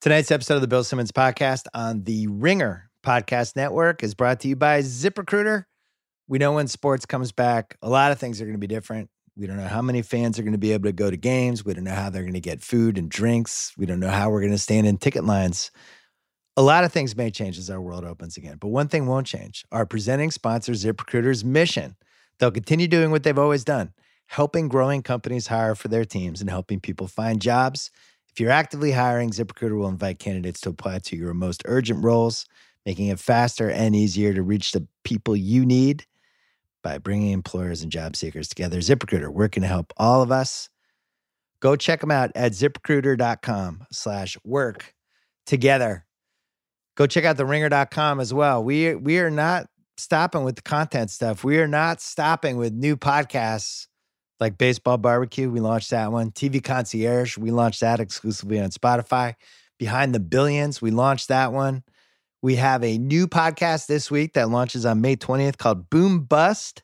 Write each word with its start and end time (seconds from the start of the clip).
Tonight's 0.00 0.30
episode 0.30 0.54
of 0.54 0.60
the 0.60 0.68
Bill 0.68 0.84
Simmons 0.84 1.10
podcast 1.10 1.66
on 1.74 2.04
the 2.04 2.28
Ringer 2.28 2.88
Podcast 3.04 3.56
Network 3.56 4.04
is 4.04 4.14
brought 4.14 4.38
to 4.40 4.48
you 4.48 4.54
by 4.54 4.78
ZipRecruiter. 4.80 5.64
We 6.28 6.38
know 6.38 6.52
when 6.52 6.68
sports 6.68 7.04
comes 7.04 7.32
back, 7.32 7.76
a 7.82 7.88
lot 7.88 8.12
of 8.12 8.18
things 8.20 8.40
are 8.40 8.44
going 8.44 8.54
to 8.54 8.60
be 8.60 8.68
different. 8.68 9.10
We 9.36 9.48
don't 9.48 9.56
know 9.56 9.66
how 9.66 9.82
many 9.82 10.02
fans 10.02 10.38
are 10.38 10.44
going 10.44 10.52
to 10.52 10.58
be 10.58 10.70
able 10.70 10.84
to 10.84 10.92
go 10.92 11.10
to 11.10 11.16
games. 11.16 11.64
We 11.64 11.74
don't 11.74 11.82
know 11.82 11.96
how 11.96 12.10
they're 12.10 12.22
going 12.22 12.34
to 12.34 12.40
get 12.40 12.62
food 12.62 12.96
and 12.96 13.10
drinks. 13.10 13.72
We 13.76 13.86
don't 13.86 13.98
know 13.98 14.08
how 14.08 14.30
we're 14.30 14.38
going 14.40 14.52
to 14.52 14.58
stand 14.58 14.86
in 14.86 14.98
ticket 14.98 15.24
lines. 15.24 15.72
A 16.56 16.62
lot 16.62 16.84
of 16.84 16.92
things 16.92 17.16
may 17.16 17.32
change 17.32 17.58
as 17.58 17.68
our 17.68 17.80
world 17.80 18.04
opens 18.04 18.36
again, 18.36 18.58
but 18.60 18.68
one 18.68 18.86
thing 18.86 19.06
won't 19.06 19.26
change. 19.26 19.64
Our 19.72 19.84
presenting 19.84 20.30
sponsor, 20.30 20.74
ZipRecruiter's 20.74 21.44
mission. 21.44 21.96
They'll 22.38 22.52
continue 22.52 22.86
doing 22.86 23.10
what 23.10 23.24
they've 23.24 23.36
always 23.36 23.64
done, 23.64 23.94
helping 24.26 24.68
growing 24.68 25.02
companies 25.02 25.48
hire 25.48 25.74
for 25.74 25.88
their 25.88 26.04
teams 26.04 26.40
and 26.40 26.48
helping 26.48 26.78
people 26.78 27.08
find 27.08 27.42
jobs 27.42 27.90
if 28.30 28.40
you're 28.40 28.50
actively 28.50 28.92
hiring, 28.92 29.30
ZipRecruiter 29.30 29.76
will 29.76 29.88
invite 29.88 30.18
candidates 30.18 30.60
to 30.62 30.68
apply 30.68 31.00
to 31.00 31.16
your 31.16 31.34
most 31.34 31.62
urgent 31.64 32.04
roles, 32.04 32.46
making 32.86 33.08
it 33.08 33.18
faster 33.18 33.70
and 33.70 33.96
easier 33.96 34.32
to 34.32 34.42
reach 34.42 34.72
the 34.72 34.86
people 35.04 35.36
you 35.36 35.66
need 35.66 36.06
by 36.82 36.98
bringing 36.98 37.32
employers 37.32 37.82
and 37.82 37.90
job 37.90 38.14
seekers 38.14 38.48
together. 38.48 38.78
ZipRecruiter, 38.78 39.28
working 39.28 39.62
to 39.62 39.66
help 39.66 39.92
all 39.96 40.22
of 40.22 40.30
us. 40.30 40.68
Go 41.60 41.74
check 41.74 42.00
them 42.00 42.12
out 42.12 42.30
at 42.36 42.52
ziprecruiter.com 42.52 43.86
slash 43.90 44.38
work 44.44 44.94
together. 45.44 46.06
Go 46.96 47.06
check 47.06 47.24
out 47.24 47.36
the 47.36 47.46
ringer.com 47.46 48.20
as 48.20 48.32
well. 48.32 48.62
We, 48.62 48.94
we 48.94 49.18
are 49.18 49.30
not 49.30 49.66
stopping 49.96 50.44
with 50.44 50.56
the 50.56 50.62
content 50.62 51.10
stuff. 51.10 51.42
We 51.42 51.58
are 51.58 51.66
not 51.66 52.00
stopping 52.00 52.56
with 52.56 52.72
new 52.72 52.96
podcasts 52.96 53.87
like 54.40 54.58
Baseball 54.58 54.98
Barbecue. 54.98 55.50
We 55.50 55.60
launched 55.60 55.90
that 55.90 56.12
one. 56.12 56.30
TV 56.30 56.62
Concierge. 56.62 57.36
We 57.38 57.50
launched 57.50 57.80
that 57.80 58.00
exclusively 58.00 58.60
on 58.60 58.70
Spotify. 58.70 59.34
Behind 59.78 60.14
the 60.14 60.20
Billions. 60.20 60.82
We 60.82 60.90
launched 60.90 61.28
that 61.28 61.52
one. 61.52 61.82
We 62.40 62.56
have 62.56 62.84
a 62.84 62.98
new 62.98 63.26
podcast 63.26 63.86
this 63.86 64.10
week 64.10 64.34
that 64.34 64.48
launches 64.48 64.86
on 64.86 65.00
May 65.00 65.16
20th 65.16 65.58
called 65.58 65.90
Boom 65.90 66.20
Bust. 66.24 66.82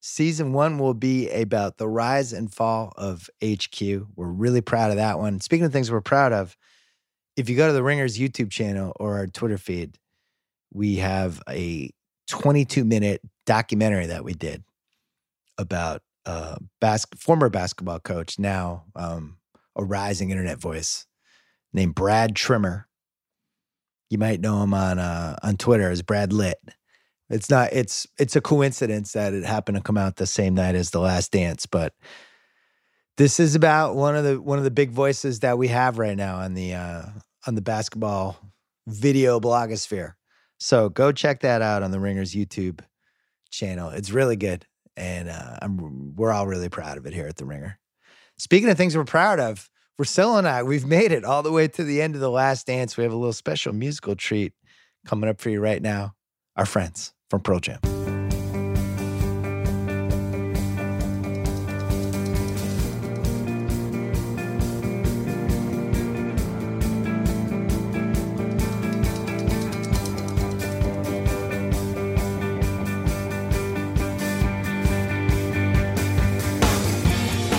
Season 0.00 0.52
one 0.52 0.78
will 0.78 0.92
be 0.92 1.30
about 1.30 1.78
the 1.78 1.88
rise 1.88 2.34
and 2.34 2.52
fall 2.52 2.92
of 2.96 3.30
HQ. 3.42 3.80
We're 4.14 4.26
really 4.26 4.60
proud 4.60 4.90
of 4.90 4.96
that 4.96 5.18
one. 5.18 5.40
Speaking 5.40 5.64
of 5.64 5.72
things 5.72 5.90
we're 5.90 6.02
proud 6.02 6.34
of, 6.34 6.54
if 7.36 7.48
you 7.48 7.56
go 7.56 7.66
to 7.66 7.72
the 7.72 7.82
Ringers 7.82 8.18
YouTube 8.18 8.50
channel 8.50 8.92
or 9.00 9.16
our 9.16 9.26
Twitter 9.26 9.56
feed, 9.56 9.98
we 10.74 10.96
have 10.96 11.42
a 11.48 11.90
22 12.28 12.84
minute 12.84 13.22
documentary 13.46 14.06
that 14.06 14.24
we 14.24 14.34
did 14.34 14.62
about 15.56 16.02
uh, 16.26 16.56
bas- 16.80 17.06
former 17.16 17.48
basketball 17.48 18.00
coach, 18.00 18.38
now 18.38 18.84
um, 18.96 19.38
a 19.76 19.84
rising 19.84 20.30
internet 20.30 20.58
voice 20.58 21.06
named 21.72 21.94
Brad 21.94 22.34
Trimmer. 22.34 22.88
You 24.10 24.18
might 24.18 24.40
know 24.40 24.62
him 24.62 24.74
on 24.74 24.98
uh, 24.98 25.36
on 25.42 25.56
Twitter 25.56 25.90
as 25.90 26.02
Brad 26.02 26.32
Lit. 26.32 26.58
It's 27.30 27.50
not. 27.50 27.72
It's 27.72 28.06
it's 28.18 28.36
a 28.36 28.40
coincidence 28.40 29.12
that 29.12 29.32
it 29.32 29.44
happened 29.44 29.76
to 29.76 29.82
come 29.82 29.96
out 29.96 30.16
the 30.16 30.26
same 30.26 30.54
night 30.54 30.74
as 30.74 30.90
The 30.90 31.00
Last 31.00 31.32
Dance, 31.32 31.66
but 31.66 31.94
this 33.16 33.38
is 33.38 33.54
about 33.54 33.94
one 33.94 34.16
of 34.16 34.24
the 34.24 34.40
one 34.40 34.58
of 34.58 34.64
the 34.64 34.70
big 34.70 34.90
voices 34.90 35.40
that 35.40 35.58
we 35.58 35.68
have 35.68 35.98
right 35.98 36.16
now 36.16 36.36
on 36.36 36.54
the 36.54 36.74
uh, 36.74 37.02
on 37.46 37.54
the 37.54 37.62
basketball 37.62 38.36
video 38.86 39.40
blogosphere. 39.40 40.14
So 40.58 40.88
go 40.88 41.12
check 41.12 41.40
that 41.40 41.62
out 41.62 41.82
on 41.82 41.90
the 41.90 42.00
Ringers 42.00 42.34
YouTube 42.34 42.80
channel. 43.50 43.90
It's 43.90 44.10
really 44.10 44.36
good 44.36 44.66
and 44.96 45.28
uh, 45.28 45.58
I'm 45.62 46.14
we're 46.16 46.32
all 46.32 46.46
really 46.46 46.68
proud 46.68 46.98
of 46.98 47.06
it 47.06 47.12
here 47.12 47.26
at 47.26 47.36
the 47.36 47.44
Ringer. 47.44 47.78
Speaking 48.38 48.68
of 48.68 48.76
things 48.76 48.96
we're 48.96 49.04
proud 49.04 49.40
of, 49.40 49.68
Russillo 50.00 50.38
and 50.38 50.48
I, 50.48 50.62
we've 50.62 50.86
made 50.86 51.12
it 51.12 51.24
all 51.24 51.42
the 51.42 51.52
way 51.52 51.68
to 51.68 51.84
the 51.84 52.02
end 52.02 52.14
of 52.14 52.20
the 52.20 52.30
last 52.30 52.66
dance. 52.66 52.96
We 52.96 53.04
have 53.04 53.12
a 53.12 53.16
little 53.16 53.32
special 53.32 53.72
musical 53.72 54.16
treat 54.16 54.52
coming 55.06 55.30
up 55.30 55.40
for 55.40 55.50
you 55.50 55.60
right 55.60 55.80
now. 55.80 56.14
Our 56.56 56.66
friends 56.66 57.14
from 57.30 57.40
Pearl 57.40 57.60
Jam. 57.60 57.93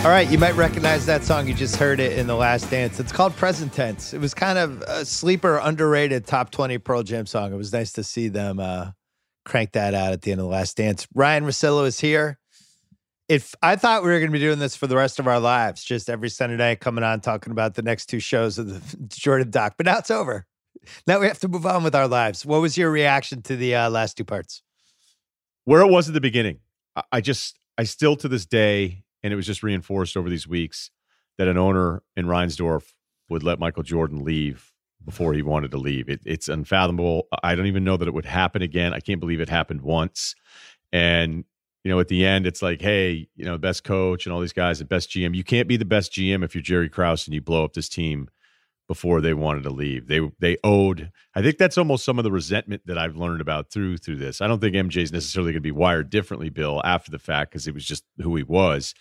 All 0.06 0.12
right, 0.12 0.30
you 0.30 0.38
might 0.38 0.54
recognize 0.54 1.08
that 1.08 1.24
song. 1.24 1.48
You 1.48 1.56
just 1.56 1.78
heard 1.78 2.00
it 2.00 2.20
in 2.20 2.28
the 2.28 2.36
last 2.36 2.70
dance. 2.70 3.00
It's 3.00 3.12
called 3.12 3.36
Present 3.36 3.74
Tense. 3.74 4.14
It 4.14 4.20
was 4.20 4.36
kind 4.36 4.60
of 4.60 4.84
a 4.84 5.04
sleeper, 5.04 5.58
underrated 5.58 6.28
top 6.28 6.52
20 6.52 6.78
Pearl 6.78 7.02
Jam 7.02 7.26
song. 7.26 7.52
It 7.52 7.56
was 7.56 7.74
nice 7.74 7.92
to 7.94 8.04
see 8.04 8.28
them 8.28 8.60
uh, 8.60 8.92
crank 9.46 9.72
that 9.72 9.96
out 9.96 10.14
at 10.14 10.22
the 10.22 10.32
end 10.32 10.42
of 10.42 10.46
the 10.46 10.52
last 10.52 10.78
dance. 10.78 11.08
Ryen 11.16 11.44
Russillo 11.44 11.88
is 11.88 12.00
here. 12.00 12.38
If 13.28 13.56
I 13.64 13.78
thought 13.78 14.04
we 14.04 14.10
were 14.10 14.20
going 14.20 14.30
to 14.30 14.32
be 14.32 14.38
doing 14.38 14.60
this 14.60 14.76
for 14.76 14.86
the 14.86 14.96
rest 14.96 15.18
of 15.18 15.26
our 15.26 15.40
lives, 15.40 15.84
just 15.84 16.08
every 16.08 16.30
Sunday 16.30 16.56
night 16.56 16.82
coming 16.82 17.04
on 17.04 17.20
talking 17.20 17.50
about 17.50 17.74
the 17.74 17.82
next 17.82 18.06
two 18.06 18.20
shows 18.20 18.60
of 18.60 18.68
the 18.68 19.08
Jordan 19.08 19.50
doc, 19.50 19.74
but 19.76 19.88
now 19.88 19.98
it's 19.98 20.12
over. 20.12 20.46
Now 21.08 21.20
we 21.20 21.26
have 21.26 21.40
to 21.40 21.48
move 21.48 21.66
on 21.66 21.84
with 21.84 21.96
our 21.96 22.08
lives. 22.08 22.46
What 22.46 22.62
was 22.62 22.78
your 22.78 22.92
reaction 22.92 23.42
to 23.42 23.56
the 23.56 23.74
uh, 23.74 23.90
last 23.90 24.18
two 24.18 24.24
parts? 24.24 24.62
Where 25.64 25.82
it 25.82 25.90
was 25.90 26.08
at 26.08 26.14
the 26.14 26.22
beginning. 26.22 26.60
I 27.12 27.22
just, 27.22 27.58
I 27.76 27.86
still 27.86 28.16
to 28.18 28.28
this 28.28 28.46
day, 28.46 29.02
and 29.25 29.34
it 29.34 29.36
was 29.36 29.47
just 29.47 29.63
reinforced 29.63 30.16
over 30.16 30.30
these 30.30 30.47
weeks 30.47 30.91
that 31.40 31.47
an 31.47 31.58
owner 31.58 32.03
in 32.16 32.28
Reinsdorf 32.28 32.94
would 33.28 33.41
let 33.41 33.58
Michael 33.58 33.81
Jordan 33.81 34.24
leave 34.24 34.72
before 35.03 35.34
he 35.34 35.41
wanted 35.41 35.72
to 35.72 35.78
leave. 35.78 36.09
It, 36.09 36.22
it's 36.25 36.47
unfathomable. 36.47 37.28
I 37.41 37.56
don't 37.56 37.66
even 37.66 37.84
know 37.84 37.97
that 37.97 38.08
it 38.08 38.13
would 38.13 38.25
happen 38.25 38.62
again. 38.62 38.94
I 38.94 39.00
can't 39.00 39.19
believe 39.19 39.41
it 39.41 39.50
happened 39.50 39.81
once. 39.81 40.36
And 40.94 41.44
you 41.84 41.90
know, 41.90 42.00
at 42.00 42.08
the 42.08 42.24
end, 42.24 42.46
it's 42.46 42.62
like, 42.62 42.81
hey, 42.81 43.28
you 43.36 43.46
know, 43.46 43.58
best 43.58 43.84
coach 43.84 44.28
and 44.28 44.34
all 44.34 44.41
these 44.41 44.53
guys, 44.53 44.78
the 44.78 44.86
best 44.86 45.09
GM. 45.09 45.34
You 45.34 45.44
can't 45.44 45.68
be 45.68 45.78
the 45.78 45.86
best 45.86 46.12
GM 46.13 46.44
if 46.44 46.53
you're 46.53 46.62
Jerry 46.62 46.90
Krause 46.90 47.25
and 47.25 47.34
you 47.34 47.42
blow 47.42 47.66
up 47.66 47.74
this 47.74 47.90
team 47.90 48.30
before 48.88 49.22
they 49.22 49.34
wanted 49.34 49.63
to 49.63 49.69
leave. 49.69 50.07
They 50.07 50.22
they 50.40 50.57
owed. 50.63 51.12
I 51.34 51.41
think 51.41 51.57
that's 51.57 51.78
almost 51.78 52.06
some 52.06 52.18
of 52.19 52.23
the 52.23 52.31
resentment 52.31 52.84
that 52.85 52.97
I've 52.97 53.16
learned 53.16 53.41
about 53.41 53.72
through 53.72 53.97
through 53.97 54.18
this. 54.18 54.41
I 54.41 54.47
don't 54.47 54.59
think 54.59 54.75
MJ 54.75 55.01
is 55.01 55.12
necessarily 55.12 55.51
going 55.51 55.62
to 55.62 55.68
be 55.68 55.72
wired 55.72 56.09
differently, 56.09 56.50
Bill, 56.50 56.81
after 56.84 57.12
the 57.12 57.19
fact 57.19 57.51
because 57.51 57.68
it 57.68 57.74
was 57.74 57.85
just 57.85 58.03
who 58.22 58.35
he 58.35 58.44
was. 58.44 58.94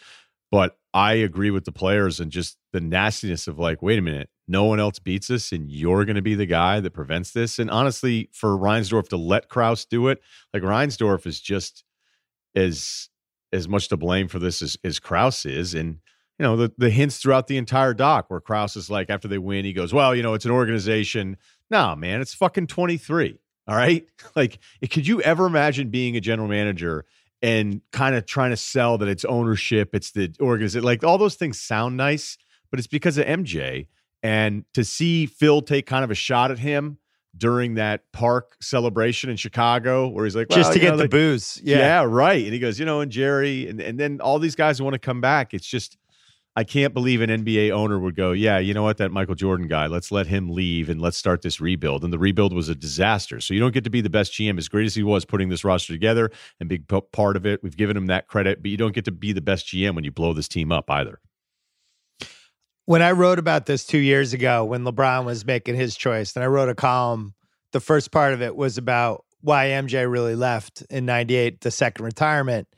But 0.51 0.77
I 0.93 1.15
agree 1.15 1.51
with 1.51 1.65
the 1.65 1.73
players 1.73 2.21
and 2.21 2.31
just 2.31 2.57
the 2.73 2.81
nastiness 2.81 3.49
of 3.49 3.59
like, 3.59 3.83
wait 3.83 3.99
a 3.99 4.03
minute, 4.03 4.31
no 4.47 4.65
one 4.65 4.79
else 4.79 4.99
beats 4.99 5.31
us, 5.31 5.53
and 5.53 5.71
you're 5.71 6.05
going 6.05 6.17
to 6.17 6.23
be 6.23 6.35
the 6.35 6.47
guy 6.47 6.81
that 6.81 6.93
prevents 6.93 7.33
this. 7.33 7.59
And 7.59 7.71
honestly, 7.71 8.31
for 8.33 8.57
Reinsdorf 8.57 9.09
to 9.09 9.17
let 9.17 9.49
Krause 9.49 9.85
do 9.85 10.09
it, 10.09 10.21
like 10.53 10.63
Reinsdorf 10.63 11.27
is 11.27 11.41
just 11.41 11.85
as 12.55 13.09
as 13.53 13.69
much 13.69 13.89
to 13.89 13.97
blame 13.97 14.27
for 14.27 14.41
this 14.41 14.63
as, 14.63 14.77
as 14.83 14.99
Krause 14.99 15.47
is, 15.47 15.75
and 15.75 15.99
you 16.39 16.43
know, 16.45 16.57
the, 16.57 16.73
the 16.79 16.91
hints 16.91 17.19
throughout 17.19 17.47
the 17.47 17.57
entire 17.57 17.95
doc 17.95 18.27
where 18.29 18.41
Krause 18.41 18.77
is 18.77 18.91
like, 18.91 19.09
after 19.09 19.29
they 19.29 19.39
win, 19.39 19.65
he 19.65 19.73
goes, 19.73 19.93
well, 19.95 20.15
you 20.15 20.23
know, 20.23 20.35
it's 20.35 20.45
an 20.45 20.51
organization. 20.51 21.37
No, 21.71 21.95
man, 21.95 22.21
it's 22.21 22.35
fucking 22.35 22.67
23. 22.67 23.39
All 23.67 23.77
right. 23.77 24.07
Like, 24.37 24.59
could 24.91 25.07
you 25.07 25.23
ever 25.23 25.47
imagine 25.47 25.91
being 25.91 26.17
a 26.17 26.21
general 26.21 26.49
manager 26.49 27.05
and 27.41 27.83
kind 27.93 28.17
of 28.17 28.27
trying 28.27 28.51
to 28.51 28.57
sell 28.57 28.99
that 28.99 29.07
it's 29.07 29.25
ownership, 29.25 29.95
it's 29.95 30.11
the 30.11 30.35
organization? 30.41 30.85
Like, 30.85 31.05
all 31.05 31.19
those 31.19 31.37
things 31.37 31.61
sound 31.61 31.97
nice, 31.97 32.37
but 32.71 32.81
it's 32.81 32.89
because 32.89 33.17
of 33.17 33.27
MJ. 33.27 33.87
And 34.25 34.65
to 34.73 34.83
see 34.83 35.27
Phil 35.27 35.63
take 35.63 35.87
kind 35.87 36.03
of 36.03 36.11
a 36.11 36.17
shot 36.17 36.51
at 36.51 36.59
him 36.59 36.99
during 37.37 37.75
that 37.75 38.11
park 38.13 38.57
celebration 38.61 39.31
in 39.31 39.37
Chicago, 39.37 40.09
where 40.09 40.25
he's 40.25 40.35
like, 40.35 40.49
well, 40.51 40.59
just 40.59 40.73
to 40.73 40.81
get 40.81 40.91
know, 40.91 40.97
the 40.97 41.05
like, 41.05 41.11
booze. 41.11 41.61
Yeah. 41.63 41.79
yeah, 41.79 42.05
right. 42.05 42.43
And 42.43 42.53
he 42.53 42.59
goes, 42.59 42.81
you 42.81 42.87
know, 42.87 43.01
and 43.03 43.13
Jerry, 43.13 43.69
and, 43.69 43.81
and 43.81 44.01
then 44.01 44.21
all 44.21 44.41
these 44.41 44.57
guys 44.57 44.83
want 44.83 44.95
to 44.95 44.99
come 44.99 45.21
back. 45.21 45.55
It's 45.55 45.67
just, 45.67 45.97
I 46.57 46.63
can't 46.63 46.95
believe 46.95 47.21
an 47.21 47.31
NBA 47.31 47.73
owner 47.73 47.99
would 47.99 48.15
go, 48.15 48.31
yeah, 48.31 48.59
you 48.59 48.75
know 48.75 48.85
what, 48.85 48.99
that 48.99 49.11
Michael 49.11 49.35
Jordan 49.35 49.67
guy, 49.67 49.89
let's 49.89 50.13
let 50.13 50.29
him 50.29 50.49
leave 50.49 50.89
and 50.89 51.01
let's 51.01 51.17
start 51.17 51.43
this 51.43 51.61
rebuild. 51.61 52.05
And 52.05 52.13
the 52.13 52.19
rebuild 52.19 52.53
was 52.53 52.69
a 52.69 52.77
disaster. 52.77 53.41
So 53.41 53.55
you 53.55 53.61
don't 53.61 53.75
get 53.75 53.83
to 53.85 53.91
be 53.91 54.01
the 54.01 54.11
best 54.11 54.33
GM, 54.33 54.57
as 54.57 54.69
great 54.69 54.87
as 54.87 54.95
he 54.95 55.03
was 55.03 55.25
putting 55.25 55.49
this 55.49 55.65
roster 55.65 55.93
together 55.93 56.31
and 56.61 56.69
big 56.69 56.87
part 57.11 57.37
of 57.37 57.45
it. 57.45 57.61
We've 57.65 57.77
given 57.77 57.97
him 57.97 58.07
that 58.07 58.29
credit, 58.29 58.63
but 58.63 58.71
you 58.71 58.77
don't 58.77 58.95
get 58.95 59.05
to 59.07 59.13
be 59.13 59.33
the 59.33 59.41
best 59.41 59.67
GM 59.67 59.97
when 59.97 60.05
you 60.05 60.13
blow 60.13 60.33
this 60.33 60.47
team 60.47 60.71
up 60.71 60.89
either. 60.89 61.19
When 62.87 63.03
I 63.03 63.13
wrote 63.13 63.41
about 63.41 63.67
this 63.67 63.85
two 63.85 63.99
years 63.99 64.33
ago, 64.33 64.65
when 64.65 64.85
LeBron 64.85 65.25
was 65.25 65.45
making 65.45 65.75
his 65.75 65.97
choice, 65.97 66.37
and 66.37 66.45
I 66.45 66.47
wrote 66.47 66.69
a 66.69 66.75
column, 66.75 67.35
the 67.73 67.81
first 67.81 68.13
part 68.13 68.33
of 68.33 68.43
it 68.43 68.55
was 68.55 68.79
about 68.79 69.25
why 69.41 69.69
MJ 69.69 70.09
really 70.09 70.37
left 70.37 70.83
in 70.89 71.05
98, 71.05 71.63
the 71.63 71.71
second 71.73 72.05
retirement. 72.05 72.69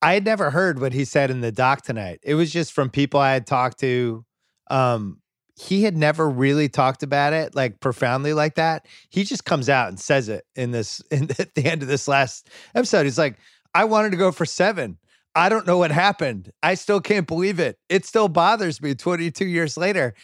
I 0.00 0.14
had 0.14 0.24
never 0.24 0.50
heard 0.50 0.80
what 0.80 0.92
he 0.92 1.04
said 1.04 1.30
in 1.30 1.40
the 1.40 1.52
doc 1.52 1.82
tonight. 1.82 2.20
It 2.22 2.34
was 2.34 2.52
just 2.52 2.72
from 2.72 2.90
people 2.90 3.18
I 3.20 3.32
had 3.32 3.46
talked 3.46 3.80
to. 3.80 4.24
Um, 4.70 5.20
he 5.56 5.82
had 5.82 5.96
never 5.96 6.28
really 6.28 6.68
talked 6.68 7.02
about 7.02 7.32
it 7.32 7.54
like 7.54 7.80
profoundly 7.80 8.32
like 8.32 8.54
that. 8.54 8.86
He 9.08 9.24
just 9.24 9.44
comes 9.44 9.68
out 9.68 9.88
and 9.88 9.98
says 9.98 10.28
it 10.28 10.44
in 10.54 10.70
this 10.70 11.00
in 11.10 11.30
at 11.38 11.54
the 11.54 11.64
end 11.64 11.82
of 11.82 11.88
this 11.88 12.06
last 12.06 12.48
episode. 12.74 13.04
He's 13.04 13.18
like, 13.18 13.36
I 13.74 13.84
wanted 13.84 14.10
to 14.10 14.16
go 14.16 14.30
for 14.30 14.46
seven. 14.46 14.98
I 15.34 15.48
don't 15.48 15.66
know 15.66 15.78
what 15.78 15.90
happened. 15.90 16.50
I 16.62 16.74
still 16.74 17.00
can't 17.00 17.26
believe 17.26 17.60
it. 17.60 17.78
It 17.88 18.04
still 18.04 18.28
bothers 18.28 18.80
me 18.80 18.94
22 18.94 19.46
years 19.46 19.76
later. 19.76 20.14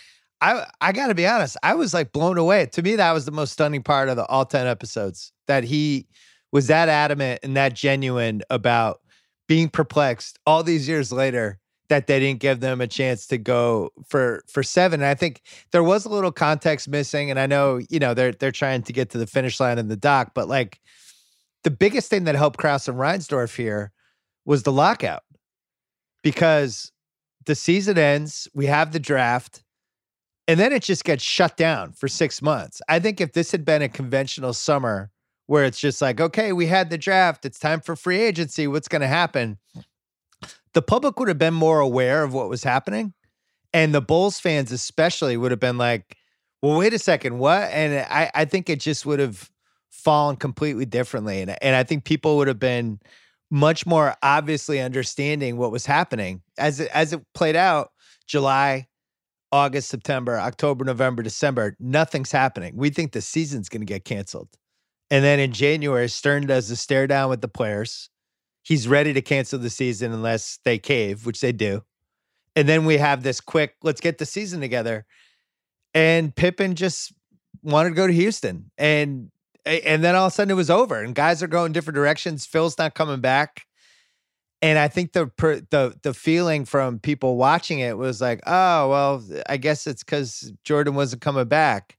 I 0.40 0.66
I 0.80 0.92
got 0.92 1.08
to 1.08 1.14
be 1.14 1.26
honest. 1.26 1.56
I 1.62 1.74
was 1.74 1.94
like 1.94 2.12
blown 2.12 2.38
away. 2.38 2.66
To 2.66 2.82
me, 2.82 2.96
that 2.96 3.12
was 3.12 3.24
the 3.24 3.32
most 3.32 3.52
stunning 3.52 3.82
part 3.82 4.08
of 4.08 4.16
the 4.16 4.26
all 4.26 4.44
ten 4.44 4.66
episodes. 4.66 5.32
That 5.48 5.64
he 5.64 6.06
was 6.52 6.68
that 6.68 6.88
adamant 6.88 7.40
and 7.42 7.56
that 7.56 7.74
genuine 7.74 8.42
about 8.50 9.00
being 9.46 9.68
perplexed 9.68 10.38
all 10.46 10.62
these 10.62 10.88
years 10.88 11.12
later 11.12 11.58
that 11.88 12.06
they 12.06 12.18
didn't 12.18 12.40
give 12.40 12.60
them 12.60 12.80
a 12.80 12.86
chance 12.86 13.26
to 13.26 13.38
go 13.38 13.90
for 14.06 14.42
for 14.48 14.62
seven. 14.62 15.00
And 15.00 15.08
I 15.08 15.14
think 15.14 15.42
there 15.70 15.82
was 15.82 16.04
a 16.04 16.08
little 16.08 16.32
context 16.32 16.88
missing. 16.88 17.30
And 17.30 17.38
I 17.38 17.46
know 17.46 17.80
you 17.90 17.98
know 17.98 18.14
they're 18.14 18.32
they're 18.32 18.52
trying 18.52 18.82
to 18.82 18.92
get 18.92 19.10
to 19.10 19.18
the 19.18 19.26
finish 19.26 19.60
line 19.60 19.78
in 19.78 19.88
the 19.88 19.96
doc, 19.96 20.32
but 20.34 20.48
like 20.48 20.80
the 21.62 21.70
biggest 21.70 22.10
thing 22.10 22.24
that 22.24 22.34
helped 22.34 22.58
Krause 22.58 22.88
and 22.88 22.98
Reinsdorf 22.98 23.56
here 23.56 23.92
was 24.44 24.62
the 24.62 24.72
lockout 24.72 25.22
because 26.22 26.92
the 27.46 27.54
season 27.54 27.98
ends, 27.98 28.48
we 28.54 28.66
have 28.66 28.92
the 28.92 28.98
draft, 28.98 29.62
and 30.48 30.58
then 30.60 30.72
it 30.72 30.82
just 30.82 31.04
gets 31.04 31.22
shut 31.22 31.56
down 31.56 31.92
for 31.92 32.08
six 32.08 32.42
months. 32.42 32.80
I 32.88 32.98
think 32.98 33.20
if 33.20 33.32
this 33.32 33.52
had 33.52 33.64
been 33.64 33.82
a 33.82 33.88
conventional 33.88 34.52
summer 34.52 35.10
where 35.46 35.64
it's 35.64 35.78
just 35.78 36.00
like, 36.00 36.20
okay, 36.20 36.52
we 36.52 36.66
had 36.66 36.90
the 36.90 36.98
draft, 36.98 37.44
it's 37.44 37.58
time 37.58 37.80
for 37.80 37.96
free 37.96 38.20
agency, 38.20 38.66
what's 38.66 38.88
going 38.88 39.02
to 39.02 39.08
happen? 39.08 39.58
The 40.72 40.82
public 40.82 41.18
would 41.18 41.28
have 41.28 41.38
been 41.38 41.54
more 41.54 41.80
aware 41.80 42.22
of 42.22 42.32
what 42.32 42.48
was 42.48 42.64
happening. 42.64 43.12
And 43.72 43.94
the 43.94 44.00
Bulls 44.00 44.38
fans, 44.38 44.72
especially, 44.72 45.36
would 45.36 45.50
have 45.50 45.60
been 45.60 45.78
like, 45.78 46.16
well, 46.62 46.78
wait 46.78 46.94
a 46.94 46.98
second, 46.98 47.38
what? 47.38 47.62
And 47.70 48.06
I, 48.08 48.30
I 48.34 48.44
think 48.44 48.70
it 48.70 48.80
just 48.80 49.04
would 49.04 49.18
have 49.18 49.50
fallen 49.90 50.36
completely 50.36 50.86
differently. 50.86 51.42
And, 51.42 51.56
and 51.62 51.76
I 51.76 51.82
think 51.82 52.04
people 52.04 52.36
would 52.38 52.48
have 52.48 52.58
been 52.58 53.00
much 53.50 53.86
more 53.86 54.16
obviously 54.22 54.80
understanding 54.80 55.56
what 55.56 55.70
was 55.70 55.86
happening 55.86 56.42
as 56.58 56.80
it, 56.80 56.90
as 56.92 57.12
it 57.12 57.20
played 57.34 57.56
out. 57.56 57.90
July, 58.26 58.88
August, 59.52 59.88
September, 59.88 60.38
October, 60.38 60.84
November, 60.84 61.22
December, 61.22 61.76
nothing's 61.78 62.32
happening. 62.32 62.74
We 62.76 62.90
think 62.90 63.12
the 63.12 63.20
season's 63.20 63.68
going 63.68 63.82
to 63.82 63.86
get 63.86 64.04
canceled. 64.04 64.48
And 65.10 65.24
then 65.24 65.38
in 65.38 65.52
January, 65.52 66.08
Stern 66.08 66.46
does 66.46 66.68
the 66.68 66.76
stare 66.76 67.06
down 67.06 67.30
with 67.30 67.40
the 67.40 67.48
players. 67.48 68.10
He's 68.62 68.88
ready 68.88 69.12
to 69.12 69.22
cancel 69.22 69.58
the 69.58 69.70
season 69.70 70.12
unless 70.12 70.58
they 70.64 70.78
cave, 70.78 71.26
which 71.26 71.40
they 71.40 71.52
do. 71.52 71.82
And 72.56 72.68
then 72.68 72.84
we 72.84 72.96
have 72.96 73.22
this 73.22 73.40
quick, 73.40 73.74
let's 73.82 74.00
get 74.00 74.18
the 74.18 74.26
season 74.26 74.60
together. 74.60 75.04
And 75.92 76.34
Pippen 76.34 76.74
just 76.74 77.12
wanted 77.62 77.90
to 77.90 77.94
go 77.94 78.06
to 78.06 78.12
Houston. 78.12 78.70
And 78.78 79.30
and 79.66 80.04
then 80.04 80.14
all 80.14 80.26
of 80.26 80.32
a 80.32 80.34
sudden 80.34 80.50
it 80.50 80.54
was 80.54 80.68
over 80.68 81.02
and 81.02 81.14
guys 81.14 81.42
are 81.42 81.46
going 81.46 81.72
different 81.72 81.94
directions. 81.94 82.44
Phil's 82.44 82.76
not 82.76 82.94
coming 82.94 83.20
back. 83.20 83.64
And 84.60 84.78
I 84.78 84.88
think 84.88 85.12
the 85.12 85.30
the 85.70 85.98
the 86.02 86.14
feeling 86.14 86.64
from 86.64 86.98
people 86.98 87.36
watching 87.36 87.80
it 87.80 87.98
was 87.98 88.20
like, 88.20 88.40
oh 88.46 88.88
well, 88.88 89.24
I 89.48 89.56
guess 89.56 89.86
it's 89.86 90.02
because 90.02 90.52
Jordan 90.64 90.94
wasn't 90.94 91.22
coming 91.22 91.46
back, 91.46 91.96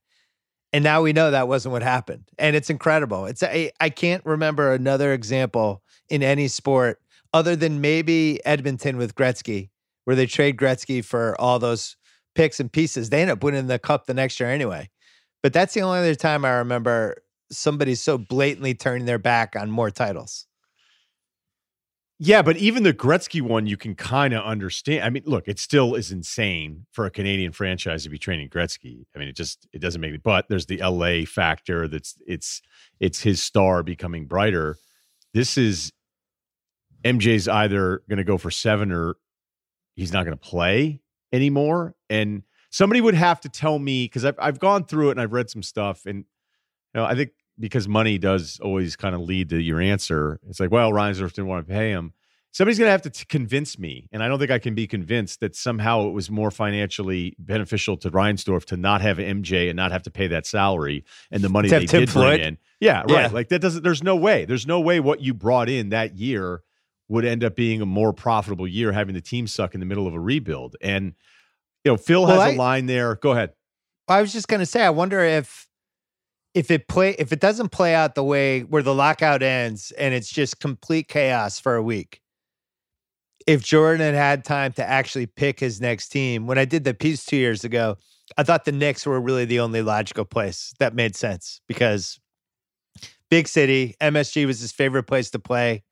and 0.76 0.84
now 0.84 1.00
we 1.00 1.14
know 1.14 1.30
that 1.30 1.48
wasn't 1.48 1.72
what 1.72 1.82
happened, 1.82 2.24
and 2.38 2.54
it's 2.54 2.68
incredible. 2.68 3.24
It's 3.24 3.42
I, 3.42 3.72
I 3.80 3.88
can't 3.88 4.22
remember 4.26 4.74
another 4.74 5.14
example 5.14 5.82
in 6.10 6.22
any 6.22 6.48
sport 6.48 7.00
other 7.32 7.56
than 7.56 7.80
maybe 7.80 8.44
Edmonton 8.44 8.98
with 8.98 9.14
Gretzky, 9.14 9.70
where 10.04 10.14
they 10.14 10.26
trade 10.26 10.58
Gretzky 10.58 11.02
for 11.02 11.34
all 11.40 11.58
those 11.58 11.96
picks 12.34 12.60
and 12.60 12.70
pieces. 12.70 13.08
They 13.08 13.22
end 13.22 13.30
up 13.30 13.42
winning 13.42 13.68
the 13.68 13.78
cup 13.78 14.04
the 14.04 14.12
next 14.12 14.38
year 14.38 14.50
anyway. 14.50 14.90
But 15.42 15.54
that's 15.54 15.72
the 15.72 15.80
only 15.80 16.00
other 16.00 16.14
time 16.14 16.44
I 16.44 16.50
remember 16.50 17.22
somebody 17.50 17.94
so 17.94 18.18
blatantly 18.18 18.74
turning 18.74 19.06
their 19.06 19.18
back 19.18 19.56
on 19.56 19.70
more 19.70 19.90
titles. 19.90 20.46
Yeah, 22.18 22.40
but 22.40 22.56
even 22.56 22.82
the 22.82 22.94
Gretzky 22.94 23.42
one, 23.42 23.66
you 23.66 23.76
can 23.76 23.94
kind 23.94 24.32
of 24.32 24.42
understand. 24.42 25.04
I 25.04 25.10
mean, 25.10 25.24
look, 25.26 25.48
it 25.48 25.58
still 25.58 25.94
is 25.94 26.10
insane 26.10 26.86
for 26.90 27.04
a 27.04 27.10
Canadian 27.10 27.52
franchise 27.52 28.04
to 28.04 28.08
be 28.08 28.16
training 28.16 28.48
Gretzky. 28.48 29.04
I 29.14 29.18
mean, 29.18 29.28
it 29.28 29.36
just 29.36 29.68
it 29.72 29.80
doesn't 29.80 30.00
make 30.00 30.14
it. 30.14 30.22
But 30.22 30.48
there's 30.48 30.64
the 30.64 30.78
LA 30.78 31.26
factor. 31.26 31.86
That's 31.86 32.16
it's 32.26 32.62
it's 33.00 33.20
his 33.20 33.42
star 33.42 33.82
becoming 33.82 34.26
brighter. 34.26 34.76
This 35.34 35.58
is 35.58 35.92
MJ's 37.04 37.48
either 37.48 38.02
going 38.08 38.16
to 38.16 38.24
go 38.24 38.38
for 38.38 38.50
seven 38.50 38.92
or 38.92 39.16
he's 39.94 40.12
not 40.12 40.24
going 40.24 40.36
to 40.36 40.42
play 40.42 41.02
anymore. 41.34 41.96
And 42.08 42.44
somebody 42.70 43.02
would 43.02 43.14
have 43.14 43.42
to 43.42 43.50
tell 43.50 43.78
me 43.78 44.06
because 44.06 44.24
I've 44.24 44.36
I've 44.38 44.58
gone 44.58 44.84
through 44.84 45.08
it 45.08 45.12
and 45.12 45.20
I've 45.20 45.34
read 45.34 45.50
some 45.50 45.62
stuff 45.62 46.06
and 46.06 46.18
you 46.18 46.24
know, 46.94 47.04
I 47.04 47.14
think 47.14 47.32
because 47.58 47.88
money 47.88 48.18
does 48.18 48.60
always 48.62 48.96
kind 48.96 49.14
of 49.14 49.20
lead 49.20 49.50
to 49.50 49.60
your 49.60 49.80
answer. 49.80 50.40
It's 50.48 50.60
like, 50.60 50.70
well, 50.70 50.92
Reinsdorf 50.92 51.32
didn't 51.32 51.46
want 51.46 51.66
to 51.66 51.72
pay 51.72 51.90
him. 51.90 52.12
Somebody's 52.52 52.78
going 52.78 52.86
to 52.86 52.92
have 52.92 53.02
to 53.02 53.10
t- 53.10 53.26
convince 53.26 53.78
me, 53.78 54.08
and 54.12 54.22
I 54.22 54.28
don't 54.28 54.38
think 54.38 54.50
I 54.50 54.58
can 54.58 54.74
be 54.74 54.86
convinced 54.86 55.40
that 55.40 55.54
somehow 55.54 56.06
it 56.06 56.12
was 56.12 56.30
more 56.30 56.50
financially 56.50 57.36
beneficial 57.38 57.98
to 57.98 58.10
Reinsdorf 58.10 58.64
to 58.66 58.78
not 58.78 59.02
have 59.02 59.18
MJ 59.18 59.68
and 59.68 59.76
not 59.76 59.92
have 59.92 60.02
to 60.04 60.10
pay 60.10 60.26
that 60.28 60.46
salary 60.46 61.04
and 61.30 61.42
the 61.42 61.50
money 61.50 61.68
they 61.68 61.84
did 61.84 62.08
Floyd. 62.08 62.38
bring 62.38 62.40
in. 62.40 62.58
Yeah, 62.80 63.00
right. 63.00 63.10
Yeah. 63.10 63.26
Like 63.28 63.48
that 63.48 63.58
doesn't. 63.58 63.82
There's 63.82 64.02
no 64.02 64.16
way. 64.16 64.46
There's 64.46 64.66
no 64.66 64.80
way 64.80 65.00
what 65.00 65.20
you 65.20 65.34
brought 65.34 65.68
in 65.68 65.90
that 65.90 66.16
year 66.16 66.62
would 67.08 67.26
end 67.26 67.44
up 67.44 67.56
being 67.56 67.82
a 67.82 67.86
more 67.86 68.12
profitable 68.14 68.66
year 68.66 68.90
having 68.92 69.14
the 69.14 69.20
team 69.20 69.46
suck 69.46 69.74
in 69.74 69.80
the 69.80 69.86
middle 69.86 70.06
of 70.06 70.14
a 70.14 70.20
rebuild. 70.20 70.76
And 70.80 71.14
you 71.84 71.92
know, 71.92 71.96
Phil 71.96 72.22
well, 72.22 72.40
has 72.40 72.52
I, 72.52 72.54
a 72.54 72.56
line 72.56 72.86
there. 72.86 73.16
Go 73.16 73.32
ahead. 73.32 73.52
I 74.08 74.20
was 74.20 74.32
just 74.32 74.48
going 74.48 74.60
to 74.60 74.66
say, 74.66 74.82
I 74.82 74.90
wonder 74.90 75.20
if 75.20 75.68
if 76.56 76.70
it 76.70 76.88
play 76.88 77.10
if 77.18 77.32
it 77.32 77.38
doesn't 77.38 77.68
play 77.68 77.94
out 77.94 78.14
the 78.14 78.24
way 78.24 78.62
where 78.62 78.82
the 78.82 78.94
lockout 78.94 79.42
ends 79.42 79.92
and 79.92 80.14
it's 80.14 80.30
just 80.30 80.58
complete 80.58 81.06
chaos 81.06 81.60
for 81.60 81.76
a 81.76 81.82
week 81.82 82.22
if 83.46 83.62
jordan 83.62 84.14
had 84.14 84.42
time 84.42 84.72
to 84.72 84.82
actually 84.82 85.26
pick 85.26 85.60
his 85.60 85.80
next 85.82 86.08
team 86.08 86.46
when 86.46 86.58
i 86.58 86.64
did 86.64 86.82
the 86.82 86.94
piece 86.94 87.26
two 87.26 87.36
years 87.36 87.62
ago 87.62 87.96
i 88.38 88.42
thought 88.42 88.64
the 88.64 88.72
knicks 88.72 89.04
were 89.04 89.20
really 89.20 89.44
the 89.44 89.60
only 89.60 89.82
logical 89.82 90.24
place 90.24 90.72
that 90.78 90.94
made 90.94 91.14
sense 91.14 91.60
because 91.68 92.18
big 93.30 93.46
city 93.46 93.94
msg 94.00 94.46
was 94.46 94.58
his 94.58 94.72
favorite 94.72 95.04
place 95.04 95.30
to 95.30 95.38
play. 95.38 95.84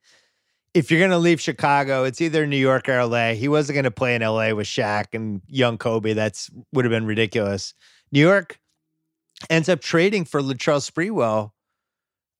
If 0.73 0.91
you're 0.91 0.99
going 0.99 1.11
to 1.11 1.17
leave 1.17 1.39
chicago 1.39 2.03
it's 2.03 2.19
either 2.21 2.47
new 2.47 2.57
york 2.57 2.89
or 2.89 3.05
la 3.05 3.33
he 3.33 3.47
wasn't 3.47 3.75
going 3.75 3.85
to 3.85 3.91
play 3.91 4.15
in 4.15 4.23
la 4.23 4.51
with 4.53 4.67
Shaq 4.67 5.13
and 5.13 5.41
young 5.47 5.77
kobe. 5.77 6.13
That's 6.13 6.49
would 6.73 6.83
have 6.85 6.91
been 6.91 7.05
ridiculous. 7.05 7.73
New 8.11 8.19
york 8.19 8.59
ends 9.49 9.69
up 9.69 9.81
trading 9.81 10.25
for 10.25 10.41
Latrell 10.41 10.81
Sprewell. 10.81 11.51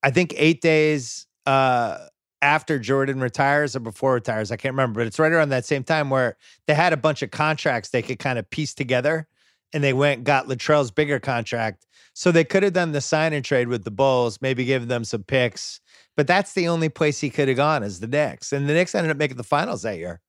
I 0.04 0.12
think 0.12 0.34
eight 0.38 0.62
days 0.62 1.28
uh, 1.46 1.98
after 2.42 2.80
Jordan 2.80 3.20
retires 3.20 3.76
or 3.76 3.80
before 3.80 4.14
retires, 4.14 4.52
I 4.52 4.58
can't 4.58 4.74
remember, 4.74 5.02
but 5.02 5.08
it's 5.08 5.20
right 5.20 5.32
around 5.32 5.50
that 5.50 5.66
same 5.66 5.84
time 5.84 6.10
where 6.10 6.38
they 6.68 6.74
had 6.74 6.94
a 6.94 6.98
bunch 6.98 7.22
of 7.22 7.32
contracts 7.32 7.90
they 7.90 8.02
could 8.02 8.20
kind 8.20 8.38
of 8.38 8.50
piece 8.50 8.74
together, 8.74 9.28
and 9.74 9.84
they 9.84 9.94
went 9.94 10.24
got 10.24 10.48
Latrell's 10.48 10.92
bigger 10.92 11.20
contract. 11.20 11.86
So 12.14 12.32
they 12.32 12.46
could 12.46 12.64
have 12.64 12.74
done 12.74 12.94
the 12.94 13.02
sign 13.02 13.34
and 13.34 13.44
trade 13.44 13.68
with 13.68 13.84
the 13.84 13.92
Bulls, 13.92 14.40
maybe 14.42 14.64
given 14.64 14.88
them 14.88 15.04
some 15.04 15.24
picks. 15.24 15.82
But 16.16 16.28
that's 16.28 16.54
the 16.54 16.70
only 16.70 16.88
place 16.88 17.20
he 17.20 17.30
could 17.30 17.50
have 17.50 17.58
gone 17.58 17.84
is 17.84 18.00
the 18.00 18.08
Knicks, 18.08 18.54
and 18.54 18.70
the 18.70 18.74
Knicks 18.74 18.96
ended 18.96 19.12
up 19.12 19.18
making 19.18 19.38
the 19.38 19.44
finals 19.44 19.82
that 19.82 19.98
year. 19.98 20.22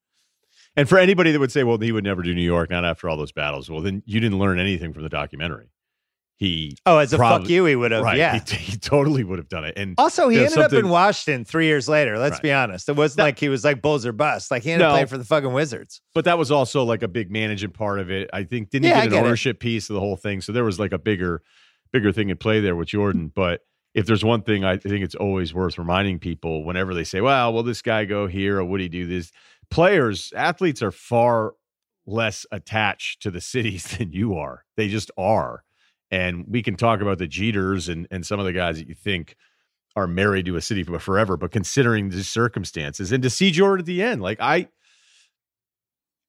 And 0.75 0.89
for 0.89 0.99
anybody 0.99 1.33
that 1.33 1.39
would 1.39 1.53
say, 1.53 1.65
"Well, 1.65 1.79
he 1.79 1.93
would 1.93 2.05
never 2.05 2.23
do 2.23 2.35
New 2.35 2.43
York," 2.43 2.71
not 2.71 2.85
after 2.85 3.09
all 3.09 3.17
those 3.17 3.33
battles, 3.33 3.71
well, 3.71 3.81
then 3.81 4.03
you 4.05 4.21
didn't 4.21 4.39
learn 4.39 4.59
anything 4.59 4.93
from 4.93 5.05
the 5.05 5.09
documentary 5.09 5.69
he 6.39 6.77
oh 6.85 6.99
as 6.99 7.13
a 7.15 7.17
probably, 7.17 7.47
fuck 7.47 7.51
you 7.51 7.65
he 7.65 7.75
would 7.75 7.93
have 7.93 8.03
right, 8.03 8.19
yeah. 8.19 8.39
he, 8.47 8.57
he, 8.57 8.77
totally 8.77 9.25
would 9.25 9.39
have 9.39 9.49
done 9.49 9.65
it. 9.65 9.75
And 9.77 9.95
also 9.97 10.29
he 10.29 10.39
ended 10.39 10.59
up 10.59 10.73
in 10.73 10.89
washington 10.89 11.45
three 11.45 11.67
years 11.67 11.89
later 11.89 12.19
let's 12.19 12.35
right. 12.35 12.43
be 12.43 12.53
honest. 12.53 12.89
It 12.89 12.97
wasn't 12.97 13.19
that, 13.19 13.23
like 13.25 13.39
he 13.39 13.49
was 13.49 13.65
like 13.65 13.81
bulls 13.81 14.05
or 14.05 14.13
bust. 14.13 14.51
Like 14.51 14.63
he 14.63 14.73
ended 14.73 14.85
no, 14.85 14.89
up 14.91 14.95
playing 14.95 15.07
for 15.07 15.19
the 15.19 15.25
fucking 15.25 15.53
wizards. 15.53 16.03
But 16.15 16.27
that 16.27 16.39
was 16.39 16.51
also 16.51 16.85
like 16.85 17.03
a 17.03 17.09
big 17.09 17.31
managing 17.31 17.71
part 17.71 18.01
of 18.01 18.11
it. 18.11 18.29
I 18.33 18.45
think 18.45 18.71
didn't 18.71 18.89
yeah, 18.89 19.03
he 19.03 19.09
get 19.09 19.19
an 19.19 19.25
ownership 19.25 19.57
it. 19.57 19.61
piece 19.61 19.89
of 19.89 19.95
the 19.95 20.01
whole 20.01 20.17
thing? 20.17 20.43
So 20.43 20.53
there 20.53 20.65
was 20.65 20.79
like 20.79 20.93
a 20.93 20.99
bigger 20.99 21.43
bigger 21.93 22.13
thing 22.13 22.29
in 22.29 22.37
play 22.37 22.61
there 22.61 22.77
with 22.77 22.89
jordan. 22.89 23.33
But 23.35 23.63
if 23.95 24.05
there's 24.05 24.25
one 24.25 24.43
thing 24.43 24.63
i 24.63 24.77
think 24.77 25.03
it's 25.03 25.15
always 25.15 25.55
worth 25.55 25.79
reminding 25.79 26.19
people 26.19 26.65
whenever 26.65 26.93
they 26.93 27.05
say 27.05 27.23
well 27.23 27.51
will 27.55 27.63
this 27.63 27.81
guy 27.81 28.05
go 28.05 28.27
here 28.27 28.59
or 28.59 28.65
would 28.65 28.81
he 28.81 28.89
do 28.89 29.07
this? 29.07 29.33
Players 29.71 30.33
athletes 30.37 30.83
are 30.83 30.93
far 30.93 31.55
less 32.07 32.45
attached 32.53 33.23
to 33.23 33.31
the 33.31 33.41
cities 33.53 33.97
than 33.97 34.13
you 34.13 34.37
are. 34.37 34.65
They 34.77 34.89
just 34.89 35.11
are 35.17 35.65
and 36.11 36.45
we 36.49 36.63
can 36.63 36.77
talk 36.77 37.01
about 37.01 37.19
the 37.19 37.29
Jeters 37.29 37.89
and, 37.89 38.07
and 38.11 38.25
some 38.25 38.39
of 38.39 38.47
the 38.47 38.53
guys 38.53 38.79
that 38.79 38.89
you 38.89 38.95
think 38.95 39.37
are 39.97 40.07
married 40.07 40.47
to 40.47 40.57
a 40.57 40.61
city 40.61 40.83
for 40.83 40.99
forever, 40.99 41.37
but 41.37 41.51
considering 41.51 42.11
the 42.11 42.23
circumstances 42.23 43.13
and 43.13 43.23
to 43.23 43.31
see 43.31 43.51
Jordan 43.51 43.81
at 43.81 43.87
the 43.87 44.03
end, 44.03 44.23
like 44.23 44.39
I, 44.41 44.69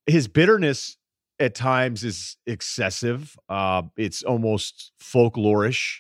his 0.06 0.28
bitterness 0.28 0.98
at 1.40 1.54
times 1.54 2.04
is 2.04 2.38
excessive. 2.48 3.38
Uh, 3.50 3.84
it's 3.98 4.24
almost 4.24 4.94
folklorish, 5.02 5.98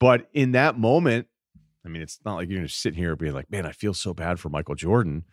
but 0.00 0.28
in 0.32 0.52
that 0.52 0.78
moment, 0.78 1.28
I 1.84 1.90
mean, 1.90 2.00
it's 2.00 2.18
not 2.24 2.36
like 2.36 2.48
you're 2.48 2.58
going 2.58 2.66
to 2.66 2.74
sit 2.74 2.94
here 2.94 3.10
and 3.10 3.18
be 3.18 3.30
like, 3.30 3.50
man, 3.50 3.66
I 3.66 3.72
feel 3.72 3.92
so 3.92 4.14
bad 4.14 4.40
for 4.40 4.48
Michael 4.48 4.74
Jordan 4.74 5.24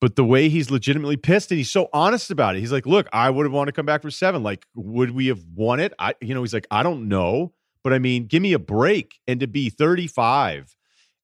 but 0.00 0.16
the 0.16 0.24
way 0.24 0.48
he's 0.48 0.70
legitimately 0.70 1.16
pissed 1.16 1.50
and 1.50 1.58
he's 1.58 1.70
so 1.70 1.88
honest 1.92 2.30
about 2.30 2.56
it. 2.56 2.60
He's 2.60 2.72
like, 2.72 2.86
"Look, 2.86 3.08
I 3.12 3.30
would 3.30 3.44
have 3.46 3.52
wanted 3.52 3.72
to 3.72 3.76
come 3.76 3.86
back 3.86 4.02
for 4.02 4.10
7. 4.10 4.42
Like, 4.42 4.66
would 4.74 5.10
we 5.10 5.26
have 5.28 5.40
won 5.54 5.80
it? 5.80 5.92
I 5.98 6.14
you 6.20 6.34
know, 6.34 6.42
he's 6.42 6.54
like, 6.54 6.66
"I 6.70 6.82
don't 6.82 7.08
know, 7.08 7.52
but 7.84 7.92
I 7.92 7.98
mean, 7.98 8.26
give 8.26 8.42
me 8.42 8.52
a 8.52 8.58
break 8.58 9.18
and 9.26 9.40
to 9.40 9.46
be 9.46 9.70
35 9.70 10.74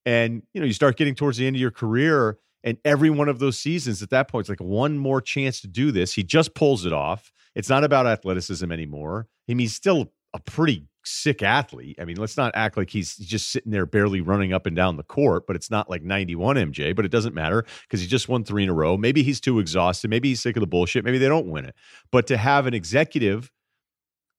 and, 0.06 0.42
you 0.52 0.60
know, 0.60 0.66
you 0.66 0.72
start 0.72 0.96
getting 0.96 1.14
towards 1.14 1.38
the 1.38 1.46
end 1.46 1.56
of 1.56 1.60
your 1.60 1.70
career 1.70 2.38
and 2.62 2.78
every 2.84 3.10
one 3.10 3.28
of 3.28 3.38
those 3.38 3.58
seasons 3.58 4.02
at 4.02 4.10
that 4.10 4.28
point 4.28 4.42
it's 4.42 4.48
like 4.48 4.60
one 4.60 4.98
more 4.98 5.20
chance 5.20 5.60
to 5.62 5.68
do 5.68 5.92
this. 5.92 6.12
He 6.14 6.22
just 6.22 6.54
pulls 6.54 6.84
it 6.86 6.92
off 6.92 7.32
It's 7.54 7.68
not 7.68 7.84
about 7.84 8.06
athleticism 8.06 8.70
anymore. 8.72 9.28
I 9.48 9.52
mean, 9.52 9.60
he's 9.60 9.74
still 9.74 10.12
a 10.34 10.40
pretty 10.40 10.84
sick 11.04 11.42
athlete. 11.42 11.96
I 12.00 12.04
mean, 12.04 12.16
let's 12.16 12.36
not 12.36 12.52
act 12.54 12.76
like 12.76 12.90
he's 12.90 13.16
just 13.16 13.50
sitting 13.50 13.72
there 13.72 13.86
barely 13.86 14.20
running 14.20 14.52
up 14.52 14.66
and 14.66 14.74
down 14.74 14.96
the 14.96 15.02
court, 15.02 15.46
but 15.46 15.56
it's 15.56 15.70
not 15.70 15.88
like 15.90 16.02
91 16.02 16.56
MJ, 16.56 16.94
but 16.94 17.04
it 17.04 17.10
doesn't 17.10 17.34
matter 17.34 17.64
because 17.82 18.00
he 18.00 18.06
just 18.06 18.28
won 18.28 18.44
three 18.44 18.64
in 18.64 18.68
a 18.68 18.74
row. 18.74 18.96
Maybe 18.96 19.22
he's 19.22 19.40
too 19.40 19.58
exhausted. 19.58 20.08
Maybe 20.08 20.30
he's 20.30 20.42
sick 20.42 20.56
of 20.56 20.60
the 20.60 20.66
bullshit. 20.66 21.04
Maybe 21.04 21.18
they 21.18 21.28
don't 21.28 21.48
win 21.48 21.64
it. 21.64 21.74
But 22.10 22.26
to 22.28 22.36
have 22.36 22.66
an 22.66 22.74
executive 22.74 23.50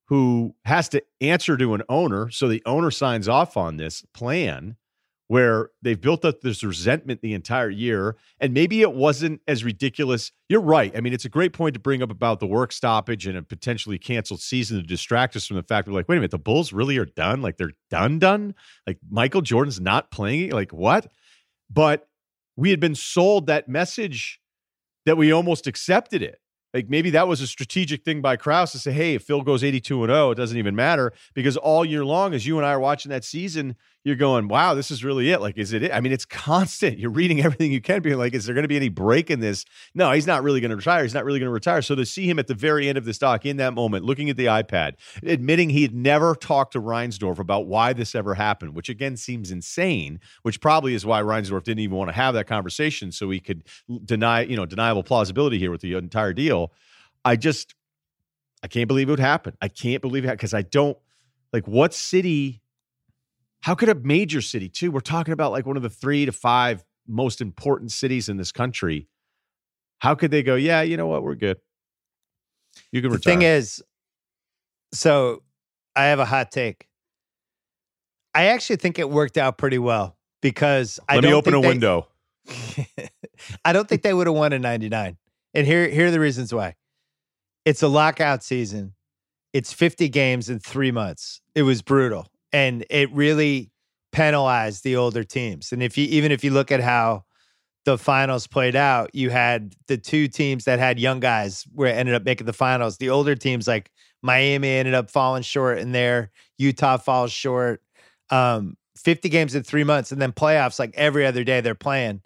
who 0.07 0.55
has 0.65 0.89
to 0.89 1.03
answer 1.21 1.57
to 1.57 1.73
an 1.73 1.83
owner, 1.89 2.29
so 2.29 2.47
the 2.47 2.61
owner 2.65 2.91
signs 2.91 3.27
off 3.27 3.57
on 3.57 3.77
this 3.77 4.03
plan 4.13 4.75
where 5.27 5.69
they've 5.81 5.99
built 5.99 6.23
up 6.23 6.41
this 6.41 6.63
resentment 6.63 7.21
the 7.21 7.33
entire 7.33 7.69
year. 7.69 8.15
And 8.39 8.53
maybe 8.53 8.81
it 8.81 8.93
wasn't 8.93 9.41
as 9.47 9.63
ridiculous. 9.63 10.31
You're 10.49 10.61
right. 10.61 10.95
I 10.95 11.01
mean, 11.01 11.13
it's 11.13 11.25
a 11.25 11.29
great 11.29 11.51
point 11.51 11.73
to 11.73 11.79
bring 11.79 12.03
up 12.03 12.11
about 12.11 12.39
the 12.39 12.45
work 12.45 12.71
stoppage 12.71 13.25
and 13.25 13.37
a 13.37 13.41
potentially 13.41 13.97
canceled 13.97 14.41
season 14.41 14.77
to 14.77 14.83
distract 14.83 15.35
us 15.35 15.47
from 15.47 15.57
the 15.57 15.63
fact 15.63 15.87
we're 15.87 15.93
like, 15.93 16.07
wait 16.07 16.17
a 16.17 16.19
minute, 16.19 16.31
the 16.31 16.37
Bulls 16.37 16.71
really 16.71 16.97
are 16.97 17.05
done? 17.05 17.41
Like 17.41 17.57
they're 17.57 17.73
done, 17.89 18.19
done? 18.19 18.53
Like 18.85 18.99
Michael 19.09 19.41
Jordan's 19.41 19.81
not 19.81 20.11
playing? 20.11 20.51
Like 20.51 20.71
what? 20.71 21.11
But 21.71 22.07
we 22.55 22.69
had 22.69 22.79
been 22.79 22.95
sold 22.95 23.47
that 23.47 23.67
message 23.67 24.39
that 25.05 25.17
we 25.17 25.31
almost 25.31 25.65
accepted 25.65 26.21
it. 26.21 26.39
Like 26.75 26.89
maybe 26.89 27.09
that 27.11 27.27
was 27.27 27.39
a 27.39 27.47
strategic 27.47 28.03
thing 28.03 28.21
by 28.21 28.35
Krause 28.35 28.73
to 28.73 28.79
say, 28.79 28.91
hey, 28.91 29.15
if 29.15 29.23
Phil 29.23 29.41
goes 29.41 29.63
82 29.63 30.03
and 30.03 30.11
0, 30.11 30.31
it 30.31 30.35
doesn't 30.35 30.57
even 30.57 30.75
matter 30.75 31.13
because 31.33 31.55
all 31.55 31.85
year 31.85 32.03
long, 32.03 32.33
as 32.33 32.45
you 32.45 32.57
and 32.57 32.65
I 32.65 32.71
are 32.71 32.79
watching 32.79 33.11
that 33.11 33.23
season, 33.23 33.77
you're 34.05 34.15
going, 34.15 34.47
wow, 34.47 34.75
this 34.75 34.91
is 34.91 35.03
really 35.03 35.31
it. 35.31 35.41
Like, 35.41 35.57
is 35.57 35.73
it 35.73 35.81
it? 35.81 35.91
I 35.91 35.99
mean, 35.99 36.13
it's 36.13 36.25
constant. 36.25 36.99
You're 36.99 37.09
reading 37.09 37.41
everything 37.41 37.71
you 37.71 37.81
can, 37.81 38.03
being 38.03 38.19
like, 38.19 38.35
is 38.35 38.45
there 38.45 38.53
going 38.53 38.63
to 38.63 38.69
be 38.69 38.75
any 38.75 38.87
break 38.87 39.31
in 39.31 39.39
this? 39.39 39.65
No, 39.95 40.11
he's 40.11 40.27
not 40.27 40.43
really 40.43 40.61
going 40.61 40.69
to 40.69 40.75
retire. 40.75 41.01
He's 41.01 41.15
not 41.15 41.25
really 41.25 41.39
going 41.39 41.47
to 41.47 41.53
retire. 41.53 41.81
So 41.81 41.95
to 41.95 42.05
see 42.05 42.29
him 42.29 42.37
at 42.37 42.45
the 42.45 42.53
very 42.53 42.87
end 42.87 42.99
of 42.99 43.05
this 43.05 43.17
doc 43.17 43.47
in 43.47 43.57
that 43.57 43.73
moment, 43.73 44.05
looking 44.05 44.29
at 44.29 44.37
the 44.37 44.45
iPad, 44.45 44.93
admitting 45.23 45.71
he 45.71 45.81
had 45.81 45.95
never 45.95 46.35
talked 46.35 46.73
to 46.73 46.81
Reinsdorf 46.81 47.39
about 47.39 47.65
why 47.65 47.93
this 47.93 48.13
ever 48.13 48.35
happened, 48.35 48.75
which 48.75 48.89
again 48.89 49.17
seems 49.17 49.49
insane, 49.49 50.19
which 50.43 50.61
probably 50.61 50.93
is 50.93 51.03
why 51.03 51.23
Reinsdorf 51.23 51.63
didn't 51.63 51.79
even 51.79 51.97
want 51.97 52.09
to 52.09 52.15
have 52.15 52.35
that 52.35 52.45
conversation 52.45 53.11
so 53.11 53.31
he 53.31 53.39
could 53.39 53.63
deny, 54.05 54.41
you 54.41 54.55
know, 54.55 54.67
deniable 54.67 55.01
plausibility 55.01 55.57
here 55.57 55.71
with 55.71 55.81
the 55.81 55.95
entire 55.95 56.31
deal. 56.31 56.71
I 57.25 57.37
just, 57.37 57.73
I 58.61 58.67
can't 58.67 58.87
believe 58.87 59.09
it 59.09 59.13
would 59.13 59.19
happen. 59.19 59.57
I 59.63 59.67
can't 59.67 60.03
believe 60.03 60.25
it 60.25 60.31
because 60.31 60.53
I 60.53 60.61
don't 60.61 60.95
like 61.51 61.67
what 61.67 61.91
city 61.91 62.61
how 63.65 63.73
could 63.73 63.89
a 63.89 63.95
major 63.95 64.41
city, 64.41 64.69
too? 64.69 64.91
We're 64.91 64.99
talking 64.99 65.31
about 65.31 65.51
like 65.51 65.65
one 65.65 65.75
of 65.75 65.81
the 65.81 65.89
three 65.89 66.23
to 66.27 66.31
five 66.31 66.85
most 67.07 67.41
important 67.41 67.91
cities 67.91 68.29
in 68.29 68.37
this 68.37 68.51
country. 68.51 69.07
How 69.97 70.13
could 70.13 70.29
they 70.29 70.43
go, 70.43 70.53
yeah, 70.53 70.83
you 70.83 70.97
know 70.97 71.07
what? 71.07 71.23
We're 71.23 71.33
good. 71.33 71.57
You 72.91 73.01
can 73.01 73.09
return. 73.09 73.11
the 73.11 73.15
retire. 73.15 73.33
thing 73.39 73.41
is, 73.41 73.83
so 74.93 75.41
I 75.95 76.03
have 76.05 76.19
a 76.19 76.25
hot 76.25 76.51
take. 76.51 76.87
I 78.35 78.49
actually 78.49 78.75
think 78.75 78.99
it 78.99 79.09
worked 79.09 79.35
out 79.35 79.57
pretty 79.57 79.79
well 79.79 80.15
because 80.43 80.99
I 81.09 81.15
Let 81.15 81.21
don't 81.21 81.31
me 81.31 81.35
open 81.35 81.55
a 81.55 81.61
they- 81.61 81.67
window. 81.67 82.07
I 83.65 83.73
don't 83.73 83.89
think 83.89 84.03
they 84.03 84.13
would 84.13 84.27
have 84.27 84.35
won 84.35 84.53
in 84.53 84.61
99. 84.61 85.17
And 85.55 85.65
here, 85.65 85.89
here 85.89 86.05
are 86.05 86.11
the 86.11 86.19
reasons 86.19 86.53
why. 86.53 86.75
It's 87.65 87.81
a 87.81 87.87
lockout 87.87 88.43
season. 88.43 88.93
It's 89.53 89.73
50 89.73 90.07
games 90.09 90.51
in 90.51 90.59
three 90.59 90.91
months. 90.91 91.41
It 91.55 91.63
was 91.63 91.81
brutal. 91.81 92.27
And 92.55 92.85
it 92.89 93.11
really 93.11 93.69
penalized 94.13 94.85
the 94.85 94.95
older 94.95 95.25
teams. 95.25 95.73
And 95.73 95.83
if 95.83 95.97
you 95.97 96.05
even 96.05 96.31
if 96.31 96.41
you 96.41 96.51
look 96.51 96.71
at 96.71 96.79
how 96.79 97.25
the 97.83 97.97
finals 97.97 98.47
played 98.47 98.77
out, 98.77 99.13
you 99.13 99.29
had 99.29 99.75
the 99.87 99.97
two 99.97 100.29
teams 100.29 100.63
that 100.63 100.79
had 100.79 100.97
young 100.97 101.19
guys 101.19 101.65
where 101.73 101.93
ended 101.93 102.15
up 102.15 102.23
making 102.23 102.47
the 102.47 102.53
finals. 102.53 102.97
The 102.97 103.09
older 103.09 103.35
teams 103.35 103.67
like 103.67 103.91
Miami 104.21 104.69
ended 104.69 104.93
up 104.93 105.11
falling 105.11 105.43
short 105.43 105.79
in 105.79 105.91
there. 105.91 106.31
Utah 106.57 106.95
falls 106.95 107.33
short. 107.33 107.81
Um, 108.29 108.77
50 108.95 109.27
games 109.27 109.53
in 109.53 109.63
three 109.63 109.83
months, 109.83 110.13
and 110.13 110.21
then 110.21 110.31
playoffs 110.31 110.79
like 110.79 110.93
every 110.95 111.25
other 111.25 111.43
day 111.43 111.59
they're 111.59 111.75
playing. 111.75 112.21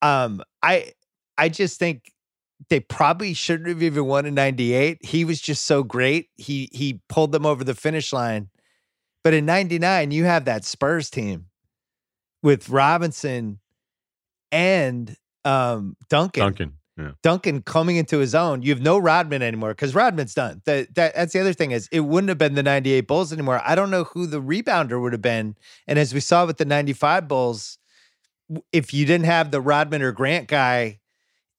Um, 0.00 0.44
I 0.62 0.92
I 1.36 1.48
just 1.48 1.80
think 1.80 2.12
they 2.70 2.78
probably 2.78 3.34
shouldn't 3.34 3.68
have 3.68 3.82
even 3.82 4.06
won 4.06 4.26
in 4.26 4.34
98. 4.34 5.04
He 5.04 5.24
was 5.24 5.40
just 5.40 5.64
so 5.64 5.82
great. 5.82 6.28
He 6.36 6.68
he 6.72 7.00
pulled 7.08 7.32
them 7.32 7.44
over 7.44 7.64
the 7.64 7.74
finish 7.74 8.12
line. 8.12 8.48
But 9.24 9.34
in 9.34 9.46
99, 9.46 10.10
you 10.10 10.24
have 10.24 10.44
that 10.44 10.64
Spurs 10.64 11.10
team 11.10 11.46
with 12.42 12.68
Robinson 12.68 13.58
and 14.52 15.16
um, 15.44 15.96
Duncan. 16.08 16.40
Duncan. 16.40 16.72
Yeah. 16.96 17.12
Duncan 17.22 17.62
coming 17.62 17.96
into 17.96 18.18
his 18.18 18.36
own. 18.36 18.62
You 18.62 18.70
have 18.70 18.82
no 18.82 18.98
Rodman 18.98 19.42
anymore 19.42 19.70
because 19.70 19.96
Rodman's 19.96 20.34
done. 20.34 20.62
That, 20.64 20.94
that 20.94 21.14
that's 21.16 21.32
the 21.32 21.40
other 21.40 21.52
thing 21.52 21.72
is 21.72 21.88
it 21.90 22.00
wouldn't 22.00 22.28
have 22.28 22.38
been 22.38 22.54
the 22.54 22.62
'98 22.62 23.00
Bulls 23.08 23.32
anymore. 23.32 23.60
I 23.64 23.74
don't 23.74 23.90
know 23.90 24.04
who 24.04 24.26
the 24.26 24.40
rebounder 24.40 25.02
would 25.02 25.12
have 25.12 25.22
been. 25.22 25.56
And 25.88 25.98
as 25.98 26.14
we 26.14 26.20
saw 26.20 26.46
with 26.46 26.58
the 26.58 26.64
'95 26.64 27.26
Bulls, 27.26 27.78
if 28.70 28.94
you 28.94 29.06
didn't 29.06 29.26
have 29.26 29.50
the 29.50 29.60
Rodman 29.60 30.02
or 30.02 30.12
Grant 30.12 30.46
guy, 30.46 31.00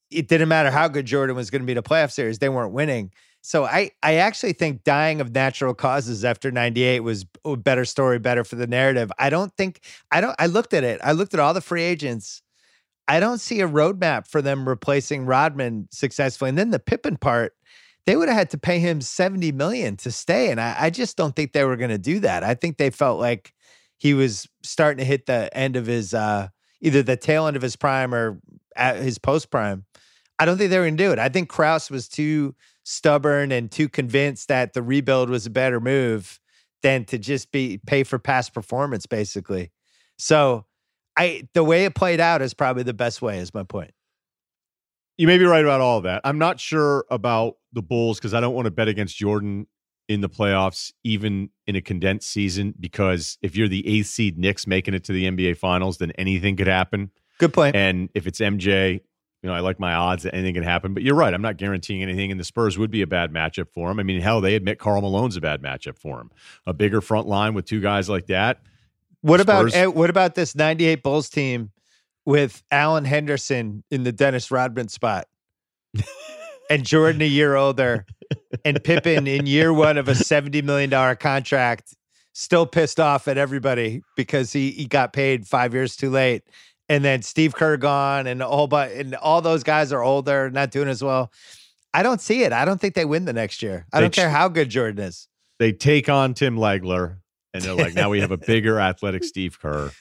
it 0.10 0.30
didn't 0.30 0.48
matter 0.48 0.72
how 0.72 0.88
good 0.88 1.06
Jordan 1.06 1.36
was 1.36 1.50
going 1.50 1.62
to 1.62 1.66
be 1.66 1.78
a 1.78 1.82
playoff 1.82 2.12
series. 2.12 2.40
They 2.40 2.48
weren't 2.48 2.72
winning. 2.72 3.12
So 3.46 3.64
I 3.64 3.92
I 4.02 4.16
actually 4.16 4.54
think 4.54 4.84
dying 4.84 5.22
of 5.22 5.32
natural 5.32 5.76
causes 5.76 6.26
after 6.26 6.50
98 6.50 7.02
was 7.02 7.28
a 7.46 7.56
better 7.56 7.86
story, 7.86 8.18
better 8.18 8.44
for 8.44 8.56
the 8.56 8.66
narrative. 8.66 9.12
I 9.20 9.30
don't 9.30 9.56
think 9.56 9.82
I 10.10 10.20
don't 10.20 10.36
I 10.40 10.48
looked 10.48 10.74
at 10.74 10.84
it. 10.84 11.00
I 11.04 11.12
looked 11.12 11.36
at 11.36 11.40
all 11.40 11.54
the 11.54 11.62
free 11.62 11.84
agents. 11.84 12.42
I 13.08 13.20
don't 13.20 13.38
see 13.38 13.62
a 13.62 13.68
roadmap 13.68 14.28
for 14.28 14.42
them 14.42 14.68
replacing 14.68 15.28
Rodman 15.28 15.88
successfully. 15.92 16.50
And 16.50 16.58
then 16.58 16.72
the 16.72 16.80
Pippen 16.80 17.18
part, 17.18 17.54
they 18.08 18.16
would 18.16 18.30
have 18.30 18.38
had 18.38 18.50
to 18.50 18.58
pay 18.58 18.80
him 18.80 19.00
70 19.00 19.52
million 19.52 19.96
to 19.98 20.12
stay. 20.12 20.50
And 20.50 20.60
I, 20.60 20.76
I 20.80 20.90
just 20.90 21.16
don't 21.16 21.36
think 21.36 21.54
they 21.54 21.66
were 21.66 21.78
going 21.78 21.92
to 21.92 22.00
do 22.00 22.22
that. 22.22 22.44
I 22.44 22.56
think 22.56 22.78
they 22.78 22.90
felt 22.90 23.20
like 23.20 23.54
he 23.98 24.16
was 24.16 24.50
starting 24.64 24.98
to 24.98 25.06
hit 25.06 25.28
the 25.28 25.56
end 25.56 25.76
of 25.76 25.86
his 25.86 26.16
uh 26.16 26.48
either 26.82 27.04
the 27.04 27.16
tail 27.16 27.46
end 27.46 27.56
of 27.56 27.62
his 27.62 27.76
prime 27.76 28.12
or 28.12 28.40
at 28.76 28.96
his 28.96 29.20
post 29.20 29.52
prime. 29.52 29.86
I 30.40 30.46
don't 30.46 30.58
think 30.58 30.72
they 30.72 30.80
were 30.80 30.86
going 30.86 30.98
to 30.98 31.04
do 31.04 31.12
it. 31.12 31.20
I 31.20 31.30
think 31.30 31.48
Krause 31.48 31.92
was 31.92 32.10
too 32.10 32.56
stubborn 32.86 33.52
and 33.52 33.70
too 33.70 33.90
convinced 33.90 34.48
that 34.48 34.74
the 34.74 34.82
rebuild 34.82 35.30
was 35.30 35.46
a 35.46 35.50
better 35.50 35.82
move 35.82 36.40
than 36.84 37.04
to 37.06 37.18
just 37.18 37.52
be 37.52 37.80
pay 37.86 38.04
for 38.04 38.20
past 38.20 38.54
performance, 38.54 39.06
basically. 39.06 39.72
So 40.18 40.66
I 41.18 41.48
the 41.54 41.64
way 41.64 41.86
it 41.86 41.96
played 41.96 42.22
out 42.22 42.42
is 42.42 42.54
probably 42.54 42.84
the 42.84 42.94
best 42.94 43.22
way, 43.22 43.40
is 43.40 43.54
my 43.54 43.64
point. 43.64 43.92
You 45.18 45.28
may 45.28 45.38
be 45.38 45.46
right 45.46 45.64
about 45.64 45.82
all 45.82 45.98
of 45.98 46.04
that. 46.04 46.22
I'm 46.24 46.38
not 46.38 46.60
sure 46.60 47.06
about 47.10 47.56
the 47.74 47.82
Bulls 47.82 48.20
because 48.20 48.34
I 48.34 48.40
don't 48.40 48.54
want 48.54 48.66
to 48.66 48.72
bet 48.72 48.88
against 48.88 49.18
Jordan 49.18 49.68
in 50.08 50.22
the 50.22 50.30
playoffs, 50.30 50.92
even 51.04 51.50
in 51.66 51.76
a 51.76 51.82
condensed 51.82 52.30
season, 52.30 52.76
because 52.80 53.38
if 53.42 53.56
you're 53.56 53.68
the 53.68 53.88
eighth 53.88 54.08
seed 54.08 54.38
Knicks 54.38 54.68
making 54.68 54.94
it 54.94 55.04
to 55.06 55.14
the 55.14 55.26
NBA 55.26 55.58
finals, 55.58 55.98
then 55.98 56.12
anything 56.12 56.56
could 56.56 56.68
happen. 56.68 57.12
Good 57.40 57.54
point. 57.54 57.76
And 57.76 58.10
if 58.14 58.28
it's 58.28 58.40
MJ, 58.40 59.02
you 59.42 59.50
know, 59.50 59.56
I 59.56 59.60
like 59.60 59.80
my 59.80 59.94
odds 59.94 60.24
that 60.24 60.34
anything 60.34 60.56
can 60.56 60.64
happen. 60.64 60.94
But 60.94 61.04
you're 61.04 61.16
right. 61.16 61.34
I'm 61.34 61.42
not 61.42 61.58
guaranteeing 61.58 62.02
anything. 62.02 62.32
And 62.32 62.40
the 62.40 62.44
Spurs 62.44 62.78
would 62.78 62.90
be 62.90 63.02
a 63.02 63.08
bad 63.08 63.32
matchup 63.32 63.70
for 63.70 63.92
him. 63.92 64.00
I 64.00 64.04
mean, 64.04 64.20
hell, 64.22 64.42
they 64.42 64.56
admit 64.56 64.80
Karl 64.80 65.02
Malone's 65.02 65.38
a 65.38 65.42
bad 65.42 65.62
matchup 65.62 66.00
for 66.00 66.20
him. 66.20 66.32
A 66.66 66.74
bigger 66.74 67.02
front 67.02 67.28
line 67.28 67.54
with 67.54 67.66
two 67.66 67.80
guys 67.80 68.10
like 68.10 68.28
that. 68.28 68.62
What 69.22 69.42
about 69.42 69.70
Spurs- 69.70 69.76
eh, 69.76 69.86
what 69.86 70.10
about 70.10 70.36
this 70.36 70.56
98 70.56 71.04
Bulls 71.04 71.30
team 71.30 71.72
with 72.26 72.64
Allen 72.72 73.06
Henderson 73.06 73.84
in 73.92 74.04
the 74.04 74.12
Dennis 74.12 74.50
Rodman 74.52 74.88
spot? 74.88 75.28
and 76.70 76.86
Jordan 76.86 77.22
a 77.22 77.26
year 77.26 77.56
older 77.56 78.06
and 78.64 78.84
Pippen 78.84 79.28
in 79.28 79.46
year 79.46 79.74
one 79.74 79.98
of 79.98 80.08
a 80.08 80.14
$70 80.14 80.64
million 80.64 81.16
contract, 81.18 81.96
still 82.34 82.66
pissed 82.66 83.00
off 83.00 83.28
at 83.28 83.38
everybody 83.38 84.02
because 84.16 84.52
he, 84.52 84.72
he 84.72 84.86
got 84.86 85.14
paid 85.14 85.48
five 85.48 85.74
years 85.74 85.96
too 85.96 86.10
late. 86.10 86.44
And 86.88 87.04
then 87.04 87.22
Steve 87.24 87.56
Kerr 87.56 87.78
gone 87.78 88.28
and 88.28 88.42
a 88.42 88.48
whole 88.48 88.68
but 88.68 88.92
and 88.92 89.16
all 89.16 89.42
those 89.42 89.64
guys 89.64 89.92
are 89.92 90.04
older, 90.04 90.50
not 90.52 90.70
doing 90.72 90.88
as 90.88 91.04
well. 91.04 91.32
I 91.94 92.04
don't 92.04 92.22
see 92.22 92.44
it. 92.44 92.54
I 92.54 92.66
don't 92.66 92.80
think 92.80 92.94
they 92.94 93.06
win 93.06 93.26
the 93.26 93.34
next 93.34 93.64
year. 93.64 93.86
I 93.92 93.98
They 93.98 94.02
don't 94.06 94.14
care 94.14 94.30
how 94.30 94.50
good 94.50 94.70
Jordan 94.70 95.04
is. 95.06 95.28
They 95.60 95.72
take 95.72 96.10
on 96.10 96.34
Tim 96.34 96.58
Legler, 96.58 97.18
and 97.54 97.64
they're 97.64 97.74
like, 97.74 97.94
now 97.96 98.10
we 98.10 98.20
have 98.20 98.32
a 98.32 98.38
bigger 98.38 98.80
athletic 98.80 99.24
Steve 99.24 99.60
Kerr. 99.60 99.92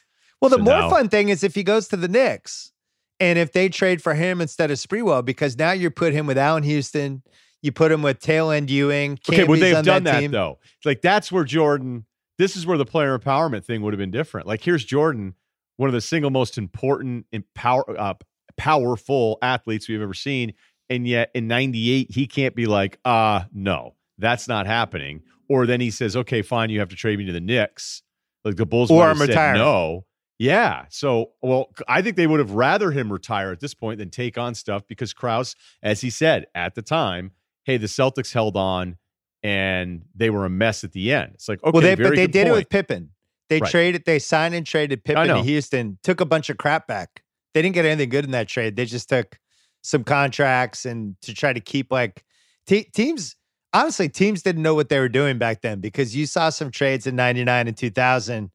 Well, 0.40 0.48
the 0.50 0.56
So 0.56 0.62
more 0.62 0.80
now- 0.80 0.90
fun 0.90 1.08
thing 1.08 1.28
is 1.30 1.42
if 1.44 1.54
he 1.54 1.62
goes 1.62 1.88
to 1.88 1.96
the 1.96 2.08
Knicks 2.08 2.72
and 3.20 3.38
if 3.38 3.52
they 3.52 3.68
trade 3.68 4.02
for 4.02 4.14
him 4.14 4.40
instead 4.40 4.70
of 4.72 4.78
Sprewell, 4.78 5.24
because 5.24 5.56
now 5.56 5.70
you 5.72 5.90
put 5.90 6.12
him 6.12 6.26
with 6.26 6.36
Allan 6.36 6.64
Houston, 6.64 7.22
you 7.62 7.72
put 7.72 7.90
him 7.92 8.02
with 8.02 8.18
tail 8.18 8.50
end 8.50 8.68
Ewing. 8.68 9.18
Okay, 9.30 9.44
would 9.44 9.60
they 9.60 9.68
have 9.70 9.78
on 9.78 9.84
done 9.84 10.02
that, 10.04 10.20
team. 10.20 10.32
though? 10.32 10.58
Like 10.84 11.00
that's 11.00 11.30
where 11.32 11.44
Jordan. 11.44 12.04
This 12.36 12.56
is 12.56 12.66
where 12.66 12.76
the 12.76 12.84
player 12.84 13.16
empowerment 13.16 13.64
thing 13.64 13.80
would 13.82 13.94
have 13.94 13.98
been 13.98 14.10
different. 14.10 14.46
Like 14.48 14.60
here's 14.62 14.84
Jordan, 14.84 15.34
one 15.76 15.88
of 15.88 15.92
the 15.92 16.00
single 16.00 16.30
most 16.30 16.58
important 16.58 17.26
and 17.32 17.44
power, 17.54 17.84
uh, 17.98 18.14
powerful 18.56 19.38
athletes 19.42 19.88
we've 19.88 20.02
ever 20.02 20.14
seen, 20.14 20.54
and 20.88 21.06
yet 21.06 21.30
in 21.34 21.48
'98 21.48 22.10
he 22.10 22.26
can't 22.26 22.54
be 22.54 22.66
like, 22.66 22.98
uh 23.04 23.42
no, 23.52 23.94
that's 24.18 24.48
not 24.48 24.66
happening. 24.66 25.22
Or 25.48 25.66
then 25.66 25.80
he 25.80 25.90
says, 25.90 26.16
okay, 26.16 26.42
fine, 26.42 26.70
you 26.70 26.80
have 26.80 26.88
to 26.88 26.96
trade 26.96 27.18
me 27.18 27.26
to 27.26 27.32
the 27.32 27.40
Knicks. 27.40 28.02
Like 28.44 28.56
the 28.56 28.66
Bulls 28.66 28.90
Or 28.90 28.98
might 28.98 29.10
I'm 29.10 29.16
have 29.16 29.26
said 29.26 29.52
no. 29.54 30.04
Yeah. 30.38 30.86
So, 30.90 31.32
well, 31.42 31.70
I 31.88 32.02
think 32.02 32.16
they 32.16 32.26
would 32.26 32.40
have 32.40 32.50
rather 32.52 32.90
him 32.90 33.12
retire 33.12 33.52
at 33.52 33.60
this 33.60 33.72
point 33.74 33.98
than 33.98 34.10
take 34.10 34.36
on 34.36 34.54
stuff 34.54 34.82
because 34.86 35.12
Krause, 35.12 35.54
as 35.82 36.00
he 36.00 36.10
said 36.10 36.46
at 36.54 36.74
the 36.74 36.82
time, 36.82 37.32
hey, 37.64 37.76
the 37.76 37.86
Celtics 37.86 38.32
held 38.32 38.56
on 38.56 38.96
and 39.42 40.02
they 40.14 40.30
were 40.30 40.44
a 40.44 40.50
mess 40.50 40.84
at 40.84 40.92
the 40.92 41.12
end. 41.12 41.32
It's 41.34 41.48
like, 41.48 41.62
okay, 41.62 41.70
well, 41.72 41.82
they, 41.82 41.94
but 41.94 42.16
they 42.16 42.26
did 42.26 42.48
it 42.48 42.52
with 42.52 42.68
Pippen. 42.68 43.10
They 43.48 43.60
Right. 43.60 43.70
traded, 43.70 44.04
they 44.06 44.18
signed 44.18 44.54
and 44.54 44.66
traded 44.66 45.04
Pippen 45.04 45.28
to 45.28 45.42
Houston, 45.42 45.98
took 46.02 46.20
a 46.20 46.24
bunch 46.24 46.48
of 46.50 46.56
crap 46.56 46.86
back. 46.86 47.22
They 47.52 47.62
didn't 47.62 47.74
get 47.74 47.84
anything 47.84 48.08
good 48.08 48.24
in 48.24 48.30
that 48.32 48.48
trade. 48.48 48.76
They 48.76 48.84
just 48.86 49.08
took 49.08 49.38
some 49.82 50.02
contracts 50.02 50.84
and 50.86 51.14
to 51.22 51.34
try 51.34 51.52
to 51.52 51.60
keep 51.60 51.92
like 51.92 52.24
te- 52.66 52.84
teams. 52.94 53.36
Honestly, 53.72 54.08
teams 54.08 54.42
didn't 54.42 54.62
know 54.62 54.74
what 54.74 54.88
they 54.88 54.98
were 54.98 55.08
doing 55.08 55.36
back 55.36 55.60
then 55.60 55.80
because 55.80 56.16
you 56.16 56.26
saw 56.26 56.48
some 56.48 56.70
trades 56.70 57.06
in 57.06 57.16
99 57.16 57.68
and 57.68 57.76
2000. 57.76 58.50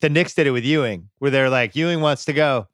The 0.00 0.08
Knicks 0.08 0.34
did 0.34 0.46
it 0.46 0.50
with 0.52 0.64
Ewing, 0.64 1.08
where 1.18 1.30
they're 1.30 1.50
like, 1.50 1.74
Ewing 1.74 2.00
wants 2.00 2.24
to 2.26 2.32
go. 2.32 2.68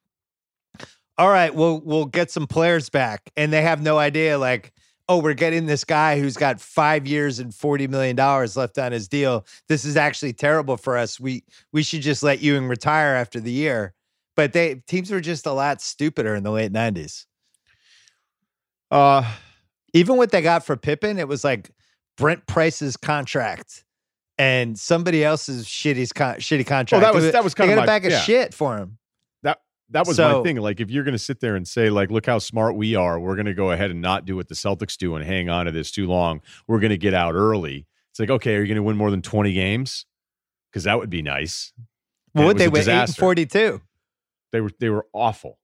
All 1.17 1.29
right, 1.31 1.55
we'll 1.55 1.81
we'll 1.81 2.07
get 2.07 2.31
some 2.31 2.47
players 2.47 2.91
back. 2.91 3.31
And 3.37 3.53
they 3.53 3.63
have 3.63 3.81
no 3.81 3.99
idea, 3.99 4.37
like, 4.37 4.73
oh, 5.09 5.19
we're 5.19 5.35
getting 5.35 5.67
this 5.67 5.85
guy 5.85 6.19
who's 6.19 6.37
got 6.37 6.61
five 6.61 7.07
years 7.07 7.39
and 7.39 7.53
$40 7.53 7.89
million 7.91 8.17
left 8.17 8.79
on 8.79 8.93
his 8.93 9.07
deal. 9.07 9.45
This 9.69 9.85
is 9.85 9.97
actually 9.97 10.33
terrible 10.33 10.77
for 10.77 10.97
us. 10.97 11.21
We 11.21 11.45
we 11.73 11.83
should 11.83 12.01
just 12.03 12.23
let 12.23 12.41
Ewing 12.41 12.67
retire 12.69 13.15
after 13.15 13.39
the 13.41 13.53
year. 13.53 13.93
But 14.37 14.53
they 14.53 14.77
teams 14.87 15.11
were 15.11 15.21
just 15.21 15.47
a 15.47 15.53
lot 15.53 15.81
stupider 15.83 16.35
in 16.35 16.43
the 16.43 16.51
late 16.51 16.73
90s. 16.73 17.27
Uh, 18.91 19.25
Even 19.93 20.17
what 20.17 20.31
they 20.33 20.43
got 20.43 20.65
for 20.65 20.77
Pippen, 20.77 21.19
it 21.19 21.29
was 21.29 21.45
like 21.45 21.71
Brent 22.17 22.47
Price's 22.47 22.97
contract 22.97 23.85
and 24.39 24.77
somebody 24.79 25.23
else's 25.23 25.67
shitty 25.67 26.13
con- 26.15 26.37
shitty 26.37 26.67
contract. 26.67 27.03
that 27.05 27.15
was- 27.15 27.31
that 27.33 27.45
was 27.45 27.55
they 27.55 27.59
kind 27.67 27.71
of 27.71 27.77
got 27.77 27.81
my- 27.83 27.85
a 27.85 27.87
bag 28.01 28.07
of 28.07 28.13
yeah. 28.13 28.21
shit 28.21 28.55
for 28.55 28.77
him. 28.79 28.99
That 29.91 30.07
was 30.07 30.19
my 30.19 30.43
thing. 30.43 30.57
Like, 30.57 30.81
if 30.81 30.91
you're 30.91 31.05
going 31.05 31.13
to 31.13 31.19
sit 31.19 31.41
there 31.41 31.57
and 31.57 31.67
say, 31.69 31.91
like, 31.91 32.11
look 32.11 32.27
how 32.27 32.39
smart 32.39 32.77
we 32.77 32.95
are, 32.95 33.19
we're 33.21 33.37
going 33.37 33.47
to 33.47 33.55
go 33.55 33.71
ahead 33.71 33.91
and 33.91 34.01
not 34.01 34.25
do 34.25 34.37
what 34.37 34.49
the 34.49 34.55
Celtics 34.55 34.97
do 34.97 35.15
and 35.15 35.25
hang 35.25 35.49
on 35.49 35.67
to 35.67 35.73
this 35.73 35.91
too 35.91 36.07
long. 36.07 36.41
We're 36.67 36.81
going 36.81 36.91
to 36.91 36.99
get 36.99 37.15
out 37.15 37.35
early. 37.35 37.87
It's 38.11 38.21
like, 38.21 38.31
okay, 38.31 38.57
are 38.57 38.61
you 38.61 38.67
going 38.69 38.77
to 38.77 38.83
win 38.83 38.97
more 38.97 39.11
than 39.11 39.23
20 39.23 39.53
games? 39.53 40.07
Because 40.71 40.85
that 40.85 40.99
would 40.99 41.11
be 41.11 41.23
nice. 41.23 41.73
Well, 42.35 42.49
And 42.49 42.61
it 42.61 42.65
what 42.65 42.73
was 42.73 42.87
they 42.87 42.93
win? 42.93 42.99
went 42.99 43.11
eight 43.11 43.11
and 43.11 43.17
42. 43.17 43.81
They 44.53 44.61
were 44.61 44.71
they 44.81 44.89
were 44.89 45.07
awful. 45.13 45.59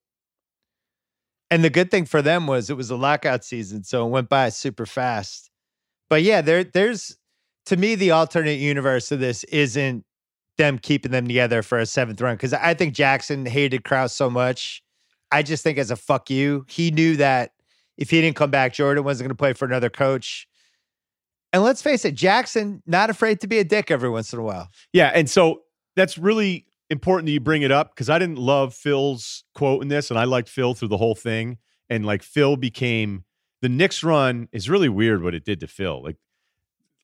And 1.50 1.64
the 1.64 1.70
good 1.70 1.90
thing 1.90 2.04
for 2.04 2.22
them 2.22 2.46
was 2.46 2.70
it 2.70 2.76
was 2.76 2.90
a 2.90 2.96
lockout 2.96 3.44
season, 3.44 3.82
so 3.82 4.06
it 4.06 4.10
went 4.10 4.28
by 4.28 4.50
super 4.50 4.86
fast. 4.86 5.50
But 6.08 6.22
yeah, 6.22 6.40
there 6.42 6.62
there's 6.64 7.16
to 7.66 7.76
me 7.76 7.94
the 7.96 8.12
alternate 8.12 8.58
universe 8.60 9.10
of 9.12 9.18
this 9.20 9.44
isn't 9.44 10.04
them 10.60 10.78
keeping 10.78 11.10
them 11.10 11.26
together 11.26 11.62
for 11.62 11.78
a 11.78 11.86
seventh 11.86 12.20
run 12.20 12.36
because 12.36 12.52
I 12.52 12.74
think 12.74 12.94
Jackson 12.94 13.46
hated 13.46 13.82
Krause 13.82 14.14
so 14.14 14.28
much. 14.28 14.82
I 15.32 15.42
just 15.42 15.64
think 15.64 15.78
as 15.78 15.90
a 15.90 15.96
fuck 15.96 16.28
you, 16.28 16.66
he 16.68 16.90
knew 16.90 17.16
that 17.16 17.52
if 17.96 18.10
he 18.10 18.20
didn't 18.20 18.36
come 18.36 18.50
back, 18.50 18.74
Jordan 18.74 19.02
wasn't 19.02 19.26
going 19.26 19.36
to 19.36 19.40
play 19.40 19.52
for 19.54 19.64
another 19.64 19.88
coach. 19.88 20.46
And 21.52 21.62
let's 21.62 21.82
face 21.82 22.04
it, 22.04 22.14
Jackson 22.14 22.82
not 22.86 23.10
afraid 23.10 23.40
to 23.40 23.46
be 23.46 23.58
a 23.58 23.64
dick 23.64 23.90
every 23.90 24.10
once 24.10 24.32
in 24.32 24.38
a 24.38 24.42
while. 24.42 24.68
Yeah, 24.92 25.10
and 25.14 25.28
so 25.28 25.62
that's 25.96 26.18
really 26.18 26.66
important 26.90 27.26
that 27.26 27.32
you 27.32 27.40
bring 27.40 27.62
it 27.62 27.72
up 27.72 27.94
because 27.94 28.10
I 28.10 28.18
didn't 28.18 28.38
love 28.38 28.74
Phil's 28.74 29.44
quote 29.54 29.82
in 29.82 29.88
this, 29.88 30.10
and 30.10 30.18
I 30.18 30.24
liked 30.24 30.48
Phil 30.48 30.74
through 30.74 30.88
the 30.88 30.96
whole 30.96 31.14
thing. 31.14 31.58
And 31.88 32.04
like 32.04 32.22
Phil 32.22 32.56
became 32.56 33.24
the 33.62 33.68
Knicks 33.68 34.04
run 34.04 34.48
is 34.52 34.70
really 34.70 34.88
weird 34.88 35.22
what 35.22 35.34
it 35.34 35.44
did 35.44 35.60
to 35.60 35.66
Phil. 35.66 36.02
Like, 36.02 36.16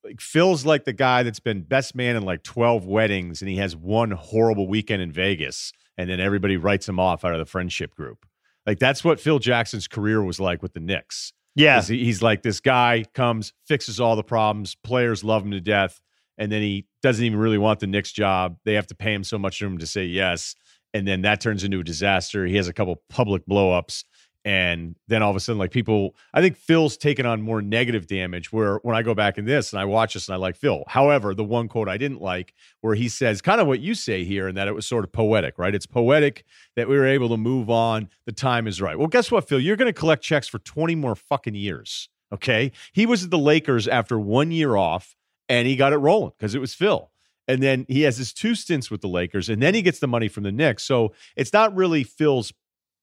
like 0.07 0.21
Phil's 0.21 0.65
like 0.65 0.85
the 0.85 0.93
guy 0.93 1.23
that's 1.23 1.41
been 1.41 1.63
best 1.63 1.95
man 1.95 2.17
in 2.17 2.23
like 2.25 2.43
twelve 2.43 2.87
weddings, 2.87 3.43
and 3.43 3.49
he 3.51 3.57
has 3.57 3.77
one 3.77 4.11
horrible 4.13 4.69
weekend 4.69 5.03
in 5.03 5.13
Vegas, 5.13 5.73
and 5.99 6.09
then 6.09 6.21
everybody 6.21 6.57
writes 6.57 6.89
him 6.89 6.99
off 7.01 7.25
out 7.25 7.33
of 7.33 7.39
the 7.39 7.47
friendship 7.47 7.95
group. 7.95 8.25
Like 8.67 8.79
that's 8.79 9.05
what 9.05 9.21
Phil 9.21 9.39
Jackson's 9.39 9.87
career 9.89 10.23
was 10.23 10.41
like 10.41 10.63
with 10.63 10.73
the 10.75 10.81
Knicks. 10.81 11.33
Yeah. 11.55 11.81
he- 11.83 12.05
He's 12.05 12.21
like 12.23 12.43
this 12.43 12.61
guy 12.61 13.05
comes, 13.15 13.53
fixes 13.67 14.01
all 14.01 14.17
the 14.17 14.23
problems. 14.25 14.75
Players 14.75 15.25
love 15.25 15.45
him 15.45 15.53
to 15.53 15.61
death, 15.61 16.01
and 16.39 16.51
then 16.53 16.63
he 16.63 16.87
doesn't 17.03 17.25
even 17.25 17.39
really 17.39 17.59
want 17.59 17.81
the 17.81 17.87
Knicks 17.87 18.13
job. 18.13 18.57
They 18.65 18.75
have 18.75 18.87
to 18.89 18.95
pay 18.95 19.15
him 19.15 19.25
so 19.25 19.39
much 19.39 19.59
for 19.59 19.67
him 19.67 19.79
to 19.79 19.87
say 19.87 20.05
yes, 20.05 20.55
and 20.95 21.07
then 21.07 21.23
that 21.23 21.41
turns 21.41 21.65
into 21.65 21.81
a 21.81 21.85
disaster. 21.85 22.47
He 22.47 22.57
has 22.57 22.69
a 22.69 22.73
couple 22.73 23.03
public 23.09 23.43
blowups, 23.49 24.05
and 24.47 24.95
then 25.09 25.25
all 25.25 25.31
of 25.31 25.35
a 25.35 25.41
sudden, 25.41 25.59
like 25.59 25.73
people, 25.73 26.15
I 26.33 26.41
think 26.41 26.57
Phil's 26.57 26.97
taken 26.97 27.27
on 27.27 27.43
more 27.43 27.61
negative 27.61 28.07
damage. 28.07 28.53
Where 28.53 28.77
when 28.85 28.95
I 28.95 29.03
go 29.03 29.13
back 29.13 29.39
in 29.39 29.45
this 29.45 29.73
and 29.73 29.81
I 29.81 29.85
watch 29.85 30.15
this 30.15 30.29
and 30.29 30.35
I 30.35 30.39
like 30.39 30.55
Phil. 30.55 30.85
However, 30.87 31.35
the 31.35 31.43
one 31.43 31.67
quote 31.67 31.89
I 31.89 31.97
didn't 31.97 32.23
like, 32.23 32.55
where 32.81 32.95
he 32.95 33.09
says 33.09 33.43
kind 33.43 33.61
of 33.61 33.67
what 33.67 33.81
you 33.81 33.93
say 33.93 34.23
here, 34.23 34.47
and 34.47 34.57
that 34.57 34.69
it 34.69 34.75
was 34.75 34.87
sort 34.87 35.05
of 35.05 35.11
poetic, 35.11 35.59
right? 35.59 35.75
It's 35.75 35.85
poetic 35.85 36.45
that 36.77 36.89
we 36.89 36.97
were 36.97 37.07
able 37.07 37.29
to 37.31 37.37
move 37.37 37.69
on. 37.69 38.09
The 38.25 38.31
time 38.31 38.69
is 38.69 38.81
right. 38.81 38.97
Well, 38.97 39.09
guess 39.09 39.33
what, 39.33 39.49
Phil? 39.49 39.59
You're 39.59 39.75
going 39.75 39.93
to 39.93 39.99
collect 39.99 40.23
checks 40.23 40.47
for 40.47 40.61
20 40.61 40.95
more 40.95 41.17
fucking 41.17 41.57
years. 41.57 42.09
Okay. 42.33 42.71
He 42.93 43.05
was 43.05 43.25
at 43.25 43.31
the 43.31 43.39
Lakers 43.39 43.89
after 43.89 44.17
one 44.17 44.53
year 44.53 44.77
off 44.77 45.17
and 45.49 45.67
he 45.67 45.75
got 45.75 45.93
it 45.93 45.99
rolling 45.99 46.33
because 46.39 46.55
it 46.55 46.61
was 46.61 46.73
Phil. 46.73 47.11
And 47.49 47.63
then 47.63 47.85
he 47.89 48.03
has 48.03 48.17
his 48.17 48.33
two 48.33 48.55
stints 48.55 48.91
with 48.91 49.01
the 49.01 49.09
Lakers 49.09 49.49
and 49.49 49.63
then 49.63 49.75
he 49.75 49.83
gets 49.83 49.99
the 49.99 50.09
money 50.09 50.29
from 50.29 50.43
the 50.43 50.53
Knicks. 50.53 50.85
So 50.85 51.13
it's 51.37 51.53
not 51.53 51.75
really 51.75 52.03
Phil's 52.05 52.53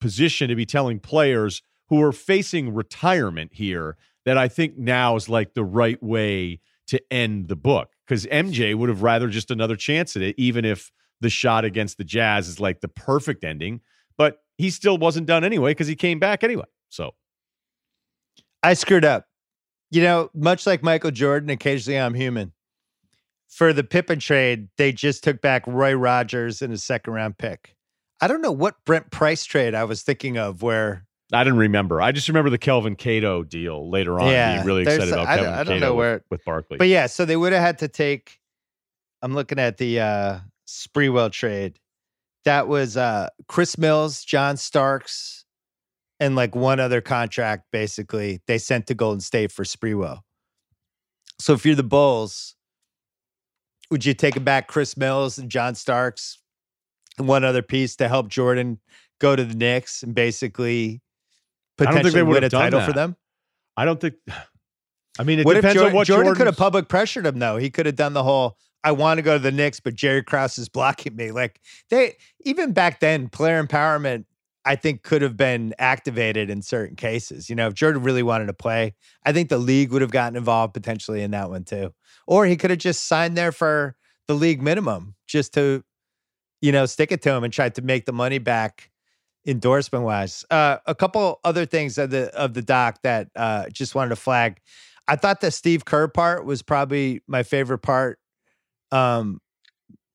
position 0.03 0.49
to 0.49 0.55
be 0.55 0.65
telling 0.65 0.99
players 0.99 1.61
who 1.87 2.03
are 2.03 2.11
facing 2.11 2.73
retirement 2.73 3.51
here 3.53 3.95
that 4.25 4.37
I 4.37 4.49
think 4.49 4.77
now 4.77 5.15
is 5.15 5.29
like 5.29 5.53
the 5.53 5.63
right 5.63 6.01
way 6.03 6.59
to 6.87 7.01
end 7.09 7.47
the 7.47 7.55
book 7.55 7.93
because 8.05 8.25
MJ 8.25 8.75
would 8.75 8.89
have 8.89 9.01
rather 9.01 9.29
just 9.29 9.49
another 9.49 9.77
chance 9.77 10.17
at 10.17 10.21
it, 10.21 10.35
even 10.37 10.65
if 10.65 10.91
the 11.21 11.29
shot 11.29 11.63
against 11.63 11.97
the 11.97 12.03
Jazz 12.03 12.49
is 12.49 12.59
like 12.59 12.81
the 12.81 12.89
perfect 12.89 13.45
ending. 13.45 13.79
But 14.17 14.39
he 14.57 14.71
still 14.71 14.97
wasn't 14.97 15.25
done 15.25 15.45
anyway 15.45 15.71
because 15.71 15.87
he 15.87 15.95
came 15.95 16.19
back 16.19 16.43
anyway. 16.43 16.65
So 16.89 17.15
I 18.61 18.73
screwed 18.73 19.05
up. 19.05 19.25
You 19.89 20.01
know, 20.01 20.29
much 20.33 20.67
like 20.67 20.83
Michael 20.83 21.11
Jordan, 21.11 21.49
occasionally 21.49 21.97
I'm 21.97 22.13
human. 22.13 22.51
For 23.47 23.71
the 23.71 23.85
Pippen 23.85 24.19
trade, 24.19 24.67
they 24.77 24.91
just 24.91 25.23
took 25.23 25.39
back 25.39 25.65
Roy 25.65 25.93
Rogers 25.93 26.61
and 26.61 26.73
a 26.73 26.77
second 26.77 27.13
round 27.13 27.37
pick. 27.37 27.77
I 28.23 28.27
don't 28.27 28.41
know 28.41 28.51
what 28.51 28.75
Brent 28.85 29.11
Price 29.11 29.43
trade 29.43 29.75
I 29.75 29.83
was 29.83 30.01
thinking 30.03 30.37
of 30.37 30.61
where 30.61 31.05
I 31.31 31.43
didn't 31.43 31.59
remember. 31.59 32.01
I 32.01 32.11
just 32.11 32.27
remember 32.27 32.49
the 32.49 32.57
Kelvin 32.57 32.95
Cato 32.95 33.43
deal 33.43 33.89
later 33.89 34.19
on. 34.19 34.29
Yeah, 34.29 34.55
being 34.55 34.65
really 34.65 34.81
excited 34.83 35.09
about 35.11 35.27
I 35.27 35.35
Kelvin 35.35 35.43
don't- 35.45 35.53
I 35.53 35.63
don't 35.63 35.73
Cato 35.79 35.85
know 35.87 35.95
where- 35.95 36.23
with 36.29 36.45
Barkley. 36.45 36.77
But 36.77 36.87
yeah, 36.87 37.07
so 37.07 37.25
they 37.25 37.35
would 37.35 37.53
have 37.53 37.61
had 37.61 37.79
to 37.79 37.87
take. 37.87 38.39
I'm 39.21 39.33
looking 39.33 39.59
at 39.59 39.77
the 39.77 39.99
uh 39.99 40.39
Sprewell 40.67 41.31
trade. 41.31 41.79
That 42.45 42.67
was 42.67 42.95
uh 42.97 43.29
Chris 43.47 43.77
Mills, 43.77 44.23
John 44.23 44.57
Starks, 44.57 45.45
and 46.19 46.35
like 46.35 46.55
one 46.55 46.79
other 46.79 47.01
contract. 47.01 47.65
Basically, 47.71 48.41
they 48.47 48.57
sent 48.57 48.87
to 48.87 48.93
Golden 48.93 49.21
State 49.21 49.51
for 49.51 49.63
Sprewell. 49.63 50.19
So 51.39 51.53
if 51.53 51.65
you're 51.65 51.75
the 51.75 51.83
Bulls, 51.83 52.55
would 53.89 54.05
you 54.05 54.13
take 54.13 54.41
back 54.43 54.67
Chris 54.67 54.95
Mills 54.95 55.37
and 55.37 55.49
John 55.49 55.73
Starks, 55.75 56.39
one 57.17 57.43
other 57.43 57.61
piece 57.61 57.95
to 57.97 58.07
help 58.07 58.27
Jordan 58.27 58.79
go 59.19 59.35
to 59.35 59.43
the 59.43 59.55
Knicks 59.55 60.03
and 60.03 60.13
basically 60.13 61.01
don't 61.77 61.87
think 61.87 62.03
they 62.03 62.09
potentially 62.09 62.23
win 62.23 62.43
a 62.43 62.49
title 62.49 62.81
for 62.81 62.93
them? 62.93 63.15
I 63.75 63.85
don't 63.85 63.99
think. 63.99 64.15
I 65.19 65.23
mean, 65.23 65.39
it 65.39 65.45
what 65.45 65.53
depends 65.53 65.75
Jordan, 65.75 65.91
on 65.91 65.95
what 65.95 66.07
Jordan 66.07 66.33
could 66.33 66.47
have 66.47 66.57
public 66.57 66.87
pressured 66.87 67.27
him 67.27 67.37
though? 67.37 67.57
He 67.57 67.69
could 67.69 67.85
have 67.85 67.95
done 67.95 68.13
the 68.13 68.23
whole 68.23 68.57
I 68.83 68.91
want 68.91 69.19
to 69.19 69.21
go 69.21 69.33
to 69.33 69.39
the 69.39 69.51
Knicks, 69.51 69.79
but 69.79 69.95
Jerry 69.95 70.23
Krause 70.23 70.57
is 70.57 70.69
blocking 70.73 71.15
me. 71.15 71.31
Like 71.31 71.61
they 71.89 72.17
even 72.41 72.73
back 72.73 72.99
then, 72.99 73.29
player 73.29 73.63
empowerment, 73.63 74.25
I 74.65 74.75
think, 74.75 75.03
could 75.03 75.21
have 75.21 75.37
been 75.37 75.73
activated 75.79 76.49
in 76.49 76.61
certain 76.61 76.95
cases. 76.95 77.49
You 77.49 77.55
know, 77.55 77.67
if 77.67 77.73
Jordan 77.73 78.03
really 78.03 78.23
wanted 78.23 78.47
to 78.47 78.53
play, 78.53 78.93
I 79.23 79.33
think 79.33 79.49
the 79.49 79.57
league 79.57 79.91
would 79.91 80.01
have 80.01 80.11
gotten 80.11 80.35
involved 80.35 80.73
potentially 80.73 81.21
in 81.21 81.31
that 81.31 81.49
one 81.49 81.63
too. 81.63 81.93
Or 82.27 82.45
he 82.45 82.55
could 82.55 82.69
have 82.69 82.79
just 82.79 83.07
signed 83.07 83.37
there 83.37 83.51
for 83.51 83.95
the 84.27 84.33
league 84.33 84.61
minimum 84.61 85.15
just 85.27 85.53
to, 85.53 85.83
you 86.63 86.71
know, 86.71 86.85
stick 86.85 87.11
it 87.11 87.21
to 87.21 87.29
him 87.29 87.43
and 87.43 87.51
try 87.51 87.67
to 87.67 87.81
make 87.81 88.05
the 88.05 88.13
money 88.13 88.37
back 88.37 88.89
endorsement 89.45 90.05
wise. 90.05 90.45
Uh, 90.49 90.77
a 90.85 90.95
couple 90.95 91.41
other 91.43 91.65
things 91.65 91.97
of 91.97 92.09
the 92.09 92.33
of 92.33 92.53
the 92.53 92.61
doc 92.61 92.99
that 93.03 93.27
uh, 93.35 93.67
just 93.67 93.93
wanted 93.93 94.09
to 94.11 94.15
flag. 94.15 94.61
I 95.05 95.17
thought 95.17 95.41
the 95.41 95.51
Steve 95.51 95.83
Kerr 95.83 96.07
part 96.07 96.45
was 96.45 96.61
probably 96.61 97.21
my 97.27 97.43
favorite 97.43 97.79
part. 97.79 98.17
Um, 98.93 99.41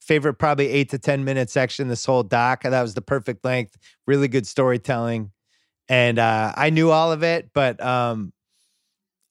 favorite 0.01 0.35
probably 0.35 0.69
eight 0.69 0.89
to 0.89 0.99
ten 0.99 1.23
minute 1.23 1.51
section. 1.51 1.89
This 1.89 2.07
whole 2.07 2.23
doc. 2.23 2.63
That 2.63 2.81
was 2.81 2.95
the 2.95 3.03
perfect 3.03 3.45
length. 3.45 3.77
Really 4.07 4.29
good 4.29 4.47
storytelling, 4.47 5.33
and 5.87 6.19
uh, 6.19 6.55
I 6.57 6.71
knew 6.71 6.91
all 6.91 7.13
of 7.13 7.23
it, 7.23 7.51
but 7.53 7.79
um, 7.85 8.33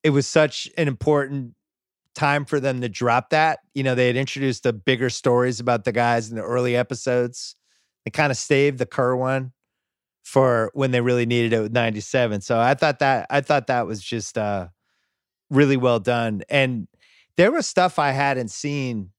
it 0.04 0.12
was 0.12 0.28
such 0.28 0.70
an 0.78 0.88
important 0.88 1.56
time 2.18 2.46
for 2.46 2.60
them 2.60 2.82
to 2.82 2.90
drop 2.90 3.30
that. 3.30 3.60
You 3.76 3.84
know, 3.84 3.96
they 3.96 4.08
had 4.08 4.18
introduced 4.18 4.64
the 4.64 4.74
bigger 4.74 5.10
stories 5.10 5.60
about 5.60 5.86
the 5.86 5.92
guys 5.92 6.30
in 6.30 6.36
the 6.36 6.42
early 6.42 6.76
episodes. 6.76 7.56
They 8.04 8.12
kind 8.12 8.32
of 8.32 8.38
saved 8.38 8.80
the 8.80 8.86
Kerr 8.86 9.16
one 9.16 9.54
for 10.24 10.72
when 10.74 10.92
they 10.92 11.00
really 11.00 11.26
needed 11.26 11.54
it 11.54 11.62
with 11.62 11.72
97. 11.72 12.42
So 12.42 12.60
I 12.60 12.74
thought 12.74 13.00
that 13.00 13.28
I 13.30 13.42
thought 13.42 13.68
that 13.68 13.86
was 13.86 14.02
just 14.02 14.38
uh 14.38 14.68
really 15.50 15.78
well 15.78 16.00
done. 16.00 16.42
And 16.50 16.88
there 17.38 17.52
was 17.52 17.68
stuff 17.68 18.00
I 18.00 18.12
hadn't 18.12 18.50
seen 18.50 19.12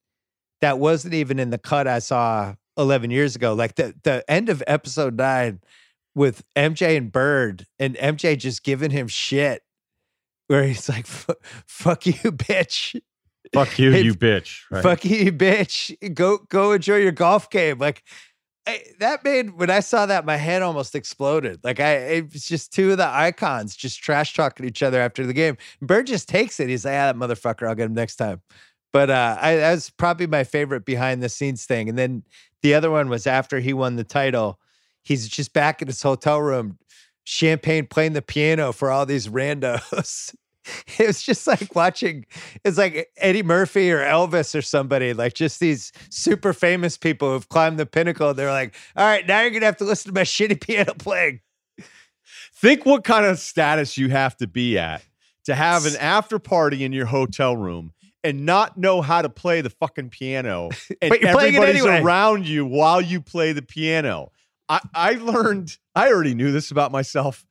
that 0.60 0.78
wasn't 0.78 1.14
even 1.14 1.38
in 1.38 1.50
the 1.50 1.58
cut 1.58 1.86
I 1.86 2.00
saw 2.00 2.56
11 2.76 3.10
years 3.10 3.36
ago. 3.36 3.54
Like 3.54 3.76
the 3.76 3.94
the 4.02 4.24
end 4.28 4.48
of 4.48 4.62
episode 4.66 5.16
9 5.16 5.60
with 6.16 6.42
MJ 6.56 6.96
and 6.96 7.12
Bird 7.12 7.64
and 7.78 7.94
MJ 7.94 8.36
just 8.36 8.64
giving 8.64 8.90
him 8.90 9.06
shit 9.06 9.62
where 10.48 10.64
he's 10.64 10.88
like, 10.88 11.06
"Fuck 11.06 12.06
you, 12.06 12.12
bitch." 12.32 13.00
Fuck 13.54 13.78
you, 13.78 13.94
you 13.94 14.14
bitch. 14.14 14.60
Right? 14.70 14.82
Fuck 14.82 15.04
you, 15.06 15.32
bitch. 15.32 16.14
Go 16.14 16.38
go 16.48 16.72
enjoy 16.72 16.96
your 16.96 17.12
golf 17.12 17.48
game. 17.48 17.78
Like 17.78 18.02
I, 18.66 18.82
that 18.98 19.24
made 19.24 19.56
when 19.56 19.70
I 19.70 19.80
saw 19.80 20.04
that, 20.04 20.26
my 20.26 20.36
head 20.36 20.60
almost 20.60 20.94
exploded. 20.94 21.60
Like 21.64 21.80
I, 21.80 21.92
it 21.92 22.32
was 22.32 22.44
just 22.44 22.72
two 22.72 22.90
of 22.90 22.98
the 22.98 23.08
icons 23.08 23.74
just 23.74 24.02
trash 24.02 24.34
talking 24.34 24.66
each 24.66 24.82
other 24.82 25.00
after 25.00 25.26
the 25.26 25.32
game. 25.32 25.56
Bird 25.80 26.06
just 26.06 26.28
takes 26.28 26.60
it. 26.60 26.68
He's 26.68 26.84
like, 26.84 26.92
"Ah, 26.92 27.12
that 27.12 27.16
motherfucker. 27.16 27.66
I'll 27.66 27.74
get 27.74 27.86
him 27.86 27.94
next 27.94 28.16
time." 28.16 28.42
But 28.92 29.08
uh, 29.10 29.38
I, 29.40 29.56
that 29.56 29.72
was 29.72 29.90
probably 29.90 30.26
my 30.26 30.44
favorite 30.44 30.84
behind 30.84 31.22
the 31.22 31.28
scenes 31.28 31.64
thing. 31.64 31.88
And 31.88 31.96
then 31.96 32.24
the 32.62 32.74
other 32.74 32.90
one 32.90 33.08
was 33.08 33.26
after 33.26 33.60
he 33.60 33.72
won 33.72 33.96
the 33.96 34.04
title. 34.04 34.60
He's 35.02 35.28
just 35.28 35.54
back 35.54 35.80
in 35.80 35.88
his 35.88 36.02
hotel 36.02 36.40
room, 36.40 36.78
champagne 37.28 37.86
playing 37.86 38.14
the 38.14 38.22
piano 38.22 38.72
for 38.72 38.90
all 38.90 39.04
these 39.04 39.28
randos. 39.28 40.34
it 40.98 41.06
was 41.06 41.22
just 41.22 41.46
like 41.46 41.74
watching 41.74 42.24
it's 42.64 42.78
like 42.78 43.10
Eddie 43.18 43.42
Murphy 43.42 43.92
or 43.92 44.00
Elvis 44.00 44.54
or 44.54 44.62
somebody, 44.62 45.12
like 45.12 45.34
just 45.34 45.60
these 45.60 45.92
super 46.10 46.52
famous 46.52 46.96
people 46.96 47.32
who've 47.32 47.48
climbed 47.48 47.78
the 47.78 47.86
pinnacle. 47.86 48.32
They're 48.32 48.50
like, 48.50 48.74
all 48.96 49.06
right, 49.06 49.26
now 49.26 49.42
you're 49.42 49.50
gonna 49.50 49.66
have 49.66 49.76
to 49.78 49.84
listen 49.84 50.12
to 50.12 50.18
my 50.18 50.24
shitty 50.24 50.60
piano 50.60 50.94
playing. 50.94 51.40
Think 52.54 52.86
what 52.86 53.04
kind 53.04 53.26
of 53.26 53.38
status 53.38 53.96
you 53.98 54.08
have 54.08 54.36
to 54.38 54.46
be 54.46 54.78
at 54.78 55.02
to 55.44 55.54
have 55.54 55.86
an 55.86 55.96
after 55.96 56.38
party 56.38 56.82
in 56.82 56.92
your 56.92 57.06
hotel 57.06 57.56
room 57.56 57.92
and 58.24 58.44
not 58.44 58.76
know 58.76 59.00
how 59.00 59.22
to 59.22 59.28
play 59.28 59.60
the 59.60 59.70
fucking 59.70 60.08
piano 60.08 60.70
and 61.02 61.14
everybody's 61.14 61.84
anyway. 61.84 62.00
around 62.00 62.48
you 62.48 62.66
while 62.66 63.00
you 63.00 63.20
play 63.20 63.52
the 63.52 63.62
piano. 63.62 64.32
I, 64.68 64.80
I 64.94 65.12
learned, 65.14 65.76
I 65.94 66.08
already 66.08 66.34
knew 66.34 66.52
this 66.52 66.70
about 66.70 66.92
myself. 66.92 67.46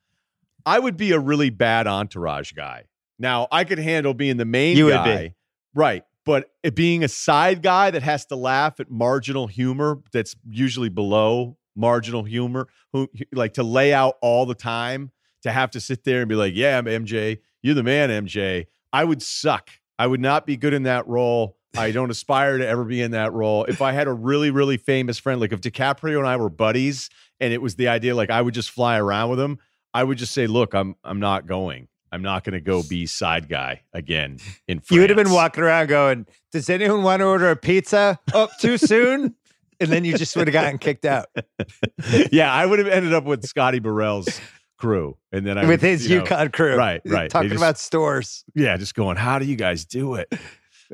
I 0.64 0.78
would 0.78 0.96
be 0.96 1.12
a 1.12 1.18
really 1.18 1.50
bad 1.50 1.86
entourage 1.86 2.52
guy. 2.52 2.84
Now, 3.18 3.48
I 3.50 3.64
could 3.64 3.78
handle 3.78 4.14
being 4.14 4.36
the 4.36 4.44
main 4.44 4.76
you 4.76 4.90
guy. 4.90 5.06
Would 5.06 5.18
be. 5.18 5.34
Right. 5.74 6.04
But 6.24 6.50
being 6.74 7.04
a 7.04 7.08
side 7.08 7.62
guy 7.62 7.90
that 7.90 8.02
has 8.02 8.26
to 8.26 8.36
laugh 8.36 8.80
at 8.80 8.90
marginal 8.90 9.46
humor 9.46 10.00
that's 10.12 10.36
usually 10.48 10.90
below 10.90 11.56
marginal 11.74 12.24
humor, 12.24 12.68
who 12.92 13.08
like 13.32 13.54
to 13.54 13.62
lay 13.62 13.94
out 13.94 14.16
all 14.20 14.44
the 14.44 14.54
time, 14.54 15.10
to 15.42 15.50
have 15.50 15.70
to 15.70 15.80
sit 15.80 16.04
there 16.04 16.20
and 16.20 16.28
be 16.28 16.34
like, 16.34 16.54
yeah, 16.54 16.78
I'm 16.78 16.84
MJ. 16.84 17.38
You're 17.62 17.74
the 17.74 17.82
man, 17.82 18.10
MJ. 18.10 18.66
I 18.92 19.04
would 19.04 19.22
suck. 19.22 19.70
I 19.98 20.06
would 20.06 20.20
not 20.20 20.46
be 20.46 20.56
good 20.56 20.74
in 20.74 20.84
that 20.84 21.06
role. 21.08 21.56
I 21.76 21.90
don't 21.90 22.10
aspire 22.10 22.58
to 22.58 22.66
ever 22.66 22.84
be 22.84 23.00
in 23.00 23.10
that 23.12 23.32
role. 23.32 23.64
If 23.64 23.82
I 23.82 23.92
had 23.92 24.08
a 24.08 24.12
really, 24.12 24.50
really 24.50 24.76
famous 24.76 25.18
friend, 25.18 25.40
like 25.40 25.52
if 25.52 25.60
DiCaprio 25.60 26.18
and 26.18 26.26
I 26.26 26.36
were 26.36 26.48
buddies 26.48 27.10
and 27.40 27.52
it 27.52 27.60
was 27.60 27.76
the 27.76 27.88
idea 27.88 28.14
like 28.14 28.30
I 28.30 28.40
would 28.40 28.54
just 28.54 28.70
fly 28.70 28.98
around 28.98 29.30
with 29.30 29.40
him, 29.40 29.58
I 29.92 30.04
would 30.04 30.18
just 30.18 30.32
say, 30.32 30.46
look, 30.46 30.74
I'm 30.74 30.96
I'm 31.04 31.20
not 31.20 31.46
going. 31.46 31.88
I'm 32.10 32.22
not 32.22 32.42
going 32.42 32.54
to 32.54 32.60
go 32.60 32.82
be 32.82 33.04
side 33.04 33.50
guy 33.50 33.82
again 33.92 34.38
in 34.66 34.80
France. 34.80 34.90
You 34.90 35.00
would 35.00 35.10
have 35.10 35.16
been 35.16 35.30
walking 35.30 35.62
around 35.62 35.88
going, 35.88 36.26
"Does 36.52 36.70
anyone 36.70 37.02
want 37.02 37.20
to 37.20 37.26
order 37.26 37.50
a 37.50 37.56
pizza? 37.56 38.18
Up 38.32 38.50
oh, 38.50 38.56
too 38.60 38.78
soon?" 38.78 39.34
and 39.80 39.90
then 39.90 40.04
you 40.04 40.16
just 40.16 40.36
would 40.36 40.48
have 40.48 40.52
gotten 40.52 40.78
kicked 40.78 41.04
out. 41.04 41.26
yeah, 42.32 42.52
I 42.52 42.66
would 42.66 42.78
have 42.78 42.88
ended 42.88 43.12
up 43.12 43.24
with 43.24 43.44
Scotty 43.46 43.78
Burrell's 43.78 44.40
crew, 44.76 45.16
and 45.32 45.46
then 45.46 45.58
I 45.58 45.62
with 45.62 45.70
would, 45.70 45.80
his 45.80 46.08
Yukon 46.08 46.46
know, 46.46 46.50
crew, 46.50 46.76
right, 46.76 47.00
right, 47.04 47.30
talking 47.30 47.50
just, 47.50 47.60
about 47.60 47.78
stores. 47.78 48.44
Yeah, 48.54 48.76
just 48.76 48.94
going, 48.94 49.16
"How 49.16 49.38
do 49.38 49.44
you 49.44 49.56
guys 49.56 49.84
do 49.84 50.14
it?" 50.14 50.32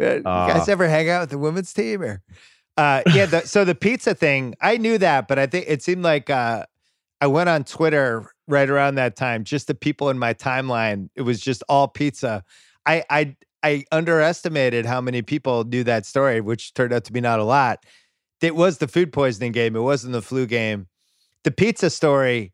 Uh, 0.00 0.14
you 0.14 0.22
guys 0.22 0.68
ever 0.68 0.88
hang 0.88 1.08
out 1.08 1.22
with 1.22 1.30
the 1.30 1.38
women's 1.38 1.72
team 1.72 2.02
or? 2.02 2.22
Uh, 2.76 3.02
yeah, 3.14 3.26
the, 3.26 3.40
so 3.42 3.64
the 3.64 3.74
pizza 3.74 4.14
thing, 4.14 4.54
I 4.60 4.78
knew 4.78 4.98
that, 4.98 5.28
but 5.28 5.38
I 5.38 5.46
think 5.46 5.66
it 5.68 5.82
seemed 5.82 6.02
like 6.02 6.28
uh, 6.28 6.66
I 7.20 7.26
went 7.28 7.48
on 7.48 7.64
Twitter 7.64 8.32
right 8.48 8.68
around 8.68 8.96
that 8.96 9.16
time. 9.16 9.44
Just 9.44 9.68
the 9.68 9.74
people 9.74 10.10
in 10.10 10.18
my 10.18 10.34
timeline, 10.34 11.08
it 11.14 11.22
was 11.22 11.40
just 11.40 11.62
all 11.68 11.88
pizza. 11.88 12.42
I 12.84 13.04
I 13.08 13.36
I 13.62 13.84
underestimated 13.92 14.86
how 14.86 15.00
many 15.00 15.22
people 15.22 15.64
knew 15.64 15.84
that 15.84 16.04
story, 16.04 16.40
which 16.40 16.74
turned 16.74 16.92
out 16.92 17.04
to 17.04 17.12
be 17.12 17.20
not 17.20 17.38
a 17.38 17.44
lot. 17.44 17.84
It 18.42 18.56
was 18.56 18.78
the 18.78 18.88
food 18.88 19.12
poisoning 19.12 19.52
game. 19.52 19.74
It 19.74 19.80
wasn't 19.80 20.12
the 20.12 20.20
flu 20.20 20.44
game. 20.46 20.88
The 21.44 21.50
pizza 21.50 21.88
story. 21.90 22.52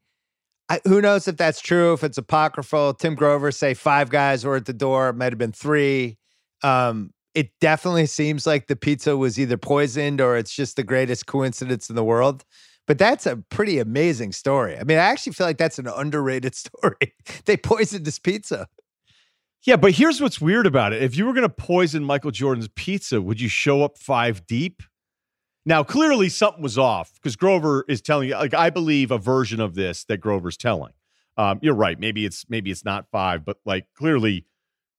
I, 0.69 0.81
who 0.87 1.01
knows 1.01 1.27
if 1.27 1.37
that's 1.37 1.61
true? 1.61 1.95
If 1.95 2.05
it's 2.05 2.17
apocryphal? 2.17 2.95
Tim 2.95 3.17
Grover 3.17 3.51
say 3.51 3.75
five 3.75 4.09
guys 4.09 4.45
were 4.45 4.55
at 4.55 4.67
the 4.67 4.73
door. 4.73 5.09
It 5.09 5.15
might 5.15 5.33
have 5.33 5.39
been 5.39 5.51
three. 5.51 6.17
Um, 6.63 7.13
it 7.35 7.51
definitely 7.61 8.07
seems 8.07 8.47
like 8.47 8.67
the 8.67 8.77
pizza 8.77 9.17
was 9.17 9.39
either 9.39 9.57
poisoned 9.57 10.21
or 10.21 10.37
it's 10.37 10.55
just 10.55 10.77
the 10.77 10.83
greatest 10.83 11.27
coincidence 11.27 11.89
in 11.89 11.97
the 11.97 12.05
world. 12.05 12.45
But 12.87 12.99
that's 12.99 13.27
a 13.27 13.37
pretty 13.37 13.79
amazing 13.79 14.33
story. 14.33 14.77
I 14.77 14.83
mean, 14.83 14.99
I 14.99 15.03
actually 15.03 15.35
feel 15.35 15.47
like 15.47 15.59
that's 15.59 15.79
an 15.79 15.87
underrated 15.87 16.55
story. 16.57 17.15
they 17.45 17.57
poisoned 17.57 18.05
this 18.05 18.19
pizza. 18.19 18.67
Yeah, 19.65 19.77
but 19.77 19.93
here's 19.93 20.21
what's 20.21 20.41
weird 20.41 20.67
about 20.67 20.93
it. 20.93 21.03
If 21.03 21.17
you 21.17 21.27
were 21.27 21.35
going 21.35 21.47
to 21.47 21.55
poison 21.55 22.03
Michael 22.03 22.31
Jordan's 22.31 22.69
pizza, 22.69 23.21
would 23.21 23.41
you 23.41 23.49
show 23.49 23.83
up 23.83 23.99
five 23.99 24.47
deep? 24.47 24.83
Now, 25.67 25.85
clearly 25.85 26.31
something 26.31 26.63
was 26.63 26.79
off 26.79 27.13
because 27.15 27.37
Grover 27.37 27.85
is 27.87 28.01
telling 28.01 28.31
you, 28.31 28.35
like, 28.35 28.55
I 28.55 28.71
believe 28.71 29.11
a 29.11 29.19
version 29.19 29.61
of 29.61 29.75
this 29.75 30.05
that 30.05 30.19
Grover's 30.19 30.57
telling. 30.57 30.93
Um, 31.37 31.59
you're 31.63 31.75
right. 31.75 31.99
Maybe 31.99 32.25
it's 32.25 32.45
maybe 32.49 32.71
it's 32.71 32.85
not 32.85 33.07
five, 33.11 33.45
but 33.45 33.59
like 33.65 33.87
clearly 33.95 34.47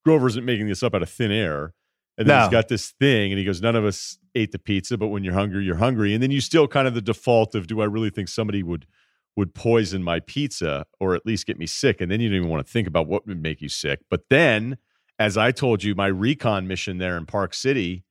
Grover 0.04 0.28
isn't 0.28 0.44
making 0.44 0.68
this 0.68 0.82
up 0.82 0.94
out 0.94 1.02
of 1.02 1.10
thin 1.10 1.30
air. 1.30 1.74
And 2.18 2.28
then 2.28 2.36
no. 2.36 2.42
he's 2.42 2.52
got 2.52 2.68
this 2.68 2.90
thing, 3.00 3.32
and 3.32 3.38
he 3.38 3.44
goes, 3.44 3.62
None 3.62 3.76
of 3.76 3.84
us 3.84 4.18
ate 4.34 4.52
the 4.52 4.58
pizza, 4.58 4.98
but 4.98 5.08
when 5.08 5.24
you're 5.24 5.34
hungry, 5.34 5.64
you're 5.64 5.76
hungry. 5.76 6.14
And 6.14 6.22
then 6.22 6.30
you 6.30 6.40
still 6.40 6.68
kind 6.68 6.86
of 6.86 6.94
the 6.94 7.02
default 7.02 7.54
of, 7.54 7.66
Do 7.66 7.80
I 7.80 7.86
really 7.86 8.10
think 8.10 8.28
somebody 8.28 8.62
would 8.62 8.86
would 9.34 9.54
poison 9.54 10.02
my 10.02 10.20
pizza 10.20 10.84
or 11.00 11.14
at 11.14 11.24
least 11.24 11.46
get 11.46 11.58
me 11.58 11.66
sick? 11.66 12.00
And 12.00 12.10
then 12.10 12.20
you 12.20 12.28
don't 12.28 12.36
even 12.36 12.48
want 12.50 12.66
to 12.66 12.70
think 12.70 12.86
about 12.86 13.06
what 13.06 13.26
would 13.26 13.42
make 13.42 13.62
you 13.62 13.68
sick. 13.68 14.00
But 14.10 14.24
then, 14.28 14.76
as 15.18 15.38
I 15.38 15.52
told 15.52 15.82
you, 15.82 15.94
my 15.94 16.06
recon 16.06 16.66
mission 16.66 16.98
there 16.98 17.16
in 17.16 17.24
Park 17.24 17.54
City, 17.54 18.04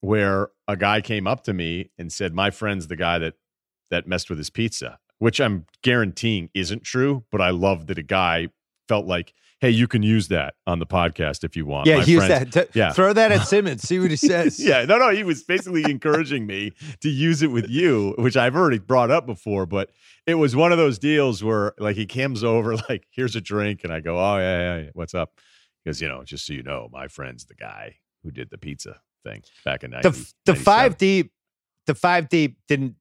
where 0.00 0.48
a 0.66 0.76
guy 0.76 1.02
came 1.02 1.26
up 1.26 1.44
to 1.44 1.52
me 1.52 1.90
and 1.98 2.10
said, 2.10 2.32
My 2.32 2.50
friend's 2.50 2.86
the 2.88 2.96
guy 2.96 3.18
that 3.18 3.34
that 3.90 4.06
messed 4.06 4.30
with 4.30 4.38
his 4.38 4.50
pizza, 4.50 4.98
which 5.18 5.40
I'm 5.40 5.66
guaranteeing 5.82 6.48
isn't 6.54 6.84
true, 6.84 7.24
but 7.30 7.40
I 7.40 7.50
love 7.50 7.86
that 7.88 7.98
a 7.98 8.02
guy 8.02 8.48
felt 8.88 9.06
like 9.06 9.34
hey, 9.60 9.70
you 9.70 9.86
can 9.86 10.02
use 10.02 10.28
that 10.28 10.54
on 10.66 10.78
the 10.78 10.86
podcast 10.86 11.44
if 11.44 11.54
you 11.54 11.66
want. 11.66 11.86
Yeah, 11.86 11.98
My 11.98 12.04
use 12.04 12.26
friends, 12.26 12.54
that. 12.54 12.72
T- 12.72 12.78
yeah. 12.78 12.92
Throw 12.92 13.12
that 13.12 13.30
at 13.30 13.42
Simmons. 13.46 13.82
See 13.82 13.98
what 13.98 14.10
he 14.10 14.16
says. 14.16 14.58
yeah. 14.64 14.84
No, 14.84 14.98
no. 14.98 15.10
He 15.10 15.22
was 15.22 15.42
basically 15.42 15.84
encouraging 15.84 16.46
me 16.46 16.72
to 17.00 17.10
use 17.10 17.42
it 17.42 17.48
with 17.48 17.68
you, 17.68 18.14
which 18.18 18.36
I've 18.36 18.56
already 18.56 18.78
brought 18.78 19.10
up 19.10 19.26
before. 19.26 19.66
But 19.66 19.90
it 20.26 20.34
was 20.34 20.56
one 20.56 20.72
of 20.72 20.78
those 20.78 20.98
deals 20.98 21.44
where, 21.44 21.74
like, 21.78 21.96
he 21.96 22.06
comes 22.06 22.42
over, 22.42 22.76
like, 22.88 23.06
here's 23.10 23.36
a 23.36 23.40
drink. 23.40 23.84
And 23.84 23.92
I 23.92 24.00
go, 24.00 24.18
oh, 24.18 24.38
yeah, 24.38 24.58
yeah, 24.58 24.82
yeah. 24.84 24.90
what's 24.94 25.14
up? 25.14 25.32
Because, 25.84 26.00
you 26.00 26.08
know, 26.08 26.24
just 26.24 26.46
so 26.46 26.52
you 26.52 26.62
know, 26.62 26.88
my 26.90 27.08
friend's 27.08 27.44
the 27.44 27.54
guy 27.54 27.96
who 28.22 28.30
did 28.30 28.50
the 28.50 28.58
pizza 28.58 29.00
thing 29.24 29.42
back 29.64 29.84
in 29.84 29.90
90, 29.90 30.08
the, 30.08 30.32
the 30.46 30.54
five 30.54 30.96
deep 30.96 31.32
the 31.86 31.94
five 31.94 32.28
deep 32.28 32.56
didn't 32.68 32.94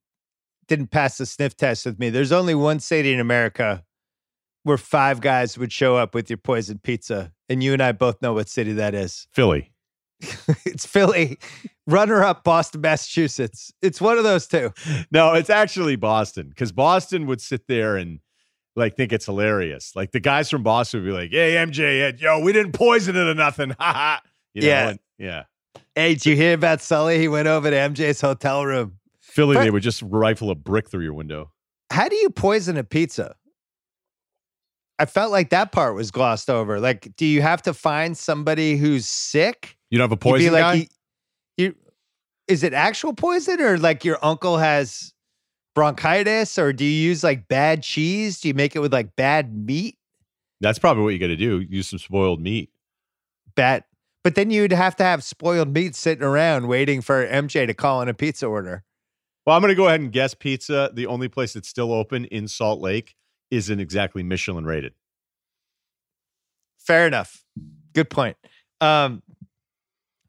didn't 0.68 0.88
pass 0.88 1.18
the 1.18 1.26
sniff 1.26 1.56
test 1.56 1.86
with 1.86 1.98
me 1.98 2.10
there's 2.10 2.34
only 2.34 2.54
one 2.54 2.80
city 2.80 3.14
in 3.14 3.22
america 3.22 3.84
where 4.64 4.78
five 4.78 5.22
guys 5.22 5.58
would 5.58 5.72
show 5.72 5.96
up 5.96 6.14
with 6.14 6.30
your 6.30 6.38
poison 6.38 6.80
pizza. 6.82 7.32
And 7.48 7.64
you 7.64 7.74
and 7.74 7.82
I 7.82 7.92
both 7.92 8.22
know 8.22 8.34
what 8.34 8.50
city 8.50 8.74
that 8.74 8.94
is. 8.94 9.28
Philly. 9.32 9.72
it's 10.66 10.86
Philly. 10.86 11.40
Runner 11.88 12.24
up 12.24 12.44
Boston, 12.44 12.82
Massachusetts. 12.82 13.72
It's 13.82 14.02
one 14.02 14.18
of 14.18 14.24
those 14.24 14.48
two. 14.48 14.72
No, 15.12 15.34
it's 15.34 15.50
actually 15.50 15.96
Boston 15.96 16.50
because 16.50 16.72
Boston 16.72 17.26
would 17.26 17.42
sit 17.42 17.68
there 17.68 17.98
and 17.98 18.20
like 18.76 18.96
think 18.96 19.14
it's 19.14 19.26
hilarious. 19.26 19.96
Like 19.96 20.12
the 20.12 20.20
guys 20.20 20.50
from 20.50 20.62
Boston 20.64 21.02
would 21.02 21.08
be 21.08 21.14
like, 21.14 21.32
"Hey, 21.32 21.54
MJ, 21.56 22.20
yo, 22.20 22.40
we 22.40 22.54
didn't 22.54 22.74
poison 22.74 23.16
it 23.16 23.28
or 23.28 23.34
nothing." 23.34 23.76
Ha 23.80 23.94
ha. 23.94 24.22
yeah, 24.54 24.90
and, 24.90 25.00
yeah. 25.18 25.44
Hey, 25.96 26.14
did 26.14 26.26
you 26.26 26.36
hear 26.36 26.54
about 26.54 26.82
Sully? 26.82 27.18
He 27.20 27.28
went 27.28 27.48
over 27.48 27.70
to 27.70 27.76
MJ's 27.76 28.22
hotel 28.22 28.66
room. 28.66 29.00
Philly, 29.20 29.56
but, 29.56 29.64
they 29.64 29.72
would 29.72 29.84
just 29.84 30.02
rifle 30.02 30.50
a 30.50 30.56
brick 30.56 30.90
through 30.90 31.04
your 31.04 31.14
window. 31.14 31.52
How 31.92 32.08
do 32.08 32.16
you 32.16 32.30
poison 32.30 32.78
a 32.78 32.84
pizza? 32.84 33.36
I 35.00 35.06
felt 35.06 35.32
like 35.32 35.50
that 35.52 35.72
part 35.72 35.96
was 35.96 36.12
glossed 36.12 36.50
over. 36.50 36.80
Like, 36.80 37.16
do 37.16 37.26
you 37.26 37.42
have 37.42 37.62
to 37.62 37.74
find 37.74 38.18
somebody 38.18 38.76
who's 38.76 39.08
sick? 39.08 39.78
You 39.90 39.98
don't 39.98 40.04
have 40.04 40.12
a 40.12 40.18
poison 40.18 40.52
like, 40.52 40.62
guy. 40.62 40.74
You, 40.74 40.86
you, 41.58 41.76
is 42.50 42.64
it 42.64 42.74
actual 42.74 43.14
poison 43.14 43.62
or 43.62 43.78
like 43.78 44.04
your 44.04 44.20
uncle 44.22 44.58
has 44.58 45.14
bronchitis, 45.74 46.60
or 46.60 46.74
do 46.74 46.84
you 46.84 46.92
use 46.92 47.24
like 47.24 47.48
bad 47.48 47.82
cheese? 47.82 48.42
Do 48.42 48.50
you 48.50 48.54
make 48.54 48.76
it 48.76 48.80
with 48.80 48.92
like 48.92 49.16
bad 49.16 49.56
meat? 49.56 49.98
That's 50.60 50.78
probably 50.78 51.04
what 51.04 51.14
you 51.14 51.20
got 51.20 51.28
to 51.28 51.38
do. 51.38 51.66
Use 51.70 51.88
some 51.88 52.00
spoiled 52.00 52.42
meat. 52.42 52.70
Bad, 53.56 53.86
but 54.26 54.36
then 54.36 54.52
you'd 54.52 54.74
have 54.74 54.98
to 54.98 55.04
have 55.06 55.24
spoiled 55.24 55.74
meat 55.74 55.96
sitting 55.96 56.24
around 56.26 56.68
waiting 56.68 57.00
for 57.00 57.26
MJ 57.26 57.66
to 57.66 57.74
call 57.74 58.02
in 58.02 58.10
a 58.10 58.14
pizza 58.14 58.48
order. 58.48 58.84
Well, 59.46 59.56
I'm 59.56 59.62
going 59.62 59.72
to 59.72 59.76
go 59.76 59.88
ahead 59.88 60.02
and 60.02 60.12
guess 60.12 60.34
pizza. 60.34 60.92
The 60.94 61.08
only 61.08 61.30
place 61.30 61.54
that's 61.54 61.70
still 61.70 61.94
open 61.94 62.26
in 62.26 62.50
Salt 62.50 62.82
Lake 62.82 63.16
isn't 63.52 63.80
exactly 63.80 64.24
Michelin 64.24 64.66
rated. 64.66 64.94
Fair 66.78 67.08
enough. 67.08 67.44
Good 67.94 68.10
point. 68.10 68.38
Um, 68.82 69.22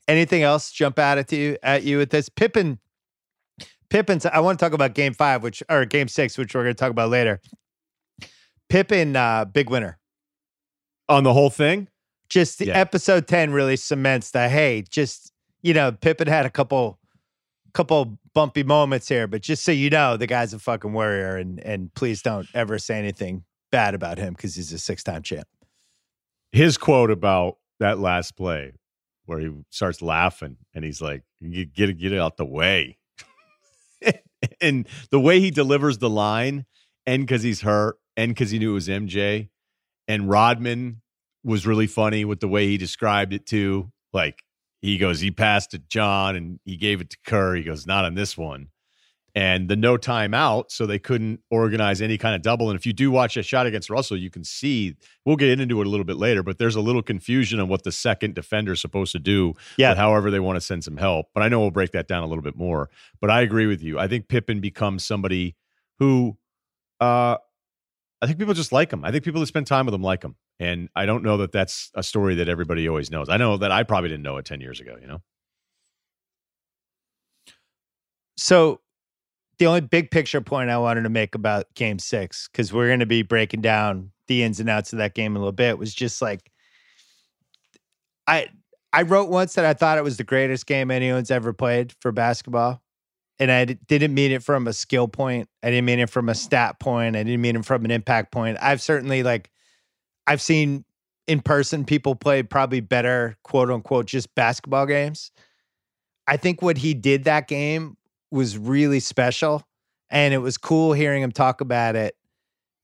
anything 0.09 0.43
else 0.43 0.71
jump 0.73 0.99
out 0.99 1.19
at 1.19 1.31
you 1.33 1.57
at 1.63 1.85
you 1.85 1.99
with 1.99 2.11
this? 2.11 2.29
Pippen 2.29 2.79
Pippen's. 3.89 4.25
I 4.27 4.39
want 4.41 4.59
to 4.59 4.65
talk 4.65 4.73
about 4.73 4.95
Game 4.95 5.15
Five, 5.15 5.43
which 5.43 5.63
or 5.69 5.85
Game 5.85 6.09
Six, 6.09 6.37
which 6.39 6.55
we're 6.55 6.63
going 6.63 6.75
to 6.75 6.79
talk 6.79 6.91
about 6.91 7.11
later. 7.11 7.41
Pippen 8.69 9.17
uh, 9.17 9.45
big 9.47 9.69
winner 9.69 9.99
on 11.09 11.25
the 11.25 11.33
whole 11.33 11.51
thing. 11.51 11.89
Just 12.29 12.61
Yeah. 12.61 12.79
episode 12.79 13.27
10 13.27 13.53
really 13.53 13.75
cements 13.75 14.31
that, 14.31 14.53
hey, 14.53 14.85
just, 14.89 15.33
you 15.63 15.75
know, 15.75 15.91
Pippen 15.91 16.29
had 16.29 16.47
a 16.47 16.51
couple 16.51 17.00
couple 17.73 18.19
bumpy 18.35 18.63
moments 18.63 19.09
here, 19.09 19.27
but 19.27 19.43
just 19.43 19.65
so 19.65 19.73
you 19.73 19.91
know, 19.91 20.17
the 20.17 20.27
guy's 20.27 20.53
a 20.55 20.59
fucking 20.59 20.93
warrior 20.93 21.37
and 21.37 21.61
and 21.61 21.93
please 21.95 22.23
don't 22.23 22.49
ever 22.55 22.79
say 22.79 22.99
anything 22.99 23.45
bad 23.71 23.95
about 23.95 24.19
him 24.19 24.35
because 24.35 24.55
he's 24.55 24.73
a 24.73 24.79
six 24.79 25.03
time 25.03 25.23
champ. 25.23 25.47
His 26.53 26.77
quote 26.77 27.11
about 27.11 27.59
that 27.79 27.99
last 27.99 28.37
play 28.37 28.73
where 29.27 29.39
he 29.39 29.51
starts 29.71 30.03
laughing 30.03 30.57
and 30.75 30.85
he's 30.85 31.01
like, 31.01 31.23
"You 31.41 31.65
get 31.65 31.97
get 31.99 32.13
it 32.13 32.19
out 32.19 32.37
the 32.37 32.45
way," 32.45 32.99
and 34.61 34.87
the 35.11 35.21
way 35.21 35.41
he 35.41 35.51
delivers 35.51 35.99
the 35.99 36.11
line, 36.11 36.67
and 37.07 37.23
because 37.23 37.43
he's 37.43 37.61
hurt, 37.61 37.97
and 38.17 38.33
because 38.33 38.51
he 38.51 38.59
knew 38.59 38.73
it 38.73 38.75
was 38.75 38.89
MJ, 38.89 39.49
and 40.09 40.29
Rodman 40.29 41.03
was 41.45 41.67
really 41.67 41.87
funny 41.87 42.25
with 42.25 42.41
the 42.41 42.49
way 42.49 42.67
he 42.67 42.77
described 42.77 43.33
it 43.33 43.47
too. 43.47 43.93
Like 44.13 44.43
he 44.81 44.99
goes, 44.99 45.21
he 45.21 45.31
passed 45.31 45.73
to 45.73 45.79
John 45.79 46.37
and 46.37 46.61
he 46.65 46.77
gave 46.77 47.01
it 47.01 47.11
to 47.11 47.19
Kerr. 47.25 47.55
He 47.55 47.63
goes, 47.63 47.87
not 47.87 48.05
on 48.05 48.15
this 48.15 48.37
one. 48.37 48.69
And 49.33 49.69
the 49.69 49.77
no 49.77 49.97
timeout, 49.97 50.73
so 50.73 50.87
they 50.87 50.99
couldn't 50.99 51.39
organize 51.53 52.03
any 52.03 52.19
kind 52.19 52.35
of 52.35 52.43
double. 52.43 52.69
And 52.69 52.77
if 52.77 52.85
you 52.85 52.93
do 52.93 53.13
watch 53.13 53.37
a 53.37 53.45
shot 53.45 53.65
against 53.65 53.89
Russell, 53.89 54.17
you 54.17 54.29
can 54.29 54.43
see 54.43 54.97
we'll 55.25 55.37
get 55.37 55.61
into 55.61 55.81
it 55.81 55.87
a 55.87 55.91
little 55.91 56.05
bit 56.05 56.17
later, 56.17 56.43
but 56.43 56.59
there's 56.59 56.75
a 56.75 56.81
little 56.81 57.03
confusion 57.03 57.61
on 57.61 57.69
what 57.69 57.85
the 57.85 57.93
second 57.93 58.35
defender 58.35 58.73
is 58.73 58.81
supposed 58.81 59.13
to 59.13 59.21
do. 59.21 59.55
Yeah. 59.77 59.95
however 59.95 60.33
they 60.33 60.41
want 60.41 60.57
to 60.57 60.61
send 60.61 60.83
some 60.83 60.97
help. 60.97 61.27
But 61.33 61.45
I 61.45 61.49
know 61.49 61.61
we'll 61.61 61.71
break 61.71 61.93
that 61.93 62.09
down 62.09 62.25
a 62.25 62.27
little 62.27 62.43
bit 62.43 62.57
more. 62.57 62.91
But 63.21 63.31
I 63.31 63.43
agree 63.43 63.67
with 63.67 63.83
you. 63.85 64.01
I 64.01 64.09
think 64.09 64.27
Pippen 64.27 64.61
becomes 64.61 65.05
somebody 65.05 65.55
who 66.01 66.37
uh 67.01 67.37
I 68.21 68.27
think 68.27 68.39
people 68.39 68.55
just 68.55 68.73
like 68.73 68.93
him. 68.93 69.05
I 69.05 69.13
think 69.13 69.25
people 69.25 69.41
that 69.41 69.47
spend 69.47 69.69
time 69.69 69.87
with 69.87 69.95
him 69.95 70.03
like 70.03 70.25
him. 70.25 70.35
And 70.61 70.91
I 70.95 71.07
don't 71.07 71.25
know 71.25 71.39
that 71.39 71.53
that's 71.53 71.91
a 71.95 72.03
story 72.03 72.35
that 72.37 72.49
everybody 72.49 72.87
always 72.87 73.11
knows. 73.11 73.31
I 73.31 73.39
know 73.39 73.57
that 73.57 73.73
I 73.73 73.83
probably 73.83 74.11
didn't 74.11 74.23
know 74.23 74.37
it 74.37 74.45
10 74.45 74.61
years 74.61 74.79
ago, 74.79 74.97
you 75.01 75.09
know? 75.09 75.23
So 78.37 78.81
the 79.59 79.67
only 79.67 79.81
big 79.81 80.11
picture 80.11 80.43
point 80.43 80.69
I 80.69 80.77
wanted 80.77 81.03
to 81.03 81.09
make 81.09 81.35
about 81.35 81.73
game 81.75 81.99
six, 81.99 82.49
because 82.49 82.75
we're 82.75 82.89
going 82.89 83.01
to 83.01 83.07
be 83.07 83.23
breaking 83.23 83.63
down 83.63 84.13
the 84.27 84.43
ins 84.43 84.61
and 84.61 84.69
outs 84.69 84.93
of 84.93 84.99
that 84.99 85.15
game 85.15 85.35
a 85.35 85.39
little 85.39 85.51
bit, 85.51 85.79
was 85.79 85.95
just 85.95 86.21
like 86.21 86.51
I 88.27 88.49
I 88.93 89.03
wrote 89.03 89.31
once 89.31 89.55
that 89.55 89.65
I 89.65 89.73
thought 89.73 89.99
it 89.99 90.05
was 90.05 90.19
the 90.19 90.25
greatest 90.25 90.67
game 90.67 90.91
anyone's 90.91 91.31
ever 91.31 91.53
played 91.55 91.95
for 92.01 92.13
basketball. 92.13 92.83
And 93.39 93.51
I 93.51 93.65
d- 93.65 93.79
didn't 93.87 94.13
mean 94.13 94.33
it 94.33 94.43
from 94.43 94.67
a 94.67 94.73
skill 94.75 95.09
point. 95.09 95.49
I 95.63 95.71
didn't 95.71 95.87
mean 95.87 96.01
it 96.01 96.11
from 96.11 96.29
a 96.29 96.35
stat 96.35 96.79
point. 96.81 97.17
I 97.17 97.23
didn't 97.23 97.41
mean 97.41 97.57
it 97.57 97.65
from 97.65 97.85
an 97.87 97.91
impact 97.91 98.31
point. 98.33 98.59
I've 98.61 98.83
certainly 98.83 99.23
like 99.23 99.51
I've 100.31 100.41
seen 100.41 100.85
in 101.27 101.41
person 101.41 101.85
people 101.85 102.15
play 102.15 102.45
probably 102.45 102.79
better 102.79 103.37
quote 103.43 103.69
unquote 103.69 104.07
just 104.07 104.33
basketball 104.37 104.87
games. 104.87 105.33
I 106.29 106.37
think 106.37 106.63
what 106.63 106.79
he 106.79 106.95
did 106.95 107.25
that 107.25 107.49
game 107.49 107.97
was 108.31 108.57
really 108.57 109.01
special. 109.01 109.67
And 110.09 110.33
it 110.33 110.39
was 110.39 110.57
cool 110.57 110.93
hearing 110.93 111.25
him 111.25 111.33
talk 111.33 111.61
about 111.61 111.97
it 111.97 112.15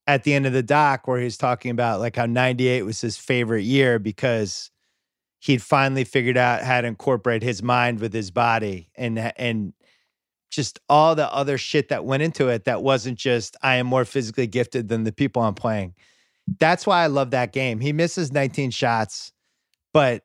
at 0.09 0.24
the 0.24 0.35
end 0.35 0.46
of 0.46 0.54
the 0.54 0.62
doc 0.64 1.06
where 1.06 1.18
he 1.18 1.24
was 1.24 1.37
talking 1.37 1.70
about 1.70 2.00
like 2.00 2.16
how 2.16 2.26
98 2.26 2.82
was 2.82 3.00
his 3.00 3.16
favorite 3.16 3.62
year 3.62 4.00
because 4.00 4.72
he'd 5.38 5.62
finally 5.62 6.02
figured 6.02 6.37
out 6.37 6.62
how 6.62 6.80
to 6.80 6.88
incorporate 6.88 7.44
his 7.44 7.62
mind 7.62 8.00
with 8.00 8.12
his 8.12 8.32
body 8.32 8.90
and 8.96 9.20
and 9.37 9.72
just 10.50 10.80
all 10.88 11.14
the 11.14 11.32
other 11.32 11.59
shit 11.59 11.90
that 11.90 12.04
went 12.04 12.24
into 12.24 12.48
it 12.48 12.64
that 12.64 12.82
wasn't 12.82 13.16
just 13.16 13.56
I 13.62 13.76
am 13.76 13.87
more 13.87 14.04
physically 14.04 14.48
gifted 14.48 14.88
than 14.88 15.04
the 15.04 15.12
people 15.12 15.42
I'm 15.42 15.54
playing. 15.54 15.94
That's 16.59 16.87
why 16.87 17.02
I 17.02 17.06
love 17.09 17.30
that 17.32 17.52
game. 17.52 17.80
He 17.80 17.92
misses 17.92 18.32
19 18.32 18.70
shots, 18.70 19.32
but 19.92 20.22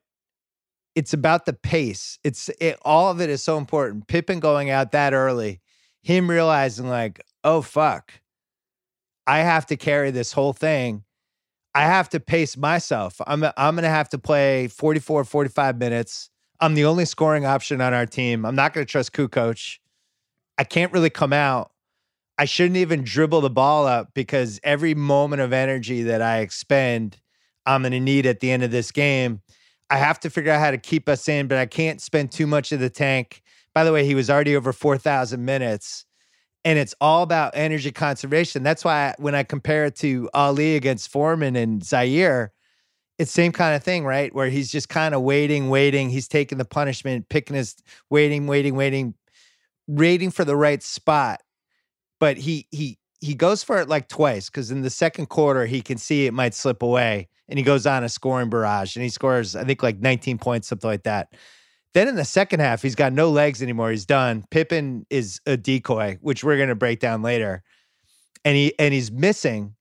it's 0.94 1.12
about 1.12 1.46
the 1.46 1.52
pace. 1.52 2.18
It's 2.22 2.48
it, 2.60 2.78
all 2.82 3.10
of 3.10 3.20
it 3.20 3.30
is 3.30 3.42
so 3.42 3.58
important. 3.58 4.06
Pippen 4.06 4.40
going 4.40 4.70
out 4.70 4.92
that 4.92 5.14
early, 5.14 5.60
him 6.02 6.30
realizing 6.30 6.88
like, 6.88 7.20
oh 7.44 7.62
fuck, 7.62 8.12
I 9.26 9.38
have 9.40 9.66
to 9.66 9.76
carry 9.76 10.10
this 10.10 10.32
whole 10.32 10.52
thing. 10.52 11.04
I 11.74 11.82
have 11.84 12.08
to 12.10 12.20
pace 12.20 12.56
myself. 12.56 13.20
I'm 13.26 13.44
I'm 13.56 13.74
going 13.74 13.84
to 13.84 13.88
have 13.88 14.10
to 14.10 14.18
play 14.18 14.68
44 14.68 15.24
45 15.24 15.78
minutes. 15.78 16.30
I'm 16.60 16.74
the 16.74 16.84
only 16.84 17.06
scoring 17.06 17.46
option 17.46 17.80
on 17.80 17.94
our 17.94 18.06
team. 18.06 18.44
I'm 18.44 18.54
not 18.54 18.72
going 18.72 18.86
to 18.86 18.90
trust 18.90 19.12
Kukoc. 19.12 19.78
I 20.58 20.64
can't 20.64 20.92
really 20.92 21.10
come 21.10 21.32
out. 21.32 21.71
I 22.38 22.44
shouldn't 22.44 22.78
even 22.78 23.04
dribble 23.04 23.42
the 23.42 23.50
ball 23.50 23.86
up 23.86 24.10
because 24.14 24.58
every 24.62 24.94
moment 24.94 25.42
of 25.42 25.52
energy 25.52 26.02
that 26.04 26.22
I 26.22 26.38
expend, 26.38 27.18
I'm 27.66 27.82
going 27.82 27.92
to 27.92 28.00
need 28.00 28.26
at 28.26 28.40
the 28.40 28.50
end 28.50 28.62
of 28.62 28.70
this 28.70 28.90
game. 28.90 29.42
I 29.90 29.96
have 29.96 30.18
to 30.20 30.30
figure 30.30 30.52
out 30.52 30.60
how 30.60 30.70
to 30.70 30.78
keep 30.78 31.08
us 31.08 31.28
in, 31.28 31.46
but 31.48 31.58
I 31.58 31.66
can't 31.66 32.00
spend 32.00 32.32
too 32.32 32.46
much 32.46 32.72
of 32.72 32.80
the 32.80 32.88
tank. 32.90 33.42
By 33.74 33.84
the 33.84 33.92
way, 33.92 34.06
he 34.06 34.14
was 34.14 34.30
already 34.30 34.56
over 34.56 34.72
4,000 34.72 35.44
minutes, 35.44 36.06
and 36.64 36.78
it's 36.78 36.94
all 37.00 37.22
about 37.22 37.52
energy 37.54 37.92
conservation. 37.92 38.62
That's 38.62 38.84
why 38.84 39.14
when 39.18 39.34
I 39.34 39.42
compare 39.42 39.84
it 39.84 39.96
to 39.96 40.30
Ali 40.32 40.76
against 40.76 41.10
Foreman 41.10 41.56
and 41.56 41.84
Zaire, 41.84 42.52
it's 43.18 43.30
same 43.30 43.52
kind 43.52 43.76
of 43.76 43.82
thing, 43.82 44.04
right? 44.04 44.34
Where 44.34 44.48
he's 44.48 44.70
just 44.72 44.88
kind 44.88 45.14
of 45.14 45.22
waiting, 45.22 45.68
waiting. 45.68 46.10
He's 46.10 46.28
taking 46.28 46.58
the 46.58 46.64
punishment, 46.64 47.28
picking 47.28 47.56
his 47.56 47.76
waiting, 48.10 48.46
waiting, 48.46 48.74
waiting, 48.74 49.14
waiting 49.86 50.30
for 50.30 50.44
the 50.44 50.56
right 50.56 50.82
spot. 50.82 51.40
But 52.22 52.36
he 52.36 52.68
he 52.70 52.98
he 53.20 53.34
goes 53.34 53.64
for 53.64 53.80
it 53.80 53.88
like 53.88 54.06
twice 54.06 54.48
because 54.48 54.70
in 54.70 54.82
the 54.82 54.90
second 54.90 55.26
quarter 55.26 55.66
he 55.66 55.82
can 55.82 55.98
see 55.98 56.26
it 56.26 56.32
might 56.32 56.54
slip 56.54 56.80
away, 56.80 57.26
and 57.48 57.58
he 57.58 57.64
goes 57.64 57.84
on 57.84 58.04
a 58.04 58.08
scoring 58.08 58.48
barrage 58.48 58.94
and 58.94 59.02
he 59.02 59.08
scores 59.08 59.56
I 59.56 59.64
think 59.64 59.82
like 59.82 59.98
19 59.98 60.38
points, 60.38 60.68
something 60.68 60.88
like 60.88 61.02
that. 61.02 61.34
Then 61.94 62.06
in 62.06 62.14
the 62.14 62.24
second 62.24 62.60
half, 62.60 62.80
he's 62.80 62.94
got 62.94 63.12
no 63.12 63.28
legs 63.28 63.60
anymore. 63.60 63.90
He's 63.90 64.06
done. 64.06 64.44
Pippen 64.52 65.04
is 65.10 65.40
a 65.46 65.56
decoy, 65.56 66.16
which 66.20 66.44
we're 66.44 66.58
gonna 66.58 66.76
break 66.76 67.00
down 67.00 67.22
later, 67.22 67.64
and 68.44 68.54
he 68.54 68.72
and 68.78 68.94
he's 68.94 69.10
missing, 69.10 69.74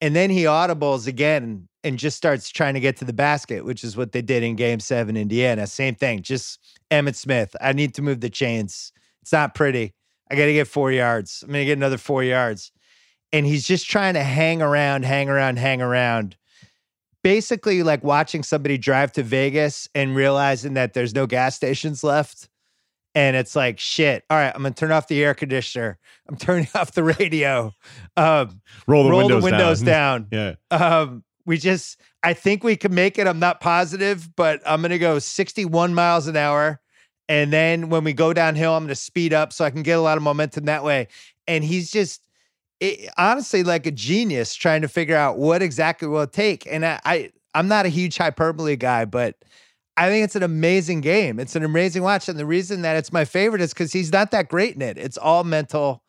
and 0.00 0.16
then 0.16 0.30
he 0.30 0.44
audibles 0.44 1.06
again 1.06 1.68
and 1.84 1.98
just 1.98 2.16
starts 2.16 2.48
trying 2.48 2.72
to 2.72 2.80
get 2.80 2.96
to 2.96 3.04
the 3.04 3.12
basket, 3.12 3.66
which 3.66 3.84
is 3.84 3.98
what 3.98 4.12
they 4.12 4.22
did 4.22 4.42
in 4.42 4.56
Game 4.56 4.80
Seven, 4.80 5.14
Indiana. 5.14 5.66
Same 5.66 5.94
thing, 5.94 6.22
just 6.22 6.58
Emmitt 6.90 7.16
Smith. 7.16 7.54
I 7.60 7.74
need 7.74 7.92
to 7.96 8.02
move 8.02 8.22
the 8.22 8.30
chains. 8.30 8.94
It's 9.20 9.32
not 9.32 9.54
pretty. 9.54 9.92
I 10.32 10.36
got 10.36 10.46
to 10.46 10.52
get 10.52 10.66
four 10.66 10.90
yards. 10.90 11.42
I'm 11.42 11.52
gonna 11.52 11.64
get 11.64 11.78
another 11.78 11.98
four 11.98 12.24
yards, 12.24 12.72
and 13.32 13.46
he's 13.46 13.66
just 13.66 13.88
trying 13.88 14.14
to 14.14 14.22
hang 14.22 14.62
around, 14.62 15.04
hang 15.04 15.28
around, 15.28 15.58
hang 15.58 15.80
around 15.80 16.36
basically 17.22 17.82
like 17.82 18.02
watching 18.04 18.42
somebody 18.42 18.78
drive 18.78 19.12
to 19.12 19.22
Vegas 19.22 19.88
and 19.94 20.14
realizing 20.14 20.74
that 20.74 20.92
there's 20.92 21.14
no 21.14 21.26
gas 21.26 21.56
stations 21.56 22.02
left. 22.02 22.48
And 23.14 23.36
it's 23.36 23.54
like, 23.54 23.78
shit, 23.78 24.24
all 24.30 24.38
right, 24.38 24.52
I'm 24.54 24.62
gonna 24.62 24.74
turn 24.74 24.90
off 24.90 25.06
the 25.06 25.22
air 25.22 25.34
conditioner. 25.34 25.98
I'm 26.28 26.36
turning 26.38 26.68
off 26.74 26.92
the 26.92 27.04
radio. 27.04 27.72
Um, 28.16 28.62
Roll 28.86 29.04
the 29.04 29.10
roll 29.10 29.18
windows, 29.20 29.42
the 29.42 29.50
windows 29.50 29.82
down. 29.82 30.28
down. 30.30 30.56
yeah. 30.70 30.76
Um, 30.76 31.24
we 31.44 31.58
just, 31.58 32.00
I 32.22 32.34
think 32.34 32.64
we 32.64 32.76
can 32.76 32.94
make 32.94 33.18
it. 33.18 33.26
I'm 33.26 33.40
not 33.40 33.60
positive, 33.60 34.34
but 34.34 34.62
I'm 34.64 34.80
gonna 34.80 34.98
go 34.98 35.18
61 35.18 35.94
miles 35.94 36.26
an 36.26 36.36
hour. 36.36 36.80
And 37.28 37.52
then 37.52 37.88
when 37.88 38.04
we 38.04 38.12
go 38.12 38.32
downhill, 38.32 38.74
I'm 38.74 38.84
gonna 38.84 38.94
speed 38.94 39.32
up 39.32 39.52
so 39.52 39.64
I 39.64 39.70
can 39.70 39.82
get 39.82 39.98
a 39.98 40.00
lot 40.00 40.16
of 40.16 40.22
momentum 40.22 40.64
that 40.66 40.84
way. 40.84 41.08
And 41.46 41.64
he's 41.64 41.90
just 41.90 42.22
it, 42.80 43.10
honestly 43.16 43.62
like 43.62 43.86
a 43.86 43.90
genius 43.90 44.54
trying 44.54 44.82
to 44.82 44.88
figure 44.88 45.16
out 45.16 45.38
what 45.38 45.62
exactly 45.62 46.08
will 46.08 46.26
take. 46.26 46.66
And 46.66 46.84
I, 46.84 47.00
I 47.04 47.30
I'm 47.54 47.68
not 47.68 47.86
a 47.86 47.90
huge 47.90 48.16
hyperbole 48.16 48.76
guy, 48.76 49.04
but 49.04 49.36
I 49.96 50.08
think 50.08 50.24
it's 50.24 50.36
an 50.36 50.42
amazing 50.42 51.00
game. 51.02 51.38
It's 51.38 51.54
an 51.54 51.64
amazing 51.64 52.02
watch. 52.02 52.28
And 52.28 52.38
the 52.38 52.46
reason 52.46 52.82
that 52.82 52.96
it's 52.96 53.12
my 53.12 53.24
favorite 53.24 53.60
is 53.60 53.72
because 53.72 53.92
he's 53.92 54.12
not 54.12 54.30
that 54.30 54.48
great 54.48 54.74
in 54.74 54.82
it. 54.82 54.96
It's 54.96 55.18
all 55.18 55.44
mental 55.44 56.02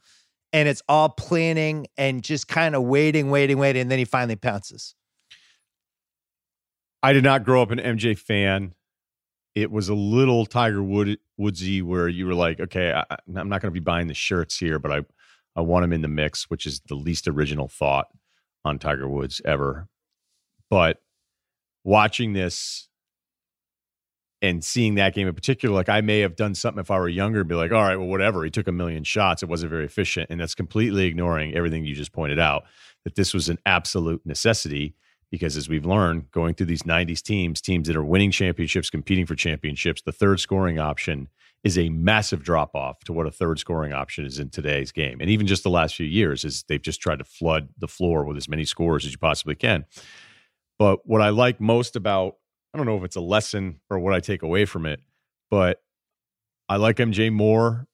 and 0.53 0.69
it's 0.69 0.81
all 0.87 1.09
planning 1.09 1.87
and 1.97 2.23
just 2.23 2.47
kind 2.47 2.75
of 2.75 2.83
waiting, 2.83 3.29
waiting, 3.29 3.57
waiting. 3.57 3.81
And 3.81 3.91
then 3.91 3.99
he 3.99 4.05
finally 4.05 4.35
pounces. 4.35 4.95
I 7.01 7.11
did 7.11 7.23
not 7.23 7.43
grow 7.43 7.61
up 7.61 7.71
an 7.71 7.79
MJ 7.79 8.17
fan. 8.17 8.73
It 9.55 9.71
was 9.71 9.89
a 9.89 9.93
little 9.93 10.45
Tiger 10.45 10.81
Wood 10.81 11.19
Woodsy 11.37 11.81
where 11.81 12.07
you 12.07 12.25
were 12.25 12.33
like, 12.33 12.59
okay, 12.59 12.91
I, 12.91 13.05
I'm 13.35 13.49
not 13.49 13.61
going 13.61 13.71
to 13.71 13.79
be 13.79 13.79
buying 13.79 14.07
the 14.07 14.13
shirts 14.13 14.57
here, 14.57 14.79
but 14.79 14.91
I 14.91 15.01
I 15.55 15.61
want 15.61 15.85
him 15.85 15.93
in 15.93 16.01
the 16.01 16.07
mix, 16.07 16.49
which 16.49 16.65
is 16.65 16.81
the 16.87 16.95
least 16.95 17.27
original 17.27 17.67
thought 17.67 18.07
on 18.65 18.79
Tiger 18.79 19.07
Woods 19.07 19.41
ever. 19.45 19.87
But 20.69 21.01
watching 21.83 22.33
this 22.33 22.87
and 24.41 24.63
seeing 24.63 24.95
that 24.95 25.13
game 25.13 25.27
in 25.27 25.35
particular, 25.35 25.75
like 25.75 25.89
I 25.89 26.01
may 26.01 26.19
have 26.19 26.35
done 26.35 26.55
something 26.55 26.81
if 26.81 26.91
I 26.91 26.97
were 26.97 27.07
younger 27.07 27.41
and 27.41 27.49
be 27.49 27.55
like, 27.55 27.71
all 27.71 27.83
right, 27.83 27.95
well, 27.95 28.07
whatever. 28.07 28.43
He 28.43 28.49
took 28.49 28.67
a 28.67 28.71
million 28.71 29.03
shots. 29.03 29.43
It 29.43 29.49
wasn't 29.49 29.69
very 29.69 29.85
efficient. 29.85 30.29
And 30.29 30.39
that's 30.39 30.55
completely 30.55 31.05
ignoring 31.05 31.53
everything 31.55 31.85
you 31.85 31.95
just 31.95 32.11
pointed 32.11 32.39
out 32.39 32.63
that 33.03 33.15
this 33.15 33.33
was 33.33 33.49
an 33.49 33.59
absolute 33.65 34.21
necessity 34.25 34.95
because 35.33 35.57
as 35.57 35.67
we've 35.67 35.83
learned 35.83 36.29
going 36.29 36.53
through 36.53 36.67
these 36.67 36.83
90s 36.83 37.23
teams, 37.23 37.59
teams 37.59 37.87
that 37.87 37.95
are 37.95 38.03
winning 38.03 38.29
championships, 38.29 38.91
competing 38.91 39.25
for 39.25 39.33
championships, 39.33 40.03
the 40.03 40.11
third 40.11 40.39
scoring 40.39 40.77
option 40.77 41.27
is 41.63 41.75
a 41.75 41.89
massive 41.89 42.43
drop 42.43 42.75
off 42.75 43.03
to 43.03 43.11
what 43.11 43.25
a 43.25 43.31
third 43.31 43.57
scoring 43.57 43.93
option 43.93 44.27
is 44.27 44.37
in 44.37 44.51
today's 44.51 44.91
game. 44.91 45.19
And 45.19 45.31
even 45.31 45.47
just 45.47 45.63
the 45.63 45.71
last 45.71 45.95
few 45.95 46.05
years 46.05 46.45
is 46.45 46.63
they've 46.67 46.79
just 46.79 47.01
tried 47.01 47.17
to 47.17 47.23
flood 47.23 47.69
the 47.79 47.87
floor 47.87 48.25
with 48.25 48.37
as 48.37 48.47
many 48.47 48.63
scores 48.63 49.07
as 49.07 49.11
you 49.13 49.17
possibly 49.17 49.55
can. 49.55 49.85
But 50.77 50.99
what 51.03 51.19
I 51.19 51.29
like 51.29 51.59
most 51.59 51.95
about 51.95 52.35
I 52.71 52.77
don't 52.77 52.85
know 52.85 52.97
if 52.97 53.03
it's 53.03 53.15
a 53.15 53.21
lesson 53.21 53.79
or 53.89 53.97
what 53.97 54.13
I 54.13 54.19
take 54.19 54.43
away 54.43 54.65
from 54.65 54.85
it, 54.85 54.99
but 55.49 55.81
I 56.69 56.75
like 56.75 56.97
MJ 56.97 57.33
more. 57.33 57.87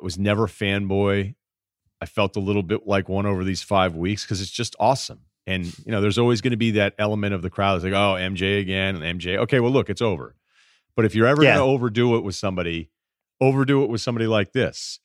Was 0.00 0.18
never 0.18 0.46
fanboy. 0.46 1.34
I 2.00 2.06
felt 2.06 2.36
a 2.36 2.40
little 2.40 2.62
bit 2.62 2.86
like 2.86 3.06
one 3.10 3.26
over 3.26 3.44
these 3.44 3.62
five 3.62 3.96
weeks 3.96 4.24
because 4.24 4.40
it's 4.40 4.50
just 4.50 4.74
awesome. 4.80 5.26
And 5.50 5.66
you 5.84 5.90
know, 5.90 6.00
there's 6.00 6.18
always 6.18 6.40
going 6.40 6.52
to 6.52 6.56
be 6.56 6.70
that 6.72 6.94
element 6.98 7.34
of 7.34 7.42
the 7.42 7.50
crowd 7.50 7.74
that's 7.74 7.84
like, 7.84 7.92
"Oh, 7.92 8.14
MJ 8.14 8.60
again," 8.60 8.94
and 8.96 9.20
MJ. 9.20 9.36
Okay, 9.38 9.58
well, 9.60 9.72
look, 9.72 9.90
it's 9.90 10.00
over. 10.02 10.36
But 10.94 11.04
if 11.04 11.14
you're 11.14 11.26
ever 11.26 11.42
Yeah. 11.42 11.56
going 11.56 11.66
to 11.66 11.72
overdo 11.72 12.16
it 12.16 12.22
with 12.24 12.34
somebody, 12.34 12.90
overdo 13.40 13.82
it 13.82 13.90
with 13.90 14.00
somebody 14.00 14.26
like 14.26 14.52
this. 14.52 15.00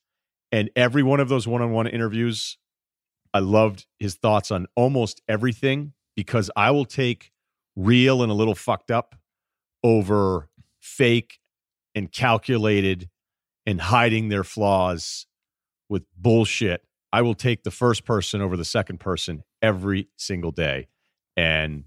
And 0.52 0.70
every 0.76 1.02
one 1.02 1.18
of 1.20 1.28
those 1.28 1.48
one-on-one 1.48 1.86
interviews, 1.88 2.58
I 3.34 3.40
loved 3.40 3.86
his 3.98 4.14
thoughts 4.14 4.50
on 4.50 4.66
almost 4.76 5.20
everything 5.28 5.94
because 6.14 6.50
I 6.56 6.70
will 6.70 6.84
take 6.84 7.32
real 7.74 8.22
and 8.22 8.30
a 8.30 8.34
little 8.34 8.54
fucked 8.54 8.90
up 8.90 9.16
over 9.82 10.48
fake 10.80 11.38
and 11.94 12.12
calculated 12.12 13.08
and 13.66 13.80
hiding 13.80 14.28
their 14.28 14.44
flaws 14.44 15.26
with 15.88 16.04
bullshit. 16.16 16.82
I 17.12 17.22
will 17.22 17.34
take 17.34 17.64
the 17.64 17.70
first 17.70 18.04
person 18.04 18.40
over 18.40 18.56
the 18.56 18.64
second 18.64 19.00
person 19.00 19.42
every 19.62 20.08
single 20.16 20.50
day. 20.50 20.88
And 21.36 21.84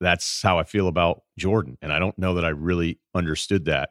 that's 0.00 0.42
how 0.42 0.58
I 0.58 0.64
feel 0.64 0.88
about 0.88 1.22
Jordan. 1.38 1.78
And 1.82 1.92
I 1.92 1.98
don't 1.98 2.18
know 2.18 2.34
that 2.34 2.44
I 2.44 2.50
really 2.50 3.00
understood 3.14 3.64
that 3.66 3.90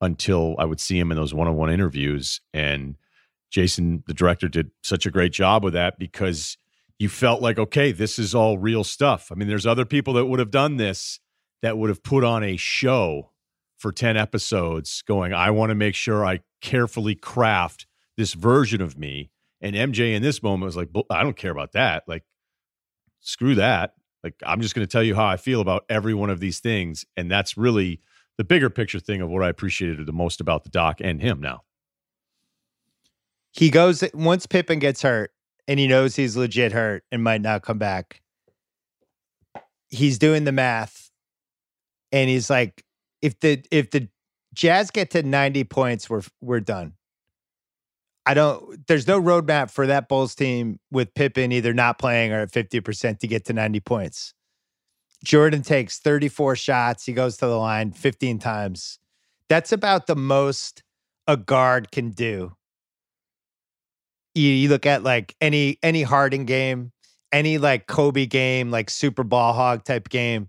until 0.00 0.56
I 0.58 0.64
would 0.64 0.80
see 0.80 0.98
him 0.98 1.10
in 1.10 1.16
those 1.16 1.34
one 1.34 1.48
on 1.48 1.56
one 1.56 1.72
interviews. 1.72 2.40
And 2.52 2.96
Jason, 3.50 4.02
the 4.06 4.14
director, 4.14 4.48
did 4.48 4.70
such 4.82 5.06
a 5.06 5.10
great 5.10 5.32
job 5.32 5.64
with 5.64 5.74
that 5.74 5.98
because 5.98 6.56
you 6.98 7.08
felt 7.08 7.42
like, 7.42 7.58
okay, 7.58 7.92
this 7.92 8.18
is 8.18 8.34
all 8.34 8.58
real 8.58 8.84
stuff. 8.84 9.30
I 9.30 9.34
mean, 9.34 9.48
there's 9.48 9.66
other 9.66 9.84
people 9.84 10.14
that 10.14 10.26
would 10.26 10.38
have 10.38 10.50
done 10.50 10.76
this 10.76 11.20
that 11.62 11.78
would 11.78 11.90
have 11.90 12.02
put 12.02 12.24
on 12.24 12.42
a 12.44 12.56
show 12.56 13.30
for 13.78 13.90
10 13.92 14.16
episodes 14.16 15.02
going, 15.06 15.32
I 15.32 15.50
want 15.50 15.70
to 15.70 15.74
make 15.74 15.96
sure 15.96 16.24
I 16.24 16.40
carefully 16.60 17.14
craft 17.16 17.86
this 18.16 18.34
version 18.34 18.80
of 18.80 18.96
me. 18.96 19.30
And 19.60 19.74
MJ 19.74 20.14
in 20.14 20.22
this 20.22 20.42
moment 20.42 20.66
was 20.66 20.76
like, 20.76 20.88
I 21.10 21.22
don't 21.22 21.36
care 21.36 21.50
about 21.50 21.72
that. 21.72 22.04
Like, 22.06 22.24
screw 23.22 23.54
that. 23.54 23.94
Like, 24.22 24.34
I'm 24.44 24.60
just 24.60 24.74
going 24.74 24.86
to 24.86 24.90
tell 24.90 25.02
you 25.02 25.14
how 25.14 25.24
I 25.24 25.36
feel 25.36 25.60
about 25.60 25.84
every 25.88 26.14
one 26.14 26.30
of 26.30 26.38
these 26.38 26.60
things. 26.60 27.04
And 27.16 27.30
that's 27.30 27.56
really 27.56 28.00
the 28.38 28.44
bigger 28.44 28.70
picture 28.70 29.00
thing 29.00 29.20
of 29.20 29.30
what 29.30 29.42
I 29.42 29.48
appreciated 29.48 30.06
the 30.06 30.12
most 30.12 30.40
about 30.40 30.64
the 30.64 30.70
doc 30.70 30.98
and 31.00 31.20
him 31.20 31.40
now. 31.40 31.62
he 33.52 33.70
goes 33.70 34.04
once 34.14 34.46
Pippen 34.46 34.78
gets 34.78 35.02
hurt 35.02 35.32
and 35.68 35.78
he 35.78 35.86
knows 35.86 36.16
he's 36.16 36.36
legit 36.36 36.72
hurt 36.72 37.04
and 37.10 37.22
might 37.22 37.40
not 37.40 37.62
come 37.62 37.78
back. 37.78 38.22
He's 39.88 40.18
doing 40.18 40.44
the 40.44 40.52
math 40.52 41.10
and 42.10 42.30
he's 42.30 42.48
like 42.48 42.84
if 43.20 43.38
the 43.40 43.64
if 43.70 43.90
the 43.90 44.08
Jazz 44.54 44.90
get 44.90 45.10
to 45.10 45.22
90 45.22 45.64
points 45.64 46.08
we're 46.08 46.22
we're 46.40 46.60
done. 46.60 46.94
I 48.24 48.34
don't 48.34 48.86
there's 48.86 49.08
no 49.08 49.20
roadmap 49.20 49.70
for 49.70 49.86
that 49.86 50.08
Bulls 50.08 50.34
team 50.34 50.78
with 50.90 51.14
Pippen 51.14 51.52
either 51.52 51.74
not 51.74 51.98
playing 51.98 52.32
or 52.32 52.40
at 52.40 52.52
50% 52.52 53.18
to 53.18 53.26
get 53.26 53.44
to 53.46 53.52
90 53.52 53.80
points. 53.80 54.34
Jordan 55.24 55.62
takes 55.62 55.98
34 55.98 56.56
shots, 56.56 57.06
he 57.06 57.12
goes 57.12 57.36
to 57.38 57.46
the 57.46 57.56
line 57.56 57.92
15 57.92 58.38
times. 58.38 58.98
That's 59.48 59.72
about 59.72 60.06
the 60.06 60.16
most 60.16 60.82
a 61.26 61.36
guard 61.36 61.92
can 61.92 62.10
do 62.10 62.56
you, 64.34 64.48
you 64.50 64.68
look 64.68 64.86
at 64.86 65.02
like 65.02 65.34
any 65.40 65.78
any 65.82 66.02
Harden 66.02 66.44
game, 66.44 66.92
any 67.32 67.58
like 67.58 67.86
Kobe 67.86 68.26
game, 68.26 68.70
like 68.70 68.90
Super 68.90 69.24
Ball 69.24 69.52
hog 69.52 69.84
type 69.84 70.08
game, 70.08 70.48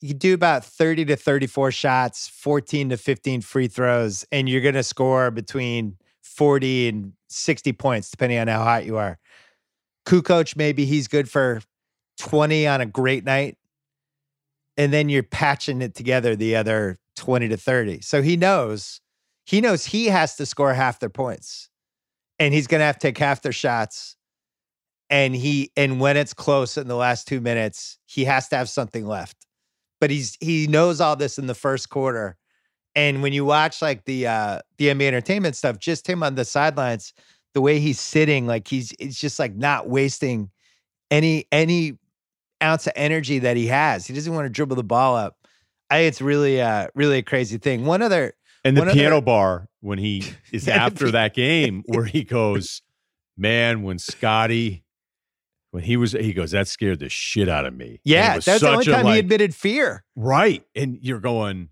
you 0.00 0.14
do 0.14 0.34
about 0.34 0.64
30 0.64 1.06
to 1.06 1.16
34 1.16 1.70
shots, 1.72 2.28
14 2.28 2.90
to 2.90 2.96
15 2.96 3.40
free 3.42 3.68
throws, 3.68 4.24
and 4.32 4.48
you're 4.48 4.60
gonna 4.60 4.82
score 4.82 5.30
between 5.30 5.96
40 6.22 6.88
and 6.88 7.12
60 7.28 7.72
points, 7.72 8.10
depending 8.10 8.38
on 8.38 8.48
how 8.48 8.62
hot 8.62 8.86
you 8.86 8.96
are. 8.96 9.18
Kukoc, 10.06 10.56
maybe 10.56 10.84
he's 10.84 11.08
good 11.08 11.30
for 11.30 11.60
20 12.18 12.66
on 12.66 12.80
a 12.80 12.86
great 12.86 13.24
night. 13.24 13.56
And 14.76 14.92
then 14.92 15.08
you're 15.08 15.22
patching 15.22 15.82
it 15.82 15.94
together 15.94 16.34
the 16.34 16.56
other 16.56 16.98
20 17.16 17.48
to 17.48 17.56
30. 17.56 18.00
So 18.00 18.22
he 18.22 18.36
knows, 18.36 19.00
he 19.44 19.60
knows 19.60 19.86
he 19.86 20.06
has 20.06 20.36
to 20.36 20.46
score 20.46 20.72
half 20.72 20.98
their 20.98 21.10
points 21.10 21.68
and 22.42 22.52
he's 22.52 22.66
going 22.66 22.80
to 22.80 22.84
have 22.84 22.98
to 22.98 23.06
take 23.06 23.18
half 23.18 23.42
their 23.42 23.52
shots. 23.52 24.16
And 25.10 25.36
he 25.36 25.70
and 25.76 26.00
when 26.00 26.16
it's 26.16 26.34
close 26.34 26.76
in 26.76 26.88
the 26.88 26.96
last 26.96 27.28
two 27.28 27.40
minutes, 27.40 27.98
he 28.06 28.24
has 28.24 28.48
to 28.48 28.56
have 28.56 28.68
something 28.68 29.06
left. 29.06 29.36
But 30.00 30.10
he's 30.10 30.36
he 30.40 30.66
knows 30.66 31.00
all 31.00 31.16
this 31.16 31.38
in 31.38 31.46
the 31.46 31.54
first 31.54 31.90
quarter. 31.90 32.36
And 32.94 33.22
when 33.22 33.32
you 33.32 33.44
watch 33.44 33.80
like 33.82 34.04
the 34.04 34.26
uh 34.26 34.60
the 34.78 34.86
NBA 34.88 35.06
entertainment 35.08 35.56
stuff, 35.56 35.78
just 35.78 36.06
him 36.08 36.22
on 36.22 36.34
the 36.34 36.44
sidelines, 36.44 37.14
the 37.54 37.60
way 37.60 37.80
he's 37.80 37.98
sitting, 38.00 38.46
like 38.46 38.68
he's 38.68 38.92
it's 38.98 39.18
just 39.18 39.38
like 39.38 39.54
not 39.54 39.88
wasting 39.88 40.50
any 41.10 41.46
any 41.52 41.98
ounce 42.62 42.86
of 42.86 42.92
energy 42.96 43.38
that 43.40 43.56
he 43.56 43.66
has. 43.68 44.06
He 44.06 44.14
doesn't 44.14 44.34
want 44.34 44.44
to 44.46 44.50
dribble 44.50 44.76
the 44.76 44.84
ball 44.84 45.16
up. 45.16 45.36
I 45.90 45.98
it's 46.00 46.20
really 46.20 46.60
uh 46.60 46.88
really 46.94 47.18
a 47.18 47.22
crazy 47.22 47.58
thing. 47.58 47.84
One 47.84 48.02
other 48.02 48.34
And 48.64 48.76
the 48.76 48.82
One 48.82 48.88
other- 48.88 48.98
piano 48.98 49.20
bar 49.20 49.68
when 49.80 49.98
he 49.98 50.24
is 50.52 50.68
after 50.68 51.10
that 51.10 51.34
game 51.34 51.82
where 51.86 52.04
he 52.04 52.24
goes, 52.38 52.82
man, 53.36 53.82
when 53.82 53.98
Scotty, 53.98 54.84
when 55.70 55.82
he 55.82 55.96
was, 55.96 56.12
he 56.12 56.32
goes, 56.34 56.50
that 56.52 56.68
scared 56.68 57.00
the 57.00 57.08
shit 57.08 57.48
out 57.48 57.64
of 57.66 57.74
me. 57.74 58.00
Yeah, 58.04 58.38
that's 58.38 58.60
the 58.60 58.68
only 58.70 58.84
time 58.84 59.06
he 59.06 59.18
admitted 59.18 59.54
fear. 59.54 60.04
Right. 60.14 60.62
And 60.76 60.98
you're 61.00 61.18
going, 61.20 61.70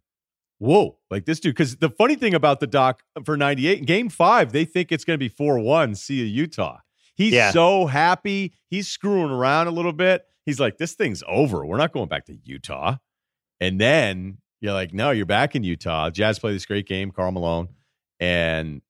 whoa, 0.61 0.96
like 1.11 1.25
this 1.25 1.40
dude. 1.40 1.55
Because 1.57 1.77
the 1.77 1.90
funny 1.90 2.14
thing 2.14 2.35
about 2.35 2.61
the 2.61 2.66
doc 2.68 3.03
for 3.25 3.37
98, 3.37 3.85
game 3.87 4.09
five, 4.09 4.53
they 4.53 4.64
think 4.64 4.92
it's 4.92 5.05
going 5.05 5.14
to 5.14 5.18
be 5.18 5.29
4 5.29 5.59
1, 5.59 5.96
see 5.96 6.14
you, 6.16 6.25
Utah. 6.25 6.79
He's 7.16 7.33
Yeah. 7.35 7.51
so 7.51 7.87
happy. 7.87 8.55
He's 8.68 8.87
screwing 8.87 9.31
around 9.31 9.66
a 9.66 9.73
little 9.73 9.92
bit. 9.92 10.25
He's 10.46 10.61
like, 10.61 10.79
this 10.79 10.94
thing's 10.94 11.23
over. 11.27 11.66
We're 11.66 11.77
not 11.77 11.92
going 11.92 12.09
back 12.09 12.27
to 12.27 12.38
Utah. 12.44 12.96
And 13.61 13.81
then 13.81 14.38
you're 14.61 14.73
like, 14.73 14.94
no, 14.94 15.11
you're 15.11 15.27
back 15.27 15.55
in 15.57 15.64
Utah. 15.64 16.11
Jazz 16.11 16.38
play 16.38 16.53
this 16.53 16.64
great 16.66 16.87
game, 16.87 17.11
Karl 17.11 17.33
Malone. 17.33 17.68
And 18.18 18.81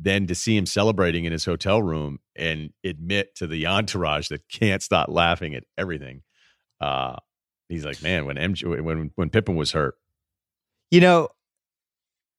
then 0.00 0.26
to 0.28 0.34
see 0.34 0.56
him 0.56 0.66
celebrating 0.66 1.24
in 1.24 1.32
his 1.32 1.44
hotel 1.44 1.82
room 1.82 2.20
and 2.36 2.72
admit 2.84 3.34
to 3.36 3.46
the 3.48 3.66
entourage 3.66 4.28
that 4.28 4.48
can't 4.48 4.82
stop 4.82 5.08
laughing 5.08 5.54
at 5.54 5.64
everything. 5.76 6.22
Uh, 6.80 7.16
he's 7.68 7.84
like, 7.84 8.00
man, 8.02 8.24
when 8.24 8.36
MJ, 8.36 8.80
when 8.82 9.10
when 9.16 9.30
Pippen 9.30 9.56
was 9.56 9.72
hurt, 9.72 9.96
You 10.90 11.00
know, 11.00 11.28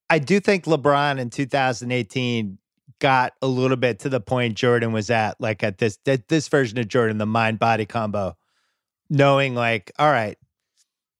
I 0.09 0.19
do 0.19 0.39
think 0.39 0.65
LeBron 0.65 1.19
in 1.19 1.29
2018 1.29 2.57
got 2.99 3.33
a 3.41 3.47
little 3.47 3.77
bit 3.77 3.99
to 3.99 4.09
the 4.09 4.19
point 4.19 4.55
Jordan 4.55 4.91
was 4.91 5.09
at, 5.09 5.39
like 5.39 5.63
at 5.63 5.77
this 5.77 5.97
that 6.05 6.27
this 6.27 6.47
version 6.47 6.77
of 6.79 6.87
Jordan, 6.87 7.17
the 7.17 7.25
mind 7.25 7.59
body 7.59 7.85
combo, 7.85 8.35
knowing 9.09 9.55
like, 9.55 9.91
all 9.99 10.11
right, 10.11 10.37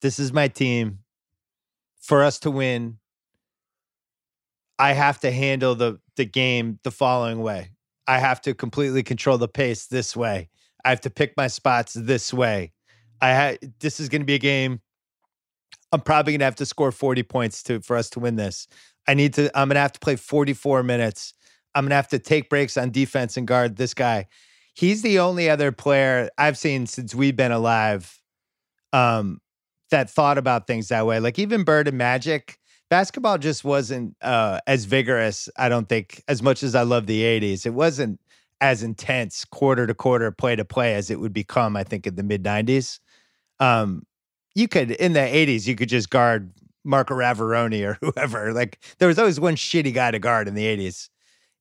this 0.02 0.20
is 0.20 0.34
my 0.34 0.48
team. 0.48 1.00
For 2.02 2.24
us 2.24 2.40
to 2.40 2.52
win, 2.52 2.98
I 4.80 4.94
have 4.94 5.20
to 5.20 5.32
handle 5.32 5.76
the 5.76 6.00
the 6.16 6.26
game 6.26 6.80
the 6.84 6.92
following 6.92 7.42
way. 7.42 7.72
I 8.08 8.18
have 8.18 8.42
to 8.42 8.56
completely 8.56 9.04
control 9.04 9.38
the 9.38 9.48
pace 9.48 9.86
this 9.86 10.16
way. 10.16 10.50
I 10.84 10.90
have 10.90 11.02
to 11.02 11.10
pick 11.10 11.38
my 11.38 11.48
spots 11.48 11.94
this 11.94 12.34
way. 12.34 12.74
I 13.22 13.34
ha- 13.36 13.68
this 13.80 14.00
is 14.00 14.10
going 14.10 14.22
to 14.22 14.26
be 14.26 14.34
a 14.36 14.40
game 14.40 14.82
I'm 15.92 16.02
probably 16.02 16.34
gonna 16.34 16.46
have 16.46 16.56
to 16.56 16.66
score 16.66 16.92
40 16.92 17.24
points 17.24 17.64
to 17.64 17.82
for 17.82 17.96
us 17.96 18.10
to 18.12 18.20
win 18.20 18.36
this. 18.36 18.68
I 19.08 19.14
need 19.14 19.34
to, 19.36 19.50
I'm 19.58 19.70
gonna 19.70 19.80
have 19.80 19.94
to 19.94 20.00
play 20.00 20.16
44 20.16 20.84
minutes. 20.84 21.34
I'm 21.76 21.86
gonna 21.86 21.96
have 21.96 22.08
to 22.10 22.20
take 22.20 22.50
breaks 22.50 22.78
on 22.78 22.92
defense 22.92 23.38
and 23.38 23.48
guard 23.48 23.78
this 23.78 23.94
guy. 23.94 24.28
He's 24.74 25.02
the 25.02 25.20
only 25.20 25.50
other 25.50 25.72
player 25.72 26.30
I've 26.38 26.58
seen 26.58 26.86
since 26.88 27.14
we've 27.14 27.36
been 27.36 27.52
alive 27.52 28.20
um, 28.94 29.42
that 29.92 30.10
thought 30.10 30.38
about 30.38 30.68
things 30.68 30.90
that 30.90 31.06
way. 31.06 31.20
Like 31.20 31.40
even 31.40 31.64
Bird 31.64 31.88
and 31.88 31.98
Magic, 31.98 32.60
basketball 32.90 33.38
just 33.38 33.64
wasn't 33.64 34.16
uh, 34.22 34.60
as 34.68 34.86
vigorous, 34.86 35.50
I 35.58 35.70
don't 35.70 35.90
think, 35.90 36.24
as 36.28 36.42
much 36.42 36.64
as 36.64 36.76
I 36.76 36.84
love 36.84 37.08
the 37.08 37.22
80s. 37.22 37.66
It 37.66 37.74
wasn't 37.74 38.20
as 38.62 38.84
intense 38.84 39.46
quarter 39.46 39.88
to 39.88 39.94
quarter, 39.94 40.32
play 40.32 40.56
to 40.56 40.66
play 40.66 40.96
as 40.96 41.10
it 41.10 41.20
would 41.20 41.34
become, 41.34 41.76
I 41.76 41.84
think, 41.84 42.06
in 42.06 42.16
the 42.16 42.24
mid 42.24 42.44
90s. 42.44 43.00
Um, 43.60 44.04
you 44.56 44.68
could 44.68 44.92
in 44.92 45.14
the 45.14 45.20
80s 45.20 45.68
you 45.68 45.76
could 45.76 45.90
just 45.90 46.10
guard 46.10 46.52
Marc 46.84 47.10
Iavaroni 47.10 47.86
or 47.86 47.98
whoever. 48.02 48.54
Like 48.54 48.80
there 48.98 49.08
was 49.08 49.20
always 49.20 49.40
one 49.40 49.56
shitty 49.56 49.94
guy 49.94 50.12
to 50.12 50.20
guard 50.20 50.48
in 50.48 50.56
the 50.56 50.66
80s. 50.66 51.10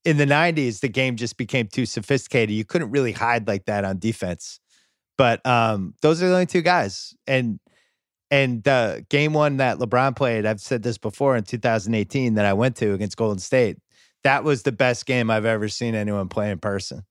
In 0.04 0.16
the 0.16 0.26
90s, 0.26 0.80
the 0.80 0.88
game 0.88 1.16
just 1.16 1.36
became 1.36 1.66
too 1.66 1.84
sophisticated. 1.84 2.54
You 2.54 2.64
couldn't 2.64 2.90
really 2.90 3.12
hide 3.12 3.46
like 3.46 3.66
that 3.66 3.84
on 3.84 3.98
defense. 3.98 4.60
But 5.18 5.44
um, 5.44 5.94
those 6.00 6.22
are 6.22 6.28
the 6.28 6.34
only 6.34 6.46
two 6.46 6.62
guys. 6.62 7.14
And 7.26 7.58
and 8.30 8.62
the 8.62 9.04
game 9.08 9.32
one 9.32 9.56
that 9.56 9.78
LeBron 9.78 10.14
played, 10.14 10.44
I've 10.44 10.60
said 10.60 10.82
this 10.82 10.98
before 10.98 11.36
in 11.36 11.44
2018 11.44 12.34
that 12.34 12.44
I 12.44 12.52
went 12.52 12.76
to 12.76 12.92
against 12.92 13.16
Golden 13.16 13.38
State. 13.38 13.78
That 14.22 14.44
was 14.44 14.62
the 14.62 14.72
best 14.72 15.06
game 15.06 15.30
I've 15.30 15.46
ever 15.46 15.68
seen 15.68 15.94
anyone 15.94 16.28
play 16.28 16.50
in 16.50 16.58
person. 16.58 17.04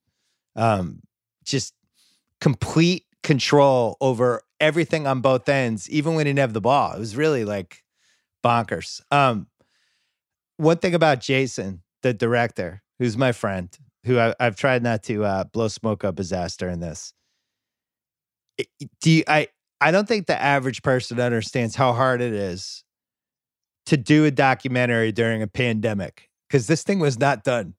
Um, 0.56 1.02
just 1.44 1.74
complete 2.40 3.07
control 3.28 3.98
over 4.00 4.42
everything 4.62 5.06
on 5.06 5.20
both 5.20 5.50
ends, 5.50 5.90
even 5.90 6.16
when 6.16 6.26
he 6.26 6.30
didn't 6.30 6.40
have 6.40 6.54
the 6.54 6.62
ball. 6.62 6.94
It 6.94 7.00
was 7.00 7.18
really 7.18 7.44
like 7.44 7.84
bonkers. 8.42 9.02
Um, 9.12 9.48
one 10.56 10.78
thing 10.78 10.96
about 10.96 11.20
Jason, 11.20 11.84
the 12.04 12.14
director, 12.14 12.82
who's 13.00 13.18
my 13.18 13.34
friend, 13.34 13.70
who 14.06 14.18
I, 14.18 14.34
have 14.40 14.56
tried 14.56 14.82
not 14.82 15.04
to 15.04 15.26
uh, 15.26 15.44
blow 15.44 15.68
smoke 15.68 16.06
up 16.06 16.20
his 16.20 16.32
ass 16.32 16.56
during 16.56 16.80
this. 16.80 17.14
Do 19.02 19.12
you, 19.12 19.24
I? 19.28 19.50
I 19.82 19.92
don't 19.92 20.08
think 20.08 20.26
the 20.26 20.42
average 20.42 20.82
person 20.82 21.20
understands 21.20 21.76
how 21.76 21.92
hard 21.94 22.22
it 22.22 22.34
is 22.34 22.84
to 23.88 23.98
do 23.98 24.24
a 24.24 24.32
documentary 24.32 25.12
during 25.12 25.44
a 25.44 25.48
pandemic 25.48 26.30
because 26.48 26.66
this 26.66 26.82
thing 26.82 27.00
was 27.00 27.20
not 27.20 27.44
done. 27.44 27.76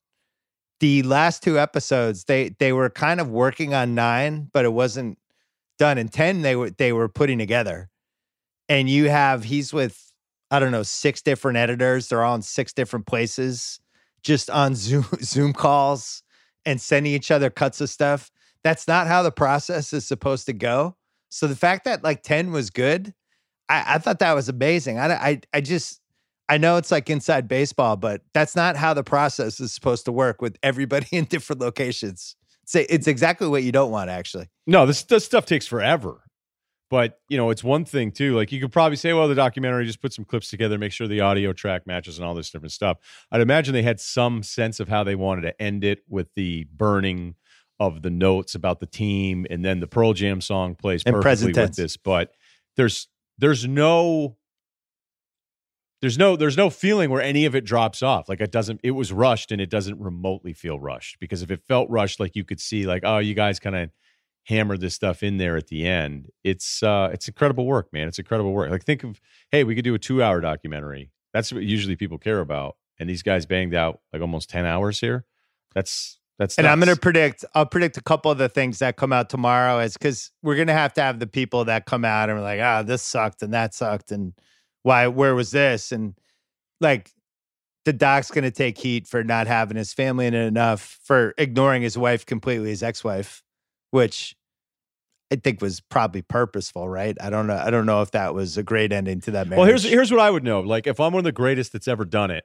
The 0.79 1.01
last 1.03 1.43
two 1.43 1.59
episodes, 1.59 2.25
they 2.25 2.49
they 2.59 2.71
were 2.71 2.91
kind 2.91 3.19
of 3.19 3.29
working 3.29 3.73
on 3.73 3.95
nine, 3.95 4.49
but 4.53 4.63
it 4.63 4.71
wasn't 4.73 5.18
done. 5.79 5.97
And 5.97 6.11
ten, 6.11 6.43
they 6.43 6.55
were 6.55 6.69
they 6.69 6.93
were 6.93 7.09
putting 7.09 7.39
together. 7.39 7.89
And 8.67 8.87
you 8.87 9.09
have 9.09 9.45
he's 9.45 9.73
with 9.73 10.13
I 10.51 10.59
don't 10.59 10.71
know 10.71 10.83
six 10.83 11.21
different 11.21 11.57
editors. 11.57 12.09
They're 12.09 12.23
all 12.23 12.35
in 12.35 12.43
six 12.43 12.73
different 12.73 13.07
places, 13.07 13.79
just 14.21 14.49
on 14.51 14.75
Zoom 14.75 15.05
Zoom 15.21 15.53
calls 15.53 16.21
and 16.65 16.79
sending 16.79 17.13
each 17.13 17.31
other 17.31 17.49
cuts 17.49 17.81
of 17.81 17.89
stuff. 17.89 18.29
That's 18.63 18.87
not 18.87 19.07
how 19.07 19.23
the 19.23 19.31
process 19.31 19.93
is 19.93 20.05
supposed 20.05 20.45
to 20.47 20.53
go. 20.53 20.97
So 21.29 21.47
the 21.47 21.55
fact 21.55 21.85
that 21.85 22.03
like 22.03 22.23
10 22.23 22.51
was 22.51 22.69
good, 22.69 23.13
I, 23.69 23.95
I 23.95 23.97
thought 23.99 24.19
that 24.19 24.33
was 24.33 24.49
amazing. 24.49 24.99
I, 24.99 25.13
I, 25.13 25.41
I 25.53 25.61
just, 25.61 26.01
I 26.49 26.57
know 26.57 26.77
it's 26.77 26.91
like 26.91 27.09
inside 27.09 27.47
baseball, 27.47 27.95
but 27.95 28.21
that's 28.33 28.55
not 28.55 28.75
how 28.75 28.93
the 28.93 29.03
process 29.03 29.59
is 29.59 29.71
supposed 29.71 30.05
to 30.05 30.11
work 30.11 30.41
with 30.41 30.57
everybody 30.63 31.07
in 31.11 31.25
different 31.25 31.61
locations. 31.61 32.35
It's, 32.73 32.87
it's 32.89 33.07
exactly 33.07 33.47
what 33.47 33.63
you 33.63 33.71
don't 33.71 33.91
want, 33.91 34.09
actually. 34.09 34.49
No, 34.67 34.85
this, 34.85 35.03
this 35.03 35.25
stuff 35.25 35.45
takes 35.45 35.65
forever. 35.65 36.21
But 36.89 37.19
you 37.29 37.37
know, 37.37 37.51
it's 37.51 37.63
one 37.63 37.85
thing 37.85 38.11
too. 38.11 38.35
Like 38.35 38.51
you 38.51 38.59
could 38.59 38.71
probably 38.71 38.95
say, 38.95 39.13
well, 39.13 39.27
the 39.27 39.35
documentary 39.35 39.85
just 39.85 40.01
put 40.01 40.11
some 40.11 40.25
clips 40.25 40.49
together, 40.49 40.77
make 40.77 40.91
sure 40.91 41.07
the 41.07 41.21
audio 41.21 41.53
track 41.53 41.85
matches, 41.85 42.17
and 42.17 42.25
all 42.25 42.33
this 42.33 42.49
different 42.49 42.71
stuff. 42.71 42.97
I'd 43.31 43.41
imagine 43.41 43.73
they 43.73 43.83
had 43.83 43.99
some 43.99 44.41
sense 44.41 44.79
of 44.79 44.87
how 44.87 45.03
they 45.03 45.13
wanted 45.13 45.41
to 45.41 45.61
end 45.61 45.83
it 45.83 45.99
with 46.09 46.33
the 46.35 46.65
burning 46.75 47.35
of 47.79 48.01
the 48.01 48.09
notes 48.09 48.55
about 48.55 48.79
the 48.79 48.87
team, 48.87 49.45
and 49.51 49.63
then 49.63 49.79
the 49.79 49.87
Pearl 49.87 50.13
Jam 50.13 50.41
song 50.41 50.73
plays 50.73 51.03
perfectly 51.03 51.53
with 51.53 51.75
this. 51.75 51.95
But 51.95 52.33
there's 52.75 53.07
there's 53.37 53.67
no 53.67 54.37
there's 56.01 56.17
no 56.17 56.35
there's 56.35 56.57
no 56.57 56.69
feeling 56.69 57.09
where 57.09 57.21
any 57.21 57.45
of 57.45 57.55
it 57.55 57.65
drops 57.65 58.01
off. 58.01 58.29
Like 58.29 58.41
it 58.41 58.51
doesn't. 58.51 58.79
It 58.83 58.91
was 58.91 59.11
rushed, 59.11 59.51
and 59.51 59.59
it 59.59 59.69
doesn't 59.69 59.99
remotely 59.99 60.53
feel 60.53 60.79
rushed 60.79 61.19
because 61.19 61.41
if 61.41 61.51
it 61.51 61.61
felt 61.67 61.89
rushed, 61.89 62.19
like 62.19 62.35
you 62.35 62.43
could 62.43 62.59
see, 62.59 62.85
like 62.85 63.03
oh, 63.05 63.19
you 63.19 63.33
guys 63.33 63.59
kind 63.59 63.75
of 63.75 63.89
hammered 64.45 64.81
this 64.81 64.95
stuff 64.95 65.21
in 65.21 65.37
there 65.37 65.57
at 65.57 65.67
the 65.67 65.85
end. 65.85 66.29
It's 66.43 66.81
uh 66.81 67.09
it's 67.13 67.27
incredible 67.27 67.65
work, 67.65 67.91
man. 67.91 68.07
It's 68.07 68.19
incredible 68.19 68.53
work. 68.53 68.71
Like 68.71 68.85
think 68.85 69.03
of 69.03 69.19
hey, 69.51 69.63
we 69.63 69.75
could 69.75 69.83
do 69.83 69.93
a 69.93 69.99
two 69.99 70.23
hour 70.23 70.41
documentary. 70.41 71.11
That's 71.33 71.51
what 71.51 71.63
usually 71.63 71.95
people 71.95 72.17
care 72.17 72.39
about. 72.39 72.75
And 72.99 73.09
these 73.09 73.23
guys 73.23 73.45
banged 73.45 73.75
out 73.75 73.99
like 74.11 74.21
almost 74.21 74.49
ten 74.49 74.65
hours 74.65 74.99
here. 74.99 75.25
That's 75.75 76.19
that's 76.39 76.57
and 76.57 76.63
nuts. 76.63 76.71
I'm 76.71 76.79
going 76.79 76.95
to 76.95 76.99
predict. 76.99 77.43
I'll 77.53 77.65
predict 77.65 77.97
a 77.97 78.01
couple 78.01 78.31
of 78.31 78.37
the 78.37 78.47
things 78.47 78.79
that 78.79 78.95
come 78.95 79.11
out 79.11 79.29
tomorrow, 79.29 79.79
is 79.79 79.93
because 79.93 80.31
we're 80.41 80.55
going 80.55 80.67
to 80.67 80.73
have 80.73 80.93
to 80.93 81.01
have 81.01 81.19
the 81.19 81.27
people 81.27 81.65
that 81.65 81.85
come 81.85 82.05
out 82.05 82.29
and 82.29 82.39
are 82.39 82.41
like, 82.41 82.61
ah, 82.63 82.79
oh, 82.79 82.83
this 82.83 83.01
sucked 83.01 83.43
and 83.43 83.53
that 83.53 83.73
sucked, 83.73 84.11
and 84.11 84.33
why? 84.83 85.07
Where 85.07 85.35
was 85.35 85.51
this? 85.51 85.91
And 85.91 86.15
like, 86.79 87.11
the 87.85 87.93
doc's 87.93 88.29
going 88.31 88.43
to 88.43 88.51
take 88.51 88.77
heat 88.77 89.07
for 89.07 89.23
not 89.23 89.47
having 89.47 89.77
his 89.77 89.93
family 89.93 90.27
in 90.27 90.33
it 90.33 90.45
enough, 90.45 90.99
for 91.03 91.33
ignoring 91.37 91.81
his 91.81 91.97
wife 91.97 92.25
completely, 92.25 92.69
his 92.69 92.83
ex-wife, 92.83 93.41
which 93.91 94.35
I 95.31 95.35
think 95.35 95.61
was 95.61 95.79
probably 95.79 96.21
purposeful, 96.21 96.89
right? 96.89 97.15
I 97.21 97.29
don't 97.29 97.47
know. 97.47 97.55
I 97.55 97.69
don't 97.69 97.85
know 97.85 98.01
if 98.01 98.11
that 98.11 98.33
was 98.33 98.57
a 98.57 98.63
great 98.63 98.91
ending 98.91 99.21
to 99.21 99.31
that 99.31 99.47
marriage. 99.47 99.59
Well, 99.59 99.67
here's 99.67 99.83
here's 99.83 100.11
what 100.11 100.19
I 100.19 100.29
would 100.29 100.43
know. 100.43 100.61
Like, 100.61 100.87
if 100.87 100.99
I'm 100.99 101.13
one 101.13 101.19
of 101.19 101.23
the 101.25 101.31
greatest 101.31 101.71
that's 101.71 101.87
ever 101.87 102.05
done 102.05 102.31
it, 102.31 102.43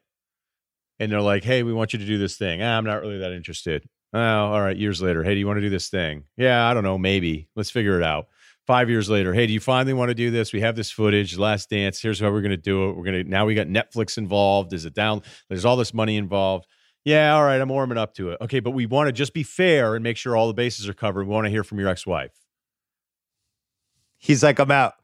and 0.99 1.11
they're 1.11 1.21
like, 1.21 1.45
"Hey, 1.45 1.63
we 1.63 1.73
want 1.73 1.93
you 1.93 1.99
to 1.99 2.07
do 2.07 2.19
this 2.19 2.37
thing." 2.37 2.63
Ah, 2.63 2.77
I'm 2.77 2.85
not 2.85 3.01
really 3.01 3.19
that 3.19 3.33
interested. 3.33 3.89
Oh, 4.13 4.21
all 4.21 4.61
right. 4.61 4.77
Years 4.77 5.03
later, 5.03 5.25
hey, 5.25 5.35
do 5.35 5.41
you 5.41 5.47
want 5.47 5.57
to 5.57 5.63
do 5.63 5.71
this 5.71 5.89
thing? 5.89 6.25
Yeah, 6.37 6.69
I 6.69 6.75
don't 6.75 6.85
know. 6.85 6.99
Maybe. 6.99 7.49
Let's 7.57 7.71
figure 7.71 7.99
it 7.99 8.05
out. 8.05 8.29
Five 8.67 8.89
years 8.89 9.11
later, 9.11 9.35
hey, 9.35 9.47
do 9.47 9.53
you 9.53 9.61
finally 9.61 9.93
want 9.93 10.09
to 10.09 10.15
do 10.15 10.31
this? 10.31 10.53
We 10.55 10.63
have 10.63 10.75
this 10.75 10.91
footage, 10.91 11.37
Last 11.37 11.69
Dance. 11.69 12.01
Here's 12.01 12.19
how 12.19 12.31
we're 12.31 12.41
going 12.41 12.51
to 12.51 12.57
do 12.57 12.89
it. 12.89 12.97
We're 12.97 13.05
going 13.05 13.25
to 13.25 13.31
now 13.31 13.45
we 13.45 13.55
got 13.55 13.67
Netflix 13.67 14.17
involved. 14.17 14.73
Is 14.73 14.87
it 14.87 14.95
down? 14.95 15.23
There's 15.51 15.67
all 15.67 15.77
this 15.77 15.93
money 15.93 16.17
involved. 16.17 16.67
Yeah, 17.05 17.35
all 17.35 17.45
right. 17.45 17.61
I'm 17.61 17.69
warming 17.69 17.99
up 17.99 18.15
to 18.15 18.31
it. 18.31 18.39
Okay, 18.41 18.61
but 18.61 18.71
we 18.71 18.87
want 18.87 19.09
to 19.09 19.13
just 19.13 19.35
be 19.35 19.43
fair 19.43 19.95
and 19.95 20.03
make 20.03 20.17
sure 20.17 20.35
all 20.35 20.47
the 20.49 20.55
bases 20.55 20.89
are 20.89 20.95
covered. 20.95 21.27
We 21.27 21.33
want 21.33 21.45
to 21.45 21.51
hear 21.51 21.63
from 21.63 21.79
your 21.79 21.89
ex-wife. 21.89 22.33
He's 24.17 24.43
like, 24.43 24.59
I'm 24.59 24.71
out. 24.71 24.95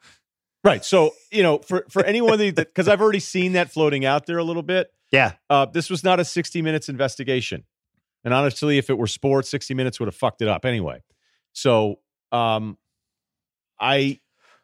Right. 0.65 0.83
So, 0.83 1.13
you 1.31 1.43
know, 1.43 1.59
for 1.59 1.85
for 1.91 2.03
anyone 2.05 2.39
that 2.39 2.55
because 2.55 2.89
I've 2.89 3.03
already 3.03 3.21
seen 3.21 3.53
that 3.53 3.71
floating 3.71 4.07
out 4.07 4.25
there 4.27 4.39
a 4.39 4.45
little 4.45 4.63
bit. 4.63 4.89
Yeah. 5.11 5.33
Uh, 5.51 5.67
this 5.67 5.91
was 5.91 6.03
not 6.03 6.21
a 6.21 6.25
60 6.25 6.63
minutes 6.63 6.89
investigation. 6.89 7.65
And 8.25 8.33
honestly, 8.33 8.79
if 8.79 8.91
it 8.91 8.99
were 8.99 9.07
sports, 9.07 9.51
60 9.51 9.75
minutes 9.75 9.99
would 10.01 10.07
have 10.07 10.15
fucked 10.15 10.43
it 10.43 10.49
up 10.49 10.65
anyway. 10.65 11.03
So 11.53 11.97
um 12.33 12.79
I 13.81 14.21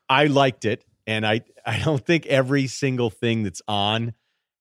I 0.08 0.26
liked 0.26 0.64
it. 0.64 0.84
And 1.06 1.26
I 1.26 1.42
I 1.64 1.78
don't 1.78 2.04
think 2.04 2.26
every 2.26 2.66
single 2.66 3.10
thing 3.10 3.42
that's 3.42 3.62
on 3.66 4.14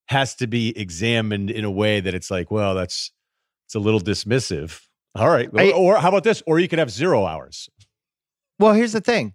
has 0.07 0.35
to 0.35 0.47
be 0.47 0.77
examined 0.77 1.49
in 1.49 1.65
a 1.65 1.71
way 1.71 1.99
that 1.99 2.13
it's 2.13 2.29
like, 2.29 2.51
well, 2.51 2.75
that's 2.75 3.11
it's 3.65 3.75
a 3.75 3.79
little 3.79 3.99
dismissive. 3.99 4.81
All 5.15 5.29
right. 5.29 5.49
I, 5.55 5.71
or 5.71 5.97
how 5.97 6.09
about 6.09 6.23
this? 6.23 6.43
Or 6.45 6.59
you 6.59 6.67
could 6.67 6.79
have 6.79 6.91
zero 6.91 7.25
hours. 7.25 7.69
Well, 8.59 8.73
here's 8.73 8.93
the 8.93 9.01
thing. 9.01 9.33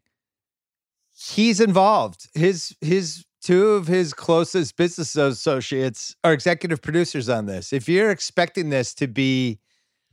He's 1.13 1.61
involved. 1.61 2.29
His 2.35 2.77
his 2.81 3.25
two 3.43 3.71
of 3.71 3.87
his 3.87 4.13
closest 4.13 4.77
business 4.77 5.17
associates 5.17 6.15
are 6.23 6.33
executive 6.33 6.83
producers 6.83 7.29
on 7.29 7.47
this. 7.47 7.73
If 7.73 7.89
you're 7.89 8.11
expecting 8.11 8.71
this 8.71 8.95
to 8.95 9.07
be 9.07 9.59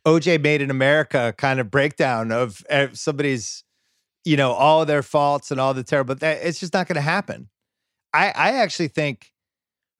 OJ 0.05 0.41
Made 0.41 0.62
in 0.62 0.72
America 0.72 1.34
kind 1.38 1.60
of 1.60 1.70
breakdown 1.70 2.32
of 2.32 2.64
eh, 2.70 2.88
somebody's, 2.93 3.64
you 4.28 4.36
know, 4.36 4.51
all 4.51 4.86
their 4.86 5.01
faults 5.01 5.51
and 5.51 5.59
all 5.59 5.73
the 5.73 5.84
terrible, 5.84 6.13
that 6.15 6.39
it's 6.43 6.59
just 6.59 6.73
not 6.73 6.86
going 6.86 6.95
to 6.95 7.01
happen. 7.01 7.47
I 8.13 8.28
I 8.36 8.51
actually 8.57 8.89
think 8.89 9.32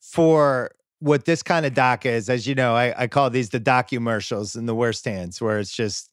for 0.02 0.72
what 1.00 1.24
this 1.26 1.42
kind 1.44 1.66
of 1.66 1.74
doc 1.74 2.06
is, 2.06 2.30
as 2.30 2.46
you 2.46 2.54
know, 2.54 2.76
I, 2.76 3.04
I 3.04 3.08
call 3.08 3.30
these 3.30 3.50
the 3.50 3.60
documercials 3.60 4.58
in 4.58 4.66
the 4.66 4.76
worst 4.76 5.06
hands, 5.06 5.40
where 5.40 5.60
it's 5.60 5.74
just 5.74 6.10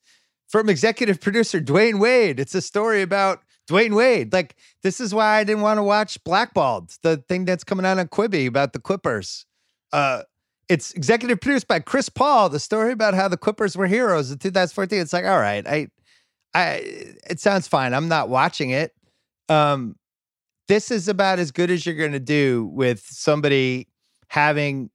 from 0.48 0.68
executive 0.68 1.20
producer 1.20 1.60
Dwyane 1.60 1.98
Wade. 1.98 2.38
It's 2.38 2.54
a 2.54 2.62
story 2.62 3.02
about 3.02 3.42
Dwyane 3.68 3.96
Wade. 3.96 4.32
Like, 4.32 4.54
this 4.84 5.00
is 5.00 5.12
why 5.12 5.38
I 5.38 5.44
didn't 5.44 5.62
want 5.62 5.78
to 5.78 5.82
watch 5.82 6.22
Blackballed, 6.22 6.92
the 7.02 7.16
thing 7.28 7.44
that's 7.44 7.64
coming 7.64 7.84
out 7.84 7.98
on 7.98 8.06
Quibi 8.08 8.46
about 8.46 8.74
the 8.74 8.78
Clippers. 8.78 9.44
Uh, 9.92 10.22
it's 10.68 10.92
executive 10.92 11.40
produced 11.40 11.66
by 11.66 11.80
Chris 11.80 12.08
Paul. 12.08 12.48
The 12.48 12.60
story 12.60 12.92
about 12.92 13.14
how 13.14 13.26
the 13.26 13.36
Clippers 13.36 13.76
were 13.76 13.88
heroes 13.88 14.30
in 14.30 14.38
2014. 14.38 15.00
It's 15.00 15.12
like, 15.12 15.24
all 15.24 15.40
right, 15.40 15.66
I, 15.66 15.88
I, 16.54 16.82
it 17.28 17.40
sounds 17.40 17.66
fine. 17.66 17.94
I'm 17.94 18.08
not 18.08 18.28
watching 18.28 18.70
it. 18.70 18.94
Um, 19.48 19.96
this 20.68 20.90
is 20.90 21.08
about 21.08 21.38
as 21.38 21.50
good 21.50 21.70
as 21.70 21.84
you're 21.84 21.94
going 21.94 22.12
to 22.12 22.20
do 22.20 22.70
with 22.72 23.04
somebody 23.06 23.88
having 24.28 24.90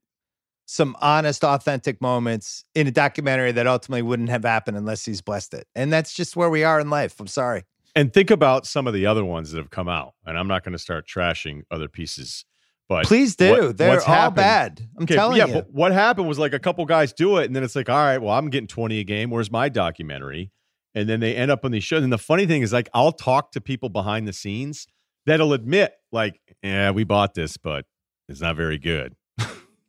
some 0.66 0.96
honest, 1.00 1.44
authentic 1.44 2.00
moments 2.00 2.64
in 2.74 2.86
a 2.86 2.90
documentary 2.90 3.50
that 3.52 3.66
ultimately 3.66 4.02
wouldn't 4.02 4.28
have 4.28 4.44
happened 4.44 4.76
unless 4.76 5.04
he's 5.04 5.20
blessed 5.20 5.54
it. 5.54 5.66
And 5.74 5.92
that's 5.92 6.14
just 6.14 6.36
where 6.36 6.48
we 6.48 6.62
are 6.62 6.78
in 6.80 6.90
life. 6.90 7.18
I'm 7.18 7.26
sorry. 7.26 7.64
And 7.96 8.12
think 8.12 8.30
about 8.30 8.66
some 8.66 8.86
of 8.86 8.94
the 8.94 9.04
other 9.04 9.24
ones 9.24 9.50
that 9.50 9.58
have 9.58 9.70
come 9.70 9.88
out. 9.88 10.14
And 10.24 10.38
I'm 10.38 10.46
not 10.46 10.62
going 10.62 10.72
to 10.72 10.78
start 10.78 11.08
trashing 11.08 11.62
other 11.72 11.88
pieces, 11.88 12.44
but 12.88 13.04
please 13.04 13.34
do. 13.34 13.50
What, 13.50 13.78
They're 13.78 13.98
all 13.98 14.06
happened, 14.06 14.36
bad. 14.36 14.88
I'm 14.96 15.02
okay, 15.04 15.16
telling 15.16 15.38
yeah, 15.38 15.46
you. 15.46 15.54
But 15.54 15.72
what 15.72 15.90
happened 15.92 16.28
was 16.28 16.38
like 16.38 16.52
a 16.52 16.60
couple 16.60 16.84
guys 16.84 17.12
do 17.12 17.38
it, 17.38 17.46
and 17.46 17.56
then 17.56 17.64
it's 17.64 17.74
like, 17.74 17.88
all 17.88 17.96
right, 17.96 18.18
well, 18.18 18.34
I'm 18.34 18.48
getting 18.48 18.68
20 18.68 19.00
a 19.00 19.04
game. 19.04 19.30
Where's 19.30 19.50
my 19.50 19.68
documentary? 19.68 20.52
And 20.94 21.08
then 21.08 21.20
they 21.20 21.36
end 21.36 21.50
up 21.50 21.64
on 21.64 21.70
these 21.70 21.84
shows. 21.84 22.02
And 22.02 22.12
the 22.12 22.18
funny 22.18 22.46
thing 22.46 22.62
is, 22.62 22.72
like, 22.72 22.88
I'll 22.92 23.12
talk 23.12 23.52
to 23.52 23.60
people 23.60 23.88
behind 23.88 24.26
the 24.26 24.32
scenes 24.32 24.86
that'll 25.26 25.52
admit, 25.52 25.92
like, 26.10 26.40
yeah, 26.62 26.90
we 26.90 27.04
bought 27.04 27.34
this, 27.34 27.56
but 27.56 27.84
it's 28.28 28.40
not 28.40 28.56
very 28.56 28.78
good. 28.78 29.14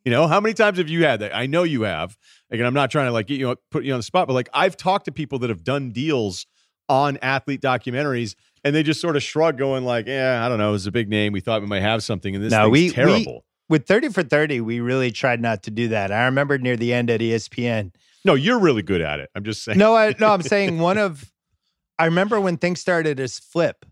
you 0.06 0.12
know, 0.12 0.28
how 0.28 0.40
many 0.40 0.54
times 0.54 0.78
have 0.78 0.90
you 0.90 1.04
had 1.06 1.20
that? 1.22 1.36
I 1.36 1.48
know 1.48 1.64
you 1.64 1.84
have. 1.84 2.18
Again, 2.52 2.66
I'm 2.66 2.74
not 2.74 2.92
trying 2.92 3.08
to 3.08 3.12
like 3.12 3.28
get 3.28 3.40
you 3.40 3.56
put 3.72 3.84
you 3.84 3.94
on 3.94 4.00
the 4.00 4.04
spot, 4.04 4.28
but 4.28 4.34
like 4.34 4.50
I've 4.54 4.78
talked 4.78 5.06
to 5.06 5.12
people 5.12 5.40
that 5.40 5.50
have 5.50 5.64
done 5.64 5.92
deals 5.92 6.46
on 6.90 7.18
athlete 7.22 7.62
documentaries 7.62 8.36
and 8.64 8.76
they 8.76 8.84
just 8.84 9.00
sort 9.00 9.16
of 9.16 9.24
shrug 9.24 9.58
going 9.58 9.86
like 9.86 10.08
yeah 10.08 10.46
i 10.46 10.50
don't 10.50 10.58
know 10.58 10.70
it 10.70 10.74
was 10.74 10.88
a 10.88 10.92
big 10.92 11.10
name 11.10 11.32
we 11.32 11.40
thought 11.40 11.62
we 11.62 11.68
might 11.68 11.82
have 11.82 12.04
something 12.04 12.36
and 12.36 12.44
this 12.44 12.52
no, 12.52 12.70
we, 12.70 12.90
terrible 12.90 13.46
we, 13.70 13.78
with 13.78 13.88
30 13.88 14.10
for 14.10 14.24
30 14.24 14.60
we 14.60 14.82
really 14.82 15.10
tried 15.10 15.40
not 15.40 15.64
to 15.64 15.72
do 15.72 15.88
that 15.88 16.12
i 16.12 16.26
remember 16.26 16.58
near 16.58 16.76
the 16.76 16.92
end 16.94 17.10
at 17.10 17.22
espn 17.22 17.94
no 18.26 18.34
you're 18.34 18.60
really 18.60 18.82
good 18.82 19.02
at 19.02 19.20
it 19.20 19.30
i'm 19.36 19.44
just 19.44 19.64
saying 19.64 19.78
no 19.78 19.96
I, 19.96 20.16
no 20.20 20.32
i'm 20.32 20.42
saying 20.42 20.80
one 20.80 20.98
of 20.98 21.32
i 22.00 22.06
remember 22.06 22.40
when 22.40 22.58
things 22.58 22.80
started 22.80 23.20
as 23.20 23.40
flip 23.40 23.86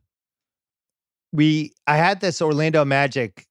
we 1.32 1.74
i 1.88 1.96
had 1.98 2.22
this 2.22 2.42
orlando 2.42 2.86
magic 2.86 3.46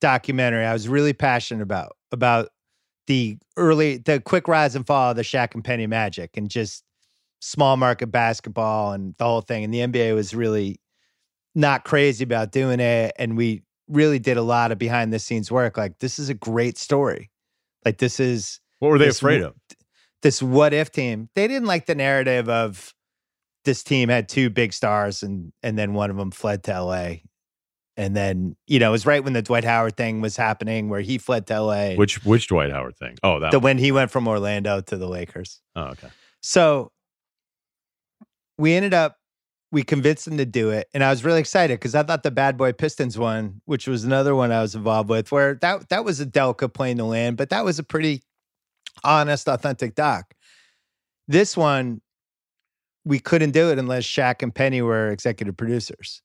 documentary 0.00 0.64
i 0.64 0.72
was 0.72 0.88
really 0.88 1.12
passionate 1.12 1.62
about 1.62 1.96
about 2.12 2.48
the 3.08 3.38
early 3.56 3.96
the 3.96 4.20
quick 4.20 4.46
rise 4.46 4.76
and 4.76 4.86
fall 4.86 5.10
of 5.10 5.16
the 5.16 5.22
Shaq 5.22 5.54
and 5.54 5.64
Penny 5.64 5.88
Magic 5.88 6.36
and 6.36 6.48
just 6.48 6.84
small 7.40 7.76
market 7.76 8.08
basketball 8.08 8.92
and 8.92 9.14
the 9.16 9.24
whole 9.24 9.40
thing. 9.40 9.64
And 9.64 9.74
the 9.74 9.78
NBA 9.78 10.14
was 10.14 10.34
really 10.34 10.80
not 11.54 11.84
crazy 11.84 12.22
about 12.22 12.52
doing 12.52 12.78
it. 12.78 13.12
And 13.18 13.36
we 13.36 13.62
really 13.88 14.18
did 14.18 14.36
a 14.36 14.42
lot 14.42 14.70
of 14.70 14.78
behind 14.78 15.12
the 15.12 15.18
scenes 15.18 15.50
work. 15.50 15.76
Like, 15.76 15.98
this 15.98 16.18
is 16.18 16.28
a 16.28 16.34
great 16.34 16.76
story. 16.76 17.30
Like, 17.84 17.98
this 17.98 18.20
is 18.20 18.60
What 18.78 18.90
were 18.90 18.98
they 18.98 19.08
afraid 19.08 19.42
of? 19.42 19.54
This 20.22 20.42
what 20.42 20.72
if 20.72 20.90
team. 20.90 21.28
They 21.34 21.46
didn't 21.48 21.66
like 21.66 21.86
the 21.86 21.94
narrative 21.94 22.48
of 22.48 22.94
this 23.64 23.82
team 23.82 24.08
had 24.08 24.28
two 24.28 24.50
big 24.50 24.72
stars 24.72 25.22
and 25.22 25.52
and 25.62 25.78
then 25.78 25.94
one 25.94 26.10
of 26.10 26.16
them 26.16 26.30
fled 26.30 26.64
to 26.64 26.82
LA. 26.82 27.08
And 27.96 28.16
then, 28.16 28.56
you 28.68 28.78
know, 28.78 28.90
it 28.90 28.92
was 28.92 29.06
right 29.06 29.24
when 29.24 29.32
the 29.32 29.42
Dwight 29.42 29.64
Howard 29.64 29.96
thing 29.96 30.20
was 30.20 30.36
happening 30.36 30.88
where 30.88 31.00
he 31.00 31.18
fled 31.18 31.48
to 31.48 31.60
LA. 31.60 31.94
Which 31.94 32.24
which 32.24 32.46
Dwight 32.48 32.70
Howard 32.70 32.96
thing? 32.96 33.16
Oh, 33.22 33.40
that 33.40 33.50
the 33.50 33.58
one. 33.58 33.64
when 33.64 33.78
he 33.78 33.92
went 33.92 34.10
from 34.10 34.28
Orlando 34.28 34.80
to 34.80 34.96
the 34.96 35.08
Lakers. 35.08 35.60
Oh, 35.74 35.86
okay. 35.86 36.08
So 36.40 36.92
we 38.56 38.74
ended 38.74 38.94
up 38.94 39.16
we 39.70 39.82
convinced 39.82 40.24
them 40.24 40.38
to 40.38 40.46
do 40.46 40.70
it, 40.70 40.88
and 40.94 41.04
I 41.04 41.10
was 41.10 41.24
really 41.24 41.40
excited 41.40 41.78
because 41.78 41.94
I 41.94 42.02
thought 42.02 42.22
the 42.22 42.30
Bad 42.30 42.56
Boy 42.56 42.72
Pistons 42.72 43.18
one, 43.18 43.60
which 43.66 43.86
was 43.86 44.04
another 44.04 44.34
one 44.34 44.50
I 44.50 44.62
was 44.62 44.74
involved 44.74 45.10
with, 45.10 45.30
where 45.30 45.56
that 45.56 45.88
that 45.90 46.04
was 46.04 46.20
a 46.20 46.26
Delca 46.26 46.72
playing 46.72 46.96
the 46.96 47.04
land, 47.04 47.36
but 47.36 47.50
that 47.50 47.64
was 47.64 47.78
a 47.78 47.82
pretty 47.82 48.22
honest, 49.04 49.48
authentic 49.48 49.94
doc. 49.94 50.34
This 51.26 51.56
one, 51.56 52.00
we 53.04 53.18
couldn't 53.18 53.50
do 53.50 53.70
it 53.70 53.78
unless 53.78 54.04
Shaq 54.04 54.42
and 54.42 54.54
Penny 54.54 54.82
were 54.82 55.10
executive 55.10 55.56
producers. 55.56 56.22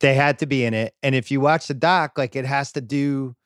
They 0.00 0.14
had 0.14 0.38
to 0.38 0.46
be 0.46 0.64
in 0.64 0.72
it, 0.72 0.94
and 1.02 1.14
if 1.14 1.30
you 1.30 1.40
watch 1.40 1.68
the 1.68 1.74
doc, 1.74 2.16
like 2.16 2.34
it 2.34 2.46
has 2.46 2.72
to 2.72 2.80
do 2.80 3.36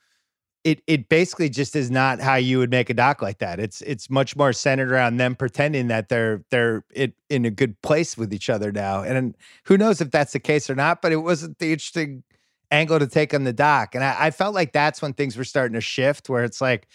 it 0.64 0.82
it 0.86 1.08
basically 1.10 1.50
just 1.50 1.76
is 1.76 1.90
not 1.90 2.20
how 2.20 2.36
you 2.36 2.58
would 2.58 2.70
make 2.70 2.88
a 2.88 2.94
doc 2.94 3.20
like 3.20 3.38
that. 3.38 3.60
It's 3.60 3.82
it's 3.82 4.08
much 4.08 4.34
more 4.34 4.52
centered 4.52 4.90
around 4.90 5.18
them 5.18 5.36
pretending 5.36 5.88
that 5.88 6.08
they're 6.08 6.42
they're 6.50 6.84
it, 6.90 7.12
in 7.28 7.44
a 7.44 7.50
good 7.50 7.80
place 7.82 8.16
with 8.16 8.32
each 8.32 8.48
other 8.48 8.72
now. 8.72 9.02
And 9.02 9.36
who 9.64 9.76
knows 9.76 10.00
if 10.00 10.10
that's 10.10 10.32
the 10.32 10.40
case 10.40 10.70
or 10.70 10.74
not, 10.74 11.02
but 11.02 11.12
it 11.12 11.16
wasn't 11.16 11.58
the 11.58 11.72
interesting 11.72 12.24
angle 12.70 12.98
to 12.98 13.06
take 13.06 13.34
on 13.34 13.44
the 13.44 13.52
doc. 13.52 13.94
And 13.94 14.02
I, 14.02 14.16
I 14.18 14.30
felt 14.30 14.54
like 14.54 14.72
that's 14.72 15.02
when 15.02 15.12
things 15.12 15.36
were 15.36 15.44
starting 15.44 15.74
to 15.74 15.80
shift 15.82 16.30
where 16.30 16.44
it's 16.44 16.60
like, 16.60 16.88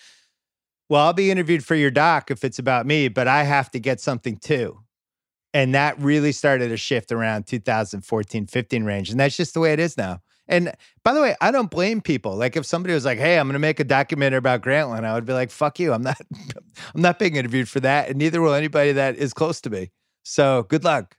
well, 0.89 1.05
I'll 1.05 1.13
be 1.13 1.31
interviewed 1.31 1.63
for 1.63 1.75
your 1.75 1.91
doc 1.91 2.31
if 2.31 2.43
it's 2.43 2.59
about 2.59 2.85
me, 2.85 3.07
but 3.07 3.27
I 3.27 3.43
have 3.43 3.71
to 3.71 3.79
get 3.79 4.01
something 4.01 4.37
too. 4.37 4.79
And 5.53 5.73
that 5.73 5.99
really 5.99 6.31
started 6.31 6.71
a 6.71 6.77
shift 6.77 7.11
around 7.11 7.47
2014, 7.47 8.47
15 8.47 8.83
range. 8.83 9.09
And 9.09 9.19
that's 9.19 9.37
just 9.37 9.53
the 9.53 9.59
way 9.59 9.73
it 9.73 9.79
is 9.79 9.97
now. 9.97 10.19
And 10.47 10.73
by 11.03 11.13
the 11.13 11.21
way, 11.21 11.35
I 11.41 11.51
don't 11.51 11.69
blame 11.69 12.01
people. 12.01 12.35
Like 12.35 12.55
if 12.55 12.65
somebody 12.65 12.93
was 12.95 13.05
like, 13.05 13.19
"Hey, 13.19 13.37
I'm 13.37 13.45
going 13.45 13.53
to 13.53 13.59
make 13.59 13.79
a 13.79 13.83
documentary 13.83 14.39
about 14.39 14.61
Grantland," 14.63 15.05
I 15.05 15.13
would 15.13 15.25
be 15.25 15.33
like, 15.33 15.51
"Fuck 15.51 15.79
you! 15.79 15.93
I'm 15.93 16.01
not, 16.01 16.19
I'm 16.95 17.01
not 17.01 17.19
being 17.19 17.35
interviewed 17.35 17.69
for 17.69 17.79
that, 17.81 18.09
and 18.09 18.17
neither 18.17 18.41
will 18.41 18.55
anybody 18.55 18.91
that 18.93 19.15
is 19.17 19.31
close 19.31 19.61
to 19.61 19.69
me." 19.69 19.91
So 20.23 20.63
good 20.63 20.83
luck. 20.83 21.15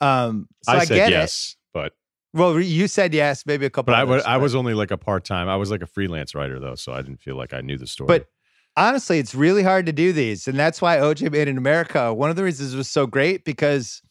Um, 0.00 0.48
so 0.64 0.72
I, 0.72 0.76
I 0.78 0.84
said 0.84 0.94
get 0.96 1.10
yes, 1.10 1.56
but. 1.72 1.92
Well, 2.34 2.58
you 2.58 2.88
said 2.88 3.14
yes, 3.14 3.44
maybe 3.44 3.66
a 3.66 3.70
couple. 3.70 3.92
but 3.92 4.00
I, 4.00 4.04
wa- 4.04 4.22
I 4.26 4.38
was 4.38 4.54
only 4.54 4.72
like 4.72 4.90
a 4.90 4.96
part 4.96 5.24
time. 5.24 5.50
I 5.50 5.56
was 5.56 5.70
like 5.70 5.82
a 5.82 5.86
freelance 5.86 6.34
writer 6.34 6.58
though, 6.58 6.74
so 6.74 6.92
I 6.92 7.02
didn't 7.02 7.20
feel 7.20 7.36
like 7.36 7.52
I 7.52 7.60
knew 7.60 7.76
the 7.76 7.86
story. 7.86 8.08
But 8.08 8.26
honestly, 8.76 9.18
it's 9.18 9.34
really 9.34 9.62
hard 9.62 9.86
to 9.86 9.92
do 9.92 10.12
these, 10.12 10.48
and 10.48 10.58
that's 10.58 10.80
why 10.82 10.96
OJ 10.98 11.30
Made 11.32 11.48
in 11.48 11.58
America. 11.58 12.12
One 12.12 12.30
of 12.30 12.36
the 12.36 12.44
reasons 12.44 12.74
it 12.74 12.76
was 12.76 12.90
so 12.90 13.06
great 13.06 13.44
because 13.44 14.02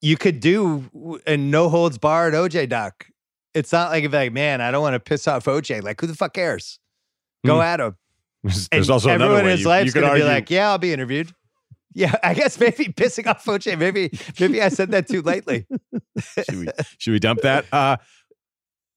you 0.00 0.16
could 0.16 0.40
do 0.40 1.20
a 1.26 1.36
no 1.36 1.68
holds 1.68 1.98
barred 1.98 2.34
OJ 2.34 2.68
doc. 2.68 3.06
It's 3.54 3.70
not 3.72 3.90
like 3.90 4.04
if 4.04 4.12
like, 4.12 4.32
man, 4.32 4.60
I 4.60 4.70
don't 4.70 4.82
want 4.82 4.94
to 4.94 5.00
piss 5.00 5.28
off 5.28 5.44
OJ. 5.44 5.82
Like, 5.82 6.00
who 6.00 6.06
the 6.06 6.14
fuck 6.14 6.34
cares? 6.34 6.78
Go 7.46 7.56
Hmm. 7.56 7.62
at 7.62 7.80
him. 7.80 7.96
there's, 8.72 8.90
also 8.90 9.08
everyone 9.10 9.34
another 9.36 9.48
in 9.48 9.50
his 9.52 9.60
You, 9.60 9.68
life's 9.68 9.86
you 9.86 9.92
gonna 10.00 10.06
argue, 10.12 10.24
be 10.24 10.28
like, 10.30 10.50
yeah, 10.50 10.70
I'll 10.70 10.78
be 10.78 10.92
interviewed. 10.92 11.32
Yeah, 11.94 12.14
I 12.24 12.34
guess 12.34 12.58
maybe 12.58 12.86
pissing 12.86 13.26
off 13.28 13.44
OJ. 13.44 13.78
Maybe 13.78 14.10
maybe 14.40 14.60
I 14.62 14.68
said 14.68 14.90
that 14.92 15.06
too 15.06 15.22
lately. 15.22 15.66
should 16.48 16.58
we 16.58 16.68
should 16.98 17.12
we 17.12 17.18
dump 17.20 17.42
that? 17.42 17.66
Uh, 17.72 17.98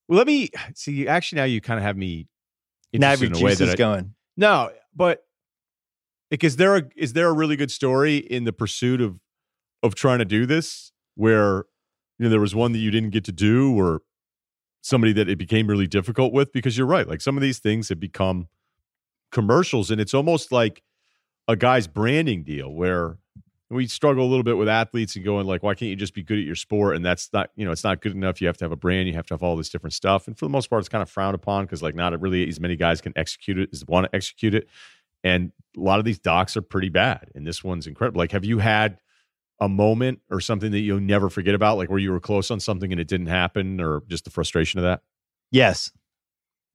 well, 0.08 0.18
let 0.18 0.26
me 0.28 0.50
see. 0.74 1.08
Actually, 1.08 1.38
now 1.42 1.44
you 1.46 1.62
kind 1.62 1.78
of 1.78 1.84
have 1.84 1.98
me 1.98 2.28
now 2.94 3.12
your 3.14 3.26
in 3.30 3.36
a 3.36 3.40
way 3.44 3.54
that 3.54 3.64
is 3.68 3.74
I, 3.74 3.76
going. 3.76 4.15
No, 4.38 4.72
but 4.96 5.24
like, 6.32 6.44
is 6.44 6.58
there 6.58 6.78
a 6.78 6.84
is 6.96 7.14
there 7.14 7.28
a 7.30 7.34
really 7.34 7.56
good 7.56 7.72
story 7.72 8.18
in 8.18 8.44
the 8.44 8.54
pursuit 8.54 9.02
of 9.02 9.20
of 9.84 9.96
trying 9.96 10.20
to 10.20 10.26
do 10.26 10.46
this 10.46 10.92
where 11.16 11.66
you 12.18 12.26
know 12.26 12.30
there 12.30 12.40
was 12.40 12.56
one 12.56 12.72
that 12.74 12.80
you 12.80 12.92
didn't 12.92 13.12
get 13.12 13.24
to 13.26 13.32
do 13.32 13.78
or 13.80 14.02
somebody 14.82 15.14
that 15.14 15.30
it 15.30 15.38
became 15.38 15.68
really 15.68 15.88
difficult 15.88 16.34
with? 16.34 16.52
Because 16.54 16.78
you're 16.78 16.88
right, 16.88 17.08
like 17.08 17.22
some 17.22 17.38
of 17.38 17.42
these 17.42 17.60
things 17.60 17.90
have 17.90 18.00
become 18.00 18.48
commercials, 19.32 19.92
and 19.92 20.02
it's 20.02 20.14
almost 20.14 20.52
like 20.52 20.84
a 21.48 21.56
guy's 21.56 21.88
branding 21.88 22.44
deal 22.44 22.72
where 22.74 23.18
we 23.70 23.88
struggle 23.88 24.24
a 24.26 24.30
little 24.30 24.44
bit 24.44 24.58
with 24.58 24.68
athletes 24.70 25.16
and 25.16 25.26
going 25.26 25.48
like, 25.48 25.64
why 25.64 25.74
can't 25.74 25.90
you 25.90 25.96
just 25.96 26.14
be 26.14 26.22
good 26.24 26.38
at 26.38 26.46
your 26.46 26.56
sport? 26.56 26.96
And 26.96 27.04
that's 27.04 27.32
not, 27.34 27.50
you 27.56 27.66
know, 27.66 27.72
it's 27.72 27.84
not 27.84 28.00
good 28.02 28.12
enough. 28.12 28.40
You 28.40 28.48
have 28.48 28.58
to 28.58 28.66
have 28.66 28.72
a 28.72 28.76
brand. 28.76 29.08
You 29.08 29.16
have 29.16 29.26
to 29.28 29.34
have 29.34 29.42
all 29.44 29.56
this 29.56 29.70
different 29.70 29.94
stuff. 29.94 30.28
And 30.28 30.38
for 30.38 30.46
the 30.46 30.50
most 30.52 30.70
part, 30.70 30.82
it's 30.82 30.90
kind 30.90 31.02
of 31.02 31.10
frowned 31.10 31.34
upon 31.36 31.66
because 31.66 31.82
like 31.82 31.96
not 31.96 32.20
really 32.22 32.48
as 32.48 32.60
many 32.60 32.76
guys 32.76 33.02
can 33.02 33.12
execute 33.16 33.58
it 33.58 33.70
as 33.74 33.84
want 33.86 34.06
to 34.06 34.16
execute 34.16 34.54
it. 34.54 34.68
And 35.24 35.52
a 35.76 35.80
lot 35.80 35.98
of 35.98 36.06
these 36.06 36.20
docs 36.20 36.56
are 36.56 36.62
pretty 36.62 36.90
bad. 36.90 37.30
And 37.34 37.48
this 37.48 37.64
one's 37.64 37.88
incredible. 37.88 38.20
Like, 38.20 38.32
have 38.34 38.46
you 38.46 38.60
had 38.60 39.00
a 39.60 39.68
moment 39.68 40.20
or 40.30 40.40
something 40.40 40.70
that 40.72 40.80
you'll 40.82 41.00
never 41.00 41.30
forget 41.30 41.56
about, 41.56 41.78
like 41.78 41.90
where 41.90 41.98
you 41.98 42.12
were 42.12 42.20
close 42.20 42.52
on 42.52 42.60
something 42.60 42.92
and 42.92 43.02
it 43.02 43.08
didn't 43.08 43.28
happen, 43.28 43.82
or 43.82 44.04
just 44.08 44.26
the 44.26 44.30
frustration 44.30 44.80
of 44.80 44.84
that? 44.84 45.02
Yes, 45.50 45.92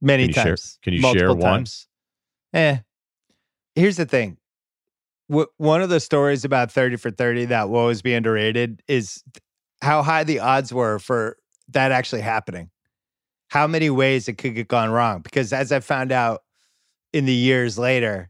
many 0.01 0.25
Can 0.25 0.29
you 0.31 0.35
share- 0.35 0.45
times. 0.45 0.79
can 0.83 0.93
you 0.95 1.01
share 1.01 1.29
multiple 1.29 1.37
one? 1.37 1.65
Eh. 2.55 2.79
Here's 3.77 3.97
the 3.97 4.07
thing. 4.07 4.39
One 5.31 5.81
of 5.81 5.91
the 5.91 6.01
stories 6.01 6.45
about 6.45 6.73
30 6.73 6.97
for 6.97 7.13
30 7.13 7.47
that 7.47 7.69
will 7.69 7.79
always 7.79 8.03
be 8.03 8.15
underrated 8.15 8.83
is 8.89 9.23
how 9.81 10.03
high 10.03 10.25
the 10.25 10.41
odds 10.41 10.73
were 10.73 10.99
for 10.99 11.37
that 11.69 11.93
actually 11.93 12.23
happening. 12.23 12.71
How 13.49 13.69
many 13.69 13.91
ways 13.91 14.29
it 14.29 14.39
could 14.39 14.55
get 14.55 14.67
gone 14.67 14.91
wrong. 14.91 15.23
Because 15.23 15.53
as 15.53 15.71
I 15.71 15.81
found 15.81 16.11
out 16.11 16.43
in 17.13 17.27
the 17.27 17.35
years 17.35 17.79
later, 17.79 18.29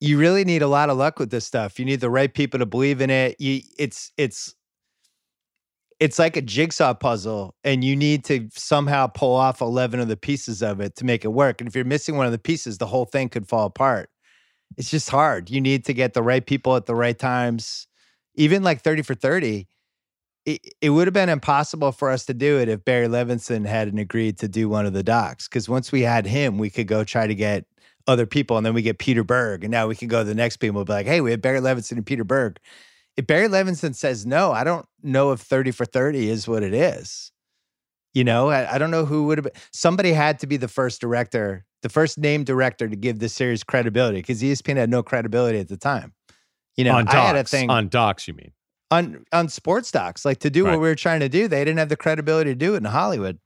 you 0.00 0.18
really 0.18 0.44
need 0.44 0.62
a 0.62 0.68
lot 0.68 0.90
of 0.90 0.96
luck 0.96 1.18
with 1.18 1.30
this 1.30 1.46
stuff. 1.46 1.78
You 1.78 1.84
need 1.84 2.00
the 2.00 2.10
right 2.10 2.32
people 2.32 2.60
to 2.60 2.66
believe 2.66 3.00
in 3.00 3.10
it. 3.10 3.36
You 3.38 3.60
it's 3.78 4.12
it's 4.16 4.54
it's 6.00 6.18
like 6.18 6.36
a 6.36 6.42
jigsaw 6.42 6.94
puzzle 6.94 7.54
and 7.64 7.82
you 7.82 7.96
need 7.96 8.24
to 8.26 8.48
somehow 8.54 9.06
pull 9.06 9.34
off 9.34 9.60
11 9.62 10.00
of 10.00 10.08
the 10.08 10.16
pieces 10.16 10.62
of 10.62 10.80
it 10.80 10.96
to 10.96 11.04
make 11.04 11.24
it 11.24 11.28
work. 11.28 11.60
And 11.60 11.68
if 11.68 11.74
you're 11.74 11.86
missing 11.86 12.16
one 12.16 12.26
of 12.26 12.32
the 12.32 12.38
pieces, 12.38 12.78
the 12.78 12.86
whole 12.86 13.06
thing 13.06 13.30
could 13.30 13.48
fall 13.48 13.66
apart. 13.66 14.10
It's 14.76 14.90
just 14.90 15.08
hard. 15.08 15.50
You 15.50 15.60
need 15.60 15.84
to 15.86 15.94
get 15.94 16.14
the 16.14 16.22
right 16.22 16.44
people 16.44 16.76
at 16.76 16.86
the 16.86 16.94
right 16.94 17.18
times. 17.18 17.86
Even 18.34 18.62
like 18.62 18.82
30 18.82 19.02
for 19.02 19.14
30, 19.14 19.66
it, 20.44 20.60
it 20.80 20.90
would 20.90 21.06
have 21.06 21.14
been 21.14 21.28
impossible 21.28 21.92
for 21.92 22.10
us 22.10 22.26
to 22.26 22.34
do 22.34 22.58
it 22.58 22.68
if 22.68 22.84
Barry 22.84 23.08
Levinson 23.08 23.66
hadn't 23.66 23.98
agreed 23.98 24.38
to 24.38 24.48
do 24.48 24.68
one 24.68 24.86
of 24.86 24.92
the 24.92 25.02
docs. 25.02 25.48
Because 25.48 25.68
once 25.68 25.90
we 25.90 26.02
had 26.02 26.26
him, 26.26 26.58
we 26.58 26.70
could 26.70 26.86
go 26.86 27.04
try 27.04 27.26
to 27.26 27.34
get 27.34 27.64
other 28.06 28.26
people. 28.26 28.56
And 28.56 28.64
then 28.64 28.74
we 28.74 28.82
get 28.82 28.98
Peter 28.98 29.24
Berg. 29.24 29.64
And 29.64 29.70
now 29.70 29.86
we 29.86 29.96
can 29.96 30.08
go 30.08 30.20
to 30.20 30.24
the 30.24 30.34
next 30.34 30.58
people 30.58 30.80
and 30.80 30.86
be 30.86 30.92
like, 30.92 31.06
hey, 31.06 31.20
we 31.20 31.30
have 31.30 31.40
Barry 31.40 31.60
Levinson 31.60 31.92
and 31.92 32.06
Peter 32.06 32.24
Berg. 32.24 32.58
If 33.16 33.26
Barry 33.26 33.48
Levinson 33.48 33.94
says 33.94 34.26
no, 34.26 34.52
I 34.52 34.62
don't 34.62 34.86
know 35.02 35.32
if 35.32 35.40
30 35.40 35.70
for 35.70 35.86
30 35.86 36.28
is 36.28 36.46
what 36.46 36.62
it 36.62 36.74
is. 36.74 37.32
You 38.16 38.24
know, 38.24 38.48
I, 38.48 38.76
I 38.76 38.78
don't 38.78 38.90
know 38.90 39.04
who 39.04 39.24
would 39.26 39.36
have 39.36 39.44
been. 39.44 39.52
Somebody 39.74 40.14
had 40.14 40.38
to 40.38 40.46
be 40.46 40.56
the 40.56 40.68
first 40.68 41.02
director, 41.02 41.66
the 41.82 41.90
first 41.90 42.16
named 42.16 42.46
director 42.46 42.88
to 42.88 42.96
give 42.96 43.18
this 43.18 43.34
series 43.34 43.62
credibility 43.62 44.20
because 44.20 44.40
ESPN 44.40 44.78
had 44.78 44.88
no 44.88 45.02
credibility 45.02 45.58
at 45.58 45.68
the 45.68 45.76
time. 45.76 46.14
You 46.78 46.84
know, 46.84 46.96
on 46.96 47.06
I 47.08 47.20
had 47.20 47.36
a 47.36 47.40
docs, 47.40 47.50
thing 47.50 47.68
on 47.68 47.88
docs, 47.90 48.26
you 48.26 48.32
mean? 48.32 48.52
on 48.90 49.22
on 49.32 49.50
sports 49.50 49.90
docs 49.90 50.24
like 50.24 50.38
to 50.38 50.48
do 50.48 50.64
Right. 50.64 50.70
what 50.70 50.80
we 50.80 50.88
were 50.88 50.94
trying 50.94 51.20
to 51.20 51.28
do 51.28 51.46
they 51.46 51.62
didn't 51.62 51.78
have 51.78 51.90
the 51.90 51.96
credibility 51.96 52.52
to 52.52 52.54
do 52.54 52.74
it 52.74 52.78
in 52.78 52.84
hollywood 52.84 53.38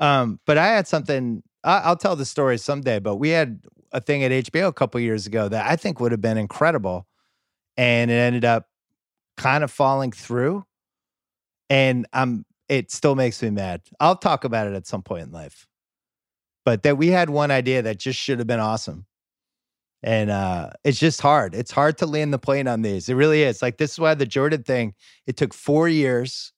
um 0.00 0.40
but 0.46 0.56
i 0.56 0.66
had 0.68 0.88
something 0.88 1.42
I, 1.62 1.80
i'll 1.80 1.96
tell 1.98 2.16
the 2.16 2.24
story 2.24 2.56
someday 2.56 2.98
but 2.98 3.16
we 3.16 3.28
had 3.28 3.60
a 3.92 4.00
thing 4.00 4.24
at 4.24 4.32
hbo 4.32 4.66
a 4.68 4.72
couple 4.72 4.98
years 4.98 5.26
ago 5.26 5.48
that 5.50 5.70
i 5.70 5.76
think 5.76 6.00
would 6.00 6.12
have 6.12 6.22
been 6.22 6.38
incredible 6.38 7.06
and 7.76 8.10
it 8.10 8.14
ended 8.14 8.44
up 8.46 8.68
kind 9.36 9.62
of 9.62 9.70
falling 9.70 10.12
through 10.12 10.64
and 11.68 12.06
um 12.14 12.46
it 12.70 12.90
still 12.90 13.14
makes 13.14 13.42
me 13.42 13.50
mad 13.50 13.82
i'll 14.00 14.16
talk 14.16 14.44
about 14.44 14.66
it 14.66 14.72
at 14.72 14.86
some 14.86 15.02
point 15.02 15.26
in 15.26 15.32
life 15.32 15.66
but 16.64 16.82
that 16.82 16.96
we 16.96 17.08
had 17.08 17.28
one 17.28 17.50
idea 17.50 17.82
that 17.82 17.98
just 17.98 18.18
should 18.18 18.38
have 18.38 18.46
been 18.46 18.60
awesome 18.60 19.04
and 20.02 20.30
uh, 20.30 20.70
it's 20.84 20.98
just 20.98 21.20
hard. 21.20 21.54
It's 21.54 21.70
hard 21.70 21.98
to 21.98 22.06
land 22.06 22.32
the 22.32 22.38
plane 22.38 22.66
on 22.66 22.82
these. 22.82 23.08
It 23.08 23.14
really 23.14 23.42
is. 23.42 23.60
Like 23.60 23.76
this 23.76 23.92
is 23.92 23.98
why 23.98 24.14
the 24.14 24.26
Jordan 24.26 24.62
thing. 24.62 24.94
It 25.26 25.36
took 25.36 25.52
four 25.52 25.88
years, 25.88 26.52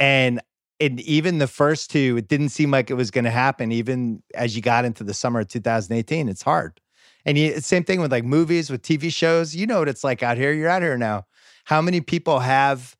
and 0.00 0.40
and 0.80 1.00
even 1.00 1.38
the 1.38 1.46
first 1.46 1.90
two, 1.90 2.16
it 2.16 2.28
didn't 2.28 2.50
seem 2.50 2.70
like 2.70 2.90
it 2.90 2.94
was 2.94 3.10
going 3.10 3.24
to 3.24 3.30
happen. 3.30 3.72
Even 3.72 4.22
as 4.34 4.56
you 4.56 4.62
got 4.62 4.84
into 4.84 5.04
the 5.04 5.14
summer 5.14 5.40
of 5.40 5.48
2018, 5.48 6.28
it's 6.28 6.42
hard. 6.42 6.80
And 7.24 7.36
you, 7.36 7.60
same 7.60 7.84
thing 7.84 8.00
with 8.00 8.12
like 8.12 8.24
movies, 8.24 8.70
with 8.70 8.82
TV 8.82 9.12
shows. 9.12 9.54
You 9.54 9.66
know 9.66 9.80
what 9.80 9.88
it's 9.88 10.04
like 10.04 10.22
out 10.22 10.38
here. 10.38 10.52
You're 10.52 10.70
out 10.70 10.82
here 10.82 10.96
now. 10.96 11.26
How 11.64 11.82
many 11.82 12.00
people 12.00 12.38
have? 12.38 12.96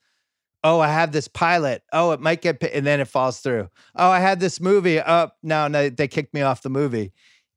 Oh, 0.64 0.80
I 0.80 0.88
have 0.88 1.12
this 1.12 1.28
pilot. 1.28 1.82
Oh, 1.92 2.11
it 2.11 2.20
might 2.20 2.42
get, 2.42 2.62
and 2.62 2.84
then 2.86 3.00
it 3.00 3.06
falls 3.06 3.40
through. 3.40 3.68
Oh, 3.94 4.11
I 4.11 4.18
had 4.18 4.40
this 4.40 4.61
movie. 4.61 5.00
Oh, 5.00 5.30
no, 5.42 5.68
no, 5.68 5.88
they 5.88 6.09
kicked 6.09 6.34
me 6.34 6.42
off 6.42 6.62
the 6.62 6.70
movie 6.70 7.12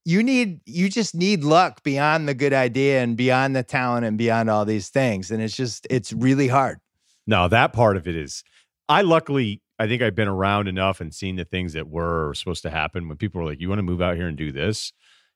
you 0.06 0.24
need 0.24 0.62
you 0.66 0.90
just 0.90 1.14
need 1.16 1.44
luck 1.44 1.84
beyond 1.84 2.28
the 2.28 2.34
good 2.34 2.54
idea 2.54 3.02
and 3.02 3.16
beyond 3.16 3.56
the 3.56 3.64
talent 3.64 4.06
and 4.06 4.18
beyond 4.18 4.50
all 4.50 4.66
these 4.66 4.90
things 4.90 5.32
and 5.32 5.42
it's 5.42 5.56
just 5.56 5.86
it's 5.90 6.12
really 6.14 6.48
hard 6.48 6.80
no 7.28 7.48
that 7.48 7.74
part 7.74 7.98
of 7.98 8.08
it 8.08 8.16
is 8.16 8.44
i 8.90 9.02
luckily 9.02 9.62
i 9.80 9.88
think 9.88 10.02
i've 10.02 10.16
been 10.16 10.28
around 10.28 10.68
enough 10.68 11.02
and 11.02 11.14
seen 11.14 11.36
the 11.36 11.46
things 11.46 11.74
that 11.74 11.88
were 11.88 12.34
supposed 12.34 12.64
to 12.64 12.70
happen 12.70 13.08
when 13.08 13.18
people 13.18 13.42
were 13.42 13.48
like 13.48 13.62
you 13.62 13.70
want 13.70 13.80
to 13.80 13.84
move 13.84 14.02
out 14.02 14.16
here 14.16 14.28
and 14.28 14.38
do 14.38 14.52
this 14.52 14.92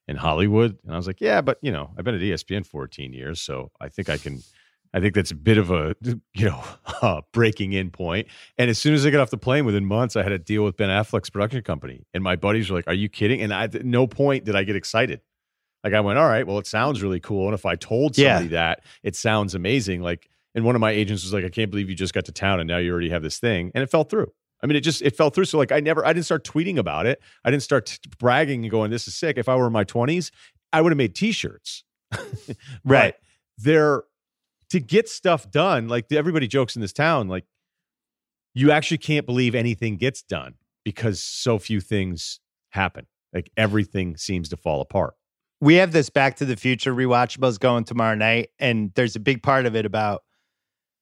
in 0.08 0.16
hollywood 0.16 0.78
and 0.84 0.94
i 0.94 0.98
was 0.98 1.08
like 1.08 1.22
yeah 1.22 1.42
but 1.42 1.58
you 1.62 1.72
know 1.72 1.92
i've 1.98 2.04
been 2.06 2.16
at 2.16 2.22
espn 2.22 2.66
14 2.66 3.14
years 3.14 3.42
so 3.42 3.72
i 3.80 3.88
think 3.88 4.10
i 4.10 4.18
can 4.18 4.42
I 4.96 5.02
think 5.02 5.14
that's 5.14 5.32
a 5.32 5.36
bit 5.36 5.58
of 5.58 5.72
a 5.72 5.94
you 6.34 6.46
know 6.46 6.64
uh, 7.02 7.22
breaking 7.34 7.74
in 7.74 7.92
point. 7.92 8.28
And 8.58 8.70
as 8.70 8.80
soon 8.80 8.94
as 8.94 9.06
I 9.06 9.10
got 9.10 9.20
off 9.20 9.30
the 9.30 9.38
plane, 9.38 9.66
within 9.66 9.86
months, 9.86 10.16
I 10.16 10.24
had 10.24 10.32
a 10.32 10.40
deal 10.40 10.64
with 10.64 10.78
Ben 10.78 10.90
Affleck's 10.90 11.30
production 11.30 11.62
company, 11.64 12.08
and 12.14 12.24
my 12.24 12.38
buddies 12.38 12.70
were 12.70 12.78
like, 12.78 12.88
"Are 12.88 12.94
you 12.94 13.10
kidding?" 13.10 13.42
And 13.42 13.54
I, 13.54 13.66
at 13.66 13.86
no 13.86 14.08
point 14.08 14.46
did 14.46 14.56
I 14.56 14.64
get 14.64 14.78
excited. 14.78 15.20
Like 15.84 15.94
I 15.94 16.00
went, 16.00 16.18
"All 16.18 16.28
right, 16.28 16.48
well, 16.48 16.60
it 16.60 16.66
sounds 16.66 17.04
really 17.04 17.20
cool." 17.20 17.46
And 17.46 17.54
if 17.54 17.66
I 17.66 17.76
told 17.76 18.16
somebody 18.16 18.46
yeah. 18.46 18.52
that, 18.52 18.84
it 19.04 19.18
sounds 19.18 19.54
amazing. 19.54 20.02
Like, 20.02 20.30
and 20.56 20.64
one 20.64 20.76
of 20.76 20.82
my 20.82 20.92
agents 20.92 21.24
was 21.24 21.34
like, 21.34 21.44
"I 21.44 21.50
can't 21.50 21.70
believe 21.70 21.90
you 21.90 21.96
just 21.96 22.14
got 22.14 22.24
to 22.26 22.32
town 22.32 22.62
and 22.62 22.68
now 22.68 22.78
you 22.78 22.90
already 22.90 23.10
have 23.10 23.22
this 23.22 23.38
thing," 23.38 23.72
and 23.76 23.84
it 23.84 23.92
fell 23.92 24.06
through. 24.06 24.32
I 24.64 24.68
mean, 24.68 24.78
it 24.78 24.82
just 24.82 25.02
it 25.02 25.18
fell 25.18 25.30
through. 25.30 25.46
So 25.46 25.58
like, 25.58 25.74
I 25.74 25.82
never, 25.82 26.06
I 26.06 26.14
didn't 26.14 26.26
start 26.26 26.46
tweeting 26.46 26.78
about 26.78 27.06
it. 27.06 27.22
I 27.44 27.52
didn't 27.52 27.64
start 27.64 27.88
t- 27.88 27.98
bragging 28.18 28.64
and 28.64 28.72
going, 28.72 28.92
"This 28.92 29.10
is 29.10 29.14
sick." 29.14 29.38
If 29.38 29.50
I 29.50 29.58
were 29.58 29.68
in 29.68 29.74
my 29.74 29.84
twenties, 29.84 30.32
I 30.72 30.80
would 30.80 30.94
have 30.94 30.98
made 30.98 31.16
T-shirts. 31.16 31.84
right. 32.86 33.14
They're 33.58 34.04
to 34.70 34.80
get 34.80 35.10
stuff 35.10 35.50
done, 35.52 35.88
like 35.88 36.12
everybody 36.12 36.48
jokes 36.48 36.76
in 36.76 36.82
this 36.82 36.94
town, 36.94 37.28
like 37.28 37.46
you 38.54 38.72
actually 38.72 38.98
can't 38.98 39.26
believe 39.26 39.54
anything 39.56 39.98
gets 39.98 40.22
done 40.22 40.56
because 40.84 41.20
so 41.20 41.60
few 41.60 41.82
things 41.82 42.40
happen. 42.70 43.06
Like 43.34 43.52
everything 43.58 44.16
seems 44.18 44.50
to 44.50 44.58
fall 44.58 44.82
apart. 44.82 45.16
We 45.62 45.76
have 45.76 45.92
this 45.92 46.10
Back 46.10 46.38
to 46.38 46.46
the 46.46 46.56
Future 46.56 46.94
rewatchables 46.94 47.60
going 47.60 47.86
tomorrow 47.86 48.16
night, 48.16 48.50
and 48.60 48.92
there's 48.96 49.16
a 49.16 49.20
big 49.20 49.42
part 49.42 49.66
of 49.66 49.76
it 49.76 49.86
about 49.86 50.24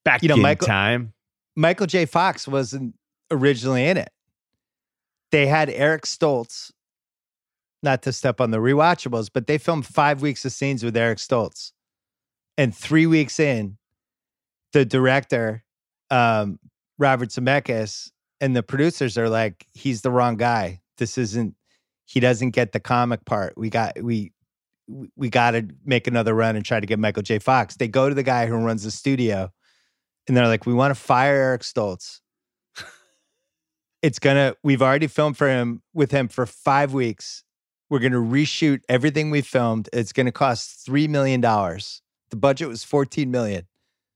back 0.05 0.21
you 0.21 0.29
know, 0.29 0.35
in 0.35 0.41
Michael, 0.41 0.67
time. 0.67 1.13
Michael 1.55 1.87
J. 1.87 2.05
Fox 2.05 2.47
wasn't 2.47 2.95
originally 3.31 3.85
in 3.85 3.97
it. 3.97 4.11
They 5.31 5.47
had 5.47 5.69
Eric 5.69 6.03
Stoltz, 6.03 6.71
not 7.81 8.03
to 8.03 8.13
step 8.13 8.39
on 8.39 8.51
the 8.51 8.59
rewatchables, 8.59 9.29
but 9.33 9.47
they 9.47 9.57
filmed 9.57 9.85
five 9.85 10.21
weeks 10.21 10.45
of 10.45 10.51
scenes 10.51 10.83
with 10.83 10.95
Eric 10.95 11.17
Stoltz. 11.17 11.71
And 12.57 12.75
three 12.75 13.07
weeks 13.07 13.39
in, 13.39 13.77
the 14.73 14.85
director, 14.85 15.63
um, 16.09 16.59
Robert 16.97 17.29
Zemeckis, 17.29 18.11
and 18.41 18.55
the 18.55 18.63
producers 18.63 19.17
are 19.17 19.29
like, 19.29 19.67
he's 19.73 20.01
the 20.01 20.11
wrong 20.11 20.35
guy. 20.35 20.81
This 20.97 21.17
isn't, 21.17 21.55
he 22.05 22.19
doesn't 22.19 22.51
get 22.51 22.71
the 22.73 22.79
comic 22.79 23.23
part. 23.25 23.57
We 23.57 23.69
got, 23.69 24.01
we, 24.01 24.33
we 25.15 25.29
got 25.29 25.51
to 25.51 25.67
make 25.85 26.07
another 26.07 26.33
run 26.33 26.55
and 26.55 26.65
try 26.65 26.79
to 26.79 26.85
get 26.85 26.99
Michael 26.99 27.23
J. 27.23 27.39
Fox. 27.39 27.77
They 27.77 27.87
go 27.87 28.09
to 28.09 28.15
the 28.15 28.23
guy 28.23 28.47
who 28.47 28.55
runs 28.55 28.83
the 28.83 28.91
studio 28.91 29.51
and 30.27 30.35
they're 30.35 30.47
like, 30.47 30.65
we 30.65 30.73
want 30.73 30.93
to 30.93 30.99
fire 30.99 31.35
Eric 31.35 31.61
Stoltz. 31.61 32.19
it's 34.01 34.19
gonna, 34.19 34.55
we've 34.63 34.81
already 34.81 35.07
filmed 35.07 35.37
for 35.37 35.49
him 35.49 35.81
with 35.93 36.11
him 36.11 36.27
for 36.27 36.45
five 36.45 36.93
weeks. 36.93 37.43
We're 37.89 37.99
gonna 37.99 38.17
reshoot 38.17 38.81
everything 38.89 39.31
we 39.31 39.41
filmed. 39.41 39.89
It's 39.93 40.13
gonna 40.13 40.31
cost 40.31 40.85
$3 40.87 41.09
million. 41.09 41.41
The 42.33 42.37
budget 42.37 42.67
was 42.67 42.83
14 42.83 43.29
million. 43.29 43.67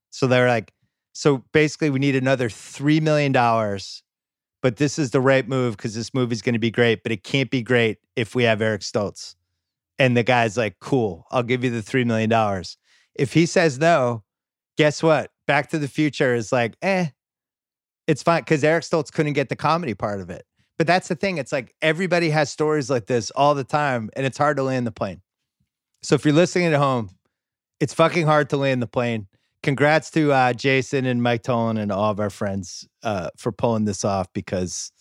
So 0.09 0.25
they're 0.25 0.47
like, 0.47 0.73
so 1.13 1.43
basically 1.53 1.91
we 1.91 1.99
need 1.99 2.15
another 2.15 2.49
$3 2.49 2.99
million. 2.99 3.31
But 4.63 4.77
this 4.77 4.97
is 4.97 5.11
the 5.11 5.21
right 5.21 5.47
move 5.47 5.77
because 5.77 5.93
this 5.93 6.15
movie's 6.15 6.41
going 6.41 6.53
to 6.53 6.59
be 6.59 6.71
great, 6.71 7.03
but 7.03 7.11
it 7.11 7.23
can't 7.23 7.51
be 7.51 7.61
great 7.61 7.99
if 8.15 8.33
we 8.33 8.41
have 8.45 8.59
Eric 8.59 8.81
Stoltz. 8.81 9.35
And 9.99 10.17
the 10.17 10.23
guy's 10.23 10.57
like, 10.57 10.79
cool, 10.79 11.27
I'll 11.29 11.43
give 11.43 11.63
you 11.63 11.69
the 11.69 11.83
$3 11.83 12.07
million. 12.07 12.63
If 13.13 13.33
he 13.33 13.45
says 13.45 13.77
no, 13.77 14.23
guess 14.77 15.03
what? 15.03 15.29
Back 15.45 15.69
to 15.69 15.77
the 15.77 15.87
Future 15.87 16.33
is 16.33 16.51
like, 16.51 16.75
eh, 16.81 17.09
it's 18.07 18.23
fine 18.23 18.41
because 18.41 18.63
Eric 18.63 18.83
Stoltz 18.83 19.11
couldn't 19.11 19.33
get 19.33 19.49
the 19.49 19.55
comedy 19.55 19.93
part 19.93 20.21
of 20.21 20.31
it. 20.31 20.43
But 20.79 20.87
that's 20.87 21.07
the 21.07 21.15
thing. 21.15 21.37
It's 21.37 21.51
like 21.51 21.75
everybody 21.83 22.31
has 22.31 22.49
stories 22.49 22.89
like 22.89 23.05
this 23.05 23.29
all 23.29 23.53
the 23.53 23.63
time, 23.63 24.09
and 24.15 24.25
it's 24.25 24.39
hard 24.39 24.57
to 24.57 24.63
land 24.63 24.87
the 24.87 24.91
plane. 24.91 25.21
So 26.01 26.15
if 26.15 26.25
you're 26.25 26.33
listening 26.33 26.73
at 26.73 26.79
home, 26.79 27.11
it's 27.79 27.93
fucking 27.93 28.25
hard 28.25 28.49
to 28.49 28.57
land 28.57 28.81
the 28.81 28.87
plane. 28.87 29.27
Congrats 29.63 30.11
to 30.11 30.31
uh, 30.31 30.53
Jason 30.53 31.05
and 31.05 31.21
Mike 31.21 31.43
Tollin 31.43 31.77
and 31.77 31.91
all 31.91 32.11
of 32.11 32.19
our 32.19 32.29
friends 32.29 32.87
uh, 33.03 33.29
for 33.37 33.51
pulling 33.51 33.85
this 33.85 34.05
off 34.05 34.31
because 34.33 34.91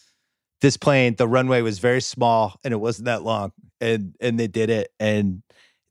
this 0.61 0.77
plane, 0.77 1.14
the 1.16 1.29
runway 1.29 1.61
was 1.61 1.79
very 1.79 2.01
small 2.01 2.59
and 2.64 2.72
it 2.72 2.79
wasn't 2.79 3.05
that 3.07 3.22
long, 3.22 3.53
and 3.81 4.14
and 4.20 4.41
they 4.41 4.47
did 4.47 4.70
it. 4.70 4.91
And 4.99 5.43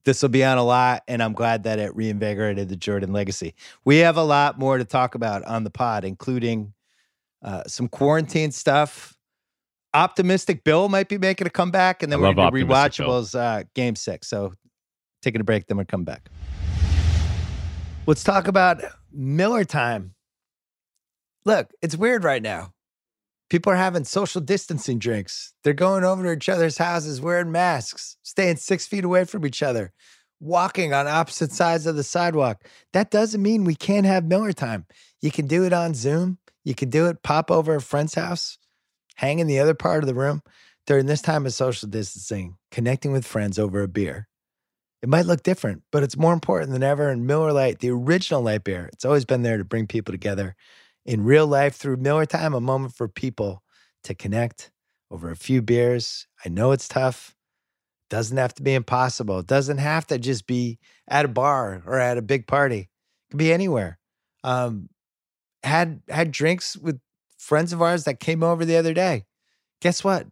this 0.03 0.21
will 0.21 0.29
be 0.29 0.43
on 0.43 0.57
a 0.57 0.63
lot, 0.63 1.03
and 1.07 1.21
I'm 1.21 1.33
glad 1.33 1.63
that 1.63 1.79
it 1.79 1.95
reinvigorated 1.95 2.69
the 2.69 2.75
Jordan 2.75 3.13
legacy. 3.13 3.53
We 3.85 3.97
have 3.97 4.17
a 4.17 4.23
lot 4.23 4.59
more 4.59 4.77
to 4.77 4.85
talk 4.85 5.15
about 5.15 5.43
on 5.45 5.63
the 5.63 5.71
pod, 5.71 6.05
including 6.05 6.73
uh, 7.43 7.63
some 7.67 7.87
quarantine 7.87 8.51
stuff. 8.51 9.15
Optimistic 9.93 10.63
Bill 10.63 10.89
might 10.89 11.07
be 11.07 11.17
making 11.17 11.47
a 11.47 11.49
comeback, 11.49 12.03
and 12.03 12.11
then 12.11 12.19
we're 12.19 12.33
going 12.33 12.51
to 12.51 12.65
rewatchables 12.65 13.37
uh, 13.39 13.63
game 13.75 13.95
six. 13.95 14.27
So 14.27 14.53
taking 15.21 15.41
a 15.41 15.43
break, 15.43 15.67
then 15.67 15.77
we'll 15.77 15.85
come 15.85 16.03
back. 16.03 16.29
Let's 18.07 18.23
talk 18.23 18.47
about 18.47 18.83
Miller 19.11 19.63
time. 19.63 20.13
Look, 21.43 21.71
it's 21.81 21.97
weird 21.97 22.23
right 22.23 22.41
now. 22.41 22.71
People 23.49 23.71
are 23.71 23.77
having 23.77 24.03
social 24.03 24.41
distancing 24.41 24.99
drinks. 24.99 25.53
They're 25.63 25.73
going 25.73 26.03
over 26.03 26.21
to 26.21 26.33
each 26.33 26.47
other's 26.47 26.77
houses 26.77 27.19
wearing 27.19 27.51
masks, 27.51 28.17
staying 28.21 28.57
six 28.57 28.85
feet 28.85 29.05
away 29.05 29.25
from 29.25 29.43
each 29.43 29.63
other, 29.63 29.91
walking 30.39 30.93
on 30.93 31.07
opposite 31.07 31.51
sides 31.51 31.87
of 31.87 31.95
the 31.95 32.03
sidewalk. 32.03 32.63
That 32.93 33.09
doesn't 33.09 33.41
mean 33.41 33.63
we 33.63 33.73
can't 33.73 34.05
have 34.05 34.23
Miller 34.23 34.53
time. 34.53 34.85
You 35.19 35.31
can 35.31 35.47
do 35.47 35.63
it 35.65 35.73
on 35.73 35.95
Zoom. 35.95 36.37
You 36.63 36.75
can 36.75 36.91
do 36.91 37.07
it, 37.07 37.23
pop 37.23 37.49
over 37.49 37.73
a 37.73 37.81
friend's 37.81 38.13
house, 38.13 38.59
hang 39.15 39.39
in 39.39 39.47
the 39.47 39.59
other 39.59 39.73
part 39.73 40.03
of 40.03 40.07
the 40.07 40.13
room 40.13 40.43
during 40.85 41.07
this 41.07 41.23
time 41.23 41.47
of 41.47 41.53
social 41.53 41.89
distancing, 41.89 42.57
connecting 42.69 43.11
with 43.11 43.25
friends 43.25 43.57
over 43.57 43.81
a 43.81 43.87
beer. 43.87 44.27
It 45.05 45.09
might 45.09 45.27
look 45.27 45.43
different, 45.43 45.83
but 45.91 46.01
it's 46.01 46.17
more 46.17 46.33
important 46.33 46.71
than 46.71 46.81
ever. 46.81 47.09
And 47.09 47.27
Miller 47.27 47.53
Lite, 47.53 47.77
the 47.77 47.91
original 47.91 48.41
light 48.41 48.63
beer, 48.63 48.89
it's 48.91 49.05
always 49.05 49.23
been 49.23 49.43
there 49.43 49.59
to 49.59 49.63
bring 49.63 49.85
people 49.85 50.11
together 50.11 50.55
in 51.05 51.23
real 51.23 51.45
life 51.45 51.75
through 51.75 51.97
Miller 51.97 52.25
Time, 52.25 52.55
a 52.55 52.59
moment 52.59 52.95
for 52.95 53.07
people 53.07 53.61
to 54.03 54.15
connect 54.15 54.71
over 55.11 55.29
a 55.29 55.35
few 55.35 55.61
beers. 55.61 56.25
I 56.43 56.49
know 56.49 56.71
it's 56.71 56.87
tough. 56.87 57.35
Doesn't 58.09 58.37
have 58.37 58.55
to 58.55 58.63
be 58.63 58.73
impossible. 58.73 59.37
It 59.37 59.45
doesn't 59.45 59.77
have 59.77 60.07
to 60.07 60.17
just 60.17 60.47
be 60.47 60.79
at 61.07 61.23
a 61.23 61.27
bar 61.27 61.83
or 61.85 61.99
at 61.99 62.17
a 62.17 62.23
big 62.23 62.47
party. 62.47 62.79
It 62.79 62.89
could 63.29 63.37
be 63.37 63.53
anywhere. 63.53 63.99
Um, 64.43 64.89
had 65.63 66.01
had 66.09 66.31
drinks 66.31 66.75
with 66.75 66.99
friends 67.37 67.73
of 67.73 67.79
ours 67.79 68.05
that 68.05 68.19
came 68.19 68.41
over 68.41 68.65
the 68.65 68.77
other 68.77 68.95
day. 68.95 69.25
Guess 69.81 70.03
what? 70.03 70.25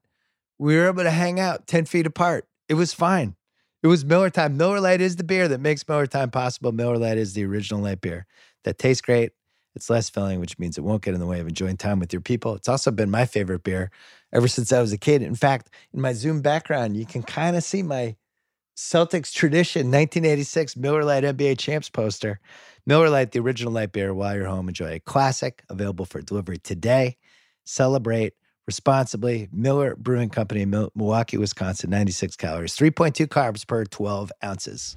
We 0.57 0.75
were 0.77 0.87
able 0.87 1.03
to 1.03 1.11
hang 1.11 1.39
out 1.39 1.67
10 1.67 1.85
feet 1.85 2.07
apart. 2.07 2.47
It 2.67 2.73
was 2.73 2.91
fine. 2.91 3.35
It 3.83 3.87
was 3.87 4.05
Miller 4.05 4.29
Time. 4.29 4.55
Miller 4.55 4.79
Lite 4.79 5.01
is 5.01 5.17
the 5.17 5.25
beer 5.25 5.49
that 5.49 5.59
makes 5.59 5.85
Miller 5.89 6.07
Time 6.07 6.31
possible. 6.31 6.71
Miller 6.71 6.97
Lite 6.97 7.17
is 7.17 7.33
the 7.33 7.43
original 7.43 7.81
light 7.81 7.99
beer 7.99 8.25
that 8.63 8.79
tastes 8.79 9.01
great. 9.01 9.33
It's 9.75 9.89
less 9.89 10.09
filling, 10.09 10.39
which 10.39 10.57
means 10.57 10.77
it 10.77 10.85
won't 10.85 11.03
get 11.03 11.13
in 11.13 11.19
the 11.19 11.25
way 11.25 11.41
of 11.41 11.47
enjoying 11.49 11.75
time 11.75 11.99
with 11.99 12.13
your 12.13 12.21
people. 12.21 12.55
It's 12.55 12.69
also 12.69 12.91
been 12.91 13.11
my 13.11 13.25
favorite 13.25 13.63
beer 13.63 13.91
ever 14.31 14.47
since 14.47 14.71
I 14.71 14.79
was 14.79 14.93
a 14.93 14.97
kid. 14.97 15.21
In 15.21 15.35
fact, 15.35 15.69
in 15.93 15.99
my 15.99 16.13
Zoom 16.13 16.41
background, 16.41 16.95
you 16.95 17.05
can 17.05 17.23
kind 17.23 17.57
of 17.57 17.63
see 17.63 17.83
my 17.83 18.15
Celtics 18.77 19.33
tradition 19.33 19.87
1986 19.87 20.77
Miller 20.77 21.03
Lite 21.03 21.25
NBA 21.25 21.57
Champs 21.57 21.89
poster. 21.89 22.39
Miller 22.85 23.09
Lite, 23.09 23.33
the 23.33 23.39
original 23.39 23.73
light 23.73 23.91
beer, 23.91 24.13
while 24.13 24.33
you're 24.33 24.45
home, 24.45 24.69
enjoy 24.69 24.93
a 24.93 24.99
classic 25.01 25.61
available 25.69 26.05
for 26.05 26.21
delivery 26.21 26.57
today. 26.57 27.17
Celebrate 27.65 28.33
responsibly. 28.67 29.49
Miller 29.51 29.95
Brewing 29.95 30.29
Company, 30.29 30.65
Milwaukee, 30.65 31.37
Wisconsin, 31.37 31.89
96 31.89 32.35
calories, 32.35 32.75
3.2 32.75 33.27
carbs 33.27 33.67
per 33.67 33.85
12 33.85 34.31
ounces. 34.43 34.95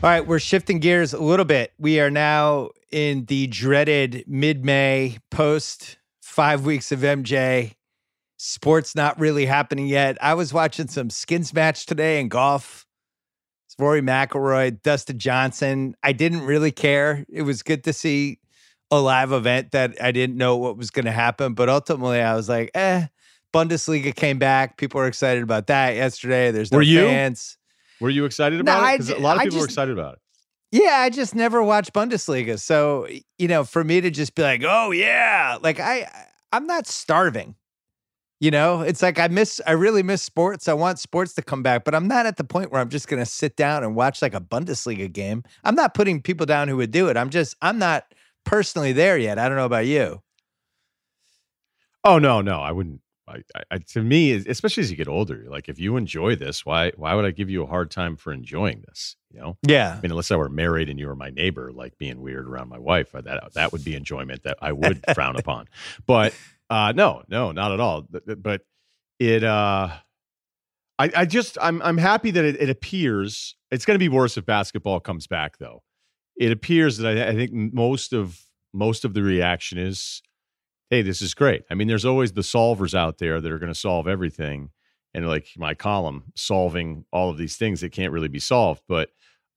All 0.00 0.10
right, 0.10 0.24
we're 0.24 0.38
shifting 0.38 0.78
gears 0.78 1.12
a 1.12 1.20
little 1.20 1.44
bit. 1.44 1.72
We 1.76 1.98
are 1.98 2.10
now 2.10 2.70
in 2.92 3.24
the 3.24 3.48
dreaded 3.48 4.24
mid 4.28 4.64
May 4.64 5.18
post 5.30 5.98
five 6.22 6.64
weeks 6.64 6.92
of 6.92 7.00
MJ. 7.00 7.74
Sports 8.36 8.94
not 8.94 9.18
really 9.18 9.46
happening 9.46 9.88
yet. 9.88 10.16
I 10.20 10.34
was 10.34 10.54
watching 10.54 10.86
some 10.86 11.10
skins 11.10 11.52
match 11.52 11.84
today 11.84 12.20
in 12.20 12.28
golf. 12.28 12.86
It's 13.66 13.74
Rory 13.76 14.00
McIlroy, 14.00 14.80
Dustin 14.82 15.18
Johnson. 15.18 15.96
I 16.04 16.12
didn't 16.12 16.42
really 16.42 16.70
care. 16.70 17.26
It 17.28 17.42
was 17.42 17.64
good 17.64 17.82
to 17.82 17.92
see 17.92 18.38
a 18.90 19.00
live 19.00 19.32
event 19.32 19.72
that 19.72 20.00
I 20.02 20.12
didn't 20.12 20.36
know 20.36 20.56
what 20.56 20.76
was 20.76 20.90
going 20.90 21.04
to 21.06 21.12
happen. 21.12 21.54
But 21.54 21.68
ultimately, 21.68 22.20
I 22.20 22.34
was 22.34 22.48
like, 22.48 22.70
eh. 22.74 23.06
Bundesliga 23.54 24.14
came 24.14 24.38
back. 24.38 24.76
People 24.76 25.00
were 25.00 25.06
excited 25.06 25.42
about 25.42 25.68
that 25.68 25.96
yesterday. 25.96 26.50
There's 26.50 26.70
no 26.70 26.78
were 26.78 26.82
you? 26.82 27.06
fans. 27.06 27.56
Were 27.98 28.10
you 28.10 28.26
excited 28.26 28.60
about 28.60 28.82
no, 28.82 28.88
it? 28.88 28.92
Because 28.92 29.10
a 29.10 29.18
lot 29.18 29.36
of 29.36 29.42
people 29.42 29.56
just, 29.56 29.60
were 29.60 29.66
excited 29.66 29.98
about 29.98 30.14
it. 30.14 30.20
Yeah, 30.70 30.98
I 30.98 31.08
just 31.08 31.34
never 31.34 31.62
watched 31.62 31.94
Bundesliga. 31.94 32.60
So, 32.60 33.08
you 33.38 33.48
know, 33.48 33.64
for 33.64 33.82
me 33.82 34.02
to 34.02 34.10
just 34.10 34.34
be 34.34 34.42
like, 34.42 34.62
oh 34.66 34.90
yeah, 34.90 35.56
like 35.62 35.80
I 35.80 36.06
I'm 36.52 36.66
not 36.66 36.86
starving. 36.86 37.54
You 38.40 38.52
know, 38.52 38.82
it's 38.82 39.02
like 39.02 39.18
I 39.18 39.26
miss, 39.26 39.60
I 39.66 39.72
really 39.72 40.04
miss 40.04 40.22
sports. 40.22 40.68
I 40.68 40.72
want 40.74 41.00
sports 41.00 41.34
to 41.34 41.42
come 41.42 41.64
back, 41.64 41.84
but 41.84 41.94
I'm 41.94 42.06
not 42.06 42.24
at 42.24 42.36
the 42.36 42.44
point 42.44 42.70
where 42.70 42.80
I'm 42.80 42.88
just 42.88 43.08
going 43.08 43.18
to 43.18 43.26
sit 43.26 43.56
down 43.56 43.82
and 43.82 43.96
watch 43.96 44.22
like 44.22 44.34
a 44.34 44.40
Bundesliga 44.40 45.12
game. 45.12 45.42
I'm 45.64 45.74
not 45.74 45.92
putting 45.92 46.22
people 46.22 46.46
down 46.46 46.68
who 46.68 46.76
would 46.76 46.92
do 46.92 47.08
it. 47.08 47.16
I'm 47.16 47.30
just, 47.30 47.56
I'm 47.62 47.80
not 47.80 48.14
personally 48.48 48.92
there 48.92 49.18
yet. 49.18 49.38
I 49.38 49.48
don't 49.48 49.56
know 49.56 49.66
about 49.66 49.86
you. 49.86 50.22
Oh 52.04 52.18
no, 52.18 52.40
no, 52.40 52.60
I 52.60 52.72
wouldn't. 52.72 53.00
I, 53.28 53.42
I, 53.70 53.78
to 53.78 54.02
me, 54.02 54.32
especially 54.32 54.82
as 54.82 54.90
you 54.90 54.96
get 54.96 55.06
older, 55.06 55.44
like 55.50 55.68
if 55.68 55.78
you 55.78 55.98
enjoy 55.98 56.34
this, 56.34 56.64
why 56.64 56.92
why 56.96 57.14
would 57.14 57.26
I 57.26 57.30
give 57.30 57.50
you 57.50 57.62
a 57.62 57.66
hard 57.66 57.90
time 57.90 58.16
for 58.16 58.32
enjoying 58.32 58.82
this? 58.88 59.16
You 59.30 59.40
know? 59.40 59.58
Yeah. 59.66 59.96
I 59.98 60.00
mean, 60.00 60.12
unless 60.12 60.30
I 60.30 60.36
were 60.36 60.48
married 60.48 60.88
and 60.88 60.98
you 60.98 61.08
were 61.08 61.14
my 61.14 61.28
neighbor, 61.28 61.70
like 61.70 61.98
being 61.98 62.22
weird 62.22 62.48
around 62.48 62.70
my 62.70 62.78
wife, 62.78 63.12
that 63.12 63.52
that 63.52 63.72
would 63.72 63.84
be 63.84 63.94
enjoyment 63.94 64.44
that 64.44 64.56
I 64.62 64.72
would 64.72 65.04
frown 65.14 65.36
upon. 65.36 65.66
But 66.06 66.32
uh, 66.70 66.92
no, 66.96 67.22
no, 67.28 67.52
not 67.52 67.72
at 67.72 67.80
all. 67.80 68.06
But 68.08 68.62
it, 69.18 69.44
uh, 69.44 69.90
I, 70.98 71.10
I 71.14 71.24
just, 71.26 71.58
I'm, 71.60 71.82
I'm 71.82 71.98
happy 71.98 72.30
that 72.30 72.44
it, 72.44 72.60
it 72.60 72.70
appears 72.70 73.56
it's 73.70 73.84
going 73.84 73.94
to 73.94 73.98
be 73.98 74.08
worse 74.08 74.36
if 74.36 74.46
basketball 74.46 75.00
comes 75.00 75.26
back, 75.26 75.58
though. 75.58 75.82
It 76.38 76.52
appears 76.52 76.98
that 76.98 77.18
I, 77.18 77.28
I 77.30 77.34
think 77.34 77.52
most 77.52 78.12
of 78.12 78.40
most 78.72 79.04
of 79.04 79.14
the 79.14 79.22
reaction 79.22 79.78
is, 79.78 80.22
"Hey, 80.90 81.02
this 81.02 81.20
is 81.22 81.34
great." 81.34 81.64
I 81.70 81.74
mean, 81.74 81.88
there's 81.88 82.04
always 82.04 82.32
the 82.32 82.42
solvers 82.42 82.94
out 82.94 83.18
there 83.18 83.40
that 83.40 83.52
are 83.52 83.58
going 83.58 83.72
to 83.72 83.78
solve 83.78 84.06
everything, 84.08 84.70
and 85.14 85.26
like 85.28 85.48
my 85.56 85.74
column, 85.74 86.32
solving 86.36 87.04
all 87.12 87.30
of 87.30 87.38
these 87.38 87.56
things 87.56 87.80
that 87.80 87.92
can't 87.92 88.12
really 88.12 88.28
be 88.28 88.38
solved. 88.40 88.82
But 88.88 89.10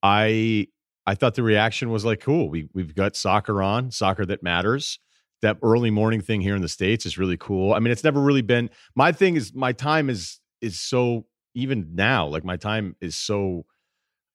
I, 0.03 0.67
I 1.05 1.15
thought 1.15 1.35
the 1.35 1.43
reaction 1.43 1.89
was 1.91 2.05
like, 2.05 2.19
"Cool, 2.21 2.49
we 2.49 2.69
we've 2.73 2.95
got 2.95 3.15
soccer 3.15 3.61
on, 3.61 3.91
soccer 3.91 4.25
that 4.25 4.43
matters." 4.43 4.99
that 5.41 5.57
early 5.63 5.89
morning 5.89 6.21
thing 6.21 6.41
here 6.41 6.55
in 6.55 6.61
the 6.61 6.69
states 6.69 7.05
is 7.05 7.17
really 7.17 7.37
cool. 7.37 7.73
I 7.73 7.79
mean, 7.79 7.91
it's 7.91 8.03
never 8.03 8.21
really 8.21 8.43
been 8.43 8.69
my 8.95 9.11
thing. 9.11 9.35
Is 9.35 9.53
my 9.53 9.73
time 9.73 10.09
is 10.09 10.39
is 10.61 10.79
so 10.79 11.25
even 11.53 11.95
now 11.95 12.27
like 12.27 12.43
my 12.43 12.55
time 12.57 12.95
is 13.01 13.17
so 13.17 13.65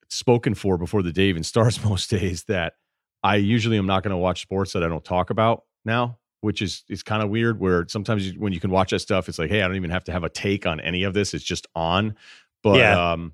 spoken 0.09 0.55
for 0.55 0.79
before 0.79 1.03
the 1.03 1.13
day 1.13 1.25
even 1.25 1.43
starts 1.43 1.83
most 1.85 2.11
days 2.11 2.45
that 2.45 2.75
I 3.23 3.37
usually 3.37 3.79
am 3.79 3.87
not 3.87 4.03
going 4.03 4.13
to 4.13 4.17
watch 4.17 4.43
sports 4.43 4.73
that 4.73 4.83
I 4.83 4.89
don't 4.89 5.05
talk 5.05 5.31
about 5.31 5.65
now, 5.85 6.19
which 6.41 6.63
is 6.63 6.85
is 6.89 7.03
kind 7.03 7.23
of 7.23 7.31
weird. 7.31 7.59
Where 7.59 7.87
sometimes 7.89 8.29
you, 8.29 8.39
when 8.39 8.53
you 8.53 8.61
can 8.61 8.71
watch 8.71 8.91
that 8.91 9.01
stuff, 9.01 9.29
it's 9.29 9.39
like, 9.39 9.51
hey, 9.51 9.63
I 9.63 9.67
don't 9.67 9.77
even 9.77 9.91
have 9.91 10.05
to 10.05 10.13
have 10.13 10.25
a 10.25 10.29
take 10.29 10.67
on 10.67 10.81
any 10.81 11.03
of 11.03 11.15
this. 11.15 11.35
It's 11.35 11.45
just 11.45 11.67
on. 11.75 12.17
But 12.63 12.79
yeah, 12.79 13.13
um, 13.13 13.33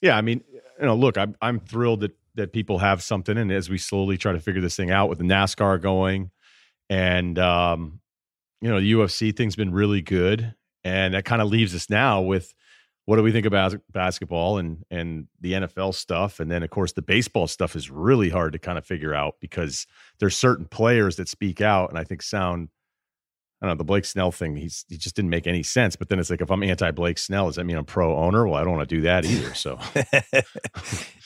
yeah. 0.00 0.16
I 0.16 0.20
mean, 0.20 0.42
you 0.52 0.86
know, 0.86 0.96
look, 0.96 1.16
I'm 1.16 1.36
I'm 1.40 1.60
thrilled 1.60 2.00
that 2.00 2.16
that 2.34 2.52
people 2.52 2.78
have 2.78 3.02
something, 3.02 3.36
and 3.36 3.52
as 3.52 3.68
we 3.68 3.78
slowly 3.78 4.16
try 4.16 4.32
to 4.32 4.40
figure 4.40 4.60
this 4.60 4.76
thing 4.76 4.90
out 4.90 5.08
with 5.08 5.18
the 5.18 5.24
NASCAR 5.24 5.80
going, 5.80 6.30
and 6.88 7.38
um, 7.38 8.00
you 8.60 8.68
know 8.68 8.80
the 8.80 8.92
UFC 8.92 9.36
thing's 9.36 9.56
been 9.56 9.72
really 9.72 10.02
good, 10.02 10.54
and 10.82 11.14
that 11.14 11.24
kind 11.24 11.42
of 11.42 11.48
leaves 11.48 11.74
us 11.74 11.90
now 11.90 12.20
with 12.20 12.54
what 13.10 13.16
do 13.16 13.24
we 13.24 13.32
think 13.32 13.44
about 13.44 13.74
basketball 13.90 14.58
and 14.58 14.84
and 14.88 15.26
the 15.40 15.54
NFL 15.54 15.94
stuff, 15.96 16.38
and 16.38 16.48
then 16.48 16.62
of 16.62 16.70
course 16.70 16.92
the 16.92 17.02
baseball 17.02 17.48
stuff 17.48 17.74
is 17.74 17.90
really 17.90 18.28
hard 18.28 18.52
to 18.52 18.58
kind 18.60 18.78
of 18.78 18.86
figure 18.86 19.12
out 19.12 19.34
because 19.40 19.88
there's 20.20 20.36
certain 20.36 20.64
players 20.64 21.16
that 21.16 21.28
speak 21.28 21.60
out, 21.60 21.90
and 21.90 21.98
I 21.98 22.04
think 22.04 22.22
sound. 22.22 22.68
I 23.60 23.66
don't 23.66 23.74
know 23.74 23.78
the 23.78 23.84
Blake 23.84 24.04
Snell 24.04 24.30
thing. 24.30 24.54
He's 24.54 24.84
he 24.88 24.96
just 24.96 25.16
didn't 25.16 25.30
make 25.30 25.48
any 25.48 25.64
sense. 25.64 25.96
But 25.96 26.08
then 26.08 26.20
it's 26.20 26.30
like 26.30 26.40
if 26.40 26.52
I'm 26.52 26.62
anti 26.62 26.92
Blake 26.92 27.18
Snell, 27.18 27.46
does 27.46 27.56
that 27.56 27.64
mean 27.64 27.78
I'm 27.78 27.84
pro 27.84 28.16
owner? 28.16 28.46
Well, 28.46 28.54
I 28.54 28.62
don't 28.62 28.76
want 28.76 28.88
to 28.88 28.94
do 28.94 29.02
that 29.02 29.24
either. 29.24 29.54
So, 29.54 29.80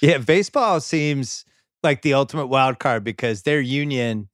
yeah, 0.01 0.17
baseball 0.17 0.81
seems 0.81 1.45
like 1.83 2.01
the 2.01 2.15
ultimate 2.15 2.47
wild 2.47 2.79
card 2.79 3.05
because 3.05 3.43
their 3.43 3.61
union 3.61 4.31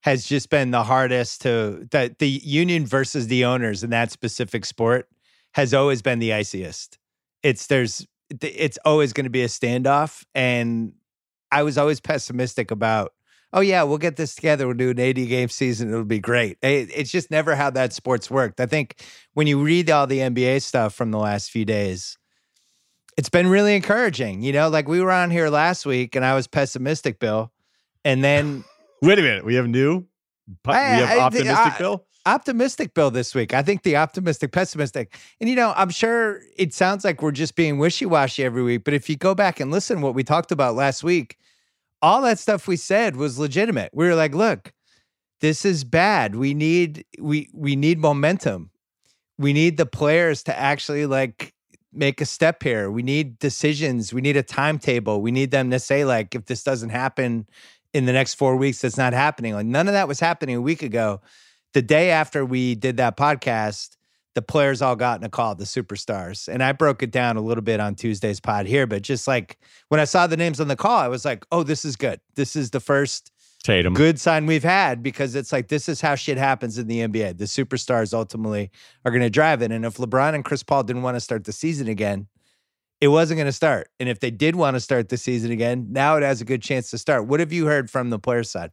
has 0.00 0.24
just 0.24 0.48
been 0.48 0.70
the 0.70 0.84
hardest 0.84 1.42
to 1.42 1.86
that 1.90 2.18
the 2.18 2.30
union 2.30 2.86
versus 2.86 3.26
the 3.26 3.44
owners 3.44 3.84
in 3.84 3.90
that 3.90 4.10
specific 4.10 4.64
sport 4.64 5.06
has 5.54 5.72
always 5.74 6.02
been 6.02 6.18
the 6.18 6.32
iciest. 6.32 6.98
It's 7.42 7.66
there's 7.66 8.06
it's 8.40 8.78
always 8.84 9.12
going 9.12 9.24
to 9.24 9.30
be 9.30 9.42
a 9.42 9.48
standoff 9.48 10.24
and 10.34 10.92
I 11.52 11.62
was 11.62 11.78
always 11.78 12.00
pessimistic 12.00 12.70
about 12.70 13.12
oh 13.52 13.60
yeah, 13.60 13.84
we'll 13.84 13.98
get 13.98 14.16
this 14.16 14.34
together, 14.34 14.66
we'll 14.66 14.76
do 14.76 14.90
an 14.90 14.98
80 14.98 15.26
game 15.26 15.48
season, 15.48 15.88
it'll 15.88 16.04
be 16.04 16.18
great. 16.18 16.58
Eh, 16.62 16.86
it's 16.92 17.10
just 17.10 17.30
never 17.30 17.54
how 17.54 17.70
that 17.70 17.92
sports 17.92 18.28
worked. 18.28 18.60
I 18.60 18.66
think 18.66 19.04
when 19.34 19.46
you 19.46 19.62
read 19.62 19.90
all 19.90 20.08
the 20.08 20.18
NBA 20.18 20.60
stuff 20.62 20.92
from 20.92 21.12
the 21.12 21.18
last 21.18 21.50
few 21.52 21.64
days, 21.64 22.18
it's 23.16 23.28
been 23.28 23.46
really 23.46 23.76
encouraging. 23.76 24.42
You 24.42 24.52
know, 24.52 24.68
like 24.68 24.88
we 24.88 25.00
were 25.00 25.12
on 25.12 25.30
here 25.30 25.50
last 25.50 25.86
week 25.86 26.16
and 26.16 26.24
I 26.24 26.34
was 26.34 26.48
pessimistic, 26.48 27.20
Bill. 27.20 27.52
And 28.04 28.24
then 28.24 28.64
Wait 29.02 29.18
a 29.18 29.22
minute. 29.22 29.44
We 29.44 29.54
have 29.54 29.68
new. 29.68 30.06
We 30.66 30.74
have 30.74 31.18
optimistic 31.18 31.74
I, 31.74 31.78
Bill. 31.78 32.06
Optimistic 32.26 32.94
Bill 32.94 33.10
this 33.10 33.34
week. 33.34 33.52
I 33.52 33.62
think 33.62 33.82
the 33.82 33.96
optimistic, 33.96 34.52
pessimistic. 34.52 35.14
And 35.40 35.50
you 35.50 35.56
know, 35.56 35.74
I'm 35.76 35.90
sure 35.90 36.40
it 36.56 36.72
sounds 36.72 37.04
like 37.04 37.20
we're 37.20 37.32
just 37.32 37.54
being 37.54 37.78
wishy 37.78 38.06
washy 38.06 38.44
every 38.44 38.62
week. 38.62 38.84
But 38.84 38.94
if 38.94 39.10
you 39.10 39.16
go 39.16 39.34
back 39.34 39.60
and 39.60 39.70
listen, 39.70 40.00
what 40.00 40.14
we 40.14 40.24
talked 40.24 40.50
about 40.50 40.74
last 40.74 41.04
week, 41.04 41.36
all 42.00 42.22
that 42.22 42.38
stuff 42.38 42.66
we 42.66 42.76
said 42.76 43.16
was 43.16 43.38
legitimate. 43.38 43.90
We 43.92 44.06
were 44.06 44.14
like, 44.14 44.34
look, 44.34 44.72
this 45.40 45.64
is 45.64 45.84
bad. 45.84 46.34
We 46.34 46.54
need 46.54 47.04
we 47.18 47.50
we 47.52 47.76
need 47.76 47.98
momentum. 47.98 48.70
We 49.38 49.52
need 49.52 49.76
the 49.76 49.86
players 49.86 50.42
to 50.44 50.58
actually 50.58 51.06
like 51.06 51.52
make 51.92 52.20
a 52.20 52.26
step 52.26 52.62
here. 52.62 52.90
We 52.90 53.02
need 53.02 53.38
decisions. 53.38 54.14
We 54.14 54.20
need 54.20 54.36
a 54.36 54.42
timetable. 54.42 55.20
We 55.20 55.30
need 55.30 55.50
them 55.50 55.70
to 55.70 55.78
say 55.78 56.04
like 56.04 56.34
if 56.34 56.46
this 56.46 56.62
doesn't 56.62 56.90
happen 56.90 57.46
in 57.92 58.06
the 58.06 58.12
next 58.12 58.34
four 58.34 58.56
weeks 58.56 58.80
that's 58.80 58.96
not 58.96 59.12
happening. 59.12 59.54
Like 59.54 59.66
none 59.66 59.88
of 59.88 59.92
that 59.92 60.08
was 60.08 60.20
happening 60.20 60.56
a 60.56 60.60
week 60.60 60.82
ago. 60.82 61.20
The 61.74 61.82
day 61.82 62.10
after 62.10 62.44
we 62.44 62.76
did 62.76 62.96
that 62.98 63.16
podcast, 63.16 63.96
the 64.34 64.42
players 64.42 64.80
all 64.80 64.96
got 64.96 65.20
in 65.20 65.24
a 65.24 65.28
call, 65.28 65.54
the 65.54 65.64
superstars. 65.64 66.48
And 66.48 66.62
I 66.62 66.72
broke 66.72 67.02
it 67.02 67.10
down 67.10 67.36
a 67.36 67.40
little 67.40 67.62
bit 67.62 67.80
on 67.80 67.94
Tuesday's 67.94 68.40
pod 68.40 68.66
here, 68.66 68.86
but 68.86 69.02
just 69.02 69.26
like 69.26 69.58
when 69.88 70.00
I 70.00 70.04
saw 70.04 70.26
the 70.26 70.36
names 70.36 70.60
on 70.60 70.68
the 70.68 70.76
call, 70.76 70.98
I 70.98 71.08
was 71.08 71.24
like, 71.24 71.44
oh, 71.52 71.62
this 71.62 71.84
is 71.84 71.96
good. 71.96 72.20
This 72.34 72.56
is 72.56 72.70
the 72.70 72.80
first 72.80 73.32
Tatum. 73.62 73.94
good 73.94 74.20
sign 74.20 74.46
we've 74.46 74.64
had 74.64 75.02
because 75.02 75.34
it's 75.34 75.52
like 75.52 75.68
this 75.68 75.88
is 75.88 76.00
how 76.00 76.14
shit 76.14 76.38
happens 76.38 76.78
in 76.78 76.86
the 76.86 77.00
NBA. 77.00 77.38
The 77.38 77.44
superstars 77.44 78.12
ultimately 78.12 78.70
are 79.04 79.10
going 79.10 79.22
to 79.22 79.30
drive 79.30 79.62
it. 79.62 79.72
And 79.72 79.84
if 79.84 79.96
LeBron 79.96 80.34
and 80.34 80.44
Chris 80.44 80.62
Paul 80.62 80.82
didn't 80.84 81.02
want 81.02 81.16
to 81.16 81.20
start 81.20 81.44
the 81.44 81.52
season 81.52 81.88
again, 81.88 82.28
it 83.00 83.08
wasn't 83.08 83.38
going 83.38 83.46
to 83.46 83.52
start. 83.52 83.88
And 83.98 84.08
if 84.08 84.20
they 84.20 84.30
did 84.30 84.56
want 84.56 84.74
to 84.74 84.80
start 84.80 85.08
the 85.08 85.16
season 85.16 85.50
again, 85.50 85.88
now 85.90 86.16
it 86.16 86.22
has 86.22 86.40
a 86.40 86.44
good 86.44 86.62
chance 86.62 86.90
to 86.90 86.98
start. 86.98 87.26
What 87.26 87.40
have 87.40 87.52
you 87.52 87.66
heard 87.66 87.90
from 87.90 88.10
the 88.10 88.18
player 88.18 88.44
side? 88.44 88.70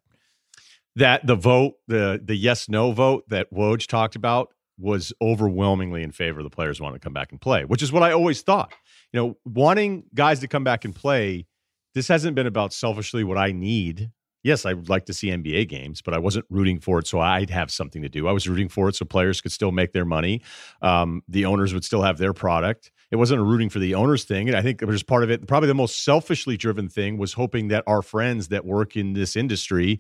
That 0.96 1.26
the 1.26 1.36
vote, 1.36 1.76
the 1.88 2.22
the 2.24 2.36
yes 2.36 2.68
no 2.68 2.92
vote 2.92 3.24
that 3.30 3.52
Woj 3.54 3.88
talked 3.88 4.16
about 4.16 4.50
was 4.78 5.14
overwhelmingly 5.22 6.04
in 6.04 6.12
favor 6.12 6.40
of 6.40 6.44
the 6.44 6.50
players 6.50 6.82
wanting 6.82 7.00
to 7.00 7.04
come 7.04 7.14
back 7.14 7.32
and 7.32 7.40
play, 7.40 7.64
which 7.66 7.84
is 7.84 7.92
what 7.92 8.04
I 8.04 8.12
always 8.12 8.42
thought. 8.42 8.74
You 9.14 9.20
know, 9.20 9.38
wanting 9.46 10.04
guys 10.14 10.40
to 10.40 10.48
come 10.48 10.64
back 10.64 10.86
and 10.86 10.96
play, 10.96 11.46
this 11.94 12.08
hasn't 12.08 12.36
been 12.36 12.48
about 12.48 12.74
selfishly 12.74 13.24
what 13.24 13.38
I 13.38 13.52
need. 13.52 14.12
Yes, 14.44 14.66
I 14.66 14.74
would 14.74 14.90
like 14.90 15.06
to 15.06 15.14
see 15.14 15.28
NBA 15.28 15.70
games, 15.70 16.02
but 16.02 16.16
I 16.16 16.18
wasn't 16.18 16.46
rooting 16.50 16.80
for 16.80 16.98
it 16.98 17.06
so 17.06 17.20
I'd 17.20 17.52
have 17.52 17.70
something 17.70 18.02
to 18.02 18.10
do. 18.10 18.28
I 18.28 18.32
was 18.32 18.50
rooting 18.50 18.70
for 18.70 18.90
it 18.90 18.96
so 18.96 19.06
players 19.06 19.40
could 19.40 19.52
still 19.52 19.72
make 19.72 19.94
their 19.94 20.06
money. 20.06 20.42
Um, 20.82 21.22
the 21.28 21.46
owners 21.46 21.76
would 21.76 21.86
still 21.86 22.02
have 22.02 22.18
their 22.18 22.34
product 22.34 22.92
it 23.12 23.18
wasn't 23.18 23.42
a 23.42 23.44
rooting 23.44 23.70
for 23.70 23.80
the 23.80 23.94
owners 23.94 24.24
thing. 24.24 24.48
And 24.48 24.58
I 24.58 24.62
think 24.62 24.82
it 24.82 24.86
was 24.86 25.04
part 25.04 25.24
of 25.24 25.30
it. 25.30 25.46
Probably 25.46 25.68
the 25.68 25.74
most 25.74 26.04
selfishly 26.04 26.56
driven 26.56 26.88
thing 26.88 27.18
was 27.18 27.34
hoping 27.34 27.68
that 27.68 27.84
our 27.86 28.02
friends 28.02 28.48
that 28.48 28.66
work 28.66 28.96
in 28.96 29.14
this 29.14 29.36
industry 29.36 30.00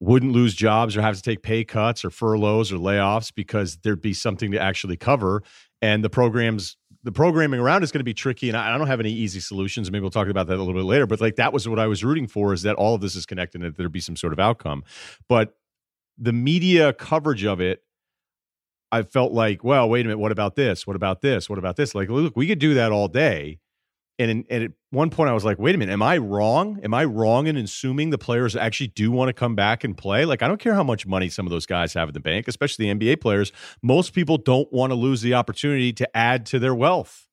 wouldn't 0.00 0.32
lose 0.32 0.54
jobs 0.54 0.96
or 0.96 1.02
have 1.02 1.14
to 1.14 1.22
take 1.22 1.42
pay 1.42 1.62
cuts 1.62 2.04
or 2.04 2.10
furloughs 2.10 2.72
or 2.72 2.76
layoffs 2.76 3.32
because 3.34 3.76
there'd 3.78 4.00
be 4.00 4.14
something 4.14 4.50
to 4.50 4.58
actually 4.58 4.96
cover. 4.96 5.42
And 5.82 6.02
the 6.02 6.10
programs, 6.10 6.76
the 7.02 7.12
programming 7.12 7.60
around 7.60 7.82
is 7.82 7.92
going 7.92 8.00
to 8.00 8.04
be 8.04 8.14
tricky. 8.14 8.48
And 8.48 8.56
I, 8.56 8.76
don't 8.76 8.86
have 8.86 9.00
any 9.00 9.12
easy 9.12 9.40
solutions. 9.40 9.90
Maybe 9.90 10.00
we'll 10.00 10.10
talk 10.10 10.28
about 10.28 10.46
that 10.46 10.56
a 10.56 10.62
little 10.62 10.74
bit 10.74 10.84
later. 10.84 11.06
But 11.06 11.20
like 11.20 11.36
that 11.36 11.52
was 11.52 11.68
what 11.68 11.78
I 11.78 11.86
was 11.86 12.02
rooting 12.02 12.26
for 12.26 12.54
is 12.54 12.62
that 12.62 12.76
all 12.76 12.94
of 12.94 13.02
this 13.02 13.14
is 13.14 13.26
connected 13.26 13.60
and 13.60 13.72
that 13.72 13.76
there'd 13.76 13.92
be 13.92 14.00
some 14.00 14.16
sort 14.16 14.32
of 14.32 14.38
outcome. 14.38 14.84
But 15.28 15.54
the 16.16 16.32
media 16.32 16.92
coverage 16.94 17.44
of 17.44 17.60
it 17.60 17.82
I 18.92 19.02
felt 19.02 19.32
like, 19.32 19.62
well, 19.62 19.88
wait 19.88 20.00
a 20.00 20.04
minute, 20.04 20.18
what 20.18 20.32
about 20.32 20.56
this? 20.56 20.86
What 20.86 20.96
about 20.96 21.20
this? 21.20 21.48
What 21.48 21.58
about 21.58 21.76
this? 21.76 21.94
Like, 21.94 22.08
look, 22.08 22.36
we 22.36 22.46
could 22.46 22.58
do 22.58 22.74
that 22.74 22.90
all 22.90 23.08
day. 23.08 23.60
And, 24.20 24.44
and 24.50 24.64
at 24.64 24.70
one 24.90 25.08
point, 25.08 25.30
I 25.30 25.32
was 25.32 25.46
like, 25.46 25.58
wait 25.58 25.74
a 25.74 25.78
minute, 25.78 25.92
am 25.92 26.02
I 26.02 26.18
wrong? 26.18 26.78
Am 26.84 26.92
I 26.92 27.04
wrong 27.04 27.46
in 27.46 27.56
assuming 27.56 28.10
the 28.10 28.18
players 28.18 28.54
actually 28.54 28.88
do 28.88 29.10
want 29.10 29.30
to 29.30 29.32
come 29.32 29.54
back 29.54 29.82
and 29.82 29.96
play? 29.96 30.26
Like, 30.26 30.42
I 30.42 30.48
don't 30.48 30.60
care 30.60 30.74
how 30.74 30.82
much 30.82 31.06
money 31.06 31.30
some 31.30 31.46
of 31.46 31.50
those 31.50 31.64
guys 31.64 31.94
have 31.94 32.10
in 32.10 32.12
the 32.12 32.20
bank, 32.20 32.46
especially 32.46 32.92
the 32.92 32.98
NBA 32.98 33.22
players. 33.22 33.50
Most 33.82 34.12
people 34.12 34.36
don't 34.36 34.70
want 34.72 34.90
to 34.90 34.94
lose 34.94 35.22
the 35.22 35.32
opportunity 35.34 35.92
to 35.94 36.16
add 36.16 36.44
to 36.46 36.58
their 36.58 36.74
wealth. 36.74 37.28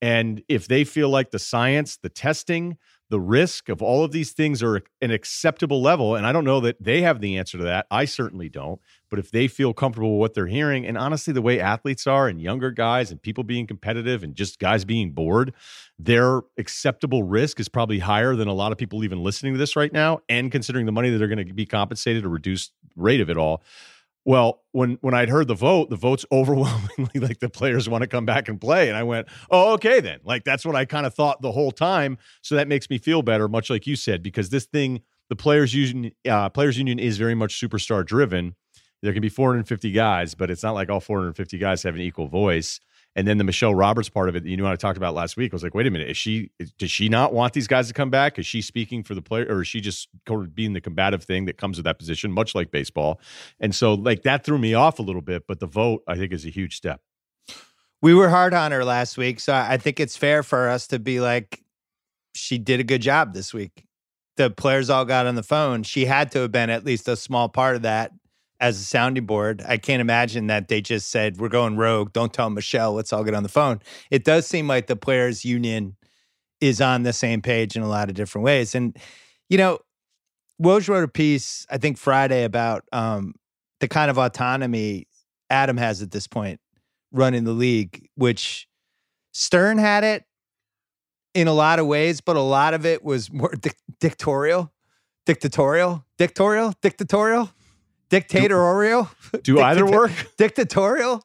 And 0.00 0.42
if 0.48 0.66
they 0.66 0.84
feel 0.84 1.10
like 1.10 1.30
the 1.30 1.38
science, 1.38 1.98
the 1.98 2.08
testing, 2.08 2.78
the 3.10 3.20
risk 3.20 3.68
of 3.68 3.82
all 3.82 4.02
of 4.02 4.12
these 4.12 4.32
things 4.32 4.62
are 4.62 4.80
an 5.02 5.10
acceptable 5.10 5.82
level. 5.82 6.14
And 6.14 6.26
I 6.26 6.32
don't 6.32 6.44
know 6.44 6.60
that 6.60 6.82
they 6.82 7.02
have 7.02 7.20
the 7.20 7.36
answer 7.36 7.58
to 7.58 7.64
that. 7.64 7.86
I 7.90 8.06
certainly 8.06 8.48
don't. 8.48 8.80
But 9.10 9.18
if 9.18 9.30
they 9.30 9.48
feel 9.48 9.72
comfortable 9.72 10.12
with 10.12 10.20
what 10.20 10.34
they're 10.34 10.46
hearing, 10.46 10.86
and 10.86 10.96
honestly, 10.96 11.32
the 11.32 11.42
way 11.42 11.60
athletes 11.60 12.06
are 12.06 12.28
and 12.28 12.40
younger 12.40 12.70
guys 12.70 13.10
and 13.10 13.20
people 13.20 13.44
being 13.44 13.66
competitive 13.66 14.22
and 14.22 14.34
just 14.34 14.58
guys 14.58 14.84
being 14.84 15.10
bored, 15.10 15.52
their 15.98 16.42
acceptable 16.56 17.24
risk 17.24 17.60
is 17.60 17.68
probably 17.68 17.98
higher 17.98 18.36
than 18.36 18.48
a 18.48 18.54
lot 18.54 18.72
of 18.72 18.78
people 18.78 19.02
even 19.04 19.22
listening 19.22 19.52
to 19.52 19.58
this 19.58 19.76
right 19.76 19.92
now. 19.92 20.20
And 20.28 20.50
considering 20.52 20.86
the 20.86 20.92
money 20.92 21.10
that 21.10 21.18
they're 21.18 21.28
going 21.28 21.46
to 21.46 21.52
be 21.52 21.66
compensated, 21.66 22.24
a 22.24 22.28
reduced 22.28 22.72
rate 22.96 23.20
of 23.20 23.28
it 23.28 23.36
all. 23.36 23.62
Well, 24.24 24.62
when 24.72 24.98
when 25.00 25.14
I'd 25.14 25.30
heard 25.30 25.48
the 25.48 25.54
vote, 25.54 25.90
the 25.90 25.96
vote's 25.96 26.26
overwhelmingly 26.32 27.20
like 27.20 27.40
the 27.40 27.48
players 27.48 27.88
want 27.88 28.02
to 28.02 28.08
come 28.08 28.26
back 28.26 28.48
and 28.48 28.60
play, 28.60 28.88
and 28.88 28.96
I 28.96 29.02
went, 29.02 29.28
"Oh, 29.50 29.72
okay 29.74 30.00
then." 30.00 30.20
Like 30.24 30.44
that's 30.44 30.64
what 30.64 30.76
I 30.76 30.84
kind 30.84 31.06
of 31.06 31.14
thought 31.14 31.42
the 31.42 31.52
whole 31.52 31.72
time. 31.72 32.18
So 32.42 32.54
that 32.54 32.68
makes 32.68 32.88
me 32.90 32.98
feel 32.98 33.22
better, 33.22 33.48
much 33.48 33.70
like 33.70 33.86
you 33.86 33.96
said, 33.96 34.22
because 34.22 34.50
this 34.50 34.66
thing, 34.66 35.00
the 35.30 35.36
players 35.36 35.74
union, 35.74 36.12
uh, 36.28 36.50
players 36.50 36.76
union 36.76 36.98
is 36.98 37.16
very 37.16 37.34
much 37.34 37.58
superstar 37.58 38.04
driven. 38.04 38.56
There 39.02 39.12
can 39.12 39.22
be 39.22 39.28
450 39.28 39.92
guys, 39.92 40.34
but 40.34 40.50
it's 40.50 40.62
not 40.62 40.72
like 40.72 40.90
all 40.90 41.00
450 41.00 41.58
guys 41.58 41.82
have 41.82 41.94
an 41.94 42.00
equal 42.00 42.28
voice. 42.28 42.80
And 43.16 43.26
then 43.26 43.38
the 43.38 43.44
Michelle 43.44 43.74
Roberts 43.74 44.08
part 44.08 44.28
of 44.28 44.36
it, 44.36 44.44
you 44.44 44.56
know, 44.56 44.66
I 44.66 44.76
talked 44.76 44.96
about 44.96 45.14
last 45.14 45.36
week. 45.36 45.52
I 45.52 45.56
was 45.56 45.64
like, 45.64 45.74
wait 45.74 45.86
a 45.86 45.90
minute, 45.90 46.10
is 46.10 46.16
she 46.16 46.52
does 46.78 46.92
she 46.92 47.08
not 47.08 47.32
want 47.32 47.54
these 47.54 47.66
guys 47.66 47.88
to 47.88 47.94
come 47.94 48.08
back? 48.08 48.38
Is 48.38 48.46
she 48.46 48.62
speaking 48.62 49.02
for 49.02 49.16
the 49.16 49.22
player, 49.22 49.46
or 49.48 49.62
is 49.62 49.68
she 49.68 49.80
just 49.80 50.08
being 50.54 50.74
the 50.74 50.80
combative 50.80 51.24
thing 51.24 51.46
that 51.46 51.56
comes 51.56 51.76
with 51.76 51.84
that 51.84 51.98
position, 51.98 52.30
much 52.30 52.54
like 52.54 52.70
baseball? 52.70 53.20
And 53.58 53.74
so, 53.74 53.94
like 53.94 54.22
that 54.22 54.44
threw 54.44 54.58
me 54.58 54.74
off 54.74 55.00
a 55.00 55.02
little 55.02 55.22
bit. 55.22 55.48
But 55.48 55.58
the 55.58 55.66
vote, 55.66 56.04
I 56.06 56.16
think, 56.16 56.32
is 56.32 56.46
a 56.46 56.50
huge 56.50 56.76
step. 56.76 57.00
We 58.00 58.14
were 58.14 58.28
hard 58.28 58.54
on 58.54 58.70
her 58.70 58.84
last 58.84 59.18
week, 59.18 59.40
so 59.40 59.52
I 59.54 59.76
think 59.76 59.98
it's 59.98 60.16
fair 60.16 60.44
for 60.44 60.68
us 60.68 60.86
to 60.86 61.00
be 61.00 61.20
like, 61.20 61.62
she 62.34 62.58
did 62.58 62.78
a 62.78 62.84
good 62.84 63.02
job 63.02 63.34
this 63.34 63.52
week. 63.52 63.86
The 64.36 64.50
players 64.50 64.88
all 64.88 65.04
got 65.04 65.26
on 65.26 65.34
the 65.34 65.42
phone. 65.42 65.82
She 65.82 66.06
had 66.06 66.30
to 66.32 66.40
have 66.40 66.52
been 66.52 66.70
at 66.70 66.84
least 66.84 67.08
a 67.08 67.16
small 67.16 67.48
part 67.48 67.76
of 67.76 67.82
that 67.82 68.12
as 68.60 68.78
a 68.78 68.84
sounding 68.84 69.24
board. 69.24 69.62
I 69.66 69.78
can't 69.78 70.00
imagine 70.00 70.46
that 70.48 70.68
they 70.68 70.80
just 70.82 71.10
said, 71.10 71.38
we're 71.38 71.48
going 71.48 71.76
rogue. 71.76 72.12
Don't 72.12 72.32
tell 72.32 72.50
Michelle. 72.50 72.92
Let's 72.92 73.12
all 73.12 73.24
get 73.24 73.34
on 73.34 73.42
the 73.42 73.48
phone. 73.48 73.80
It 74.10 74.24
does 74.24 74.46
seem 74.46 74.68
like 74.68 74.86
the 74.86 74.96
players' 74.96 75.44
union 75.44 75.96
is 76.60 76.80
on 76.80 77.02
the 77.02 77.12
same 77.12 77.40
page 77.40 77.74
in 77.74 77.82
a 77.82 77.88
lot 77.88 78.10
of 78.10 78.14
different 78.14 78.44
ways. 78.44 78.74
And, 78.74 78.96
you 79.48 79.56
know, 79.56 79.78
Woj 80.62 80.88
wrote 80.88 81.04
a 81.04 81.08
piece, 81.08 81.66
I 81.70 81.78
think 81.78 81.96
Friday, 81.96 82.44
about 82.44 82.84
um, 82.92 83.34
the 83.80 83.88
kind 83.88 84.10
of 84.10 84.18
autonomy 84.18 85.06
Adam 85.48 85.78
has 85.78 86.02
at 86.02 86.10
this 86.10 86.26
point 86.26 86.60
running 87.12 87.44
the 87.44 87.52
league, 87.52 88.08
which 88.14 88.68
Stern 89.32 89.78
had 89.78 90.04
it 90.04 90.24
in 91.34 91.48
a 91.48 91.52
lot 91.54 91.78
of 91.78 91.86
ways, 91.86 92.20
but 92.20 92.36
a 92.36 92.42
lot 92.42 92.74
of 92.74 92.84
it 92.84 93.02
was 93.02 93.32
more 93.32 93.54
di- 93.58 93.70
dictatorial, 94.00 94.70
dictatorial, 95.24 96.04
dictatorial, 96.18 96.74
dictatorial 96.82 97.50
dictatorial. 98.10 99.08
Do, 99.32 99.38
do 99.42 99.60
either 99.60 99.86
work? 99.86 100.12
Dictatorial. 100.36 101.22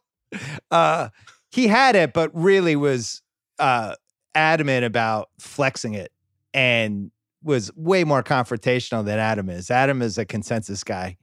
Uh, 0.71 1.09
he 1.51 1.67
had 1.67 1.95
it, 1.95 2.13
but 2.13 2.31
really 2.33 2.75
was 2.75 3.21
uh, 3.59 3.95
adamant 4.33 4.85
about 4.85 5.29
flexing 5.39 5.93
it 5.93 6.11
and 6.53 7.11
was 7.43 7.75
way 7.75 8.03
more 8.03 8.23
confrontational 8.23 9.05
than 9.05 9.19
Adam 9.19 9.49
is. 9.49 9.69
Adam 9.69 10.01
is 10.01 10.17
a 10.17 10.25
consensus 10.25 10.83
guy. 10.83 11.17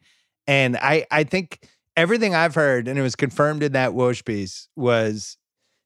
And 0.47 0.77
I, 0.77 1.07
I 1.11 1.25
think 1.25 1.67
everything 1.97 2.35
I've 2.35 2.55
heard, 2.55 2.89
and 2.89 2.99
it 2.99 3.03
was 3.03 3.17
confirmed 3.17 3.63
in 3.63 3.73
that 3.73 3.91
Woj 3.91 4.25
piece, 4.25 4.69
was 4.77 5.37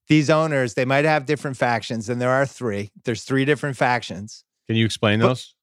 these 0.08 0.30
owners, 0.30 0.74
they 0.74 0.84
might 0.84 1.04
have 1.04 1.26
different 1.26 1.56
factions, 1.56 2.08
and 2.08 2.20
there 2.20 2.30
are 2.30 2.46
three. 2.46 2.92
There's 3.04 3.24
three 3.24 3.44
different 3.44 3.76
factions. 3.76 4.44
Can 4.66 4.76
you 4.76 4.84
explain 4.84 5.20
those? 5.20 5.54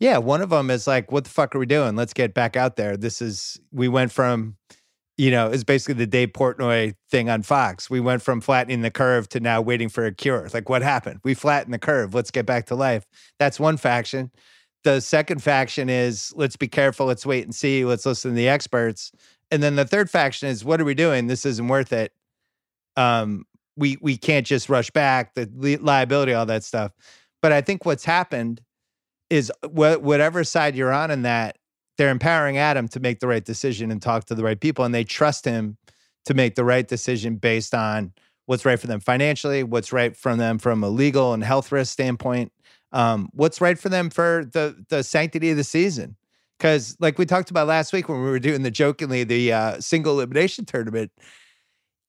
Yeah, 0.00 0.16
one 0.18 0.40
of 0.40 0.48
them 0.48 0.70
is 0.70 0.86
like, 0.86 1.12
what 1.12 1.24
the 1.24 1.30
fuck 1.30 1.54
are 1.54 1.58
we 1.58 1.66
doing? 1.66 1.94
Let's 1.94 2.14
get 2.14 2.32
back 2.32 2.56
out 2.56 2.76
there. 2.76 2.96
This 2.96 3.20
is, 3.20 3.60
we 3.70 3.86
went 3.86 4.10
from, 4.10 4.56
you 5.18 5.30
know, 5.30 5.50
it's 5.50 5.62
basically 5.62 5.94
the 5.94 6.06
Dave 6.06 6.30
Portnoy 6.30 6.94
thing 7.10 7.28
on 7.28 7.42
Fox. 7.42 7.90
We 7.90 8.00
went 8.00 8.22
from 8.22 8.40
flattening 8.40 8.80
the 8.80 8.90
curve 8.90 9.28
to 9.28 9.40
now 9.40 9.60
waiting 9.60 9.90
for 9.90 10.06
a 10.06 10.14
cure. 10.14 10.48
Like, 10.54 10.70
what 10.70 10.80
happened? 10.80 11.20
We 11.22 11.34
flattened 11.34 11.74
the 11.74 11.78
curve. 11.78 12.14
Let's 12.14 12.30
get 12.30 12.46
back 12.46 12.64
to 12.66 12.74
life. 12.74 13.04
That's 13.38 13.60
one 13.60 13.76
faction. 13.76 14.30
The 14.84 15.00
second 15.00 15.42
faction 15.42 15.90
is, 15.90 16.32
let's 16.34 16.56
be 16.56 16.68
careful. 16.68 17.04
Let's 17.04 17.26
wait 17.26 17.44
and 17.44 17.54
see. 17.54 17.84
Let's 17.84 18.06
listen 18.06 18.30
to 18.30 18.34
the 18.34 18.48
experts. 18.48 19.12
And 19.50 19.62
then 19.62 19.76
the 19.76 19.84
third 19.84 20.08
faction 20.08 20.48
is, 20.48 20.64
what 20.64 20.80
are 20.80 20.86
we 20.86 20.94
doing? 20.94 21.26
This 21.26 21.44
isn't 21.44 21.68
worth 21.68 21.92
it. 21.92 22.12
Um, 22.96 23.44
we 23.76 23.98
we 24.00 24.16
can't 24.16 24.46
just 24.46 24.70
rush 24.70 24.90
back 24.90 25.34
the 25.34 25.76
liability, 25.82 26.32
all 26.32 26.46
that 26.46 26.64
stuff. 26.64 26.92
But 27.42 27.52
I 27.52 27.60
think 27.60 27.84
what's 27.84 28.04
happened 28.04 28.62
is 29.30 29.50
wh- 29.62 30.02
whatever 30.02 30.44
side 30.44 30.76
you're 30.76 30.92
on 30.92 31.10
in 31.10 31.22
that, 31.22 31.56
they're 31.96 32.10
empowering 32.10 32.58
Adam 32.58 32.88
to 32.88 33.00
make 33.00 33.20
the 33.20 33.26
right 33.26 33.44
decision 33.44 33.90
and 33.90 34.02
talk 34.02 34.24
to 34.26 34.34
the 34.34 34.42
right 34.42 34.60
people, 34.60 34.84
and 34.84 34.94
they 34.94 35.04
trust 35.04 35.44
him 35.44 35.76
to 36.24 36.34
make 36.34 36.54
the 36.54 36.64
right 36.64 36.86
decision 36.86 37.36
based 37.36 37.74
on 37.74 38.12
what's 38.46 38.64
right 38.64 38.80
for 38.80 38.86
them 38.86 39.00
financially, 39.00 39.62
what's 39.62 39.92
right 39.92 40.16
for 40.16 40.34
them 40.34 40.58
from 40.58 40.82
a 40.82 40.88
legal 40.88 41.32
and 41.32 41.44
health 41.44 41.70
risk 41.70 41.92
standpoint, 41.92 42.52
um, 42.92 43.28
what's 43.32 43.60
right 43.60 43.78
for 43.78 43.88
them 43.88 44.10
for 44.10 44.48
the 44.52 44.84
the 44.88 45.02
sanctity 45.02 45.50
of 45.50 45.56
the 45.56 45.64
season. 45.64 46.16
Because, 46.58 46.96
like 47.00 47.16
we 47.16 47.24
talked 47.24 47.50
about 47.50 47.68
last 47.68 47.92
week 47.92 48.08
when 48.08 48.22
we 48.22 48.28
were 48.28 48.38
doing 48.38 48.62
the 48.62 48.70
jokingly 48.70 49.24
the 49.24 49.52
uh, 49.52 49.80
single 49.80 50.14
elimination 50.14 50.64
tournament, 50.64 51.10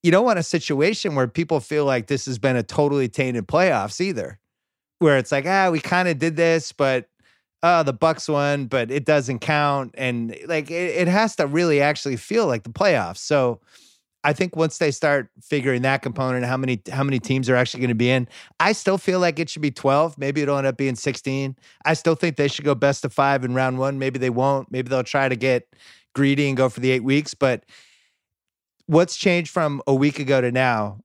you 0.02 0.10
don't 0.10 0.24
want 0.24 0.38
a 0.38 0.42
situation 0.42 1.14
where 1.14 1.28
people 1.28 1.60
feel 1.60 1.84
like 1.84 2.08
this 2.08 2.26
has 2.26 2.38
been 2.38 2.56
a 2.56 2.62
totally 2.62 3.08
tainted 3.08 3.46
playoffs 3.46 4.00
either, 4.00 4.38
where 4.98 5.16
it's 5.16 5.32
like, 5.32 5.46
ah, 5.46 5.70
we 5.70 5.80
kind 5.80 6.08
of 6.08 6.18
did 6.18 6.36
this, 6.36 6.72
but 6.72 7.08
oh, 7.62 7.82
the 7.82 7.92
Bucks 7.92 8.28
won, 8.28 8.66
but 8.66 8.90
it 8.90 9.04
doesn't 9.04 9.40
count. 9.40 9.94
And 9.96 10.36
like 10.46 10.70
it, 10.70 10.96
it 10.96 11.08
has 11.08 11.36
to 11.36 11.46
really 11.46 11.80
actually 11.80 12.16
feel 12.16 12.46
like 12.46 12.64
the 12.64 12.70
playoffs. 12.70 13.18
So 13.18 13.60
I 14.24 14.32
think 14.32 14.54
once 14.54 14.78
they 14.78 14.90
start 14.90 15.30
figuring 15.40 15.82
that 15.82 16.02
component, 16.02 16.44
how 16.44 16.56
many 16.56 16.80
how 16.90 17.02
many 17.02 17.18
teams 17.18 17.48
are 17.48 17.56
actually 17.56 17.80
going 17.80 17.88
to 17.88 17.94
be 17.94 18.10
in, 18.10 18.28
I 18.60 18.72
still 18.72 18.98
feel 18.98 19.20
like 19.20 19.38
it 19.38 19.48
should 19.48 19.62
be 19.62 19.70
12. 19.70 20.18
Maybe 20.18 20.42
it'll 20.42 20.58
end 20.58 20.66
up 20.66 20.76
being 20.76 20.94
16. 20.94 21.56
I 21.84 21.94
still 21.94 22.14
think 22.14 22.36
they 22.36 22.48
should 22.48 22.64
go 22.64 22.74
best 22.74 23.04
of 23.04 23.12
five 23.12 23.44
in 23.44 23.54
round 23.54 23.78
one. 23.78 23.98
Maybe 23.98 24.18
they 24.18 24.30
won't. 24.30 24.70
Maybe 24.70 24.88
they'll 24.88 25.04
try 25.04 25.28
to 25.28 25.36
get 25.36 25.68
greedy 26.14 26.48
and 26.48 26.56
go 26.56 26.68
for 26.68 26.80
the 26.80 26.90
eight 26.90 27.04
weeks. 27.04 27.34
But 27.34 27.64
what's 28.86 29.16
changed 29.16 29.50
from 29.50 29.82
a 29.86 29.94
week 29.94 30.18
ago 30.18 30.40
to 30.40 30.52
now 30.52 31.00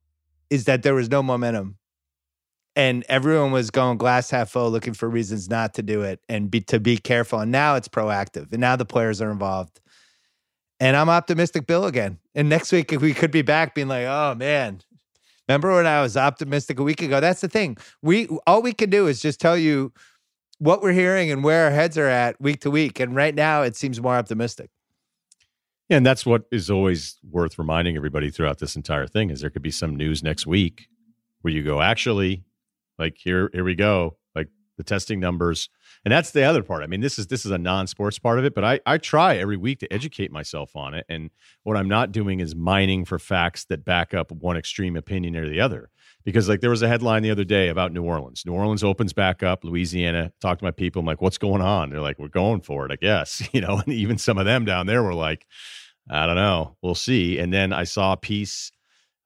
is 0.49 0.65
that 0.65 0.83
there 0.83 0.95
was 0.95 1.09
no 1.09 1.23
momentum 1.23 1.76
and 2.77 3.03
everyone 3.09 3.51
was 3.51 3.71
going 3.71 3.97
glass 3.97 4.29
half 4.29 4.51
full 4.51 4.69
looking 4.69 4.93
for 4.93 5.09
reasons 5.09 5.49
not 5.49 5.73
to 5.73 5.81
do 5.81 6.03
it 6.03 6.21
and 6.29 6.51
be 6.51 6.61
to 6.61 6.79
be 6.79 6.95
careful 6.95 7.39
and 7.39 7.51
now 7.51 7.75
it's 7.75 7.87
proactive 7.87 8.51
and 8.51 8.61
now 8.61 8.75
the 8.75 8.85
players 8.85 9.19
are 9.19 9.31
involved. 9.31 9.81
And 10.79 10.95
i'm 10.95 11.09
optimistic 11.09 11.65
bill 11.65 11.85
again 11.85 12.19
and 12.35 12.47
next 12.47 12.71
week 12.71 12.91
we 13.01 13.13
could 13.13 13.31
be 13.31 13.41
back 13.41 13.75
being 13.75 13.89
like 13.89 14.05
oh 14.05 14.35
man. 14.35 14.79
Remember 15.49 15.73
when 15.75 15.87
i 15.87 16.01
was 16.01 16.15
optimistic 16.15 16.79
a 16.79 16.83
week 16.83 17.01
ago? 17.01 17.19
That's 17.19 17.41
the 17.41 17.49
thing. 17.49 17.77
We 18.01 18.27
all 18.45 18.61
we 18.61 18.73
can 18.73 18.91
do 18.91 19.07
is 19.07 19.21
just 19.21 19.41
tell 19.41 19.57
you 19.57 19.91
what 20.59 20.81
we're 20.81 20.93
hearing 20.93 21.31
and 21.31 21.43
where 21.43 21.65
our 21.65 21.71
heads 21.71 21.97
are 21.97 22.07
at 22.07 22.39
week 22.39 22.61
to 22.61 22.71
week 22.71 22.99
and 22.99 23.15
right 23.15 23.33
now 23.33 23.63
it 23.63 23.75
seems 23.75 23.99
more 23.99 24.15
optimistic. 24.15 24.69
And 25.89 26.05
that's 26.05 26.25
what 26.25 26.43
is 26.51 26.69
always 26.69 27.17
worth 27.27 27.57
reminding 27.57 27.95
everybody 27.95 28.29
throughout 28.29 28.59
this 28.59 28.75
entire 28.75 29.07
thing 29.07 29.31
is 29.31 29.41
there 29.41 29.49
could 29.49 29.61
be 29.63 29.71
some 29.71 29.95
news 29.95 30.21
next 30.21 30.45
week 30.45 30.89
where 31.41 31.53
you 31.53 31.63
go 31.63 31.81
actually 31.81 32.43
like 32.97 33.17
here, 33.17 33.49
here 33.53 33.63
we 33.63 33.75
go. 33.75 34.17
Like 34.35 34.47
the 34.77 34.83
testing 34.83 35.19
numbers, 35.19 35.69
and 36.05 36.11
that's 36.11 36.31
the 36.31 36.43
other 36.43 36.63
part. 36.63 36.83
I 36.83 36.87
mean, 36.87 37.01
this 37.01 37.19
is 37.19 37.27
this 37.27 37.45
is 37.45 37.51
a 37.51 37.57
non-sports 37.57 38.19
part 38.19 38.39
of 38.39 38.45
it, 38.45 38.53
but 38.55 38.63
I 38.63 38.79
I 38.85 38.97
try 38.97 39.37
every 39.37 39.57
week 39.57 39.79
to 39.79 39.93
educate 39.93 40.31
myself 40.31 40.75
on 40.75 40.93
it. 40.93 41.05
And 41.09 41.29
what 41.63 41.77
I'm 41.77 41.89
not 41.89 42.11
doing 42.11 42.39
is 42.39 42.55
mining 42.55 43.05
for 43.05 43.19
facts 43.19 43.65
that 43.65 43.83
back 43.83 44.13
up 44.13 44.31
one 44.31 44.57
extreme 44.57 44.95
opinion 44.95 45.35
or 45.35 45.49
the 45.49 45.61
other. 45.61 45.89
Because 46.23 46.49
like 46.49 46.59
there 46.59 46.69
was 46.69 46.81
a 46.81 46.89
headline 46.89 47.23
the 47.23 47.31
other 47.31 47.45
day 47.45 47.69
about 47.69 47.93
New 47.93 48.03
Orleans. 48.03 48.43
New 48.45 48.53
Orleans 48.53 48.83
opens 48.83 49.13
back 49.13 49.43
up. 49.43 49.63
Louisiana. 49.63 50.31
Talked 50.41 50.59
to 50.59 50.65
my 50.65 50.71
people. 50.71 50.99
I'm 50.99 51.05
like, 51.05 51.21
what's 51.21 51.37
going 51.37 51.61
on? 51.61 51.89
They're 51.89 52.01
like, 52.01 52.19
we're 52.19 52.27
going 52.27 52.61
for 52.61 52.85
it. 52.85 52.91
I 52.91 52.97
guess 52.97 53.47
you 53.53 53.61
know. 53.61 53.77
And 53.77 53.93
even 53.93 54.17
some 54.17 54.37
of 54.37 54.45
them 54.45 54.65
down 54.65 54.87
there 54.87 55.03
were 55.03 55.13
like, 55.13 55.45
I 56.09 56.25
don't 56.25 56.35
know. 56.35 56.77
We'll 56.81 56.95
see. 56.95 57.39
And 57.39 57.53
then 57.53 57.73
I 57.73 57.83
saw 57.83 58.13
a 58.13 58.17
piece. 58.17 58.71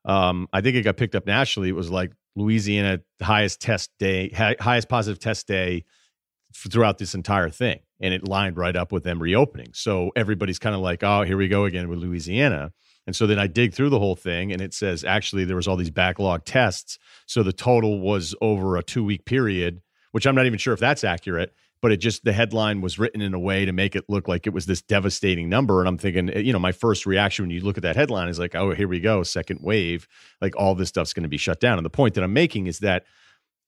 Um, 0.06 0.48
I 0.52 0.62
think 0.62 0.76
it 0.76 0.82
got 0.82 0.98
picked 0.98 1.16
up 1.16 1.28
nationally. 1.28 1.70
It 1.70 1.76
was 1.76 1.92
like 1.92 2.12
Louisiana 2.36 3.00
highest 3.22 3.62
test 3.62 3.92
day, 4.00 4.30
highest 4.60 4.90
positive 4.90 5.20
test 5.20 5.48
day 5.48 5.86
throughout 6.56 6.98
this 6.98 7.16
entire 7.16 7.50
thing. 7.50 7.80
And 8.00 8.14
it 8.14 8.28
lined 8.28 8.58
right 8.58 8.76
up 8.76 8.92
with 8.92 9.04
them 9.04 9.22
reopening. 9.22 9.72
So 9.74 10.12
everybody's 10.16 10.60
kind 10.60 10.76
of 10.76 10.82
like, 10.82 11.04
oh, 11.04 11.22
here 11.24 11.38
we 11.38 11.48
go 11.48 11.66
again 11.66 11.88
with 11.88 12.00
Louisiana. 12.00 12.72
And 13.08 13.16
so 13.16 13.28
then 13.28 13.40
I 13.40 13.48
dig 13.48 13.74
through 13.74 13.90
the 13.90 14.00
whole 14.00 14.16
thing 14.16 14.52
and 14.52 14.62
it 14.62 14.74
says 14.74 15.04
actually 15.04 15.46
there 15.46 15.56
was 15.56 15.68
all 15.68 15.76
these 15.76 15.92
backlog 15.92 16.46
tests. 16.46 16.98
So 17.26 17.44
the 17.44 17.54
total 17.54 18.00
was 18.00 18.36
over 18.42 18.78
a 18.78 18.84
two 18.84 19.04
week 19.04 19.26
period, 19.26 19.82
which 20.12 20.26
I'm 20.26 20.36
not 20.36 20.46
even 20.46 20.60
sure 20.60 20.74
if 20.74 20.80
that's 20.80 21.04
accurate 21.04 21.54
but 21.82 21.92
it 21.92 21.98
just 21.98 22.24
the 22.24 22.34
headline 22.34 22.82
was 22.82 23.00
written 23.00 23.22
in 23.22 23.34
a 23.34 23.40
way 23.40 23.66
to 23.66 23.72
make 23.72 23.96
it 23.96 24.06
look 24.08 24.28
like 24.28 24.48
it 24.48 24.54
was 24.54 24.66
this 24.66 24.82
devastating 24.82 25.50
number. 25.50 25.80
And 25.80 25.88
i'm 25.88 25.98
thinking 25.98 26.30
eh, 26.30 26.40
you 26.40 26.54
know 26.54 26.60
my 26.60 26.72
first 26.72 27.06
reaction 27.06 27.44
when 27.44 27.52
you 27.52 27.62
look 27.62 27.78
at 27.78 27.84
that 27.84 27.96
headline 27.96 28.28
is 28.30 28.40
like 28.40 28.56
oh 28.56 28.74
here 28.74 28.88
we 28.88 29.00
go 29.00 29.24
second 29.24 29.60
wave 29.62 30.08
like 30.42 30.56
all 30.56 30.76
this 30.76 30.90
stuff's 30.90 31.14
going 31.14 31.24
to 31.24 31.30
be 31.30 31.38
shut 31.38 31.60
down. 31.60 31.78
And 31.78 31.86
the 31.86 31.90
point 31.90 32.14
that 32.16 32.24
i'm 32.24 32.34
making 32.34 32.68
is 32.68 32.80
that 32.80 33.06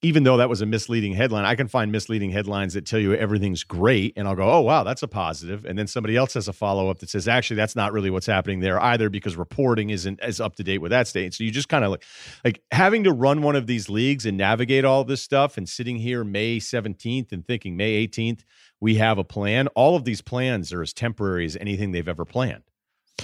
even 0.03 0.23
though 0.23 0.35
that 0.35 0.49
was 0.49 0.61
a 0.61 0.65
misleading 0.65 1.13
headline, 1.13 1.45
I 1.45 1.55
can 1.55 1.69
find 1.69 1.89
misleading 1.89 2.29
headlines 2.29 2.73
that 2.73 2.85
tell 2.85 2.99
you 2.99 3.13
everything's 3.13 3.63
great. 3.63 4.11
And 4.17 4.27
I'll 4.27 4.35
go, 4.35 4.51
oh, 4.51 4.59
wow, 4.59 4.83
that's 4.83 5.01
a 5.01 5.07
positive. 5.07 5.63
And 5.63 5.79
then 5.79 5.87
somebody 5.87 6.17
else 6.17 6.33
has 6.33 6.49
a 6.49 6.53
follow 6.53 6.89
up 6.89 6.99
that 6.99 7.09
says, 7.09 7.25
actually, 7.25 7.55
that's 7.55 7.75
not 7.75 7.93
really 7.93 8.09
what's 8.09 8.25
happening 8.25 8.59
there 8.59 8.79
either 8.81 9.09
because 9.09 9.37
reporting 9.37 9.91
isn't 9.91 10.19
as 10.19 10.41
up 10.41 10.57
to 10.57 10.63
date 10.63 10.79
with 10.79 10.91
that 10.91 11.07
state. 11.07 11.33
So 11.33 11.45
you 11.45 11.51
just 11.51 11.69
kind 11.69 11.85
of 11.85 11.91
like, 11.91 12.03
like 12.43 12.61
having 12.73 13.05
to 13.05 13.13
run 13.13 13.41
one 13.41 13.55
of 13.55 13.65
these 13.65 13.89
leagues 13.89 14.25
and 14.25 14.37
navigate 14.37 14.83
all 14.83 15.05
this 15.05 15.21
stuff 15.21 15.57
and 15.57 15.67
sitting 15.69 15.97
here 15.97 16.25
May 16.25 16.57
17th 16.57 17.31
and 17.31 17.47
thinking 17.47 17.77
May 17.77 18.05
18th, 18.05 18.41
we 18.81 18.95
have 18.95 19.17
a 19.17 19.23
plan. 19.23 19.67
All 19.69 19.95
of 19.95 20.03
these 20.03 20.21
plans 20.21 20.73
are 20.73 20.81
as 20.81 20.91
temporary 20.91 21.45
as 21.45 21.55
anything 21.55 21.93
they've 21.93 22.09
ever 22.09 22.25
planned. 22.25 22.63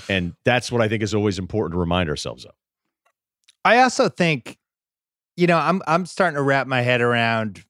And 0.08 0.34
that's 0.46 0.72
what 0.72 0.82
I 0.82 0.88
think 0.88 1.04
is 1.04 1.14
always 1.14 1.40
important 1.40 1.74
to 1.74 1.80
remind 1.80 2.10
ourselves 2.10 2.46
of. 2.46 2.54
I 3.66 3.80
also 3.82 4.08
think, 4.08 4.58
you 5.40 5.48
know, 5.48 5.58
I'm 5.58 5.82
I'm 5.88 6.06
starting 6.06 6.36
to 6.36 6.42
wrap 6.42 6.68
my 6.68 6.82
head 6.82 7.00
around 7.00 7.64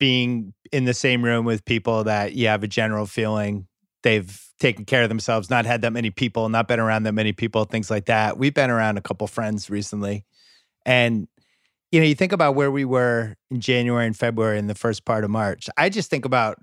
being 0.00 0.52
in 0.72 0.84
the 0.84 0.94
same 0.94 1.24
room 1.24 1.44
with 1.44 1.64
people 1.64 2.04
that 2.04 2.32
you 2.32 2.48
have 2.48 2.64
a 2.64 2.68
general 2.68 3.06
feeling 3.06 3.68
they've 4.02 4.44
taken 4.58 4.84
care 4.84 5.02
of 5.04 5.08
themselves, 5.08 5.50
not 5.50 5.66
had 5.66 5.82
that 5.82 5.92
many 5.92 6.10
people, 6.10 6.48
not 6.48 6.66
been 6.66 6.80
around 6.80 7.04
that 7.04 7.12
many 7.12 7.32
people, 7.32 7.64
things 7.64 7.90
like 7.90 8.06
that. 8.06 8.38
We've 8.38 8.52
been 8.52 8.70
around 8.70 8.98
a 8.98 9.02
couple 9.02 9.26
friends 9.26 9.70
recently. 9.70 10.24
And 10.84 11.28
you 11.92 12.00
know, 12.00 12.06
you 12.06 12.14
think 12.16 12.32
about 12.32 12.56
where 12.56 12.70
we 12.72 12.84
were 12.84 13.36
in 13.50 13.60
January 13.60 14.06
and 14.06 14.16
February 14.16 14.58
in 14.58 14.66
the 14.66 14.74
first 14.74 15.04
part 15.04 15.22
of 15.22 15.30
March. 15.30 15.68
I 15.76 15.90
just 15.90 16.10
think 16.10 16.24
about 16.24 16.58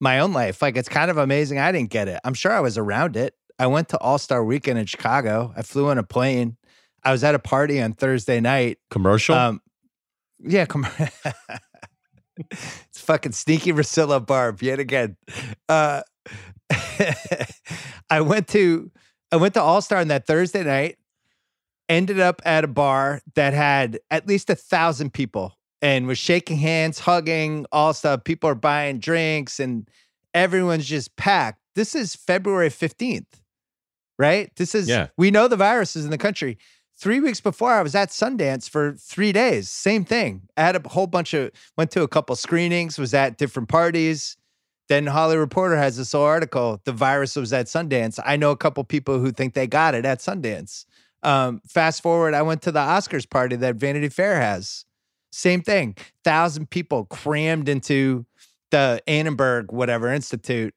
my 0.00 0.18
own 0.18 0.34
life. 0.34 0.60
Like 0.60 0.76
it's 0.76 0.88
kind 0.88 1.10
of 1.10 1.16
amazing 1.16 1.58
I 1.58 1.72
didn't 1.72 1.90
get 1.90 2.08
it. 2.08 2.20
I'm 2.24 2.34
sure 2.34 2.52
I 2.52 2.60
was 2.60 2.76
around 2.76 3.16
it. 3.16 3.34
I 3.58 3.68
went 3.68 3.88
to 3.88 3.98
All 3.98 4.18
Star 4.18 4.44
Weekend 4.44 4.78
in 4.78 4.84
Chicago. 4.84 5.54
I 5.56 5.62
flew 5.62 5.88
on 5.88 5.96
a 5.96 6.02
plane. 6.02 6.58
I 7.06 7.12
was 7.12 7.22
at 7.22 7.36
a 7.36 7.38
party 7.38 7.80
on 7.80 7.92
Thursday 7.92 8.40
night. 8.40 8.78
Commercial? 8.90 9.36
Um, 9.36 9.62
yeah, 10.40 10.66
com- 10.66 10.88
it's 12.36 13.00
fucking 13.00 13.30
sneaky 13.30 13.72
Russillo 13.72 14.26
Barb 14.26 14.60
yet 14.60 14.80
again. 14.80 15.16
Uh, 15.68 16.02
I 18.10 18.20
went 18.20 18.48
to 18.48 18.90
I 19.30 19.36
went 19.36 19.54
to 19.54 19.62
All 19.62 19.80
Star 19.80 20.00
on 20.00 20.08
that 20.08 20.26
Thursday 20.26 20.64
night. 20.64 20.96
Ended 21.88 22.18
up 22.18 22.42
at 22.44 22.64
a 22.64 22.66
bar 22.66 23.20
that 23.36 23.54
had 23.54 24.00
at 24.10 24.26
least 24.26 24.50
a 24.50 24.56
thousand 24.56 25.12
people 25.12 25.56
and 25.80 26.08
was 26.08 26.18
shaking 26.18 26.56
hands, 26.56 26.98
hugging, 26.98 27.66
all 27.70 27.94
stuff. 27.94 28.24
People 28.24 28.50
are 28.50 28.56
buying 28.56 28.98
drinks 28.98 29.60
and 29.60 29.88
everyone's 30.34 30.86
just 30.86 31.14
packed. 31.14 31.60
This 31.76 31.94
is 31.94 32.16
February 32.16 32.70
15th, 32.70 33.26
right? 34.18 34.50
This 34.56 34.74
is, 34.74 34.88
yeah. 34.88 35.08
we 35.16 35.30
know 35.30 35.46
the 35.46 35.56
virus 35.56 35.94
is 35.94 36.04
in 36.04 36.10
the 36.10 36.18
country. 36.18 36.58
Three 36.98 37.20
weeks 37.20 37.40
before, 37.40 37.72
I 37.72 37.82
was 37.82 37.94
at 37.94 38.08
Sundance 38.08 38.68
for 38.68 38.94
three 38.94 39.32
days. 39.32 39.68
Same 39.68 40.04
thing. 40.04 40.48
I 40.56 40.62
had 40.62 40.76
a 40.76 40.88
whole 40.88 41.06
bunch 41.06 41.34
of, 41.34 41.50
went 41.76 41.90
to 41.90 42.02
a 42.02 42.08
couple 42.08 42.34
screenings, 42.36 42.98
was 42.98 43.12
at 43.12 43.36
different 43.36 43.68
parties. 43.68 44.36
Then 44.88 45.06
Hollywood 45.06 45.40
Reporter 45.40 45.76
has 45.76 45.96
this 45.96 46.12
whole 46.12 46.22
article. 46.22 46.80
The 46.84 46.92
virus 46.92 47.36
was 47.36 47.52
at 47.52 47.66
Sundance. 47.66 48.18
I 48.24 48.36
know 48.36 48.50
a 48.50 48.56
couple 48.56 48.82
people 48.84 49.18
who 49.18 49.30
think 49.30 49.54
they 49.54 49.66
got 49.66 49.94
it 49.94 50.06
at 50.06 50.20
Sundance. 50.20 50.86
Um, 51.22 51.60
fast 51.66 52.02
forward, 52.02 52.34
I 52.34 52.42
went 52.42 52.62
to 52.62 52.72
the 52.72 52.80
Oscars 52.80 53.28
party 53.28 53.56
that 53.56 53.76
Vanity 53.76 54.08
Fair 54.08 54.40
has. 54.40 54.84
Same 55.32 55.60
thing. 55.60 55.96
Thousand 56.24 56.70
people 56.70 57.04
crammed 57.06 57.68
into 57.68 58.24
the 58.70 59.02
Annenberg 59.06 59.72
whatever 59.72 60.12
institute, 60.12 60.74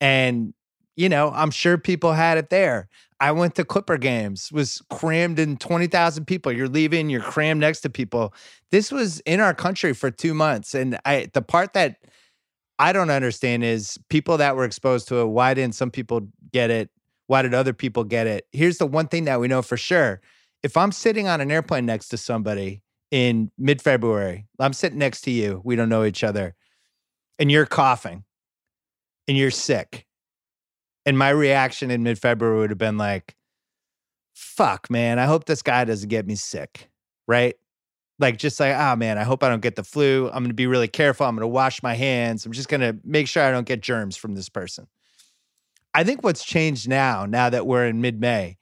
and 0.00 0.54
you 0.96 1.08
know 1.08 1.30
I'm 1.34 1.50
sure 1.50 1.78
people 1.78 2.12
had 2.12 2.38
it 2.38 2.48
there. 2.48 2.88
I 3.20 3.32
went 3.32 3.56
to 3.56 3.64
Clipper 3.64 3.98
games, 3.98 4.52
was 4.52 4.82
crammed 4.90 5.38
in 5.38 5.56
twenty 5.56 5.86
thousand 5.86 6.26
people. 6.26 6.52
You're 6.52 6.68
leaving, 6.68 7.10
you're 7.10 7.20
crammed 7.20 7.60
next 7.60 7.80
to 7.80 7.90
people. 7.90 8.32
This 8.70 8.92
was 8.92 9.20
in 9.20 9.40
our 9.40 9.54
country 9.54 9.92
for 9.92 10.10
two 10.10 10.34
months, 10.34 10.74
and 10.74 10.98
I 11.04 11.28
the 11.32 11.42
part 11.42 11.72
that 11.72 11.96
I 12.78 12.92
don't 12.92 13.10
understand 13.10 13.64
is 13.64 13.98
people 14.08 14.36
that 14.36 14.56
were 14.56 14.64
exposed 14.64 15.08
to 15.08 15.20
it. 15.20 15.26
Why 15.26 15.54
didn't 15.54 15.74
some 15.74 15.90
people 15.90 16.28
get 16.52 16.70
it? 16.70 16.90
Why 17.26 17.42
did 17.42 17.54
other 17.54 17.72
people 17.72 18.04
get 18.04 18.26
it? 18.26 18.46
Here's 18.52 18.78
the 18.78 18.86
one 18.86 19.08
thing 19.08 19.24
that 19.24 19.40
we 19.40 19.48
know 19.48 19.62
for 19.62 19.76
sure. 19.76 20.20
If 20.62 20.76
I'm 20.76 20.92
sitting 20.92 21.28
on 21.28 21.40
an 21.40 21.50
airplane 21.50 21.86
next 21.86 22.08
to 22.08 22.16
somebody 22.16 22.82
in 23.10 23.50
mid 23.58 23.80
February. 23.80 24.46
I'm 24.58 24.72
sitting 24.72 24.98
next 24.98 25.22
to 25.22 25.30
you. 25.30 25.60
We 25.64 25.76
don't 25.76 25.88
know 25.88 26.04
each 26.04 26.24
other. 26.24 26.54
And 27.38 27.50
you're 27.50 27.66
coughing 27.66 28.24
and 29.26 29.36
you're 29.36 29.50
sick. 29.50 30.06
And 31.08 31.16
my 31.16 31.30
reaction 31.30 31.90
in 31.90 32.02
mid 32.02 32.18
February 32.18 32.58
would 32.58 32.68
have 32.68 32.78
been 32.78 32.98
like, 32.98 33.34
fuck, 34.34 34.90
man, 34.90 35.18
I 35.18 35.24
hope 35.24 35.46
this 35.46 35.62
guy 35.62 35.86
doesn't 35.86 36.10
get 36.10 36.26
me 36.26 36.34
sick. 36.34 36.90
Right. 37.26 37.56
Like, 38.18 38.36
just 38.36 38.60
like, 38.60 38.76
oh 38.76 38.94
man, 38.94 39.16
I 39.16 39.22
hope 39.22 39.42
I 39.42 39.48
don't 39.48 39.62
get 39.62 39.76
the 39.76 39.82
flu. 39.82 40.26
I'm 40.26 40.42
going 40.42 40.48
to 40.48 40.54
be 40.54 40.66
really 40.66 40.86
careful. 40.86 41.24
I'm 41.24 41.34
going 41.34 41.40
to 41.40 41.46
wash 41.48 41.82
my 41.82 41.94
hands. 41.94 42.44
I'm 42.44 42.52
just 42.52 42.68
going 42.68 42.82
to 42.82 42.94
make 43.04 43.26
sure 43.26 43.42
I 43.42 43.50
don't 43.50 43.66
get 43.66 43.80
germs 43.80 44.18
from 44.18 44.34
this 44.34 44.50
person. 44.50 44.86
I 45.94 46.04
think 46.04 46.22
what's 46.22 46.44
changed 46.44 46.90
now, 46.90 47.24
now 47.24 47.48
that 47.48 47.66
we're 47.66 47.86
in 47.86 48.02
mid 48.02 48.20
May, 48.20 48.58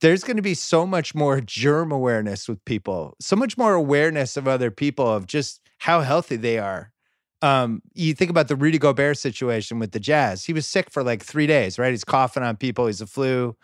there's 0.00 0.22
going 0.22 0.36
to 0.36 0.42
be 0.44 0.54
so 0.54 0.86
much 0.86 1.12
more 1.12 1.40
germ 1.40 1.90
awareness 1.90 2.48
with 2.48 2.64
people, 2.66 3.16
so 3.20 3.34
much 3.34 3.58
more 3.58 3.74
awareness 3.74 4.36
of 4.36 4.46
other 4.46 4.70
people 4.70 5.12
of 5.12 5.26
just 5.26 5.60
how 5.78 6.02
healthy 6.02 6.36
they 6.36 6.60
are. 6.60 6.92
Um, 7.40 7.82
you 7.94 8.14
think 8.14 8.30
about 8.30 8.48
the 8.48 8.56
Rudy 8.56 8.78
Gobert 8.78 9.18
situation 9.18 9.78
with 9.78 9.92
the 9.92 10.00
Jazz. 10.00 10.44
He 10.44 10.52
was 10.52 10.66
sick 10.66 10.90
for 10.90 11.02
like 11.02 11.22
three 11.22 11.46
days, 11.46 11.78
right? 11.78 11.90
He's 11.90 12.04
coughing 12.04 12.42
on 12.42 12.56
people. 12.56 12.86
He's 12.86 13.00
a 13.00 13.06
flu. 13.06 13.56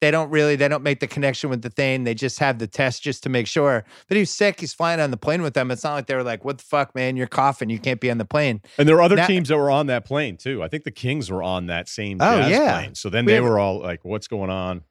They 0.00 0.10
don't 0.10 0.30
really, 0.30 0.56
they 0.56 0.66
don't 0.66 0.82
make 0.82 1.00
the 1.00 1.06
connection 1.06 1.50
with 1.50 1.60
the 1.60 1.68
thing. 1.68 2.04
They 2.04 2.14
just 2.14 2.38
have 2.38 2.58
the 2.58 2.66
test 2.66 3.02
just 3.02 3.22
to 3.24 3.28
make 3.28 3.46
sure. 3.46 3.84
But 4.08 4.16
he's 4.16 4.30
sick. 4.30 4.58
He's 4.58 4.72
flying 4.72 4.98
on 4.98 5.10
the 5.10 5.18
plane 5.18 5.42
with 5.42 5.52
them. 5.52 5.70
It's 5.70 5.84
not 5.84 5.92
like 5.92 6.06
they 6.06 6.14
were 6.14 6.22
like, 6.22 6.42
"What 6.42 6.58
the 6.58 6.64
fuck, 6.64 6.94
man? 6.94 7.16
You're 7.16 7.26
coughing. 7.26 7.68
You 7.68 7.78
can't 7.78 8.00
be 8.00 8.10
on 8.10 8.16
the 8.16 8.24
plane." 8.24 8.62
And 8.78 8.88
there 8.88 8.96
were 8.96 9.02
other 9.02 9.16
now, 9.16 9.26
teams 9.26 9.48
that 9.48 9.58
were 9.58 9.70
on 9.70 9.88
that 9.88 10.06
plane 10.06 10.38
too. 10.38 10.62
I 10.62 10.68
think 10.68 10.84
the 10.84 10.90
Kings 10.90 11.30
were 11.30 11.42
on 11.42 11.66
that 11.66 11.86
same 11.86 12.16
oh, 12.20 12.46
yeah. 12.46 12.80
plane. 12.80 12.94
So 12.94 13.10
then 13.10 13.26
we 13.26 13.32
they 13.32 13.36
have, 13.36 13.44
were 13.44 13.58
all 13.58 13.80
like, 13.80 14.02
"What's 14.02 14.26
going 14.26 14.48
on?" 14.48 14.84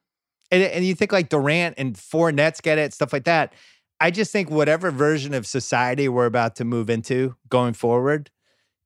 and, 0.50 0.62
and 0.62 0.84
you 0.84 0.94
think 0.94 1.12
like 1.12 1.28
Durant 1.28 1.76
and 1.78 1.96
four 1.96 2.32
Nets 2.32 2.60
get 2.60 2.78
it, 2.78 2.92
stuff 2.92 3.12
like 3.12 3.24
that. 3.24 3.52
I 4.00 4.10
just 4.10 4.32
think 4.32 4.50
whatever 4.50 4.90
version 4.90 5.34
of 5.34 5.46
society 5.46 6.08
we're 6.08 6.26
about 6.26 6.56
to 6.56 6.64
move 6.64 6.88
into 6.88 7.36
going 7.48 7.74
forward, 7.74 8.30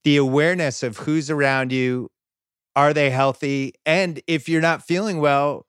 the 0.02 0.16
awareness 0.16 0.82
of 0.82 0.98
who's 0.98 1.30
around 1.30 1.72
you, 1.72 2.10
are 2.76 2.92
they 2.92 3.10
healthy? 3.10 3.74
And 3.86 4.20
if 4.26 4.48
you're 4.48 4.60
not 4.60 4.82
feeling 4.82 5.20
well, 5.20 5.66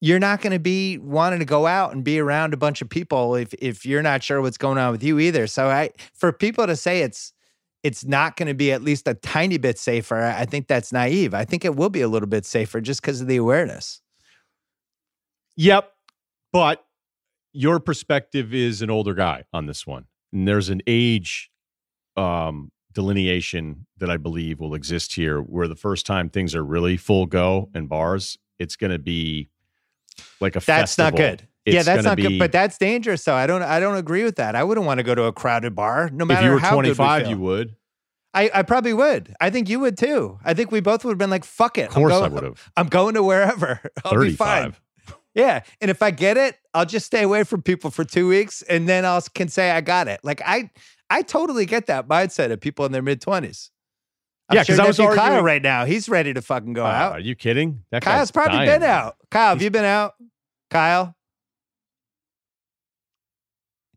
you're 0.00 0.18
not 0.18 0.40
going 0.40 0.52
to 0.52 0.58
be 0.58 0.96
wanting 0.96 1.40
to 1.40 1.44
go 1.44 1.66
out 1.66 1.92
and 1.92 2.02
be 2.02 2.18
around 2.18 2.54
a 2.54 2.56
bunch 2.56 2.80
of 2.80 2.88
people 2.88 3.34
if 3.34 3.52
if 3.54 3.84
you're 3.84 4.02
not 4.02 4.22
sure 4.22 4.40
what's 4.40 4.56
going 4.56 4.78
on 4.78 4.92
with 4.92 5.02
you 5.02 5.18
either. 5.18 5.46
So 5.46 5.68
I 5.68 5.90
for 6.14 6.32
people 6.32 6.66
to 6.66 6.74
say 6.74 7.02
it's 7.02 7.34
it's 7.82 8.04
not 8.04 8.36
going 8.36 8.48
to 8.48 8.54
be 8.54 8.72
at 8.72 8.82
least 8.82 9.06
a 9.08 9.14
tiny 9.14 9.58
bit 9.58 9.78
safer, 9.78 10.20
I 10.20 10.44
think 10.44 10.68
that's 10.68 10.92
naive. 10.92 11.34
I 11.34 11.44
think 11.44 11.64
it 11.64 11.76
will 11.76 11.88
be 11.88 12.02
a 12.02 12.08
little 12.08 12.28
bit 12.28 12.44
safer 12.44 12.80
just 12.80 13.00
because 13.00 13.20
of 13.20 13.26
the 13.26 13.36
awareness. 13.36 14.00
Yep. 15.56 15.90
But 16.52 16.84
your 17.52 17.80
perspective 17.80 18.54
is 18.54 18.82
an 18.82 18.90
older 18.90 19.14
guy 19.14 19.44
on 19.52 19.66
this 19.66 19.86
one. 19.86 20.06
And 20.32 20.46
there's 20.46 20.68
an 20.68 20.82
age 20.86 21.50
um, 22.16 22.70
delineation 22.92 23.86
that 23.98 24.10
I 24.10 24.16
believe 24.16 24.60
will 24.60 24.74
exist 24.74 25.14
here 25.14 25.40
where 25.40 25.68
the 25.68 25.76
first 25.76 26.06
time 26.06 26.28
things 26.28 26.54
are 26.54 26.64
really 26.64 26.96
full 26.96 27.26
go 27.26 27.68
in 27.74 27.86
bars, 27.86 28.38
it's 28.58 28.76
going 28.76 28.92
to 28.92 28.98
be 28.98 29.48
like 30.40 30.56
a 30.56 30.60
That's 30.60 30.94
festival. 30.94 31.10
not 31.10 31.16
good. 31.16 31.48
It's 31.66 31.74
yeah, 31.74 31.82
that's 31.82 32.04
not 32.04 32.16
be, 32.16 32.22
good, 32.22 32.38
but 32.38 32.52
that's 32.52 32.78
dangerous. 32.78 33.22
So 33.22 33.34
I 33.34 33.46
don't, 33.46 33.62
I 33.62 33.80
don't 33.80 33.96
agree 33.96 34.24
with 34.24 34.36
that. 34.36 34.54
I 34.54 34.64
wouldn't 34.64 34.86
want 34.86 34.98
to 34.98 35.04
go 35.04 35.14
to 35.14 35.24
a 35.24 35.32
crowded 35.32 35.74
bar, 35.74 36.08
no 36.10 36.24
matter. 36.24 36.40
If 36.40 36.44
you 36.46 36.52
were 36.52 36.58
how 36.58 36.72
25, 36.72 37.26
you 37.26 37.38
would. 37.38 37.76
I, 38.32 38.50
I 38.54 38.62
probably 38.62 38.94
would. 38.94 39.34
I 39.40 39.50
think 39.50 39.68
you 39.68 39.80
would 39.80 39.98
too. 39.98 40.38
I 40.44 40.54
think 40.54 40.70
we 40.70 40.80
both 40.80 41.04
would 41.04 41.10
have 41.12 41.18
been 41.18 41.30
like, 41.30 41.44
"Fuck 41.44 41.78
it." 41.78 41.88
Of 41.88 41.94
course, 41.94 42.12
going, 42.12 42.24
I 42.24 42.28
would 42.28 42.44
have. 42.44 42.70
I'm 42.76 42.86
going 42.86 43.14
to 43.14 43.22
wherever. 43.22 43.80
I'll 44.04 44.12
35. 44.12 44.20
be 44.20 44.36
fine. 44.36 44.76
Yeah. 45.34 45.62
And 45.80 45.90
if 45.90 46.02
I 46.02 46.10
get 46.10 46.36
it, 46.36 46.56
I'll 46.74 46.86
just 46.86 47.06
stay 47.06 47.22
away 47.22 47.44
from 47.44 47.62
people 47.62 47.90
for 47.90 48.04
two 48.04 48.28
weeks 48.28 48.62
and 48.62 48.88
then 48.88 49.04
I 49.04 49.20
can 49.34 49.48
say 49.48 49.70
I 49.70 49.80
got 49.80 50.08
it. 50.08 50.20
Like 50.22 50.42
I 50.44 50.70
I 51.08 51.22
totally 51.22 51.66
get 51.66 51.86
that 51.86 52.08
mindset 52.08 52.50
of 52.52 52.60
people 52.60 52.84
in 52.84 52.92
their 52.92 53.02
mid 53.02 53.20
twenties. 53.20 53.70
Yeah, 54.52 54.62
because 54.62 54.76
sure 54.76 54.84
I 54.84 54.88
was 54.88 54.98
arguing, 54.98 55.18
Kyle 55.18 55.42
right 55.42 55.62
now. 55.62 55.84
He's 55.84 56.08
ready 56.08 56.34
to 56.34 56.42
fucking 56.42 56.72
go 56.72 56.84
uh, 56.84 56.88
out. 56.88 57.12
Are 57.12 57.20
you 57.20 57.36
kidding? 57.36 57.84
That 57.92 58.02
Kyle's 58.02 58.32
probably 58.32 58.58
dying. 58.58 58.80
been 58.80 58.82
out. 58.82 59.16
Kyle, 59.30 59.50
have 59.50 59.62
you 59.62 59.70
been 59.70 59.84
out? 59.84 60.14
Kyle? 60.70 61.14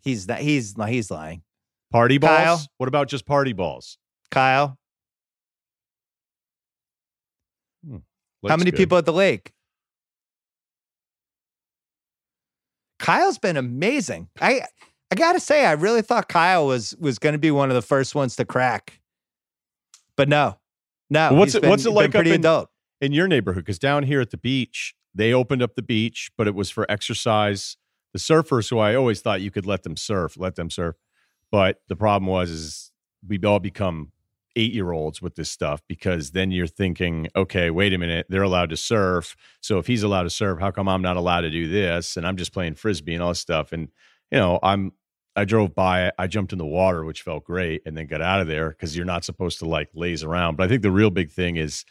He's 0.04 0.28
not, 0.28 0.40
he's 0.40 0.76
he's 0.88 1.10
lying. 1.10 1.42
Party 1.92 2.18
balls? 2.18 2.32
Kyle? 2.32 2.62
What 2.78 2.88
about 2.88 3.08
just 3.08 3.26
party 3.26 3.54
balls? 3.54 3.98
Kyle? 4.30 4.78
Hmm, 7.88 7.98
How 8.48 8.58
many 8.58 8.72
good. 8.72 8.78
people 8.78 8.98
at 8.98 9.06
the 9.06 9.14
lake? 9.14 9.53
Kyle's 13.04 13.38
been 13.38 13.58
amazing. 13.58 14.30
I 14.40 14.62
I 15.12 15.16
gotta 15.16 15.42
say, 15.42 15.66
I 15.66 15.74
really 15.74 16.02
thought 16.02 16.30
Kyle 16.30 16.66
was 16.66 16.96
was 16.98 17.20
going 17.20 17.34
to 17.34 17.40
be 17.40 17.52
one 17.52 17.70
of 17.70 17.76
the 17.76 17.82
first 17.82 18.16
ones 18.16 18.38
to 18.38 18.46
crack, 18.46 19.02
but 20.16 20.30
no, 20.30 20.58
no. 21.10 21.34
what's 21.34 21.54
it? 21.54 21.62
Been, 21.62 21.70
what's 21.70 21.86
it 21.86 21.92
like 21.92 22.16
up 22.16 22.26
in, 22.26 22.32
adult. 22.32 22.70
in 23.02 23.12
your 23.12 23.28
neighborhood? 23.28 23.66
Because 23.66 23.78
down 23.78 24.04
here 24.04 24.22
at 24.22 24.32
the 24.32 24.38
beach, 24.38 24.96
they 25.14 25.34
opened 25.34 25.62
up 25.62 25.76
the 25.76 25.82
beach, 25.82 26.32
but 26.38 26.48
it 26.48 26.56
was 26.56 26.70
for 26.70 26.90
exercise. 26.90 27.76
The 28.14 28.20
surfers, 28.20 28.70
who 28.70 28.80
I 28.80 28.96
always 28.96 29.20
thought 29.20 29.42
you 29.42 29.52
could 29.52 29.66
let 29.66 29.84
them 29.84 29.98
surf, 29.98 30.38
let 30.38 30.56
them 30.56 30.70
surf, 30.70 30.96
but 31.52 31.82
the 31.90 31.98
problem 31.98 32.32
was 32.32 32.50
is 32.50 32.92
we 33.28 33.38
all 33.44 33.60
become 33.60 34.14
eight 34.56 34.74
year 34.74 34.92
olds 34.92 35.22
with 35.22 35.36
this 35.36 35.50
stuff 35.50 35.82
because 35.88 36.32
then 36.32 36.52
you're 36.52 36.68
thinking, 36.68 37.28
okay, 37.36 37.70
wait 37.70 37.94
a 37.94 37.98
minute, 37.98 38.26
they're 38.30 38.44
allowed 38.44 38.70
to 38.70 38.78
surf. 38.78 39.36
So 39.62 39.78
if 39.78 39.88
he's 39.88 40.04
allowed 40.04 40.24
to 40.24 40.30
surf, 40.30 40.60
how 40.60 40.72
come 40.72 40.88
I'm 40.88 41.02
not 41.02 41.18
allowed 41.18 41.42
to 41.42 41.50
do 41.50 41.68
this? 41.68 42.18
And 42.18 42.26
I'm 42.26 42.38
just 42.38 42.54
playing 42.54 42.76
frisbee 42.76 43.14
and 43.14 43.24
all 43.24 43.30
this 43.30 43.40
stuff. 43.40 43.72
And 43.72 43.90
you 44.32 44.40
know, 44.40 44.60
I'm 44.62 44.92
I 45.36 45.46
drove 45.46 45.74
by 45.74 46.12
I 46.18 46.28
jumped 46.28 46.52
in 46.52 46.60
the 46.60 46.66
water, 46.66 47.04
which 47.04 47.22
felt 47.22 47.44
great, 47.44 47.82
and 47.86 47.98
then 47.98 48.08
got 48.08 48.22
out 48.22 48.42
of 48.42 48.48
there 48.48 48.70
because 48.70 48.96
you're 48.96 49.06
not 49.06 49.26
supposed 49.26 49.60
to 49.60 49.66
like 49.66 49.90
laze 49.94 50.24
around. 50.24 50.58
But 50.58 50.66
I 50.66 50.68
think 50.68 50.82
the 50.82 50.92
real 50.92 51.10
big 51.10 51.32
thing 51.32 51.56
is 51.58 51.86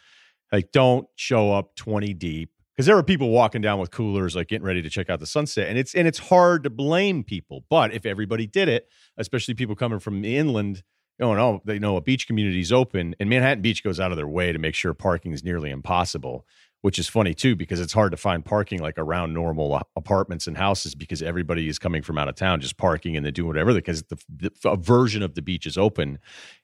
like 0.51 0.71
don't 0.71 1.07
show 1.15 1.51
up 1.51 1.75
20 1.75 2.13
deep 2.13 2.51
because 2.73 2.85
there 2.85 2.97
are 2.97 3.03
people 3.03 3.29
walking 3.29 3.61
down 3.61 3.79
with 3.79 3.91
coolers, 3.91 4.35
like 4.35 4.47
getting 4.47 4.65
ready 4.65 4.81
to 4.81 4.89
check 4.89 5.09
out 5.09 5.19
the 5.19 5.27
sunset, 5.27 5.67
and 5.67 5.77
it's 5.77 5.93
and 5.93 6.07
it's 6.07 6.19
hard 6.19 6.63
to 6.63 6.69
blame 6.69 7.23
people. 7.23 7.65
But 7.69 7.93
if 7.93 8.05
everybody 8.05 8.47
did 8.47 8.69
it, 8.69 8.87
especially 9.17 9.53
people 9.53 9.75
coming 9.75 9.99
from 9.99 10.21
the 10.21 10.37
inland, 10.37 10.83
Oh, 11.21 11.27
going, 11.27 11.37
no, 11.37 11.61
they 11.63 11.79
know 11.79 11.95
a 11.95 12.01
beach 12.01 12.27
community 12.27 12.59
is 12.59 12.71
open, 12.71 13.15
and 13.19 13.29
Manhattan 13.29 13.61
Beach 13.61 13.83
goes 13.83 13.99
out 13.99 14.11
of 14.11 14.17
their 14.17 14.27
way 14.27 14.51
to 14.51 14.59
make 14.59 14.75
sure 14.75 14.93
parking 14.93 15.31
is 15.31 15.43
nearly 15.43 15.69
impossible. 15.69 16.45
Which 16.81 16.99
is 16.99 17.07
funny 17.07 17.33
too, 17.33 17.55
because 17.55 17.79
it's 17.79 17.93
hard 17.93 18.11
to 18.11 18.17
find 18.17 18.43
parking 18.43 18.81
like 18.81 18.97
around 18.97 19.33
normal 19.33 19.81
apartments 19.95 20.47
and 20.47 20.57
houses 20.57 20.95
because 20.95 21.21
everybody 21.21 21.69
is 21.69 21.79
coming 21.79 22.01
from 22.01 22.17
out 22.17 22.27
of 22.27 22.35
town, 22.35 22.59
just 22.59 22.75
parking 22.75 23.15
and 23.15 23.25
they 23.25 23.31
do 23.31 23.45
whatever 23.45 23.73
because 23.73 24.03
the, 24.03 24.17
the 24.29 24.51
a 24.65 24.75
version 24.75 25.23
of 25.23 25.33
the 25.33 25.41
beach 25.41 25.65
is 25.65 25.77
open, 25.77 26.19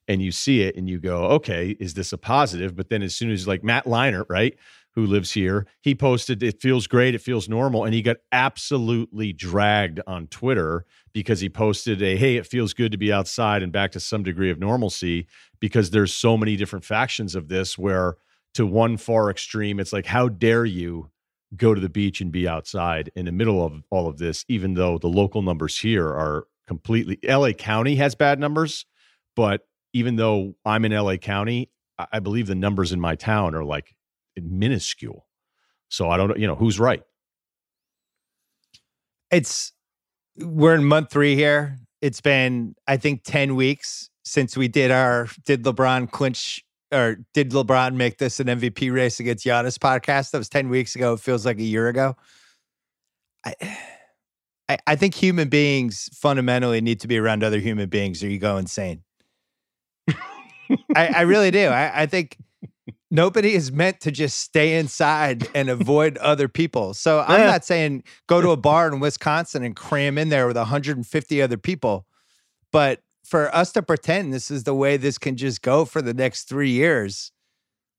and 0.09 0.21
you 0.21 0.33
see 0.33 0.61
it 0.63 0.75
and 0.75 0.89
you 0.89 0.99
go, 0.99 1.23
okay, 1.27 1.69
is 1.79 1.93
this 1.93 2.11
a 2.11 2.17
positive? 2.17 2.75
But 2.75 2.89
then 2.89 3.01
as 3.01 3.15
soon 3.15 3.31
as 3.31 3.47
like 3.47 3.63
Matt 3.63 3.85
Leinart, 3.85 4.25
right? 4.27 4.57
Who 4.95 5.05
lives 5.05 5.31
here, 5.31 5.67
he 5.81 5.95
posted, 5.95 6.41
It 6.41 6.61
feels 6.61 6.87
great. 6.87 7.15
It 7.15 7.21
feels 7.21 7.47
normal. 7.47 7.85
And 7.85 7.93
he 7.93 8.01
got 8.01 8.17
absolutely 8.31 9.33
dragged 9.33 9.99
on 10.07 10.27
Twitter 10.27 10.85
because 11.13 11.39
he 11.39 11.49
posted 11.49 12.01
a, 12.01 12.15
Hey, 12.15 12.37
it 12.37 12.47
feels 12.47 12.73
good 12.73 12.91
to 12.91 12.97
be 12.97 13.11
outside 13.13 13.63
and 13.63 13.71
back 13.71 13.91
to 13.91 13.99
some 13.99 14.23
degree 14.23 14.49
of 14.49 14.59
normalcy 14.59 15.27
because 15.59 15.91
there's 15.91 16.13
so 16.13 16.37
many 16.37 16.55
different 16.55 16.85
factions 16.85 17.35
of 17.35 17.47
this 17.47 17.77
where 17.77 18.17
to 18.55 18.65
one 18.65 18.97
far 18.97 19.29
extreme, 19.29 19.79
it's 19.79 19.93
like, 19.93 20.07
How 20.07 20.27
dare 20.27 20.65
you 20.65 21.11
go 21.55 21.73
to 21.73 21.81
the 21.81 21.89
beach 21.89 22.21
and 22.21 22.31
be 22.31 22.47
outside 22.47 23.11
in 23.15 23.25
the 23.25 23.31
middle 23.31 23.65
of 23.65 23.83
all 23.89 24.07
of 24.07 24.17
this, 24.17 24.45
even 24.47 24.75
though 24.75 24.97
the 24.97 25.07
local 25.07 25.41
numbers 25.41 25.79
here 25.79 26.07
are 26.07 26.45
completely, 26.67 27.17
LA 27.23 27.51
County 27.51 27.95
has 27.95 28.15
bad 28.15 28.39
numbers. 28.39 28.85
But 29.35 29.61
even 29.93 30.15
though 30.15 30.55
I'm 30.65 30.85
in 30.85 30.91
LA 30.91 31.17
County, 31.17 31.71
I 32.11 32.19
believe 32.19 32.47
the 32.47 32.55
numbers 32.55 32.91
in 32.91 32.99
my 32.99 33.15
town 33.15 33.55
are 33.55 33.63
like 33.63 33.95
minuscule. 34.35 35.25
So 35.89 36.09
I 36.09 36.17
don't 36.17 36.29
know, 36.29 36.35
you 36.35 36.47
know, 36.47 36.55
who's 36.55 36.79
right? 36.79 37.03
It's 39.31 39.73
we're 40.37 40.75
in 40.75 40.83
month 40.83 41.11
three 41.11 41.35
here. 41.35 41.77
It's 42.01 42.21
been, 42.21 42.75
I 42.87 42.97
think, 42.97 43.23
10 43.23 43.55
weeks 43.55 44.09
since 44.23 44.55
we 44.55 44.67
did 44.67 44.91
our 44.91 45.27
did 45.45 45.63
LeBron 45.63 46.11
clinch 46.11 46.63
or 46.91 47.17
did 47.33 47.51
LeBron 47.51 47.95
make 47.95 48.17
this 48.17 48.39
an 48.39 48.47
MVP 48.47 48.91
race 48.93 49.19
against 49.19 49.45
Giannis 49.45 49.77
podcast? 49.77 50.31
That 50.31 50.37
was 50.37 50.49
10 50.49 50.69
weeks 50.69 50.95
ago. 50.95 51.13
It 51.13 51.19
feels 51.19 51.45
like 51.45 51.57
a 51.57 51.63
year 51.63 51.87
ago. 51.87 52.15
I 53.45 53.53
I, 54.69 54.77
I 54.85 54.95
think 54.95 55.15
human 55.15 55.49
beings 55.49 56.09
fundamentally 56.13 56.79
need 56.79 56.99
to 57.01 57.07
be 57.07 57.17
around 57.17 57.43
other 57.43 57.59
human 57.59 57.89
beings 57.89 58.23
or 58.23 58.29
you 58.29 58.37
go 58.37 58.57
insane. 58.57 59.03
I, 60.95 61.07
I 61.07 61.21
really 61.21 61.49
do. 61.49 61.67
I, 61.67 62.03
I 62.03 62.05
think 62.05 62.37
nobody 63.11 63.53
is 63.53 63.71
meant 63.71 63.99
to 64.01 64.11
just 64.11 64.37
stay 64.37 64.77
inside 64.77 65.47
and 65.55 65.69
avoid 65.69 66.17
other 66.17 66.47
people. 66.47 66.93
So 66.93 67.23
I'm 67.27 67.41
not 67.41 67.65
saying 67.65 68.03
go 68.27 68.41
to 68.41 68.51
a 68.51 68.57
bar 68.57 68.87
in 68.87 68.99
Wisconsin 68.99 69.63
and 69.63 69.75
cram 69.75 70.17
in 70.17 70.29
there 70.29 70.47
with 70.47 70.57
150 70.57 71.41
other 71.41 71.57
people, 71.57 72.05
but 72.71 73.01
for 73.23 73.53
us 73.55 73.71
to 73.73 73.83
pretend 73.83 74.33
this 74.33 74.49
is 74.49 74.63
the 74.63 74.73
way 74.73 74.97
this 74.97 75.17
can 75.17 75.37
just 75.37 75.61
go 75.61 75.85
for 75.85 76.01
the 76.01 76.13
next 76.13 76.45
three 76.45 76.71
years, 76.71 77.31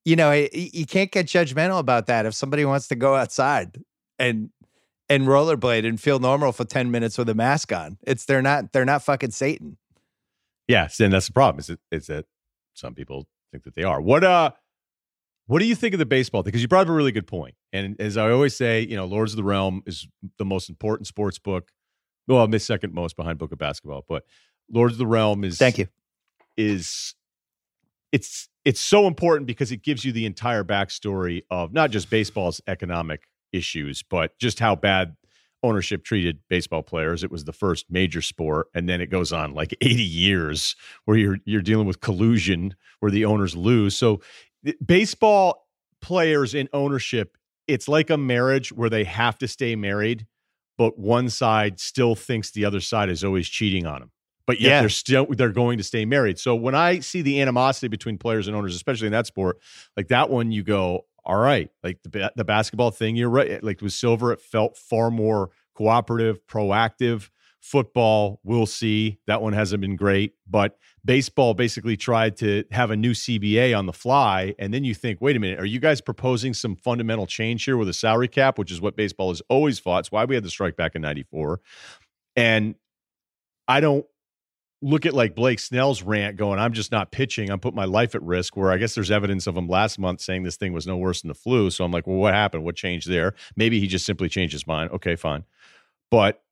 you 0.04 0.16
know, 0.16 0.32
you 0.32 0.86
can't 0.86 1.12
get 1.12 1.26
judgmental 1.26 1.78
about 1.78 2.06
that. 2.06 2.26
If 2.26 2.34
somebody 2.34 2.64
wants 2.64 2.88
to 2.88 2.96
go 2.96 3.14
outside 3.14 3.78
and 4.18 4.50
and 5.08 5.26
rollerblade 5.26 5.86
and 5.86 6.00
feel 6.00 6.20
normal 6.20 6.52
for 6.52 6.64
10 6.64 6.90
minutes 6.90 7.18
with 7.18 7.28
a 7.28 7.34
mask 7.34 7.72
on, 7.72 7.98
it's 8.06 8.24
they're 8.24 8.42
not 8.42 8.72
they're 8.72 8.84
not 8.84 9.02
fucking 9.02 9.30
Satan. 9.30 9.76
Yes, 10.66 11.00
and 11.00 11.12
that's 11.12 11.26
the 11.26 11.32
problem. 11.32 11.60
Is 11.60 11.70
it 11.70 11.80
is 11.92 12.06
that 12.06 12.26
some 12.74 12.94
people 12.94 13.26
think 13.52 13.64
that 13.64 13.74
they 13.74 13.82
are. 13.82 14.00
What 14.00 14.24
uh 14.24 14.52
what 15.50 15.58
do 15.58 15.64
you 15.64 15.74
think 15.74 15.94
of 15.94 15.98
the 15.98 16.06
baseball 16.06 16.42
thing? 16.42 16.50
Because 16.50 16.62
you 16.62 16.68
brought 16.68 16.82
up 16.82 16.90
a 16.90 16.92
really 16.92 17.10
good 17.10 17.26
point. 17.26 17.56
And 17.72 18.00
as 18.00 18.16
I 18.16 18.30
always 18.30 18.56
say, 18.56 18.82
you 18.82 18.94
know, 18.94 19.04
Lords 19.04 19.32
of 19.32 19.36
the 19.36 19.42
Realm 19.42 19.82
is 19.84 20.06
the 20.38 20.44
most 20.44 20.70
important 20.70 21.08
sports 21.08 21.40
book. 21.40 21.72
Well, 22.28 22.38
I'm 22.38 22.52
the 22.52 22.60
second 22.60 22.94
most 22.94 23.16
behind 23.16 23.38
Book 23.38 23.50
of 23.50 23.58
Basketball, 23.58 24.04
but 24.08 24.24
Lords 24.70 24.94
of 24.94 24.98
the 24.98 25.08
Realm 25.08 25.42
is 25.42 25.58
thank 25.58 25.78
you 25.78 25.88
is 26.56 27.16
it's 28.12 28.48
it's 28.64 28.80
so 28.80 29.08
important 29.08 29.48
because 29.48 29.72
it 29.72 29.82
gives 29.82 30.04
you 30.04 30.12
the 30.12 30.24
entire 30.24 30.62
backstory 30.62 31.42
of 31.50 31.72
not 31.72 31.90
just 31.90 32.10
baseball's 32.10 32.60
economic 32.68 33.24
issues, 33.52 34.04
but 34.04 34.38
just 34.38 34.60
how 34.60 34.76
bad 34.76 35.16
ownership 35.64 36.04
treated 36.04 36.38
baseball 36.48 36.82
players. 36.82 37.24
It 37.24 37.30
was 37.30 37.44
the 37.44 37.52
first 37.52 37.86
major 37.90 38.22
sport, 38.22 38.68
and 38.72 38.88
then 38.88 39.00
it 39.00 39.10
goes 39.10 39.32
on 39.32 39.52
like 39.54 39.76
80 39.80 40.00
years 40.00 40.76
where 41.06 41.16
you're 41.16 41.38
you're 41.44 41.60
dealing 41.60 41.88
with 41.88 42.00
collusion 42.00 42.76
where 43.00 43.10
the 43.10 43.24
owners 43.24 43.56
lose. 43.56 43.96
So 43.96 44.20
baseball 44.84 45.66
players 46.00 46.54
in 46.54 46.68
ownership, 46.72 47.36
it's 47.66 47.88
like 47.88 48.10
a 48.10 48.16
marriage 48.16 48.72
where 48.72 48.90
they 48.90 49.04
have 49.04 49.38
to 49.38 49.48
stay 49.48 49.76
married, 49.76 50.26
but 50.76 50.98
one 50.98 51.28
side 51.30 51.78
still 51.78 52.14
thinks 52.14 52.50
the 52.50 52.64
other 52.64 52.80
side 52.80 53.08
is 53.08 53.22
always 53.22 53.48
cheating 53.48 53.86
on 53.86 54.00
them. 54.00 54.10
But 54.46 54.60
yet 54.60 54.68
yeah. 54.68 54.80
they're 54.80 54.88
still 54.88 55.26
they're 55.30 55.52
going 55.52 55.78
to 55.78 55.84
stay 55.84 56.04
married. 56.04 56.38
So 56.38 56.56
when 56.56 56.74
I 56.74 57.00
see 57.00 57.22
the 57.22 57.40
animosity 57.40 57.86
between 57.86 58.18
players 58.18 58.48
and 58.48 58.56
owners, 58.56 58.74
especially 58.74 59.06
in 59.06 59.12
that 59.12 59.26
sport, 59.26 59.58
like 59.96 60.08
that 60.08 60.28
one, 60.28 60.50
you 60.50 60.64
go, 60.64 61.06
all 61.24 61.36
right, 61.36 61.70
like 61.84 61.98
the 62.02 62.32
the 62.34 62.44
basketball 62.44 62.90
thing, 62.90 63.14
you're 63.14 63.30
right. 63.30 63.62
Like 63.62 63.80
with 63.80 63.92
Silver, 63.92 64.32
it 64.32 64.40
felt 64.40 64.76
far 64.76 65.10
more 65.10 65.50
cooperative, 65.74 66.44
proactive 66.46 67.30
Football, 67.60 68.40
we'll 68.42 68.66
see. 68.66 69.18
That 69.26 69.42
one 69.42 69.52
hasn't 69.52 69.82
been 69.82 69.96
great, 69.96 70.34
but 70.48 70.78
baseball 71.04 71.52
basically 71.52 71.96
tried 71.96 72.36
to 72.38 72.64
have 72.70 72.90
a 72.90 72.96
new 72.96 73.12
CBA 73.12 73.76
on 73.76 73.86
the 73.86 73.92
fly. 73.92 74.54
And 74.58 74.72
then 74.72 74.82
you 74.82 74.94
think, 74.94 75.20
wait 75.20 75.36
a 75.36 75.38
minute, 75.38 75.60
are 75.60 75.66
you 75.66 75.78
guys 75.78 76.00
proposing 76.00 76.54
some 76.54 76.74
fundamental 76.74 77.26
change 77.26 77.64
here 77.64 77.76
with 77.76 77.88
a 77.88 77.92
salary 77.92 78.28
cap, 78.28 78.58
which 78.58 78.72
is 78.72 78.80
what 78.80 78.96
baseball 78.96 79.28
has 79.28 79.42
always 79.50 79.78
fought? 79.78 80.00
It's 80.00 80.12
why 80.12 80.24
we 80.24 80.34
had 80.34 80.44
the 80.44 80.50
strike 80.50 80.76
back 80.76 80.94
in 80.94 81.02
94. 81.02 81.60
And 82.34 82.76
I 83.68 83.80
don't 83.80 84.06
look 84.82 85.04
at 85.04 85.12
like 85.12 85.34
Blake 85.34 85.58
Snell's 85.58 86.02
rant 86.02 86.36
going, 86.36 86.58
I'm 86.58 86.72
just 86.72 86.90
not 86.90 87.12
pitching. 87.12 87.50
I'm 87.50 87.60
putting 87.60 87.76
my 87.76 87.84
life 87.84 88.14
at 88.14 88.22
risk. 88.22 88.56
Where 88.56 88.72
I 88.72 88.78
guess 88.78 88.94
there's 88.94 89.10
evidence 89.10 89.46
of 89.46 89.56
him 89.56 89.68
last 89.68 89.98
month 89.98 90.22
saying 90.22 90.42
this 90.44 90.56
thing 90.56 90.72
was 90.72 90.86
no 90.86 90.96
worse 90.96 91.20
than 91.20 91.28
the 91.28 91.34
flu. 91.34 91.70
So 91.70 91.84
I'm 91.84 91.92
like, 91.92 92.06
well, 92.06 92.16
what 92.16 92.32
happened? 92.32 92.64
What 92.64 92.76
changed 92.76 93.08
there? 93.08 93.34
Maybe 93.54 93.80
he 93.80 93.86
just 93.86 94.06
simply 94.06 94.30
changed 94.30 94.54
his 94.54 94.66
mind. 94.66 94.90
Okay, 94.92 95.16
fine. 95.16 95.44
But 96.10 96.42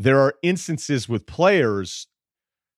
there 0.00 0.18
are 0.20 0.34
instances 0.42 1.08
with 1.08 1.26
players. 1.26 2.06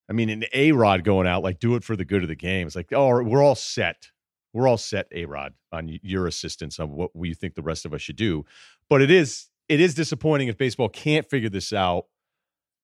I 0.09 0.12
mean, 0.12 0.29
an 0.29 0.45
A 0.53 0.73
Rod 0.73 1.05
going 1.05 1.27
out, 1.27 1.43
like, 1.43 1.61
do 1.61 1.77
it 1.77 1.85
for 1.85 1.97
the 1.97 2.05
good 2.05 2.23
of 2.23 2.29
the 2.29 2.35
game. 2.35 2.66
It's 2.66 2.77
like, 2.77 2.93
oh, 2.93 3.23
we're 3.23 3.43
all 3.43 3.55
set. 3.55 4.11
We're 4.53 4.68
all 4.68 4.77
set, 4.77 5.07
A 5.12 5.25
Rod, 5.25 5.55
on 5.70 5.99
your 6.03 6.27
assistance 6.27 6.79
on 6.79 6.91
what 6.91 7.14
we 7.14 7.33
think 7.33 7.55
the 7.55 7.62
rest 7.62 7.87
of 7.87 7.95
us 7.95 8.03
should 8.03 8.16
do. 8.16 8.45
But 8.91 9.01
it 9.01 9.11
is 9.11 9.49
it 9.68 9.81
is 9.81 9.95
disappointing 9.95 10.49
if 10.49 10.59
baseball 10.59 10.89
can't 10.89 11.29
figure 11.31 11.49
this 11.49 11.73
out. 11.73 12.07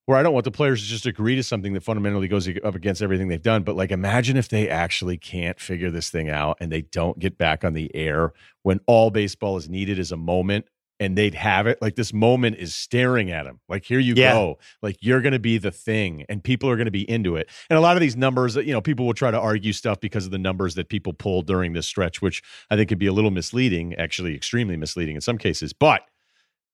Where 0.07 0.17
I 0.17 0.23
don't 0.23 0.33
want 0.33 0.45
the 0.45 0.51
players 0.51 0.81
to 0.81 0.89
just 0.89 1.05
agree 1.05 1.37
to 1.37 1.43
something 1.43 1.75
that 1.75 1.83
fundamentally 1.83 2.29
goes 2.29 2.49
up 2.49 2.75
against 2.75 3.03
everything 3.03 3.29
they've 3.29 3.43
done. 3.43 3.63
But 3.63 3.77
like, 3.77 3.91
imagine 3.91 4.39
if 4.39 4.49
they 4.49 4.67
actually 4.67 5.19
can't 5.19 5.61
figure 5.61 5.91
this 5.91 6.09
thing 6.09 6.31
out 6.31 6.57
and 6.61 6.73
they 6.73 6.81
don't 6.81 7.19
get 7.19 7.37
back 7.37 7.63
on 7.63 7.75
the 7.75 7.95
air 7.95 8.33
when 8.63 8.81
all 8.87 9.11
baseball 9.11 9.59
is 9.59 9.69
needed 9.69 9.99
is 9.99 10.11
a 10.11 10.17
moment 10.17 10.65
and 11.01 11.17
they'd 11.17 11.35
have 11.35 11.67
it 11.67 11.81
like 11.81 11.95
this 11.95 12.13
moment 12.13 12.57
is 12.57 12.75
staring 12.75 13.31
at 13.31 13.47
him 13.47 13.61
like 13.69 13.85
here 13.85 13.99
you 13.99 14.15
yeah. 14.17 14.33
go 14.33 14.59
like 14.83 14.97
you're 15.01 15.21
going 15.21 15.33
to 15.33 15.39
be 15.39 15.59
the 15.59 15.71
thing 15.71 16.25
and 16.29 16.43
people 16.43 16.69
are 16.69 16.77
going 16.77 16.87
to 16.87 16.91
be 16.91 17.09
into 17.09 17.37
it 17.37 17.49
and 17.71 17.77
a 17.77 17.81
lot 17.81 17.97
of 17.97 18.01
these 18.01 18.17
numbers 18.17 18.57
you 18.57 18.73
know 18.73 18.81
people 18.81 19.07
will 19.07 19.15
try 19.15 19.31
to 19.31 19.39
argue 19.39 19.73
stuff 19.73 20.01
because 20.01 20.25
of 20.25 20.31
the 20.31 20.39
numbers 20.39 20.75
that 20.75 20.89
people 20.89 21.13
pulled 21.13 21.47
during 21.47 21.73
this 21.73 21.87
stretch 21.87 22.21
which 22.21 22.43
i 22.71 22.77
think 22.77 22.89
could 22.89 22.99
be 22.99 23.07
a 23.07 23.13
little 23.13 23.31
misleading 23.31 23.95
actually 23.95 24.35
extremely 24.35 24.77
misleading 24.77 25.15
in 25.15 25.21
some 25.21 25.39
cases 25.39 25.73
but 25.73 26.03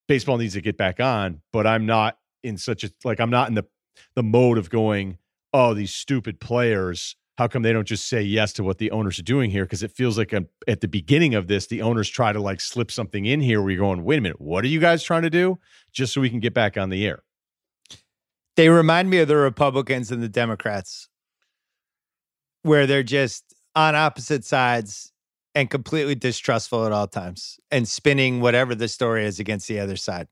baseball 0.09 0.37
needs 0.37 0.55
to 0.55 0.61
get 0.61 0.77
back 0.77 1.01
on 1.01 1.41
but 1.53 1.67
i'm 1.67 1.87
not 1.87 2.19
in 2.43 2.57
such 2.57 2.85
a 2.85 2.91
like 3.05 3.21
i'm 3.21 3.31
not 3.31 3.49
in 3.49 3.55
the 3.55 3.65
the 4.15 4.23
mode 4.23 4.59
of 4.59 4.71
going 4.71 5.19
oh 5.53 5.75
these 5.75 5.95
stupid 5.95 6.41
players 6.41 7.17
how 7.37 7.49
come 7.49 7.63
they 7.63 7.73
don't 7.73 7.89
just 7.89 8.09
say 8.09 8.23
yes 8.23 8.53
to 8.55 8.63
what 8.63 8.79
the 8.79 8.91
owners 8.91 9.19
are 9.19 9.25
doing 9.25 9.51
here? 9.51 9.65
Because 9.65 9.83
it 9.83 9.91
feels 9.91 10.17
like 10.17 10.33
a, 10.33 10.39
um, 10.39 10.49
at 10.69 10.81
the 10.81 10.89
beginning 10.89 11.35
of 11.35 11.49
this, 11.49 11.67
the 11.67 11.83
owners 11.83 12.09
try 12.09 12.33
to 12.33 12.41
like 12.41 12.61
slip 12.61 12.91
something 12.91 13.27
in 13.27 13.41
here 13.41 13.61
where 13.61 13.71
you're 13.71 13.81
going, 13.81 14.05
wait 14.05 14.19
a 14.19 14.21
minute, 14.21 14.41
what 14.41 14.65
are 14.65 14.69
you 14.69 14.81
guys 14.81 15.03
trying 15.03 15.23
to 15.23 15.31
do? 15.31 15.59
Just 15.93 16.13
so 16.13 16.21
we 16.21 16.31
can 16.31 16.41
get 16.41 16.55
back 16.55 16.77
on 16.77 16.91
the 16.91 17.07
air. 17.07 17.23
They 18.57 18.69
remind 18.69 19.11
me 19.11 19.19
of 19.19 19.27
the 19.27 19.37
Republicans 19.37 20.13
and 20.13 20.23
the 20.23 20.29
Democrats, 20.29 21.09
where 22.63 22.87
they're 22.87 23.03
just 23.03 23.53
on 23.75 23.97
opposite 23.97 24.45
sides 24.45 25.13
and 25.57 25.69
completely 25.71 26.15
distrustful 26.15 26.87
at 26.87 26.93
all 26.93 27.09
times 27.09 27.59
and 27.71 27.89
spinning 27.89 28.41
whatever 28.41 28.75
the 28.75 28.89
story 28.89 29.25
is 29.25 29.41
against 29.41 29.67
the 29.67 29.81
other 29.81 29.97
side. 29.97 30.29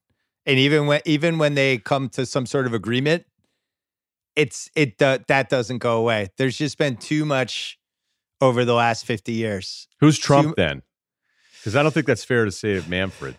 And 0.46 0.58
even 0.58 0.86
when 0.86 1.00
even 1.04 1.38
when 1.38 1.54
they 1.54 1.78
come 1.78 2.08
to 2.10 2.26
some 2.26 2.46
sort 2.46 2.66
of 2.66 2.74
agreement, 2.74 3.24
it's 4.36 4.70
it 4.74 5.00
uh, 5.02 5.18
that 5.28 5.48
doesn't 5.48 5.78
go 5.78 5.98
away. 5.98 6.28
There's 6.38 6.56
just 6.56 6.78
been 6.78 6.96
too 6.96 7.24
much 7.24 7.78
over 8.40 8.64
the 8.64 8.74
last 8.74 9.06
50 9.06 9.32
years. 9.32 9.86
Who's 10.00 10.18
Trump 10.18 10.48
too, 10.48 10.54
then? 10.56 10.82
Because 11.58 11.76
I 11.76 11.82
don't 11.82 11.92
think 11.92 12.06
that's 12.06 12.24
fair 12.24 12.44
to 12.44 12.50
say 12.50 12.76
of 12.76 12.88
Manfred. 12.88 13.36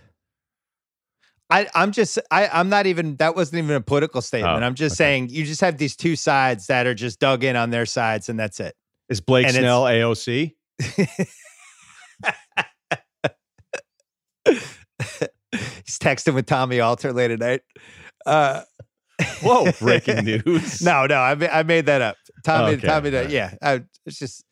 I, 1.49 1.67
I'm 1.75 1.91
just 1.91 2.17
I, 2.31 2.47
I'm 2.47 2.69
not 2.69 2.87
even 2.87 3.17
that 3.17 3.35
wasn't 3.35 3.63
even 3.63 3.75
a 3.75 3.81
political 3.81 4.21
statement. 4.21 4.63
Oh, 4.63 4.65
I'm 4.65 4.75
just 4.75 4.93
okay. 4.93 5.03
saying 5.03 5.29
you 5.29 5.45
just 5.45 5.61
have 5.61 5.77
these 5.77 5.95
two 5.95 6.15
sides 6.15 6.67
that 6.67 6.87
are 6.87 6.95
just 6.95 7.19
dug 7.19 7.43
in 7.43 7.55
on 7.55 7.69
their 7.69 7.85
sides, 7.85 8.29
and 8.29 8.39
that's 8.39 8.59
it. 8.59 8.75
Is 9.09 9.21
Blake 9.21 9.45
and 9.45 9.55
Snell 9.55 9.83
AOC? 9.83 10.53
He's 15.85 15.99
texting 15.99 16.33
with 16.33 16.45
Tommy 16.45 16.79
Alter 16.79 17.13
late 17.13 17.29
at 17.29 17.39
night. 17.39 17.61
Uh, 18.25 18.61
Whoa, 19.41 19.71
breaking 19.79 20.25
news. 20.25 20.81
no, 20.83 21.05
no, 21.05 21.15
I, 21.15 21.59
I 21.59 21.63
made 21.63 21.85
that 21.87 22.01
up. 22.01 22.17
Tommy, 22.43 22.73
Okay, 22.73 22.87
Tommy, 22.87 23.09
right. 23.11 23.29
yeah, 23.29 23.53
I, 23.61 23.83
it's 24.05 24.19
just 24.19 24.43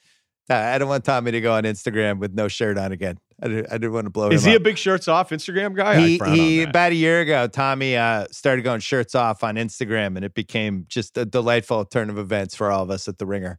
I 0.49 0.77
don't 0.77 0.89
want 0.89 1.05
Tommy 1.05 1.31
to 1.31 1.39
go 1.41 1.53
on 1.53 1.63
Instagram 1.63 2.19
with 2.19 2.33
no 2.33 2.47
shirt 2.47 2.77
on 2.77 2.91
again. 2.91 3.17
I 3.41 3.47
didn't, 3.47 3.67
I 3.67 3.73
didn't 3.73 3.93
want 3.93 4.05
to 4.05 4.09
blow 4.11 4.29
Is 4.29 4.43
he 4.43 4.51
up. 4.53 4.57
a 4.57 4.63
big 4.63 4.77
shirts 4.77 5.07
off 5.07 5.29
Instagram 5.29 5.75
guy? 5.75 5.99
He 5.99 6.17
he 6.25 6.63
about 6.63 6.91
a 6.91 6.95
year 6.95 7.21
ago, 7.21 7.47
Tommy 7.47 7.95
uh, 7.95 8.25
started 8.31 8.61
going 8.63 8.81
shirts 8.81 9.15
off 9.15 9.43
on 9.43 9.55
Instagram, 9.55 10.15
and 10.15 10.23
it 10.25 10.33
became 10.33 10.85
just 10.87 11.17
a 11.17 11.25
delightful 11.25 11.85
turn 11.85 12.09
of 12.09 12.17
events 12.17 12.55
for 12.55 12.69
all 12.69 12.83
of 12.83 12.91
us 12.91 13.07
at 13.07 13.17
the 13.17 13.25
Ringer. 13.25 13.57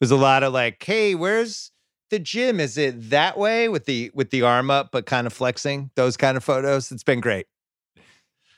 There's 0.00 0.10
a 0.10 0.16
lot 0.16 0.42
of 0.42 0.52
like, 0.52 0.82
hey, 0.82 1.14
where's 1.14 1.70
the 2.10 2.18
gym? 2.18 2.58
Is 2.60 2.76
it 2.76 3.10
that 3.10 3.38
way 3.38 3.68
with 3.68 3.84
the 3.86 4.10
with 4.14 4.30
the 4.30 4.42
arm 4.42 4.70
up 4.70 4.90
but 4.92 5.06
kind 5.06 5.26
of 5.26 5.32
flexing? 5.32 5.90
Those 5.94 6.16
kind 6.16 6.36
of 6.36 6.44
photos. 6.44 6.90
It's 6.92 7.04
been 7.04 7.20
great. 7.20 7.46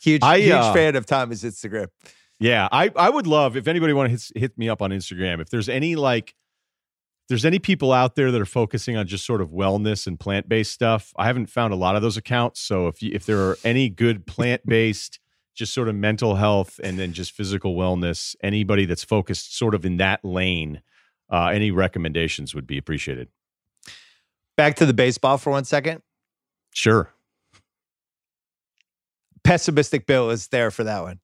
Huge 0.03 0.23
I, 0.23 0.39
huge 0.41 0.53
uh, 0.53 0.73
fan 0.73 0.97
of 0.97 1.07
Tommy's 1.07 1.45
Instagram. 1.45 1.87
Yeah, 2.41 2.69
I 2.73 2.91
I 2.97 3.09
would 3.09 3.29
love 3.29 3.57
if 3.57 3.69
anybody 3.69 3.93
want 3.93 4.09
to 4.09 4.11
hit, 4.11 4.31
hit 4.35 4.59
me 4.59 4.69
up 4.69 4.83
on 4.83 4.91
Instagram. 4.91 5.41
If 5.41 5.51
there's 5.51 5.69
any 5.69 5.95
like, 5.95 6.31
if 6.31 7.29
there's 7.29 7.45
any 7.45 7.61
people 7.61 7.93
out 7.93 8.17
there 8.17 8.33
that 8.33 8.41
are 8.41 8.45
focusing 8.45 8.97
on 8.97 9.07
just 9.07 9.25
sort 9.25 9.41
of 9.41 9.51
wellness 9.51 10.09
and 10.09 10.19
plant 10.19 10.49
based 10.49 10.73
stuff. 10.73 11.13
I 11.17 11.27
haven't 11.27 11.47
found 11.47 11.73
a 11.73 11.77
lot 11.77 11.95
of 11.95 12.03
those 12.03 12.17
accounts. 12.17 12.61
So 12.61 12.89
if 12.89 13.01
you, 13.01 13.13
if 13.15 13.27
there 13.27 13.39
are 13.39 13.57
any 13.63 13.89
good 13.89 14.27
plant 14.27 14.67
based, 14.67 15.21
just 15.55 15.73
sort 15.73 15.89
of 15.89 15.95
mental 15.95 16.35
health 16.35 16.81
and 16.83 16.99
then 16.99 17.13
just 17.13 17.31
physical 17.31 17.77
wellness, 17.77 18.35
anybody 18.43 18.87
that's 18.87 19.05
focused 19.05 19.57
sort 19.57 19.75
of 19.75 19.85
in 19.85 19.99
that 19.99 20.25
lane, 20.25 20.83
uh, 21.31 21.47
any 21.47 21.71
recommendations 21.71 22.57
would 22.57 22.67
be 22.67 22.77
appreciated. 22.77 23.29
Back 24.57 24.75
to 24.77 24.87
the 24.87 24.95
baseball 24.95 25.39
for 25.39 25.51
one 25.51 25.65
second. 25.65 26.03
Sure. 26.75 27.13
Pessimistic 29.53 30.07
Bill 30.07 30.31
is 30.31 30.49
there 30.49 30.71
for 30.71 30.83
that 30.85 31.03
one. 31.03 31.21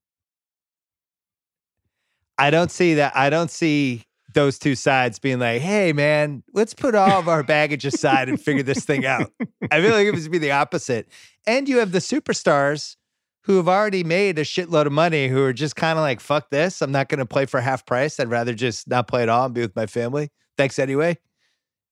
I 2.37 2.51
don't 2.51 2.71
see 2.71 2.93
that. 2.93 3.17
I 3.17 3.31
don't 3.31 3.51
see 3.51 4.05
those 4.35 4.59
two 4.59 4.75
sides 4.75 5.19
being 5.19 5.39
like, 5.39 5.63
hey, 5.63 5.95
man, 5.95 6.43
let's 6.53 6.75
put 6.75 6.95
all 6.95 7.19
of 7.19 7.27
our 7.27 7.43
baggage 7.43 7.87
aside 7.87 8.29
and 8.29 8.39
figure 8.39 8.63
this 8.63 8.85
thing 8.85 9.07
out. 9.07 9.33
I 9.71 9.81
feel 9.81 9.93
like 9.93 10.07
it 10.07 10.15
would 10.15 10.31
be 10.31 10.37
the 10.37 10.51
opposite. 10.51 11.09
And 11.47 11.71
you 11.71 11.79
have 11.79 11.93
the 11.93 12.01
superstars 12.01 12.97
who 13.45 13.57
have 13.57 13.67
already 13.67 14.05
made 14.05 14.39
a 14.39 14.45
shitload 14.45 14.85
of 14.85 14.93
money 14.93 15.29
who 15.29 15.43
are 15.43 15.55
just 15.55 15.75
kind 15.75 15.99
of 15.99 16.03
like, 16.03 16.21
fuck 16.21 16.51
this. 16.51 16.83
I'm 16.83 16.93
not 16.93 17.09
going 17.09 17.21
to 17.21 17.25
play 17.25 17.47
for 17.47 17.63
half 17.63 17.87
price. 17.87 18.21
I'd 18.21 18.29
rather 18.29 18.53
just 18.53 18.89
not 18.89 19.09
play 19.09 19.23
at 19.23 19.31
all 19.31 19.47
and 19.47 19.55
be 19.55 19.63
with 19.63 19.75
my 19.75 19.87
family. 19.87 20.29
Thanks 20.59 20.79
anyway. 20.79 21.17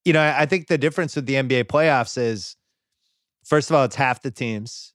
You 0.05 0.13
know, 0.13 0.21
I 0.21 0.45
think 0.45 0.67
the 0.67 0.77
difference 0.77 1.17
with 1.17 1.25
the 1.25 1.37
NBA 1.37 1.65
playoffs 1.65 2.19
is, 2.19 2.57
first 3.43 3.71
of 3.71 3.77
all, 3.77 3.85
it's 3.85 3.97
half 3.97 4.21
the 4.21 4.31
teams. 4.31 4.93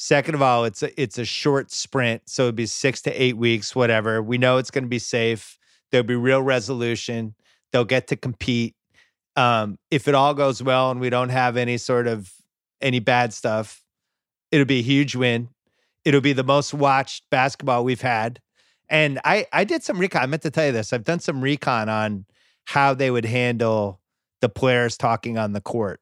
Second 0.00 0.36
of 0.36 0.42
all, 0.42 0.64
it's 0.64 0.84
a, 0.84 1.00
it's 1.00 1.18
a 1.18 1.24
short 1.24 1.72
sprint, 1.72 2.22
so 2.26 2.44
it'd 2.44 2.54
be 2.54 2.66
six 2.66 3.02
to 3.02 3.10
eight 3.20 3.36
weeks, 3.36 3.74
whatever. 3.74 4.22
We 4.22 4.38
know 4.38 4.58
it's 4.58 4.70
going 4.70 4.84
to 4.84 4.88
be 4.88 5.00
safe. 5.00 5.58
There'll 5.90 6.06
be 6.06 6.14
real 6.14 6.40
resolution. 6.40 7.34
They'll 7.72 7.84
get 7.84 8.06
to 8.08 8.16
compete. 8.16 8.76
Um, 9.34 9.76
if 9.90 10.06
it 10.06 10.14
all 10.14 10.34
goes 10.34 10.62
well 10.62 10.92
and 10.92 11.00
we 11.00 11.10
don't 11.10 11.30
have 11.30 11.56
any 11.56 11.78
sort 11.78 12.06
of 12.06 12.32
any 12.80 13.00
bad 13.00 13.32
stuff, 13.32 13.82
it'll 14.52 14.66
be 14.66 14.78
a 14.78 14.82
huge 14.82 15.16
win. 15.16 15.48
It'll 16.04 16.20
be 16.20 16.32
the 16.32 16.44
most 16.44 16.72
watched 16.72 17.24
basketball 17.30 17.82
we've 17.82 18.00
had. 18.00 18.40
And 18.88 19.18
I 19.24 19.46
I 19.52 19.64
did 19.64 19.82
some 19.82 19.98
recon. 19.98 20.22
I 20.22 20.26
meant 20.26 20.42
to 20.42 20.50
tell 20.50 20.66
you 20.66 20.72
this. 20.72 20.92
I've 20.92 21.04
done 21.04 21.18
some 21.20 21.40
recon 21.40 21.88
on 21.88 22.24
how 22.66 22.94
they 22.94 23.10
would 23.10 23.24
handle 23.24 24.00
the 24.40 24.48
players 24.48 24.96
talking 24.96 25.36
on 25.38 25.54
the 25.54 25.60
court 25.60 26.00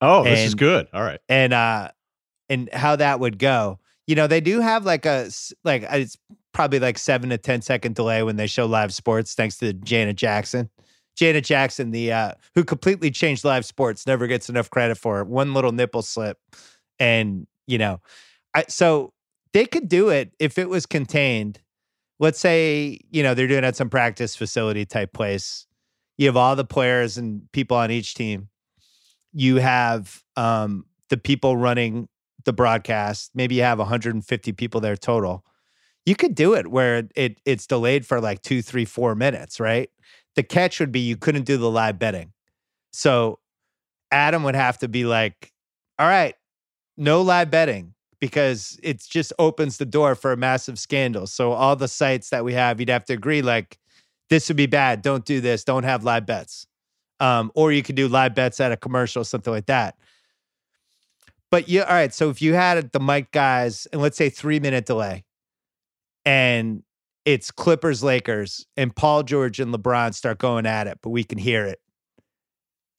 Oh, 0.00 0.24
this 0.24 0.40
is 0.40 0.54
good. 0.56 0.88
All 0.92 1.02
right. 1.02 1.20
and 1.28 1.52
uh 1.52 1.90
and 2.52 2.68
how 2.72 2.96
that 2.96 3.18
would 3.18 3.38
go. 3.38 3.78
You 4.06 4.14
know, 4.14 4.26
they 4.26 4.40
do 4.40 4.60
have 4.60 4.84
like 4.84 5.06
a 5.06 5.30
like 5.64 5.84
it's 5.90 6.18
probably 6.52 6.78
like 6.78 6.98
7 6.98 7.30
to 7.30 7.38
ten 7.38 7.62
second 7.62 7.94
delay 7.94 8.22
when 8.22 8.36
they 8.36 8.46
show 8.46 8.66
live 8.66 8.92
sports 8.92 9.34
thanks 9.34 9.56
to 9.58 9.72
Janet 9.72 10.16
Jackson. 10.16 10.68
Janet 11.16 11.44
Jackson, 11.44 11.90
the 11.92 12.12
uh 12.12 12.32
who 12.54 12.62
completely 12.64 13.10
changed 13.10 13.44
live 13.44 13.64
sports, 13.64 14.06
never 14.06 14.26
gets 14.26 14.48
enough 14.50 14.68
credit 14.70 14.96
for 14.96 15.20
it. 15.20 15.28
One 15.28 15.54
little 15.54 15.72
nipple 15.72 16.02
slip 16.02 16.38
and, 16.98 17.46
you 17.66 17.78
know, 17.78 18.00
I 18.54 18.64
so 18.68 19.14
they 19.54 19.64
could 19.64 19.88
do 19.88 20.10
it 20.10 20.32
if 20.38 20.58
it 20.58 20.68
was 20.68 20.84
contained. 20.84 21.60
Let's 22.18 22.38
say, 22.38 23.00
you 23.10 23.22
know, 23.22 23.34
they're 23.34 23.48
doing 23.48 23.64
it 23.64 23.66
at 23.66 23.76
some 23.76 23.88
practice 23.90 24.36
facility 24.36 24.84
type 24.84 25.12
place. 25.12 25.66
You 26.18 26.26
have 26.26 26.36
all 26.36 26.54
the 26.54 26.64
players 26.64 27.16
and 27.16 27.50
people 27.52 27.76
on 27.76 27.90
each 27.90 28.14
team. 28.14 28.48
You 29.32 29.56
have 29.56 30.22
um, 30.36 30.84
the 31.08 31.16
people 31.16 31.56
running 31.56 32.08
the 32.44 32.52
broadcast. 32.52 33.30
Maybe 33.34 33.56
you 33.56 33.62
have 33.62 33.78
150 33.78 34.52
people 34.52 34.80
there 34.80 34.96
total. 34.96 35.44
You 36.04 36.16
could 36.16 36.34
do 36.34 36.54
it 36.54 36.68
where 36.68 37.08
it 37.14 37.40
it's 37.44 37.66
delayed 37.66 38.06
for 38.06 38.20
like 38.20 38.42
two, 38.42 38.62
three, 38.62 38.84
four 38.84 39.14
minutes, 39.14 39.60
right? 39.60 39.90
The 40.34 40.42
catch 40.42 40.80
would 40.80 40.92
be 40.92 41.00
you 41.00 41.16
couldn't 41.16 41.44
do 41.44 41.56
the 41.56 41.70
live 41.70 41.98
betting. 41.98 42.32
So 42.92 43.38
Adam 44.10 44.42
would 44.44 44.54
have 44.54 44.78
to 44.78 44.88
be 44.88 45.04
like, 45.04 45.52
all 45.98 46.08
right, 46.08 46.34
no 46.96 47.22
live 47.22 47.50
betting 47.50 47.94
because 48.20 48.78
it 48.82 49.02
just 49.08 49.32
opens 49.38 49.78
the 49.78 49.84
door 49.84 50.14
for 50.14 50.32
a 50.32 50.36
massive 50.36 50.78
scandal. 50.78 51.26
So 51.26 51.52
all 51.52 51.74
the 51.74 51.88
sites 51.88 52.30
that 52.30 52.44
we 52.44 52.54
have, 52.54 52.78
you'd 52.78 52.88
have 52.88 53.04
to 53.06 53.12
agree 53.12 53.42
like 53.42 53.78
this 54.30 54.48
would 54.48 54.56
be 54.56 54.66
bad. 54.66 55.02
Don't 55.02 55.24
do 55.24 55.40
this. 55.40 55.64
Don't 55.64 55.82
have 55.82 56.04
live 56.04 56.24
bets. 56.24 56.66
Um, 57.20 57.50
or 57.54 57.72
you 57.72 57.82
could 57.82 57.96
do 57.96 58.08
live 58.08 58.34
bets 58.34 58.60
at 58.60 58.72
a 58.72 58.76
commercial, 58.76 59.24
something 59.24 59.52
like 59.52 59.66
that. 59.66 59.96
But 61.52 61.68
yeah, 61.68 61.82
all 61.82 61.92
right. 61.92 62.12
So 62.14 62.30
if 62.30 62.40
you 62.40 62.54
had 62.54 62.90
the 62.92 62.98
mic 62.98 63.30
guys, 63.30 63.86
and 63.92 64.00
let's 64.00 64.16
say 64.16 64.30
three 64.30 64.58
minute 64.58 64.86
delay, 64.86 65.22
and 66.24 66.82
it's 67.26 67.50
Clippers 67.50 68.02
Lakers, 68.02 68.66
and 68.78 68.96
Paul 68.96 69.22
George 69.22 69.60
and 69.60 69.72
LeBron 69.72 70.14
start 70.14 70.38
going 70.38 70.64
at 70.64 70.86
it, 70.86 70.98
but 71.02 71.10
we 71.10 71.24
can 71.24 71.36
hear 71.36 71.66
it. 71.66 71.78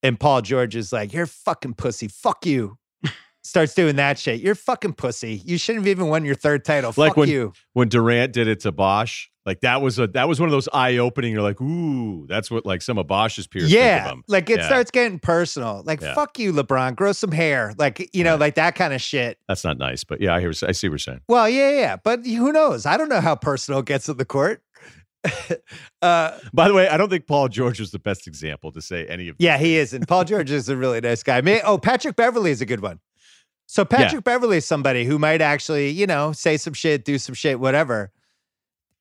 And 0.04 0.20
Paul 0.20 0.44
George 0.44 0.76
is 0.76 0.94
like, 0.94 1.14
"You're 1.14 1.26
fucking 1.26 1.74
pussy. 1.74 2.08
Fuck 2.08 2.46
you." 2.46 2.78
Starts 3.46 3.74
doing 3.74 3.98
that 3.98 4.18
shit. 4.18 4.40
You're 4.40 4.56
fucking 4.56 4.94
pussy. 4.94 5.42
You 5.44 5.58
shouldn't 5.58 5.84
have 5.86 5.92
even 5.92 6.08
won 6.08 6.24
your 6.24 6.36
third 6.36 6.64
title. 6.64 6.94
Like 6.96 7.10
Fuck 7.12 7.18
when- 7.18 7.30
you. 7.30 7.52
when 7.74 7.90
Durant 7.90 8.32
did 8.32 8.48
it 8.48 8.62
to 8.62 8.72
Bosh, 8.72 9.30
like 9.46 9.60
that 9.62 9.82
was 9.82 10.00
a 10.00 10.08
that 10.08 10.30
was 10.30 10.40
one 10.40 10.48
of 10.48 10.52
those 10.54 10.70
eye 10.72 10.96
opening. 10.98 11.34
You're 11.34 11.42
like, 11.42 11.60
ooh, 11.60 12.26
that's 12.28 12.50
what 12.50 12.66
like 12.66 12.82
some 12.82 12.98
of 12.98 13.06
Bosh's 13.08 13.46
peers. 13.46 13.66
think 13.70 13.74
of 13.74 13.82
Yeah, 13.86 14.14
like 14.30 14.50
it 14.50 14.60
Yeah. 14.60 14.66
starts 14.66 14.92
getting 14.92 15.20
personal. 15.20 15.84
Like 15.86 16.00
Yeah. 16.00 16.14
fuck 16.14 16.40
you, 16.40 16.54
LeBron. 16.54 16.96
Grow 16.96 17.12
some 17.12 17.34
hair. 17.34 17.74
Like 17.78 18.10
you 18.16 18.24
know, 18.24 18.32
Right. 18.32 18.40
like 18.40 18.56
that 18.56 18.76
kind 18.76 18.94
of 18.94 19.02
shit. 19.02 19.38
That's 19.50 19.66
not 19.66 19.78
nice, 19.78 20.06
but 20.06 20.22
yeah, 20.22 20.34
I 20.34 20.40
hear. 20.40 20.52
I 20.66 20.72
see 20.72 20.88
what 20.88 20.94
you're 20.94 20.98
saying. 21.00 21.20
Well, 21.28 21.50
yeah, 21.50 21.72
yeah, 21.72 21.96
but 21.98 22.26
who 22.26 22.54
knows? 22.54 22.86
I 22.86 22.96
don't 22.96 23.10
know 23.10 23.20
how 23.20 23.36
personal 23.36 23.82
it 23.82 23.86
gets 23.88 24.08
in 24.08 24.16
the 24.16 24.24
court. 24.26 24.64
uh, 26.02 26.38
By 26.54 26.68
the 26.68 26.74
way, 26.74 26.88
I 26.88 26.98
don't 26.98 27.10
think 27.10 27.28
Paul 27.28 27.48
George 27.50 27.80
was 27.80 27.92
the 27.92 28.00
best 28.00 28.28
example 28.28 28.72
to 28.72 28.82
say 28.82 29.06
any 29.08 29.30
of. 29.30 29.36
yeah, 29.40 29.58
he 29.58 29.76
is, 29.78 29.94
and 29.94 30.08
Paul 30.08 30.24
George 30.26 30.52
is 30.52 30.70
a 30.70 30.76
really 30.78 31.02
nice 31.02 31.24
guy. 31.24 31.42
May, 31.42 31.62
oh, 31.62 31.78
Patrick 31.78 32.16
Beverley 32.16 32.52
is 32.52 32.62
a 32.62 32.66
good 32.66 32.82
one. 32.82 33.00
So 33.66 33.86
Patrick 33.86 34.24
Beverley 34.24 34.58
is 34.58 34.66
somebody 34.66 35.06
who 35.06 35.18
might 35.18 35.42
actually, 35.42 35.90
you 35.90 36.06
know, 36.06 36.32
say 36.32 36.58
some 36.58 36.74
shit, 36.74 37.06
do 37.06 37.18
some 37.18 37.34
shit, 37.34 37.60
whatever. 37.60 38.12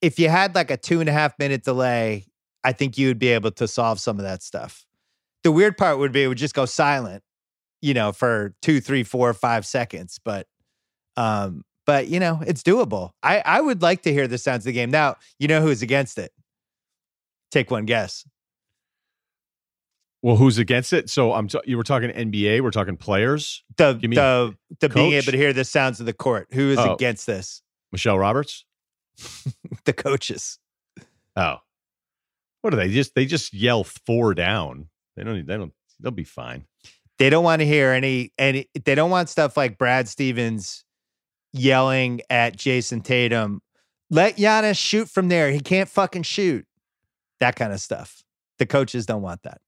If 0.00 0.18
you 0.18 0.28
had 0.28 0.54
like 0.54 0.70
a 0.70 0.76
two 0.76 1.00
and 1.00 1.08
a 1.08 1.12
half 1.12 1.38
minute 1.38 1.64
delay, 1.64 2.26
I 2.64 2.72
think 2.72 2.96
you 2.96 3.08
would 3.08 3.18
be 3.18 3.28
able 3.28 3.50
to 3.52 3.68
solve 3.68 4.00
some 4.00 4.18
of 4.18 4.24
that 4.24 4.42
stuff. 4.42 4.86
The 5.42 5.52
weird 5.52 5.76
part 5.76 5.98
would 5.98 6.12
be 6.12 6.22
it 6.22 6.28
would 6.28 6.38
just 6.38 6.54
go 6.54 6.64
silent, 6.64 7.22
you 7.80 7.94
know, 7.94 8.12
for 8.12 8.54
two, 8.62 8.80
three, 8.80 9.02
four, 9.02 9.34
five 9.34 9.66
seconds. 9.66 10.20
But 10.24 10.46
um, 11.16 11.64
but 11.84 12.08
you 12.08 12.20
know, 12.20 12.40
it's 12.46 12.62
doable. 12.62 13.10
I, 13.22 13.42
I 13.44 13.60
would 13.60 13.82
like 13.82 14.02
to 14.02 14.12
hear 14.12 14.28
the 14.28 14.38
sounds 14.38 14.60
of 14.60 14.66
the 14.66 14.72
game. 14.72 14.90
Now, 14.90 15.16
you 15.38 15.48
know 15.48 15.60
who's 15.60 15.82
against 15.82 16.18
it. 16.18 16.32
Take 17.50 17.70
one 17.70 17.84
guess. 17.84 18.24
Well, 20.22 20.36
who's 20.36 20.58
against 20.58 20.92
it? 20.92 21.10
So 21.10 21.32
I'm. 21.32 21.48
T- 21.48 21.58
you 21.64 21.76
were 21.76 21.82
talking 21.82 22.10
NBA. 22.10 22.60
We're 22.62 22.70
talking 22.70 22.96
players. 22.96 23.64
The 23.76 23.94
Give 23.94 24.08
me 24.10 24.16
the 24.16 24.54
the 24.80 24.88
being 24.88 25.12
able 25.14 25.32
to 25.32 25.36
hear 25.38 25.52
the 25.52 25.64
sounds 25.64 25.98
of 26.00 26.06
the 26.06 26.12
court. 26.12 26.48
Who 26.52 26.70
is 26.70 26.78
Oh. 26.78 26.94
against 26.94 27.26
this? 27.26 27.62
Michelle 27.90 28.18
Roberts. 28.18 28.64
The 29.84 29.92
coaches. 29.92 30.58
Oh, 31.34 31.56
what 32.60 32.72
are 32.72 32.76
they? 32.76 32.88
Just 32.90 33.14
they 33.16 33.26
just 33.26 33.52
yell 33.52 33.82
four 33.82 34.32
down. 34.34 34.88
They 35.16 35.24
don't. 35.24 35.44
They 35.44 35.56
don't. 35.56 35.72
They'll 35.98 36.12
be 36.12 36.22
fine. 36.24 36.66
They 37.18 37.28
don't 37.30 37.42
want 37.44 37.60
to 37.60 37.66
hear 37.66 37.90
any 37.90 38.32
any 38.38 38.68
they 38.84 38.94
don't 38.94 39.10
want 39.10 39.28
stuff 39.28 39.56
like 39.56 39.76
Brad 39.78 40.08
Stevens 40.08 40.84
yelling 41.52 42.20
at 42.30 42.56
Jayson 42.56 43.02
Tatum, 43.02 43.60
let 44.10 44.36
Giannis 44.36 44.78
shoot 44.78 45.08
from 45.08 45.28
there. 45.28 45.50
He 45.50 45.60
can't 45.60 45.88
fucking 45.88 46.22
shoot. 46.22 46.64
That 47.40 47.56
kind 47.56 47.72
of 47.72 47.80
stuff. 47.80 48.22
The 48.58 48.66
coaches 48.66 49.04
don't 49.06 49.22
want 49.22 49.42
that. 49.42 49.60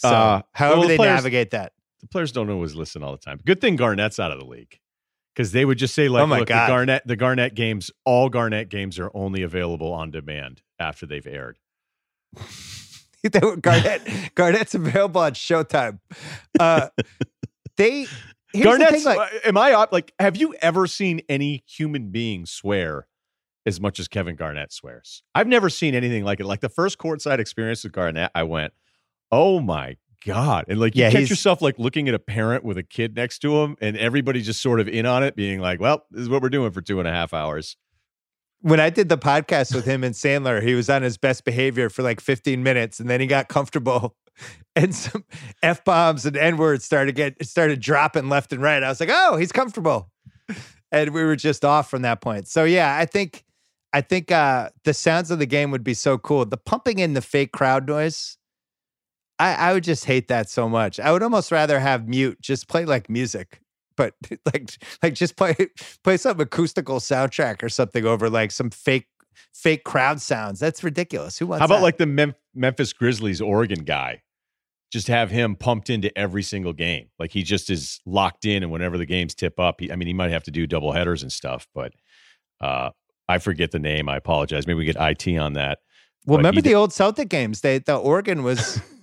So 0.00 0.08
Uh, 0.08 0.42
however 0.52 0.74
well, 0.78 0.82
the 0.82 0.88
they 0.88 0.96
players- 0.96 1.16
navigate 1.16 1.50
that. 1.52 1.72
The 2.00 2.06
players 2.08 2.30
don't 2.32 2.50
always 2.50 2.74
listen 2.74 3.02
all 3.02 3.12
the 3.12 3.18
time. 3.18 3.40
Good 3.44 3.60
thing 3.60 3.76
Garnett's 3.76 4.20
out 4.20 4.30
of 4.30 4.38
the 4.38 4.44
league 4.44 4.78
because 5.34 5.52
they 5.52 5.64
would 5.64 5.78
just 5.78 5.94
say 5.94 6.08
like, 6.08 6.22
Oh 6.22 6.26
my 6.26 6.38
"Look, 6.40 6.48
God. 6.48 6.66
the 6.66 6.70
Garnett, 6.72 7.06
the 7.06 7.16
Garnett 7.16 7.54
games, 7.54 7.90
all 8.04 8.28
Garnett 8.28 8.68
games 8.68 8.98
are 8.98 9.10
only 9.14 9.42
available 9.42 9.92
on 9.92 10.10
demand 10.10 10.62
after 10.78 11.06
they've 11.06 11.26
aired." 11.26 11.58
Garnett 13.60 14.02
Garnett's 14.34 14.74
available 14.74 15.20
on 15.20 15.32
Showtime. 15.32 15.98
Uh, 16.60 16.88
they 17.76 18.06
here's 18.52 18.64
Garnett's. 18.64 18.92
the 18.92 18.96
thing, 18.98 19.04
like, 19.18 19.18
uh, 19.34 19.38
am 19.48 19.56
I? 19.58 19.86
Like, 19.90 20.12
have 20.18 20.36
you 20.36 20.54
ever 20.60 20.86
seen 20.86 21.20
any 21.28 21.64
human 21.66 22.10
being 22.10 22.46
swear 22.46 23.06
as 23.64 23.80
much 23.80 23.98
as 23.98 24.06
Kevin 24.06 24.36
Garnett 24.36 24.72
swears? 24.72 25.22
I've 25.34 25.48
never 25.48 25.68
seen 25.70 25.94
anything 25.94 26.24
like 26.24 26.38
it. 26.40 26.46
Like 26.46 26.60
the 26.60 26.68
first 26.68 26.98
courtside 26.98 27.38
experience 27.40 27.82
with 27.82 27.92
Garnett, 27.92 28.30
I 28.34 28.44
went, 28.44 28.72
"Oh 29.30 29.60
my 29.60 29.96
god!" 30.24 30.66
And 30.68 30.80
like, 30.80 30.96
you 30.96 31.08
catch 31.10 31.30
yourself 31.30 31.62
like 31.62 31.78
looking 31.78 32.08
at 32.08 32.14
a 32.14 32.18
parent 32.18 32.64
with 32.64 32.78
a 32.78 32.82
kid 32.82 33.16
next 33.16 33.40
to 33.40 33.56
him, 33.62 33.76
and 33.80 33.96
everybody 33.96 34.42
just 34.42 34.62
sort 34.62 34.80
of 34.80 34.88
in 34.88 35.06
on 35.06 35.22
it, 35.22 35.36
being 35.36 35.60
like, 35.60 35.80
"Well, 35.80 36.04
this 36.10 36.22
is 36.22 36.28
what 36.28 36.42
we're 36.42 36.48
doing 36.48 36.72
for 36.72 36.80
two 36.80 36.98
and 36.98 37.08
a 37.08 37.12
half 37.12 37.34
hours." 37.34 37.76
when 38.66 38.80
I 38.80 38.90
did 38.90 39.08
the 39.08 39.18
podcast 39.18 39.74
with 39.74 39.84
him 39.84 40.02
and 40.02 40.14
Sandler, 40.14 40.62
he 40.62 40.74
was 40.74 40.90
on 40.90 41.02
his 41.02 41.16
best 41.16 41.44
behavior 41.44 41.88
for 41.88 42.02
like 42.02 42.20
15 42.20 42.62
minutes, 42.62 43.00
and 43.00 43.08
then 43.08 43.20
he 43.20 43.26
got 43.28 43.48
comfortable, 43.48 44.16
and 44.76 44.94
some 44.94 45.24
f 45.62 45.84
bombs 45.84 46.26
and 46.26 46.36
n 46.36 46.56
words 46.56 46.84
started 46.84 47.14
get 47.14 47.44
started 47.46 47.80
dropping 47.80 48.28
left 48.28 48.52
and 48.52 48.60
right. 48.60 48.82
I 48.82 48.88
was 48.88 49.00
like, 49.00 49.10
oh, 49.12 49.36
he's 49.36 49.52
comfortable, 49.52 50.10
and 50.90 51.10
we 51.10 51.22
were 51.22 51.36
just 51.36 51.64
off 51.64 51.88
from 51.88 52.02
that 52.02 52.20
point. 52.20 52.48
So 52.48 52.64
yeah, 52.64 52.96
I 52.96 53.04
think 53.04 53.44
I 53.92 54.00
think 54.00 54.32
uh, 54.32 54.70
the 54.84 54.94
sounds 54.94 55.30
of 55.30 55.38
the 55.38 55.46
game 55.46 55.70
would 55.70 55.84
be 55.84 55.94
so 55.94 56.18
cool. 56.18 56.44
The 56.44 56.56
pumping 56.56 56.98
in 56.98 57.14
the 57.14 57.22
fake 57.22 57.52
crowd 57.52 57.86
noise. 57.86 58.36
I, 59.38 59.54
I 59.54 59.72
would 59.72 59.84
just 59.84 60.04
hate 60.04 60.28
that 60.28 60.48
so 60.48 60.68
much. 60.68 60.98
I 60.98 61.12
would 61.12 61.22
almost 61.22 61.52
rather 61.52 61.78
have 61.78 62.08
mute, 62.08 62.40
just 62.40 62.68
play 62.68 62.84
like 62.84 63.10
music, 63.10 63.60
but 63.96 64.14
like 64.46 64.70
like 65.02 65.14
just 65.14 65.36
play 65.36 65.54
play 66.04 66.16
some 66.16 66.40
acoustical 66.40 67.00
soundtrack 67.00 67.62
or 67.62 67.68
something 67.68 68.04
over 68.04 68.30
like 68.30 68.50
some 68.50 68.70
fake 68.70 69.06
fake 69.52 69.84
crowd 69.84 70.20
sounds. 70.20 70.58
That's 70.60 70.82
ridiculous. 70.82 71.38
Who 71.38 71.46
wants? 71.48 71.60
How 71.60 71.66
about 71.66 71.76
that? 71.76 71.82
like 71.82 71.98
the 71.98 72.06
Mem- 72.06 72.34
Memphis 72.54 72.92
Grizzlies 72.92 73.40
organ 73.40 73.84
guy? 73.84 74.22
Just 74.92 75.08
have 75.08 75.30
him 75.30 75.56
pumped 75.56 75.90
into 75.90 76.16
every 76.16 76.44
single 76.44 76.72
game. 76.72 77.08
Like 77.18 77.32
he 77.32 77.42
just 77.42 77.70
is 77.70 78.00
locked 78.06 78.44
in, 78.44 78.62
and 78.62 78.70
whenever 78.70 78.96
the 78.96 79.04
games 79.04 79.34
tip 79.34 79.58
up, 79.58 79.80
he, 79.80 79.90
I 79.90 79.96
mean, 79.96 80.06
he 80.06 80.14
might 80.14 80.30
have 80.30 80.44
to 80.44 80.50
do 80.50 80.66
double 80.66 80.92
headers 80.92 81.22
and 81.22 81.32
stuff, 81.32 81.66
but 81.74 81.92
uh, 82.60 82.90
I 83.28 83.38
forget 83.38 83.72
the 83.72 83.80
name. 83.80 84.08
I 84.08 84.16
apologize. 84.16 84.66
Maybe 84.66 84.78
we 84.78 84.84
get 84.84 84.96
IT 84.98 85.36
on 85.36 85.54
that. 85.54 85.80
Well, 86.24 86.38
remember 86.38 86.60
the 86.60 86.70
did- 86.70 86.74
old 86.76 86.92
Celtic 86.92 87.28
games? 87.28 87.60
They 87.60 87.78
the 87.78 87.96
organ 87.96 88.42
was 88.44 88.80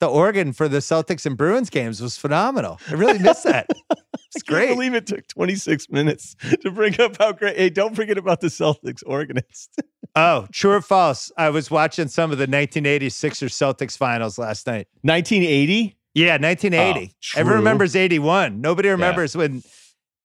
the 0.00 0.06
organ 0.08 0.52
for 0.52 0.68
the 0.68 0.78
Celtics 0.78 1.24
and 1.26 1.36
Bruins 1.36 1.70
games 1.70 2.00
was 2.00 2.16
phenomenal. 2.18 2.78
I 2.88 2.94
really 2.94 3.18
miss 3.18 3.42
that. 3.42 3.68
It's 4.34 4.42
I 4.42 4.50
can't 4.50 4.58
great. 4.66 4.74
believe 4.74 4.94
it 4.94 5.06
took 5.06 5.26
26 5.28 5.88
minutes 5.88 6.34
to 6.62 6.70
bring 6.72 7.00
up 7.00 7.16
how 7.16 7.30
great. 7.32 7.56
Hey, 7.56 7.70
don't 7.70 7.94
forget 7.94 8.18
about 8.18 8.40
the 8.40 8.48
Celtics 8.48 9.02
Organist. 9.06 9.80
Oh, 10.18 10.46
true 10.50 10.72
or 10.72 10.80
false? 10.80 11.30
I 11.36 11.50
was 11.50 11.70
watching 11.70 12.08
some 12.08 12.32
of 12.32 12.38
the 12.38 12.42
1980 12.44 13.10
Sixers 13.10 13.52
Celtics 13.54 13.98
finals 13.98 14.38
last 14.38 14.66
night. 14.66 14.88
1980. 15.02 15.94
Yeah, 16.14 16.38
1980. 16.38 17.12
Oh, 17.36 17.38
Everyone 17.40 17.58
remembers 17.58 17.94
81. 17.94 18.60
Nobody 18.62 18.88
remembers 18.88 19.36
when 19.36 19.62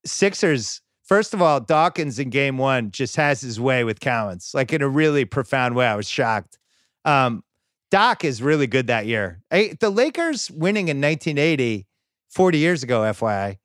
Sixers, 0.05 0.81
first 1.03 1.33
of 1.33 1.41
all, 1.41 1.59
Dawkins 1.59 2.19
in 2.19 2.29
game 2.29 2.57
one 2.57 2.91
just 2.91 3.15
has 3.17 3.41
his 3.41 3.59
way 3.59 3.83
with 3.83 3.99
Cowens, 3.99 4.53
like 4.53 4.71
in 4.73 4.81
a 4.81 4.87
really 4.89 5.25
profound 5.25 5.75
way. 5.75 5.85
I 5.87 5.95
was 5.95 6.07
shocked. 6.09 6.57
Um, 7.05 7.43
Doc 7.91 8.23
is 8.23 8.41
really 8.41 8.67
good 8.67 8.87
that 8.87 9.05
year. 9.05 9.41
Hey, 9.49 9.73
the 9.79 9.89
Lakers 9.89 10.49
winning 10.49 10.87
in 10.87 11.01
1980, 11.01 11.85
40 12.29 12.57
years 12.57 12.83
ago, 12.83 13.01
FYI. 13.01 13.57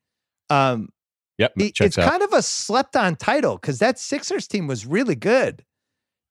Um, 0.51 0.89
Yep, 1.39 1.53
it- 1.59 1.81
it's 1.81 1.98
out. 1.98 2.11
kind 2.11 2.23
of 2.23 2.32
a 2.32 2.43
slept 2.43 2.97
on 2.97 3.15
title 3.15 3.57
because 3.57 3.78
that 3.78 3.98
Sixers 3.98 4.47
team 4.48 4.66
was 4.66 4.86
really 4.86 5.15
good. 5.15 5.65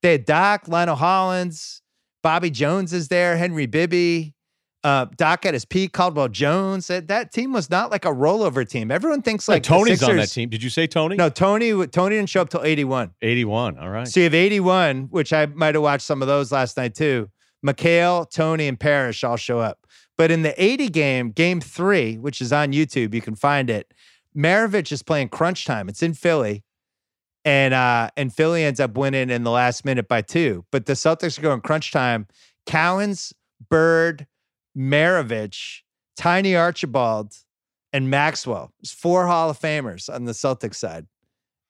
They 0.02 0.12
had 0.12 0.24
Doc, 0.24 0.68
Lionel 0.68 0.96
Hollins, 0.96 1.80
Bobby 2.22 2.50
Jones 2.50 2.92
is 2.92 3.06
there, 3.08 3.36
Henry 3.36 3.66
Bibby, 3.66 4.34
uh, 4.82 5.06
Doc 5.16 5.46
at 5.46 5.54
his 5.54 5.64
peak, 5.64 5.92
Caldwell 5.92 6.28
Jones. 6.28 6.88
That, 6.88 7.06
that 7.08 7.32
team 7.32 7.52
was 7.52 7.70
not 7.70 7.90
like 7.92 8.04
a 8.04 8.08
rollover 8.12 8.68
team. 8.68 8.90
Everyone 8.90 9.22
thinks 9.22 9.48
like 9.48 9.62
the 9.62 9.68
Toney's 9.68 10.02
on 10.02 10.16
that 10.16 10.28
team. 10.30 10.48
Did 10.48 10.62
you 10.62 10.70
say 10.70 10.86
Toney? 10.88 11.16
No, 11.16 11.28
Toney. 11.28 11.70
Toney 11.86 12.16
didn't 12.16 12.28
show 12.28 12.42
up 12.42 12.48
till 12.50 12.62
81. 12.64 13.12
81. 13.22 13.78
All 13.78 13.88
right. 13.90 14.06
So 14.08 14.20
you 14.20 14.24
have 14.24 14.34
81, 14.34 15.04
which 15.10 15.32
I 15.32 15.46
might 15.46 15.74
have 15.76 15.82
watched 15.82 16.04
some 16.04 16.20
of 16.20 16.28
those 16.28 16.50
last 16.52 16.76
night 16.76 16.94
too. 16.96 17.30
McHale, 17.66 18.30
Toney, 18.30 18.68
and 18.68 18.78
Parish 18.78 19.24
all 19.24 19.36
show 19.36 19.58
up. 19.58 19.86
But 20.16 20.30
in 20.30 20.42
the 20.42 20.62
80 20.62 20.88
game, 20.88 21.30
game 21.30 21.60
three, 21.60 22.16
which 22.16 22.40
is 22.40 22.52
on 22.52 22.72
YouTube, 22.72 23.12
you 23.14 23.20
can 23.20 23.34
find 23.34 23.68
it. 23.68 23.92
Maravich 24.36 24.92
is 24.92 25.02
playing 25.02 25.30
crunch 25.30 25.64
time. 25.64 25.88
It's 25.88 26.02
in 26.02 26.14
Philly. 26.14 26.62
And 27.44 27.74
uh, 27.74 28.10
and 28.16 28.34
Philly 28.34 28.64
ends 28.64 28.80
up 28.80 28.96
winning 28.96 29.30
in 29.30 29.44
the 29.44 29.52
last 29.52 29.84
minute 29.84 30.08
by 30.08 30.20
two. 30.20 30.64
But 30.72 30.86
the 30.86 30.94
Celtics 30.94 31.38
are 31.38 31.42
going 31.42 31.60
crunch 31.60 31.92
time. 31.92 32.26
Cowens, 32.66 33.32
Bird, 33.70 34.26
Maravich, 34.76 35.82
Tiny 36.16 36.56
Archibald, 36.56 37.34
and 37.92 38.10
Maxwell. 38.10 38.72
There's 38.80 38.92
four 38.92 39.26
Hall 39.26 39.48
of 39.48 39.60
Famers 39.60 40.12
on 40.12 40.24
the 40.24 40.32
Celtics 40.32 40.74
side 40.74 41.06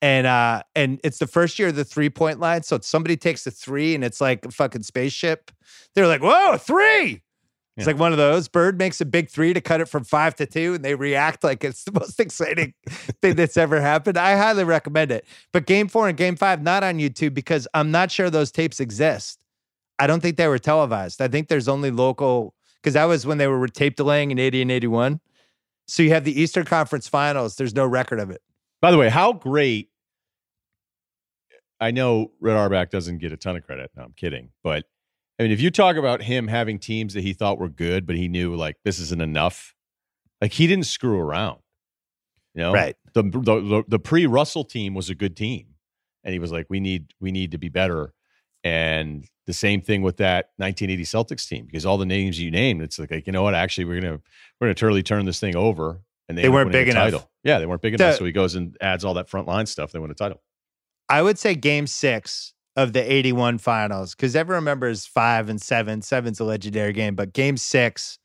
and 0.07 0.24
uh 0.24 0.62
and 0.77 1.01
it's 1.03 1.19
the 1.19 1.27
first 1.27 1.59
year 1.59 1.69
of 1.69 1.74
the 1.74 1.85
three 1.85 2.09
point 2.09 2.39
line 2.39 2.62
so 2.62 2.78
somebody 2.81 3.16
takes 3.16 3.45
a 3.45 3.51
three 3.51 3.93
and 3.93 4.05
it's 4.05 4.20
like 4.20 4.45
a 4.45 4.53
fucking 4.53 4.85
spaceship. 4.85 5.51
They're 5.95 6.07
like 6.07 6.23
whoa 6.23 6.57
three! 6.59 7.23
It's 7.77 7.87
like 7.87 7.99
one 7.99 8.12
of 8.12 8.16
those. 8.16 8.49
Bird 8.49 8.78
makes 8.78 9.03
a 9.03 9.05
big 9.05 9.28
three 9.28 9.53
to 9.53 9.61
cut 9.61 9.83
it 9.83 9.85
from 9.87 10.03
five 10.05 10.35
to 10.37 10.47
two 10.47 10.74
and 10.74 10.85
they 10.85 10.95
react 10.95 11.43
like 11.43 11.65
it's 11.65 11.83
the 11.85 11.93
most 11.93 12.20
exciting 12.27 12.73
thing 13.20 13.35
that's 13.35 13.57
ever 13.57 13.81
happened. 13.81 14.16
I 14.16 14.37
highly 14.37 14.65
recommend 14.65 15.11
it. 15.11 15.27
But 15.53 15.66
game 15.66 15.89
four 15.89 16.09
and 16.09 16.16
game 16.16 16.37
five 16.37 16.62
not 16.62 16.85
on 16.85 16.99
youtube 16.99 17.35
because 17.35 17.66
i'm 17.74 17.91
not 17.91 18.12
sure 18.12 18.31
those 18.31 18.53
tapes 18.53 18.78
exist. 18.78 19.43
I 19.99 20.07
don't 20.07 20.20
think 20.20 20.37
they 20.37 20.47
were 20.47 20.59
televised. 20.59 21.20
I 21.20 21.27
think 21.27 21.49
there's 21.49 21.69
only 21.69 21.91
local 21.91 22.55
because 22.81 22.95
that 22.95 23.07
was 23.07 23.27
when 23.27 23.39
they 23.39 23.49
were 23.49 23.66
tape 23.66 23.97
delaying 23.97 24.31
in 24.31 24.39
80 24.39 24.62
and 24.62 24.70
81 24.70 25.20
so 25.89 26.03
you 26.03 26.11
have 26.11 26.24
the 26.24 26.41
eastern 26.41 26.65
conference 26.65 27.09
finals. 27.09 27.57
There's 27.57 27.74
no 27.74 27.87
record 27.87 28.19
of 28.20 28.31
it. 28.31 28.43
By 28.81 28.91
the 28.91 28.99
way, 28.99 29.09
how 29.09 29.33
great. 29.33 29.91
I 31.81 31.90
know 31.90 32.32
Red 32.40 32.57
Auerbach 32.57 32.90
doesn't 32.90 33.19
get 33.19 33.32
a 33.32 33.36
ton 33.36 33.57
of 33.57 33.65
credit. 33.65 33.90
No, 33.97 34.05
I'm 34.05 34.12
kidding. 34.12 34.51
But 34.62 34.85
I 35.39 35.43
mean, 35.43 35.53
if 35.53 35.61
you 35.61 35.70
talk 35.70 35.97
about 35.97 36.23
him 36.23 36.48
having 36.48 36.78
teams 36.78 37.15
that 37.15 37.23
he 37.23 37.32
thought 37.32 37.59
were 37.59 37.69
good, 37.69 38.07
but 38.07 38.16
he 38.16 38.28
knew 38.28 38.55
like 38.55 38.77
this 38.85 38.98
isn't 38.98 39.20
enough, 39.20 39.74
like 40.40 40.53
he 40.53 40.66
didn't 40.66 40.86
screw 40.86 41.19
around. 41.19 41.61
You 42.55 42.62
know, 42.62 42.73
Right. 42.73 42.97
The 43.12 43.23
the, 43.23 43.40
the, 43.40 43.85
the 43.89 43.98
pre 43.98 44.27
Russell 44.27 44.65
team 44.65 44.94
was 44.94 45.11
a 45.11 45.15
good 45.15 45.36
team, 45.36 45.74
and 46.24 46.32
he 46.32 46.39
was 46.39 46.53
like, 46.53 46.66
we 46.70 46.81
need 46.81 47.12
we 47.20 47.31
need 47.32 47.51
to 47.53 47.59
be 47.59 47.69
better. 47.69 48.12
And 48.65 49.27
the 49.47 49.53
same 49.53 49.81
thing 49.81 50.03
with 50.03 50.16
that 50.16 50.51
1980 50.57 51.05
Celtics 51.05 51.47
team 51.47 51.66
because 51.66 51.86
all 51.86 51.98
the 51.98 52.07
names 52.07 52.40
you 52.40 52.51
named, 52.51 52.82
it's 52.82 52.98
like, 52.98 53.11
like 53.11 53.27
you 53.27 53.32
know 53.32 53.43
what? 53.43 53.55
Actually, 53.55 53.85
we're 53.85 54.01
gonna 54.01 54.20
we're 54.61 54.66
gonna 54.66 54.74
totally 54.74 55.03
turn 55.03 55.24
this 55.27 55.39
thing 55.39 55.55
over. 55.55 56.01
And 56.28 56.36
they, 56.36 56.43
They 56.43 56.48
weren't 56.48 56.73
big 56.73 56.86
the 56.86 56.93
enough. 56.93 57.05
Title. 57.05 57.31
Yeah, 57.44 57.61
they 57.61 57.66
weren't 57.66 57.82
big 57.82 57.94
enough. 57.94 58.16
So 58.16 58.24
he 58.24 58.32
goes 58.32 58.57
and 58.57 58.77
adds 58.81 59.05
all 59.05 59.15
that 59.15 59.28
front 59.28 59.47
line 59.47 59.66
stuff. 59.66 59.93
They 59.93 60.01
win 60.01 60.11
a 60.11 60.15
title. 60.15 60.43
I 61.09 61.23
would 61.23 61.39
say 61.39 61.55
game 61.55 61.87
six 61.87 62.53
of 62.74 62.93
the 62.93 63.11
81 63.11 63.59
finals, 63.59 64.15
because 64.15 64.37
everyone 64.37 64.62
remembers 64.62 65.07
five 65.07 65.49
and 65.49 65.61
seven. 65.61 66.03
Seven's 66.03 66.41
a 66.41 66.45
legendary 66.45 66.93
game, 66.93 67.15
but 67.15 67.33
game 67.33 67.57
six, 67.57 68.19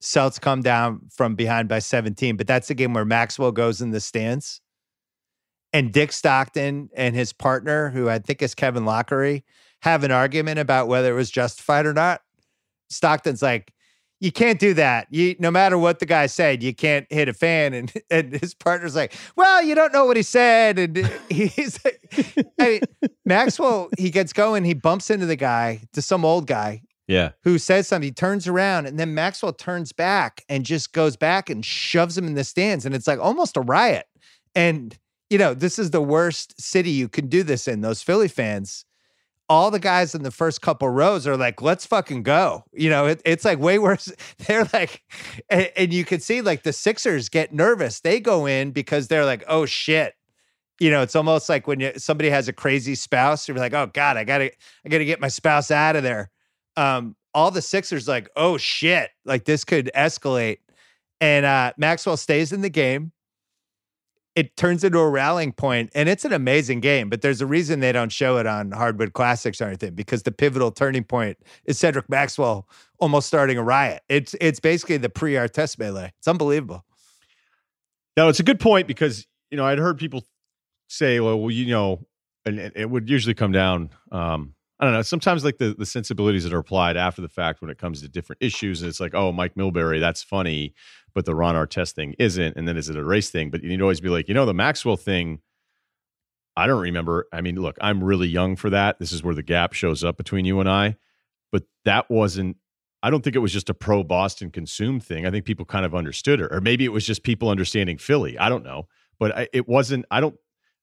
Celts 0.00 0.38
come 0.38 0.60
down 0.60 1.00
from 1.10 1.34
behind 1.34 1.68
by 1.68 1.78
17. 1.78 2.36
But 2.36 2.46
that's 2.46 2.68
the 2.68 2.74
game 2.74 2.92
where 2.92 3.04
Maxwell 3.04 3.52
goes 3.52 3.80
in 3.80 3.90
the 3.90 4.00
stands. 4.00 4.60
And 5.72 5.92
Dick 5.92 6.12
Stockton 6.12 6.90
and 6.96 7.14
his 7.14 7.32
partner, 7.32 7.90
who 7.90 8.08
I 8.08 8.18
think 8.18 8.42
is 8.42 8.54
Kevin 8.54 8.84
Loughery, 8.84 9.42
have 9.82 10.04
an 10.04 10.10
argument 10.10 10.58
about 10.58 10.88
whether 10.88 11.12
it 11.12 11.16
was 11.16 11.30
justified 11.30 11.86
or 11.86 11.92
not. 11.92 12.22
Stockton's 12.88 13.42
like, 13.42 13.72
you 14.20 14.32
can't 14.32 14.58
do 14.58 14.74
that. 14.74 15.06
You 15.10 15.36
no 15.38 15.50
matter 15.50 15.76
what 15.78 15.98
the 15.98 16.06
guy 16.06 16.26
said, 16.26 16.62
you 16.62 16.74
can't 16.74 17.06
hit 17.10 17.28
a 17.28 17.32
fan. 17.34 17.74
And 17.74 17.92
and 18.10 18.32
his 18.32 18.54
partner's 18.54 18.96
like, 18.96 19.14
well, 19.36 19.62
you 19.62 19.74
don't 19.74 19.92
know 19.92 20.04
what 20.06 20.16
he 20.16 20.22
said. 20.22 20.78
And 20.78 20.96
he's 21.30 21.78
like, 21.84 22.00
I 22.60 22.80
mean, 23.02 23.10
Maxwell, 23.24 23.90
he 23.98 24.10
gets 24.10 24.32
going, 24.32 24.64
he 24.64 24.74
bumps 24.74 25.10
into 25.10 25.26
the 25.26 25.36
guy, 25.36 25.82
to 25.92 26.00
some 26.02 26.24
old 26.24 26.46
guy 26.46 26.82
Yeah. 27.06 27.30
who 27.44 27.58
says 27.58 27.88
something. 27.88 28.06
He 28.06 28.12
turns 28.12 28.46
around, 28.48 28.86
and 28.86 28.98
then 28.98 29.14
Maxwell 29.14 29.52
turns 29.52 29.92
back 29.92 30.44
and 30.48 30.64
just 30.64 30.92
goes 30.92 31.16
back 31.16 31.50
and 31.50 31.64
shoves 31.64 32.16
him 32.16 32.26
in 32.26 32.34
the 32.34 32.44
stands. 32.44 32.86
And 32.86 32.94
it's 32.94 33.06
like 33.06 33.18
almost 33.18 33.56
a 33.56 33.60
riot. 33.60 34.06
And 34.54 34.96
you 35.28 35.38
know, 35.38 35.54
this 35.54 35.76
is 35.78 35.90
the 35.90 36.00
worst 36.00 36.58
city 36.60 36.90
you 36.90 37.08
can 37.08 37.26
do 37.26 37.42
this 37.42 37.66
in. 37.66 37.80
Those 37.80 38.00
Philly 38.02 38.28
fans 38.28 38.84
all 39.48 39.70
the 39.70 39.78
guys 39.78 40.14
in 40.14 40.22
the 40.22 40.30
first 40.30 40.60
couple 40.60 40.88
rows 40.88 41.26
are 41.26 41.36
like, 41.36 41.62
let's 41.62 41.86
fucking 41.86 42.22
go. 42.22 42.64
You 42.72 42.90
know, 42.90 43.06
it, 43.06 43.22
it's 43.24 43.44
like 43.44 43.58
way 43.58 43.78
worse. 43.78 44.12
They're 44.46 44.68
like, 44.72 45.02
and, 45.48 45.70
and 45.76 45.92
you 45.92 46.04
can 46.04 46.20
see 46.20 46.40
like 46.40 46.62
the 46.62 46.72
Sixers 46.72 47.28
get 47.28 47.52
nervous. 47.52 48.00
They 48.00 48.20
go 48.20 48.46
in 48.46 48.72
because 48.72 49.08
they're 49.08 49.24
like, 49.24 49.44
oh 49.48 49.66
shit. 49.66 50.14
You 50.78 50.90
know, 50.90 51.00
it's 51.00 51.16
almost 51.16 51.48
like 51.48 51.66
when 51.66 51.80
you, 51.80 51.92
somebody 51.96 52.28
has 52.28 52.48
a 52.48 52.52
crazy 52.52 52.94
spouse, 52.94 53.48
you're 53.48 53.56
like, 53.56 53.72
oh 53.72 53.86
God, 53.86 54.16
I 54.18 54.24
gotta, 54.24 54.50
I 54.84 54.88
gotta 54.88 55.06
get 55.06 55.20
my 55.20 55.28
spouse 55.28 55.70
out 55.70 55.96
of 55.96 56.02
there. 56.02 56.30
Um, 56.76 57.16
all 57.32 57.50
the 57.50 57.62
Sixers 57.62 58.06
like, 58.06 58.28
oh 58.36 58.58
shit, 58.58 59.10
like 59.24 59.44
this 59.44 59.64
could 59.64 59.90
escalate. 59.94 60.58
And 61.20 61.46
uh, 61.46 61.72
Maxwell 61.78 62.18
stays 62.18 62.52
in 62.52 62.60
the 62.60 62.68
game 62.68 63.12
it 64.36 64.56
turns 64.56 64.84
into 64.84 64.98
a 65.00 65.10
rallying 65.10 65.52
point 65.52 65.90
and 65.94 66.08
it's 66.08 66.24
an 66.24 66.32
amazing 66.32 66.80
game 66.80 67.10
but 67.10 67.22
there's 67.22 67.40
a 67.40 67.46
reason 67.46 67.80
they 67.80 67.92
don't 67.92 68.12
show 68.12 68.36
it 68.38 68.46
on 68.46 68.70
hardwood 68.70 69.14
classics 69.14 69.60
or 69.60 69.66
anything 69.66 69.94
because 69.94 70.22
the 70.22 70.32
pivotal 70.32 70.70
turning 70.70 71.04
point 71.04 71.38
is 71.64 71.78
cedric 71.78 72.08
maxwell 72.08 72.68
almost 73.00 73.26
starting 73.26 73.58
a 73.58 73.62
riot 73.64 74.02
it's 74.08 74.34
it's 74.40 74.60
basically 74.60 74.98
the 74.98 75.08
pre-artest 75.10 75.78
melee 75.78 76.12
it's 76.18 76.28
unbelievable 76.28 76.84
Now 78.16 78.28
it's 78.28 78.40
a 78.40 78.44
good 78.44 78.60
point 78.60 78.86
because 78.86 79.26
you 79.50 79.56
know 79.56 79.66
I'd 79.66 79.78
heard 79.78 79.98
people 79.98 80.24
say, 80.88 81.20
well, 81.20 81.40
well 81.40 81.50
you 81.50 81.66
know, 81.66 82.06
and 82.44 82.58
it 82.58 82.90
would 82.90 83.10
usually 83.10 83.34
come 83.34 83.52
down. 83.52 83.90
Um, 84.12 84.55
I 84.78 84.84
don't 84.84 84.94
know. 84.94 85.02
Sometimes 85.02 85.44
like 85.44 85.58
the 85.58 85.74
the 85.76 85.86
sensibilities 85.86 86.44
that 86.44 86.52
are 86.52 86.58
applied 86.58 86.96
after 86.96 87.22
the 87.22 87.28
fact 87.28 87.60
when 87.60 87.70
it 87.70 87.78
comes 87.78 88.02
to 88.02 88.08
different 88.08 88.42
issues, 88.42 88.82
and 88.82 88.88
it's 88.88 89.00
like, 89.00 89.14
oh, 89.14 89.32
Mike 89.32 89.54
Milbury, 89.54 90.00
that's 90.00 90.22
funny, 90.22 90.74
but 91.14 91.24
the 91.24 91.34
Ron 91.34 91.54
Artest 91.54 91.92
thing 91.92 92.14
isn't, 92.18 92.56
and 92.56 92.68
then 92.68 92.76
is 92.76 92.88
it 92.88 92.96
a 92.96 93.04
race 93.04 93.30
thing? 93.30 93.50
But 93.50 93.62
you'd 93.62 93.82
always 93.82 94.00
be 94.00 94.08
like, 94.08 94.28
you 94.28 94.34
know, 94.34 94.46
the 94.46 94.54
Maxwell 94.54 94.96
thing. 94.96 95.40
I 96.58 96.66
don't 96.66 96.80
remember. 96.80 97.26
I 97.32 97.42
mean, 97.42 97.56
look, 97.56 97.76
I'm 97.82 98.02
really 98.02 98.28
young 98.28 98.56
for 98.56 98.70
that. 98.70 98.98
This 98.98 99.12
is 99.12 99.22
where 99.22 99.34
the 99.34 99.42
gap 99.42 99.74
shows 99.74 100.02
up 100.02 100.16
between 100.16 100.46
you 100.46 100.58
and 100.58 100.68
I. 100.68 100.96
But 101.52 101.64
that 101.84 102.10
wasn't 102.10 102.56
I 103.02 103.10
don't 103.10 103.22
think 103.22 103.36
it 103.36 103.40
was 103.40 103.52
just 103.52 103.70
a 103.70 103.74
pro 103.74 104.02
Boston 104.02 104.50
consume 104.50 104.98
thing. 104.98 105.26
I 105.26 105.30
think 105.30 105.44
people 105.44 105.64
kind 105.64 105.84
of 105.84 105.94
understood 105.94 106.40
it, 106.40 106.48
or 106.50 106.60
maybe 106.60 106.84
it 106.84 106.92
was 106.92 107.06
just 107.06 107.22
people 107.22 107.48
understanding 107.48 107.98
Philly. 107.98 108.36
I 108.36 108.48
don't 108.48 108.64
know, 108.64 108.88
but 109.20 109.36
I, 109.36 109.48
it 109.52 109.68
wasn't. 109.68 110.06
I 110.10 110.20
don't. 110.20 110.34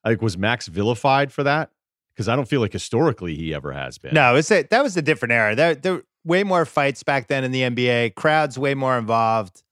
Like, 0.06 0.22
was 0.22 0.38
Max 0.38 0.68
vilified 0.68 1.34
for 1.34 1.44
that? 1.44 1.72
Because 2.16 2.28
I 2.28 2.36
don't 2.36 2.48
feel 2.48 2.62
like 2.62 2.74
historically 2.74 3.36
he 3.36 3.54
ever 3.54 3.72
has 3.72 3.98
been. 3.98 4.14
No, 4.14 4.36
it's 4.36 4.52
a, 4.52 4.64
that 4.64 4.84
was 4.84 4.96
a 4.96 5.02
different 5.02 5.32
era. 5.32 5.56
There, 5.56 5.76
there 5.76 5.94
were 5.94 6.06
way 6.24 6.44
more 6.44 6.66
fights 6.66 7.04
back 7.04 7.28
then 7.28 7.44
in 7.44 7.52
the 7.52 7.62
NBA. 7.62 8.16
Crowds 8.16 8.58
way 8.58 8.76
more 8.76 8.98
involved. 8.98 9.64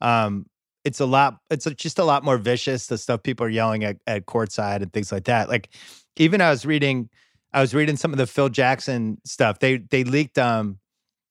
Um, 0.00 0.46
it's 0.84 1.00
a 1.00 1.06
lot. 1.06 1.38
It's 1.50 1.64
just 1.64 1.98
a 1.98 2.04
lot 2.04 2.22
more 2.22 2.38
vicious. 2.38 2.86
The 2.86 2.98
stuff 2.98 3.22
people 3.22 3.46
are 3.46 3.50
yelling 3.50 3.82
at, 3.82 3.96
at 4.06 4.26
courtside 4.26 4.82
and 4.82 4.92
things 4.92 5.10
like 5.10 5.24
that. 5.24 5.48
Like 5.48 5.70
even 6.16 6.40
I 6.40 6.50
was 6.50 6.64
reading, 6.64 7.08
I 7.52 7.60
was 7.60 7.74
reading 7.74 7.96
some 7.96 8.12
of 8.12 8.18
the 8.18 8.26
Phil 8.26 8.48
Jackson 8.48 9.18
stuff. 9.24 9.58
They 9.58 9.78
they 9.78 10.04
leaked 10.04 10.38
um 10.38 10.78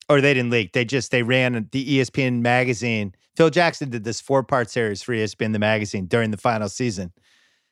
or 0.10 0.22
they 0.22 0.34
didn't 0.34 0.52
leak. 0.52 0.74
They 0.74 0.86
just 0.86 1.12
they 1.12 1.24
ran 1.24 1.70
the 1.72 2.00
ESPN 2.00 2.42
magazine. 2.42 3.16
Phil 3.36 3.50
Jackson 3.50 3.90
did 3.90 4.04
this 4.04 4.22
four 4.22 4.44
part 4.44 4.70
series 4.70 5.02
for 5.02 5.14
ESPN 5.14 5.54
the 5.54 5.60
magazine 5.60 6.06
during 6.06 6.32
the 6.32 6.38
final 6.38 6.70
season, 6.70 7.12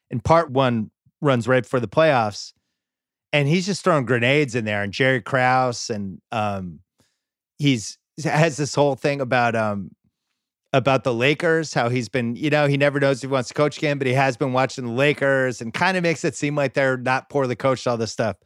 and 0.09 0.23
part 0.23 0.51
one 0.51 0.89
runs 1.21 1.47
right 1.47 1.63
before 1.63 1.79
the 1.79 1.87
playoffs, 1.87 2.53
and 3.33 3.47
he's 3.47 3.65
just 3.65 3.83
throwing 3.83 4.05
grenades 4.05 4.55
in 4.55 4.63
there. 4.63 4.83
And 4.83 4.93
Jerry 4.93 5.21
Krause 5.21 5.89
and 5.89 6.21
um, 6.31 6.79
he's 7.57 7.97
has 8.23 8.57
this 8.57 8.75
whole 8.75 8.95
thing 8.95 9.19
about 9.19 9.55
um 9.55 9.89
about 10.71 11.03
the 11.03 11.13
Lakers, 11.13 11.73
how 11.73 11.89
he's 11.89 12.09
been, 12.09 12.35
you 12.35 12.49
know, 12.49 12.67
he 12.67 12.77
never 12.77 12.99
knows 12.99 13.17
if 13.17 13.29
he 13.29 13.33
wants 13.33 13.49
to 13.49 13.53
coach 13.53 13.77
again, 13.77 13.99
but 13.99 14.07
he 14.07 14.13
has 14.13 14.37
been 14.37 14.53
watching 14.53 14.85
the 14.85 14.91
Lakers 14.91 15.61
and 15.61 15.71
kind 15.71 15.97
of 15.97 16.03
makes 16.03 16.23
it 16.23 16.35
seem 16.35 16.55
like 16.55 16.73
they're 16.73 16.97
not 16.97 17.29
poorly 17.29 17.55
coached, 17.55 17.85
all 17.85 17.97
this 17.97 18.11
stuff. 18.11 18.37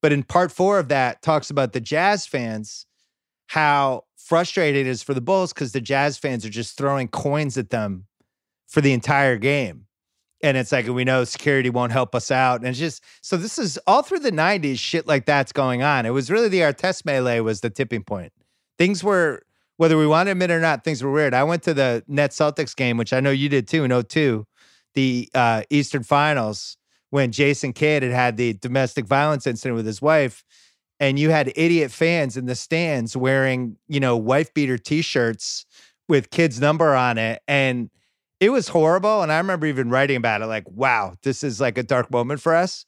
But 0.00 0.12
in 0.12 0.22
part 0.22 0.50
four 0.50 0.78
of 0.78 0.88
that, 0.88 1.20
talks 1.20 1.50
about 1.50 1.74
the 1.74 1.80
Jazz 1.80 2.26
fans 2.26 2.86
how 3.48 4.04
frustrated 4.16 4.86
it 4.86 4.90
is 4.90 5.02
for 5.02 5.12
the 5.12 5.20
Bulls 5.20 5.52
because 5.52 5.72
the 5.72 5.80
Jazz 5.80 6.16
fans 6.16 6.44
are 6.46 6.50
just 6.50 6.76
throwing 6.78 7.08
coins 7.08 7.58
at 7.58 7.70
them 7.70 8.06
for 8.66 8.80
the 8.80 8.92
entire 8.92 9.36
game. 9.36 9.87
And 10.42 10.56
it's 10.56 10.70
like, 10.70 10.86
we 10.86 11.04
know 11.04 11.24
security 11.24 11.68
won't 11.70 11.92
help 11.92 12.14
us 12.14 12.30
out. 12.30 12.60
And 12.60 12.68
it's 12.68 12.78
just, 12.78 13.02
so 13.22 13.36
this 13.36 13.58
is 13.58 13.78
all 13.86 14.02
through 14.02 14.20
the 14.20 14.30
90s, 14.30 14.78
shit 14.78 15.06
like 15.06 15.26
that's 15.26 15.52
going 15.52 15.82
on. 15.82 16.06
It 16.06 16.10
was 16.10 16.30
really 16.30 16.48
the 16.48 16.60
Artest 16.60 17.04
melee 17.04 17.40
was 17.40 17.60
the 17.60 17.70
tipping 17.70 18.04
point. 18.04 18.32
Things 18.78 19.02
were, 19.02 19.42
whether 19.78 19.98
we 19.98 20.06
want 20.06 20.28
to 20.28 20.32
admit 20.32 20.50
it 20.50 20.54
or 20.54 20.60
not, 20.60 20.84
things 20.84 21.02
were 21.02 21.10
weird. 21.10 21.34
I 21.34 21.42
went 21.42 21.64
to 21.64 21.74
the 21.74 22.04
Net 22.06 22.30
Celtics 22.30 22.76
game, 22.76 22.96
which 22.96 23.12
I 23.12 23.20
know 23.20 23.30
you 23.30 23.48
did 23.48 23.66
too 23.66 23.84
in 23.84 24.02
02, 24.02 24.46
the 24.94 25.28
uh, 25.34 25.62
Eastern 25.70 26.04
Finals, 26.04 26.76
when 27.10 27.32
Jason 27.32 27.72
Kidd 27.72 28.02
had 28.02 28.12
had 28.12 28.36
the 28.36 28.52
domestic 28.54 29.06
violence 29.06 29.46
incident 29.46 29.76
with 29.76 29.86
his 29.86 30.02
wife 30.02 30.44
and 31.00 31.18
you 31.18 31.30
had 31.30 31.52
idiot 31.56 31.90
fans 31.90 32.36
in 32.36 32.46
the 32.46 32.54
stands 32.54 33.16
wearing, 33.16 33.76
you 33.86 34.00
know, 34.00 34.16
wife 34.16 34.52
beater 34.52 34.78
t-shirts 34.78 35.64
with 36.08 36.30
kids 36.30 36.60
number 36.60 36.94
on 36.94 37.18
it 37.18 37.42
and 37.46 37.90
it 38.40 38.50
was 38.50 38.68
horrible 38.68 39.22
and 39.22 39.32
I 39.32 39.38
remember 39.38 39.66
even 39.66 39.90
writing 39.90 40.16
about 40.16 40.42
it 40.42 40.46
like, 40.46 40.68
wow, 40.68 41.14
this 41.22 41.42
is 41.42 41.60
like 41.60 41.78
a 41.78 41.82
dark 41.82 42.10
moment 42.10 42.40
for 42.40 42.54
us. 42.54 42.86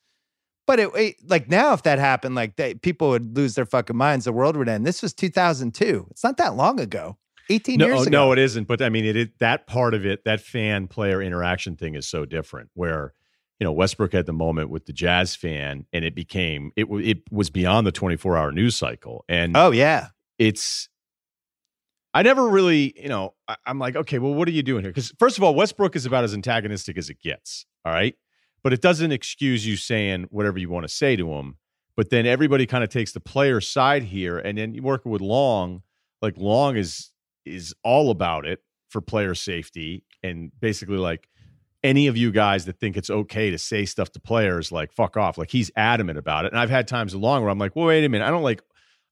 But 0.66 0.78
it, 0.78 0.90
it 0.94 1.16
like 1.26 1.48
now 1.48 1.72
if 1.72 1.82
that 1.82 1.98
happened 1.98 2.36
like 2.36 2.56
they, 2.56 2.74
people 2.74 3.10
would 3.10 3.36
lose 3.36 3.56
their 3.56 3.66
fucking 3.66 3.96
minds, 3.96 4.26
the 4.26 4.32
world 4.32 4.56
would 4.56 4.68
end. 4.68 4.86
This 4.86 5.02
was 5.02 5.12
2002. 5.12 6.06
It's 6.10 6.22
not 6.22 6.36
that 6.36 6.54
long 6.54 6.78
ago. 6.78 7.16
18 7.48 7.78
no, 7.78 7.86
years 7.86 7.98
oh, 7.98 8.02
ago. 8.02 8.10
No, 8.10 8.32
it 8.32 8.38
isn't, 8.38 8.68
but 8.68 8.80
I 8.80 8.88
mean 8.88 9.04
it, 9.04 9.16
it 9.16 9.38
that 9.40 9.66
part 9.66 9.94
of 9.94 10.06
it, 10.06 10.24
that 10.24 10.40
fan 10.40 10.86
player 10.86 11.20
interaction 11.20 11.74
thing 11.74 11.96
is 11.96 12.06
so 12.06 12.24
different 12.24 12.70
where 12.74 13.12
you 13.58 13.64
know 13.64 13.72
Westbrook 13.72 14.12
had 14.12 14.26
the 14.26 14.32
moment 14.32 14.70
with 14.70 14.86
the 14.86 14.92
Jazz 14.92 15.34
fan, 15.34 15.86
and 15.92 16.04
it 16.04 16.14
became 16.14 16.70
it 16.76 16.86
it 17.02 17.18
was 17.32 17.50
beyond 17.50 17.86
the 17.86 17.92
24 17.92 18.36
hour 18.36 18.52
news 18.52 18.76
cycle. 18.76 19.24
And 19.28 19.56
oh 19.56 19.72
yeah, 19.72 20.08
it's 20.38 20.88
I 22.12 22.22
never 22.22 22.48
really 22.48 22.92
you 22.96 23.08
know 23.08 23.34
I, 23.48 23.56
am 23.66 23.78
like 23.78 23.96
okay, 23.96 24.18
well 24.18 24.34
what 24.34 24.48
are 24.48 24.52
you 24.52 24.62
doing 24.62 24.82
here? 24.82 24.90
Because 24.90 25.12
first 25.18 25.38
of 25.38 25.44
all, 25.44 25.54
Westbrook 25.54 25.96
is 25.96 26.06
about 26.06 26.24
as 26.24 26.34
antagonistic 26.34 26.98
as 26.98 27.10
it 27.10 27.20
gets. 27.20 27.66
All 27.84 27.92
right, 27.92 28.14
but 28.62 28.72
it 28.72 28.80
doesn't 28.80 29.12
excuse 29.12 29.66
you 29.66 29.76
saying 29.76 30.26
whatever 30.30 30.58
you 30.58 30.68
want 30.70 30.84
to 30.84 30.92
say 30.92 31.16
to 31.16 31.32
him. 31.32 31.56
But 31.96 32.10
then 32.10 32.24
everybody 32.24 32.66
kind 32.66 32.82
of 32.82 32.90
takes 32.90 33.12
the 33.12 33.20
player 33.20 33.60
side 33.60 34.04
here, 34.04 34.38
and 34.38 34.56
then 34.56 34.74
you 34.74 34.82
working 34.82 35.12
with 35.12 35.20
Long, 35.20 35.82
like 36.22 36.36
Long 36.36 36.76
is 36.76 37.10
is 37.44 37.74
all 37.82 38.10
about 38.10 38.46
it 38.46 38.60
for 38.88 39.00
player 39.00 39.34
safety 39.34 40.04
and 40.22 40.50
basically 40.60 40.96
like 40.96 41.28
any 41.82 42.06
of 42.08 42.16
you 42.16 42.30
guys 42.30 42.66
that 42.66 42.78
think 42.78 42.96
it's 42.96 43.08
okay 43.08 43.50
to 43.50 43.58
say 43.58 43.84
stuff 43.84 44.10
to 44.12 44.20
players 44.20 44.70
like 44.70 44.92
fuck 44.92 45.16
off 45.16 45.38
like 45.38 45.50
he's 45.50 45.70
adamant 45.76 46.18
about 46.18 46.44
it 46.44 46.52
and 46.52 46.60
i've 46.60 46.70
had 46.70 46.86
times 46.86 47.14
along 47.14 47.42
where 47.42 47.50
i'm 47.50 47.58
like 47.58 47.74
well 47.74 47.86
wait 47.86 48.04
a 48.04 48.08
minute 48.08 48.26
i 48.26 48.30
don't 48.30 48.42
like 48.42 48.62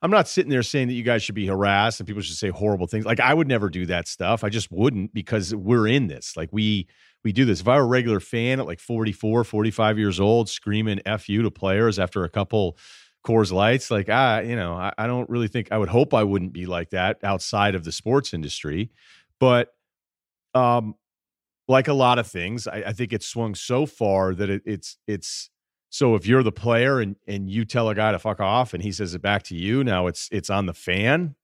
i'm 0.03 0.11
not 0.11 0.29
sitting 0.29 0.51
there 0.51 0.63
saying 0.63 0.89
that 0.89 0.95
you 0.95 1.03
guys 1.03 1.23
should 1.23 1.35
be 1.35 1.47
harassed 1.47 2.01
and 2.01 2.07
people 2.07 2.23
should 2.23 2.37
say 2.37 2.51
horrible 2.51 2.87
things 2.87 3.05
like 3.05 3.21
i 3.21 3.33
would 3.33 3.49
never 3.49 3.69
do 3.69 3.87
that 3.87 4.07
stuff 4.09 4.45
i 4.45 4.49
just 4.49 4.71
wouldn't 4.71 5.13
because 5.13 5.55
we're 5.55 5.87
in 5.87 6.07
this 6.07 6.37
like 6.37 6.49
we 6.53 6.87
we 7.25 7.33
do 7.33 7.45
this 7.45 7.61
if 7.61 7.69
i 7.69 7.77
were 7.77 7.83
a 7.83 7.87
regular 7.87 8.21
fan 8.21 8.61
at 8.61 8.67
like 8.67 8.81
44 8.81 9.45
45 9.45 9.99
years 9.99 10.21
old 10.21 10.49
screaming 10.49 11.01
f 11.07 11.29
you 11.29 11.43
to 11.43 11.51
players 11.51 11.99
after 11.99 12.25
a 12.25 12.29
couple 12.29 12.77
Coors 13.25 13.53
Lights. 13.53 13.91
Like, 13.91 14.09
I, 14.09 14.43
you 14.43 14.57
know, 14.57 14.75
I, 14.75 14.93
I, 14.97 15.07
don't 15.07 15.29
really 15.29 15.49
think 15.49 15.73
I 15.73 15.77
would 15.77 15.89
hope 15.89 16.15
I 16.15 16.23
wouldn't 16.23 16.53
be 16.53 16.67
like 16.67 16.91
that 16.91 17.19
outside 17.23 17.75
of 17.75 17.85
the 17.85 17.93
sports 17.93 18.33
industry. 18.33 18.91
But 19.41 19.75
um, 20.55 20.95
like 21.69 21.89
a 21.89 21.93
lot 21.93 22.19
of 22.19 22.27
things, 22.27 22.67
I, 22.67 22.85
I 22.87 22.93
think 22.93 23.13
it's 23.13 23.27
swung 23.27 23.55
so 23.55 23.87
far 23.87 24.35
that 24.35 24.49
it, 24.49 24.63
it's 24.65 24.97
it's 25.07 25.51
so 25.91 26.15
if 26.15 26.27
you're 26.27 26.43
the 26.43 26.53
player 26.53 27.01
and 27.01 27.17
and 27.27 27.51
you 27.51 27.65
tell 27.65 27.89
a 27.89 27.95
guy 27.95 28.13
to 28.13 28.19
fuck 28.19 28.41
off 28.41 28.75
and 28.75 28.83
he 28.83 28.93
says 28.93 29.15
it 29.15 29.23
back 29.23 29.43
to 29.45 29.55
you, 29.55 29.83
now 29.83 30.07
it's 30.07 30.29
it's 30.31 30.51
on 30.51 30.67
the 30.67 30.75
fan 30.75 31.35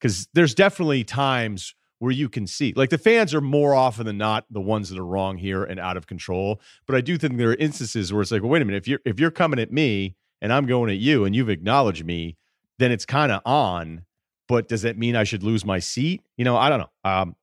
because 0.00 0.28
there's 0.34 0.54
definitely 0.54 1.04
times 1.04 1.74
where 1.98 2.12
you 2.12 2.28
can 2.28 2.46
see 2.46 2.74
like 2.76 2.90
the 2.90 2.98
fans 2.98 3.34
are 3.34 3.40
more 3.40 3.74
often 3.74 4.04
than 4.04 4.18
not 4.18 4.44
the 4.50 4.60
ones 4.60 4.90
that 4.90 4.98
are 4.98 5.06
wrong 5.06 5.38
here 5.38 5.64
and 5.64 5.80
out 5.80 5.96
of 5.96 6.06
control. 6.06 6.60
But 6.86 6.96
I 6.96 7.00
do 7.00 7.16
think 7.16 7.38
there 7.38 7.50
are 7.50 7.54
instances 7.54 8.12
where 8.12 8.20
it's 8.20 8.30
like, 8.30 8.42
well, 8.42 8.50
wait 8.50 8.62
a 8.62 8.64
minute, 8.64 8.78
if 8.78 8.88
you're 8.88 9.00
if 9.04 9.18
you're 9.18 9.30
coming 9.30 9.58
at 9.58 9.72
me 9.72 10.16
and 10.42 10.52
I'm 10.52 10.66
going 10.66 10.90
at 10.90 10.98
you 10.98 11.24
and 11.24 11.34
you've 11.34 11.48
acknowledged 11.48 12.04
me, 12.04 12.36
then 12.78 12.92
it's 12.92 13.06
kind 13.06 13.32
of 13.32 13.40
on. 13.46 14.04
But 14.48 14.68
does 14.68 14.82
that 14.82 14.96
mean 14.96 15.16
I 15.16 15.24
should 15.24 15.42
lose 15.42 15.64
my 15.64 15.78
seat? 15.78 16.22
You 16.36 16.44
know, 16.44 16.56
I 16.56 16.68
don't 16.68 16.80
know. 16.80 16.90
Um, 17.10 17.36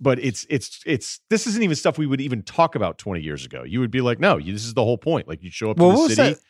but 0.00 0.18
it's 0.18 0.46
it's 0.48 0.80
it's 0.86 1.20
this 1.30 1.46
isn't 1.46 1.62
even 1.62 1.76
stuff 1.76 1.98
we 1.98 2.06
would 2.06 2.20
even 2.20 2.42
talk 2.42 2.74
about 2.74 2.98
20 2.98 3.20
years 3.20 3.44
ago. 3.44 3.64
You 3.64 3.80
would 3.80 3.90
be 3.90 4.00
like, 4.00 4.20
no, 4.20 4.36
you, 4.36 4.52
this 4.52 4.64
is 4.64 4.74
the 4.74 4.84
whole 4.84 4.98
point. 4.98 5.28
Like 5.28 5.42
you 5.42 5.50
show 5.50 5.70
up 5.70 5.78
well, 5.78 6.02
to 6.02 6.08
the 6.08 6.14
city. 6.14 6.34
That, 6.34 6.40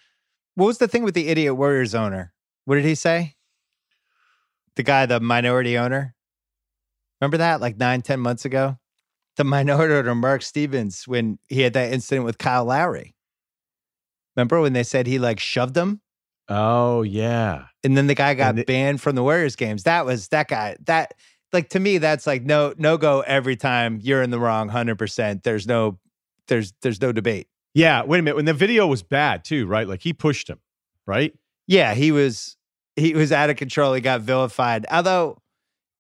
what 0.55 0.66
was 0.66 0.79
the 0.79 0.89
thing 0.89 1.03
with 1.03 1.15
the 1.15 1.29
idiot 1.29 1.57
Warriors 1.57 1.95
owner? 1.95 2.33
What 2.65 2.75
did 2.75 2.85
he 2.85 2.95
say? 2.95 3.37
The 4.77 4.83
guy, 4.83 5.07
the 5.07 5.20
minority 5.20 5.79
owner. 5.79 6.15
Remember 7.20 7.39
that 7.39 7.61
like 7.61 7.79
nine, 7.79 8.03
ten 8.03 8.20
months 8.20 8.45
ago? 8.45 8.79
The 9.37 9.45
minority 9.45 9.95
owner, 9.95 10.15
Mark 10.15 10.43
Stevens, 10.43 11.07
when 11.07 11.39
he 11.47 11.62
had 11.62 11.73
that 11.73 11.93
incident 11.93 12.25
with 12.25 12.39
Kyle 12.39 12.65
Lowry. 12.65 13.15
Remember 14.37 14.61
when 14.61 14.73
they 14.73 14.83
said 14.83 15.07
he 15.07 15.19
like 15.19 15.41
shoved 15.41 15.77
him? 15.77 16.01
Oh 16.49 17.03
yeah. 17.03 17.66
And 17.85 17.97
then 17.97 18.07
the 18.07 18.15
guy 18.15 18.35
got 18.35 18.66
banned 18.66 19.01
from 19.01 19.15
the 19.15 19.23
Warriors 19.23 19.57
games. 19.57 19.85
That 19.85 20.07
was 20.07 20.29
that 20.29 20.49
guy. 20.49 20.77
That 20.87 21.15
like 21.53 21.70
to 21.70 21.81
me 21.81 21.99
that's 21.99 22.27
like 22.27 22.45
no 22.45 22.75
no 22.79 22.97
go 22.97 23.20
every 23.20 23.57
time 23.57 23.99
you're 24.03 24.23
in 24.23 24.31
the 24.31 24.39
wrong 24.39 24.69
100% 24.70 25.43
there's 25.43 25.66
no 25.66 25.99
there's 26.47 26.73
there's 26.83 27.01
no 27.01 27.12
debate. 27.12 27.49
Yeah 27.75 28.05
wait 28.05 28.19
a 28.19 28.23
minute 28.23 28.37
when 28.37 28.45
the 28.45 28.55
video 28.55 28.87
was 28.87 29.03
bad 29.03 29.45
too 29.45 29.66
right? 29.66 29.89
Like 29.89 30.03
he 30.03 30.12
pushed 30.12 30.49
him 30.49 30.61
right? 31.07 31.35
Yeah 31.66 31.95
he 31.95 32.12
was 32.12 32.57
he 32.97 33.15
was 33.15 33.33
out 33.33 33.51
of 33.51 33.57
control 33.57 33.95
he 33.95 34.01
got 34.01 34.20
vilified 34.20 34.87
although 34.91 35.39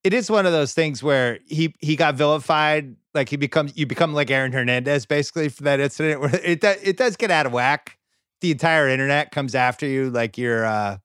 it 0.04 0.14
is 0.14 0.30
one 0.30 0.46
of 0.46 0.52
those 0.52 0.74
things 0.74 1.02
where 1.02 1.38
he 1.46 1.74
he 1.80 1.96
got 1.96 2.14
vilified 2.14 2.96
like 3.14 3.28
he 3.28 3.36
becomes 3.36 3.76
you 3.76 3.86
become 3.86 4.14
like 4.14 4.30
Aaron 4.30 4.52
Hernandez 4.52 5.06
basically 5.06 5.48
for 5.48 5.64
that 5.64 5.80
incident 5.80 6.20
where 6.22 6.34
it 6.42 6.62
it 6.62 6.96
does 6.96 7.16
get 7.16 7.30
out 7.30 7.46
of 7.46 7.52
whack. 7.52 7.98
The 8.40 8.52
entire 8.52 8.88
internet 8.88 9.32
comes 9.32 9.54
after 9.54 9.86
you 9.86 10.10
like 10.10 10.38
you're 10.38 10.64
uh 10.64 10.98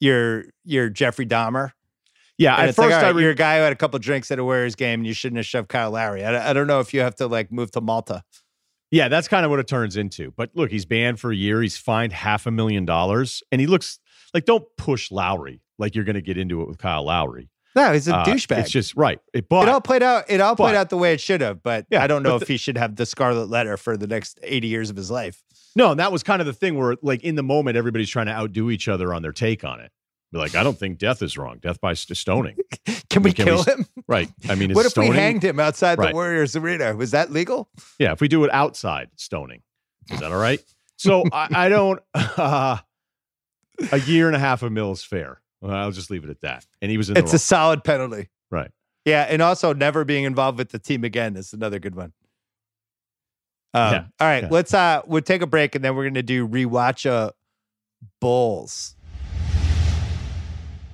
you're 0.00 0.44
you're 0.64 0.88
Jeffrey 0.88 1.26
Dahmer 1.26 1.72
yeah, 2.38 2.56
and 2.56 2.68
at 2.68 2.74
first 2.74 2.90
like, 2.90 3.02
right, 3.02 3.14
re- 3.14 3.22
you're 3.22 3.32
a 3.32 3.34
guy 3.36 3.56
who 3.58 3.62
had 3.64 3.72
a 3.72 3.76
couple 3.76 3.98
drinks 3.98 4.30
at 4.30 4.38
a 4.38 4.44
Warriors 4.44 4.74
game, 4.74 5.00
and 5.00 5.06
you 5.06 5.14
shouldn't 5.14 5.36
have 5.38 5.46
shoved 5.46 5.68
Kyle 5.68 5.90
Lowry. 5.90 6.24
I, 6.24 6.50
I 6.50 6.52
don't 6.52 6.66
know 6.66 6.80
if 6.80 6.92
you 6.94 7.00
have 7.00 7.14
to 7.16 7.26
like 7.26 7.52
move 7.52 7.70
to 7.72 7.80
Malta. 7.80 8.22
Yeah, 8.90 9.08
that's 9.08 9.28
kind 9.28 9.44
of 9.44 9.50
what 9.50 9.58
it 9.58 9.66
turns 9.68 9.96
into. 9.96 10.32
But 10.36 10.50
look, 10.54 10.70
he's 10.70 10.84
banned 10.84 11.18
for 11.18 11.30
a 11.32 11.36
year. 11.36 11.62
He's 11.62 11.78
fined 11.78 12.12
half 12.12 12.46
a 12.46 12.50
million 12.50 12.84
dollars, 12.84 13.42
and 13.50 13.60
he 13.60 13.66
looks 13.66 13.98
like 14.34 14.44
don't 14.44 14.64
push 14.76 15.10
Lowry 15.10 15.62
like 15.78 15.94
you're 15.94 16.04
going 16.04 16.14
to 16.14 16.22
get 16.22 16.36
into 16.36 16.60
it 16.62 16.68
with 16.68 16.78
Kyle 16.78 17.04
Lowry. 17.04 17.48
No, 17.74 17.90
he's 17.94 18.06
a 18.06 18.14
Uh, 18.16 18.24
douchebag. 18.26 18.58
It's 18.58 18.70
just 18.70 18.94
right. 18.96 19.18
It, 19.32 19.48
but 19.48 19.62
it 19.66 19.70
all 19.70 19.80
played 19.80 20.02
out. 20.02 20.24
It 20.28 20.42
all 20.42 20.54
played 20.54 20.74
out 20.74 20.90
the 20.90 20.98
way 20.98 21.14
it 21.14 21.22
should 21.22 21.40
have. 21.40 21.62
But 21.62 21.86
Yeah, 21.88 22.02
I 22.02 22.06
don't 22.06 22.22
know 22.22 22.34
but 22.34 22.42
if 22.42 22.48
he 22.48 22.58
should 22.58 22.76
have 22.76 22.96
the 22.96 23.06
scarlet 23.06 23.48
letter 23.48 23.78
for 23.78 23.96
the 23.96 24.06
next 24.06 24.38
eighty 24.42 24.68
years 24.68 24.90
of 24.90 24.96
his 24.96 25.10
life. 25.10 25.42
no, 25.74 25.92
and 25.92 25.98
that 26.00 26.12
was 26.12 26.22
kind 26.22 26.40
of 26.42 26.46
the 26.46 26.52
thing 26.52 26.76
where, 26.76 26.96
like, 27.00 27.24
in 27.24 27.34
the 27.34 27.42
moment, 27.42 27.78
everybody's 27.78 28.10
trying 28.10 28.26
to 28.26 28.32
outdo 28.32 28.68
each 28.70 28.88
other 28.88 29.14
on 29.14 29.22
their 29.22 29.32
take 29.32 29.64
on 29.64 29.80
it. 29.80 29.90
Be 30.32 30.38
like, 30.38 30.54
I 30.54 30.62
don't 30.62 30.78
think 30.78 30.98
death 30.98 31.20
is 31.22 31.36
wrong. 31.36 31.58
Death 31.60 31.80
by 31.80 31.92
st- 31.92 32.16
stoning. 32.16 32.56
Can 33.10 33.22
we 33.22 33.32
Can 33.34 33.44
kill 33.44 33.58
s- 33.60 33.66
him? 33.68 33.86
Right. 34.08 34.30
I 34.48 34.54
mean, 34.54 34.70
is 34.70 34.74
What 34.74 34.86
if 34.86 34.92
stoning, 34.92 35.10
we 35.10 35.16
hanged 35.16 35.44
him 35.44 35.60
outside 35.60 35.98
Right. 35.98 36.08
the 36.08 36.14
Warriors 36.14 36.56
arena? 36.56 36.96
Was 36.96 37.10
that 37.10 37.30
legal? 37.30 37.68
Yeah, 37.98 38.12
if 38.12 38.20
we 38.22 38.28
do 38.28 38.42
it 38.44 38.50
outside 38.52 39.10
stoning, 39.16 39.60
is 40.10 40.20
that 40.20 40.32
all 40.32 40.38
right? 40.38 40.60
So 40.96 41.22
I, 41.32 41.48
I 41.52 41.68
don't. 41.68 42.00
Uh, 42.14 42.78
a 43.90 44.00
year 44.00 44.26
and 44.28 44.34
a 44.36 44.38
half 44.38 44.62
of 44.62 44.72
Mills 44.72 45.02
fair. 45.04 45.40
Well, 45.60 45.74
I'll 45.74 45.90
just 45.92 46.10
leave 46.10 46.24
it 46.24 46.30
at 46.30 46.40
that. 46.40 46.66
And 46.80 46.90
he 46.90 46.96
was 46.96 47.10
in 47.10 47.16
It's 47.16 47.32
a 47.34 47.38
solid 47.38 47.84
penalty. 47.84 48.28
Right. 48.50 48.70
Yeah, 49.04 49.22
and 49.28 49.42
also 49.42 49.72
never 49.74 50.04
being 50.04 50.24
involved 50.24 50.56
with 50.58 50.70
the 50.70 50.78
team 50.78 51.04
again 51.04 51.36
is 51.36 51.52
another 51.52 51.78
good 51.78 51.94
one. 51.94 52.12
Um, 53.74 53.92
Yeah, 53.92 54.04
All 54.20 54.26
right, 54.28 54.42
yeah. 54.44 54.48
let's 54.50 54.72
uh 54.74 55.02
we'll 55.06 55.22
take 55.22 55.42
a 55.42 55.46
break 55.46 55.74
and 55.74 55.84
then 55.84 55.94
we're 55.96 56.04
gonna 56.08 56.22
do 56.22 56.46
rewatch 56.48 57.04
uh 57.08 57.30
Bulls. 58.20 58.94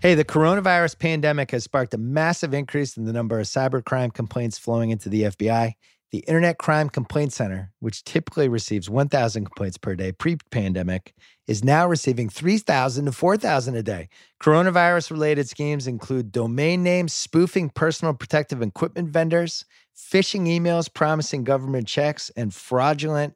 Hey, 0.01 0.15
the 0.15 0.25
coronavirus 0.25 0.97
pandemic 1.01 1.51
has 1.51 1.65
sparked 1.65 1.93
a 1.93 1.99
massive 1.99 2.55
increase 2.55 2.97
in 2.97 3.05
the 3.05 3.13
number 3.13 3.41
of 3.41 3.47
cybercrime 3.47 4.15
complaints 4.15 4.57
flowing 4.57 4.91
into 4.91 5.09
the 5.09 5.23
FBI. 5.23 5.73
The 6.13 6.19
Internet 6.19 6.59
Crime 6.59 6.89
Complaint 6.89 7.33
Center, 7.33 7.73
which 7.81 8.05
typically 8.05 8.49
receives 8.49 8.89
1,000 8.89 9.47
complaints 9.47 9.77
per 9.77 9.97
day 9.97 10.13
pre 10.13 10.37
pandemic, 10.53 11.15
is 11.49 11.65
now 11.65 11.89
receiving 11.89 12.29
3,000 12.29 13.07
to 13.07 13.13
4,000 13.13 13.75
a 13.75 13.83
day. 13.83 14.09
Coronavirus 14.41 15.11
related 15.11 15.49
schemes 15.49 15.89
include 15.89 16.31
domain 16.31 16.85
names, 16.85 17.13
spoofing 17.13 17.69
personal 17.69 18.15
protective 18.15 18.63
equipment 18.63 19.09
vendors, 19.09 19.65
phishing 19.97 20.47
emails 20.47 20.89
promising 20.95 21.43
government 21.43 21.89
checks, 21.89 22.31
and 22.37 22.55
fraudulent 22.55 23.35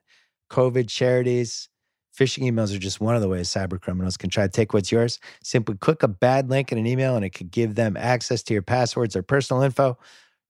COVID 0.49 0.89
charities. 0.89 1.69
Phishing 2.17 2.51
emails 2.51 2.75
are 2.75 2.79
just 2.79 3.01
one 3.01 3.15
of 3.15 3.23
the 3.23 3.29
ways 3.29 3.49
cyber 3.49 3.81
criminals 3.81 4.19
can 4.19 4.29
try 4.29 4.45
to 4.45 4.51
take 4.51 4.75
what's 4.75 4.93
yours. 4.93 5.19
Simply 5.43 5.77
click 5.77 6.03
a 6.03 6.09
bad 6.09 6.51
link 6.51 6.71
in 6.71 6.77
an 6.77 6.87
email 6.87 7.17
and 7.17 7.25
it 7.25 7.31
could 7.31 7.51
give 7.51 7.75
them 7.75 7.97
access 7.97 8.43
to 8.45 8.53
your 8.53 8.63
passwords 8.63 9.17
or 9.17 9.23
personal 9.23 9.63
info. 9.63 9.99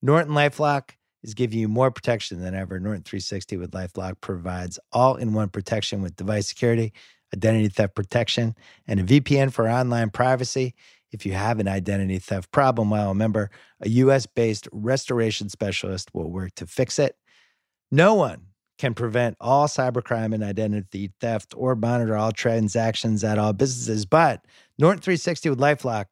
Norton 0.03 0.33
Lifelock 0.33 0.91
is 1.23 1.35
giving 1.35 1.61
you 1.61 1.69
more 1.69 1.93
protection 1.93 2.41
than 2.41 2.55
ever. 2.55 2.81
Norton 2.81 3.05
360 3.05 3.57
with 3.59 3.71
Lifelock 3.71 4.21
provides 4.21 4.81
all 4.91 5.15
in 5.15 5.35
one 5.35 5.49
protection 5.49 6.03
with 6.03 6.17
device 6.17 6.49
security, 6.49 6.93
identity 7.33 7.69
theft 7.69 7.95
protection, 7.95 8.57
and 8.89 8.99
a 8.99 9.05
VPN 9.05 9.53
for 9.53 9.69
online 9.69 10.11
privacy. 10.11 10.75
If 11.13 11.25
you 11.25 11.33
have 11.33 11.61
an 11.61 11.69
identity 11.69 12.19
theft 12.19 12.51
problem 12.51 12.91
while 12.91 13.11
a 13.11 13.15
member, 13.15 13.51
a 13.81 13.89
US 13.89 14.27
based 14.27 14.69
restoration 14.73 15.49
specialist 15.49 16.11
will 16.13 16.31
work 16.31 16.57
to 16.57 16.67
fix 16.67 16.99
it. 16.99 17.17
No 17.93 18.15
one 18.15 18.47
can 18.79 18.95
prevent 18.95 19.37
all 19.41 19.67
cybercrime 19.67 20.35
and 20.35 20.43
identity 20.43 21.13
theft 21.21 21.55
or 21.57 21.75
monitor 21.75 22.17
all 22.17 22.33
transactions 22.33 23.23
at 23.23 23.39
all 23.39 23.53
businesses, 23.53 24.05
but 24.05 24.45
Norton 24.79 25.01
360 25.01 25.51
with 25.51 25.59
Lifelock 25.59 26.07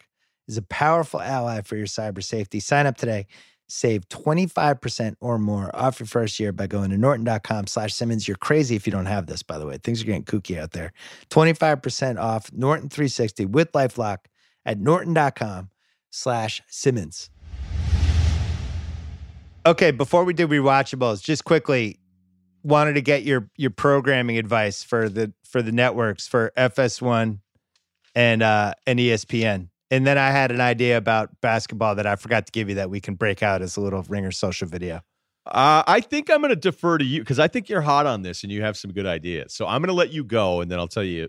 is 0.46 0.56
a 0.56 0.62
powerful 0.62 1.20
ally 1.20 1.62
for 1.62 1.76
your 1.76 1.86
cyber 1.86 2.22
safety. 2.22 2.60
Sign 2.60 2.86
up 2.86 2.96
today. 2.96 3.26
Save 3.68 4.08
25% 4.08 5.14
or 5.20 5.38
more 5.38 5.70
off 5.74 6.00
your 6.00 6.08
first 6.08 6.40
year 6.40 6.50
by 6.50 6.66
going 6.66 6.90
to 6.90 6.98
norton.com 6.98 7.68
slash 7.68 7.94
Simmons. 7.94 8.26
You're 8.26 8.36
crazy 8.36 8.74
if 8.74 8.84
you 8.84 8.90
don't 8.90 9.06
have 9.06 9.26
this, 9.26 9.44
by 9.44 9.58
the 9.58 9.66
way. 9.66 9.78
Things 9.78 10.02
are 10.02 10.06
getting 10.06 10.24
kooky 10.24 10.58
out 10.58 10.72
there. 10.72 10.92
25% 11.30 12.20
off 12.20 12.52
Norton 12.52 12.88
360 12.88 13.46
with 13.46 13.70
LifeLock 13.70 14.18
at 14.66 14.80
norton.com 14.80 15.70
slash 16.10 16.60
Simmons. 16.66 17.30
Okay, 19.64 19.92
before 19.92 20.24
we 20.24 20.32
do 20.32 20.48
rewatchables, 20.48 21.22
just 21.22 21.44
quickly 21.44 22.00
wanted 22.62 22.94
to 22.94 23.02
get 23.02 23.22
your 23.22 23.50
your 23.56 23.70
programming 23.70 24.38
advice 24.38 24.82
for 24.82 25.08
the 25.08 25.32
for 25.44 25.62
the 25.62 25.72
networks 25.72 26.26
for 26.26 26.52
FS1 26.56 27.38
and 28.14 28.42
uh 28.42 28.74
and 28.86 28.98
ESPN. 28.98 29.68
And 29.90 30.06
then 30.06 30.18
I 30.18 30.30
had 30.30 30.52
an 30.52 30.60
idea 30.60 30.96
about 30.96 31.40
basketball 31.40 31.96
that 31.96 32.06
I 32.06 32.14
forgot 32.16 32.46
to 32.46 32.52
give 32.52 32.68
you 32.68 32.76
that 32.76 32.90
we 32.90 33.00
can 33.00 33.14
break 33.14 33.42
out 33.42 33.60
as 33.60 33.76
a 33.76 33.80
little 33.80 34.02
ringer 34.04 34.30
social 34.30 34.68
video. 34.68 35.02
Uh, 35.46 35.82
I 35.86 36.00
think 36.00 36.30
I'm 36.30 36.40
going 36.40 36.50
to 36.50 36.56
defer 36.56 36.98
to 36.98 37.04
you 37.04 37.20
because 37.20 37.40
I 37.40 37.48
think 37.48 37.68
you're 37.68 37.80
hot 37.80 38.06
on 38.06 38.22
this 38.22 38.44
and 38.44 38.52
you 38.52 38.62
have 38.62 38.76
some 38.76 38.92
good 38.92 39.06
ideas. 39.06 39.52
So 39.52 39.66
I'm 39.66 39.80
going 39.80 39.88
to 39.88 39.94
let 39.94 40.12
you 40.12 40.22
go, 40.22 40.60
and 40.60 40.70
then 40.70 40.78
I'll 40.78 40.86
tell 40.86 41.02
you 41.02 41.28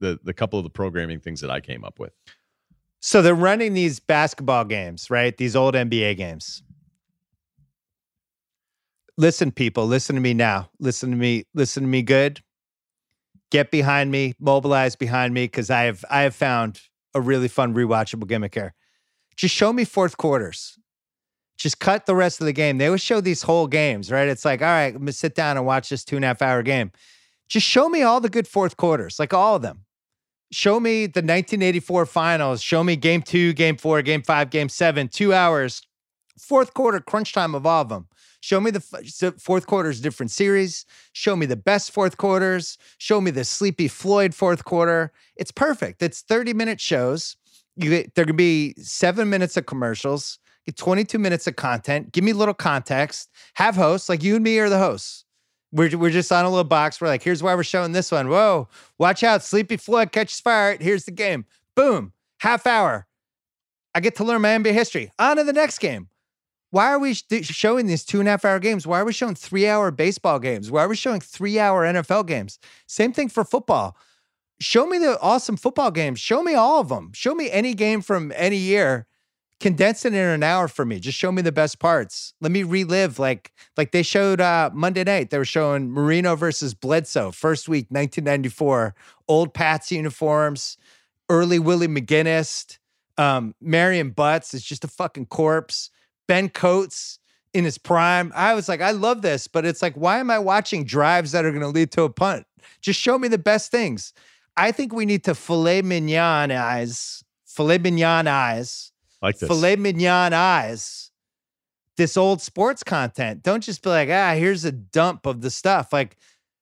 the 0.00 0.18
the 0.22 0.34
couple 0.34 0.58
of 0.58 0.64
the 0.64 0.70
programming 0.70 1.20
things 1.20 1.40
that 1.40 1.50
I 1.50 1.60
came 1.60 1.84
up 1.84 1.98
with. 1.98 2.12
So 3.00 3.22
they're 3.22 3.34
running 3.34 3.72
these 3.72 3.98
basketball 3.98 4.64
games, 4.64 5.08
right? 5.08 5.34
These 5.34 5.56
old 5.56 5.74
NBA 5.74 6.18
games. 6.18 6.62
Listen, 9.20 9.52
people, 9.52 9.86
listen 9.86 10.16
to 10.16 10.22
me 10.22 10.32
now. 10.32 10.70
Listen 10.78 11.10
to 11.10 11.16
me, 11.16 11.44
listen 11.52 11.82
to 11.82 11.88
me 11.88 12.00
good. 12.00 12.40
Get 13.50 13.70
behind 13.70 14.10
me, 14.10 14.32
mobilize 14.40 14.96
behind 14.96 15.34
me, 15.34 15.44
because 15.44 15.68
I 15.68 15.82
have 15.82 16.02
I 16.08 16.22
have 16.22 16.34
found 16.34 16.80
a 17.12 17.20
really 17.20 17.48
fun 17.48 17.74
rewatchable 17.74 18.26
gimmick 18.26 18.54
here. 18.54 18.72
Just 19.36 19.54
show 19.54 19.74
me 19.74 19.84
fourth 19.84 20.16
quarters. 20.16 20.78
Just 21.58 21.80
cut 21.80 22.06
the 22.06 22.14
rest 22.14 22.40
of 22.40 22.46
the 22.46 22.54
game. 22.54 22.78
They 22.78 22.86
always 22.86 23.02
show 23.02 23.20
these 23.20 23.42
whole 23.42 23.66
games, 23.66 24.10
right? 24.10 24.26
It's 24.26 24.46
like, 24.46 24.62
all 24.62 24.68
right, 24.68 24.94
I'm 24.94 25.00
gonna 25.00 25.12
sit 25.12 25.34
down 25.34 25.58
and 25.58 25.66
watch 25.66 25.90
this 25.90 26.02
two 26.02 26.16
and 26.16 26.24
a 26.24 26.28
half 26.28 26.40
hour 26.40 26.62
game. 26.62 26.90
Just 27.46 27.66
show 27.66 27.90
me 27.90 28.00
all 28.00 28.22
the 28.22 28.30
good 28.30 28.48
fourth 28.48 28.78
quarters, 28.78 29.18
like 29.18 29.34
all 29.34 29.56
of 29.56 29.60
them 29.60 29.84
show 30.52 30.80
me 30.80 31.02
the 31.02 31.20
1984 31.20 32.06
finals. 32.06 32.62
Show 32.62 32.82
me 32.82 32.96
game 32.96 33.22
two, 33.22 33.52
game 33.52 33.76
four, 33.76 34.02
game 34.02 34.22
five, 34.22 34.50
game 34.50 34.68
seven, 34.68 35.08
two 35.08 35.32
hours, 35.32 35.82
fourth 36.38 36.74
quarter, 36.74 37.00
crunch 37.00 37.32
time 37.32 37.54
of 37.54 37.66
all 37.66 37.82
of 37.82 37.88
them. 37.88 38.08
Show 38.40 38.60
me 38.60 38.70
the 38.70 38.82
f- 39.22 39.34
fourth 39.40 39.66
quarters, 39.66 40.00
different 40.00 40.30
series. 40.30 40.86
Show 41.12 41.36
me 41.36 41.46
the 41.46 41.56
best 41.56 41.92
fourth 41.92 42.16
quarters. 42.16 42.78
Show 42.98 43.20
me 43.20 43.30
the 43.30 43.44
Sleepy 43.44 43.86
Floyd 43.86 44.34
fourth 44.34 44.64
quarter. 44.64 45.12
It's 45.36 45.52
perfect. 45.52 46.02
It's 46.02 46.22
30 46.22 46.54
minute 46.54 46.80
shows. 46.80 47.36
You 47.76 47.90
get, 47.90 48.14
there 48.14 48.24
can 48.24 48.36
be 48.36 48.74
seven 48.78 49.30
minutes 49.30 49.56
of 49.56 49.66
commercials, 49.66 50.38
get 50.66 50.76
22 50.76 51.18
minutes 51.18 51.46
of 51.46 51.56
content. 51.56 52.12
Give 52.12 52.24
me 52.24 52.32
a 52.32 52.34
little 52.34 52.54
context. 52.54 53.30
Have 53.54 53.76
hosts 53.76 54.08
like 54.08 54.22
you 54.22 54.34
and 54.34 54.44
me 54.44 54.58
are 54.58 54.68
the 54.68 54.78
hosts. 54.78 55.24
We're, 55.72 55.96
we're 55.96 56.10
just 56.10 56.32
on 56.32 56.44
a 56.44 56.50
little 56.50 56.64
box. 56.64 57.00
We're 57.00 57.08
like, 57.08 57.22
here's 57.22 57.42
why 57.42 57.54
we're 57.54 57.62
showing 57.62 57.92
this 57.92 58.10
one. 58.10 58.28
Whoa, 58.28 58.68
watch 58.98 59.22
out. 59.22 59.42
Sleepy 59.42 59.76
Floyd 59.76 60.12
catches 60.12 60.40
fire. 60.40 60.76
Here's 60.80 61.04
the 61.04 61.12
game. 61.12 61.44
Boom. 61.76 62.12
Half 62.38 62.66
hour. 62.66 63.06
I 63.94 64.00
get 64.00 64.16
to 64.16 64.24
learn 64.24 64.42
my 64.42 64.48
NBA 64.48 64.72
history. 64.72 65.10
On 65.18 65.36
to 65.36 65.44
the 65.44 65.52
next 65.52 65.78
game. 65.78 66.08
Why 66.70 66.90
are 66.92 66.98
we 66.98 67.14
sh- 67.14 67.24
showing 67.42 67.86
these 67.86 68.04
two 68.04 68.20
and 68.20 68.28
a 68.28 68.32
half 68.32 68.44
hour 68.44 68.58
games? 68.58 68.86
Why 68.86 69.00
are 69.00 69.04
we 69.04 69.12
showing 69.12 69.34
three 69.34 69.66
hour 69.66 69.90
baseball 69.90 70.38
games? 70.38 70.70
Why 70.70 70.84
are 70.84 70.88
we 70.88 70.96
showing 70.96 71.20
three 71.20 71.58
hour 71.58 71.84
NFL 71.84 72.26
games? 72.26 72.58
Same 72.86 73.12
thing 73.12 73.28
for 73.28 73.44
football. 73.44 73.96
Show 74.60 74.86
me 74.86 74.98
the 74.98 75.18
awesome 75.20 75.56
football 75.56 75.90
games. 75.90 76.20
Show 76.20 76.42
me 76.42 76.54
all 76.54 76.80
of 76.80 76.88
them. 76.88 77.12
Show 77.14 77.34
me 77.34 77.50
any 77.50 77.74
game 77.74 78.02
from 78.02 78.32
any 78.36 78.56
year 78.56 79.06
condense 79.60 80.04
it 80.06 80.14
in 80.14 80.18
an 80.18 80.42
hour 80.42 80.66
for 80.66 80.84
me. 80.84 80.98
Just 80.98 81.18
show 81.18 81.30
me 81.30 81.42
the 81.42 81.52
best 81.52 81.78
parts. 81.78 82.32
Let 82.40 82.50
me 82.50 82.62
relive 82.62 83.18
like 83.18 83.52
like 83.76 83.92
they 83.92 84.02
showed 84.02 84.40
uh 84.40 84.70
Monday 84.72 85.04
night. 85.04 85.30
They 85.30 85.38
were 85.38 85.44
showing 85.44 85.90
Marino 85.90 86.34
versus 86.34 86.74
Bledsoe, 86.74 87.30
first 87.30 87.68
week, 87.68 87.86
1994, 87.90 88.94
old 89.28 89.54
Pats 89.54 89.92
uniforms, 89.92 90.78
early 91.28 91.58
Willie 91.58 91.88
McGinest, 91.88 92.78
um, 93.18 93.54
Marion 93.60 94.10
Butts 94.10 94.54
is 94.54 94.64
just 94.64 94.82
a 94.82 94.88
fucking 94.88 95.26
corpse. 95.26 95.90
Ben 96.30 96.48
Coates 96.48 97.18
in 97.54 97.64
his 97.64 97.76
prime. 97.76 98.30
I 98.36 98.54
was 98.54 98.68
like, 98.68 98.80
I 98.80 98.92
love 98.92 99.20
this, 99.20 99.48
but 99.48 99.66
it's 99.66 99.82
like, 99.82 99.94
why 99.94 100.20
am 100.20 100.30
I 100.30 100.38
watching 100.38 100.84
drives 100.84 101.32
that 101.32 101.44
are 101.44 101.50
going 101.50 101.60
to 101.62 101.66
lead 101.66 101.90
to 101.92 102.02
a 102.04 102.08
punt? 102.08 102.46
Just 102.80 103.00
show 103.00 103.18
me 103.18 103.26
the 103.26 103.36
best 103.36 103.72
things. 103.72 104.12
I 104.56 104.70
think 104.70 104.92
we 104.92 105.06
need 105.06 105.24
to 105.24 105.34
filet 105.34 105.82
mignon 105.82 106.52
eyes, 106.52 107.24
filet 107.46 107.78
mignon 107.78 108.28
eyes 108.28 108.92
Like 109.20 109.38
this. 109.38 109.48
filet 109.48 109.74
mignon 109.74 110.32
eyes 110.32 111.10
this 111.96 112.16
old 112.16 112.40
sports 112.40 112.84
content. 112.84 113.42
Don't 113.42 113.64
just 113.64 113.82
be 113.82 113.90
like, 113.90 114.08
ah, 114.08 114.34
here's 114.34 114.64
a 114.64 114.70
dump 114.70 115.26
of 115.26 115.40
the 115.40 115.50
stuff. 115.50 115.92
Like, 115.92 116.16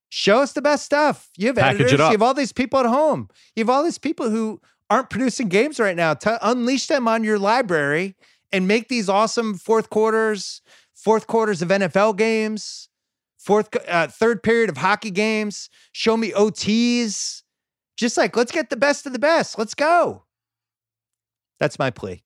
show 0.09 0.39
us 0.41 0.55
the 0.55 0.63
best 0.63 0.87
stuff. 0.87 1.29
You 1.37 1.49
have 1.49 1.57
Package 1.57 1.81
editors. 1.83 1.99
You 1.99 2.05
have 2.13 2.23
all 2.23 2.33
these 2.33 2.53
people 2.53 2.81
at 2.81 2.87
home. 2.87 3.29
You 3.55 3.65
have 3.65 3.71
all 3.71 3.85
these 3.85 3.99
people 3.99 4.31
who 4.31 4.63
aren't 4.89 5.11
producing 5.11 5.49
games 5.49 5.79
right 5.79 5.95
now. 5.95 6.15
To 6.15 6.39
unleash 6.41 6.87
them 6.87 7.07
on 7.07 7.23
your 7.23 7.39
library 7.39 8.17
and 8.53 8.67
make 8.69 8.89
these 8.89 9.09
awesome 9.09 9.55
fourth 9.55 9.91
quarters, 9.91 10.63
fourth 10.95 11.27
quarters 11.27 11.63
of 11.63 11.69
NFL 11.69 12.17
games, 12.17 12.89
fourth, 13.39 13.69
uh, 13.89 14.09
third 14.09 14.43
period 14.43 14.71
of 14.71 14.77
hockey 14.79 15.11
games. 15.11 15.69
Show 15.93 16.17
me 16.17 16.33
OTs. 16.33 17.43
Just 17.97 18.17
like, 18.17 18.37
let's 18.37 18.53
get 18.53 18.71
the 18.71 18.77
best 18.77 19.07
of 19.07 19.13
the 19.13 19.19
best. 19.19 19.59
Let's 19.59 19.75
go. 19.75 20.25
That's 21.59 21.79
my 21.79 21.91
plea. 21.91 22.23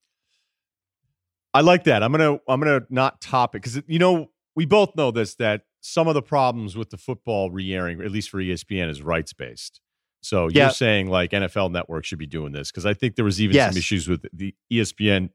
I 1.55 1.61
like 1.61 1.85
that. 1.85 2.03
I'm 2.03 2.13
gonna 2.13 2.39
I'm 2.49 2.61
gonna 2.61 2.83
not 2.89 3.21
top 3.21 3.55
it 3.55 3.63
because 3.63 3.83
you 3.87 3.99
know 3.99 4.31
we 4.57 4.65
both 4.67 4.97
know 4.97 5.11
this 5.11 5.35
that 5.37 5.63
some 5.81 6.09
of 6.09 6.15
the 6.15 6.23
problems 6.23 6.77
with 6.77 6.91
the 6.91 6.97
football 6.97 7.51
re-airing, 7.51 8.01
at 8.01 8.11
least 8.11 8.31
for 8.31 8.39
ESPN, 8.39 8.89
is 8.89 9.03
rights 9.03 9.33
based. 9.33 9.81
So 10.23 10.49
you're 10.49 10.71
saying 10.71 11.09
like 11.09 11.33
NFL 11.33 11.73
Network 11.73 12.05
should 12.05 12.19
be 12.19 12.27
doing 12.27 12.53
this 12.53 12.71
because 12.71 12.87
I 12.87 12.95
think 12.95 13.17
there 13.17 13.25
was 13.25 13.41
even 13.41 13.57
Yes. 13.57 13.73
some 13.73 13.79
issues 13.79 14.09
with 14.09 14.25
the 14.33 14.55
ESPN 14.73 15.31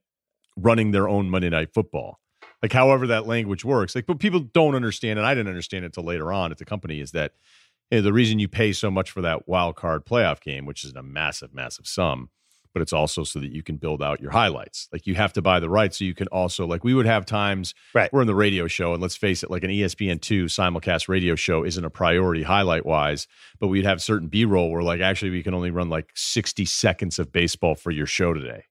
running 0.58 0.92
their 0.92 1.08
own 1.08 1.30
Monday 1.30 1.50
Night 1.50 1.74
Football. 1.74 2.20
Like, 2.62 2.74
however 2.74 3.08
that 3.08 3.28
language 3.28 3.64
works. 3.64 3.96
Like, 3.96 4.08
but 4.08 4.20
people 4.20 4.40
don't 4.40 4.76
understand, 4.76 5.20
and 5.20 5.26
I 5.26 5.34
didn't 5.36 5.50
understand 5.50 5.86
it 5.86 5.88
until 5.88 6.04
later 6.04 6.34
on 6.34 6.52
at 6.52 6.58
the 6.58 6.66
company, 6.66 7.00
is 7.00 7.12
that 7.12 7.34
you 7.92 8.00
know, 8.00 8.02
the 8.02 8.14
reason 8.14 8.40
you 8.40 8.48
pay 8.48 8.74
so 8.74 8.92
much 8.92 9.12
for 9.12 9.22
that 9.22 9.48
wild 9.48 9.76
card 9.76 10.06
playoff 10.06 10.42
game, 10.42 10.66
which 10.66 10.84
is 10.84 10.94
a 10.94 11.04
massive, 11.04 11.54
massive 11.54 11.88
sum, 11.88 12.30
but 12.74 12.82
it's 12.82 12.94
also 12.94 13.24
so 13.24 13.40
that 13.40 13.52
you 13.52 13.64
can 13.64 13.78
build 13.78 14.04
out 14.04 14.22
your 14.22 14.32
highlights. 14.32 14.88
Like 14.92 15.08
you 15.08 15.16
have 15.16 15.34
to 15.34 15.42
buy 15.42 15.60
the 15.60 15.70
rights 15.70 15.98
so 15.98 16.06
you 16.06 16.14
can 16.14 16.28
also 16.28 16.68
like 16.68 16.84
we 16.84 16.94
would 16.94 17.08
have 17.08 17.26
times 17.26 17.74
right. 17.96 18.12
we're 18.14 18.22
in 18.22 18.28
the 18.28 18.36
radio 18.36 18.68
show 18.68 18.94
and 18.94 19.02
let's 19.02 19.16
face 19.16 19.42
it, 19.42 19.50
like 19.50 19.64
an 19.64 19.72
ESPN 19.72 20.22
two 20.22 20.46
simulcast 20.46 21.08
radio 21.08 21.36
show 21.36 21.64
isn't 21.64 21.84
a 21.84 21.90
priority 21.90 22.44
highlight 22.44 22.86
wise, 22.86 23.28
but 23.60 23.68
we'd 23.70 23.86
have 23.86 24.02
certain 24.02 24.28
B 24.28 24.46
roll 24.46 24.70
where 24.70 24.84
like 24.84 25.02
actually 25.02 25.32
we 25.32 25.42
can 25.42 25.56
only 25.56 25.72
run 25.72 25.90
like 25.90 26.12
60 26.14 26.66
seconds 26.66 27.18
of 27.18 27.32
baseball 27.32 27.74
for 27.74 27.90
your 27.90 28.06
show 28.06 28.34
today. 28.34 28.66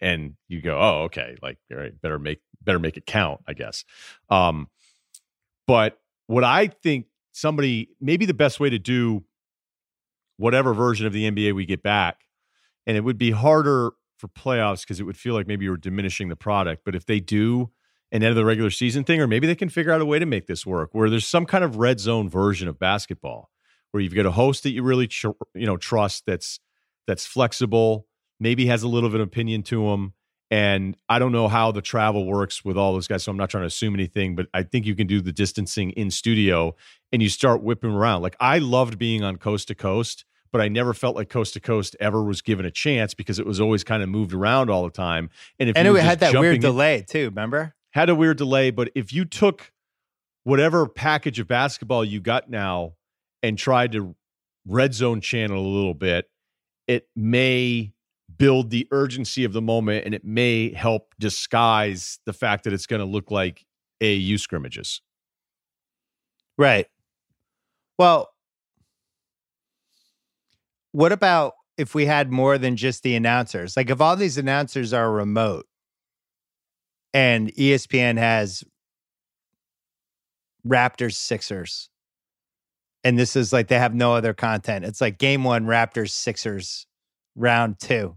And 0.00 0.34
you 0.48 0.60
go, 0.60 0.78
oh, 0.78 1.02
okay, 1.04 1.36
like 1.42 1.58
all 1.72 1.78
right, 1.78 2.00
better 2.00 2.18
make 2.18 2.40
better 2.62 2.78
make 2.78 2.96
it 2.96 3.06
count, 3.06 3.40
I 3.46 3.54
guess. 3.54 3.84
Um, 4.28 4.68
but 5.66 5.98
what 6.26 6.44
I 6.44 6.68
think 6.68 7.06
somebody 7.32 7.90
maybe 8.00 8.26
the 8.26 8.34
best 8.34 8.60
way 8.60 8.70
to 8.70 8.78
do 8.78 9.24
whatever 10.36 10.74
version 10.74 11.06
of 11.06 11.12
the 11.12 11.30
NBA 11.30 11.54
we 11.54 11.64
get 11.64 11.82
back 11.82 12.26
and 12.86 12.96
it 12.96 13.04
would 13.04 13.18
be 13.18 13.30
harder 13.30 13.92
for 14.18 14.28
playoffs 14.28 14.82
because 14.82 15.00
it 15.00 15.04
would 15.04 15.16
feel 15.16 15.34
like 15.34 15.46
maybe 15.46 15.64
you're 15.64 15.76
diminishing 15.76 16.28
the 16.28 16.36
product. 16.36 16.82
But 16.84 16.94
if 16.94 17.06
they 17.06 17.20
do 17.20 17.70
an 18.12 18.22
end 18.22 18.30
of 18.30 18.36
the 18.36 18.44
regular 18.44 18.70
season 18.70 19.04
thing, 19.04 19.20
or 19.20 19.26
maybe 19.26 19.46
they 19.46 19.54
can 19.54 19.68
figure 19.68 19.92
out 19.92 20.00
a 20.00 20.06
way 20.06 20.18
to 20.18 20.26
make 20.26 20.46
this 20.46 20.64
work, 20.64 20.90
where 20.92 21.10
there's 21.10 21.26
some 21.26 21.44
kind 21.44 21.64
of 21.64 21.76
red 21.76 22.00
zone 22.00 22.28
version 22.28 22.68
of 22.68 22.78
basketball, 22.78 23.50
where 23.90 24.02
you've 24.02 24.14
got 24.14 24.26
a 24.26 24.30
host 24.30 24.62
that 24.62 24.70
you 24.70 24.82
really 24.82 25.08
tr- 25.08 25.30
you 25.54 25.66
know 25.66 25.76
trust 25.76 26.24
that's 26.26 26.60
that's 27.06 27.26
flexible, 27.26 28.06
maybe 28.40 28.66
has 28.66 28.82
a 28.82 28.88
little 28.88 29.10
bit 29.10 29.20
of 29.20 29.26
opinion 29.26 29.62
to 29.64 29.88
him. 29.88 30.12
And 30.50 30.96
I 31.08 31.18
don't 31.18 31.32
know 31.32 31.48
how 31.48 31.72
the 31.72 31.82
travel 31.82 32.24
works 32.24 32.64
with 32.64 32.76
all 32.76 32.92
those 32.92 33.08
guys, 33.08 33.24
so 33.24 33.32
I'm 33.32 33.36
not 33.36 33.50
trying 33.50 33.62
to 33.62 33.68
assume 33.68 33.94
anything, 33.94 34.36
but 34.36 34.46
I 34.54 34.62
think 34.62 34.86
you 34.86 34.94
can 34.94 35.08
do 35.08 35.20
the 35.20 35.32
distancing 35.32 35.90
in 35.90 36.10
studio 36.10 36.76
and 37.10 37.20
you 37.20 37.28
start 37.28 37.62
whipping 37.62 37.90
around. 37.90 38.22
Like 38.22 38.36
I 38.38 38.58
loved 38.58 38.96
being 38.96 39.24
on 39.24 39.36
coast 39.36 39.68
to 39.68 39.74
coast 39.74 40.24
but 40.52 40.60
I 40.60 40.68
never 40.68 40.94
felt 40.94 41.16
like 41.16 41.28
Coast 41.28 41.52
to 41.52 41.60
Coast 41.60 41.96
ever 42.00 42.22
was 42.22 42.40
given 42.40 42.64
a 42.64 42.70
chance 42.70 43.12
because 43.12 43.38
it 43.38 43.44
was 43.44 43.60
always 43.60 43.84
kind 43.84 44.02
of 44.02 44.08
moved 44.08 44.32
around 44.32 44.70
all 44.70 44.84
the 44.84 44.90
time. 44.90 45.28
And 45.58 45.68
if 45.68 45.76
and 45.76 45.86
it 45.86 46.02
had 46.02 46.20
that 46.20 46.34
weird 46.34 46.60
delay 46.60 47.04
too, 47.06 47.26
remember? 47.26 47.74
Had 47.90 48.08
a 48.08 48.14
weird 48.14 48.38
delay, 48.38 48.70
but 48.70 48.90
if 48.94 49.12
you 49.12 49.26
took 49.26 49.70
whatever 50.44 50.88
package 50.88 51.40
of 51.40 51.46
basketball 51.46 52.04
you 52.04 52.20
got 52.20 52.48
now 52.48 52.94
and 53.42 53.58
tried 53.58 53.92
to 53.92 54.14
red 54.66 54.94
zone 54.94 55.20
channel 55.20 55.58
a 55.58 55.68
little 55.68 55.92
bit, 55.92 56.30
it 56.86 57.06
may 57.14 57.92
build 58.38 58.70
the 58.70 58.86
urgency 58.90 59.44
of 59.44 59.52
the 59.52 59.62
moment 59.62 60.04
and 60.04 60.14
it 60.14 60.24
may 60.24 60.72
help 60.72 61.14
disguise 61.18 62.18
the 62.26 62.32
fact 62.32 62.64
that 62.64 62.72
it's 62.72 62.86
going 62.86 63.00
to 63.00 63.06
look 63.06 63.30
like 63.30 63.64
AAU 64.02 64.38
scrimmages. 64.38 65.00
Right. 66.58 66.86
Well, 67.98 68.30
what 70.92 71.12
about 71.12 71.54
if 71.76 71.94
we 71.94 72.06
had 72.06 72.30
more 72.30 72.58
than 72.58 72.76
just 72.76 73.02
the 73.02 73.14
announcers? 73.14 73.76
Like 73.76 73.90
if 73.90 74.00
all 74.00 74.16
these 74.16 74.38
announcers 74.38 74.92
are 74.92 75.10
remote 75.10 75.66
and 77.12 77.52
ESPN 77.54 78.18
has 78.18 78.64
Raptors 80.66 81.14
Sixers 81.14 81.90
and 83.06 83.16
this 83.16 83.36
is 83.36 83.52
like 83.52 83.68
they 83.68 83.78
have 83.78 83.94
no 83.94 84.14
other 84.14 84.34
content. 84.34 84.84
It's 84.84 85.00
like 85.00 85.16
game 85.16 85.44
1 85.44 85.64
Raptors 85.64 86.10
Sixers 86.10 86.88
round 87.36 87.78
2. 87.78 88.16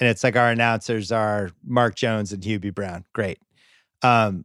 And 0.00 0.08
it's 0.08 0.22
like 0.22 0.36
our 0.36 0.50
announcers 0.50 1.10
are 1.10 1.50
Mark 1.64 1.96
Jones 1.96 2.32
and 2.32 2.42
Hubie 2.42 2.74
Brown. 2.74 3.04
Great. 3.14 3.38
Um 4.02 4.44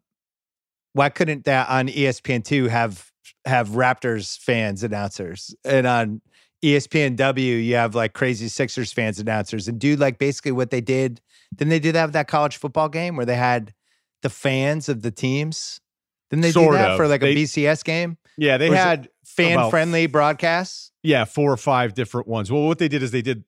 why 0.93 1.09
couldn't 1.09 1.45
that 1.45 1.69
on 1.69 1.87
ESPN2 1.87 2.69
have 2.69 3.11
have 3.45 3.69
Raptors 3.69 4.37
fans 4.37 4.83
announcers 4.83 5.55
and 5.65 5.87
on 5.87 6.21
ESPNW, 6.63 7.63
you 7.63 7.75
have 7.75 7.93
like 7.93 8.13
crazy 8.13 8.47
Sixers 8.47 8.93
fans 8.93 9.19
announcers 9.19 9.67
and 9.67 9.77
do 9.79 9.97
like 9.97 10.17
basically 10.17 10.53
what 10.53 10.71
they 10.71 10.81
did. 10.81 11.19
Then 11.57 11.69
they 11.69 11.79
did 11.79 11.95
have 11.95 12.13
that 12.13 12.27
college 12.27 12.57
football 12.57 12.87
game 12.89 13.17
where 13.17 13.25
they 13.25 13.35
had 13.35 13.73
the 14.21 14.29
fans 14.29 14.87
of 14.87 15.01
the 15.01 15.11
teams. 15.11 15.81
Then 16.31 16.39
they 16.39 16.51
sort 16.51 16.71
do 16.71 16.77
that 16.77 16.91
of. 16.91 16.97
for 16.97 17.07
like 17.07 17.21
they, 17.21 17.33
a 17.33 17.35
BCS 17.35 17.83
game. 17.83 18.17
Yeah, 18.37 18.57
they 18.57 18.69
had 18.69 19.09
fan 19.25 19.69
friendly 19.69 20.07
broadcasts. 20.07 20.91
Yeah, 21.03 21.25
four 21.25 21.51
or 21.51 21.57
five 21.57 21.93
different 21.93 22.27
ones. 22.27 22.51
Well, 22.51 22.63
what 22.63 22.79
they 22.79 22.87
did 22.87 23.03
is 23.03 23.11
they 23.11 23.21
did 23.21 23.43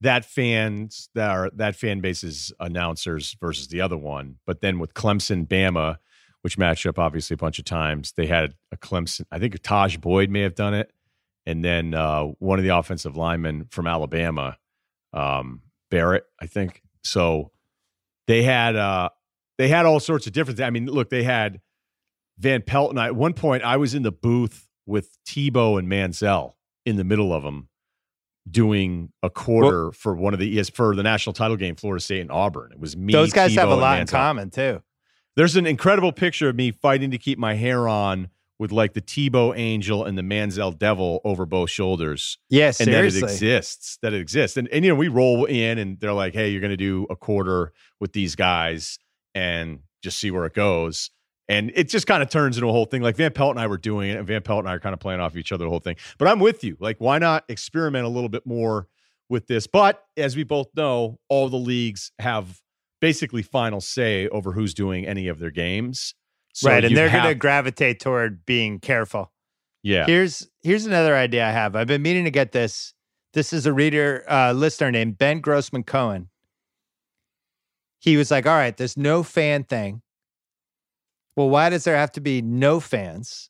that 0.00 0.24
fans 0.24 1.08
that 1.14 1.30
are 1.30 1.50
that 1.54 1.76
fan 1.76 2.00
base's 2.00 2.52
announcers 2.60 3.36
versus 3.40 3.68
the 3.68 3.80
other 3.80 3.96
one. 3.96 4.36
But 4.46 4.60
then 4.60 4.78
with 4.78 4.94
Clemson, 4.94 5.46
Bama, 5.46 5.96
which 6.42 6.58
matched 6.58 6.86
up 6.86 6.98
obviously 6.98 7.34
a 7.34 7.38
bunch 7.38 7.58
of 7.58 7.64
times, 7.64 8.12
they 8.12 8.26
had 8.26 8.54
a 8.72 8.76
Clemson. 8.76 9.24
I 9.32 9.38
think 9.38 9.60
Tajh 9.60 10.00
Boyd 10.00 10.30
may 10.30 10.40
have 10.42 10.54
done 10.54 10.74
it 10.74 10.92
and 11.48 11.64
then 11.64 11.94
uh, 11.94 12.24
one 12.40 12.58
of 12.58 12.62
the 12.62 12.76
offensive 12.76 13.16
linemen 13.16 13.64
from 13.70 13.86
Alabama, 13.86 14.58
um, 15.14 15.62
Barrett, 15.90 16.24
I 16.38 16.46
think. 16.46 16.82
So 17.02 17.52
they 18.26 18.42
had 18.42 18.76
uh, 18.76 19.08
they 19.56 19.68
had 19.68 19.86
all 19.86 19.98
sorts 19.98 20.26
of 20.26 20.34
different. 20.34 20.60
I 20.60 20.68
mean, 20.68 20.84
look, 20.84 21.08
they 21.08 21.22
had 21.22 21.62
Van 22.38 22.60
Pelt 22.60 22.90
and 22.90 23.00
I. 23.00 23.06
At 23.06 23.16
one 23.16 23.32
point, 23.32 23.62
I 23.62 23.78
was 23.78 23.94
in 23.94 24.02
the 24.02 24.12
booth 24.12 24.68
with 24.84 25.16
Tebow 25.26 25.78
and 25.78 25.88
Manziel 25.88 26.52
in 26.84 26.96
the 26.96 27.04
middle 27.04 27.32
of 27.32 27.42
them 27.42 27.70
doing 28.50 29.12
a 29.22 29.30
quarter 29.30 29.84
well, 29.84 29.92
for 29.92 30.14
one 30.14 30.34
of 30.34 30.40
the 30.40 30.58
ES 30.58 30.70
for 30.70 30.94
the 30.94 31.02
national 31.02 31.32
title 31.32 31.56
game, 31.56 31.76
Florida 31.76 32.02
State 32.02 32.20
and 32.20 32.30
Auburn. 32.30 32.72
It 32.72 32.80
was 32.80 32.96
me. 32.96 33.12
Those 33.12 33.32
guys 33.32 33.52
Tebow 33.52 33.56
have 33.56 33.70
a 33.70 33.76
lot 33.76 34.00
in 34.00 34.06
common 34.06 34.50
too. 34.50 34.82
There's 35.36 35.56
an 35.56 35.66
incredible 35.66 36.12
picture 36.12 36.48
of 36.48 36.56
me 36.56 36.72
fighting 36.72 37.10
to 37.12 37.18
keep 37.18 37.38
my 37.38 37.54
hair 37.54 37.86
on 37.86 38.28
with 38.58 38.72
like 38.72 38.92
the 38.92 39.00
Tebow 39.00 39.56
Angel 39.56 40.04
and 40.04 40.18
the 40.18 40.22
Manziel 40.22 40.76
Devil 40.76 41.20
over 41.24 41.46
both 41.46 41.70
shoulders. 41.70 42.38
Yes, 42.48 42.80
and 42.80 42.88
seriously. 42.88 43.20
that 43.20 43.26
it 43.26 43.32
exists. 43.32 43.98
That 44.02 44.12
it 44.12 44.20
exists. 44.20 44.56
And 44.56 44.68
and 44.68 44.84
you 44.84 44.90
know, 44.90 44.96
we 44.96 45.08
roll 45.08 45.44
in 45.44 45.78
and 45.78 46.00
they're 46.00 46.12
like, 46.12 46.34
hey, 46.34 46.50
you're 46.50 46.60
gonna 46.60 46.76
do 46.76 47.06
a 47.08 47.16
quarter 47.16 47.72
with 48.00 48.12
these 48.12 48.34
guys 48.34 48.98
and 49.34 49.80
just 50.02 50.18
see 50.18 50.30
where 50.30 50.44
it 50.44 50.54
goes. 50.54 51.10
And 51.48 51.72
it 51.74 51.88
just 51.88 52.06
kind 52.06 52.22
of 52.22 52.28
turns 52.28 52.58
into 52.58 52.68
a 52.68 52.72
whole 52.72 52.84
thing. 52.84 53.00
Like 53.00 53.16
Van 53.16 53.32
Pelt 53.32 53.52
and 53.52 53.60
I 53.60 53.66
were 53.66 53.78
doing 53.78 54.10
it, 54.10 54.18
and 54.18 54.26
Van 54.26 54.42
Pelt 54.42 54.60
and 54.60 54.68
I 54.68 54.74
are 54.74 54.80
kind 54.80 54.92
of 54.92 55.00
playing 55.00 55.20
off 55.20 55.36
each 55.36 55.50
other 55.50 55.64
the 55.64 55.70
whole 55.70 55.80
thing. 55.80 55.96
But 56.18 56.28
I'm 56.28 56.40
with 56.40 56.62
you. 56.62 56.76
Like, 56.78 56.96
why 56.98 57.18
not 57.18 57.44
experiment 57.48 58.04
a 58.04 58.08
little 58.08 58.28
bit 58.28 58.46
more 58.46 58.86
with 59.30 59.46
this? 59.46 59.66
But 59.66 60.04
as 60.16 60.36
we 60.36 60.44
both 60.44 60.68
know, 60.76 61.18
all 61.28 61.48
the 61.48 61.56
leagues 61.56 62.12
have 62.18 62.60
basically 63.00 63.42
final 63.42 63.80
say 63.80 64.28
over 64.28 64.52
who's 64.52 64.74
doing 64.74 65.06
any 65.06 65.28
of 65.28 65.38
their 65.38 65.50
games. 65.50 66.14
So 66.52 66.70
right, 66.70 66.84
and 66.84 66.96
they're 66.96 67.08
have- 67.08 67.22
going 67.22 67.34
to 67.34 67.38
gravitate 67.38 68.00
toward 68.00 68.44
being 68.44 68.78
careful. 68.80 69.32
Yeah. 69.82 70.06
Here's 70.06 70.48
here's 70.62 70.86
another 70.86 71.16
idea 71.16 71.46
I 71.46 71.52
have. 71.52 71.76
I've 71.76 71.86
been 71.86 72.02
meaning 72.02 72.24
to 72.24 72.30
get 72.30 72.52
this. 72.52 72.94
This 73.32 73.52
is 73.52 73.64
a 73.64 73.72
reader 73.72 74.24
uh, 74.28 74.52
listener 74.52 74.90
named 74.90 75.18
Ben 75.18 75.40
Grossman 75.40 75.84
Cohen. 75.84 76.28
He 78.00 78.16
was 78.16 78.30
like, 78.30 78.46
"All 78.46 78.56
right, 78.56 78.76
there's 78.76 78.96
no 78.96 79.22
fan 79.22 79.64
thing. 79.64 80.02
Well, 81.38 81.50
why 81.50 81.70
does 81.70 81.84
there 81.84 81.96
have 81.96 82.10
to 82.12 82.20
be 82.20 82.42
no 82.42 82.80
fans? 82.80 83.48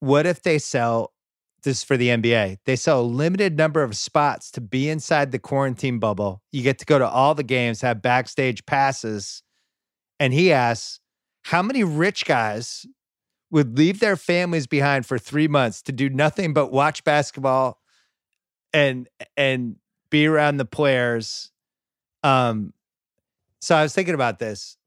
What 0.00 0.26
if 0.26 0.42
they 0.42 0.58
sell 0.58 1.14
this 1.62 1.82
for 1.82 1.96
the 1.96 2.08
NBA? 2.08 2.58
They 2.66 2.76
sell 2.76 3.00
a 3.00 3.02
limited 3.02 3.56
number 3.56 3.82
of 3.82 3.96
spots 3.96 4.50
to 4.50 4.60
be 4.60 4.90
inside 4.90 5.32
the 5.32 5.38
quarantine 5.38 6.00
bubble. 6.00 6.42
You 6.52 6.62
get 6.62 6.78
to 6.80 6.84
go 6.84 6.98
to 6.98 7.08
all 7.08 7.34
the 7.34 7.42
games, 7.42 7.80
have 7.80 8.02
backstage 8.02 8.66
passes." 8.66 9.42
And 10.20 10.34
he 10.34 10.52
asks, 10.52 11.00
how 11.44 11.62
many 11.62 11.82
rich 11.82 12.26
guys 12.26 12.84
would 13.50 13.78
leave 13.78 14.00
their 14.00 14.16
families 14.16 14.66
behind 14.66 15.06
for 15.06 15.18
three 15.18 15.48
months 15.48 15.80
to 15.82 15.92
do 15.92 16.10
nothing 16.10 16.52
but 16.52 16.70
watch 16.70 17.04
basketball 17.04 17.80
and 18.74 19.08
and 19.34 19.76
be 20.10 20.26
around 20.26 20.58
the 20.58 20.66
players? 20.66 21.52
Um, 22.22 22.74
so 23.62 23.74
I 23.74 23.82
was 23.82 23.94
thinking 23.94 24.14
about 24.14 24.38
this 24.38 24.77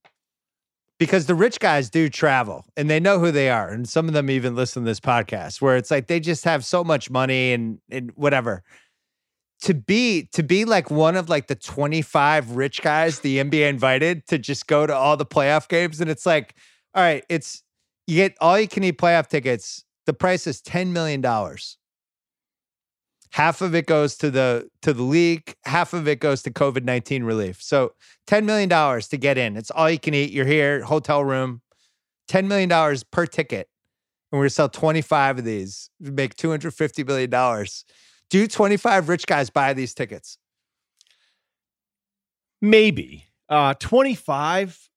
because 1.02 1.26
the 1.26 1.34
rich 1.34 1.60
guys 1.60 1.90
do 1.90 2.10
travel 2.10 2.64
and 2.78 2.88
they 2.88 2.99
know 2.99 3.18
who 3.18 3.32
they 3.32 3.49
are, 3.49 3.69
and 3.69 3.90
some 3.90 4.07
of 4.07 4.14
them 4.14 4.30
even 4.30 4.56
listen 4.56 4.84
to 4.84 4.86
this 4.88 4.99
podcast 4.99 5.60
where 5.60 5.76
it's 5.76 5.90
like 5.90 6.06
they 6.06 6.19
just 6.19 6.44
have 6.44 6.64
so 6.64 6.84
much 6.84 7.10
money 7.10 7.53
and 7.53 7.80
and 7.90 8.11
whatever. 8.14 8.61
To 9.64 9.73
be 9.73 10.30
to 10.34 10.44
be 10.44 10.64
like 10.64 10.91
one 10.91 11.15
of 11.15 11.28
like 11.28 11.48
the 11.48 11.56
25 11.56 12.52
rich 12.52 12.84
guys 12.84 13.22
the 13.22 13.40
NBA 13.40 13.68
invited 13.68 14.28
to 14.28 14.38
just 14.38 14.68
go 14.68 14.86
to 14.86 14.94
all 14.94 15.18
the 15.18 15.26
playoff 15.26 15.68
games 15.68 16.02
and 16.02 16.10
it's 16.10 16.28
like 16.28 16.53
all 16.94 17.02
right 17.02 17.26
it's 17.30 17.64
you 18.06 18.18
get 18.18 18.36
all 18.40 18.60
you 18.60 18.68
can 18.68 18.84
eat 18.84 18.99
playoff 18.99 19.28
tickets 19.28 19.84
the 20.06 20.14
price 20.14 20.45
is 20.45 20.61
10 20.61 20.94
million 20.94 21.22
dollars 21.22 21.78
half 23.32 23.62
of 23.62 23.74
it 23.76 23.86
goes 23.86 24.16
to 24.18 24.30
the 24.30 24.68
to 24.82 24.94
the 24.94 25.03
league 25.03 25.56
half 25.66 25.94
of 25.94 26.08
it 26.08 26.20
goes 26.20 26.41
to 26.44 26.52
covid-19 26.52 27.26
relief 27.26 27.62
so 27.62 27.94
10 28.28 28.45
million 28.45 28.70
dollars 28.70 29.08
to 29.08 29.18
get 29.18 29.38
in 29.38 29.58
it's 29.58 29.72
all 29.72 29.90
you 29.90 29.99
can 29.99 30.14
eat 30.14 30.32
you're 30.32 30.45
here 30.45 30.84
hotel 30.84 31.24
room 31.24 31.62
10 32.28 32.48
million 32.48 32.70
dollars 32.70 33.03
per 33.03 33.26
ticket 33.26 33.68
and 34.32 34.38
we're 34.40 34.44
going 34.44 34.49
to 34.49 34.56
sell 34.56 34.70
25 34.70 35.40
of 35.40 35.45
these 35.45 35.90
make 35.99 36.36
250 36.36 37.03
million 37.03 37.30
dollars 37.30 37.86
do 38.32 38.48
25 38.48 39.10
rich 39.10 39.28
guys 39.28 39.49
buy 39.49 39.74
these 39.74 39.94
tickets? 39.94 40.38
Maybe. 42.62 43.26
Uh, 43.49 43.74
25. 43.74 44.90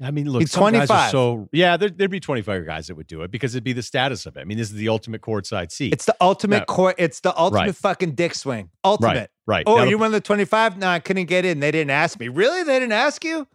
I 0.00 0.12
mean, 0.12 0.30
look, 0.30 0.42
He's 0.42 0.52
some 0.52 0.72
guys 0.72 0.82
are 0.90 1.10
25. 1.10 1.10
so 1.10 1.48
yeah, 1.52 1.76
there, 1.76 1.88
there'd 1.88 2.10
be 2.10 2.20
25 2.20 2.64
guys 2.64 2.86
that 2.86 2.94
would 2.94 3.08
do 3.08 3.22
it 3.22 3.32
because 3.32 3.54
it'd 3.54 3.64
be 3.64 3.72
the 3.72 3.82
status 3.82 4.26
of 4.26 4.36
it. 4.36 4.40
I 4.40 4.44
mean, 4.44 4.56
this 4.56 4.70
is 4.70 4.76
the 4.76 4.88
ultimate 4.88 5.22
courtside 5.22 5.72
seat. 5.72 5.92
It's 5.92 6.04
the 6.04 6.14
ultimate 6.20 6.60
No. 6.60 6.64
court. 6.66 6.94
It's 6.98 7.18
the 7.20 7.36
ultimate 7.36 7.60
Right. 7.60 7.74
fucking 7.74 8.12
dick 8.12 8.34
swing. 8.36 8.70
Ultimate. 8.84 9.08
right, 9.08 9.28
right. 9.46 9.64
Oh, 9.66 9.76
Now, 9.78 9.82
you 9.84 9.98
won 9.98 10.12
the 10.12 10.20
25? 10.20 10.78
No, 10.78 10.86
I 10.88 11.00
couldn't 11.00 11.26
get 11.26 11.44
in. 11.44 11.58
They 11.58 11.72
didn't 11.72 11.90
ask 11.90 12.20
me. 12.20 12.28
Really? 12.28 12.62
They 12.62 12.78
didn't 12.78 12.92
ask 12.92 13.24
you? 13.24 13.48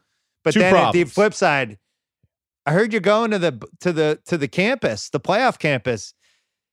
But 0.43 0.53
then 0.55 0.75
at 0.75 0.91
the 0.91 1.05
flip 1.05 1.33
side, 1.33 1.77
I 2.65 2.73
heard 2.73 2.91
you're 2.91 2.99
going 2.99 3.31
to 3.31 3.39
the 3.39 3.65
to 3.79 3.93
the 3.93 4.19
to 4.25 4.37
the 4.37 4.47
campus, 4.49 5.09
the 5.09 5.19
playoff 5.21 5.57
campus. 5.59 6.13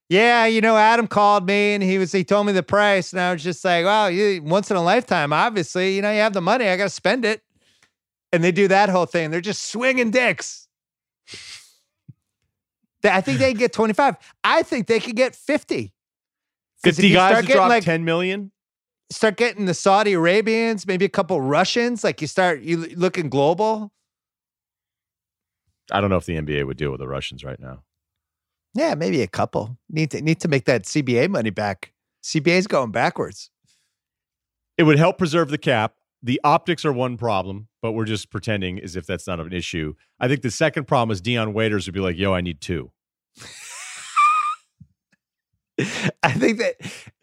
Yeah, 0.08 0.46
you 0.46 0.60
know, 0.60 0.76
Adam 0.76 1.06
called 1.06 1.46
me 1.46 1.74
and 1.74 1.82
he 1.84 1.96
was 1.98 2.10
he 2.10 2.24
told 2.24 2.46
me 2.46 2.52
the 2.52 2.64
price, 2.64 3.12
and 3.12 3.20
I 3.20 3.32
was 3.32 3.44
just 3.44 3.64
like, 3.64 3.84
"Wow, 3.84 4.08
you 4.08 4.42
once 4.42 4.68
in 4.68 4.76
a 4.76 4.82
lifetime, 4.82 5.32
obviously. 5.32 5.94
You 5.94 6.02
know, 6.02 6.10
you 6.10 6.18
have 6.18 6.32
the 6.32 6.40
money, 6.40 6.66
I 6.68 6.76
got 6.76 6.84
to 6.84 6.90
spend 6.90 7.24
it." 7.24 7.42
And 8.32 8.44
they 8.44 8.52
do 8.52 8.68
that 8.68 8.88
whole 8.88 9.06
thing. 9.06 9.30
They're 9.30 9.40
just 9.40 9.70
swinging 9.70 10.10
dicks. 10.10 10.68
I 13.02 13.20
think 13.20 13.38
they 13.38 13.54
get 13.54 13.72
25. 13.72 14.16
I 14.44 14.62
think 14.62 14.86
they 14.86 15.00
could 15.00 15.16
get 15.16 15.34
50. 15.34 15.92
'Cause 16.84 16.98
if 16.98 17.02
50 17.02 17.12
guys 17.12 17.30
start 17.30 17.42
to 17.42 17.46
getting, 17.46 17.58
drop 17.58 17.68
like, 17.68 17.84
10 17.84 18.04
million. 18.04 18.52
start 19.10 19.36
getting 19.36 19.66
the 19.66 19.74
Saudi 19.74 20.12
Arabians, 20.12 20.86
maybe 20.86 21.04
a 21.04 21.08
couple 21.10 21.40
Russians. 21.40 22.04
Like 22.04 22.20
you 22.20 22.26
start 22.26 22.60
you 22.62 22.78
looking 22.96 23.28
global. 23.28 23.92
I 25.90 26.00
don't 26.00 26.10
know 26.10 26.16
if 26.16 26.26
the 26.26 26.36
NBA 26.36 26.66
would 26.66 26.76
deal 26.76 26.90
with 26.90 27.00
the 27.00 27.08
Russians 27.08 27.42
right 27.42 27.58
now. 27.58 27.82
Yeah, 28.74 28.94
maybe 28.94 29.20
a 29.22 29.26
couple. 29.26 29.76
Need 29.88 30.12
to 30.12 30.20
need 30.22 30.40
to 30.40 30.48
make 30.48 30.64
that 30.66 30.84
CBA 30.84 31.28
money 31.28 31.50
back. 31.50 31.92
CBA's 32.22 32.66
going 32.66 32.92
backwards. 32.92 33.50
It 34.78 34.84
would 34.84 34.98
help 34.98 35.18
preserve 35.18 35.50
the 35.50 35.58
cap. 35.58 35.94
The 36.22 36.40
optics 36.44 36.84
are 36.84 36.92
one 36.92 37.16
problem, 37.16 37.68
but 37.80 37.92
we're 37.92 38.04
just 38.04 38.30
pretending 38.30 38.78
as 38.80 38.94
if 38.96 39.06
that's 39.06 39.26
not 39.26 39.40
an 39.40 39.52
issue. 39.52 39.94
I 40.18 40.28
think 40.28 40.42
the 40.42 40.50
second 40.50 40.86
problem 40.86 41.10
is 41.12 41.20
Dion 41.20 41.52
Waiters 41.54 41.86
would 41.86 41.94
be 41.94 42.00
like, 42.00 42.16
"Yo, 42.16 42.34
I 42.34 42.40
need 42.40 42.60
two. 42.60 42.90
I 46.22 46.32
think 46.32 46.58
that 46.58 46.74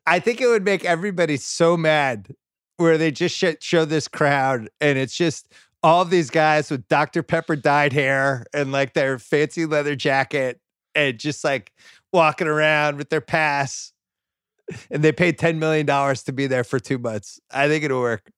I 0.07 0.19
think 0.19 0.41
it 0.41 0.47
would 0.47 0.63
make 0.63 0.83
everybody 0.85 1.37
so 1.37 1.77
mad 1.77 2.33
where 2.77 2.97
they 2.97 3.11
just 3.11 3.35
sh- 3.35 3.55
show 3.61 3.85
this 3.85 4.07
crowd 4.07 4.69
and 4.79 4.97
it's 4.97 5.15
just 5.15 5.51
all 5.83 6.05
these 6.05 6.29
guys 6.29 6.71
with 6.71 6.87
Dr. 6.87 7.23
Pepper 7.23 7.55
dyed 7.55 7.93
hair 7.93 8.45
and 8.53 8.71
like 8.71 8.93
their 8.93 9.19
fancy 9.19 9.65
leather 9.65 9.95
jacket 9.95 10.59
and 10.95 11.19
just 11.19 11.43
like 11.43 11.71
walking 12.11 12.47
around 12.47 12.97
with 12.97 13.09
their 13.09 13.21
pass. 13.21 13.93
And 14.91 15.03
they 15.03 15.11
paid 15.11 15.37
$10 15.37 15.57
million 15.59 15.85
to 15.85 16.33
be 16.33 16.47
there 16.47 16.63
for 16.63 16.79
two 16.79 16.97
months. 16.97 17.39
I 17.51 17.67
think 17.67 17.83
it'll 17.83 18.01
work. 18.01 18.29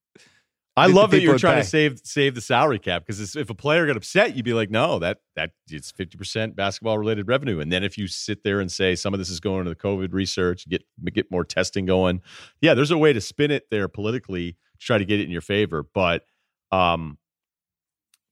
I 0.78 0.86
love 0.88 1.12
that 1.12 1.22
you're 1.22 1.38
trying 1.38 1.56
pay. 1.56 1.62
to 1.62 1.68
save 1.68 2.00
save 2.06 2.36
the 2.36 2.42
salary 2.42 2.80
cap 2.80 3.04
because 3.06 3.36
if 3.36 3.50
a 3.50 3.54
player 3.54 3.86
got 3.86 3.98
upset, 3.98 4.36
you'd 4.36 4.46
be 4.46 4.54
like, 4.54 4.70
"No, 4.70 4.98
that 5.00 5.18
that 5.36 5.52
it's 5.70 5.92
fifty 5.92 6.18
percent 6.18 6.56
basketball 6.56 6.98
related 6.98 7.28
revenue." 7.28 7.60
And 7.60 7.72
then 7.72 7.84
if 7.84 7.98
you 7.98 8.08
sit 8.08 8.44
there 8.44 8.62
and 8.62 8.72
say 8.72 8.96
some 8.96 9.14
of 9.14 9.18
this 9.20 9.30
is 9.30 9.40
going 9.42 9.66
to 9.66 9.70
the 9.70 9.76
COVID 9.76 10.14
research, 10.14 10.68
get 10.70 10.84
get 11.12 11.30
more 11.32 11.44
testing 11.44 11.86
going, 11.86 12.22
yeah, 12.62 12.74
there's 12.74 12.92
a 12.92 12.98
way 12.98 13.12
to 13.12 13.20
spin 13.20 13.52
it 13.52 13.66
there 13.72 13.88
politically 13.90 14.54
to 14.80 14.86
try 14.86 14.98
to 14.98 15.04
get 15.06 15.20
it 15.20 15.24
in 15.24 15.32
your 15.32 15.42
favor. 15.42 15.84
But 15.94 16.24
um, 16.72 17.18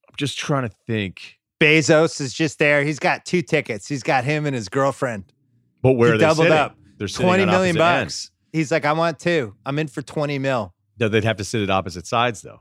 I'm 0.08 0.14
just 0.16 0.38
trying 0.38 0.68
to 0.68 0.74
think. 0.86 1.38
Bezos 1.60 2.20
is 2.20 2.32
just 2.32 2.58
there. 2.60 2.84
He's 2.84 3.00
got 3.00 3.26
two 3.26 3.42
tickets. 3.42 3.88
He's 3.88 4.04
got 4.04 4.24
him 4.24 4.46
and 4.46 4.54
his 4.54 4.68
girlfriend. 4.68 5.24
But 5.82 5.92
where 5.94 6.10
He 6.10 6.14
are 6.14 6.18
they 6.18 6.24
doubled 6.24 6.44
sitting? 6.46 6.52
up. 6.52 6.76
They're 6.98 7.08
sitting 7.08 7.26
20 7.26 7.42
on 7.42 7.48
million 7.50 7.76
bucks. 7.76 8.00
ends. 8.00 8.30
He's 8.52 8.70
like, 8.72 8.84
I 8.84 8.92
want 8.92 9.18
two. 9.18 9.54
I'm 9.66 9.78
in 9.78 9.88
for 9.88 10.00
20 10.00 10.38
mil. 10.38 10.72
No, 10.98 11.08
they'd 11.08 11.24
have 11.24 11.36
to 11.36 11.44
sit 11.44 11.62
at 11.62 11.70
opposite 11.70 12.06
sides 12.06 12.42
though. 12.42 12.60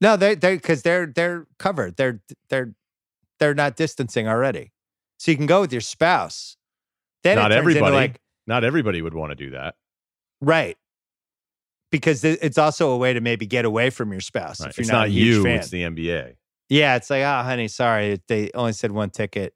No, 0.00 0.16
they 0.16 0.34
they 0.34 0.56
because 0.56 0.82
they're 0.82 1.06
they're 1.06 1.46
covered. 1.58 1.96
They're 1.96 2.20
they're 2.50 2.74
they're 3.40 3.54
not 3.54 3.76
distancing 3.76 4.28
already. 4.28 4.72
So 5.18 5.30
you 5.30 5.36
can 5.36 5.46
go 5.46 5.60
with 5.60 5.72
your 5.72 5.80
spouse. 5.80 6.56
Then 7.24 7.36
Not 7.36 7.50
everybody. 7.52 7.94
like 7.94 8.20
Not 8.46 8.62
everybody 8.64 9.02
would 9.02 9.14
want 9.14 9.30
to 9.30 9.34
do 9.36 9.50
that. 9.50 9.74
right. 10.40 10.76
Because 11.90 12.22
it's 12.22 12.58
also 12.58 12.90
a 12.90 12.98
way 12.98 13.14
to 13.14 13.20
maybe 13.22 13.46
get 13.46 13.64
away 13.64 13.88
from 13.88 14.12
your 14.12 14.20
spouse 14.20 14.60
Right. 14.60 14.68
if 14.68 14.76
you're 14.76 14.82
It's 14.82 14.90
not, 14.90 14.98
not 14.98 15.10
you. 15.10 15.42
fan. 15.42 15.56
It's 15.56 15.70
the 15.70 15.82
NBA. 15.84 16.34
yeah, 16.68 16.96
it's 16.96 17.08
like, 17.08 17.22
oh, 17.22 17.42
honey, 17.42 17.66
sorry, 17.66 18.20
they 18.28 18.50
only 18.52 18.72
said 18.74 18.92
one 18.92 19.08
ticket. 19.08 19.54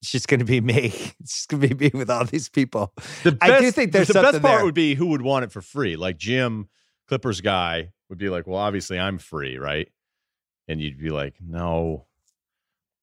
It's 0.00 0.12
just 0.12 0.28
going 0.28 0.40
to 0.40 0.46
be 0.46 0.60
me. 0.60 0.92
It's 1.20 1.34
just 1.34 1.48
going 1.48 1.68
to 1.68 1.74
be 1.74 1.86
me 1.86 1.90
with 1.98 2.08
all 2.10 2.24
these 2.24 2.48
people. 2.48 2.92
The 3.24 3.36
I 3.40 3.60
do 3.60 3.70
think 3.70 3.92
there's 3.92 4.08
the 4.08 4.14
best 4.14 4.40
part 4.40 4.58
there. 4.58 4.64
would 4.64 4.74
be 4.74 4.94
who 4.94 5.06
would 5.06 5.22
want 5.22 5.44
it 5.44 5.52
for 5.52 5.60
free. 5.60 5.96
Like 5.96 6.16
Jim, 6.18 6.68
Clippers 7.08 7.40
guy, 7.40 7.92
would 8.08 8.18
be 8.18 8.28
like, 8.28 8.46
"Well, 8.46 8.58
obviously 8.58 8.98
I'm 8.98 9.18
free, 9.18 9.58
right?" 9.58 9.88
And 10.68 10.80
you'd 10.80 10.98
be 10.98 11.10
like, 11.10 11.34
"No, 11.40 12.06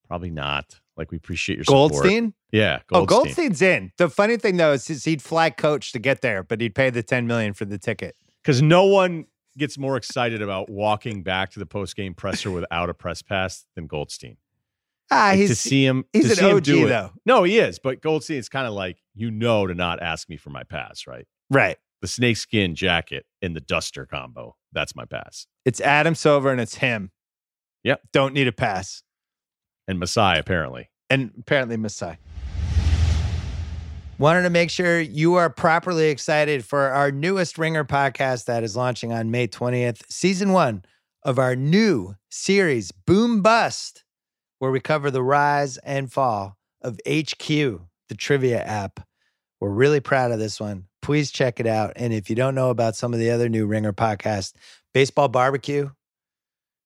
probably 0.07 0.29
not. 0.31 0.79
Like 0.95 1.11
we 1.11 1.17
appreciate 1.17 1.57
your 1.57 1.65
support." 1.65 1.91
Goldstein? 1.91 2.33
yeah, 2.51 2.79
Oh, 2.93 3.05
Goldstein's 3.05 3.61
in. 3.61 3.91
The 3.97 4.09
funny 4.09 4.37
thing 4.37 4.57
though 4.57 4.73
is, 4.73 4.87
he'd 5.03 5.21
fly 5.21 5.49
coach 5.49 5.91
to 5.91 5.99
get 5.99 6.21
there, 6.21 6.43
but 6.43 6.61
he'd 6.61 6.75
pay 6.75 6.89
the 6.89 7.03
10 7.03 7.27
million 7.27 7.53
for 7.53 7.65
the 7.65 7.77
ticket. 7.77 8.15
Because 8.41 8.61
no 8.61 8.85
one 8.85 9.25
gets 9.57 9.77
more 9.77 9.97
excited 9.97 10.41
about 10.41 10.69
walking 10.69 11.23
back 11.23 11.51
to 11.51 11.59
the 11.59 11.65
post 11.65 11.95
game 11.95 12.13
presser 12.13 12.51
without 12.51 12.89
a 12.89 12.93
press 12.93 13.21
pass 13.21 13.65
than 13.75 13.87
Goldstein. 13.87 14.37
Ah, 15.11 15.27
Like, 15.29 15.37
he's 15.39 15.49
to 15.49 15.55
see 15.55 15.85
him, 15.85 16.05
he's 16.13 16.25
to 16.25 16.29
an 16.31 16.35
see 16.37 16.49
him 16.49 16.55
OG 16.57 16.63
do 16.63 16.85
it- 16.85 16.89
though. 16.89 17.11
No, 17.25 17.43
he 17.43 17.57
is, 17.59 17.79
but 17.79 18.01
Goldstein, 18.01 18.37
it's 18.37 18.49
kind 18.49 18.65
of 18.67 18.73
like 18.73 18.97
you 19.13 19.29
know 19.31 19.67
to 19.67 19.73
not 19.75 20.01
ask 20.01 20.27
me 20.29 20.37
for 20.37 20.49
my 20.49 20.63
pass, 20.63 21.05
right? 21.07 21.27
right. 21.49 21.77
The 22.01 22.07
snakeskin 22.07 22.75
jacket 22.75 23.25
and 23.41 23.55
the 23.55 23.61
duster 23.61 24.05
combo. 24.05 24.55
That's 24.73 24.95
my 24.95 25.05
pass. 25.05 25.47
It's 25.63 25.79
Adam 25.81 26.13
Silver 26.15 26.51
and 26.51 26.59
it's 26.61 26.75
him. 26.75 27.11
Yep. 27.83 28.01
Don't 28.13 28.33
need 28.33 28.47
a 28.47 28.51
pass. 28.51 29.01
And 29.87 29.99
Masai, 29.99 30.37
apparently. 30.39 30.89
And 31.09 31.31
apparently 31.39 31.77
Masai. 31.77 32.17
Wanted 34.17 34.43
to 34.43 34.49
make 34.49 34.69
sure 34.69 34.99
you 35.01 35.35
are 35.35 35.49
properly 35.49 36.07
excited 36.09 36.63
for 36.63 36.87
our 36.89 37.11
newest 37.11 37.57
Ringer 37.57 37.83
podcast 37.83 38.45
that 38.45 38.63
is 38.63 38.75
launching 38.75 39.11
on 39.11 39.29
May 39.29 39.47
20th, 39.47 40.03
season 40.09 40.53
one 40.53 40.85
of 41.23 41.37
our 41.37 41.53
new 41.55 42.15
series, 42.29 42.91
Boom 42.93 43.41
Bust, 43.41 44.04
where 44.65 44.71
we 44.71 44.79
cover 44.79 45.11
the 45.11 45.21
rise 45.21 45.77
and 45.77 46.11
fall 46.11 46.57
of 46.81 46.99
HQ, 47.07 47.47
the 47.47 48.15
trivia 48.17 48.63
app. 48.63 48.99
We're 49.61 49.69
really 49.69 49.99
proud 49.99 50.31
of 50.31 50.39
this 50.39 50.59
one. 50.59 50.85
Please 51.03 51.29
check 51.29 51.59
it 51.59 51.67
out. 51.67 51.93
And 51.95 52.11
if 52.11 52.31
you 52.31 52.35
don't 52.35 52.55
know 52.55 52.71
about 52.71 52.95
some 52.95 53.13
of 53.13 53.19
the 53.19 53.29
other 53.29 53.47
new 53.47 53.67
Ringer 53.67 53.93
podcasts, 53.93 54.53
Baseball 54.91 55.27
Barbecue 55.27 55.91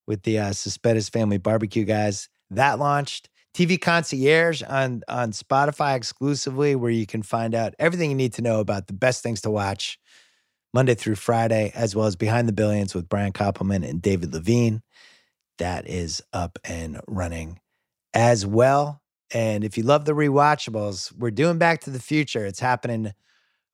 with 0.07 0.23
the 0.23 0.39
uh, 0.39 0.49
Suspettus 0.49 1.09
Family 1.09 1.37
Barbecue 1.37 1.85
guys, 1.85 2.27
that 2.49 2.79
launched. 2.79 3.29
TV 3.53 3.79
Concierge 3.79 4.61
on 4.63 5.01
on 5.07 5.31
Spotify 5.31 5.95
exclusively, 5.95 6.75
where 6.75 6.91
you 6.91 7.05
can 7.05 7.23
find 7.23 7.55
out 7.55 7.75
everything 7.79 8.09
you 8.09 8.15
need 8.17 8.33
to 8.33 8.41
know 8.41 8.59
about 8.59 8.87
the 8.87 8.93
best 8.93 9.23
things 9.23 9.39
to 9.41 9.49
watch 9.49 9.97
Monday 10.73 10.95
through 10.95 11.15
Friday, 11.15 11.71
as 11.73 11.95
well 11.95 12.07
as 12.07 12.17
Behind 12.17 12.45
the 12.45 12.53
Billions 12.53 12.93
with 12.93 13.07
Brian 13.07 13.31
Koppelman 13.31 13.87
and 13.89 14.01
David 14.01 14.31
Levien. 14.31 14.81
That 15.59 15.87
is 15.87 16.21
up 16.33 16.59
and 16.65 16.99
running 17.07 17.61
as 18.13 18.45
well. 18.45 19.01
And 19.31 19.63
if 19.63 19.77
you 19.77 19.83
love 19.83 20.05
the 20.05 20.13
rewatchables, 20.13 21.15
we're 21.15 21.31
doing 21.31 21.57
Back 21.57 21.81
to 21.81 21.89
the 21.89 21.99
Future. 21.99 22.45
It's 22.45 22.59
happening 22.59 23.13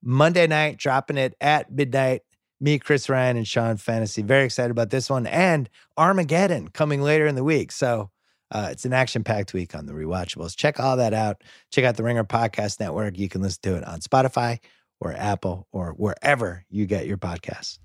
Monday 0.03 0.47
night, 0.47 0.77
dropping 0.77 1.17
it 1.17 1.35
at 1.39 1.71
midnight. 1.71 2.21
Me, 2.61 2.79
Chris 2.79 3.09
Ryan, 3.09 3.37
and 3.37 3.47
Sean 3.47 3.75
Fennessey. 3.77 4.21
Very 4.21 4.45
excited 4.45 4.71
about 4.71 4.89
this 4.89 5.09
one. 5.09 5.27
And 5.27 5.69
Armageddon 5.97 6.69
coming 6.69 7.01
later 7.01 7.25
in 7.27 7.35
the 7.35 7.43
week. 7.43 7.71
So 7.71 8.11
uh, 8.51 8.69
it's 8.71 8.85
an 8.85 8.93
action 8.93 9.23
packed 9.23 9.53
week 9.53 9.75
on 9.75 9.85
the 9.85 9.93
rewatchables. 9.93 10.55
Check 10.55 10.79
all 10.79 10.97
that 10.97 11.13
out. 11.13 11.43
Check 11.71 11.83
out 11.83 11.97
the 11.97 12.03
Ringer 12.03 12.23
Podcast 12.23 12.79
Network. 12.79 13.17
You 13.17 13.27
can 13.27 13.41
listen 13.41 13.59
to 13.63 13.75
it 13.75 13.83
on 13.83 13.99
Spotify 13.99 14.59
or 15.01 15.13
Apple 15.13 15.67
or 15.71 15.91
wherever 15.97 16.63
you 16.69 16.85
get 16.85 17.07
your 17.07 17.17
podcasts. 17.17 17.79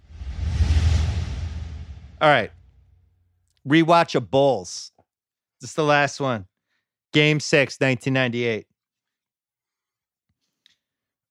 All 2.21 2.29
right. 2.29 2.53
RewatchaBulls. 3.67 4.91
Is 5.63 5.75
the 5.75 5.85
last 5.85 6.21
one. 6.21 6.47
Game 7.13 7.41
six, 7.41 7.77
1998. 7.81 8.67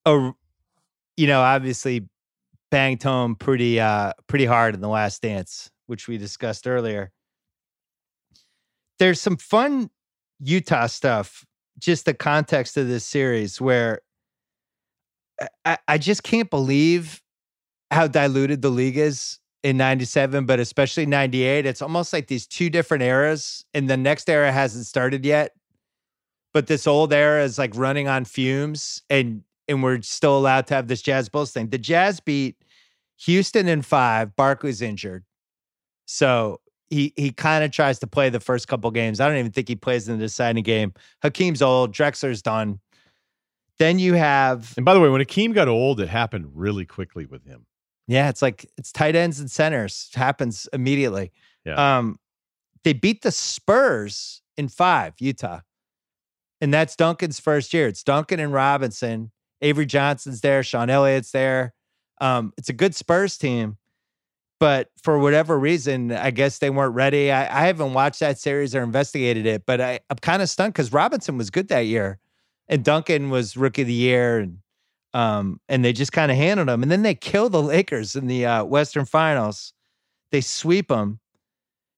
Oh, 0.05 0.33
you 1.17 1.27
know, 1.27 1.41
obviously 1.41 2.07
banged 2.71 3.01
home 3.01 3.35
pretty 3.35 3.79
uh 3.79 4.13
pretty 4.27 4.45
hard 4.45 4.75
in 4.75 4.81
the 4.81 4.89
last 4.89 5.21
dance, 5.21 5.71
which 5.87 6.07
we 6.07 6.17
discussed 6.17 6.67
earlier 6.67 7.11
there's 8.99 9.19
some 9.19 9.37
fun 9.37 9.89
Utah 10.39 10.87
stuff, 10.87 11.45
just 11.79 12.05
the 12.05 12.13
context 12.13 12.77
of 12.77 12.87
this 12.87 13.05
series 13.05 13.59
where 13.59 14.01
I, 15.65 15.77
I 15.87 15.97
just 15.97 16.23
can't 16.23 16.49
believe 16.49 17.21
how 17.91 18.07
diluted 18.07 18.61
the 18.61 18.69
league 18.69 18.97
is 18.97 19.39
in 19.63 19.77
97, 19.77 20.45
but 20.45 20.59
especially 20.59 21.05
98. 21.05 21.65
It's 21.65 21.81
almost 21.81 22.13
like 22.13 22.27
these 22.27 22.47
two 22.47 22.69
different 22.69 23.03
eras, 23.03 23.65
and 23.73 23.89
the 23.89 23.97
next 23.97 24.29
era 24.29 24.51
hasn't 24.51 24.85
started 24.85 25.25
yet. 25.25 25.53
But 26.53 26.67
this 26.67 26.87
old 26.87 27.13
era 27.13 27.43
is 27.43 27.57
like 27.57 27.75
running 27.75 28.07
on 28.07 28.25
fumes, 28.25 29.03
and 29.09 29.43
and 29.67 29.83
we're 29.83 30.01
still 30.01 30.37
allowed 30.37 30.65
to 30.67 30.73
have 30.73 30.87
this 30.87 31.01
Jazz 31.01 31.29
Bulls 31.29 31.51
thing. 31.51 31.69
The 31.69 31.77
Jazz 31.77 32.19
beat 32.19 32.57
Houston 33.21 33.67
in 33.67 33.81
five. 33.83 34.35
Barkley's 34.35 34.81
injured. 34.81 35.23
So 36.05 36.59
he 36.89 37.13
he 37.15 37.31
kind 37.31 37.63
of 37.63 37.71
tries 37.71 37.99
to 37.99 38.07
play 38.07 38.29
the 38.29 38.39
first 38.39 38.67
couple 38.67 38.89
games. 38.91 39.19
I 39.19 39.27
don't 39.27 39.37
even 39.37 39.51
think 39.51 39.67
he 39.67 39.75
plays 39.75 40.09
in 40.09 40.17
the 40.17 40.25
deciding 40.25 40.63
game. 40.63 40.93
Hakeem's 41.23 41.61
old, 41.61 41.93
Drexler's 41.93 42.41
done. 42.41 42.79
Then 43.77 43.99
you 43.99 44.15
have 44.15 44.73
And 44.75 44.85
by 44.85 44.93
the 44.93 44.99
way, 44.99 45.09
when 45.09 45.21
Akeem 45.21 45.53
got 45.53 45.67
old, 45.67 45.99
it 45.99 46.09
happened 46.09 46.47
really 46.53 46.85
quickly 46.85 47.25
with 47.25 47.45
him. 47.45 47.65
Yeah, 48.09 48.29
it's 48.29 48.41
like 48.41 48.65
it's 48.75 48.91
tight 48.91 49.15
ends 49.15 49.39
and 49.39 49.51
centers. 49.51 50.09
It 50.11 50.17
happens 50.17 50.67
immediately. 50.73 51.31
Yeah. 51.63 51.97
Um, 51.97 52.17
they 52.83 52.93
beat 52.93 53.21
the 53.21 53.31
Spurs 53.31 54.41
in 54.57 54.67
five, 54.67 55.13
Utah. 55.19 55.59
And 56.59 56.73
that's 56.73 56.95
Duncan's 56.95 57.39
first 57.39 57.71
year. 57.71 57.87
It's 57.87 58.03
Duncan 58.03 58.39
and 58.39 58.51
Robinson. 58.51 59.29
Avery 59.61 59.85
Johnson's 59.85 60.41
there. 60.41 60.63
Sean 60.63 60.89
Elliott's 60.89 61.31
there. 61.31 61.75
Um, 62.19 62.51
it's 62.57 62.67
a 62.67 62.73
good 62.73 62.95
Spurs 62.95 63.37
team. 63.37 63.77
But 64.59 64.89
for 65.03 65.19
whatever 65.19 65.59
reason, 65.59 66.11
I 66.11 66.31
guess 66.31 66.57
they 66.57 66.71
weren't 66.71 66.95
ready. 66.95 67.31
I, 67.31 67.43
I 67.43 67.67
haven't 67.67 67.93
watched 67.93 68.21
that 68.21 68.39
series 68.39 68.73
or 68.73 68.81
investigated 68.81 69.45
it, 69.45 69.67
but 69.67 69.79
I, 69.79 69.99
I'm 70.09 70.17
kind 70.17 70.41
of 70.41 70.49
stunned 70.49 70.73
because 70.73 70.91
Robinson 70.91 71.37
was 71.37 71.51
good 71.51 71.67
that 71.67 71.81
year. 71.81 72.17
And 72.67 72.83
Duncan 72.83 73.29
was 73.29 73.55
rookie 73.55 73.83
of 73.83 73.87
the 73.87 73.93
year. 73.93 74.39
And 74.39 74.57
um, 75.13 75.59
and 75.67 75.83
they 75.83 75.93
just 75.93 76.11
kind 76.11 76.31
of 76.31 76.37
handled 76.37 76.69
them. 76.69 76.83
And 76.83 76.91
then 76.91 77.03
they 77.03 77.15
kill 77.15 77.49
the 77.49 77.61
Lakers 77.61 78.15
in 78.15 78.27
the 78.27 78.45
uh, 78.45 78.63
Western 78.63 79.05
Finals. 79.05 79.73
They 80.31 80.41
sweep 80.41 80.89
them. 80.89 81.19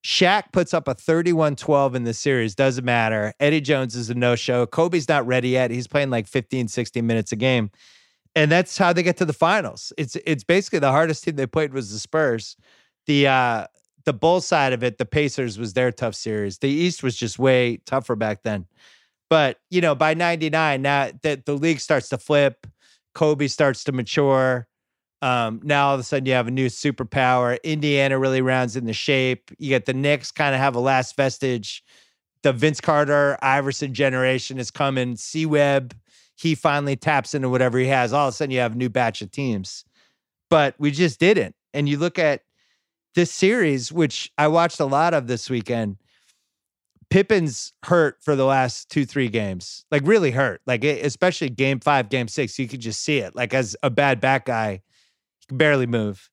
Shaq 0.04 0.52
puts 0.52 0.74
up 0.74 0.88
a 0.88 0.96
31 0.96 1.56
12 1.56 1.96
in 1.96 2.04
the 2.06 2.14
series. 2.14 2.56
Doesn't 2.56 2.86
matter. 2.86 3.34
Eddie 3.40 3.62
Jones 3.62 3.96
is 3.96 4.10
a 4.10 4.16
no 4.16 4.36
show. 4.36 4.66
Kobe's 4.66 5.08
not 5.08 5.28
ready 5.28 5.50
yet. 5.50 5.70
He's 5.70 5.88
playing 5.88 6.10
like 6.10 6.28
15, 6.28 6.68
16 6.68 7.06
minutes 7.06 7.32
a 7.32 7.36
game. 7.36 7.70
And 8.34 8.50
that's 8.52 8.78
how 8.78 8.94
they 8.94 9.04
get 9.04 9.18
to 9.18 9.26
the 9.26 9.34
finals. 9.34 9.94
It's 9.98 10.16
it's 10.26 10.44
basically 10.44 10.80
the 10.80 10.92
hardest 10.92 11.24
team 11.24 11.36
they 11.36 11.46
played 11.46 11.74
was 11.74 11.92
the 11.92 12.00
Spurs. 12.00 12.56
The 13.06 13.28
uh 13.28 13.68
the 14.06 14.14
bull 14.14 14.42
side 14.42 14.74
of 14.74 14.84
it, 14.84 14.98
the 14.98 15.06
Pacers 15.06 15.60
was 15.60 15.74
their 15.74 15.92
tough 15.92 16.16
series. 16.16 16.58
The 16.58 16.70
East 16.70 17.04
was 17.04 17.16
just 17.16 17.38
way 17.38 17.78
tougher 17.86 18.16
back 18.16 18.42
then. 18.44 18.66
But 19.30 19.60
you 19.70 19.82
know, 19.82 19.96
by 19.96 20.14
99, 20.14 20.82
now 20.82 21.12
that 21.22 21.46
the 21.46 21.54
league 21.54 21.80
starts 21.80 22.10
to 22.10 22.18
flip, 22.18 22.66
Kobe 23.14 23.48
starts 23.48 23.84
to 23.86 23.92
mature. 23.92 24.68
Um, 25.22 25.60
now 25.64 25.90
all 25.90 25.94
of 25.94 26.00
a 26.00 26.04
sudden 26.04 26.26
you 26.26 26.34
have 26.34 26.48
a 26.48 26.52
new 26.52 26.68
superpower. 26.68 27.62
Indiana 27.64 28.18
really 28.18 28.42
rounds 28.42 28.76
in 28.76 28.86
the 28.86 28.94
shape. 28.94 29.52
You 29.60 29.70
get 29.70 29.86
the 29.86 29.94
Knicks 29.94 30.32
kind 30.32 30.56
of 30.56 30.62
have 30.62 30.76
a 30.76 30.80
last 30.80 31.16
vestige. 31.16 31.84
The 32.44 32.54
Vince 32.54 32.82
Carter, 32.82 33.38
Iverson 33.42 33.94
generation 33.94 34.58
is 34.58 34.72
coming. 34.72 35.16
C 35.16 35.46
Webb, 35.46 35.96
he 36.36 36.56
finally 36.56 36.96
taps 36.96 37.36
into 37.36 37.50
whatever 37.50 37.78
he 37.78 37.86
has. 37.88 38.14
All 38.14 38.28
of 38.28 38.34
a 38.34 38.36
sudden 38.36 38.52
you 38.52 38.60
have 38.60 38.74
a 38.74 38.78
new 38.78 38.90
batch 38.90 39.22
of 39.22 39.30
teams. 39.30 39.86
But 40.50 40.76
we 40.80 40.90
just 40.90 41.20
didn't. 41.20 41.56
And 41.74 41.88
you 41.88 41.98
look 41.98 42.18
at 42.18 42.42
this 43.14 43.32
series, 43.32 43.92
which 43.92 44.32
I 44.38 44.48
watched 44.48 44.80
a 44.80 44.86
lot 44.86 45.14
of 45.14 45.28
this 45.28 45.50
weekend. 45.50 45.98
Pippen's 47.12 47.74
hurt 47.84 48.18
for 48.22 48.38
the 48.38 48.46
last 48.46 48.90
two, 48.90 49.06
three 49.06 49.28
games, 49.28 49.86
like 49.92 50.02
really 50.06 50.32
hurt. 50.32 50.62
Like 50.66 50.86
especially 50.86 51.50
game 51.50 51.82
five, 51.82 52.08
game 52.08 52.30
six, 52.30 52.58
you 52.58 52.70
could 52.70 52.80
just 52.80 53.04
see 53.04 53.18
it. 53.18 53.36
Like 53.36 53.54
as 53.54 53.76
a 53.84 53.90
bad 53.90 54.22
back 54.22 54.46
guy, 54.46 54.82
he 55.42 55.48
can 55.50 55.58
barely 55.58 55.86
move. 55.86 56.30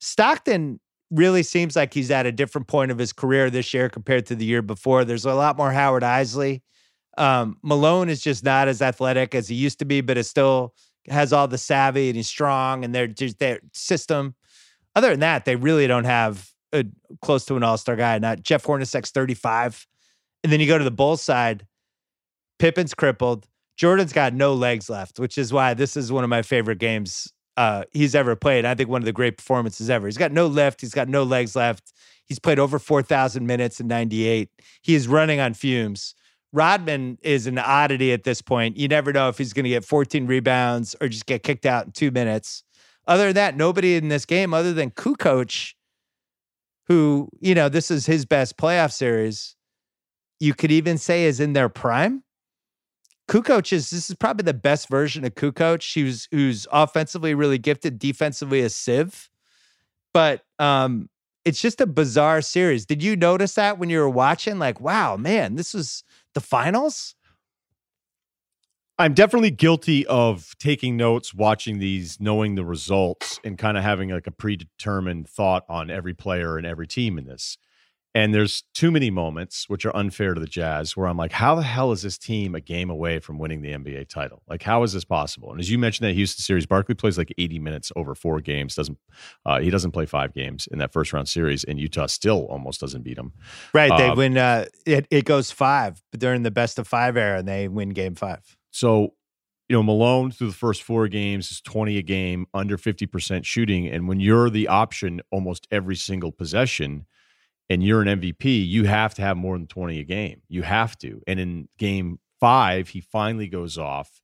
Stockton 0.00 0.80
really 1.10 1.42
seems 1.42 1.74
like 1.74 1.94
he's 1.94 2.10
at 2.10 2.26
a 2.26 2.32
different 2.32 2.68
point 2.68 2.90
of 2.90 2.98
his 2.98 3.10
career 3.10 3.48
this 3.48 3.72
year 3.72 3.88
compared 3.88 4.26
to 4.26 4.34
the 4.34 4.44
year 4.44 4.60
before. 4.60 5.06
There's 5.06 5.24
a 5.24 5.32
lot 5.32 5.56
more 5.56 5.72
Howard 5.72 6.02
Eisley. 6.02 6.60
Um, 7.16 7.56
Malone 7.62 8.10
is 8.10 8.20
just 8.20 8.44
not 8.44 8.68
as 8.68 8.82
athletic 8.82 9.34
as 9.34 9.48
he 9.48 9.54
used 9.54 9.78
to 9.78 9.86
be, 9.86 10.02
but 10.02 10.18
it 10.18 10.24
still 10.24 10.74
has 11.08 11.32
all 11.32 11.48
the 11.48 11.56
savvy 11.56 12.08
and 12.08 12.16
he's 12.16 12.28
strong 12.28 12.84
and 12.84 12.94
they're 12.94 13.06
just 13.06 13.38
their 13.38 13.60
system. 13.72 14.34
Other 14.94 15.10
than 15.10 15.20
that, 15.20 15.46
they 15.46 15.56
really 15.56 15.86
don't 15.86 16.04
have 16.04 16.50
a 16.74 16.84
close 17.22 17.46
to 17.46 17.56
an 17.56 17.62
all-star 17.62 17.96
guy. 17.96 18.18
Not 18.18 18.42
Jeff 18.42 18.64
Hornacek's 18.64 19.10
35. 19.10 19.86
And 20.44 20.52
then 20.52 20.60
you 20.60 20.66
go 20.66 20.78
to 20.78 20.84
the 20.84 20.90
Bulls 20.90 21.22
side, 21.22 21.66
Pippen's 22.58 22.94
crippled. 22.94 23.46
Jordan's 23.76 24.12
got 24.12 24.34
no 24.34 24.54
legs 24.54 24.90
left, 24.90 25.18
which 25.20 25.38
is 25.38 25.52
why 25.52 25.74
this 25.74 25.96
is 25.96 26.10
one 26.10 26.24
of 26.24 26.30
my 26.30 26.42
favorite 26.42 26.78
games 26.78 27.32
uh, 27.56 27.84
he's 27.92 28.14
ever 28.14 28.36
played. 28.36 28.64
I 28.64 28.74
think 28.74 28.88
one 28.88 29.02
of 29.02 29.06
the 29.06 29.12
great 29.12 29.36
performances 29.36 29.90
ever. 29.90 30.06
He's 30.06 30.16
got 30.16 30.32
no 30.32 30.46
lift. 30.46 30.80
He's 30.80 30.94
got 30.94 31.08
no 31.08 31.24
legs 31.24 31.56
left. 31.56 31.92
He's 32.24 32.38
played 32.38 32.58
over 32.58 32.78
4,000 32.78 33.46
minutes 33.46 33.80
in 33.80 33.88
98. 33.88 34.50
He 34.82 34.94
is 34.94 35.08
running 35.08 35.40
on 35.40 35.54
fumes. 35.54 36.14
Rodman 36.52 37.18
is 37.22 37.46
an 37.46 37.58
oddity 37.58 38.12
at 38.12 38.24
this 38.24 38.40
point. 38.40 38.76
You 38.76 38.88
never 38.88 39.12
know 39.12 39.28
if 39.28 39.38
he's 39.38 39.52
going 39.52 39.64
to 39.64 39.70
get 39.70 39.84
14 39.84 40.26
rebounds 40.26 40.94
or 41.00 41.08
just 41.08 41.26
get 41.26 41.42
kicked 41.42 41.66
out 41.66 41.86
in 41.86 41.92
two 41.92 42.10
minutes. 42.10 42.62
Other 43.06 43.26
than 43.26 43.34
that, 43.34 43.56
nobody 43.56 43.96
in 43.96 44.08
this 44.08 44.24
game 44.24 44.54
other 44.54 44.72
than 44.72 44.90
Kukoc, 44.90 45.74
who, 46.86 47.28
you 47.40 47.54
know, 47.54 47.68
this 47.68 47.90
is 47.90 48.06
his 48.06 48.24
best 48.24 48.56
playoff 48.56 48.92
series, 48.92 49.56
you 50.40 50.54
could 50.54 50.70
even 50.70 50.98
say 50.98 51.24
is 51.24 51.40
in 51.40 51.52
their 51.52 51.68
prime. 51.68 52.22
Kukoc 53.28 53.72
is 53.72 53.90
this 53.90 54.08
is 54.08 54.16
probably 54.16 54.44
the 54.44 54.54
best 54.54 54.88
version 54.88 55.24
of 55.24 55.34
Kukoc. 55.34 55.94
Who's 55.94 56.28
who's 56.30 56.66
offensively 56.72 57.34
really 57.34 57.58
gifted, 57.58 57.98
defensively 57.98 58.60
a 58.62 58.70
sieve. 58.70 59.28
But 60.14 60.42
um, 60.58 61.10
it's 61.44 61.60
just 61.60 61.80
a 61.80 61.86
bizarre 61.86 62.40
series. 62.40 62.86
Did 62.86 63.02
you 63.02 63.16
notice 63.16 63.54
that 63.54 63.78
when 63.78 63.90
you 63.90 63.98
were 63.98 64.08
watching? 64.08 64.58
Like, 64.58 64.80
wow, 64.80 65.16
man, 65.16 65.56
this 65.56 65.74
was 65.74 66.04
the 66.34 66.40
finals. 66.40 67.14
I'm 69.00 69.14
definitely 69.14 69.52
guilty 69.52 70.04
of 70.06 70.56
taking 70.58 70.96
notes, 70.96 71.32
watching 71.32 71.78
these, 71.78 72.18
knowing 72.20 72.56
the 72.56 72.64
results, 72.64 73.38
and 73.44 73.56
kind 73.56 73.76
of 73.76 73.84
having 73.84 74.08
like 74.08 74.26
a 74.26 74.32
predetermined 74.32 75.28
thought 75.28 75.64
on 75.68 75.88
every 75.88 76.14
player 76.14 76.56
and 76.56 76.66
every 76.66 76.86
team 76.86 77.16
in 77.16 77.26
this. 77.26 77.58
And 78.14 78.34
there's 78.34 78.64
too 78.74 78.90
many 78.90 79.10
moments, 79.10 79.68
which 79.68 79.84
are 79.84 79.94
unfair 79.94 80.34
to 80.34 80.40
the 80.40 80.46
Jazz, 80.46 80.96
where 80.96 81.06
I'm 81.06 81.16
like, 81.16 81.32
how 81.32 81.54
the 81.54 81.62
hell 81.62 81.92
is 81.92 82.02
this 82.02 82.16
team 82.16 82.54
a 82.54 82.60
game 82.60 82.90
away 82.90 83.18
from 83.18 83.38
winning 83.38 83.60
the 83.60 83.70
NBA 83.70 84.08
title? 84.08 84.42
Like, 84.48 84.62
how 84.62 84.82
is 84.82 84.92
this 84.92 85.04
possible? 85.04 85.50
And 85.50 85.60
as 85.60 85.70
you 85.70 85.78
mentioned 85.78 86.08
that 86.08 86.14
Houston 86.14 86.42
series, 86.42 86.66
Barkley 86.66 86.94
plays 86.94 87.18
like 87.18 87.32
80 87.36 87.58
minutes 87.58 87.92
over 87.96 88.14
four 88.14 88.40
games. 88.40 88.74
Doesn't 88.74 88.98
uh, 89.44 89.60
he 89.60 89.70
doesn't 89.70 89.92
play 89.92 90.06
five 90.06 90.32
games 90.32 90.66
in 90.72 90.78
that 90.78 90.92
first 90.92 91.12
round 91.12 91.28
series, 91.28 91.64
and 91.64 91.78
Utah 91.78 92.06
still 92.06 92.46
almost 92.46 92.80
doesn't 92.80 93.02
beat 93.02 93.18
him. 93.18 93.32
Right, 93.74 93.92
they 93.96 94.08
uh, 94.08 94.14
win. 94.14 94.38
Uh, 94.38 94.64
it 94.86 95.06
it 95.10 95.24
goes 95.24 95.50
five, 95.50 96.02
but 96.10 96.20
they're 96.20 96.34
in 96.34 96.42
the 96.42 96.50
best 96.50 96.78
of 96.78 96.88
five 96.88 97.16
era, 97.16 97.38
and 97.38 97.46
they 97.46 97.68
win 97.68 97.90
game 97.90 98.14
five. 98.14 98.56
So 98.70 99.12
you 99.68 99.76
know, 99.76 99.82
Malone 99.82 100.30
through 100.30 100.48
the 100.48 100.54
first 100.54 100.82
four 100.82 101.08
games 101.08 101.50
is 101.50 101.60
20 101.60 101.98
a 101.98 102.02
game, 102.02 102.46
under 102.54 102.78
50% 102.78 103.44
shooting. 103.44 103.86
And 103.86 104.08
when 104.08 104.18
you're 104.18 104.48
the 104.48 104.66
option 104.66 105.20
almost 105.30 105.68
every 105.70 105.96
single 105.96 106.32
possession, 106.32 107.04
and 107.70 107.82
you're 107.82 108.02
an 108.02 108.20
MVP, 108.20 108.66
you 108.66 108.84
have 108.84 109.14
to 109.14 109.22
have 109.22 109.36
more 109.36 109.56
than 109.56 109.66
20 109.66 110.00
a 110.00 110.04
game. 110.04 110.42
You 110.48 110.62
have 110.62 110.96
to. 110.98 111.22
And 111.26 111.38
in 111.38 111.68
game 111.78 112.18
five, 112.40 112.88
he 112.88 113.00
finally 113.00 113.48
goes 113.48 113.76
off. 113.76 114.22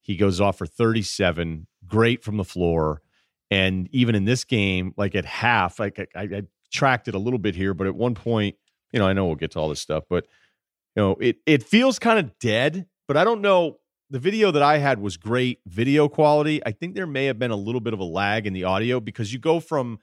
He 0.00 0.16
goes 0.16 0.40
off 0.40 0.58
for 0.58 0.66
37, 0.66 1.66
great 1.86 2.22
from 2.22 2.36
the 2.36 2.44
floor. 2.44 3.02
And 3.50 3.88
even 3.92 4.14
in 4.14 4.24
this 4.24 4.44
game, 4.44 4.92
like 4.96 5.14
at 5.14 5.24
half, 5.24 5.78
like 5.78 5.98
I, 6.14 6.20
I 6.20 6.42
tracked 6.70 7.08
it 7.08 7.14
a 7.14 7.18
little 7.18 7.38
bit 7.38 7.54
here, 7.54 7.74
but 7.74 7.86
at 7.86 7.94
one 7.94 8.14
point, 8.14 8.56
you 8.92 8.98
know, 8.98 9.06
I 9.06 9.12
know 9.12 9.26
we'll 9.26 9.34
get 9.34 9.52
to 9.52 9.58
all 9.58 9.68
this 9.68 9.80
stuff, 9.80 10.04
but 10.08 10.26
you 10.94 11.02
know, 11.02 11.16
it 11.20 11.38
it 11.46 11.62
feels 11.62 11.98
kind 11.98 12.18
of 12.18 12.38
dead. 12.38 12.86
But 13.08 13.16
I 13.16 13.24
don't 13.24 13.40
know. 13.40 13.78
The 14.10 14.18
video 14.18 14.50
that 14.50 14.62
I 14.62 14.78
had 14.78 15.00
was 15.00 15.16
great 15.16 15.60
video 15.66 16.08
quality. 16.08 16.64
I 16.64 16.70
think 16.70 16.94
there 16.94 17.06
may 17.06 17.24
have 17.24 17.38
been 17.38 17.50
a 17.50 17.56
little 17.56 17.80
bit 17.80 17.94
of 17.94 18.00
a 18.00 18.04
lag 18.04 18.46
in 18.46 18.52
the 18.52 18.64
audio 18.64 19.00
because 19.00 19.32
you 19.32 19.38
go 19.38 19.58
from 19.58 19.98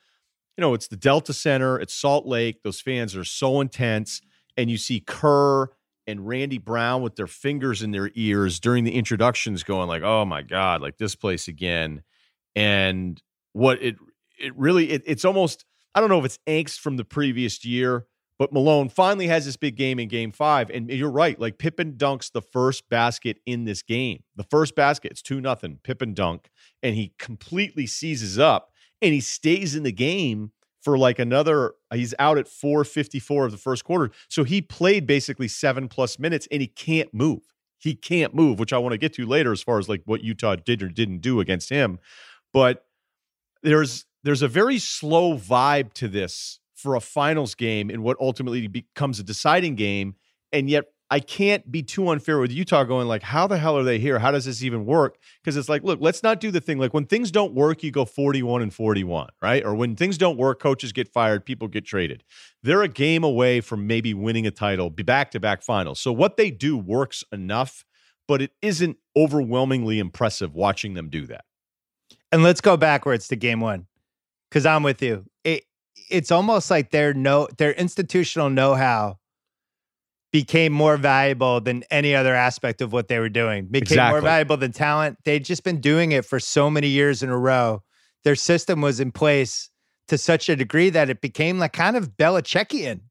you 0.62 0.68
know, 0.68 0.76
it's 0.76 0.90
the 0.90 0.96
Delta 0.96 1.34
Center, 1.34 1.80
it's 1.80 1.92
Salt 1.92 2.28
Lake. 2.28 2.62
Those 2.62 2.80
fans 2.80 3.16
are 3.16 3.24
so 3.24 3.62
intense. 3.62 4.22
And 4.56 4.70
you 4.70 4.78
see 4.78 5.00
Kerr 5.00 5.70
and 6.06 6.28
Randy 6.28 6.60
Brown 6.60 7.02
with 7.02 7.16
their 7.16 7.26
fingers 7.26 7.82
in 7.82 7.90
their 7.90 8.12
ears 8.14 8.60
during 8.60 8.84
the 8.84 8.94
introductions 8.94 9.64
going 9.64 9.88
like, 9.88 10.04
oh 10.04 10.24
my 10.24 10.44
God, 10.44 10.84
like 10.84 11.00
this 11.00 11.16
place 11.16 11.48
again. 11.48 12.04
And 12.56 13.20
what 13.54 13.82
it 13.82 13.96
it 14.38 14.56
really 14.56 14.92
it, 14.92 15.02
it's 15.08 15.26
almost 15.26 15.66
I 15.96 16.00
don't 16.00 16.10
know 16.10 16.20
if 16.20 16.26
it's 16.26 16.38
angst 16.46 16.78
from 16.78 16.98
the 16.98 17.06
previous 17.06 17.66
year, 17.66 18.06
but 18.38 18.54
Malone 18.54 18.90
finally 18.90 19.26
has 19.30 19.46
this 19.46 19.58
big 19.58 19.76
game 19.76 19.98
in 19.98 20.10
game 20.10 20.32
five. 20.32 20.70
And 20.70 20.92
you're 20.92 21.10
right, 21.10 21.40
like 21.40 21.58
Pippen 21.58 21.94
dunks 21.94 22.32
the 22.32 22.44
first 22.44 22.88
basket 22.88 23.40
in 23.48 23.66
this 23.66 23.82
game. 23.82 24.22
The 24.36 24.44
first 24.44 24.76
basket, 24.76 25.14
it's 25.14 25.24
two 25.24 25.42
nothing. 25.42 25.80
Pippen 25.82 26.14
dunk, 26.14 26.52
and 26.84 26.94
he 26.94 27.14
completely 27.18 27.88
seizes 27.88 28.38
up 28.38 28.71
and 29.02 29.14
he 29.14 29.20
stays 29.20 29.76
in 29.76 29.84
the 29.84 29.92
game 29.92 30.52
for 30.82 30.98
like 30.98 31.20
another 31.20 31.74
uh, 31.92 31.96
he's 31.96 32.14
out 32.20 32.38
at 32.38 32.48
454 32.48 33.46
of 33.46 33.52
the 33.52 33.58
first 33.58 33.84
quarter. 33.84 34.12
So 34.30 34.44
he 34.44 34.62
played 34.62 35.06
basically 35.06 35.48
seven 35.48 35.88
plus 35.88 36.18
minutes 36.20 36.48
and 36.52 36.62
he 36.62 36.68
can't 36.68 37.14
move. 37.14 37.42
He 37.78 37.96
can't 37.96 38.36
move 38.36 38.60
which 38.60 38.74
i 38.74 38.78
want 38.78 38.94
to 38.94 38.98
get 38.98 39.14
to 39.14 39.26
later 39.26 39.52
as 39.52 39.64
far 39.64 39.80
as 39.80 39.90
like 39.90 40.04
what 40.06 40.24
utah 40.24 40.56
did 40.56 40.84
or 40.84 40.90
didn't 40.90 41.20
do 41.20 41.40
against 41.40 41.70
him. 41.70 42.00
But 42.54 42.86
there's 43.64 44.06
there's 44.24 44.42
a 44.42 44.48
very 44.48 44.80
slow 44.80 45.38
vibe 45.38 45.94
to 45.94 46.08
this 46.08 46.60
for 46.76 46.96
a 46.96 47.00
finals 47.00 47.56
game 47.56 47.90
in 47.90 48.02
what 48.02 48.18
ultimately 48.20 48.68
becomes 48.68 49.20
a 49.20 49.24
deciding 49.24 49.76
game 49.76 50.16
and 50.52 50.70
yet 50.70 50.86
I 51.12 51.20
can't 51.20 51.70
be 51.70 51.84
too 51.84 52.08
unfair 52.08 52.40
with 52.40 52.54
Utah 52.54 52.86
going 52.86 53.06
like, 53.06 53.22
how 53.22 53.46
the 53.46 53.58
hell 53.58 53.78
are 53.78 53.84
they 53.84 54.00
here? 54.00 54.18
How 54.18 54.32
does 54.32 54.46
this 54.46 54.64
even 54.64 54.86
work? 54.86 55.18
Because 55.44 55.58
it's 55.58 55.68
like, 55.68 55.84
look, 55.84 56.00
let's 56.00 56.24
not 56.24 56.40
do 56.40 56.52
the 56.52 56.62
thing 56.62 56.78
like 56.78 56.94
when 56.94 57.06
things 57.06 57.32
don't 57.32 57.54
work, 57.54 57.84
you 57.84 57.92
go 57.92 58.06
41 58.06 58.62
and 58.62 58.74
41, 58.74 59.28
right? 59.42 59.62
Or 59.66 59.76
when 59.76 59.98
things 59.98 60.18
don't 60.18 60.38
work, 60.38 60.62
coaches 60.62 60.94
get 60.94 61.10
fired, 61.10 61.46
people 61.46 61.68
get 61.68 61.86
traded. 61.86 62.24
They're 62.64 62.82
a 62.82 62.88
game 62.88 63.26
away 63.26 63.60
from 63.60 63.86
maybe 63.88 64.14
winning 64.14 64.48
a 64.48 64.52
title, 64.52 64.90
be 64.90 65.04
back 65.04 65.32
to 65.32 65.40
back 65.42 65.64
finals. 65.64 66.00
So 66.00 66.14
what 66.14 66.38
they 66.38 66.50
do 66.50 66.78
works 66.78 67.26
enough, 67.34 67.84
but 68.26 68.42
it 68.42 68.52
isn't 68.62 68.96
overwhelmingly 69.18 70.00
impressive 70.00 70.56
watching 70.56 70.94
them 70.94 71.10
do 71.10 71.26
that. 71.26 71.44
And 72.32 72.42
let's 72.42 72.62
go 72.62 72.78
backwards 72.78 73.28
to 73.28 73.36
game 73.36 73.60
one. 73.60 73.88
Cause 74.50 74.66
I'm 74.66 74.84
with 74.84 75.02
you. 75.02 75.26
It 75.44 75.66
it's 76.10 76.32
almost 76.32 76.72
like 76.72 76.92
their 76.92 77.14
no 77.14 77.50
their 77.58 77.74
institutional 77.74 78.50
know-how 78.50 79.18
became 80.32 80.72
more 80.72 80.98
valuable 80.98 81.60
than 81.60 81.84
any 81.92 82.16
other 82.16 82.34
aspect 82.34 82.82
of 82.82 82.94
what 82.94 83.08
they 83.10 83.20
were 83.20 83.30
doing. 83.30 83.66
Became 83.66 83.82
Exactly. 83.84 84.12
more 84.14 84.22
valuable 84.22 84.58
than 84.58 84.72
talent. 84.72 85.18
They'd 85.26 85.44
just 85.46 85.64
been 85.64 85.82
doing 85.82 86.14
it 86.14 86.24
for 86.26 86.40
so 86.40 86.70
many 86.70 86.88
years 86.88 87.22
in 87.22 87.30
a 87.30 87.38
row. 87.38 87.84
Their 88.24 88.36
system 88.36 88.82
was 88.82 89.00
in 89.00 89.12
place 89.12 89.70
to 90.08 90.18
such 90.18 90.48
a 90.48 90.56
degree 90.56 90.90
that 90.90 91.10
it 91.10 91.22
became 91.22 91.60
like 91.60 91.74
kind 91.74 91.98
of 91.98 92.16
Belichickian, 92.18 93.02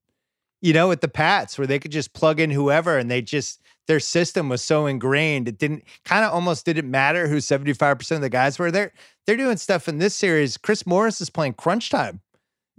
you 0.63 0.73
know, 0.73 0.89
with 0.89 1.01
the 1.03 1.09
Pats, 1.09 1.59
where 1.59 1.67
they 1.67 1.79
could 1.79 1.93
just 1.93 2.13
plug 2.15 2.41
in 2.41 2.51
whoever 2.51 2.97
and 2.97 3.11
they 3.11 3.21
just 3.23 3.61
their 3.87 4.01
system 4.01 4.49
was 4.49 4.63
so 4.63 4.87
ingrained. 4.87 5.49
It 5.49 5.59
didn't 5.59 5.83
kind 6.05 6.25
of 6.25 6.33
almost 6.33 6.65
didn't 6.65 6.89
matter 6.91 7.27
who 7.27 7.39
75% 7.39 8.13
of 8.13 8.21
the 8.21 8.29
guys 8.29 8.59
were. 8.59 8.71
They're 8.71 8.93
they're 9.27 9.37
doing 9.37 9.57
stuff 9.57 9.89
in 9.89 9.99
this 9.99 10.15
series. 10.15 10.57
Chris 10.57 10.87
Morris 10.87 11.21
is 11.21 11.29
playing 11.29 11.55
crunch 11.55 11.91
time. 11.91 12.21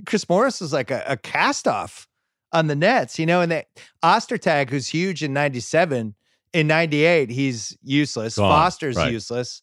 Chris 0.05 0.27
Morris 0.30 0.61
is 0.61 0.73
like 0.73 0.89
a, 0.89 1.03
a 1.05 1.18
cast 1.18 1.68
off 1.68 2.07
on 2.53 2.67
the 2.67 2.75
Nets, 2.75 3.17
you 3.17 3.25
know, 3.25 3.41
and 3.41 3.51
that 3.51 3.67
Ostertag, 4.03 4.69
who's 4.69 4.87
huge 4.87 5.23
in 5.23 5.33
97, 5.33 6.15
in 6.53 6.67
98, 6.67 7.29
he's 7.29 7.77
useless. 7.83 8.35
Gone, 8.35 8.49
Foster's 8.49 8.97
right. 8.97 9.11
useless. 9.11 9.61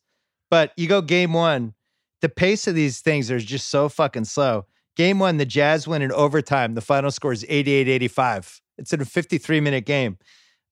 But 0.51 0.73
you 0.77 0.89
go 0.89 1.02
game 1.02 1.32
one, 1.32 1.74
the 2.23 2.28
pace 2.28 2.66
of 2.66 2.74
these 2.74 3.01
things 3.01 3.31
are 3.31 3.39
just 3.39 3.69
so 3.69 3.89
fucking 3.89 4.24
slow. 4.24 4.66
Game 4.97 5.19
one, 5.19 5.36
the 5.36 5.47
Jazz 5.47 5.86
win 5.86 6.02
in 6.02 6.10
overtime. 6.12 6.74
The 6.74 6.81
final 6.81 7.10
score 7.10 7.32
is 7.32 7.44
88 7.48 7.89
85. 7.89 8.60
It's 8.78 8.93
in 8.93 9.01
a 9.01 9.05
53 9.05 9.60
minute 9.60 9.85
game. 9.85 10.19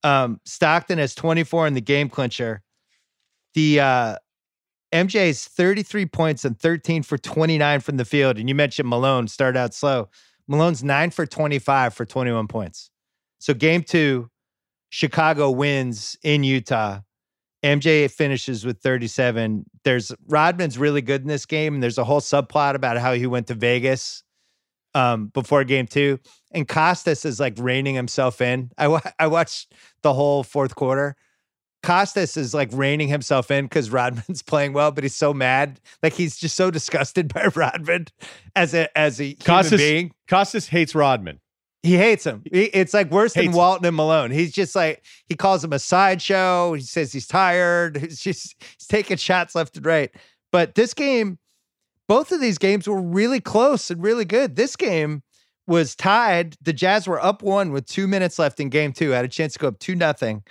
Um, 0.02 0.40
Stockton 0.44 0.98
has 0.98 1.14
24 1.14 1.66
in 1.66 1.74
the 1.74 1.80
game 1.80 2.08
clincher. 2.08 2.62
The 3.54 3.80
uh, 3.80 4.16
MJ's 4.92 5.46
33 5.46 6.06
points 6.06 6.44
and 6.44 6.58
13 6.58 7.02
for 7.02 7.18
29 7.18 7.80
from 7.80 7.96
the 7.96 8.04
field. 8.04 8.38
And 8.38 8.48
you 8.48 8.54
mentioned 8.54 8.88
Malone 8.88 9.28
started 9.28 9.58
out 9.58 9.74
slow. 9.74 10.08
Malone's 10.48 10.84
nine 10.84 11.10
for 11.10 11.26
25 11.26 11.94
for 11.94 12.04
21 12.04 12.48
points. 12.48 12.90
So 13.38 13.54
game 13.54 13.82
two, 13.82 14.30
Chicago 14.88 15.50
wins 15.50 16.16
in 16.22 16.44
Utah. 16.44 17.00
MJ 17.64 18.10
finishes 18.10 18.64
with 18.64 18.80
37. 18.80 19.64
There's 19.82 20.12
Rodman's 20.28 20.78
really 20.78 21.02
good 21.02 21.22
in 21.22 21.28
this 21.28 21.46
game. 21.46 21.74
And 21.74 21.82
there's 21.82 21.98
a 21.98 22.04
whole 22.04 22.20
subplot 22.20 22.74
about 22.74 22.98
how 22.98 23.14
he 23.14 23.26
went 23.26 23.48
to 23.48 23.54
Vegas 23.54 24.22
um, 24.94 25.26
before 25.28 25.64
game 25.64 25.86
two. 25.86 26.18
And 26.52 26.68
Costas 26.68 27.24
is 27.24 27.40
like 27.40 27.54
reining 27.58 27.94
himself 27.94 28.40
in. 28.40 28.70
I, 28.78 29.00
I 29.18 29.26
watched 29.26 29.72
the 30.02 30.14
whole 30.14 30.42
fourth 30.42 30.74
quarter. 30.74 31.16
Costas 31.86 32.36
is 32.36 32.52
like 32.52 32.68
reining 32.72 33.08
himself 33.08 33.50
in 33.50 33.64
because 33.66 33.90
Rodman's 33.90 34.42
playing 34.46 34.72
well, 34.72 34.90
but 34.90 35.04
he's 35.04 35.14
so 35.16 35.32
mad. 35.32 35.80
Like 36.02 36.12
he's 36.14 36.36
just 36.36 36.56
so 36.56 36.70
disgusted 36.70 37.32
by 37.34 37.46
Rodman 37.54 38.06
as 38.54 38.74
a 38.74 38.96
as 38.98 39.20
a 39.20 39.24
human 39.24 39.36
Costas, 39.44 39.80
being. 39.80 40.12
Costas 40.28 40.68
hates 40.68 40.94
Rodman. 40.94 41.40
He 41.82 41.96
hates 41.96 42.24
him. 42.24 42.42
He- 42.52 42.64
It's 42.64 42.92
like 42.92 43.10
worse 43.12 43.34
than 43.34 43.44
Hates 43.44 43.54
him. 43.54 43.58
Walton 43.58 43.86
and 43.86 43.94
Malone. 43.96 44.32
He's 44.32 44.50
just 44.52 44.74
like 44.74 45.04
he 45.28 45.36
calls 45.36 45.62
him 45.62 45.72
a 45.72 45.78
sideshow. 45.78 46.72
He 46.74 46.82
says 46.82 47.12
he's 47.12 47.28
tired. 47.28 47.96
He's 48.00 48.20
just 48.20 48.56
he's 48.60 48.86
taking 48.88 49.16
shots 49.18 49.54
left 49.54 49.76
and 49.76 49.86
right. 49.86 50.10
But 50.50 50.74
this 50.74 50.92
game, 50.94 51.38
both 52.08 52.32
of 52.32 52.40
these 52.40 52.58
games 52.58 52.88
were 52.88 53.00
really 53.00 53.40
close 53.40 53.90
and 53.90 54.02
really 54.02 54.24
good. 54.24 54.56
This 54.56 54.74
game 54.74 55.22
was 55.68 55.94
tied. 55.94 56.56
The 56.62 56.72
Jazz 56.72 57.06
were 57.06 57.22
up 57.24 57.42
one 57.42 57.70
with 57.72 57.86
two 57.86 58.06
minutes 58.08 58.38
left 58.38 58.58
in 58.58 58.68
game 58.68 58.92
two. 58.92 59.10
Had 59.10 59.24
a 59.24 59.28
chance 59.28 59.52
to 59.54 59.58
go 59.60 59.68
up 59.68 59.78
two 59.78 59.94
nothing. 59.94 60.42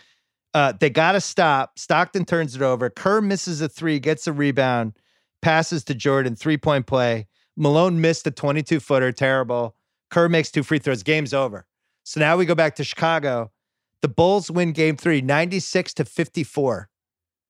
Uh, 0.55 0.71
they 0.71 0.89
got 0.89 1.11
to 1.11 1.19
stop. 1.19 1.77
Stockton 1.77 2.23
turns 2.23 2.55
it 2.55 2.61
over. 2.61 2.89
Kerr 2.89 3.19
misses 3.19 3.59
a 3.59 3.67
three, 3.67 3.99
gets 3.99 4.25
a 4.25 4.31
rebound, 4.31 4.93
passes 5.41 5.83
to 5.83 5.93
Jordan, 5.93 6.37
three 6.37 6.55
point 6.55 6.87
play. 6.87 7.27
Malone 7.57 7.99
missed 7.99 8.25
a 8.25 8.31
22 8.31 8.79
footer, 8.79 9.11
terrible. 9.11 9.75
Kerr 10.09 10.29
makes 10.29 10.49
two 10.49 10.63
free 10.63 10.79
throws. 10.79 11.03
Game's 11.03 11.33
over. 11.33 11.65
So 12.05 12.21
now 12.21 12.37
we 12.37 12.45
go 12.45 12.55
back 12.55 12.77
to 12.77 12.85
Chicago. 12.85 13.51
The 13.99 14.07
Bulls 14.07 14.49
win 14.49 14.71
game 14.71 14.95
three, 14.95 15.19
96 15.19 15.93
to 15.95 16.05
54. 16.05 16.89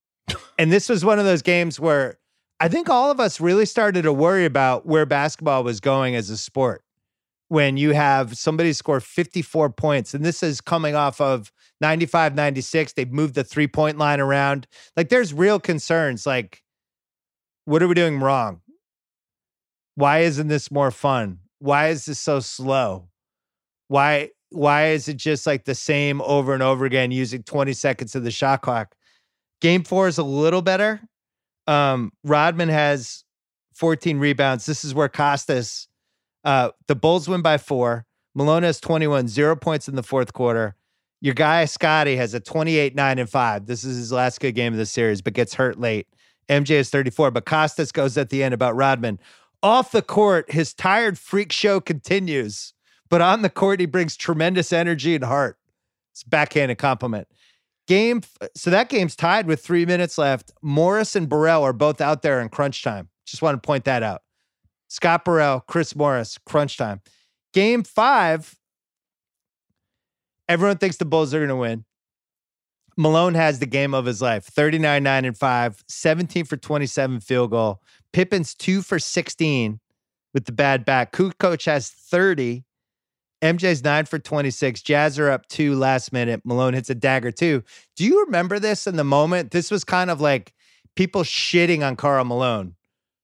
and 0.58 0.72
this 0.72 0.90
was 0.90 1.06
one 1.06 1.20
of 1.20 1.26
those 1.26 1.44
games 1.44 1.80
where 1.80 2.18
I 2.60 2.70
think 2.70 2.90
all 2.90 3.12
of 3.12 3.20
us 3.20 3.40
really 3.40 3.68
started 3.68 4.02
to 4.02 4.14
worry 4.14 4.46
about 4.46 4.88
where 4.88 5.06
basketball 5.06 5.64
was 5.64 5.80
going 5.80 6.16
as 6.16 6.32
a 6.32 6.38
sport. 6.38 6.84
When 7.50 7.78
you 7.78 7.92
have 7.92 8.36
somebody 8.36 8.74
score 8.74 9.00
54 9.00 9.70
points, 9.70 10.16
and 10.16 10.26
this 10.26 10.42
is 10.42 10.60
coming 10.60 10.96
off 10.96 11.22
of 11.22 11.52
95, 11.82 12.36
96, 12.36 12.94
they've 12.94 13.12
moved 13.12 13.36
the 13.36 13.44
three 13.44 13.68
point 13.68 13.98
line 13.98 14.20
around. 14.20 14.68
Like 14.96 15.10
there's 15.10 15.34
real 15.34 15.60
concerns. 15.60 16.26
Like, 16.26 16.62
what 17.66 17.84
are 17.84 17.88
we 17.88 17.96
doing 17.96 18.20
wrong? 18.20 18.62
Why 19.96 20.20
isn't 20.20 20.48
this 20.48 20.72
more 20.72 20.92
fun? 20.92 21.40
Why 21.60 21.88
is 21.88 22.06
this 22.06 22.20
so 22.20 22.40
slow? 22.40 23.10
Why 23.88 24.30
why 24.50 24.88
is 24.88 25.08
it 25.08 25.18
just 25.18 25.46
like 25.46 25.66
the 25.66 25.76
same 25.76 26.22
over 26.22 26.54
and 26.54 26.64
over 26.64 26.86
again 26.86 27.12
using 27.12 27.44
20 27.44 27.74
seconds 27.74 28.16
of 28.16 28.24
the 28.24 28.32
shot 28.32 28.62
clock? 28.62 28.96
Game 29.62 29.84
four 29.84 30.08
is 30.08 30.18
a 30.18 30.24
little 30.24 30.62
better. 30.62 31.02
Um, 31.68 32.12
Rodman 32.24 32.70
has 32.70 33.24
14 33.76 34.20
rebounds. 34.20 34.66
This 34.66 34.86
is 34.86 34.94
where 34.94 35.10
Costas, 35.10 35.88
uh, 36.44 36.70
the 36.88 36.96
Bulls 36.96 37.28
win 37.28 37.42
by 37.42 37.58
four. 37.58 38.06
Malone 38.34 38.64
has 38.64 38.80
21, 38.80 39.28
zero 39.28 39.56
points 39.56 39.88
in 39.88 39.96
the 39.96 40.04
fourth 40.04 40.34
quarter. 40.34 40.76
Your 41.22 41.34
guy 41.34 41.66
Scotty 41.66 42.16
has 42.18 42.34
a 42.34 42.40
28, 42.40 42.96
9, 42.96 43.20
and 43.20 43.30
5. 43.30 43.66
This 43.66 43.84
is 43.84 43.98
his 43.98 44.12
last 44.12 44.40
good 44.40 44.54
game 44.54 44.74
of 44.74 44.78
the 44.78 44.86
series, 44.86 45.22
but 45.22 45.34
gets 45.34 45.54
hurt 45.54 45.80
late. 45.80 46.08
MJ 46.50 46.72
is 46.72 46.90
34, 46.90 47.32
but 47.32 47.46
Costas 47.46 47.92
goes 47.92 48.18
at 48.18 48.30
the 48.30 48.44
end 48.44 48.54
about 48.54 48.76
Rodman. 48.76 49.20
Off 49.64 49.92
the 49.92 50.02
court, 50.02 50.52
his 50.52 50.74
tired 50.74 51.18
freak 51.18 51.52
show 51.52 51.80
continues, 51.80 52.74
but 53.10 53.22
on 53.22 53.42
the 53.42 53.50
court, 53.50 53.80
he 53.80 53.86
brings 53.86 54.16
tremendous 54.16 54.72
energy 54.72 55.16
and 55.16 55.24
heart. 55.24 55.58
It's 56.12 56.24
backhanded 56.24 56.78
compliment. 56.78 57.28
Game, 57.88 58.22
so 58.56 58.70
that 58.70 58.90
game's 58.90 59.16
tied 59.16 59.48
with 59.48 59.64
three 59.64 59.86
minutes 59.86 60.18
left. 60.18 60.52
Morris 60.62 61.16
and 61.16 61.30
Burrell 61.30 61.64
are 61.64 61.74
both 61.74 62.02
out 62.02 62.22
there 62.22 62.42
in 62.42 62.50
crunch 62.50 62.84
time. 62.84 63.10
Just 63.26 63.42
want 63.42 63.62
to 63.62 63.66
point 63.66 63.86
that 63.86 64.04
out. 64.04 64.22
Scott 64.88 65.26
Burrell, 65.26 65.62
Chris 65.68 65.96
Morris, 65.96 66.38
crunch 66.46 66.78
time. 66.78 67.02
Game 67.54 67.84
five, 67.84 68.56
everyone 70.48 70.78
thinks 70.78 70.98
the 70.98 71.06
Bulls 71.06 71.34
are 71.34 71.40
going 71.40 71.50
to 71.50 71.56
win. 71.56 71.86
Malone 72.98 73.34
has 73.34 73.60
the 73.60 73.66
game 73.66 73.94
of 73.94 74.06
his 74.06 74.22
life 74.22 74.46
39, 74.46 75.04
9, 75.04 75.26
and 75.26 75.38
5, 75.38 75.84
17 75.88 76.46
for 76.46 76.58
27 76.58 77.20
field 77.20 77.52
goal. 77.52 77.82
Pippen's 78.14 78.54
2 78.56 78.82
for 78.82 79.00
16 79.00 79.80
with 80.34 80.46
the 80.46 80.52
bad 80.52 80.86
back. 80.86 81.12
Kukoc 81.12 81.66
has 81.66 81.90
30. 81.90 82.64
MJ's 83.42 83.84
9 83.84 84.06
for 84.06 84.18
26. 84.18 84.82
Jazz 84.82 85.20
are 85.20 85.30
up 85.30 85.48
2 85.48 85.76
last 85.76 86.14
minute. 86.14 86.42
Malone 86.46 86.74
hits 86.74 86.90
a 86.90 86.96
dagger 86.96 87.32
too. 87.32 87.64
Do 87.96 88.06
you 88.06 88.24
remember 88.24 88.60
this 88.60 88.88
in 88.88 88.96
the 88.96 89.04
moment? 89.04 89.52
This 89.52 89.70
was 89.70 89.84
kind 89.84 90.10
of 90.10 90.22
like 90.22 90.54
people 90.96 91.24
shitting 91.24 91.86
on 91.86 91.98
Karl 91.98 92.24
Malone 92.24 92.76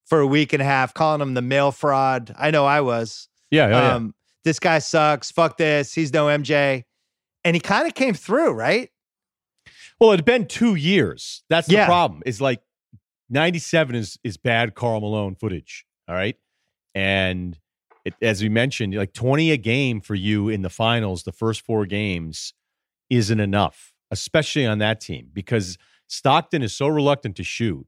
for 0.06 0.20
a 0.20 0.28
week 0.28 0.52
and 0.52 0.62
a 0.62 0.66
half, 0.66 0.94
calling 0.94 1.22
him 1.22 1.34
the 1.34 1.42
mail 1.42 1.72
fraud. 1.72 2.36
I 2.38 2.52
know 2.52 2.66
I 2.66 2.82
was. 2.82 3.30
Yeah, 3.50 3.70
yeah, 3.70 3.82
yeah. 3.82 3.96
Um, 3.96 4.16
this 4.44 4.60
guy 4.60 4.80
sucks. 4.80 5.32
Fuck 5.32 5.58
this. 5.58 5.94
He's 5.94 6.12
no 6.12 6.26
MJ. 6.26 6.84
And 7.44 7.56
he 7.56 7.60
kind 7.60 7.88
of 7.88 7.94
came 7.96 8.14
through, 8.14 8.52
right? 8.54 8.90
Well, 10.00 10.12
it 10.12 10.18
had 10.18 10.26
been 10.26 10.48
two 10.48 10.76
years. 10.76 11.44
That's 11.50 11.68
the 11.68 11.74
Yeah. 11.76 11.86
problem. 11.86 12.22
Is 12.26 12.42
like 12.42 12.62
ninety 13.30 13.60
seven 13.60 13.96
is 13.96 14.18
is 14.24 14.38
bad 14.38 14.76
Karl 14.76 15.00
Malone 15.02 15.36
footage. 15.36 15.86
All 16.08 16.16
right, 16.16 16.36
and 16.96 17.58
it, 18.04 18.14
as 18.22 18.42
we 18.42 18.50
mentioned, 18.50 18.96
like 18.96 19.14
twenty 19.14 19.52
a 19.52 19.58
game 19.58 20.02
for 20.02 20.16
you 20.16 20.50
in 20.50 20.62
the 20.64 20.70
finals, 20.70 21.24
the 21.24 21.32
first 21.32 21.62
four 21.62 21.86
games 21.86 22.54
isn't 23.10 23.40
enough, 23.40 23.94
especially 24.10 24.66
on 24.66 24.80
that 24.80 25.00
team 25.02 25.30
because 25.34 25.78
Stockton 26.08 26.62
is 26.64 26.76
so 26.76 26.88
reluctant 26.88 27.36
to 27.38 27.44
shoot 27.44 27.86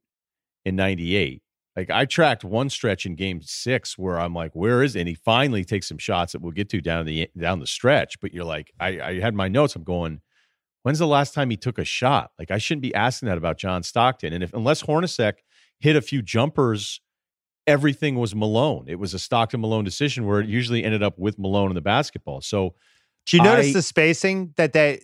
in 0.65 0.75
ninety 0.75 1.15
eight. 1.15 1.41
Like 1.75 1.89
I 1.89 2.05
tracked 2.05 2.43
one 2.43 2.69
stretch 2.69 3.05
in 3.05 3.15
game 3.15 3.41
six 3.41 3.97
where 3.97 4.19
I'm 4.19 4.33
like, 4.33 4.51
where 4.53 4.83
is 4.83 4.95
it? 4.95 4.99
And 5.01 5.09
he 5.09 5.15
finally 5.15 5.63
takes 5.65 5.87
some 5.87 5.97
shots 5.97 6.33
that 6.33 6.41
we'll 6.41 6.51
get 6.51 6.69
to 6.69 6.81
down 6.81 7.05
the 7.05 7.29
down 7.37 7.59
the 7.59 7.67
stretch. 7.67 8.19
But 8.19 8.33
you're 8.33 8.43
like, 8.43 8.71
I, 8.79 8.99
I 8.99 9.19
had 9.19 9.33
my 9.33 9.47
notes. 9.47 9.75
I'm 9.75 9.83
going, 9.83 10.21
when's 10.83 10.99
the 10.99 11.07
last 11.07 11.33
time 11.33 11.49
he 11.49 11.57
took 11.57 11.79
a 11.79 11.85
shot? 11.85 12.31
Like 12.37 12.51
I 12.51 12.59
shouldn't 12.59 12.83
be 12.83 12.93
asking 12.93 13.27
that 13.27 13.37
about 13.37 13.57
John 13.57 13.81
Stockton. 13.81 14.33
And 14.33 14.43
if 14.43 14.53
unless 14.53 14.83
Hornacek 14.83 15.33
hit 15.79 15.95
a 15.95 16.01
few 16.01 16.21
jumpers, 16.21 17.01
everything 17.65 18.19
was 18.19 18.35
Malone. 18.35 18.85
It 18.87 18.99
was 18.99 19.15
a 19.15 19.19
Stockton 19.19 19.61
Malone 19.61 19.83
decision 19.83 20.27
where 20.27 20.39
it 20.41 20.47
usually 20.47 20.83
ended 20.83 21.01
up 21.01 21.17
with 21.17 21.39
Malone 21.39 21.69
in 21.69 21.75
the 21.75 21.81
basketball. 21.81 22.41
So 22.41 22.75
Do 23.25 23.37
you 23.37 23.43
notice 23.43 23.69
I- 23.69 23.73
the 23.73 23.81
spacing 23.81 24.53
that 24.57 24.73
they 24.73 25.01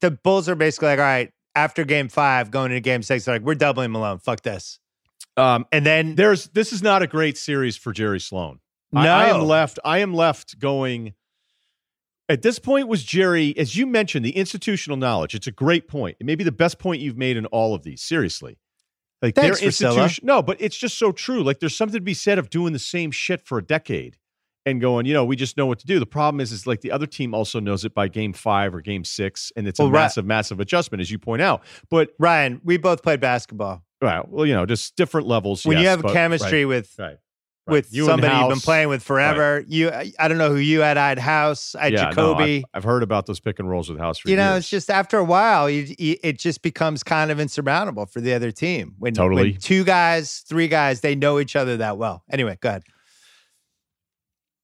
the 0.00 0.10
Bulls 0.12 0.48
are 0.48 0.54
basically 0.54 0.88
like, 0.88 0.98
all 0.98 1.04
right, 1.04 1.32
after 1.54 1.84
game 1.84 2.08
five, 2.10 2.50
going 2.50 2.70
into 2.70 2.80
game 2.80 3.02
six, 3.02 3.24
they're 3.24 3.34
like, 3.36 3.42
we're 3.42 3.54
doubling 3.54 3.90
Malone. 3.90 4.18
Fuck 4.18 4.42
this. 4.42 4.78
Um, 5.36 5.66
And 5.72 5.84
then 5.84 6.14
there's 6.14 6.48
this 6.48 6.72
is 6.72 6.82
not 6.82 7.02
a 7.02 7.06
great 7.06 7.36
series 7.36 7.76
for 7.76 7.92
Jerry 7.92 8.20
Sloan. 8.20 8.60
no, 8.92 9.00
I, 9.00 9.24
I 9.24 9.28
am 9.28 9.42
left. 9.42 9.78
I 9.84 9.98
am 9.98 10.14
left 10.14 10.58
going. 10.58 11.14
At 12.28 12.42
this 12.42 12.58
point, 12.58 12.88
was 12.88 13.04
Jerry, 13.04 13.56
as 13.56 13.76
you 13.76 13.86
mentioned, 13.86 14.24
the 14.24 14.36
institutional 14.36 14.96
knowledge. 14.96 15.34
It's 15.34 15.46
a 15.46 15.52
great 15.52 15.86
point. 15.86 16.16
It 16.18 16.26
may 16.26 16.34
be 16.34 16.42
the 16.42 16.50
best 16.50 16.78
point 16.80 17.00
you've 17.00 17.16
made 17.16 17.36
in 17.36 17.46
all 17.46 17.72
of 17.72 17.84
these. 17.84 18.02
Seriously, 18.02 18.58
like 19.22 19.36
Thanks, 19.36 19.60
their 19.60 19.66
institution. 19.66 20.26
No, 20.26 20.42
but 20.42 20.56
it's 20.60 20.76
just 20.76 20.98
so 20.98 21.12
true. 21.12 21.44
Like 21.44 21.60
there's 21.60 21.76
something 21.76 22.00
to 22.00 22.04
be 22.04 22.14
said 22.14 22.38
of 22.38 22.50
doing 22.50 22.72
the 22.72 22.80
same 22.80 23.12
shit 23.12 23.46
for 23.46 23.58
a 23.58 23.62
decade 23.62 24.16
and 24.64 24.80
going. 24.80 25.06
You 25.06 25.14
know, 25.14 25.24
we 25.24 25.36
just 25.36 25.56
know 25.56 25.66
what 25.66 25.78
to 25.78 25.86
do. 25.86 26.00
The 26.00 26.06
problem 26.06 26.40
is, 26.40 26.50
is 26.50 26.66
like 26.66 26.80
the 26.80 26.90
other 26.90 27.06
team 27.06 27.32
also 27.32 27.60
knows 27.60 27.84
it 27.84 27.94
by 27.94 28.08
game 28.08 28.32
five 28.32 28.74
or 28.74 28.80
game 28.80 29.04
six, 29.04 29.52
and 29.56 29.68
it's 29.68 29.78
a 29.78 29.84
Well, 29.84 29.92
right. 29.92 30.00
massive, 30.00 30.26
massive 30.26 30.58
adjustment, 30.58 31.00
as 31.02 31.12
you 31.12 31.20
point 31.20 31.42
out. 31.42 31.62
But 31.90 32.10
Ryen, 32.18 32.60
we 32.64 32.76
both 32.76 33.04
played 33.04 33.20
basketball. 33.20 33.84
Right, 34.02 34.28
well, 34.28 34.46
you 34.46 34.54
know, 34.54 34.66
just 34.66 34.96
different 34.96 35.26
levels. 35.26 35.64
When 35.64 35.78
you 35.78 35.86
have 35.88 36.02
but- 36.02 36.12
chemistry 36.12 36.64
with 36.64 36.94
right, 36.98 37.04
right, 37.04 37.10
right. 37.66 37.72
with 37.72 37.92
You 37.94 38.04
somebody 38.04 38.36
you've 38.36 38.48
been 38.48 38.60
playing 38.60 38.88
with 38.88 39.02
forever, 39.02 39.64
you 39.66 39.90
I 39.90 40.12
I 40.18 40.28
don't 40.28 40.38
know 40.38 40.50
who 40.50 40.56
you 40.56 40.80
had. 40.80 40.96
I 40.96 41.08
had 41.08 41.18
House, 41.18 41.74
I 41.74 41.84
had 41.84 41.92
yeah, 41.94 42.02
no, 42.04 42.10
Jacoby. 42.10 42.64
I've, 42.72 42.78
I've 42.78 42.84
heard 42.84 43.02
about 43.02 43.26
those 43.26 43.40
pick 43.40 43.58
and 43.58 43.68
rolls 43.68 43.88
with 43.88 43.98
House 43.98 44.18
for 44.18 44.28
you 44.30 44.36
know, 44.36 44.56
it's 44.56 44.68
just 44.68 44.90
after 44.90 45.18
a 45.18 45.24
while, 45.24 45.68
you, 45.68 45.94
you, 45.98 46.16
it 46.22 46.38
just 46.38 46.62
becomes 46.62 47.02
kind 47.02 47.30
of 47.30 47.40
insurmountable 47.40 48.06
for 48.06 48.20
the 48.20 48.34
other 48.34 48.52
team. 48.52 48.94
When, 48.98 49.14
Totally. 49.14 49.52
when 49.52 49.60
two 49.60 49.84
guys, 49.84 50.44
three 50.48 50.68
guys, 50.68 51.00
they 51.00 51.14
know 51.14 51.38
each 51.40 51.56
other 51.56 51.76
that 51.78 51.98
well. 51.98 52.22
Anyway, 52.30 52.56
go 52.60 52.68
ahead. 52.68 52.82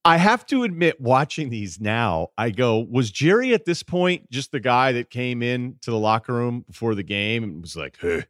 I 0.05 0.17
have 0.17 0.45
to 0.47 0.63
admit, 0.63 0.99
watching 0.99 1.49
these 1.49 1.79
now, 1.79 2.27
I 2.37 2.49
go, 2.49 2.79
was 2.79 3.09
Jerry 3.09 3.53
at 3.53 3.63
this 3.63 3.83
point 3.83 4.29
just 4.29 4.51
the 4.51 4.59
guy 4.59 4.91
that 4.91 5.09
came 5.09 5.41
in 5.41 5.77
to 5.81 5.91
the 5.91 5.97
locker 5.97 6.33
room 6.33 6.65
before 6.67 6.93
the 6.93 7.03
game 7.03 7.41
and 7.45 7.61
was 7.61 7.77
like, 7.77 7.97
hey, 8.01 8.25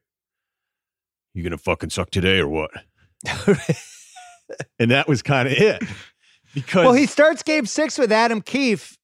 you 1.34 1.44
gonna 1.44 1.58
fucking 1.58 1.90
suck 1.90 2.10
today 2.10 2.40
or 2.40 2.48
what? 2.48 2.72
And 4.78 4.92
that 4.92 5.08
was 5.08 5.22
kind 5.22 5.48
of 5.48 5.54
it. 5.54 5.82
Because 6.54 6.84
well, 6.86 6.94
he 6.94 7.06
starts 7.08 7.42
game 7.42 7.66
six 7.66 7.98
with 7.98 8.12
Adam 8.12 8.42
Keefe, 8.42 8.98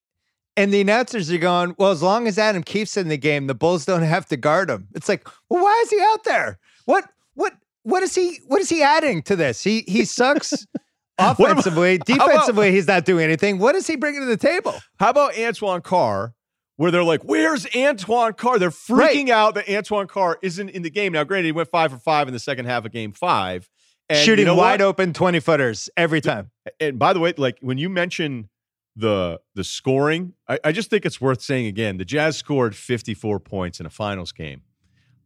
and 0.55 0.71
the 0.71 0.81
announcers 0.81 1.31
are 1.31 1.37
going, 1.37 1.73
Well, 1.79 1.91
as 1.91 2.03
long 2.03 2.27
as 2.27 2.37
Adam 2.37 2.61
Keefe's 2.61 2.97
in 2.97 3.07
the 3.07 3.17
game, 3.17 3.47
the 3.47 3.55
Bulls 3.55 3.85
don't 3.85 4.03
have 4.03 4.27
to 4.27 4.37
guard 4.37 4.69
him. 4.69 4.87
It's 4.93 5.09
like, 5.09 5.27
well, 5.49 5.63
why 5.63 5.81
is 5.83 5.89
he 5.89 5.99
out 6.01 6.23
there? 6.25 6.59
What 6.85 7.05
what 7.33 7.53
what 7.83 8.03
is 8.03 8.13
he 8.13 8.39
what 8.45 8.61
is 8.61 8.69
he 8.69 8.83
adding 8.83 9.23
to 9.23 9.35
this? 9.35 9.63
He 9.63 9.83
he 9.87 10.05
sucks 10.05 10.53
offensively. 11.17 11.95
about- 12.01 12.05
Defensively, 12.05 12.71
he's 12.71 12.87
not 12.87 13.05
doing 13.05 13.23
anything. 13.23 13.57
What 13.57 13.73
is 13.75 13.87
he 13.87 13.95
bringing 13.95 14.21
to 14.21 14.27
the 14.27 14.37
table? 14.37 14.75
how 14.99 15.09
about 15.09 15.35
Antoine 15.39 15.81
Carr? 15.81 16.33
Where 16.79 16.91
they're 16.91 17.03
like, 17.03 17.23
"Where's 17.25 17.67
Antoine 17.75 18.31
Carr?" 18.35 18.57
They're 18.57 18.69
freaking 18.69 19.27
out 19.27 19.55
that 19.55 19.67
Antoine 19.69 20.07
Carr 20.07 20.39
isn't 20.41 20.69
in 20.69 20.81
the 20.81 20.89
game 20.89 21.11
now. 21.11 21.25
Granted, 21.25 21.47
he 21.47 21.51
went 21.51 21.67
five 21.67 21.91
for 21.91 21.97
five 21.97 22.29
in 22.29 22.33
the 22.33 22.39
second 22.39 22.67
half 22.67 22.85
of 22.85 22.93
Game 22.93 23.11
Five, 23.11 23.69
and 24.07 24.17
you 24.17 24.23
Shooting 24.23 24.45
know 24.45 24.55
what? 24.55 24.63
wide 24.63 24.81
open 24.81 25.11
20 25.11 25.41
footers 25.41 25.89
every 25.97 26.21
time. 26.21 26.51
and 26.79 26.97
by 26.97 27.11
the 27.11 27.19
way, 27.19 27.33
like 27.35 27.57
when 27.59 27.77
you 27.77 27.89
mention 27.89 28.47
the 28.95 29.41
the 29.55 29.65
scoring, 29.65 30.35
I, 30.47 30.57
I 30.63 30.71
just 30.71 30.89
think 30.89 31.05
it's 31.05 31.19
worth 31.19 31.41
saying 31.41 31.65
again. 31.65 31.97
The 31.97 32.05
Jazz 32.05 32.37
scored 32.37 32.77
54 32.77 33.41
points 33.41 33.81
in 33.81 33.85
a 33.85 33.89
finals 33.89 34.31
game. 34.31 34.61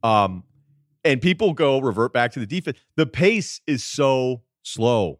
Um, 0.01 0.45
and 1.03 1.21
people 1.21 1.53
go 1.53 1.79
revert 1.79 2.13
back 2.13 2.31
to 2.31 2.39
the 2.39 2.47
defense. 2.47 2.79
The 2.95 3.05
pace 3.05 3.61
is 3.67 3.83
so 3.83 4.41
slow. 4.63 5.19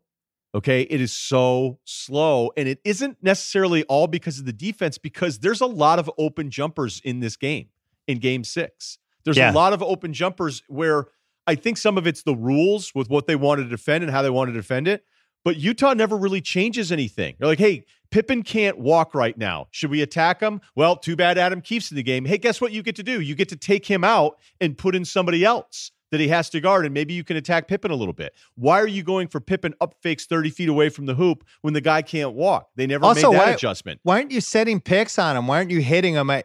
Okay. 0.56 0.82
It 0.84 1.02
is 1.02 1.12
so 1.12 1.80
slow. 1.86 2.52
And 2.56 2.68
it 2.68 2.80
isn't 2.84 3.18
necessarily 3.22 3.84
all 3.86 4.08
because 4.08 4.40
of 4.40 4.46
the 4.46 4.54
defense, 4.54 4.98
because 4.98 5.40
there's 5.40 5.62
a 5.62 5.66
lot 5.66 6.00
of 6.00 6.10
open 6.18 6.50
jumpers 6.52 7.02
in 7.04 7.20
this 7.20 7.36
game, 7.36 7.70
in 8.08 8.20
game 8.20 8.44
six. 8.44 9.00
There's 9.26 9.38
Yeah. 9.38 9.52
a 9.52 9.54
lot 9.54 9.74
of 9.74 9.82
open 9.82 10.14
jumpers 10.14 10.64
where 10.68 11.06
I 11.48 11.56
think 11.56 11.78
some 11.78 11.98
of 11.98 12.08
it's 12.08 12.24
the 12.24 12.36
rules 12.36 12.94
with 12.96 13.10
what 13.10 13.28
they 13.28 13.36
want 13.36 13.62
to 13.62 13.68
defend 13.68 14.04
and 14.04 14.12
how 14.12 14.22
they 14.22 14.30
want 14.30 14.50
to 14.50 14.54
defend 14.54 14.88
it. 14.88 15.04
But 15.44 15.58
Utah 15.58 15.94
never 15.94 16.16
really 16.18 16.40
changes 16.40 16.90
anything. 16.92 17.36
They're 17.38 17.50
like, 17.50 17.60
hey, 17.60 17.84
Pippen 18.12 18.44
can't 18.44 18.78
walk 18.78 19.14
right 19.14 19.38
now. 19.38 19.68
Should 19.72 19.90
we 19.92 20.02
attack 20.02 20.40
him? 20.40 20.62
Well, 20.76 20.96
too 20.96 21.16
bad 21.18 21.38
Adam 21.38 21.60
Keefe's 21.62 21.92
in 21.92 21.98
the 21.98 22.04
game. 22.04 22.24
Hey, 22.26 22.38
guess 22.38 22.62
what 22.62 22.72
you 22.72 22.82
get 22.84 22.96
to 22.98 23.04
do? 23.04 23.20
You 23.20 23.36
get 23.36 23.50
to 23.50 23.58
take 23.58 23.86
him 23.88 24.04
out 24.06 24.38
and 24.62 24.78
put 24.78 24.96
in 24.96 25.04
somebody 25.04 25.44
else 25.44 25.92
that 26.14 26.22
he 26.22 26.30
has 26.30 26.50
to 26.52 26.62
guard, 26.62 26.86
and 26.86 26.94
maybe 26.94 27.14
you 27.14 27.24
can 27.24 27.36
attack 27.36 27.68
Pippen 27.68 27.92
a 27.92 27.96
little 27.96 28.14
bit. 28.14 28.34
Why 28.56 28.80
are 28.80 28.88
you 28.88 29.04
going 29.04 29.28
for 29.28 29.42
Pippen 29.42 29.74
up 29.82 29.96
fakes 30.02 30.26
30 30.26 30.52
feet 30.52 30.70
away 30.70 30.90
from 30.90 31.08
the 31.08 31.16
hoop 31.16 31.44
when 31.62 31.74
the 31.74 31.82
guy 31.82 32.02
can't 32.04 32.34
walk? 32.34 32.70
They 32.76 32.86
never 32.88 33.04
Also, 33.04 33.32
made 33.32 33.40
that 33.40 33.46
why- 33.48 33.52
adjustment. 33.52 34.00
Why 34.04 34.18
aren't 34.20 34.32
you 34.32 34.40
setting 34.40 34.80
picks 34.80 35.18
on 35.20 35.36
him? 35.36 35.48
Why 35.48 35.58
aren't 35.58 35.72
you 35.72 35.82
hitting 35.82 36.14
him? 36.14 36.30
I, 36.30 36.44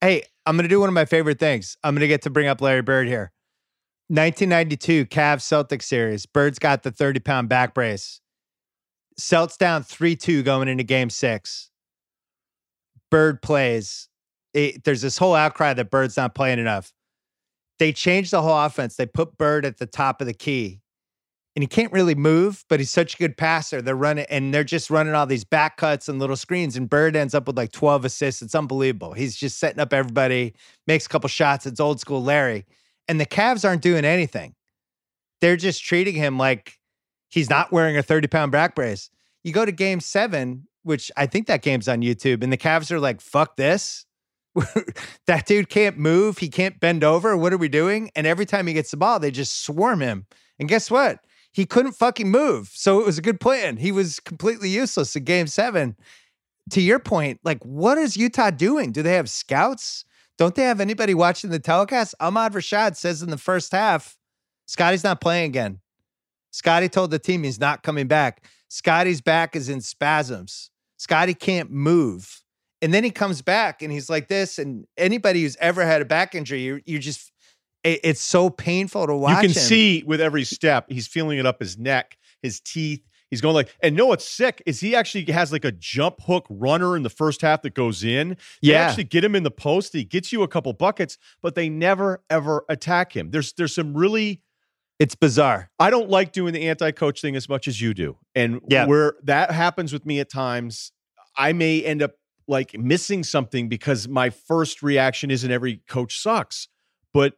hey, 0.00 0.22
I'm 0.44 0.56
going 0.56 0.64
to 0.64 0.68
do 0.68 0.78
one 0.80 0.88
of 0.88 0.94
my 0.94 1.06
favorite 1.06 1.38
things. 1.38 1.76
I'm 1.82 1.94
going 1.94 2.02
to 2.02 2.08
get 2.08 2.22
to 2.22 2.30
bring 2.30 2.46
up 2.46 2.60
Larry 2.60 2.82
Bird 2.82 3.08
here. 3.08 3.32
1992 4.08 5.06
Cavs 5.06 5.42
Celtics 5.42 5.82
series. 5.82 6.26
Bird's 6.26 6.58
got 6.60 6.84
the 6.84 6.92
30 6.92 7.18
pound 7.20 7.48
back 7.48 7.74
brace. 7.74 8.20
Celts 9.18 9.56
down 9.56 9.82
3 9.82 10.14
2 10.14 10.42
going 10.42 10.68
into 10.68 10.84
game 10.84 11.10
six. 11.10 11.70
Bird 13.10 13.40
plays. 13.42 14.08
It- 14.54 14.84
there's 14.84 15.02
this 15.02 15.18
whole 15.18 15.34
outcry 15.34 15.72
that 15.74 15.90
Bird's 15.90 16.16
not 16.16 16.34
playing 16.34 16.58
enough. 16.58 16.92
They 17.78 17.92
changed 17.92 18.30
the 18.30 18.42
whole 18.42 18.58
offense. 18.58 18.96
They 18.96 19.06
put 19.06 19.36
Bird 19.36 19.66
at 19.66 19.78
the 19.78 19.86
top 19.86 20.20
of 20.20 20.26
the 20.26 20.34
key 20.34 20.80
and 21.56 21.62
he 21.62 21.66
can't 21.66 21.90
really 21.90 22.14
move, 22.14 22.66
but 22.68 22.80
he's 22.80 22.90
such 22.90 23.14
a 23.14 23.16
good 23.16 23.38
passer. 23.38 23.80
They're 23.80 23.96
running 23.96 24.26
and 24.28 24.52
they're 24.52 24.62
just 24.62 24.90
running 24.90 25.14
all 25.14 25.24
these 25.24 25.44
back 25.44 25.78
cuts 25.78 26.06
and 26.06 26.18
little 26.18 26.36
screens. 26.36 26.76
And 26.76 26.88
Bird 26.88 27.16
ends 27.16 27.34
up 27.34 27.46
with 27.46 27.56
like 27.56 27.72
12 27.72 28.04
assists. 28.04 28.42
It's 28.42 28.54
unbelievable. 28.54 29.14
He's 29.14 29.34
just 29.34 29.58
setting 29.58 29.80
up 29.80 29.94
everybody, 29.94 30.54
makes 30.86 31.06
a 31.06 31.08
couple 31.08 31.28
shots. 31.28 31.64
It's 31.64 31.80
old 31.80 31.98
school 31.98 32.22
Larry. 32.22 32.66
And 33.08 33.18
the 33.18 33.24
Cavs 33.24 33.66
aren't 33.66 33.80
doing 33.80 34.04
anything. 34.04 34.54
They're 35.40 35.56
just 35.56 35.82
treating 35.82 36.14
him 36.14 36.36
like 36.36 36.78
he's 37.30 37.48
not 37.48 37.72
wearing 37.72 37.96
a 37.96 38.02
30 38.02 38.28
pound 38.28 38.52
back 38.52 38.74
brace. 38.74 39.08
You 39.42 39.52
go 39.52 39.64
to 39.64 39.72
game 39.72 40.00
seven, 40.00 40.68
which 40.82 41.10
I 41.16 41.24
think 41.24 41.46
that 41.46 41.62
game's 41.62 41.88
on 41.88 42.00
YouTube, 42.00 42.42
and 42.42 42.52
the 42.52 42.56
Cavs 42.56 42.90
are 42.90 43.00
like, 43.00 43.20
fuck 43.20 43.56
this. 43.56 44.05
that 45.26 45.46
dude 45.46 45.68
can't 45.68 45.98
move. 45.98 46.38
He 46.38 46.48
can't 46.48 46.80
bend 46.80 47.04
over. 47.04 47.36
What 47.36 47.52
are 47.52 47.58
we 47.58 47.68
doing? 47.68 48.10
And 48.16 48.26
every 48.26 48.46
time 48.46 48.66
he 48.66 48.74
gets 48.74 48.90
the 48.90 48.96
ball, 48.96 49.18
they 49.18 49.30
just 49.30 49.64
swarm 49.64 50.00
him. 50.00 50.26
And 50.58 50.68
guess 50.68 50.90
what? 50.90 51.20
He 51.52 51.66
couldn't 51.66 51.92
fucking 51.92 52.30
move. 52.30 52.70
So 52.72 53.00
it 53.00 53.06
was 53.06 53.18
a 53.18 53.22
good 53.22 53.40
plan. 53.40 53.76
He 53.76 53.92
was 53.92 54.20
completely 54.20 54.68
useless 54.68 55.16
in 55.16 55.24
game 55.24 55.46
seven. 55.46 55.96
To 56.70 56.80
your 56.80 56.98
point, 56.98 57.40
like, 57.44 57.62
what 57.64 57.96
is 57.96 58.16
Utah 58.16 58.50
doing? 58.50 58.92
Do 58.92 59.02
they 59.02 59.14
have 59.14 59.30
scouts? 59.30 60.04
Don't 60.36 60.54
they 60.54 60.64
have 60.64 60.80
anybody 60.80 61.14
watching 61.14 61.50
the 61.50 61.58
telecast? 61.58 62.14
Ahmad 62.20 62.52
Rashad 62.52 62.96
says 62.96 63.22
in 63.22 63.30
the 63.30 63.38
first 63.38 63.72
half, 63.72 64.16
Scotty's 64.66 65.04
not 65.04 65.20
playing 65.20 65.46
again. 65.46 65.80
Scotty 66.50 66.88
told 66.88 67.10
the 67.10 67.18
team 67.18 67.42
he's 67.44 67.60
not 67.60 67.82
coming 67.82 68.06
back. 68.06 68.44
Scotty's 68.68 69.20
back 69.20 69.54
is 69.54 69.68
in 69.68 69.80
spasms. 69.80 70.70
Scotty 70.96 71.34
can't 71.34 71.70
move. 71.70 72.42
And 72.86 72.94
then 72.94 73.02
he 73.02 73.10
comes 73.10 73.42
back 73.42 73.82
and 73.82 73.90
he's 73.90 74.08
like 74.08 74.28
this. 74.28 74.60
And 74.60 74.86
anybody 74.96 75.42
who's 75.42 75.56
ever 75.56 75.84
had 75.84 76.00
a 76.02 76.04
back 76.04 76.36
injury, 76.36 76.62
you 76.62 76.80
you 76.86 77.00
just 77.00 77.32
it- 77.82 77.98
it's 78.04 78.20
so 78.20 78.48
painful 78.48 79.08
to 79.08 79.14
watch. 79.16 79.30
You 79.42 79.48
can 79.48 79.50
him. 79.50 79.54
see 79.54 80.04
with 80.06 80.20
every 80.20 80.44
step, 80.44 80.86
he's 80.88 81.08
feeling 81.08 81.38
it 81.40 81.46
up 81.46 81.58
his 81.58 81.76
neck, 81.76 82.16
his 82.42 82.60
teeth. 82.60 83.02
He's 83.28 83.40
going 83.40 83.56
like, 83.56 83.74
and 83.82 83.96
no, 83.96 84.06
what's 84.06 84.24
sick 84.28 84.62
is 84.66 84.78
he 84.78 84.94
actually 84.94 85.24
has 85.32 85.50
like 85.50 85.64
a 85.64 85.72
jump 85.72 86.20
hook 86.22 86.46
runner 86.48 86.96
in 86.96 87.02
the 87.02 87.10
first 87.10 87.40
half 87.42 87.62
that 87.62 87.74
goes 87.74 88.04
in. 88.04 88.36
They 88.62 88.70
Yeah. 88.70 88.82
actually 88.82 89.02
get 89.02 89.24
him 89.24 89.34
in 89.34 89.42
the 89.42 89.50
post. 89.50 89.92
He 89.92 90.04
gets 90.04 90.32
you 90.32 90.44
a 90.44 90.48
couple 90.48 90.72
buckets, 90.72 91.18
but 91.42 91.56
they 91.56 91.68
never 91.68 92.22
ever 92.30 92.64
attack 92.68 93.16
him. 93.16 93.32
There's 93.32 93.52
there's 93.54 93.74
some 93.74 93.94
really 93.96 94.42
It's 95.00 95.16
bizarre. 95.16 95.70
I 95.80 95.90
don't 95.90 96.08
like 96.08 96.30
doing 96.32 96.54
the 96.54 96.68
anti-coach 96.68 97.20
thing 97.20 97.34
as 97.36 97.48
much 97.50 97.66
as 97.68 97.80
you 97.82 97.92
do. 97.94 98.16
And 98.36 98.60
Yeah. 98.70 98.86
where 98.86 99.14
that 99.24 99.50
happens 99.50 99.92
with 99.92 100.06
me 100.06 100.20
at 100.20 100.30
times, 100.30 100.92
I 101.36 101.52
may 101.52 101.82
end 101.84 102.00
up 102.00 102.12
like 102.48 102.78
missing 102.78 103.22
something 103.24 103.68
because 103.68 104.08
my 104.08 104.30
first 104.30 104.82
reaction 104.82 105.30
isn't 105.30 105.50
every 105.50 105.82
coach 105.88 106.20
sucks. 106.20 106.68
But 107.12 107.34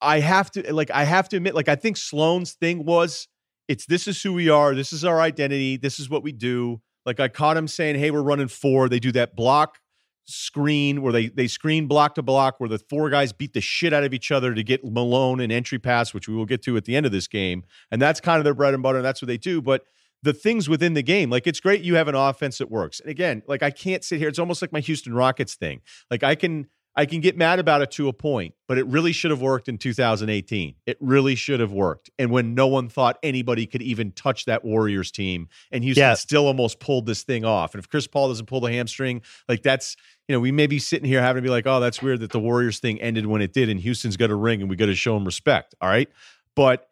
I 0.00 0.20
have 0.20 0.50
to 0.52 0.72
like 0.72 0.90
I 0.90 1.04
have 1.04 1.28
to 1.30 1.36
admit, 1.36 1.54
like 1.54 1.68
I 1.68 1.76
think 1.76 1.96
Sloan's 1.96 2.52
thing 2.52 2.84
was 2.84 3.28
it's 3.68 3.86
this 3.86 4.08
is 4.08 4.22
who 4.22 4.32
we 4.32 4.48
are, 4.48 4.74
this 4.74 4.92
is 4.92 5.04
our 5.04 5.20
identity, 5.20 5.76
this 5.76 6.00
is 6.00 6.08
what 6.08 6.22
we 6.22 6.32
do. 6.32 6.80
Like 7.06 7.20
I 7.20 7.28
caught 7.28 7.56
him 7.56 7.68
saying, 7.68 7.96
Hey, 7.98 8.10
we're 8.10 8.22
running 8.22 8.48
four. 8.48 8.88
They 8.88 9.00
do 9.00 9.12
that 9.12 9.36
block 9.36 9.78
screen 10.24 11.02
where 11.02 11.12
they 11.12 11.28
they 11.28 11.48
screen 11.48 11.86
block 11.86 12.14
to 12.14 12.22
block 12.22 12.60
where 12.60 12.68
the 12.68 12.78
four 12.78 13.10
guys 13.10 13.32
beat 13.32 13.52
the 13.52 13.60
shit 13.60 13.92
out 13.92 14.04
of 14.04 14.14
each 14.14 14.30
other 14.30 14.54
to 14.54 14.62
get 14.62 14.84
Malone 14.84 15.40
an 15.40 15.50
entry 15.50 15.78
pass, 15.78 16.14
which 16.14 16.28
we 16.28 16.34
will 16.34 16.46
get 16.46 16.62
to 16.62 16.76
at 16.76 16.84
the 16.84 16.96
end 16.96 17.04
of 17.04 17.12
this 17.12 17.26
game. 17.26 17.64
And 17.90 18.00
that's 18.00 18.20
kind 18.20 18.38
of 18.38 18.44
their 18.44 18.54
bread 18.54 18.74
and 18.74 18.82
butter. 18.82 18.98
And 18.98 19.04
that's 19.04 19.20
what 19.20 19.26
they 19.26 19.38
do. 19.38 19.60
But 19.60 19.82
the 20.22 20.32
things 20.32 20.68
within 20.68 20.94
the 20.94 21.02
game, 21.02 21.30
like 21.30 21.46
it's 21.46 21.60
great 21.60 21.82
you 21.82 21.94
have 21.94 22.08
an 22.08 22.14
offense 22.14 22.58
that 22.58 22.70
works. 22.70 23.00
And 23.00 23.10
again, 23.10 23.42
like 23.46 23.62
I 23.62 23.70
can't 23.70 24.04
sit 24.04 24.18
here. 24.18 24.28
It's 24.28 24.38
almost 24.38 24.62
like 24.62 24.72
my 24.72 24.80
Houston 24.80 25.14
Rockets 25.14 25.54
thing. 25.54 25.80
Like 26.10 26.22
I 26.22 26.34
can 26.34 26.68
I 26.96 27.06
can 27.06 27.20
get 27.20 27.36
mad 27.36 27.60
about 27.60 27.82
it 27.82 27.92
to 27.92 28.08
a 28.08 28.12
point, 28.12 28.54
but 28.66 28.76
it 28.76 28.86
really 28.86 29.12
should 29.12 29.30
have 29.30 29.40
worked 29.40 29.68
in 29.68 29.78
2018. 29.78 30.74
It 30.86 30.96
really 31.00 31.36
should 31.36 31.60
have 31.60 31.72
worked. 31.72 32.10
And 32.18 32.30
when 32.30 32.54
no 32.54 32.66
one 32.66 32.88
thought 32.88 33.18
anybody 33.22 33.66
could 33.66 33.80
even 33.80 34.10
touch 34.10 34.46
that 34.46 34.64
Warriors 34.64 35.12
team, 35.12 35.48
and 35.70 35.84
Houston 35.84 36.02
yeah. 36.02 36.14
still 36.14 36.46
almost 36.46 36.80
pulled 36.80 37.06
this 37.06 37.22
thing 37.22 37.44
off. 37.44 37.74
And 37.74 37.82
if 37.82 37.88
Chris 37.88 38.08
Paul 38.08 38.28
doesn't 38.28 38.46
pull 38.46 38.60
the 38.60 38.72
hamstring, 38.72 39.22
like 39.48 39.62
that's, 39.62 39.96
you 40.26 40.34
know, 40.34 40.40
we 40.40 40.50
may 40.50 40.66
be 40.66 40.80
sitting 40.80 41.06
here 41.06 41.22
having 41.22 41.42
to 41.42 41.46
be 41.46 41.50
like, 41.50 41.66
oh, 41.66 41.78
that's 41.78 42.02
weird 42.02 42.20
that 42.20 42.32
the 42.32 42.40
Warriors 42.40 42.80
thing 42.80 43.00
ended 43.00 43.24
when 43.24 43.40
it 43.40 43.52
did, 43.52 43.68
and 43.68 43.78
Houston's 43.80 44.16
got 44.16 44.30
a 44.30 44.34
ring 44.34 44.60
and 44.60 44.68
we 44.68 44.74
got 44.74 44.86
to 44.86 44.94
show 44.96 45.14
them 45.14 45.24
respect. 45.24 45.76
All 45.80 45.88
right. 45.88 46.08
But 46.56 46.90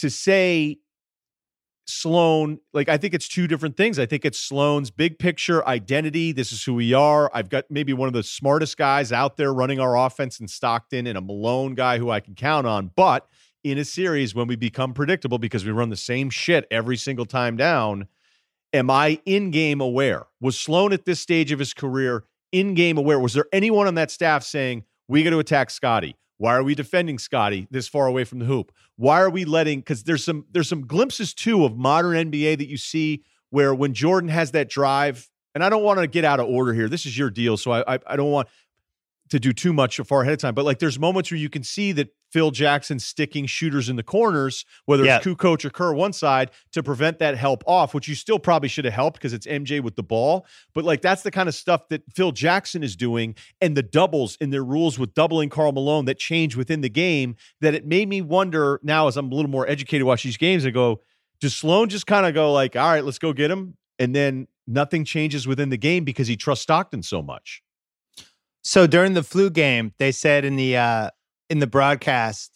to 0.00 0.10
say 0.10 0.78
Sloan, 1.86 2.60
like 2.72 2.88
I 2.88 2.96
think 2.96 3.12
it's 3.12 3.28
two 3.28 3.46
different 3.46 3.76
things. 3.76 3.98
I 3.98 4.06
think 4.06 4.24
it's 4.24 4.38
Sloan's 4.38 4.90
big 4.90 5.18
picture 5.18 5.66
identity. 5.66 6.32
This 6.32 6.50
is 6.50 6.64
who 6.64 6.74
we 6.74 6.94
are. 6.94 7.30
I've 7.34 7.50
got 7.50 7.64
maybe 7.70 7.92
one 7.92 8.06
of 8.06 8.14
the 8.14 8.22
smartest 8.22 8.78
guys 8.78 9.12
out 9.12 9.36
there 9.36 9.52
running 9.52 9.80
our 9.80 9.96
offense 9.96 10.40
in 10.40 10.48
Stockton 10.48 11.06
and 11.06 11.18
a 11.18 11.20
Malone 11.20 11.74
guy 11.74 11.98
who 11.98 12.10
I 12.10 12.20
can 12.20 12.34
count 12.34 12.66
on. 12.66 12.90
But 12.96 13.28
in 13.62 13.78
a 13.78 13.84
series 13.84 14.34
when 14.34 14.46
we 14.46 14.56
become 14.56 14.94
predictable 14.94 15.38
because 15.38 15.64
we 15.64 15.72
run 15.72 15.90
the 15.90 15.96
same 15.96 16.30
shit 16.30 16.66
every 16.70 16.96
single 16.96 17.26
time 17.26 17.56
down, 17.56 18.08
am 18.72 18.90
I 18.90 19.20
in 19.26 19.50
game 19.50 19.80
aware? 19.80 20.26
Was 20.40 20.58
Sloan 20.58 20.92
at 20.92 21.04
this 21.04 21.20
stage 21.20 21.52
of 21.52 21.58
his 21.58 21.74
career 21.74 22.24
in 22.52 22.74
game 22.74 22.96
aware? 22.96 23.20
Was 23.20 23.34
there 23.34 23.46
anyone 23.52 23.86
on 23.86 23.94
that 23.96 24.10
staff 24.10 24.42
saying, 24.42 24.84
we 25.08 25.22
got 25.22 25.30
to 25.30 25.38
attack 25.38 25.70
Scottie? 25.70 26.16
Why 26.38 26.54
are 26.54 26.62
we 26.62 26.74
defending 26.74 27.18
Scotty 27.18 27.68
this 27.70 27.88
far 27.88 28.06
away 28.06 28.24
from 28.24 28.40
the 28.40 28.44
hoop? 28.44 28.72
Why 28.96 29.20
are 29.20 29.30
we 29.30 29.44
letting 29.44 29.80
because 29.80 30.04
there's 30.04 30.24
some 30.24 30.46
there's 30.50 30.68
some 30.68 30.86
glimpses 30.86 31.34
too 31.34 31.64
of 31.64 31.76
modern 31.76 32.30
NBA 32.30 32.58
that 32.58 32.68
you 32.68 32.76
see 32.76 33.22
where 33.50 33.74
when 33.74 33.94
Jordan 33.94 34.30
has 34.30 34.50
that 34.52 34.68
drive, 34.68 35.30
and 35.54 35.62
I 35.62 35.68
don't 35.68 35.84
want 35.84 36.00
to 36.00 36.06
get 36.06 36.24
out 36.24 36.40
of 36.40 36.46
order 36.46 36.74
here. 36.74 36.88
This 36.88 37.06
is 37.06 37.16
your 37.16 37.30
deal, 37.30 37.56
so 37.56 37.70
I 37.70 37.94
I, 37.94 37.98
I 38.06 38.16
don't 38.16 38.30
want 38.30 38.48
to 39.30 39.40
do 39.40 39.52
too 39.52 39.72
much 39.72 39.98
far 39.98 40.22
ahead 40.22 40.34
of 40.34 40.38
time. 40.38 40.54
But 40.54 40.64
like 40.64 40.78
there's 40.78 40.98
moments 40.98 41.30
where 41.30 41.38
you 41.38 41.48
can 41.48 41.62
see 41.62 41.92
that 41.92 42.08
Phil 42.30 42.50
Jackson 42.50 42.98
sticking 42.98 43.46
shooters 43.46 43.88
in 43.88 43.96
the 43.96 44.02
corners, 44.02 44.64
whether 44.86 45.04
yeah. 45.04 45.18
it's 45.18 45.26
Kukoc 45.26 45.64
or 45.64 45.70
Kerr 45.70 45.94
one 45.94 46.12
side, 46.12 46.50
to 46.72 46.82
prevent 46.82 47.20
that 47.20 47.36
help 47.36 47.62
off, 47.66 47.94
which 47.94 48.08
you 48.08 48.14
still 48.14 48.38
probably 48.38 48.68
should 48.68 48.84
have 48.84 48.94
helped 48.94 49.18
because 49.18 49.32
it's 49.32 49.46
MJ 49.46 49.80
with 49.80 49.96
the 49.96 50.02
ball. 50.02 50.46
But 50.74 50.84
like 50.84 51.00
that's 51.00 51.22
the 51.22 51.30
kind 51.30 51.48
of 51.48 51.54
stuff 51.54 51.88
that 51.88 52.02
Phil 52.14 52.32
Jackson 52.32 52.82
is 52.82 52.96
doing, 52.96 53.34
and 53.60 53.76
the 53.76 53.82
doubles 53.82 54.36
in 54.40 54.50
their 54.50 54.64
rules 54.64 54.98
with 54.98 55.14
doubling 55.14 55.48
Karl 55.48 55.72
Malone 55.72 56.04
that 56.06 56.18
change 56.18 56.56
within 56.56 56.80
the 56.80 56.90
game. 56.90 57.36
That 57.60 57.74
it 57.74 57.86
made 57.86 58.08
me 58.08 58.20
wonder 58.20 58.80
now 58.82 59.06
as 59.08 59.16
I'm 59.16 59.30
a 59.30 59.34
little 59.34 59.50
more 59.50 59.68
educated 59.68 60.04
watch 60.04 60.24
these 60.24 60.36
games 60.36 60.64
and 60.64 60.74
go, 60.74 61.02
does 61.40 61.54
Sloan 61.54 61.88
just 61.88 62.06
kind 62.06 62.26
of 62.26 62.34
go 62.34 62.52
like, 62.52 62.76
all 62.76 62.90
right, 62.90 63.04
let's 63.04 63.18
go 63.18 63.32
get 63.32 63.50
him, 63.50 63.76
and 63.98 64.14
then 64.14 64.48
nothing 64.66 65.04
changes 65.04 65.46
within 65.46 65.70
the 65.70 65.76
game 65.76 66.04
because 66.04 66.26
he 66.26 66.36
trusts 66.36 66.64
Stockton 66.64 67.02
so 67.02 67.22
much. 67.22 67.62
So 68.64 68.86
during 68.86 69.12
the 69.12 69.22
flu 69.22 69.50
game, 69.50 69.92
they 69.98 70.10
said 70.10 70.44
in 70.44 70.56
the 70.56 70.76
uh, 70.76 71.10
in 71.50 71.58
the 71.58 71.66
broadcast 71.66 72.50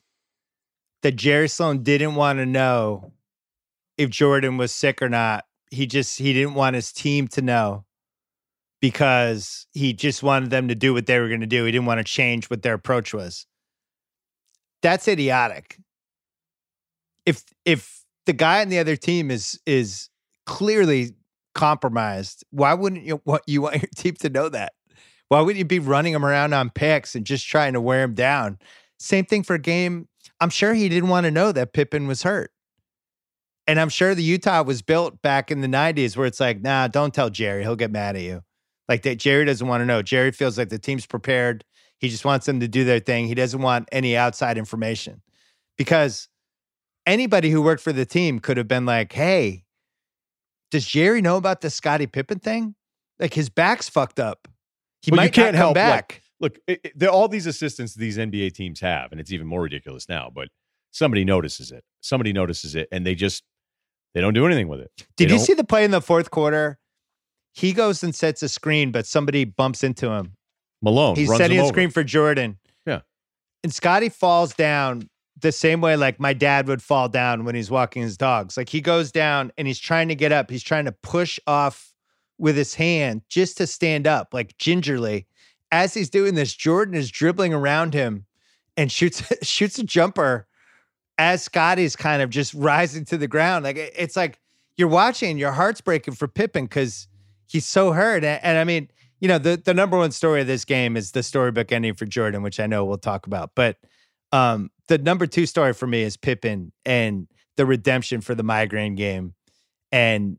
that 1.03 1.17
Jerry 1.17 1.49
Sloan 1.49 1.83
didn't 1.83 2.15
want 2.15 2.39
to 2.39 2.47
know 2.47 3.13
if 3.99 4.09
Jordan 4.09 4.57
was 4.57 4.73
sick 4.73 5.03
or 5.03 5.11
not. 5.11 5.45
He 5.71 5.87
just 5.87 6.19
he 6.19 6.33
didn't 6.33 6.55
want 6.55 6.75
his 6.75 6.93
team 6.93 7.29
to 7.29 7.43
know 7.43 7.85
because 8.81 9.67
he 9.73 9.93
just 9.93 10.23
wanted 10.23 10.49
them 10.49 10.69
to 10.69 10.75
do 10.75 10.95
what 10.95 11.07
they 11.07 11.19
were 11.19 11.29
going 11.29 11.41
to 11.41 11.47
do. 11.47 11.65
He 11.67 11.73
didn't 11.73 11.87
want 11.87 11.99
to 11.99 12.05
change 12.05 12.49
what 12.49 12.63
their 12.63 12.75
approach 12.75 13.13
was. 13.13 13.47
That's 14.81 15.07
idiotic. 15.09 15.77
If 17.27 17.45
if 17.67 18.03
the 18.25 18.33
guy 18.33 18.63
on 18.63 18.71
the 18.71 18.79
other 18.79 18.97
team 18.97 19.31
is 19.31 19.61
is 19.67 20.09
clearly 20.47 21.17
compromised, 21.55 22.45
why 22.51 22.73
wouldn't 22.73 23.05
you 23.05 23.21
want 23.27 23.43
you 23.47 23.61
want 23.61 23.83
your 23.83 23.91
team 23.95 24.15
to 24.21 24.31
know 24.31 24.49
that? 24.49 24.73
Why 25.29 25.41
would 25.41 25.57
you 25.57 25.65
be 25.65 25.79
running 25.79 26.15
him 26.15 26.25
around 26.25 26.55
on 26.55 26.71
picks 26.71 27.15
and 27.15 27.25
just 27.27 27.47
trying 27.47 27.75
to 27.75 27.81
wear 27.81 28.03
him 28.03 28.15
down? 28.15 28.59
Same 28.99 29.25
thing 29.25 29.43
for 29.43 29.59
game. 29.59 30.09
I'm 30.41 30.51
sure 30.51 30.75
he 30.75 30.89
didn't 30.89 31.09
want 31.09 31.25
to 31.25 31.31
know 31.31 31.53
that 31.53 31.73
Pippen 31.73 32.07
was 32.07 32.23
hurt. 32.23 32.51
And 33.67 33.79
I'm 33.79 33.91
sure 33.91 34.15
the 34.15 34.23
Utah 34.23 34.63
was 34.63 34.81
built 34.81 35.21
back 35.21 35.51
in 35.51 35.61
the 35.61 35.69
90s 35.69 36.17
where 36.17 36.27
it's 36.27 36.41
like, 36.41 36.63
nah, 36.63 36.89
don't 36.89 37.13
tell 37.13 37.29
Jerry. 37.29 37.63
He'll 37.63 37.77
get 37.77 37.91
mad 37.91 38.17
at 38.17 38.23
you. 38.23 38.43
Like 38.89 39.03
that, 39.03 39.19
Jerry 39.19 39.45
doesn't 39.45 39.67
want 39.67 39.83
to 39.83 39.87
know. 39.87 40.01
Jerry 40.01 40.33
feels 40.33 40.57
like 40.57 40.71
the 40.71 40.79
team's 40.79 41.05
prepared. 41.05 41.65
He 41.99 42.09
just 42.09 42.25
wants 42.25 42.47
them 42.47 42.61
to 42.61 42.69
do 42.69 42.85
their 42.85 43.01
thing. 43.01 43.27
He 43.27 43.35
doesn't 43.35 43.61
want 43.61 43.89
any 43.93 44.17
outside 44.17 44.57
information 44.57 45.21
because 45.77 46.29
anybody 47.07 47.51
who 47.51 47.61
worked 47.61 47.83
for 47.83 47.93
the 47.93 48.07
team 48.07 48.39
could 48.39 48.57
have 48.57 48.69
been 48.69 48.87
like, 48.87 49.13
hey, 49.13 49.65
does 50.71 50.87
Jerry 50.87 51.21
know 51.21 51.37
about 51.37 51.61
the 51.61 51.69
Scottie 51.69 52.07
Pippen 52.07 52.39
thing? 52.39 52.75
Like 53.19 53.35
his 53.35 53.51
back's 53.51 53.89
fucked 53.89 54.19
up. 54.19 54.48
He 55.03 55.11
well, 55.11 55.17
might 55.17 55.33
can't 55.33 55.57
help 55.57 55.75
back. 55.75 56.23
Like, 56.41 56.53
look, 56.53 56.59
it, 56.67 56.81
it, 56.85 57.09
all 57.09 57.29
these 57.29 57.47
assistants 57.47 57.95
these 57.95 58.19
NBA 58.19 58.55
teams 58.55 58.81
have, 58.81 59.13
and 59.13 59.21
it's 59.21 59.33
even 59.33 59.47
more 59.47 59.63
ridiculous 59.63 60.09
now. 60.09 60.31
But 60.35 60.49
somebody 60.91 61.25
notices 61.25 61.71
it. 61.71 61.85
Somebody 62.01 62.33
notices 62.33 62.75
it, 62.75 62.89
and 62.91 63.07
they 63.07 63.15
just 63.15 63.45
they 64.15 64.21
don't 64.21 64.35
do 64.35 64.47
anything 64.47 64.69
with 64.69 64.81
it. 64.81 64.91
Did 65.17 65.31
you 65.31 65.39
see 65.39 65.55
the 65.55 65.65
play 65.65 65.85
in 65.85 65.91
the 65.91 66.01
fourth 66.01 66.31
quarter? 66.31 66.79
He 67.55 67.73
goes 67.73 68.03
and 68.03 68.15
sets 68.15 68.43
a 68.43 68.49
screen, 68.49 68.93
but 68.93 69.07
somebody 69.07 69.45
bumps 69.45 69.83
into 69.83 70.11
him. 70.11 70.35
Malone. 70.81 71.17
He's 71.17 71.35
setting 71.37 71.59
a 71.59 71.67
screen 71.67 71.91
for 71.91 72.05
Jordan. 72.05 72.59
Yeah. 72.87 73.01
And 73.65 73.75
Scotty 73.75 74.09
falls 74.09 74.55
down 74.55 75.09
the 75.41 75.53
same 75.53 75.81
way 75.81 75.97
like 75.97 76.21
my 76.21 76.33
dad 76.33 76.69
would 76.69 76.83
fall 76.83 77.09
down 77.09 77.45
when 77.45 77.55
he's 77.55 77.71
walking 77.71 78.03
his 78.03 78.17
dogs. 78.17 78.57
Like 78.57 78.69
he 78.69 78.81
goes 78.81 79.13
down 79.13 79.53
and 79.57 79.67
he's 79.67 79.79
trying 79.79 80.09
to 80.09 80.15
get 80.15 80.33
up. 80.33 80.51
He's 80.51 80.63
trying 80.63 80.85
to 80.85 80.93
push 80.93 81.39
off 81.47 81.88
with 82.39 82.57
his 82.57 82.75
hand 82.75 83.23
just 83.29 83.57
to 83.59 83.67
stand 83.67 84.07
up, 84.07 84.33
like 84.33 84.57
gingerly. 84.59 85.27
As 85.71 85.93
he's 85.93 86.09
doing 86.09 86.35
this, 86.35 86.55
Jordan 86.55 86.95
is 86.95 87.11
dribbling 87.11 87.53
around 87.53 87.93
him 87.93 88.25
and 88.77 88.91
shoots 88.91 89.23
shoots 89.43 89.79
a 89.79 89.85
jumper 89.85 90.47
as 91.19 91.43
Scottie's 91.43 91.97
kind 91.97 92.23
of 92.23 92.31
just 92.31 92.55
rising 92.55 93.05
to 93.07 93.19
the 93.19 93.29
ground. 93.29 93.65
Like 93.65 93.77
it's 93.77 94.17
like 94.17 94.39
you're 94.77 94.89
watching, 94.89 95.37
your 95.37 95.53
heart's 95.53 95.81
breaking 95.81 96.15
for 96.15 96.29
Pippen 96.29 96.65
because 96.65 97.09
he's 97.49 97.67
so 97.67 97.93
hurt. 97.93 98.23
And, 98.23 98.43
and, 98.45 98.57
I 98.57 98.65
mean, 98.65 98.89
you 99.21 99.27
know, 99.27 99.39
the 99.39 99.61
the 99.63 99.75
number 99.75 99.99
one 99.99 100.13
story 100.13 100.41
of 100.41 100.47
this 100.47 100.65
game 100.65 100.97
is 100.97 101.11
the 101.11 101.23
storybook 101.23 101.73
ending 101.73 101.95
for 101.95 102.07
Jordan, 102.07 102.43
which 102.43 102.61
I 102.61 102.67
know 102.67 102.85
we'll 102.85 102.99
talk 102.99 103.27
about. 103.27 103.51
But 103.55 103.77
um, 104.33 104.71
the 104.87 104.99
number 104.99 105.27
two 105.27 105.47
story 105.47 105.75
for 105.75 105.87
me 105.87 106.03
is 106.03 106.17
Pippen 106.17 106.73
and 106.85 107.27
the 107.57 107.67
redemption 107.67 108.21
for 108.21 108.35
the 108.35 108.45
migraine 108.45 108.95
game. 108.95 109.35
And 109.91 110.39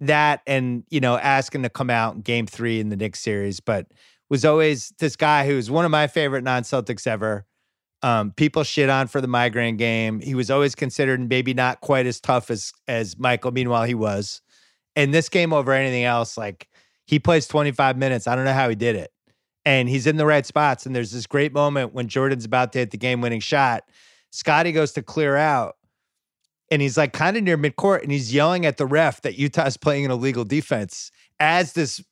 that 0.00 0.42
and 0.46 0.84
you 0.90 1.00
know 1.00 1.16
asking 1.16 1.62
to 1.62 1.70
come 1.70 1.90
out 1.90 2.16
in 2.16 2.20
game 2.22 2.46
three 2.46 2.80
in 2.80 2.88
the 2.88 2.96
Knicks 2.96 3.20
series, 3.20 3.60
but 3.60 3.86
was 4.28 4.44
always 4.44 4.92
this 4.98 5.16
guy 5.16 5.46
who 5.46 5.56
was 5.56 5.70
one 5.70 5.84
of 5.84 5.90
my 5.90 6.06
favorite 6.06 6.42
non-Celtics 6.42 7.06
ever. 7.06 7.46
Um, 8.02 8.32
people 8.32 8.64
shit 8.64 8.90
on 8.90 9.06
for 9.06 9.20
the 9.20 9.28
migraine 9.28 9.76
game. 9.76 10.20
He 10.20 10.34
was 10.34 10.50
always 10.50 10.74
considered 10.74 11.26
maybe 11.28 11.54
not 11.54 11.80
quite 11.80 12.06
as 12.06 12.20
tough 12.20 12.50
as 12.50 12.72
as 12.86 13.18
Michael. 13.18 13.52
Meanwhile, 13.52 13.84
he 13.84 13.94
was. 13.94 14.42
And 14.96 15.12
this 15.12 15.28
game 15.28 15.52
over 15.52 15.72
anything 15.72 16.04
else, 16.04 16.36
like 16.36 16.68
he 17.06 17.18
plays 17.18 17.46
25 17.46 17.96
minutes. 17.96 18.26
I 18.26 18.36
don't 18.36 18.44
know 18.44 18.52
how 18.52 18.68
he 18.68 18.74
did 18.74 18.96
it. 18.96 19.10
And 19.64 19.88
he's 19.88 20.06
in 20.06 20.16
the 20.16 20.26
right 20.26 20.44
spots. 20.44 20.84
And 20.84 20.94
there's 20.94 21.12
this 21.12 21.26
great 21.26 21.52
moment 21.52 21.94
when 21.94 22.08
Jordan's 22.08 22.44
about 22.44 22.72
to 22.74 22.80
hit 22.80 22.90
the 22.90 22.98
game 22.98 23.20
winning 23.20 23.40
shot. 23.40 23.84
Scotty 24.30 24.72
goes 24.72 24.92
to 24.92 25.02
clear 25.02 25.36
out 25.36 25.76
and 26.74 26.82
he's 26.82 26.96
like 26.96 27.12
kind 27.12 27.36
of 27.36 27.44
near 27.44 27.56
midcourt 27.56 28.02
and 28.02 28.10
he's 28.10 28.34
yelling 28.34 28.66
at 28.66 28.78
the 28.78 28.84
ref 28.84 29.22
that 29.22 29.38
Utah's 29.38 29.76
playing 29.76 30.04
an 30.04 30.10
illegal 30.10 30.42
defense 30.44 31.12
as 31.38 31.74
this 31.74 32.02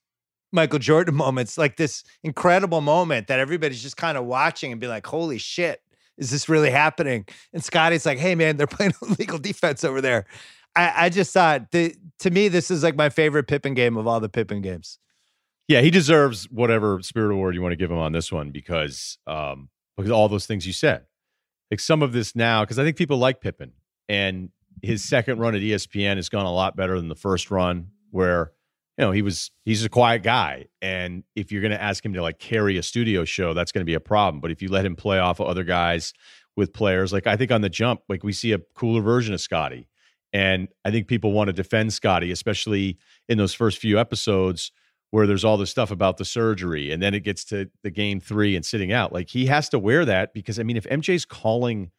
Michael 0.52 0.78
Jordan 0.78 1.14
moments, 1.16 1.58
like 1.58 1.76
this 1.76 2.04
incredible 2.22 2.80
moment 2.80 3.26
that 3.26 3.40
everybody's 3.40 3.82
just 3.82 3.96
kind 3.96 4.16
of 4.16 4.24
watching 4.24 4.70
and 4.70 4.80
be 4.80 4.86
like, 4.86 5.04
holy 5.04 5.38
shit, 5.38 5.82
is 6.16 6.30
this 6.30 6.48
really 6.48 6.70
happening? 6.70 7.26
And 7.52 7.64
Scotty's 7.64 8.06
like, 8.06 8.18
hey 8.18 8.36
man, 8.36 8.56
they're 8.56 8.66
playing 8.68 8.92
illegal 9.02 9.38
defense 9.38 9.82
over 9.82 10.00
there. 10.00 10.26
I, 10.76 11.06
I 11.06 11.08
just 11.08 11.32
thought 11.32 11.72
the, 11.72 11.96
to 12.20 12.30
me, 12.30 12.46
this 12.46 12.70
is 12.70 12.84
like 12.84 12.94
my 12.94 13.08
favorite 13.08 13.48
Pippen 13.48 13.74
game 13.74 13.96
of 13.96 14.06
all 14.06 14.20
the 14.20 14.28
Pippen 14.28 14.62
games. 14.62 15.00
Yeah, 15.66 15.80
he 15.80 15.90
deserves 15.90 16.48
whatever 16.52 17.02
spirit 17.02 17.32
award 17.32 17.56
you 17.56 17.62
want 17.62 17.72
to 17.72 17.76
give 17.76 17.90
him 17.90 17.98
on 17.98 18.12
this 18.12 18.30
one 18.30 18.50
because 18.52 19.18
um 19.26 19.70
because 19.96 20.12
all 20.12 20.28
those 20.28 20.46
things 20.46 20.68
you 20.68 20.72
said. 20.72 21.06
Like 21.68 21.80
some 21.80 22.00
of 22.00 22.12
this 22.12 22.36
now, 22.36 22.62
because 22.62 22.78
I 22.78 22.84
think 22.84 22.96
people 22.96 23.16
like 23.16 23.40
Pippen 23.40 23.72
and 24.12 24.50
his 24.82 25.02
second 25.02 25.38
run 25.38 25.54
at 25.54 25.62
ESPN 25.62 26.16
has 26.16 26.28
gone 26.28 26.44
a 26.44 26.52
lot 26.52 26.76
better 26.76 26.98
than 26.98 27.08
the 27.08 27.14
first 27.14 27.50
run, 27.50 27.88
where 28.10 28.52
you 28.98 29.04
know 29.06 29.10
he 29.10 29.22
was 29.22 29.50
he's 29.64 29.82
a 29.86 29.88
quiet 29.88 30.22
guy, 30.22 30.66
and 30.82 31.24
if 31.34 31.50
you're 31.50 31.62
going 31.62 31.72
to 31.72 31.82
ask 31.82 32.04
him 32.04 32.12
to 32.12 32.20
like 32.20 32.38
carry 32.38 32.76
a 32.76 32.82
studio 32.82 33.24
show, 33.24 33.54
that's 33.54 33.72
going 33.72 33.80
to 33.80 33.90
be 33.90 33.94
a 33.94 34.00
problem. 34.00 34.42
But 34.42 34.50
if 34.50 34.60
you 34.60 34.68
let 34.68 34.84
him 34.84 34.96
play 34.96 35.18
off 35.18 35.40
of 35.40 35.46
other 35.46 35.64
guys 35.64 36.12
with 36.56 36.74
players, 36.74 37.10
like 37.10 37.26
I 37.26 37.36
think 37.36 37.50
on 37.50 37.62
the 37.62 37.70
jump, 37.70 38.02
like 38.10 38.22
we 38.22 38.34
see 38.34 38.52
a 38.52 38.58
cooler 38.74 39.00
version 39.00 39.32
of 39.32 39.40
Scotty, 39.40 39.88
and 40.30 40.68
I 40.84 40.90
think 40.90 41.08
people 41.08 41.32
want 41.32 41.48
to 41.48 41.54
defend 41.54 41.94
Scotty, 41.94 42.30
especially 42.30 42.98
in 43.30 43.38
those 43.38 43.54
first 43.54 43.78
few 43.78 43.98
episodes 43.98 44.72
where 45.10 45.26
there's 45.26 45.44
all 45.44 45.56
this 45.56 45.70
stuff 45.70 45.90
about 45.90 46.16
the 46.16 46.24
surgery 46.24 46.90
and 46.90 47.02
then 47.02 47.12
it 47.12 47.20
gets 47.20 47.44
to 47.44 47.70
the 47.82 47.90
game 47.90 48.18
three 48.18 48.56
and 48.56 48.64
sitting 48.64 48.92
out. 48.92 49.12
Like 49.12 49.28
he 49.28 49.44
has 49.46 49.68
to 49.70 49.78
wear 49.78 50.06
that 50.06 50.32
because 50.32 50.58
I 50.58 50.62
mean, 50.62 50.76
if 50.76 50.84
MJ's 50.84 51.26
calling 51.26 51.90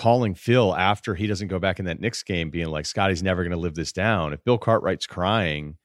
calling 0.00 0.34
Phil 0.34 0.74
after 0.74 1.14
he 1.14 1.26
doesn't 1.26 1.48
go 1.48 1.58
back 1.58 1.78
in 1.78 1.84
that 1.84 2.00
Knicks 2.00 2.22
game, 2.22 2.48
being 2.48 2.68
like, 2.68 2.86
Scotty's 2.86 3.22
never 3.22 3.42
going 3.42 3.52
to 3.52 3.58
live 3.58 3.74
this 3.74 3.92
down. 3.92 4.32
If 4.32 4.42
Bill 4.42 4.56
Cartwright's 4.56 5.06
crying 5.06 5.76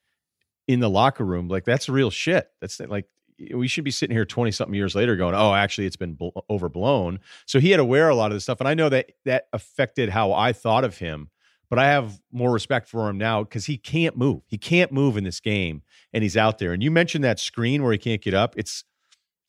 in 0.70 0.80
the 0.80 0.90
locker 0.90 1.26
room, 1.26 1.50
like 1.50 1.66
that's 1.66 1.90
real 1.90 2.10
shit. 2.10 2.48
That's 2.62 2.80
like 2.80 3.08
we 3.54 3.68
should 3.68 3.84
be 3.84 3.92
sitting 3.92 4.16
here 4.16 4.24
20 4.24 4.52
something 4.52 4.74
years 4.74 4.96
later 4.96 5.18
going, 5.18 5.36
oh, 5.36 5.54
actually, 5.54 5.86
it's 5.86 5.98
been 5.98 6.14
bl- 6.14 6.30
overblown. 6.50 7.20
So 7.46 7.60
he 7.60 7.72
had 7.72 7.78
to 7.78 7.86
wear 7.86 8.08
a 8.08 8.16
lot 8.16 8.32
of 8.32 8.38
this 8.38 8.44
stuff. 8.44 8.62
And 8.62 8.70
I 8.70 8.74
know 8.74 8.88
that 8.88 9.12
that 9.26 9.48
affected 9.52 10.08
how 10.08 10.32
I 10.32 10.54
thought 10.54 10.86
of 10.86 10.98
him, 10.98 11.30
but 11.70 11.78
I 11.78 11.88
have 11.88 12.22
more 12.32 12.54
respect 12.54 12.88
for 12.88 13.10
him 13.10 13.18
now 13.18 13.44
because 13.44 13.66
he 13.66 13.78
can't 13.78 14.16
move. 14.16 14.44
He 14.48 14.58
can't 14.58 14.94
move 14.94 15.18
in 15.18 15.26
this 15.26 15.42
game 15.42 15.82
and 16.14 16.24
he's 16.24 16.38
out 16.38 16.58
there. 16.60 16.72
And 16.72 16.82
you 16.82 16.90
mentioned 16.90 17.26
that 17.26 17.38
screen 17.38 17.84
where 17.84 17.92
he 17.92 17.98
can't 17.98 18.22
get 18.22 18.34
up. 18.34 18.54
It's, 18.56 18.86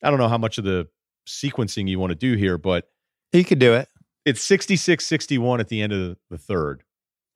I 0.03 0.09
don't 0.09 0.19
know 0.19 0.27
how 0.27 0.37
much 0.37 0.57
of 0.57 0.65
the 0.65 0.89
sequencing 1.25 1.87
you 1.87 1.99
want 1.99 2.11
to 2.11 2.15
do 2.15 2.35
here, 2.35 2.57
but 2.57 2.89
he 3.31 3.45
could 3.45 3.59
do 3.59 3.73
it. 3.73 3.87
It's 4.27 4.43
66 4.43 5.05
61 5.05 5.61
at 5.61 5.69
the 5.69 5.81
end 5.81 5.93
of 5.93 6.17
the 6.29 6.37
third. 6.37 6.83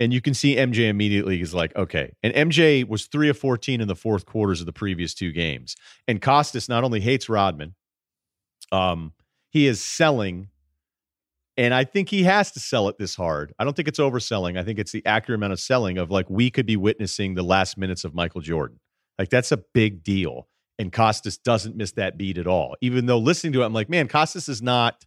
And 0.01 0.11
you 0.11 0.19
can 0.19 0.33
see 0.33 0.57
MJ 0.57 0.89
immediately 0.89 1.39
is 1.39 1.53
like, 1.53 1.73
okay. 1.77 2.11
And 2.21 2.33
MJ 2.33 2.85
was 2.85 3.05
three 3.05 3.29
of 3.29 3.37
14 3.37 3.79
in 3.79 3.87
the 3.87 3.95
fourth 3.95 4.25
quarters 4.25 4.59
of 4.59 4.65
the 4.65 4.73
previous 4.73 5.13
two 5.13 5.31
games. 5.31 5.77
And 6.05 6.21
Costas 6.21 6.67
not 6.67 6.83
only 6.83 6.99
hates 6.99 7.29
Rodman, 7.29 7.75
um, 8.73 9.13
he 9.51 9.67
is 9.67 9.81
selling. 9.81 10.49
And 11.55 11.73
I 11.73 11.85
think 11.85 12.09
he 12.09 12.23
has 12.23 12.51
to 12.53 12.59
sell 12.59 12.89
it 12.89 12.97
this 12.97 13.15
hard. 13.15 13.53
I 13.57 13.63
don't 13.63 13.73
think 13.73 13.87
it's 13.87 13.99
overselling. 13.99 14.59
I 14.59 14.63
think 14.63 14.77
it's 14.77 14.91
the 14.91 15.05
accurate 15.05 15.39
amount 15.39 15.53
of 15.53 15.61
selling 15.61 15.97
of 15.97 16.11
like 16.11 16.29
we 16.29 16.49
could 16.49 16.65
be 16.65 16.75
witnessing 16.75 17.35
the 17.35 17.43
last 17.43 17.77
minutes 17.77 18.03
of 18.03 18.13
Michael 18.13 18.41
Jordan. 18.41 18.81
Like 19.17 19.29
that's 19.29 19.53
a 19.53 19.57
big 19.73 20.03
deal. 20.03 20.49
And 20.77 20.91
Costas 20.91 21.37
doesn't 21.37 21.77
miss 21.77 21.93
that 21.93 22.17
beat 22.17 22.37
at 22.37 22.47
all. 22.47 22.75
Even 22.81 23.05
though 23.05 23.19
listening 23.19 23.53
to 23.53 23.61
it, 23.61 23.65
I'm 23.65 23.73
like, 23.73 23.87
man, 23.87 24.09
Costas 24.09 24.49
is 24.49 24.61
not 24.61 25.05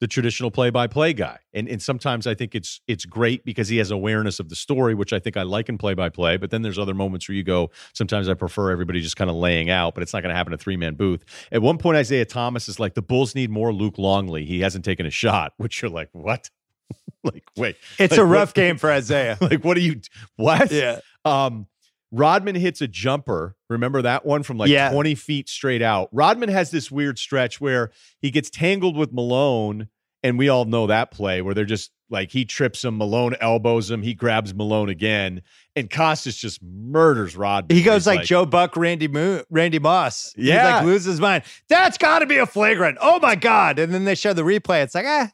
the 0.00 0.06
traditional 0.06 0.50
play-by-play 0.50 1.12
guy. 1.12 1.38
And 1.52 1.68
and 1.68 1.80
sometimes 1.80 2.26
I 2.26 2.34
think 2.34 2.54
it's 2.54 2.80
it's 2.88 3.04
great 3.04 3.44
because 3.44 3.68
he 3.68 3.76
has 3.76 3.90
awareness 3.90 4.40
of 4.40 4.48
the 4.48 4.56
story, 4.56 4.94
which 4.94 5.12
I 5.12 5.18
think 5.18 5.36
I 5.36 5.42
like 5.42 5.68
in 5.68 5.78
play-by-play. 5.78 6.38
But 6.38 6.50
then 6.50 6.62
there's 6.62 6.78
other 6.78 6.94
moments 6.94 7.28
where 7.28 7.36
you 7.36 7.44
go, 7.44 7.70
sometimes 7.92 8.28
I 8.28 8.34
prefer 8.34 8.70
everybody 8.70 9.00
just 9.00 9.16
kind 9.16 9.30
of 9.30 9.36
laying 9.36 9.68
out, 9.70 9.94
but 9.94 10.02
it's 10.02 10.12
not 10.12 10.22
going 10.22 10.30
to 10.30 10.36
happen 10.36 10.52
in 10.52 10.54
a 10.54 10.58
three-man 10.58 10.94
booth. 10.94 11.24
At 11.52 11.62
one 11.62 11.78
point, 11.78 11.98
Isiah 11.98 12.24
Thomas 12.24 12.68
is 12.68 12.80
like, 12.80 12.94
the 12.94 13.02
Bulls 13.02 13.34
need 13.34 13.50
more 13.50 13.72
Luke 13.72 13.98
Longley. 13.98 14.44
He 14.46 14.60
hasn't 14.60 14.84
taken 14.84 15.04
a 15.06 15.10
shot, 15.10 15.52
which 15.58 15.82
you're 15.82 15.90
like, 15.90 16.08
what? 16.12 16.50
like, 17.24 17.44
wait. 17.56 17.76
It's 17.98 18.12
like, 18.12 18.20
a 18.20 18.24
rough 18.24 18.48
what? 18.48 18.54
game 18.54 18.78
for 18.78 18.92
Isiah. 18.92 19.36
like, 19.40 19.64
what 19.64 19.76
are 19.76 19.80
you 19.80 20.00
what? 20.36 20.72
Yeah. 20.72 21.00
Um 21.24 21.66
Rodman 22.12 22.54
hits 22.56 22.80
a 22.80 22.88
jumper. 22.88 23.54
Remember 23.68 24.02
that 24.02 24.24
one 24.26 24.42
from 24.42 24.58
like 24.58 24.68
Yeah. 24.70 24.90
20 24.90 25.14
feet 25.14 25.48
straight 25.48 25.82
out. 25.82 26.08
Rodman 26.12 26.48
has 26.48 26.70
this 26.70 26.90
weird 26.90 27.18
stretch 27.18 27.60
where 27.60 27.90
he 28.20 28.30
gets 28.30 28.50
tangled 28.50 28.96
with 28.96 29.12
Malone, 29.12 29.88
and 30.22 30.36
we 30.38 30.48
all 30.48 30.64
know 30.64 30.86
that 30.88 31.10
play 31.10 31.40
where 31.40 31.54
they're 31.54 31.64
just 31.64 31.92
like 32.12 32.32
he 32.32 32.44
trips 32.44 32.84
him, 32.84 32.98
Malone 32.98 33.36
elbows 33.40 33.88
him, 33.88 34.02
he 34.02 34.14
grabs 34.14 34.52
Malone 34.52 34.88
again, 34.88 35.42
and 35.76 35.88
Costas 35.88 36.36
just 36.36 36.60
murders 36.60 37.36
Rodman. 37.36 37.76
He 37.76 37.84
goes 37.84 38.02
He's 38.02 38.06
like, 38.08 38.24
Joe 38.26 38.44
Buck, 38.44 38.76
Randy 38.76 39.06
Mo- 39.06 39.44
Randy 39.48 39.78
Moss. 39.78 40.32
He 40.34 40.48
Yeah. 40.48 40.78
like 40.78 40.84
loses 40.86 41.04
his 41.06 41.20
mind. 41.20 41.44
That's 41.68 41.96
got 41.98 42.18
to 42.18 42.26
be 42.26 42.38
a 42.38 42.46
flagrant. 42.46 42.98
Oh 43.00 43.20
my 43.20 43.36
god! 43.36 43.78
And 43.78 43.94
then 43.94 44.04
they 44.04 44.16
show 44.16 44.32
the 44.32 44.42
replay. 44.42 44.82
It's 44.82 44.96
like, 44.96 45.06
ah, 45.06 45.30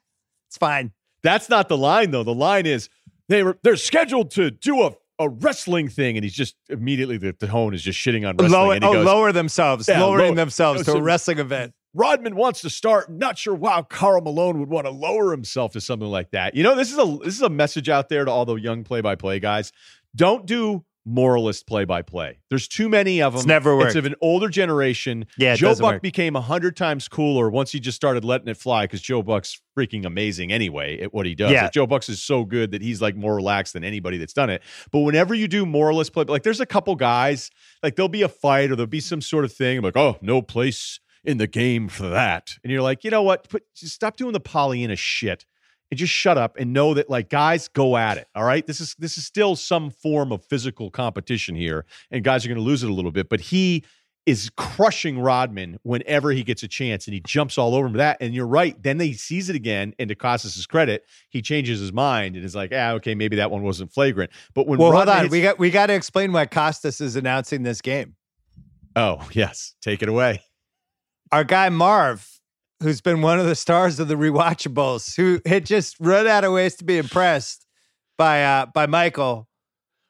it's 0.49 0.59
fine. 0.59 0.93
That's 1.23 1.49
not 1.49 1.69
the 1.71 1.79
line 1.79 2.11
though. 2.11 2.23
The 2.25 2.35
line 2.35 2.67
is 2.67 2.91
they 3.31 3.43
were 3.43 3.59
they're 3.63 3.77
scheduled 3.77 4.31
to 4.33 4.51
do 4.51 4.83
a 4.83 4.93
a 5.19 5.29
wrestling 5.29 5.89
thing, 5.89 6.17
and 6.17 6.25
he's 6.25 6.35
just 6.35 6.57
immediately 6.69 7.17
the 7.17 7.33
tone 7.33 7.75
is 7.75 7.83
just 7.83 7.99
shitting 7.99 8.29
on 8.29 8.37
wrestling. 8.37 8.53
Lower, 8.53 8.75
and 8.75 8.85
he 8.85 8.91
oh, 8.91 8.93
goes, 8.93 9.07
lower 9.07 9.33
themselves, 9.33 9.89
Yeah, 9.89 10.01
lowering 10.03 10.27
lower- 10.27 10.35
themselves 10.35 10.85
to 10.85 10.93
so- 10.93 10.99
a 10.99 11.03
wrestling 11.03 11.39
event. 11.39 11.73
Rodman 11.95 12.37
wants 12.37 12.61
to 12.61 12.69
start. 12.69 13.11
Not 13.11 13.39
sure 13.39 13.55
why 13.55 13.81
Karl 13.89 14.21
Malone 14.21 14.61
would 14.61 14.69
want 14.69 14.87
to 14.87 14.91
lower 14.91 15.31
himself 15.31 15.73
to 15.73 15.81
something 15.81 16.09
like 16.09 16.31
that. 16.33 16.55
You 16.55 16.63
know, 16.63 16.75
this 16.75 16.93
is 16.93 16.99
a 16.99 17.19
this 17.25 17.35
is 17.35 17.41
a 17.41 17.49
message 17.49 17.89
out 17.89 18.11
there 18.11 18.27
to 18.27 18.31
all 18.31 18.45
the 18.45 18.57
young 18.57 18.85
play 18.85 19.01
by 19.01 19.15
play 19.15 19.41
guys. 19.41 19.73
Don't 20.15 20.45
do 20.45 20.85
moralist 21.07 21.67
play 21.69 21.85
by 21.85 22.03
play. 22.03 22.41
There's 22.51 22.67
too 22.67 22.89
many 22.89 23.23
of 23.23 23.33
them. 23.33 23.39
It's 23.39 23.47
never 23.47 23.77
worked. 23.77 23.91
It's 23.91 23.97
of 23.97 24.05
an 24.05 24.17
older 24.21 24.49
generation. 24.49 25.27
Yeah, 25.39 25.55
Joe 25.55 25.75
Buck 25.77 25.95
work. 25.95 26.03
became 26.03 26.35
a 26.35 26.41
hundred 26.41 26.77
times 26.77 27.07
cooler 27.07 27.49
once 27.49 27.71
he 27.71 27.79
just 27.79 27.95
started 27.97 28.25
letting 28.25 28.49
it 28.49 28.57
fly 28.57 28.85
because 28.85 29.01
Joe 29.01 29.23
Buck's 29.23 29.61
freaking 29.79 30.05
amazing 30.05 30.53
anyway 30.53 31.01
at 31.01 31.15
what 31.15 31.25
he 31.25 31.35
does. 31.35 31.53
Yeah. 31.53 31.63
Like, 31.63 31.73
Joe 31.73 31.87
Bucks 31.87 32.09
is 32.09 32.21
so 32.21 32.45
good 32.45 32.73
that 32.73 32.83
he's 32.83 33.01
like 33.01 33.15
more 33.17 33.37
relaxed 33.37 33.73
than 33.73 33.85
anybody 33.85 34.19
that's 34.19 34.33
done 34.33 34.51
it. 34.51 34.63
But 34.91 35.01
whenever 35.01 35.35
you 35.35 35.47
do 35.47 35.65
moralist 35.65 36.13
play, 36.13 36.25
like 36.25 36.43
there's 36.43 36.61
a 36.61 36.67
couple 36.67 36.97
guys, 36.97 37.51
like 37.83 37.95
there'll 37.95 38.09
be 38.09 38.23
a 38.23 38.29
fight 38.29 38.71
or 38.71 38.77
there'll 38.77 38.89
be 38.89 39.01
some 39.01 39.21
sort 39.21 39.45
of 39.45 39.53
thing 39.53 39.81
like, 39.83 39.97
oh, 39.97 40.17
no 40.21 40.43
place 40.43 40.99
in 41.25 41.39
the 41.39 41.47
game 41.47 41.89
for 41.89 42.09
that. 42.09 42.55
And 42.65 42.73
you're 42.73 42.83
like, 42.83 43.05
you 43.05 43.11
know 43.11 43.23
what? 43.23 43.49
Put, 43.49 43.63
just 43.75 43.95
stop 43.95 44.17
doing 44.17 44.33
the 44.33 44.41
Pollyanna 44.41 44.97
shit 44.97 45.45
and 45.91 45.99
just 45.99 46.13
shut 46.13 46.37
up 46.39 46.57
and 46.59 46.73
know 46.73 46.95
that 46.95 47.09
like 47.11 47.29
guys 47.31 47.69
go 47.69 47.97
at 47.97 48.19
it. 48.19 48.27
All 48.35 48.45
right. 48.45 48.67
This 48.67 48.81
is 48.81 48.95
this 48.99 49.17
is 49.19 49.25
still 49.25 49.55
some 49.57 49.91
form 49.91 50.33
of 50.33 50.45
physical 50.45 50.91
competition 50.91 51.55
here. 51.55 51.85
And 52.11 52.25
guys 52.25 52.45
are 52.45 52.49
gonna 52.49 52.61
lose 52.61 52.83
it 52.83 52.91
a 52.91 52.93
little 52.93 53.13
bit. 53.13 53.29
But 53.29 53.41
he 53.41 53.85
is 54.27 54.51
crushing 54.57 55.21
Rodman 55.21 55.79
whenever 55.85 56.33
he 56.33 56.43
gets 56.43 56.65
a 56.65 56.69
chance 56.69 57.07
and 57.07 57.15
he 57.15 57.21
jumps 57.21 57.57
all 57.59 57.77
over 57.77 57.87
him 57.87 57.93
that. 57.93 58.17
And 58.21 58.35
you're 58.35 58.49
right. 58.49 58.75
Then 58.83 58.99
they 58.99 59.13
sees 59.13 59.49
it 59.49 59.55
again. 59.55 59.95
And 60.01 60.09
to 60.09 60.17
Costas' 60.17 60.67
credit, 60.67 61.05
he 61.29 61.41
changes 61.41 61.79
his 61.79 61.93
mind 61.93 62.35
and 62.35 62.45
is 62.45 62.57
like, 62.57 62.73
ah, 62.75 62.91
okay, 62.95 63.15
maybe 63.15 63.37
that 63.37 63.53
one 63.53 63.63
wasn't 63.63 63.93
flagrant. 63.93 64.33
But 64.53 64.67
when 64.67 64.81
Well, 64.81 64.91
hold 64.91 65.07
Rodman 65.07 65.17
on. 65.17 65.23
hits- 65.27 65.33
We 65.33 65.43
got 65.43 65.59
we 65.61 65.71
got 65.71 65.87
to 65.87 65.95
explain 65.95 66.33
why 66.33 66.47
Costas 66.47 67.01
is 67.01 67.15
announcing 67.15 67.63
this 67.63 67.81
game. 67.81 68.17
Oh, 68.97 69.29
yes. 69.33 69.77
Take 69.81 70.03
it 70.03 70.09
away. 70.09 70.43
Our 71.31 71.45
guy 71.45 71.69
Marv, 71.69 72.36
who's 72.83 73.01
been 73.01 73.23
one 73.23 73.39
of 73.41 73.47
the 73.47 73.55
stars 73.55 73.99
of 74.01 74.09
the 74.09 74.15
rewatchables, 74.15 75.17
who 75.17 75.41
had 75.47 75.65
just 75.67 75.97
run 76.01 76.27
out 76.27 76.45
of 76.45 76.53
ways 76.53 76.77
to 76.77 76.85
be 76.85 76.99
impressed 76.99 77.67
by 78.19 78.43
uh 78.45 78.67
by 78.67 78.87
Michael. 78.87 79.49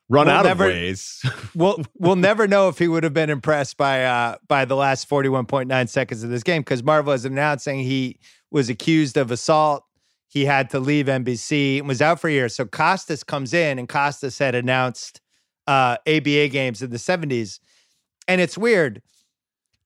Run 0.08 0.26
We'll 0.26 0.36
out 0.36 0.44
never- 0.44 0.64
of 0.66 0.70
ways. 0.72 1.20
We'll 1.54 1.82
we'll 1.98 2.16
never 2.16 2.46
know 2.46 2.68
if 2.68 2.78
he 2.78 2.86
would 2.86 3.02
have 3.02 3.14
been 3.14 3.30
impressed 3.30 3.76
by 3.76 4.04
uh 4.04 4.36
by 4.48 4.64
the 4.64 4.76
last 4.76 5.08
41.9 5.08 5.88
seconds 5.88 6.22
of 6.22 6.30
this 6.30 6.42
game 6.42 6.60
because 6.62 6.82
Marv 6.82 7.08
is 7.08 7.24
announcing 7.24 7.80
he 7.80 8.18
was 8.50 8.68
accused 8.68 9.16
of 9.16 9.30
assault. 9.30 9.82
He 10.28 10.44
had 10.44 10.70
to 10.70 10.78
leave 10.80 11.06
NBC 11.06 11.78
and 11.78 11.88
was 11.88 12.02
out 12.02 12.20
for 12.20 12.28
a 12.28 12.32
year. 12.32 12.48
So 12.48 12.66
Costas 12.66 13.24
comes 13.24 13.54
in 13.54 13.78
and 13.78 13.88
Costas 13.88 14.38
had 14.38 14.54
announced 14.54 15.20
uh 15.66 15.96
ABA 16.06 16.48
games 16.48 16.82
in 16.82 16.90
the 16.90 16.98
70s. 16.98 17.58
And 18.28 18.40
it's 18.40 18.58
weird. 18.58 19.02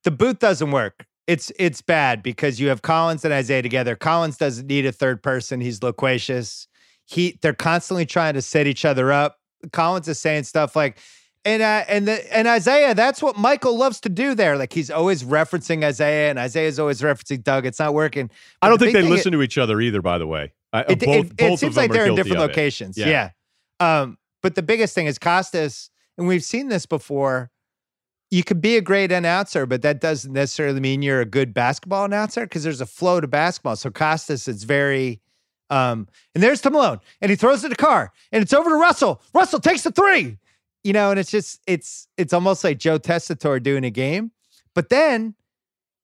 The 0.03 0.11
booth 0.11 0.39
doesn't 0.39 0.71
work. 0.71 1.05
It's 1.31 1.49
it's 1.57 1.81
bad 1.81 2.21
because 2.21 2.59
you 2.59 2.67
have 2.67 2.81
Collins 2.81 3.23
and 3.23 3.33
Isiah 3.33 3.61
together. 3.61 3.95
Collins 3.95 4.35
doesn't 4.35 4.67
need 4.67 4.85
a 4.85 4.91
third 4.91 5.23
person. 5.23 5.61
He's 5.61 5.81
loquacious. 5.81 6.67
He 7.05 7.39
they're 7.41 7.53
constantly 7.53 8.05
trying 8.05 8.33
to 8.33 8.41
set 8.41 8.67
each 8.67 8.83
other 8.83 9.13
up. 9.13 9.37
Collins 9.71 10.09
is 10.09 10.19
saying 10.19 10.43
stuff 10.43 10.75
like, 10.75 10.97
and 11.45 11.61
uh, 11.61 11.85
and 11.87 12.05
the 12.05 12.35
and 12.35 12.49
Isiah, 12.49 12.93
that's 12.95 13.21
what 13.21 13.37
Michael 13.37 13.77
loves 13.77 14.01
to 14.01 14.09
do 14.09 14.35
there. 14.35 14.57
Like 14.57 14.73
he's 14.73 14.91
always 14.91 15.23
referencing 15.23 15.89
Isiah, 15.89 16.31
and 16.31 16.37
Isiah's 16.37 16.79
always 16.79 16.99
referencing 16.99 17.41
Doug. 17.41 17.65
It's 17.65 17.79
not 17.79 17.93
working. 17.93 18.29
I 18.61 18.67
don't 18.67 18.77
the 18.77 18.87
think 18.91 18.97
they 18.97 19.07
listen 19.07 19.31
to 19.31 19.41
each 19.41 19.57
other 19.57 19.79
either, 19.79 20.01
by 20.01 20.17
the 20.17 20.27
way. 20.27 20.51
I, 20.73 20.81
It, 20.81 20.99
both, 20.99 21.27
it, 21.27 21.37
both 21.37 21.51
it 21.53 21.59
seems 21.59 21.77
like 21.77 21.93
they're 21.93 22.07
in 22.07 22.15
different 22.15 22.39
locations. 22.39 22.97
Yeah. 22.97 23.29
Yeah. 23.79 24.01
Um, 24.01 24.17
but 24.43 24.55
the 24.55 24.63
biggest 24.63 24.93
thing 24.93 25.05
is 25.05 25.17
Costas, 25.17 25.91
and 26.17 26.27
we've 26.27 26.43
seen 26.43 26.67
this 26.67 26.85
before. 26.85 27.51
You 28.31 28.43
could 28.43 28.61
be 28.61 28.77
a 28.77 28.81
great 28.81 29.11
announcer, 29.11 29.65
but 29.65 29.81
that 29.81 29.99
doesn't 30.01 30.31
necessarily 30.31 30.79
mean 30.79 31.01
you're 31.01 31.21
a 31.21 31.25
good 31.25 31.53
basketball 31.53 32.05
announcer 32.05 32.41
because 32.41 32.63
there's 32.63 32.81
a 32.81 32.85
flow 32.85 33.19
to 33.19 33.27
basketball. 33.27 33.75
So 33.75 33.91
Costas, 33.91 34.47
it's 34.47 34.63
very, 34.63 35.19
um, 35.69 36.07
and 36.33 36.41
there's 36.41 36.61
Tim 36.61 36.73
Malone, 36.73 36.99
and 37.19 37.29
he 37.29 37.35
throws 37.35 37.63
it 37.63 37.69
to 37.69 37.75
Carr, 37.75 38.11
and 38.31 38.41
it's 38.41 38.53
over 38.53 38.69
to 38.69 38.75
Russell. 38.77 39.21
Russell 39.33 39.59
takes 39.59 39.83
the 39.83 39.91
three, 39.91 40.37
you 40.83 40.93
know, 40.93 41.11
and 41.11 41.19
it's 41.19 41.29
just 41.29 41.61
it's 41.67 42.07
it's 42.17 42.33
almost 42.33 42.63
like 42.63 42.79
Joe 42.79 42.97
Tessitore 42.97 43.61
doing 43.61 43.83
a 43.83 43.91
game. 43.91 44.31
But 44.73 44.89
then 44.89 45.35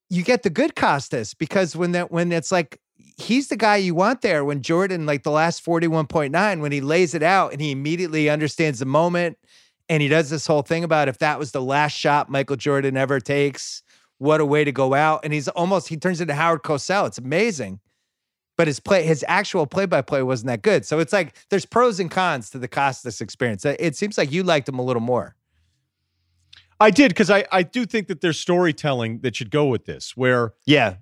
you 0.10 0.24
get 0.24 0.44
the 0.44 0.50
good 0.50 0.76
Costas 0.76 1.34
because 1.34 1.76
when 1.76 1.94
that 1.94 2.12
when 2.12 2.32
it's 2.32 2.52
like 2.52 2.80
he's 3.18 3.48
the 3.48 3.56
guy 3.56 3.78
you 3.78 3.96
want 3.96 4.22
there 4.22 4.46
when 4.46 4.62
Jordan 4.62 5.06
like 5.06 5.24
the 5.24 5.32
last 5.32 5.66
41.9 5.66 6.62
when 6.62 6.72
he 6.72 6.82
lays 6.82 7.14
it 7.14 7.24
out 7.24 7.52
and 7.52 7.62
he 7.62 7.72
immediately 7.72 8.30
understands 8.30 8.80
the 8.80 8.86
moment 8.86 9.38
and 9.90 10.02
he 10.02 10.08
does 10.08 10.30
this 10.30 10.48
whole 10.48 10.62
thing 10.62 10.84
about 10.84 11.08
if 11.08 11.18
that 11.20 11.40
was 11.40 11.52
the 11.52 11.62
last 11.62 11.94
shot 11.94 12.30
Michael 12.30 12.56
Jordan 12.56 12.98
ever 12.98 13.20
takes 13.20 13.84
what 14.18 14.42
a 14.42 14.46
way 14.46 14.64
to 14.64 14.72
go 14.72 14.94
out. 14.94 15.22
And 15.24 15.34
he's 15.34 15.48
almost 15.48 15.88
he 15.88 15.98
turns 15.98 16.22
into 16.22 16.34
Howard 16.34 16.64
Cosell. 16.64 17.08
It's 17.08 17.18
amazing. 17.18 17.80
But 18.58 18.68
his 18.68 18.80
play 18.80 19.04
his 19.04 19.24
actual 19.28 19.68
play 19.68 19.86
by 19.86 20.02
play 20.02 20.24
wasn't 20.24 20.48
that 20.48 20.64
good. 20.64 20.86
So 20.86 21.00
it's 21.00 21.14
like 21.14 21.36
there's 21.50 21.66
pros 21.66 22.00
and 22.00 22.10
cons 22.10 22.50
to 22.52 22.60
the 22.60 22.68
Costas 22.68 23.22
experience. 23.22 23.64
It 23.66 23.78
it 23.80 23.96
seems 23.96 24.18
like 24.18 24.32
you 24.32 24.44
liked 24.44 24.68
him 24.68 24.80
a 24.80 24.84
little 24.84 25.02
more. 25.02 25.36
I 26.80 26.92
did 26.92 27.10
because 27.10 27.32
I, 27.32 27.46
I 27.52 27.64
do 27.64 27.86
think 27.86 28.08
that 28.08 28.22
there's 28.22 28.40
storytelling 28.40 29.22
that 29.22 29.36
should 29.36 29.50
go 29.50 29.66
with 29.66 29.86
this, 29.86 30.18
where 30.18 30.54
yeah 30.66 30.96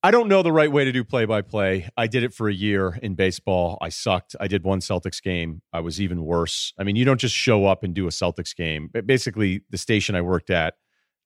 I 0.00 0.12
don't 0.12 0.28
know 0.28 0.44
the 0.44 0.52
right 0.52 0.70
way 0.70 0.84
to 0.84 0.92
do 0.92 1.02
play 1.02 1.24
by 1.24 1.42
play. 1.42 1.88
I 1.96 2.06
did 2.06 2.22
it 2.22 2.32
for 2.32 2.48
a 2.48 2.54
year 2.54 2.98
in 3.02 3.16
baseball. 3.16 3.78
I 3.80 3.88
sucked. 3.88 4.36
I 4.38 4.46
did 4.46 4.62
one 4.62 4.78
Celtics 4.78 5.20
game. 5.20 5.60
I 5.72 5.80
was 5.80 6.00
even 6.00 6.24
worse. 6.24 6.72
I 6.78 6.84
mean, 6.84 6.94
you 6.94 7.04
don't 7.04 7.18
just 7.18 7.34
show 7.34 7.66
up 7.66 7.82
and 7.82 7.94
do 7.94 8.06
a 8.06 8.10
Celtics 8.10 8.54
game. 8.54 8.90
But 8.92 9.08
basically, 9.08 9.62
the 9.70 9.78
station 9.78 10.14
I 10.14 10.20
worked 10.20 10.50
at, 10.50 10.74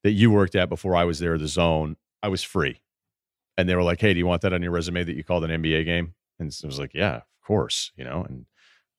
that 0.04 0.12
you 0.12 0.30
worked 0.30 0.54
at 0.54 0.70
before 0.70 0.96
I 0.96 1.04
was 1.04 1.18
there, 1.18 1.36
the 1.36 1.48
zone, 1.48 1.96
I 2.22 2.28
was 2.28 2.42
free. 2.42 2.80
And 3.58 3.68
they 3.68 3.74
were 3.74 3.82
like, 3.82 4.00
hey, 4.00 4.14
do 4.14 4.18
you 4.18 4.26
want 4.26 4.40
that 4.40 4.54
on 4.54 4.62
your 4.62 4.72
resume 4.72 5.04
that 5.04 5.16
you 5.16 5.22
called 5.22 5.44
an 5.44 5.50
NBA 5.62 5.84
game? 5.84 6.14
And 6.38 6.50
I 6.64 6.66
was 6.66 6.78
like, 6.78 6.94
yeah, 6.94 7.16
of 7.16 7.46
course, 7.46 7.92
you 7.94 8.04
know. 8.04 8.24
And 8.26 8.46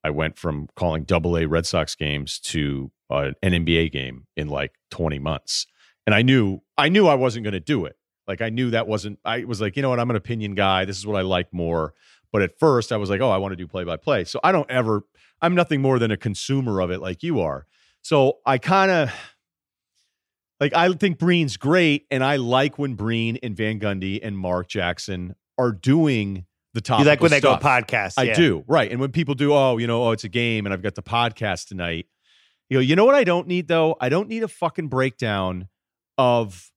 I 0.04 0.12
went 0.12 0.38
from 0.38 0.70
calling 0.76 1.04
double 1.04 1.36
A 1.36 1.48
Red 1.48 1.66
Sox 1.66 1.96
games 1.96 2.40
to 2.42 2.92
uh, 3.10 3.32
an 3.42 3.54
NBA 3.54 3.92
game 3.92 4.28
in 4.38 4.50
like 4.50 4.74
20 4.92 5.18
months. 5.18 5.66
And 6.06 6.14
I 6.14 6.22
knew 6.22 6.62
I 6.78 6.90
knew 6.90 7.08
I 7.08 7.16
wasn't 7.16 7.44
going 7.44 7.54
to 7.54 7.60
do 7.60 7.86
it. 7.86 7.96
Like 8.28 8.42
I 8.42 8.50
knew 8.50 8.72
that 8.72 8.88
wasn't 8.88 9.20
I 9.26 9.44
was 9.44 9.62
like, 9.62 9.76
you 9.76 9.82
know 9.82 9.90
what, 9.90 10.00
I'm 10.00 10.10
an 10.10 10.16
opinion 10.16 10.56
guy. 10.56 10.86
This 10.86 10.98
is 10.98 11.06
what 11.06 11.18
I 11.18 11.22
like 11.22 11.54
more. 11.54 11.94
But 12.32 12.42
at 12.42 12.58
first 12.60 12.92
I 12.92 12.98
was 12.98 13.10
like, 13.10 13.22
oh, 13.22 13.30
I 13.30 13.38
want 13.38 13.52
to 13.52 13.56
do 13.56 13.68
play 13.68 13.84
by 13.84 13.98
play. 13.98 14.24
So 14.24 14.40
I 14.44 14.52
don't 14.52 14.70
ever 14.70 15.04
I'm 15.42 15.56
nothing 15.56 15.82
more 15.82 16.00
than 16.00 16.12
a 16.12 16.18
consumer 16.18 16.82
of 16.82 16.90
it 16.90 17.02
like 17.02 17.22
you 17.22 17.42
are. 17.42 17.68
So 18.02 18.40
I 18.46 18.58
kind 18.58 18.92
of 18.92 19.14
like 20.60 20.74
I 20.74 20.92
think 20.94 21.20
Breen's 21.20 21.58
great, 21.58 22.06
and 22.10 22.24
I 22.24 22.38
like 22.38 22.80
when 22.80 22.94
Breen 22.96 23.38
and 23.44 23.56
Van 23.56 23.80
Gundy 23.80 24.20
and 24.24 24.38
Mark 24.38 24.70
Jackson 24.70 25.36
are 25.58 25.72
doing 25.72 26.46
the 26.74 26.82
top. 26.82 27.00
You 27.00 27.06
like 27.06 27.22
when 27.22 27.32
they 27.32 27.40
stuff. 27.40 27.62
go 27.62 27.68
podcast? 27.68 28.14
I 28.18 28.24
yeah. 28.24 28.36
do, 28.36 28.64
right. 28.68 28.90
And 28.90 29.00
when 29.00 29.12
people 29.12 29.36
do, 29.36 29.54
oh, 29.54 29.78
you 29.78 29.88
know, 29.88 30.04
oh, 30.04 30.12
it's 30.12 30.24
a 30.24 30.30
game, 30.30 30.66
and 30.66 30.74
I've 30.74 30.82
got 30.82 30.96
the 30.96 31.04
podcast 31.04 31.68
tonight. 31.68 32.08
You 32.70 32.78
know, 32.78 32.82
you 32.82 32.96
know 32.96 33.06
what 33.06 33.16
I 33.16 33.24
don't 33.24 33.48
need 33.48 33.68
though? 33.68 33.96
I 34.00 34.10
don't 34.10 34.30
need 34.30 34.44
a 34.44 34.48
fucking 34.48 34.88
breakdown 34.88 35.68
of 36.18 36.72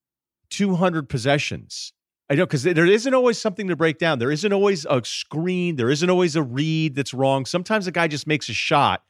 200 0.56 1.08
possessions. 1.08 1.92
I 2.28 2.34
know 2.34 2.46
because 2.46 2.64
there 2.64 2.86
isn't 2.86 3.14
always 3.14 3.38
something 3.38 3.68
to 3.68 3.76
break 3.76 3.98
down. 3.98 4.18
There 4.18 4.32
isn't 4.32 4.52
always 4.52 4.84
a 4.86 5.04
screen. 5.04 5.76
There 5.76 5.90
isn't 5.90 6.10
always 6.10 6.34
a 6.34 6.42
read 6.42 6.96
that's 6.96 7.14
wrong. 7.14 7.44
Sometimes 7.44 7.86
a 7.86 7.92
guy 7.92 8.08
just 8.08 8.26
makes 8.26 8.48
a 8.48 8.52
shot, 8.52 9.04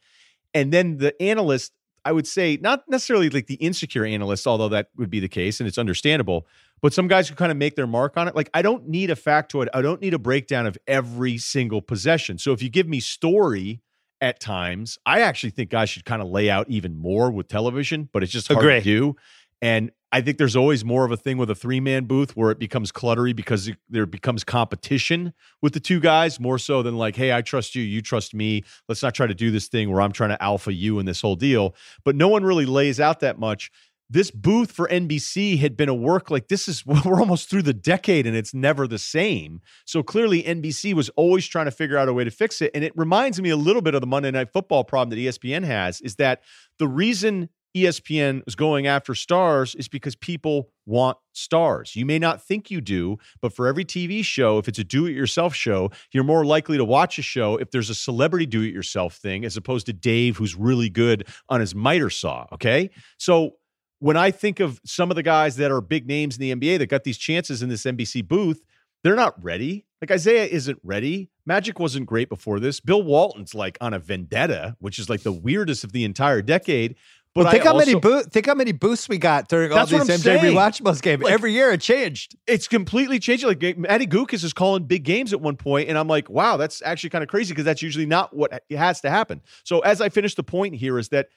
and 0.53 0.71
then 0.71 0.97
the 0.97 1.19
analyst 1.21 1.71
I 2.07 2.11
would 2.11 2.25
say 2.25 2.57
not 2.61 2.83
necessarily 2.87 3.29
like 3.29 3.47
the 3.47 3.55
insecure 3.55 4.05
analyst, 4.05 4.47
although 4.47 4.69
that 4.69 4.89
would 4.95 5.09
be 5.09 5.19
the 5.19 5.27
case 5.27 5.59
and 5.59 5.67
it's 5.67 5.77
understandable, 5.77 6.47
but 6.81 6.93
some 6.93 7.09
guys 7.09 7.27
who 7.27 7.35
kind 7.35 7.51
of 7.51 7.57
make 7.57 7.75
their 7.75 7.85
mark 7.85 8.15
on 8.15 8.29
it. 8.29 8.35
Like 8.35 8.49
I 8.53 8.61
don't 8.61 8.87
need 8.87 9.09
a 9.09 9.15
factoid. 9.15 9.67
I 9.73 9.81
don't 9.81 10.01
need 10.01 10.13
a 10.13 10.19
breakdown 10.19 10.67
of 10.67 10.77
every 10.87 11.37
single 11.37 11.81
possession. 11.81 12.37
So 12.37 12.53
if 12.53 12.61
you 12.61 12.69
give 12.69 12.87
me 12.87 13.01
story 13.01 13.81
at 14.21 14.39
times, 14.39 14.97
I 15.05 15.19
actually 15.19 15.49
think 15.49 15.69
guys 15.69 15.89
should 15.89 16.05
kind 16.05 16.21
of 16.21 16.29
lay 16.29 16.49
out 16.49 16.69
even 16.69 16.95
more 16.95 17.29
with 17.29 17.47
television, 17.47 18.09
but 18.13 18.23
it's 18.23 18.31
just 18.31 18.47
hard 18.47 18.59
Agree. 18.59 18.75
to 18.75 18.81
do. 18.81 19.15
And 19.61 19.91
I 20.11 20.21
think 20.21 20.37
there's 20.37 20.55
always 20.55 20.85
more 20.85 21.03
of 21.03 21.11
a 21.11 21.17
thing 21.17 21.37
with 21.37 21.49
a 21.49 21.55
three 21.55 21.79
man 21.79 22.05
booth 22.05 22.35
where 22.37 22.49
it 22.51 22.59
becomes 22.59 22.91
cluttery 22.91 23.35
because 23.35 23.67
it- 23.67 23.77
there 23.89 24.05
becomes 24.05 24.43
competition 24.43 25.33
with 25.61 25.73
the 25.73 25.79
two 25.79 25.99
guys 25.99 26.39
more 26.39 26.57
so 26.57 26.81
than 26.81 26.97
like, 26.97 27.15
hey, 27.15 27.33
I 27.33 27.41
trust 27.41 27.75
you, 27.75 27.83
you 27.83 28.01
trust 28.01 28.33
me. 28.33 28.63
Let's 28.87 29.03
not 29.03 29.13
try 29.13 29.27
to 29.27 29.33
do 29.33 29.51
this 29.51 29.67
thing 29.67 29.91
where 29.91 30.01
I'm 30.01 30.13
trying 30.13 30.29
to 30.29 30.41
alpha 30.41 30.73
you 30.73 30.99
in 30.99 31.05
this 31.05 31.21
whole 31.21 31.35
deal. 31.35 31.75
But 32.05 32.15
no 32.15 32.29
one 32.29 32.43
really 32.43 32.65
lays 32.65 32.99
out 32.99 33.19
that 33.19 33.37
much. 33.37 33.69
This 34.09 34.31
booth 34.31 34.71
for 34.71 34.87
NBC 34.87 35.57
had 35.57 35.75
been 35.75 35.89
a 35.89 35.93
work 35.93 36.31
like 36.31 36.47
this 36.47 36.69
is 36.69 36.85
we're 37.05 37.19
almost 37.19 37.49
through 37.49 37.63
the 37.63 37.73
decade 37.73 38.25
and 38.25 38.37
it's 38.37 38.53
never 38.53 38.87
the 38.87 38.97
same. 38.99 39.59
So 39.83 40.01
clearly 40.03 40.41
NBC 40.43 40.93
was 40.93 41.09
always 41.17 41.45
trying 41.45 41.65
to 41.65 41.71
figure 41.71 41.97
out 41.97 42.07
a 42.07 42.13
way 42.13 42.23
to 42.23 42.31
fix 42.31 42.61
it. 42.61 42.71
And 42.73 42.85
it 42.85 42.93
reminds 42.95 43.41
me 43.41 43.49
a 43.49 43.57
little 43.57 43.81
bit 43.81 43.93
of 43.93 43.99
the 43.99 44.07
Monday 44.07 44.31
Night 44.31 44.53
Football 44.53 44.85
problem 44.85 45.09
that 45.09 45.21
ESPN 45.21 45.65
has 45.65 45.99
is 45.99 46.15
that 46.15 46.41
the 46.79 46.87
reason 46.87 47.49
ESPN 47.75 48.41
is 48.47 48.55
going 48.55 48.87
after 48.87 49.13
stars 49.13 49.75
is 49.75 49.87
because 49.87 50.15
people 50.15 50.69
want 50.85 51.17
stars. 51.33 51.95
You 51.95 52.05
may 52.05 52.17
not 52.17 52.41
think 52.41 52.71
you 52.71 52.81
do, 52.81 53.17
but 53.41 53.53
for 53.53 53.67
every 53.67 53.85
TV 53.85 54.23
show, 54.23 54.57
if 54.57 54.67
it's 54.67 54.79
a 54.79 54.83
do 54.83 55.05
it 55.05 55.11
yourself 55.11 55.53
show, 55.53 55.91
you're 56.11 56.23
more 56.23 56.45
likely 56.45 56.77
to 56.77 56.85
watch 56.85 57.19
a 57.19 57.21
show 57.21 57.57
if 57.57 57.71
there's 57.71 57.89
a 57.89 57.95
celebrity 57.95 58.45
do 58.45 58.61
it 58.61 58.73
yourself 58.73 59.15
thing 59.15 59.45
as 59.45 59.57
opposed 59.57 59.85
to 59.87 59.93
Dave, 59.93 60.37
who's 60.37 60.55
really 60.55 60.89
good 60.89 61.27
on 61.49 61.59
his 61.59 61.75
miter 61.75 62.09
saw. 62.09 62.47
Okay. 62.53 62.89
So 63.17 63.55
when 63.99 64.17
I 64.17 64.31
think 64.31 64.59
of 64.59 64.79
some 64.85 65.09
of 65.11 65.15
the 65.15 65.23
guys 65.23 65.55
that 65.57 65.71
are 65.71 65.81
big 65.81 66.07
names 66.07 66.37
in 66.37 66.41
the 66.41 66.55
NBA 66.55 66.79
that 66.79 66.87
got 66.87 67.03
these 67.03 67.17
chances 67.17 67.61
in 67.61 67.69
this 67.69 67.83
NBC 67.83 68.27
booth, 68.27 68.63
they're 69.03 69.15
not 69.15 69.41
ready. 69.43 69.85
Like 70.01 70.11
Isiah 70.11 70.45
isn't 70.45 70.79
ready. 70.83 71.29
Magic 71.45 71.79
wasn't 71.79 72.05
great 72.05 72.29
before 72.29 72.59
this. 72.59 72.79
Bill 72.79 73.01
Walton's 73.01 73.55
like 73.55 73.77
on 73.81 73.93
a 73.93 73.99
vendetta, 73.99 74.75
which 74.79 74.99
is 74.99 75.09
like 75.09 75.21
the 75.21 75.31
weirdest 75.31 75.83
of 75.83 75.91
the 75.91 76.03
entire 76.03 76.41
decade. 76.41 76.95
But 77.37 77.43
Well, 77.43 77.51
think 77.51 77.65
I 77.65 77.67
how 77.67 77.77
many 77.77 77.93
also- 77.93 78.23
boo- 78.23 78.23
think 78.23 78.47
how 78.47 78.55
many 78.55 78.71
boosts 78.71 79.07
we 79.07 79.19
got 79.19 79.47
during 79.47 79.71
all 79.71 79.85
these 79.85 79.99
MJ 80.09 80.17
saying. 80.17 80.55
rewatchables 80.55 81.03
games. 81.03 81.21
Like- 81.21 81.31
Every 81.31 81.53
year 81.53 81.71
it 81.71 81.81
changed. 81.81 82.35
it's 82.47 82.67
completely 82.67 83.19
changed. 83.19 83.43
Like 83.45 83.77
Matty 83.77 84.07
Guokas 84.07 84.43
is 84.43 84.53
calling 84.53 84.85
big 84.85 85.03
games 85.03 85.33
at 85.33 85.39
one 85.39 85.55
point, 85.55 85.87
and 85.87 85.99
I'm 85.99 86.07
like, 86.07 86.31
wow, 86.31 86.57
that's 86.57 86.81
actually 86.83 87.11
kind 87.11 87.23
of 87.23 87.29
crazy 87.29 87.51
because 87.53 87.65
that's 87.65 87.83
usually 87.83 88.07
not 88.07 88.35
what 88.35 88.63
has 88.71 89.01
to 89.01 89.11
happen. 89.11 89.41
So 89.63 89.81
as 89.81 90.01
I 90.01 90.09
finish 90.09 90.33
the 90.33 90.41
point 90.43 90.73
here 90.73 90.97
is 90.97 91.09
that 91.09 91.27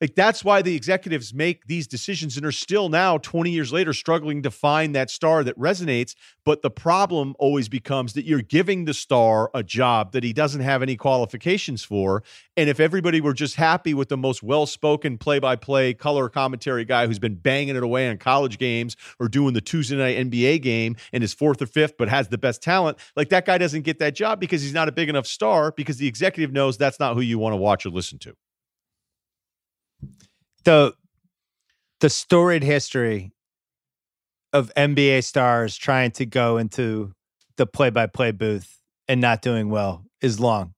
like 0.00 0.14
that's 0.14 0.44
why 0.44 0.60
the 0.60 0.74
executives 0.74 1.32
make 1.32 1.66
these 1.66 1.86
decisions 1.86 2.36
and 2.36 2.44
are 2.44 2.52
still 2.52 2.88
now 2.88 3.18
20 3.18 3.50
years 3.50 3.72
later 3.72 3.92
struggling 3.92 4.42
to 4.42 4.50
find 4.50 4.94
that 4.94 5.10
star 5.10 5.44
that 5.44 5.58
resonates. 5.58 6.14
But 6.44 6.62
the 6.62 6.70
problem 6.70 7.34
always 7.38 7.68
becomes 7.68 8.12
that 8.14 8.26
you're 8.26 8.42
giving 8.42 8.84
the 8.84 8.94
star 8.94 9.50
a 9.54 9.62
job 9.62 10.12
that 10.12 10.24
he 10.24 10.32
doesn't 10.32 10.60
have 10.60 10.82
any 10.82 10.96
qualifications 10.96 11.84
for. 11.84 12.22
And 12.56 12.68
if 12.68 12.80
everybody 12.80 13.20
were 13.20 13.32
just 13.32 13.56
happy 13.56 13.94
with 13.94 14.08
the 14.08 14.16
most 14.16 14.42
well-spoken 14.42 15.16
play-by-play 15.16 15.94
color 15.94 16.28
commentary 16.28 16.84
guy 16.84 17.06
who's 17.06 17.18
been 17.18 17.36
banging 17.36 17.76
it 17.76 17.82
away 17.82 18.08
on 18.08 18.18
college 18.18 18.58
games 18.58 18.96
or 19.18 19.28
doing 19.28 19.54
the 19.54 19.60
Tuesday 19.60 19.96
night 19.96 20.18
NBA 20.18 20.60
game 20.60 20.96
and 21.12 21.24
is 21.24 21.32
fourth 21.32 21.62
or 21.62 21.66
fifth 21.66 21.96
but 21.96 22.08
has 22.08 22.28
the 22.28 22.38
best 22.38 22.62
talent, 22.62 22.98
like 23.16 23.30
that 23.30 23.46
guy 23.46 23.58
doesn't 23.58 23.82
get 23.82 23.98
that 24.00 24.14
job 24.14 24.40
because 24.40 24.60
he's 24.60 24.74
not 24.74 24.88
a 24.88 24.92
big 24.92 25.08
enough 25.08 25.26
star 25.26 25.72
because 25.72 25.96
the 25.96 26.08
executive 26.08 26.52
knows 26.52 26.76
that's 26.76 27.00
not 27.00 27.14
who 27.14 27.20
you 27.20 27.38
want 27.38 27.52
to 27.52 27.56
watch 27.56 27.86
or 27.86 27.90
listen 27.90 28.18
to. 28.18 28.34
The 30.64 30.94
the 32.00 32.10
storied 32.10 32.62
history 32.62 33.32
of 34.52 34.72
NBA 34.76 35.24
stars 35.24 35.76
trying 35.76 36.10
to 36.12 36.26
go 36.26 36.58
into 36.58 37.12
the 37.56 37.66
play-by-play 37.66 38.32
booth 38.32 38.80
and 39.08 39.20
not 39.20 39.42
doing 39.42 39.68
well 39.68 40.04
is 40.20 40.38
long. 40.38 40.74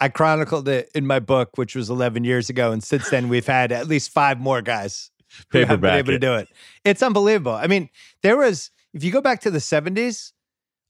I 0.00 0.08
chronicled 0.08 0.68
it 0.68 0.90
in 0.94 1.06
my 1.06 1.18
book, 1.18 1.58
which 1.58 1.74
was 1.74 1.90
11 1.90 2.24
years 2.24 2.48
ago, 2.48 2.72
and 2.72 2.82
since 2.82 3.10
then 3.10 3.28
we've 3.28 3.46
had 3.46 3.72
at 3.72 3.86
least 3.86 4.10
five 4.10 4.40
more 4.40 4.62
guys 4.62 5.10
who 5.50 5.64
have 5.64 5.80
been 5.80 5.94
able 5.94 6.12
to 6.12 6.18
do 6.18 6.34
it. 6.34 6.48
It's 6.84 7.02
unbelievable. 7.02 7.52
I 7.52 7.66
mean, 7.66 7.90
there 8.22 8.36
was 8.36 8.70
if 8.94 9.04
you 9.04 9.12
go 9.12 9.20
back 9.20 9.40
to 9.42 9.50
the 9.50 9.58
70s, 9.58 10.32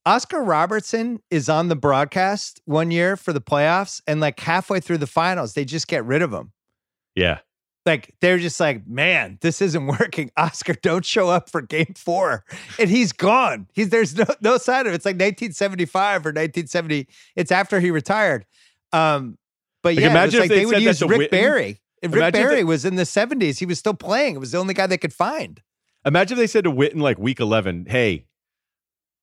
Oscar 0.06 0.42
Robertson 0.42 1.20
is 1.30 1.48
on 1.48 1.68
the 1.68 1.76
broadcast 1.76 2.60
one 2.64 2.90
year 2.90 3.16
for 3.16 3.32
the 3.32 3.40
playoffs, 3.40 4.00
and 4.06 4.20
like 4.20 4.40
halfway 4.40 4.80
through 4.80 4.98
the 4.98 5.06
finals, 5.06 5.54
they 5.54 5.64
just 5.64 5.88
get 5.88 6.04
rid 6.04 6.22
of 6.22 6.32
him 6.32 6.52
Yeah. 7.14 7.40
Like 7.86 8.14
they're 8.20 8.38
just 8.38 8.60
like, 8.60 8.86
man, 8.86 9.38
this 9.40 9.62
isn't 9.62 9.86
working. 10.00 10.30
Oscar, 10.36 10.74
don't 10.74 11.04
show 11.04 11.28
up 11.28 11.48
for 11.50 11.62
game 11.62 11.94
four. 11.96 12.44
And 12.78 12.90
he's 12.90 13.12
gone. 13.12 13.66
He's 13.72 13.88
there's 13.90 14.14
no 14.16 14.26
no 14.40 14.58
sign 14.58 14.86
of 14.86 14.92
it. 14.92 14.96
It's 14.96 15.04
like 15.06 15.14
1975 15.14 16.26
or 16.26 16.30
1970. 16.30 17.08
It's 17.36 17.50
after 17.50 17.80
he 17.80 17.90
retired. 17.90 18.44
Um, 18.92 19.38
but 19.82 19.94
Like, 19.94 20.00
yeah, 20.04 20.10
imagine 20.10 20.34
if 20.36 20.40
like 20.42 20.50
they 20.50 20.58
they 20.60 20.66
would 20.66 20.82
use 20.82 21.00
Rick 21.02 21.20
Witten. 21.22 21.30
Barry. 21.30 21.80
And 22.02 22.14
Rick 22.14 22.32
Barry 22.32 22.56
they- 22.56 22.64
was 22.64 22.84
in 22.84 22.96
the 22.96 23.02
70s. 23.04 23.58
He 23.58 23.66
was 23.66 23.78
still 23.78 23.94
playing. 23.94 24.34
It 24.34 24.38
was 24.38 24.52
the 24.52 24.58
only 24.58 24.74
guy 24.74 24.86
they 24.86 24.98
could 24.98 25.12
find. 25.12 25.60
Imagine 26.04 26.36
if 26.36 26.38
they 26.38 26.46
said 26.46 26.64
to 26.64 26.70
Witten 26.72 27.00
like 27.00 27.18
week 27.18 27.40
11, 27.40 27.86
hey, 27.88 28.26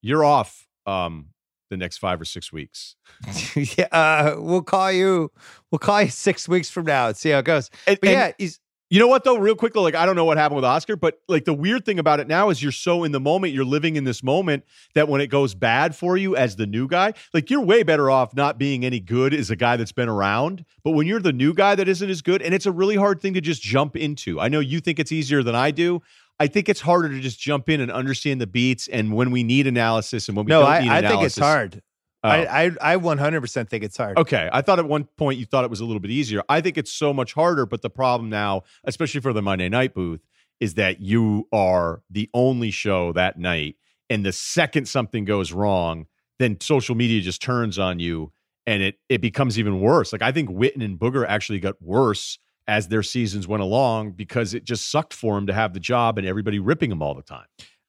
you're 0.00 0.24
off 0.24 0.66
um, 0.86 1.26
the 1.70 1.76
next 1.76 1.98
five 1.98 2.20
or 2.20 2.24
six 2.24 2.52
weeks. 2.52 2.96
yeah, 3.56 3.88
uh, 3.92 4.36
we'll 4.38 4.62
call 4.62 4.92
you. 4.92 5.30
We'll 5.70 5.78
call 5.78 6.02
you 6.02 6.08
six 6.10 6.48
weeks 6.48 6.70
from 6.70 6.86
now 6.86 7.08
and 7.08 7.16
see 7.16 7.30
how 7.30 7.38
it 7.38 7.44
goes. 7.44 7.70
And, 7.86 7.98
But 8.00 8.10
yeah, 8.10 8.32
he's 8.38 8.60
you 8.90 8.98
know 8.98 9.06
what 9.06 9.22
though, 9.22 9.36
real 9.36 9.54
quickly, 9.54 9.82
like 9.82 9.94
I 9.94 10.06
don't 10.06 10.16
know 10.16 10.24
what 10.24 10.38
happened 10.38 10.56
with 10.56 10.64
Oscar, 10.64 10.96
but 10.96 11.20
like 11.28 11.44
the 11.44 11.52
weird 11.52 11.84
thing 11.84 11.98
about 11.98 12.20
it 12.20 12.28
now 12.28 12.48
is 12.48 12.62
you're 12.62 12.72
so 12.72 13.04
in 13.04 13.12
the 13.12 13.20
moment, 13.20 13.52
you're 13.52 13.64
living 13.64 13.96
in 13.96 14.04
this 14.04 14.22
moment 14.22 14.64
that 14.94 15.08
when 15.08 15.20
it 15.20 15.26
goes 15.26 15.54
bad 15.54 15.94
for 15.94 16.16
you 16.16 16.36
as 16.36 16.56
the 16.56 16.66
new 16.66 16.88
guy, 16.88 17.12
like 17.34 17.50
you're 17.50 17.60
way 17.60 17.82
better 17.82 18.10
off 18.10 18.34
not 18.34 18.56
being 18.56 18.86
any 18.86 18.98
good 18.98 19.34
as 19.34 19.50
a 19.50 19.56
guy 19.56 19.76
that's 19.76 19.92
been 19.92 20.08
around. 20.08 20.64
But 20.84 20.92
when 20.92 21.06
you're 21.06 21.20
the 21.20 21.34
new 21.34 21.52
guy 21.52 21.74
that 21.74 21.86
isn't 21.86 22.08
as 22.08 22.22
good, 22.22 22.40
and 22.40 22.54
it's 22.54 22.64
a 22.64 22.72
really 22.72 22.96
hard 22.96 23.20
thing 23.20 23.34
to 23.34 23.42
just 23.42 23.60
jump 23.60 23.94
into. 23.94 24.40
I 24.40 24.48
know 24.48 24.60
you 24.60 24.80
think 24.80 24.98
it's 24.98 25.12
easier 25.12 25.42
than 25.42 25.54
I 25.54 25.70
do. 25.70 26.00
I 26.40 26.46
think 26.46 26.68
it's 26.68 26.80
harder 26.80 27.08
to 27.08 27.20
just 27.20 27.40
jump 27.40 27.68
in 27.68 27.80
and 27.80 27.90
understand 27.90 28.40
the 28.40 28.46
beats 28.46 28.88
and 28.88 29.12
when 29.12 29.30
we 29.30 29.42
need 29.42 29.66
analysis 29.66 30.28
and 30.28 30.36
when 30.36 30.46
we 30.46 30.50
no, 30.50 30.62
don't 30.62 30.82
need 30.82 30.90
I, 30.90 30.98
I 30.98 31.02
think 31.02 31.22
it's 31.22 31.38
hard. 31.38 31.82
Oh. 32.24 32.28
I, 32.28 32.64
I 32.64 32.94
I 32.94 32.96
100% 32.96 33.68
think 33.68 33.84
it's 33.84 33.96
hard. 33.96 34.18
Okay. 34.18 34.48
I 34.52 34.62
thought 34.62 34.78
at 34.78 34.88
one 34.88 35.04
point 35.04 35.38
you 35.38 35.46
thought 35.46 35.64
it 35.64 35.70
was 35.70 35.80
a 35.80 35.84
little 35.84 36.00
bit 36.00 36.10
easier. 36.10 36.42
I 36.48 36.60
think 36.60 36.76
it's 36.76 36.92
so 36.92 37.12
much 37.12 37.32
harder, 37.32 37.66
but 37.66 37.82
the 37.82 37.90
problem 37.90 38.28
now, 38.28 38.62
especially 38.84 39.20
for 39.20 39.32
the 39.32 39.42
Monday 39.42 39.68
night 39.68 39.94
booth, 39.94 40.20
is 40.60 40.74
that 40.74 41.00
you 41.00 41.46
are 41.52 42.02
the 42.10 42.28
only 42.34 42.70
show 42.70 43.12
that 43.12 43.38
night. 43.38 43.76
And 44.10 44.24
the 44.24 44.32
second 44.32 44.88
something 44.88 45.24
goes 45.24 45.52
wrong, 45.52 46.06
then 46.38 46.60
social 46.60 46.94
media 46.94 47.20
just 47.20 47.42
turns 47.42 47.78
on 47.78 48.00
you 48.00 48.32
and 48.66 48.82
it 48.82 48.98
it 49.08 49.20
becomes 49.20 49.58
even 49.58 49.80
worse. 49.80 50.12
Like 50.12 50.22
I 50.22 50.30
think 50.30 50.50
Witten 50.50 50.84
and 50.84 50.98
Booger 50.98 51.24
actually 51.26 51.60
got 51.60 51.80
worse 51.80 52.38
as 52.68 52.88
their 52.88 53.02
seasons 53.02 53.48
went 53.48 53.62
along 53.62 54.12
because 54.12 54.52
it 54.54 54.64
just 54.64 54.90
sucked 54.90 55.14
for 55.14 55.36
him 55.38 55.46
to 55.46 55.54
have 55.54 55.72
the 55.72 55.80
job 55.80 56.18
and 56.18 56.26
everybody 56.26 56.58
ripping 56.58 56.92
him 56.92 57.02
all 57.02 57.14
the 57.14 57.22
time. 57.22 57.46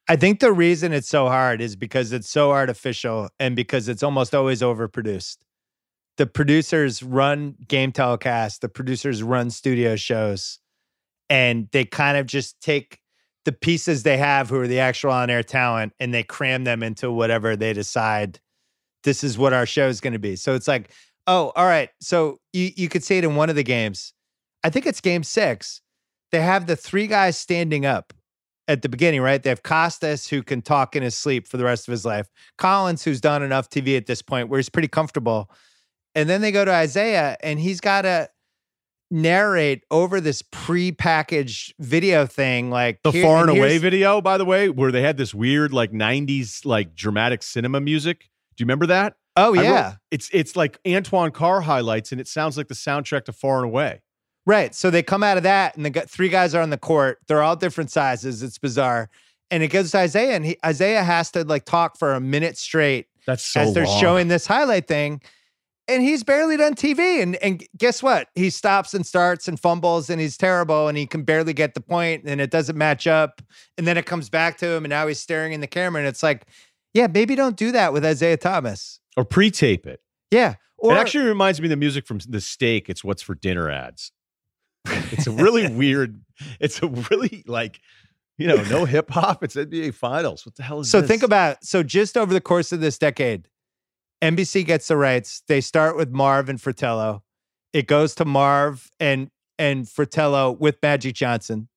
I 0.08 0.16
think 0.16 0.40
the 0.40 0.52
reason 0.52 0.92
it's 0.92 1.08
so 1.08 1.28
hard 1.28 1.60
is 1.60 1.76
because 1.76 2.12
it's 2.12 2.28
so 2.28 2.50
artificial 2.50 3.28
and 3.38 3.54
because 3.54 3.88
it's 3.88 4.02
almost 4.02 4.34
always 4.34 4.62
overproduced. 4.62 5.36
The 6.16 6.26
producers 6.26 7.02
run 7.02 7.54
game 7.68 7.92
telecast, 7.92 8.62
the 8.62 8.68
producers 8.68 9.22
run 9.22 9.50
studio 9.50 9.94
shows, 9.94 10.58
and 11.28 11.68
they 11.70 11.84
kind 11.84 12.16
of 12.16 12.26
just 12.26 12.60
take 12.60 12.98
the 13.44 13.52
pieces 13.52 14.02
they 14.02 14.18
have, 14.18 14.50
who 14.50 14.60
are 14.60 14.66
the 14.66 14.80
actual 14.80 15.12
on 15.12 15.30
air 15.30 15.42
talent, 15.42 15.92
and 16.00 16.12
they 16.12 16.22
cram 16.22 16.64
them 16.64 16.82
into 16.82 17.12
whatever 17.12 17.54
they 17.54 17.72
decide 17.72 18.40
this 19.04 19.24
is 19.24 19.38
what 19.38 19.52
our 19.52 19.64
show 19.64 19.88
is 19.88 20.00
going 20.00 20.12
to 20.12 20.18
be. 20.18 20.36
So 20.36 20.54
it's 20.54 20.68
like, 20.68 20.90
oh, 21.26 21.52
all 21.56 21.66
right. 21.66 21.88
So 22.00 22.38
you, 22.52 22.70
you 22.76 22.88
could 22.88 23.04
see 23.04 23.18
it 23.18 23.24
in 23.24 23.36
one 23.36 23.48
of 23.48 23.56
the 23.56 23.62
games. 23.62 24.12
I 24.64 24.70
think 24.70 24.86
it's 24.86 25.00
game 25.00 25.22
six. 25.22 25.80
They 26.32 26.40
have 26.40 26.66
the 26.66 26.76
three 26.76 27.06
guys 27.06 27.36
standing 27.36 27.84
up 27.86 28.12
at 28.68 28.82
the 28.82 28.88
beginning, 28.88 29.20
right? 29.20 29.42
They 29.42 29.48
have 29.50 29.62
Costas, 29.62 30.28
who 30.28 30.42
can 30.42 30.62
talk 30.62 30.94
in 30.94 31.02
his 31.02 31.16
sleep 31.18 31.48
for 31.48 31.56
the 31.56 31.64
rest 31.64 31.88
of 31.88 31.92
his 31.92 32.04
life. 32.04 32.28
Collins, 32.58 33.02
who's 33.02 33.20
done 33.20 33.42
enough 33.42 33.68
TV 33.68 33.96
at 33.96 34.06
this 34.06 34.22
point 34.22 34.48
where 34.48 34.58
he's 34.58 34.68
pretty 34.68 34.86
comfortable. 34.88 35.50
And 36.14 36.28
then 36.28 36.40
they 36.40 36.52
go 36.52 36.64
to 36.64 36.82
Isiah, 36.82 37.36
and 37.42 37.58
he's 37.58 37.80
got 37.80 38.02
to 38.02 38.28
narrate 39.10 39.82
over 39.90 40.20
this 40.20 40.42
pre-packaged 40.52 41.74
video 41.80 42.26
thing, 42.26 42.70
like 42.70 43.00
The 43.02 43.10
here- 43.12 43.24
far 43.24 43.40
and 43.48 43.50
away 43.50 43.78
video, 43.78 44.20
by 44.20 44.38
the 44.38 44.44
way, 44.44 44.68
where 44.68 44.92
they 44.92 45.02
had 45.02 45.16
this 45.16 45.34
weird 45.34 45.72
like 45.72 45.92
'90s 45.92 46.64
like 46.64 46.94
dramatic 46.94 47.42
cinema 47.42 47.80
music. 47.80 48.28
Do 48.56 48.62
you 48.62 48.66
remember 48.66 48.86
that? 48.86 49.14
Oh 49.36 49.54
I 49.54 49.56
wrote- 49.58 49.64
yeah, 49.64 49.94
it's 50.10 50.30
it's 50.32 50.54
like 50.54 50.78
Antoine 50.86 51.32
Carr 51.32 51.62
highlights, 51.62 52.12
and 52.12 52.20
it 52.20 52.28
sounds 52.28 52.56
like 52.56 52.68
the 52.68 52.74
soundtrack 52.74 53.24
to 53.24 53.32
Far 53.32 53.58
and 53.58 53.66
Away. 53.66 54.00
Right. 54.50 54.74
So 54.74 54.90
they 54.90 55.04
come 55.04 55.22
out 55.22 55.36
of 55.36 55.44
that, 55.44 55.76
and 55.76 55.86
the 55.86 55.92
three 56.08 56.28
guys 56.28 56.56
are 56.56 56.60
on 56.60 56.70
the 56.70 56.76
court. 56.76 57.20
They're 57.28 57.40
all 57.40 57.54
different 57.54 57.92
sizes. 57.92 58.42
It's 58.42 58.58
bizarre. 58.58 59.08
And 59.48 59.62
it 59.62 59.68
goes 59.68 59.92
to 59.92 60.02
Isiah, 60.02 60.32
and 60.32 60.44
he, 60.44 60.58
Isiah 60.68 61.04
has 61.04 61.30
to 61.32 61.44
like 61.44 61.64
talk 61.66 61.96
for 61.96 62.14
a 62.14 62.20
minute 62.20 62.58
straight 62.58 63.06
That's 63.28 63.44
so 63.44 63.60
as 63.60 63.74
they're 63.74 63.86
long. 63.86 64.00
showing 64.00 64.26
this 64.26 64.48
highlight 64.48 64.88
thing. 64.88 65.22
And 65.86 66.02
he's 66.02 66.24
barely 66.24 66.56
done 66.56 66.74
TV. 66.74 67.22
And 67.22 67.36
and 67.36 67.64
guess 67.78 68.02
what? 68.02 68.26
He 68.34 68.50
stops 68.50 68.92
and 68.92 69.06
starts 69.06 69.46
and 69.46 69.58
fumbles 69.58 70.10
and 70.10 70.20
he's 70.20 70.36
terrible 70.36 70.88
and 70.88 70.98
he 70.98 71.06
can 71.06 71.22
barely 71.22 71.52
get 71.52 71.74
the 71.74 71.80
point 71.80 72.24
and 72.24 72.40
it 72.40 72.50
doesn't 72.50 72.76
match 72.76 73.06
up. 73.06 73.40
And 73.78 73.86
then 73.86 73.96
it 73.96 74.04
comes 74.04 74.28
back 74.28 74.58
to 74.58 74.66
him 74.66 74.84
and 74.84 74.90
now 74.90 75.06
he's 75.06 75.20
staring 75.20 75.52
in 75.52 75.60
the 75.60 75.66
camera. 75.68 76.00
And 76.00 76.08
it's 76.08 76.24
like, 76.24 76.46
yeah, 76.92 77.06
maybe 77.06 77.36
don't 77.36 77.56
do 77.56 77.70
that 77.70 77.92
with 77.92 78.04
Isiah 78.04 78.36
Thomas. 78.36 78.98
or 79.16 79.24
pre-tape 79.24 79.86
it. 79.86 80.00
Yeah. 80.32 80.54
Or 80.78 80.94
it 80.94 80.96
actually 80.98 81.26
reminds 81.26 81.60
me 81.60 81.66
of 81.66 81.70
the 81.70 81.76
music 81.76 82.04
from 82.04 82.18
the 82.28 82.40
steak. 82.40 82.88
It's 82.88 83.04
what's 83.04 83.22
for 83.22 83.34
dinner 83.36 83.70
ads. 83.70 84.10
It's 84.86 85.26
a 85.26 85.30
really 85.30 85.68
weird. 85.68 86.20
It's 86.58 86.82
a 86.82 86.88
really 86.88 87.44
like, 87.46 87.80
you 88.38 88.46
know, 88.46 88.62
no 88.70 88.84
hip 88.84 89.10
hop. 89.10 89.44
It's 89.44 89.56
NBA 89.56 89.94
Finals. 89.94 90.46
What 90.46 90.54
the 90.54 90.62
hell 90.62 90.80
is 90.80 90.90
so 90.90 91.00
this? 91.00 91.08
think 91.08 91.22
about 91.22 91.64
so 91.64 91.82
just 91.82 92.16
over 92.16 92.32
the 92.32 92.40
course 92.40 92.72
of 92.72 92.80
this 92.80 92.98
decade, 92.98 93.48
NBC 94.22 94.64
gets 94.64 94.88
the 94.88 94.96
rights. 94.96 95.42
They 95.48 95.60
start 95.60 95.96
with 95.96 96.10
Marv 96.10 96.48
and 96.48 96.60
Fratello. 96.60 97.22
It 97.72 97.86
goes 97.86 98.14
to 98.16 98.24
Marv 98.24 98.90
and 98.98 99.30
and 99.58 99.88
Fratello 99.88 100.52
with 100.52 100.76
Magic 100.82 101.14
Johnson. 101.14 101.68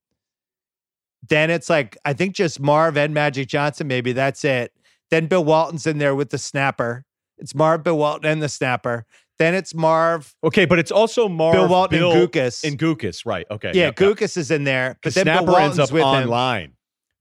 Then 1.28 1.50
it's 1.50 1.70
like 1.70 1.98
I 2.06 2.14
think 2.14 2.36
just 2.36 2.60
Marv 2.60 2.98
and 2.98 3.14
Magic 3.14 3.48
Johnson. 3.48 3.88
Maybe 3.88 4.14
that's 4.14 4.44
it. 4.44 4.74
Then 5.10 5.28
Bill 5.28 5.44
Walton's 5.44 5.86
in 5.86 5.98
there 5.98 6.16
with 6.16 6.30
the 6.30 6.38
snapper. 6.38 7.06
It's 7.38 7.54
Marv, 7.54 7.84
Bill 7.84 7.98
Walton, 7.98 8.30
and 8.30 8.42
the 8.42 8.50
snapper. 8.50 9.06
Then 9.40 9.56
it's 9.56 9.74
Marv, 9.74 10.36
Okay, 10.44 10.66
but 10.66 10.78
it's 10.80 10.92
also 10.92 11.28
Marv, 11.28 11.54
Bill 11.56 11.68
Walton, 11.68 12.00
Bill, 12.00 12.12
and 12.12 12.32
Guokas. 12.32 12.64
and 12.64 12.78
Guokas, 12.78 13.26
right? 13.26 13.46
Okay, 13.50 13.72
yeah, 13.74 13.86
yep. 13.86 13.96
Guokas 13.96 14.38
is 14.38 14.52
in 14.52 14.64
there, 14.64 14.98
but 15.02 15.14
then 15.16 15.26
Bill 15.26 15.34
Snapper 15.38 15.52
Walton's 15.52 15.80
ends 15.80 15.90
up 15.90 15.94
with 15.94 16.02
him. 16.04 16.08
online. 16.08 16.74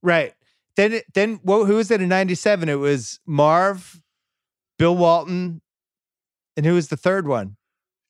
Right. 0.02 0.34
Then 0.76 0.92
it- 0.94 1.06
then 1.14 1.40
what 1.42 1.66
who 1.66 1.76
was 1.76 1.90
it 1.90 2.00
in 2.02 2.08
97? 2.08 2.68
It 2.68 2.74
was 2.74 3.18
Marv, 3.26 4.00
Bill 4.78 4.96
Walton, 4.96 5.62
and 6.56 6.66
who 6.66 6.74
was 6.74 6.88
the 6.88 6.96
third 6.96 7.26
one? 7.26 7.56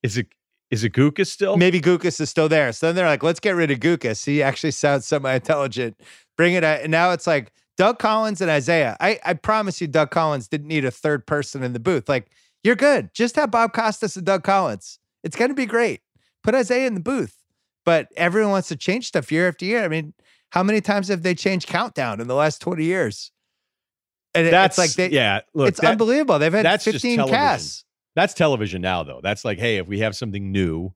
Is 0.02 0.16
it 0.16 0.26
is 0.70 0.82
it 0.84 0.92
Guokas 0.94 1.26
still? 1.28 1.56
Maybe 1.56 1.80
Guokas 1.80 2.18
is 2.20 2.30
still 2.30 2.48
there. 2.48 2.72
So 2.72 2.86
then 2.86 2.94
they're 2.96 3.06
like, 3.06 3.22
let's 3.22 3.40
get 3.40 3.50
rid 3.54 3.70
of 3.70 3.78
Guokas. 3.78 4.24
He 4.24 4.42
actually 4.42 4.70
sounds 4.70 5.06
semi-intelligent. 5.06 6.00
Bring 6.36 6.54
it 6.54 6.64
out. 6.64 6.80
And 6.80 6.90
now 6.90 7.10
it's 7.10 7.26
like 7.26 7.52
Doug 7.76 7.98
Collins 7.98 8.40
and 8.40 8.50
Isiah. 8.50 8.96
I, 8.98 9.20
I 9.22 9.34
promise 9.34 9.82
you, 9.82 9.86
Doug 9.86 10.10
Collins 10.10 10.48
didn't 10.48 10.68
need 10.68 10.86
a 10.86 10.90
third 10.90 11.26
person 11.26 11.62
in 11.62 11.74
the 11.74 11.78
booth. 11.78 12.08
Like, 12.08 12.30
you're 12.64 12.76
good. 12.76 13.10
Just 13.14 13.36
have 13.36 13.50
Bob 13.50 13.72
Costas 13.72 14.16
and 14.16 14.26
Doug 14.26 14.44
Collins. 14.44 14.98
It's 15.24 15.36
gonna 15.36 15.54
be 15.54 15.66
great. 15.66 16.00
Put 16.42 16.54
Isiah 16.54 16.86
in 16.86 16.94
the 16.94 17.00
booth. 17.00 17.36
But 17.84 18.08
everyone 18.16 18.52
wants 18.52 18.68
to 18.68 18.76
change 18.76 19.08
stuff 19.08 19.32
year 19.32 19.48
after 19.48 19.64
year. 19.64 19.82
I 19.84 19.88
mean, 19.88 20.14
how 20.50 20.62
many 20.62 20.80
times 20.80 21.08
have 21.08 21.22
they 21.22 21.34
changed 21.34 21.66
countdown 21.66 22.20
in 22.20 22.28
the 22.28 22.34
last 22.34 22.60
20 22.60 22.84
years? 22.84 23.32
And 24.34 24.46
That's 24.46 24.78
it's 24.78 24.78
like 24.78 25.10
they 25.10 25.14
yeah. 25.14 25.40
Look, 25.52 25.68
it's 25.68 25.80
that- 25.80 25.90
unbelievable. 25.92 26.38
They've 26.38 26.52
had 26.52 26.64
that's 26.64 26.84
15 26.84 27.26
casts. 27.28 27.84
That's 28.14 28.34
television 28.34 28.82
now, 28.82 29.02
though. 29.02 29.20
That's 29.22 29.44
like, 29.44 29.58
hey, 29.58 29.78
if 29.78 29.86
we 29.86 30.00
have 30.00 30.14
something 30.14 30.52
new, 30.52 30.92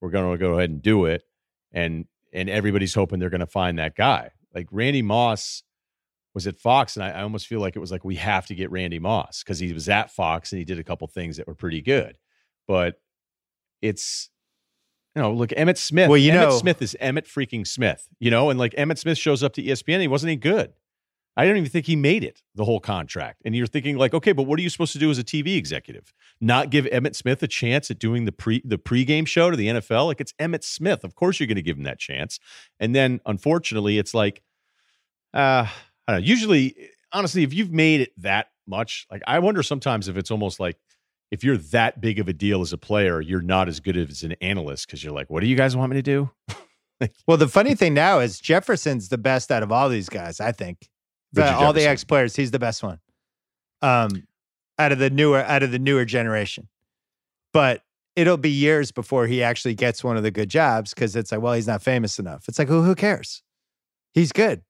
we're 0.00 0.10
going 0.10 0.30
to 0.32 0.38
go 0.38 0.54
ahead 0.54 0.70
and 0.70 0.80
do 0.80 1.04
it, 1.04 1.24
and 1.72 2.06
and 2.32 2.48
everybody's 2.48 2.94
hoping 2.94 3.18
they're 3.18 3.28
going 3.30 3.40
to 3.40 3.46
find 3.46 3.78
that 3.78 3.96
guy. 3.96 4.30
Like 4.54 4.68
Randy 4.70 5.02
Moss 5.02 5.62
was 6.34 6.46
at 6.46 6.58
Fox, 6.58 6.96
and 6.96 7.04
I, 7.04 7.10
I 7.10 7.22
almost 7.22 7.46
feel 7.46 7.60
like 7.60 7.76
it 7.76 7.80
was 7.80 7.90
like 7.90 8.04
we 8.04 8.16
have 8.16 8.46
to 8.46 8.54
get 8.54 8.70
Randy 8.70 8.98
Moss 8.98 9.42
because 9.42 9.58
he 9.58 9.72
was 9.72 9.88
at 9.88 10.10
Fox 10.10 10.52
and 10.52 10.58
he 10.58 10.64
did 10.64 10.78
a 10.78 10.84
couple 10.84 11.06
things 11.08 11.36
that 11.36 11.46
were 11.46 11.54
pretty 11.54 11.82
good. 11.82 12.16
But 12.68 13.00
it's 13.82 14.30
you 15.16 15.22
know, 15.22 15.32
look, 15.32 15.50
Emmitt 15.50 15.78
Smith. 15.78 16.08
Well, 16.08 16.18
you 16.18 16.30
Emmitt 16.32 16.50
know- 16.50 16.58
Smith 16.58 16.80
is 16.82 16.96
Emmitt 17.00 17.26
freaking 17.26 17.66
Smith. 17.66 18.06
You 18.20 18.30
know, 18.30 18.50
and 18.50 18.58
like 18.58 18.72
Emmitt 18.74 18.98
Smith 18.98 19.18
shows 19.18 19.42
up 19.42 19.54
to 19.54 19.62
ESPN, 19.62 19.94
and 19.94 20.02
he 20.02 20.08
wasn't 20.08 20.30
any 20.30 20.36
good. 20.36 20.72
I 21.36 21.46
don't 21.46 21.56
even 21.56 21.70
think 21.70 21.86
he 21.86 21.96
made 21.96 22.22
it 22.24 22.42
the 22.54 22.64
whole 22.64 22.80
contract. 22.80 23.42
And 23.44 23.54
you're 23.54 23.66
thinking 23.66 23.96
like, 23.96 24.12
okay, 24.12 24.32
but 24.32 24.42
what 24.42 24.58
are 24.58 24.62
you 24.62 24.68
supposed 24.68 24.92
to 24.92 24.98
do 24.98 25.10
as 25.10 25.18
a 25.18 25.24
TV 25.24 25.56
executive? 25.56 26.12
Not 26.40 26.70
give 26.70 26.84
Emmitt 26.86 27.14
Smith 27.14 27.42
a 27.42 27.48
chance 27.48 27.90
at 27.90 27.98
doing 27.98 28.24
the 28.24 28.32
pre 28.32 28.60
the 28.64 28.78
pregame 28.78 29.26
show 29.26 29.50
to 29.50 29.56
the 29.56 29.68
NFL? 29.68 30.06
Like 30.06 30.20
it's 30.20 30.32
Emmitt 30.34 30.64
Smith. 30.64 31.02
Of 31.02 31.14
course 31.14 31.40
you're 31.40 31.46
going 31.46 31.56
to 31.56 31.62
give 31.62 31.76
him 31.76 31.84
that 31.84 31.98
chance. 31.98 32.38
And 32.78 32.94
then 32.94 33.20
unfortunately, 33.26 33.98
it's 33.98 34.12
like, 34.12 34.42
uh, 35.32 35.66
I 36.10 36.14
don't 36.14 36.22
know. 36.22 36.26
Usually, 36.26 36.74
honestly, 37.12 37.44
if 37.44 37.54
you've 37.54 37.70
made 37.70 38.00
it 38.00 38.12
that 38.18 38.48
much, 38.66 39.06
like 39.10 39.22
I 39.26 39.38
wonder 39.38 39.62
sometimes 39.62 40.08
if 40.08 40.16
it's 40.16 40.30
almost 40.30 40.58
like 40.58 40.76
if 41.30 41.44
you're 41.44 41.56
that 41.56 42.00
big 42.00 42.18
of 42.18 42.26
a 42.26 42.32
deal 42.32 42.60
as 42.62 42.72
a 42.72 42.78
player, 42.78 43.20
you're 43.20 43.40
not 43.42 43.68
as 43.68 43.78
good 43.78 43.96
as 43.96 44.24
an 44.24 44.32
analyst 44.40 44.86
because 44.86 45.04
you're 45.04 45.12
like, 45.12 45.30
what 45.30 45.40
do 45.40 45.46
you 45.46 45.54
guys 45.56 45.76
want 45.76 45.90
me 45.90 45.96
to 45.96 46.02
do? 46.02 46.30
Well, 47.26 47.38
the 47.38 47.48
funny 47.48 47.74
thing 47.74 47.94
now 47.94 48.18
is 48.18 48.38
Jefferson's 48.38 49.08
the 49.08 49.16
best 49.16 49.50
out 49.50 49.62
of 49.62 49.72
all 49.72 49.88
these 49.88 50.10
guys, 50.10 50.38
I 50.38 50.52
think. 50.52 50.90
The- 51.32 51.50
all 51.50 51.72
the 51.72 51.88
ex 51.88 52.04
players, 52.04 52.36
he's 52.36 52.50
the 52.50 52.58
best 52.58 52.82
one. 52.82 52.98
Um, 53.80 54.26
out 54.78 54.92
of 54.92 54.98
the 54.98 55.08
newer 55.08 55.38
out 55.38 55.62
of 55.62 55.70
the 55.70 55.78
newer 55.78 56.04
generation. 56.04 56.68
But 57.54 57.84
it'll 58.16 58.36
be 58.36 58.50
years 58.50 58.92
before 58.92 59.26
he 59.26 59.42
actually 59.42 59.76
gets 59.76 60.04
one 60.04 60.18
of 60.18 60.22
the 60.22 60.30
good 60.30 60.50
jobs 60.50 60.92
because 60.92 61.16
it's 61.16 61.32
like, 61.32 61.40
well, 61.40 61.54
he's 61.54 61.66
not 61.66 61.80
famous 61.82 62.18
enough. 62.18 62.44
It's 62.48 62.58
like, 62.58 62.68
who 62.68 62.82
who 62.82 62.94
cares? 62.94 63.42
He's 64.12 64.30
good. 64.30 64.60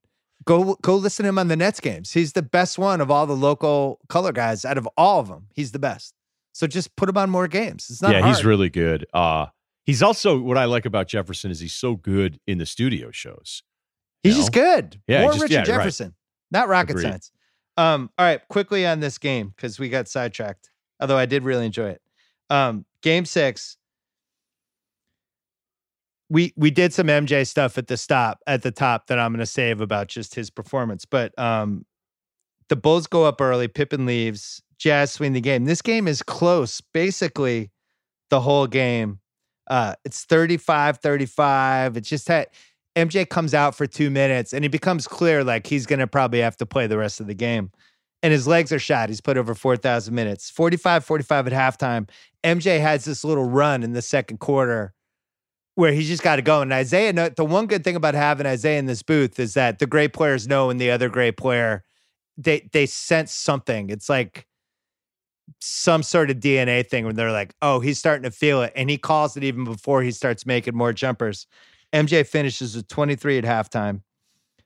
Go 0.46 0.76
go 0.82 0.96
listen 0.96 1.24
to 1.24 1.28
him 1.28 1.38
on 1.38 1.48
the 1.48 1.56
Nets 1.56 1.80
games. 1.80 2.12
He's 2.12 2.32
the 2.32 2.42
best 2.42 2.78
one 2.78 3.00
of 3.00 3.10
all 3.10 3.26
the 3.26 3.36
local 3.36 4.00
color 4.08 4.32
guys 4.32 4.64
out 4.64 4.78
of 4.78 4.88
all 4.96 5.20
of 5.20 5.28
them. 5.28 5.46
He's 5.54 5.72
the 5.72 5.78
best. 5.78 6.14
So 6.52 6.66
just 6.66 6.96
put 6.96 7.08
him 7.08 7.16
on 7.18 7.30
more 7.30 7.46
games. 7.46 7.88
It's 7.90 8.00
not 8.02 8.12
yeah, 8.12 8.26
he's 8.26 8.44
really 8.44 8.70
good. 8.70 9.06
Uh 9.12 9.46
he's 9.84 10.02
also 10.02 10.38
what 10.40 10.56
I 10.56 10.64
like 10.64 10.86
about 10.86 11.08
Jefferson 11.08 11.50
is 11.50 11.60
he's 11.60 11.74
so 11.74 11.94
good 11.94 12.40
in 12.46 12.58
the 12.58 12.66
studio 12.66 13.10
shows. 13.10 13.62
He's 14.22 14.34
you 14.34 14.40
just 14.40 14.52
good. 14.52 15.00
Yeah, 15.06 15.22
More 15.22 15.32
just- 15.32 15.42
Richard 15.42 15.52
yeah, 15.52 15.58
right. 15.60 15.66
Jefferson, 15.66 16.14
not 16.50 16.68
rocket 16.68 16.92
Agreed. 16.92 17.02
science. 17.04 17.30
Um, 17.76 18.10
all 18.18 18.26
right, 18.26 18.40
quickly 18.48 18.86
on 18.86 19.00
this 19.00 19.16
game 19.18 19.52
because 19.56 19.78
we 19.78 19.88
got 19.88 20.08
sidetracked. 20.08 20.70
Although 21.00 21.16
I 21.16 21.24
did 21.26 21.44
really 21.44 21.64
enjoy 21.64 21.90
it. 21.90 22.02
Um, 22.50 22.84
game 23.02 23.24
six. 23.24 23.76
We 26.30 26.52
we 26.56 26.70
did 26.70 26.94
some 26.94 27.08
MJ 27.08 27.46
stuff 27.46 27.76
at 27.76 27.88
the 27.88 27.96
stop 27.96 28.38
at 28.46 28.62
the 28.62 28.70
top 28.70 29.08
that 29.08 29.18
I'm 29.18 29.32
going 29.32 29.40
to 29.40 29.46
save 29.46 29.80
about 29.80 30.08
just 30.08 30.34
his 30.34 30.48
performance, 30.48 31.04
but 31.04 31.36
um, 31.38 31.84
the 32.68 32.76
Bulls 32.76 33.06
go 33.06 33.24
up 33.24 33.40
early. 33.40 33.68
Pippen 33.68 34.06
leaves. 34.06 34.62
Jazz 34.78 35.10
swing 35.10 35.34
the 35.34 35.40
game. 35.42 35.66
This 35.66 35.82
game 35.82 36.08
is 36.08 36.22
close, 36.22 36.80
basically 36.80 37.70
the 38.30 38.40
whole 38.40 38.66
game. 38.66 39.18
Uh, 39.68 39.94
it's 40.04 40.24
35 40.24 40.98
35. 40.98 41.96
It 41.96 42.00
just 42.00 42.28
had 42.28 42.48
MJ 42.96 43.28
comes 43.28 43.52
out 43.54 43.74
for 43.74 43.86
two 43.86 44.10
minutes 44.10 44.52
and 44.52 44.64
it 44.64 44.70
becomes 44.70 45.06
clear 45.06 45.44
like 45.44 45.66
he's 45.66 45.86
going 45.86 45.98
to 45.98 46.06
probably 46.06 46.40
have 46.40 46.56
to 46.56 46.66
play 46.66 46.86
the 46.86 46.96
rest 46.96 47.20
of 47.20 47.26
the 47.26 47.34
game. 47.34 47.70
And 48.22 48.32
his 48.32 48.46
legs 48.46 48.72
are 48.72 48.78
shot. 48.78 49.08
He's 49.08 49.20
put 49.20 49.36
over 49.36 49.54
4,000 49.54 50.14
minutes, 50.14 50.50
45 50.50 51.04
45 51.04 51.46
at 51.48 51.52
halftime. 51.52 52.08
MJ 52.44 52.80
has 52.80 53.04
this 53.04 53.24
little 53.24 53.44
run 53.44 53.82
in 53.82 53.92
the 53.92 54.02
second 54.02 54.38
quarter 54.38 54.92
where 55.74 55.92
he's 55.92 56.08
just 56.08 56.22
got 56.22 56.36
to 56.36 56.42
go. 56.42 56.62
And 56.62 56.72
Isiah, 56.72 57.30
the 57.34 57.44
one 57.44 57.66
good 57.66 57.84
thing 57.84 57.96
about 57.96 58.14
having 58.14 58.46
Isiah 58.46 58.78
in 58.78 58.86
this 58.86 59.02
booth 59.02 59.38
is 59.38 59.54
that 59.54 59.78
the 59.78 59.86
great 59.86 60.12
players 60.12 60.46
know 60.46 60.66
when 60.68 60.76
the 60.78 60.90
other 60.90 61.08
great 61.08 61.36
player, 61.36 61.84
they, 62.36 62.68
they 62.72 62.86
sense 62.86 63.32
something. 63.32 63.90
It's 63.90 64.08
like, 64.08 64.46
some 65.58 66.02
sort 66.02 66.30
of 66.30 66.38
DNA 66.38 66.86
thing 66.86 67.04
when 67.04 67.16
they're 67.16 67.32
like, 67.32 67.54
oh, 67.60 67.80
he's 67.80 67.98
starting 67.98 68.22
to 68.22 68.30
feel 68.30 68.62
it. 68.62 68.72
And 68.76 68.88
he 68.88 68.96
calls 68.98 69.36
it 69.36 69.44
even 69.44 69.64
before 69.64 70.02
he 70.02 70.10
starts 70.10 70.46
making 70.46 70.76
more 70.76 70.92
jumpers. 70.92 71.46
MJ 71.92 72.26
finishes 72.26 72.76
with 72.76 72.88
23 72.88 73.38
at 73.38 73.44
halftime. 73.44 74.02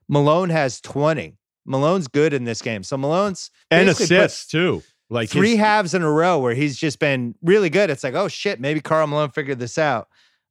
Malone 0.08 0.50
has 0.50 0.80
20. 0.80 1.36
Malone's 1.64 2.08
good 2.08 2.34
in 2.34 2.44
this 2.44 2.60
game. 2.60 2.82
So 2.82 2.96
Malone's 2.96 3.50
And 3.70 3.88
assists 3.88 4.46
too. 4.46 4.82
Like 5.10 5.30
three 5.30 5.50
his- 5.52 5.58
halves 5.58 5.94
in 5.94 6.02
a 6.02 6.10
row 6.10 6.38
where 6.38 6.54
he's 6.54 6.76
just 6.76 6.98
been 6.98 7.34
really 7.42 7.70
good. 7.70 7.90
It's 7.90 8.04
like, 8.04 8.14
oh 8.14 8.28
shit, 8.28 8.60
maybe 8.60 8.80
Karl 8.80 9.06
Malone 9.06 9.30
figured 9.30 9.58
this 9.58 9.78
out. 9.78 10.08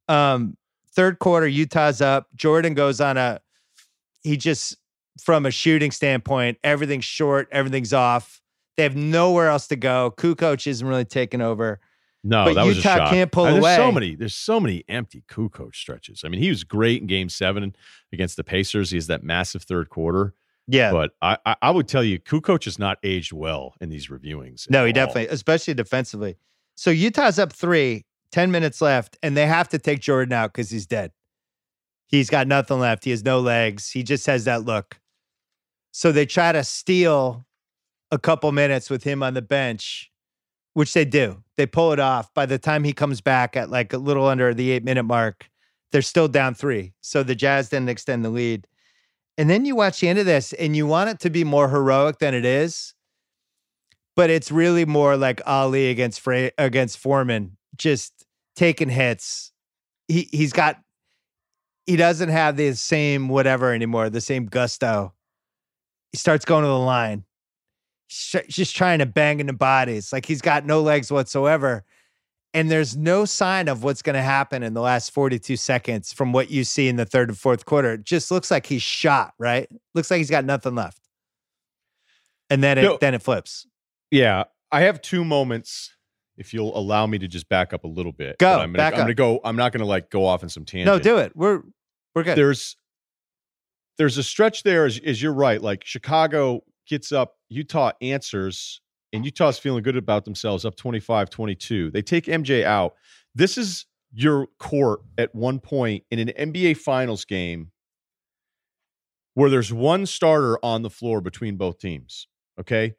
Um, 0.08 0.56
third 0.94 1.18
quarter, 1.18 1.46
Utah's 1.46 2.00
up. 2.00 2.28
Jordan 2.34 2.74
goes 2.74 3.00
on 3.00 3.16
a 3.16 3.40
he 4.22 4.36
just 4.36 4.76
from 5.22 5.46
a 5.46 5.50
shooting 5.50 5.90
standpoint, 5.90 6.58
everything's 6.64 7.04
short, 7.04 7.48
everything's 7.52 7.92
off. 7.92 8.40
They 8.76 8.82
have 8.82 8.96
nowhere 8.96 9.48
else 9.48 9.68
to 9.68 9.76
go. 9.76 10.12
Kukoc 10.16 10.66
isn't 10.66 10.86
really 10.86 11.04
taking 11.04 11.40
over. 11.40 11.80
No, 12.24 12.46
but 12.46 12.54
that 12.54 12.64
was 12.64 12.76
a 12.76 12.78
Utah 12.78 12.96
shock. 12.96 13.10
can't 13.10 13.30
pull 13.30 13.44
there's 13.44 13.58
away. 13.58 13.76
so 13.76 13.92
many. 13.92 14.14
There's 14.16 14.34
so 14.34 14.58
many 14.58 14.82
empty 14.88 15.22
Kukoc 15.30 15.74
stretches. 15.74 16.22
I 16.24 16.28
mean, 16.28 16.40
he 16.40 16.48
was 16.48 16.64
great 16.64 17.02
in 17.02 17.06
Game 17.06 17.28
Seven 17.28 17.76
against 18.12 18.36
the 18.36 18.42
Pacers. 18.44 18.90
He 18.90 18.96
has 18.96 19.06
that 19.08 19.22
massive 19.22 19.62
third 19.62 19.90
quarter. 19.90 20.34
yeah. 20.66 20.90
But 20.90 21.10
I, 21.20 21.36
I, 21.44 21.56
I 21.60 21.70
would 21.70 21.86
tell 21.86 22.02
you, 22.02 22.18
Kukoc 22.18 22.64
has 22.64 22.78
not 22.78 22.98
aged 23.04 23.32
well 23.32 23.74
in 23.80 23.90
these 23.90 24.08
reviewings. 24.08 24.68
No, 24.70 24.84
he 24.84 24.88
all. 24.90 24.94
definitely, 24.94 25.28
especially 25.28 25.74
defensively. 25.74 26.36
So 26.76 26.90
Utah's 26.90 27.38
up 27.38 27.52
three, 27.52 28.06
10 28.34 28.50
minutes 28.50 28.80
left, 28.80 29.16
and 29.22 29.36
they 29.36 29.46
have 29.46 29.68
to 29.68 29.78
take 29.78 30.00
Jordan 30.00 30.32
out 30.32 30.52
because 30.52 30.68
he's 30.68 30.86
dead. 30.86 31.12
He's 32.08 32.28
got 32.28 32.48
nothing 32.48 32.80
left. 32.80 33.04
He 33.04 33.12
has 33.12 33.24
no 33.24 33.38
legs. 33.38 33.92
He 33.92 34.02
just 34.02 34.26
has 34.26 34.44
that 34.44 34.64
look. 34.64 34.98
So 35.92 36.10
they 36.10 36.26
try 36.26 36.50
to 36.50 36.64
steal 36.64 37.46
a 38.10 38.18
couple 38.18 38.50
minutes 38.50 38.90
with 38.90 39.04
him 39.04 39.22
on 39.22 39.34
the 39.34 39.42
bench, 39.42 40.10
which 40.72 40.94
they 40.94 41.04
do. 41.04 41.44
They 41.56 41.64
pull 41.64 41.92
it 41.92 42.00
off. 42.00 42.34
By 42.34 42.44
the 42.46 42.58
time 42.58 42.82
he 42.82 42.92
comes 42.92 43.20
back 43.20 43.56
at 43.56 43.70
like 43.70 43.92
a 43.92 43.98
little 43.98 44.26
under 44.26 44.52
the 44.52 44.72
eight 44.72 44.82
minute 44.82 45.04
mark, 45.04 45.48
they're 45.92 46.02
still 46.02 46.26
down 46.26 46.54
three. 46.54 46.92
So 47.02 47.22
the 47.22 47.36
Jazz 47.36 47.68
didn't 47.68 47.88
extend 47.88 48.24
the 48.24 48.30
lead. 48.30 48.66
And 49.38 49.48
then 49.48 49.64
you 49.64 49.76
watch 49.76 50.00
the 50.00 50.08
end 50.08 50.18
of 50.18 50.26
this 50.26 50.52
and 50.54 50.74
you 50.74 50.88
want 50.88 51.08
it 51.08 51.20
to 51.20 51.30
be 51.30 51.44
more 51.44 51.68
heroic 51.68 52.18
than 52.18 52.34
it 52.34 52.44
is 52.44 52.94
but 54.16 54.30
it's 54.30 54.50
really 54.50 54.84
more 54.84 55.16
like 55.16 55.40
Ali 55.46 55.90
against 55.90 56.20
Fra- 56.20 56.52
against 56.58 56.98
Foreman, 56.98 57.56
just 57.76 58.23
taking 58.56 58.88
hits. 58.88 59.52
He 60.08 60.28
he's 60.32 60.52
got 60.52 60.80
he 61.86 61.96
doesn't 61.96 62.28
have 62.30 62.56
the 62.56 62.72
same 62.74 63.28
whatever 63.28 63.72
anymore, 63.72 64.10
the 64.10 64.20
same 64.20 64.46
gusto. 64.46 65.12
He 66.12 66.18
starts 66.18 66.44
going 66.44 66.62
to 66.62 66.68
the 66.68 66.78
line, 66.78 67.24
just 68.08 68.76
trying 68.76 69.00
to 69.00 69.06
bang 69.06 69.40
into 69.40 69.52
bodies. 69.52 70.12
Like 70.12 70.26
he's 70.26 70.40
got 70.40 70.64
no 70.64 70.80
legs 70.80 71.10
whatsoever. 71.10 71.84
And 72.54 72.70
there's 72.70 72.96
no 72.96 73.24
sign 73.24 73.66
of 73.66 73.82
what's 73.82 74.00
going 74.00 74.14
to 74.14 74.22
happen 74.22 74.62
in 74.62 74.74
the 74.74 74.80
last 74.80 75.10
42 75.10 75.56
seconds 75.56 76.12
from 76.12 76.32
what 76.32 76.52
you 76.52 76.62
see 76.62 76.86
in 76.86 76.94
the 76.94 77.04
third 77.04 77.28
and 77.28 77.36
fourth 77.36 77.64
quarter. 77.66 77.94
It 77.94 78.04
just 78.04 78.30
looks 78.30 78.48
like 78.48 78.66
he's 78.66 78.80
shot, 78.80 79.34
right? 79.40 79.68
Looks 79.92 80.08
like 80.08 80.18
he's 80.18 80.30
got 80.30 80.44
nothing 80.44 80.76
left. 80.76 81.00
And 82.48 82.62
then 82.62 82.78
it 82.78 82.82
No. 82.82 82.96
then 83.00 83.12
it 83.14 83.22
flips. 83.22 83.66
Yeah, 84.12 84.44
I 84.70 84.82
have 84.82 85.02
two 85.02 85.24
moments. 85.24 85.92
If 86.36 86.52
you'll 86.52 86.76
allow 86.76 87.06
me 87.06 87.18
to 87.18 87.28
just 87.28 87.48
back 87.48 87.72
up 87.72 87.84
a 87.84 87.88
little 87.88 88.12
bit, 88.12 88.38
Go, 88.38 88.52
I'm 88.52 88.68
gonna, 88.72 88.78
back 88.78 88.94
I'm 88.94 89.00
up. 89.00 89.04
gonna 89.04 89.14
go. 89.14 89.40
I'm 89.44 89.56
not 89.56 89.72
gonna 89.72 89.84
like 89.84 90.10
go 90.10 90.24
off 90.26 90.42
in 90.42 90.48
some 90.48 90.64
tangent. 90.64 90.86
No, 90.86 90.98
do 90.98 91.18
it. 91.18 91.32
We're 91.36 91.62
we're 92.14 92.22
good. 92.24 92.36
there's 92.36 92.76
there's 93.98 94.18
a 94.18 94.22
stretch 94.22 94.62
there 94.62 94.86
as, 94.86 94.98
as 95.04 95.22
you're 95.22 95.32
right 95.32 95.60
like 95.62 95.84
chicago 95.84 96.62
gets 96.88 97.12
up 97.12 97.36
utah 97.48 97.92
answers 98.00 98.80
and 99.12 99.24
utah's 99.24 99.58
feeling 99.58 99.82
good 99.82 99.96
about 99.96 100.24
themselves 100.24 100.64
up 100.64 100.76
25-22 100.76 101.92
they 101.92 102.02
take 102.02 102.24
mj 102.26 102.64
out 102.64 102.94
this 103.34 103.56
is 103.58 103.86
your 104.12 104.46
court 104.58 105.00
at 105.18 105.34
one 105.34 105.58
point 105.60 106.04
in 106.10 106.18
an 106.18 106.52
nba 106.52 106.76
finals 106.76 107.24
game 107.24 107.70
where 109.34 109.50
there's 109.50 109.72
one 109.72 110.06
starter 110.06 110.58
on 110.64 110.82
the 110.82 110.90
floor 110.90 111.20
between 111.20 111.56
both 111.56 111.78
teams 111.78 112.26
okay 112.58 112.94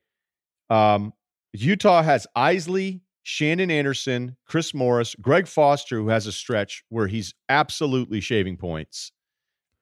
um 0.69 1.13
utah 1.53 2.01
has 2.03 2.27
eisley 2.37 3.01
shannon 3.27 3.71
anderson 3.71 4.37
chris 4.45 4.71
morris 4.73 5.15
greg 5.19 5.47
foster 5.47 5.97
who 5.97 6.09
has 6.09 6.27
a 6.27 6.31
stretch 6.31 6.83
where 6.89 7.07
he's 7.07 7.33
absolutely 7.49 8.21
shaving 8.21 8.55
points 8.55 9.11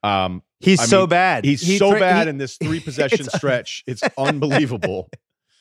um, 0.02 0.42
He's 0.60 0.82
I 0.82 0.86
so 0.86 1.00
mean, 1.02 1.10
bad. 1.10 1.46
he's 1.46 1.62
He 1.62 1.78
so 1.78 1.92
bad 1.98 2.24
he- 2.26 2.30
in 2.32 2.38
this 2.38 2.58
three 2.58 2.80
possession 2.82 3.22
It's- 3.22 3.36
stretch. 3.38 3.84
It's 3.88 4.02
unbelievable. 4.18 5.10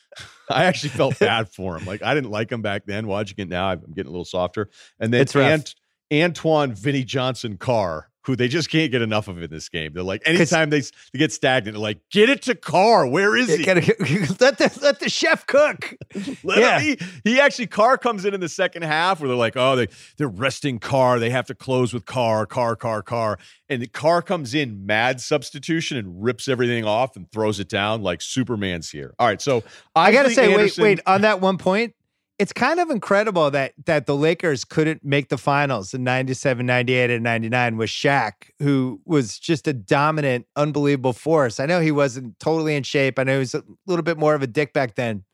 I 0.50 0.64
actually 0.64 0.88
felt 0.90 1.16
bad 1.20 1.48
for 1.48 1.76
him. 1.78 1.86
Like 1.86 2.02
I 2.02 2.12
didn't 2.14 2.30
like 2.30 2.50
him 2.50 2.60
back 2.60 2.82
then. 2.86 3.06
Watching 3.06 3.36
it 3.38 3.48
now, 3.48 3.68
I'm 3.68 3.80
getting 3.94 4.08
a 4.08 4.10
little 4.10 4.24
softer. 4.24 4.68
And 4.98 5.12
then 5.14 5.20
It's. 5.22 5.36
Ant- 5.36 5.74
Antoine 6.12 6.74
Vinnie 6.74 7.04
Johnson 7.04 7.56
Carr, 7.56 8.10
who 8.24 8.36
they 8.36 8.46
just 8.48 8.70
can't 8.70 8.90
get 8.92 9.02
enough 9.02 9.26
of 9.28 9.42
in 9.42 9.50
this 9.50 9.68
game. 9.68 9.92
They're 9.94 10.02
like 10.02 10.22
anytime 10.24 10.70
they, 10.70 10.80
they 10.80 11.18
get 11.18 11.32
stagnant, 11.32 11.74
they're 11.74 11.82
like, 11.82 11.98
get 12.10 12.28
it 12.28 12.42
to 12.42 12.54
Carr. 12.54 13.06
Where 13.06 13.36
is 13.36 13.48
he? 13.48 13.64
Let 13.64 14.58
the 14.58 14.78
let 14.80 15.00
the 15.00 15.08
chef 15.08 15.46
cook. 15.46 15.94
Let 16.44 16.58
Yeah. 16.58 16.78
him- 16.80 16.96
he, 17.24 17.30
he 17.32 17.40
actually 17.40 17.66
Carr 17.66 17.98
comes 17.98 18.24
in 18.24 18.34
in 18.34 18.40
the 18.40 18.48
second 18.48 18.82
half 18.82 19.20
where 19.20 19.28
they're 19.28 19.36
like, 19.36 19.56
oh, 19.56 19.76
they 19.76 19.88
they're 20.18 20.28
resting 20.28 20.78
Carr. 20.78 21.18
They 21.18 21.30
have 21.30 21.46
to 21.46 21.54
close 21.54 21.92
with 21.92 22.06
Carr, 22.06 22.46
Carr, 22.46 22.76
Carr, 22.76 23.02
Carr, 23.02 23.38
and 23.68 23.82
the 23.82 23.86
Carr 23.88 24.22
comes 24.22 24.54
in 24.54 24.86
mad 24.86 25.20
substitution 25.20 25.96
and 25.96 26.22
rips 26.22 26.46
everything 26.48 26.84
off 26.84 27.16
and 27.16 27.30
throws 27.32 27.58
it 27.60 27.68
down 27.68 28.02
like 28.02 28.22
Superman's 28.22 28.90
here. 28.90 29.14
All 29.18 29.26
right, 29.26 29.42
so 29.42 29.64
I 29.96 30.12
gotta 30.12 30.30
say, 30.30 30.52
Anderson- 30.52 30.84
wait, 30.84 30.98
wait. 30.98 31.00
On 31.06 31.22
that 31.22 31.40
one 31.40 31.58
point, 31.58 31.94
it's 32.38 32.52
kind 32.52 32.80
of 32.80 32.90
incredible 32.90 33.50
that 33.50 33.72
that 33.84 34.06
the 34.06 34.16
Lakers 34.16 34.64
couldn't 34.64 35.04
make 35.04 35.28
the 35.28 35.38
finals 35.38 35.94
in 35.94 36.02
97, 36.02 36.64
98, 36.64 37.10
and 37.10 37.22
99 37.22 37.76
with 37.76 37.90
Shaq, 37.90 38.32
who 38.58 39.00
was 39.04 39.38
just 39.38 39.68
a 39.68 39.72
dominant, 39.72 40.46
unbelievable 40.56 41.12
force. 41.12 41.60
I 41.60 41.66
know 41.66 41.80
he 41.80 41.92
wasn't 41.92 42.38
totally 42.40 42.74
in 42.74 42.82
shape. 42.82 43.18
I 43.18 43.24
know 43.24 43.34
he 43.34 43.38
was 43.38 43.54
a 43.54 43.62
little 43.86 44.02
bit 44.02 44.18
more 44.18 44.34
of 44.34 44.42
a 44.42 44.46
dick 44.46 44.72
back 44.72 44.94
then, 44.94 45.24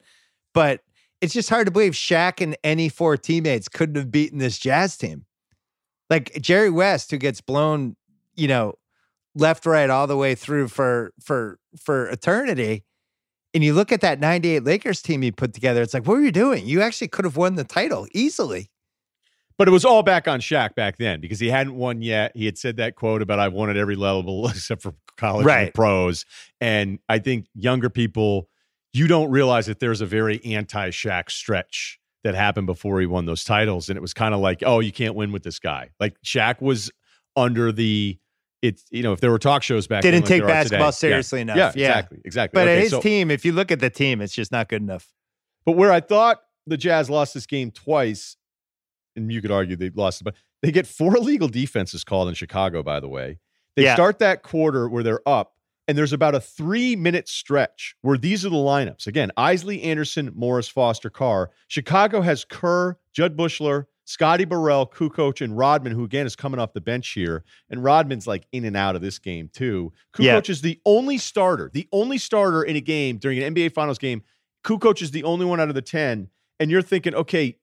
but 0.53 0.81
it's 1.21 1.35
just 1.35 1.49
hard 1.49 1.67
to 1.67 1.73
believe 1.73 1.93
Shaq 1.93 2.41
and 2.41 2.57
any 2.63 2.89
four 2.89 3.17
teammates 3.17 3.69
couldn't 3.69 3.97
have 3.97 4.11
beaten 4.11 4.39
this 4.39 4.59
Jazz 4.59 4.97
team. 4.97 5.25
Like 6.11 6.41
Jerry 6.41 6.71
West, 6.71 7.11
who 7.11 7.19
gets 7.19 7.41
blown, 7.41 7.97
you 8.35 8.49
know, 8.49 8.75
left, 9.35 9.67
right, 9.67 9.91
all 9.91 10.07
the 10.07 10.17
way 10.17 10.35
through 10.35 10.69
for 10.69 11.13
for 11.21 11.59
for 11.81 12.09
eternity. 12.09 12.85
And 13.55 13.65
you 13.65 13.73
look 13.73 13.93
at 13.93 14.03
that 14.03 14.21
98 14.21 14.65
Lakers 14.65 15.01
team 15.03 15.23
he 15.23 15.33
put 15.33 15.55
together, 15.55 15.83
it's 15.83 15.95
like, 15.95 16.07
what 16.07 16.19
were 16.19 16.23
you 16.23 16.33
doing? 16.33 16.67
You 16.67 16.83
actually 16.83 17.09
could 17.09 17.25
have 17.25 17.37
won 17.37 17.55
the 17.55 17.65
title 17.65 18.07
easily. 18.13 18.71
But 19.57 19.67
it 19.67 19.73
was 19.73 19.85
all 19.85 20.03
back 20.05 20.29
on 20.29 20.41
Shaq 20.41 20.75
back 20.77 20.99
then 20.99 21.21
because 21.21 21.41
he 21.41 21.49
hadn't 21.49 21.75
won 21.75 22.01
yet. 22.01 22.31
He 22.37 22.45
had 22.45 22.57
said 22.57 22.77
that 22.77 22.95
quote 22.95 23.23
about 23.23 23.41
I've 23.41 23.53
won 23.53 23.71
at 23.71 23.77
every 23.77 23.97
level 23.97 24.47
except 24.49 24.83
for 24.83 24.95
college 25.17 25.41
and 25.41 25.47
Right. 25.47 25.67
the 25.67 25.73
pros. 25.73 26.25
And 26.61 27.01
I 27.09 27.19
think 27.19 27.47
younger 27.55 27.91
people, 27.91 28.49
you 28.93 29.09
don't 29.09 29.31
realize 29.31 29.67
that 29.67 29.81
there's 29.81 30.01
a 30.01 30.07
very 30.07 30.41
anti-Shaq 30.45 31.31
stretch 31.31 31.99
that 32.23 32.35
happened 32.35 32.67
before 32.67 33.01
he 33.01 33.07
won 33.07 33.27
those 33.27 33.43
titles. 33.45 33.89
And 33.89 33.97
it 33.97 34.01
was 34.01 34.15
kind 34.15 34.33
of 34.35 34.41
like, 34.41 34.63
oh, 34.65 34.79
you 34.81 34.93
can't 34.93 35.15
win 35.17 35.33
with 35.33 35.43
this 35.43 35.59
guy. 35.59 35.91
Like 35.99 36.17
Shaq 36.25 36.61
was 36.61 36.91
under 37.35 37.73
the 37.73 38.19
it's 38.63 38.85
you 38.91 39.03
know, 39.03 39.13
if 39.13 39.21
there 39.21 39.31
were 39.31 39.39
talk 39.39 39.63
shows 39.63 39.87
back 39.87 40.03
Didn't 40.03 40.21
like 40.23 40.29
take 40.29 40.43
are 40.43 40.47
today- 40.47 40.53
basketball 40.53 40.87
yeah. 40.87 40.91
seriously 40.91 41.41
enough. 41.41 41.57
Yeah, 41.57 41.73
Yeah. 41.77 41.89
exactly. 41.89 42.19
Exactly. 42.25 42.59
But 42.59 42.69
Okay, 42.69 42.81
his 42.81 42.91
so- 42.91 43.01
team, 43.01 43.31
if 43.31 43.45
you 43.45 43.53
look 43.53 43.71
at 43.71 43.81
the 43.81 43.91
team, 43.91 44.21
it's 44.21 44.33
just 44.35 44.51
not 44.53 44.69
good 44.69 44.83
enough. 44.83 45.13
but 45.65 45.73
where 45.77 45.93
I 45.93 46.01
thought 46.01 46.41
the 46.67 46.77
Jazz 46.79 47.11
lost 47.11 47.35
this 47.35 47.47
game 47.47 47.71
twice, 47.71 48.37
and 49.17 49.31
you 49.31 49.41
could 49.43 49.51
argue 49.51 49.77
they 49.77 49.91
lost 49.91 50.21
it, 50.23 50.25
but 50.25 50.35
they 50.63 50.71
get 50.73 50.87
four 50.87 51.17
illegal 51.17 51.49
defenses 51.49 52.05
called 52.05 52.29
in 52.29 52.35
Chicago, 52.35 52.83
by 52.83 53.01
the 53.01 53.09
way. 53.09 53.39
They 53.77 53.85
Yeah. 53.85 53.95
start 53.95 54.19
that 54.21 54.43
quarter 54.43 54.89
where 54.89 55.03
they're 55.03 55.27
up, 55.29 55.55
and 55.87 55.97
there's 55.97 56.13
about 56.13 56.35
a 56.35 56.41
three 56.41 56.97
minute 56.97 57.29
stretch 57.29 57.95
where 58.01 58.17
these 58.19 58.45
are 58.47 58.51
the 58.51 58.57
lineups. 58.57 59.07
Again, 59.07 59.31
Eisley, 59.37 59.85
Anderson, 59.85 60.33
Morris, 60.35 60.69
Foster, 60.69 61.11
Carr. 61.11 61.51
Chicago 61.69 62.23
has 62.23 62.45
Kerr, 62.45 62.97
Jud 63.13 63.37
Buechler, 63.37 63.85
Scotty 64.09 64.47
Burrell, 64.47 64.87
Kukoc, 64.87 65.43
and 65.43 65.55
Rodman, 65.55 65.93
who 65.93 66.03
again 66.03 66.25
is 66.25 66.35
coming 66.35 66.59
off 66.59 66.73
the 66.73 66.81
bench 66.81 67.11
here. 67.11 67.45
And 67.69 67.85
Rodman's 67.85 68.27
like 68.27 68.47
in 68.53 68.65
and 68.65 68.75
out 68.75 68.97
of 68.97 69.03
this 69.03 69.19
game 69.19 69.51
too. 69.53 69.93
Kukoc 70.15 70.25
Yeah. 70.25 70.41
is 70.49 70.63
the 70.63 70.81
only 70.87 71.19
starter, 71.19 71.71
the 71.75 71.87
only 71.93 72.17
starter 72.17 72.63
in 72.63 72.75
a 72.75 72.81
game 72.81 73.19
during 73.19 73.39
an 73.43 73.55
NBA 73.55 73.69
Finals 73.75 73.99
game. 73.99 74.23
Kukoc 74.65 75.03
is 75.03 75.11
the 75.11 75.25
only 75.25 75.45
one 75.45 75.61
out 75.61 75.69
of 75.69 75.75
the 75.75 75.83
10. 75.83 76.31
And 76.59 76.71
you're 76.71 76.81
thinking, 76.81 77.15
okay, 77.15 77.59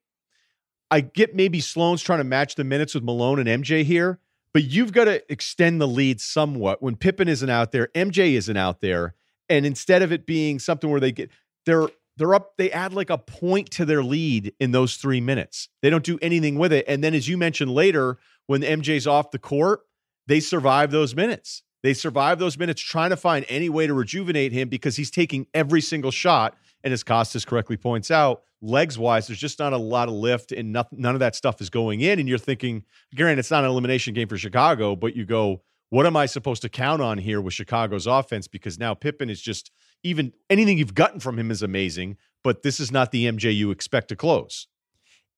I 0.92 1.02
get 1.02 1.34
maybe 1.34 1.62
Sloan's 1.62 2.04
trying 2.04 2.20
to 2.20 2.24
match 2.24 2.54
the 2.54 2.64
minutes 2.64 2.94
with 2.94 3.04
Malone 3.04 3.40
and 3.40 3.64
MJ 3.64 3.84
here, 3.84 4.20
but 4.54 4.66
you've 4.66 4.92
got 4.92 5.06
to 5.06 5.24
extend 5.32 5.82
the 5.82 5.88
lead 5.88 6.22
somewhat. 6.22 6.80
When 6.84 6.96
Pippen 6.96 7.28
isn't 7.28 7.50
out 7.50 7.72
there, 7.72 7.88
MJ 7.96 8.34
isn't 8.34 8.56
out 8.56 8.82
there. 8.82 9.16
And 9.50 9.66
instead 9.66 10.04
of 10.04 10.12
it 10.12 10.28
being 10.28 10.60
something 10.60 10.92
where 10.92 11.00
they 11.00 11.12
get 11.12 11.32
they're 11.66 11.88
they're 12.18 12.34
up, 12.34 12.54
they 12.58 12.72
add 12.72 12.94
like 12.94 13.10
a 13.10 13.18
point 13.18 13.72
to 13.72 13.86
their 13.86 14.04
lead 14.04 14.54
in 14.60 14.72
those 14.72 14.96
three 14.96 15.22
minutes. 15.22 15.70
They 15.82 15.90
don't 15.90 16.04
do 16.04 16.18
anything 16.22 16.58
with 16.58 16.72
it. 16.72 16.86
And 16.88 17.04
then 17.04 17.14
as 17.14 17.28
you 17.28 17.38
mentioned 17.38 17.72
later, 17.72 18.18
when 18.48 18.62
MJ's 18.62 19.08
off 19.08 19.32
the 19.32 19.40
court, 19.40 19.82
they 20.28 20.40
survive 20.40 20.92
those 20.92 21.16
minutes. 21.16 21.64
They 21.84 21.94
survive 21.94 22.40
those 22.40 22.58
minutes 22.58 22.82
trying 22.82 23.12
to 23.12 23.18
find 23.18 23.46
any 23.48 23.70
way 23.70 23.86
to 23.86 23.94
rejuvenate 23.94 24.52
him 24.52 24.70
because 24.70 24.96
he's 24.96 25.12
taking 25.12 25.46
every 25.54 25.82
single 25.82 26.12
shot. 26.12 26.56
And 26.84 26.94
as 26.94 27.04
Costas 27.04 27.46
correctly 27.46 27.78
points 27.78 28.10
out, 28.10 28.42
legs 28.62 28.98
wise, 28.98 29.28
there's 29.28 29.40
just 29.40 29.60
not 29.60 29.74
a 29.74 29.78
lot 29.78 30.08
of 30.08 30.16
lift 30.16 30.52
and 30.52 30.74
none 30.74 31.16
of 31.16 31.20
that 31.20 31.36
stuff 31.36 31.62
is 31.62 31.70
going 31.70 32.02
in. 32.02 32.20
And 32.20 32.28
you're 32.28 32.38
thinking, 32.38 32.86
granted, 33.16 33.40
it's 33.40 33.52
not 33.52 33.64
an 33.64 33.70
elimination 33.70 34.14
game 34.14 34.28
for 34.28 34.38
Chicago, 34.38 34.96
but 34.96 35.16
you 35.16 35.26
go, 35.26 35.62
what 35.90 36.06
am 36.08 36.18
I 36.18 36.26
supposed 36.26 36.64
to 36.64 36.70
count 36.70 37.02
on 37.02 37.20
here 37.20 37.40
with 37.40 37.54
Chicago's 37.54 38.08
offense? 38.08 38.48
Because 38.48 38.80
now 38.80 38.96
Pippen 38.96 39.30
is 39.30 39.42
just 39.42 39.72
even 40.06 40.32
anything 40.52 40.78
you've 40.78 40.94
gotten 40.94 41.20
from 41.20 41.40
him 41.40 41.50
is 41.50 41.64
amazing, 41.64 42.18
but 42.44 42.62
this 42.62 42.80
is 42.80 42.92
not 42.92 43.12
the 43.12 43.26
MJ 43.26 43.54
you 43.54 43.72
expect 43.72 44.08
to 44.10 44.16
close. 44.16 44.68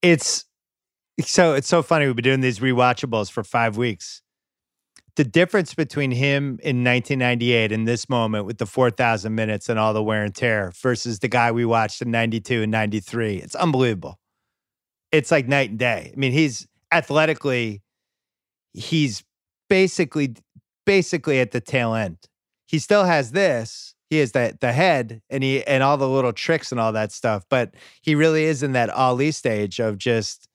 It's 0.02 0.44
so 1.22 1.54
it's 1.54 1.70
so 1.70 1.82
funny. 1.82 2.06
We've 2.06 2.16
been 2.16 2.24
doing 2.24 2.42
these 2.42 2.60
rewatchables 2.60 3.32
for 3.32 3.44
five 3.44 3.78
weeks. 3.78 4.22
The 5.16 5.24
difference 5.24 5.74
between 5.74 6.12
him 6.12 6.60
in 6.62 6.84
1998 6.84 7.72
and 7.72 7.88
this 7.88 8.08
moment 8.08 8.46
with 8.46 8.60
the 8.60 8.68
4,000 8.68 9.34
minutes 9.34 9.68
and 9.68 9.80
all 9.80 9.94
the 9.94 10.04
wear 10.04 10.24
and 10.24 10.36
tear 10.36 10.72
versus 10.80 11.20
the 11.20 11.28
guy 11.28 11.52
we 11.52 11.66
watched 11.66 12.04
in 12.04 12.12
92 12.12 12.62
and 12.64 12.72
93, 12.72 13.38
it's 13.38 13.56
unbelievable. 13.56 14.20
it's 15.12 15.32
like 15.32 15.48
night 15.48 15.72
and 15.72 15.80
day. 15.80 16.12
I 16.14 16.20
mean, 16.20 16.34
he's 16.34 16.68
athletically, 16.92 17.82
he's 18.74 19.24
basically 19.70 20.36
basically 20.86 21.40
at 21.40 21.52
the 21.52 21.62
tail 21.62 21.96
end. 21.96 22.18
He 22.68 22.80
still 22.80 23.06
has 23.06 23.32
this. 23.32 23.96
He 24.10 24.20
has 24.20 24.32
the 24.32 24.58
the 24.60 24.72
head 24.72 25.22
and 25.30 25.44
he 25.44 25.66
and 25.66 25.84
all 25.84 25.98
the 25.98 26.08
little 26.08 26.34
tricks 26.34 26.72
and 26.72 26.80
all 26.80 26.94
that 26.94 27.12
stuff, 27.12 27.44
but 27.50 27.76
he 28.02 28.16
really 28.16 28.46
is 28.46 28.64
in 28.64 28.72
that 28.74 28.90
Ali 28.90 29.32
stage 29.32 29.80
of 29.80 29.98
just 29.98 30.48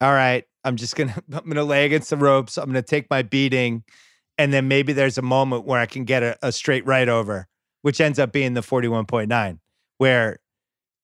all 0.00 0.12
right, 0.12 0.44
I'm 0.64 0.76
just 0.76 0.96
gonna 0.96 1.14
I'm 1.32 1.48
gonna 1.48 1.64
lay 1.64 1.84
against 1.84 2.10
the 2.10 2.16
ropes. 2.16 2.56
I'm 2.56 2.66
gonna 2.66 2.82
take 2.82 3.08
my 3.10 3.22
beating, 3.22 3.84
and 4.38 4.52
then 4.52 4.68
maybe 4.68 4.92
there's 4.92 5.18
a 5.18 5.22
moment 5.22 5.64
where 5.64 5.80
I 5.80 5.86
can 5.86 6.04
get 6.04 6.22
a, 6.22 6.36
a 6.42 6.52
straight 6.52 6.86
right 6.86 7.08
over, 7.08 7.48
which 7.82 8.00
ends 8.00 8.18
up 8.18 8.32
being 8.32 8.54
the 8.54 8.60
41.9, 8.60 9.58
where 9.98 10.38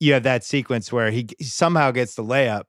you 0.01 0.15
have 0.15 0.23
that 0.23 0.45
sequence 0.45 0.91
where 0.91 1.11
he, 1.11 1.29
he 1.39 1.45
somehow 1.45 1.91
gets 1.91 2.15
the 2.15 2.25
layup, 2.25 2.65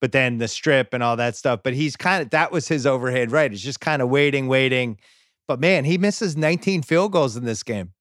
but 0.00 0.12
then 0.12 0.38
the 0.38 0.48
strip 0.48 0.92
and 0.92 1.02
all 1.02 1.16
that 1.16 1.36
stuff. 1.36 1.60
But 1.62 1.74
he's 1.74 1.96
kind 1.96 2.22
of 2.22 2.30
that 2.30 2.52
was 2.52 2.68
his 2.68 2.86
overhead 2.86 3.30
right. 3.30 3.50
He's 3.50 3.62
just 3.62 3.80
kind 3.80 4.02
of 4.02 4.08
waiting, 4.08 4.48
waiting. 4.48 4.98
But 5.48 5.60
man, 5.60 5.84
he 5.84 5.96
misses 5.98 6.36
19 6.36 6.82
field 6.82 7.12
goals 7.12 7.36
in 7.36 7.44
this 7.44 7.62
game. 7.62 7.92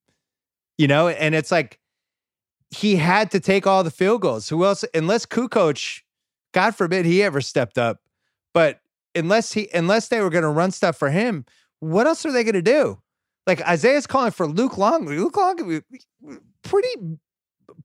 You 0.77 0.87
know, 0.87 1.09
and 1.09 1.35
it's 1.35 1.51
like 1.51 1.79
he 2.71 2.95
had 2.95 3.31
to 3.31 3.39
take 3.39 3.67
all 3.67 3.83
the 3.83 3.91
field 3.91 4.21
goals. 4.21 4.49
Who 4.49 4.65
else? 4.65 4.83
Unless 4.93 5.25
Kukoc, 5.27 6.01
God 6.53 6.75
forbid 6.75 7.05
he 7.05 7.21
ever 7.21 7.41
stepped 7.41 7.77
up. 7.77 7.99
But 8.53 8.79
unless 9.15 9.53
he 9.53 9.69
unless 9.73 10.07
they 10.07 10.21
were 10.21 10.29
going 10.29 10.43
to 10.43 10.49
run 10.49 10.71
stuff 10.71 10.97
for 10.97 11.09
him, 11.09 11.45
what 11.79 12.07
else 12.07 12.25
are 12.25 12.31
they 12.31 12.43
going 12.43 12.55
to 12.55 12.61
do? 12.61 12.99
Like 13.47 13.61
Isiah's 13.67 14.07
calling 14.07 14.31
for 14.31 14.47
Luke 14.47 14.77
Longley. 14.77 15.17
Luke 15.17 15.35
Longley, 15.35 15.81
pretty 16.63 17.17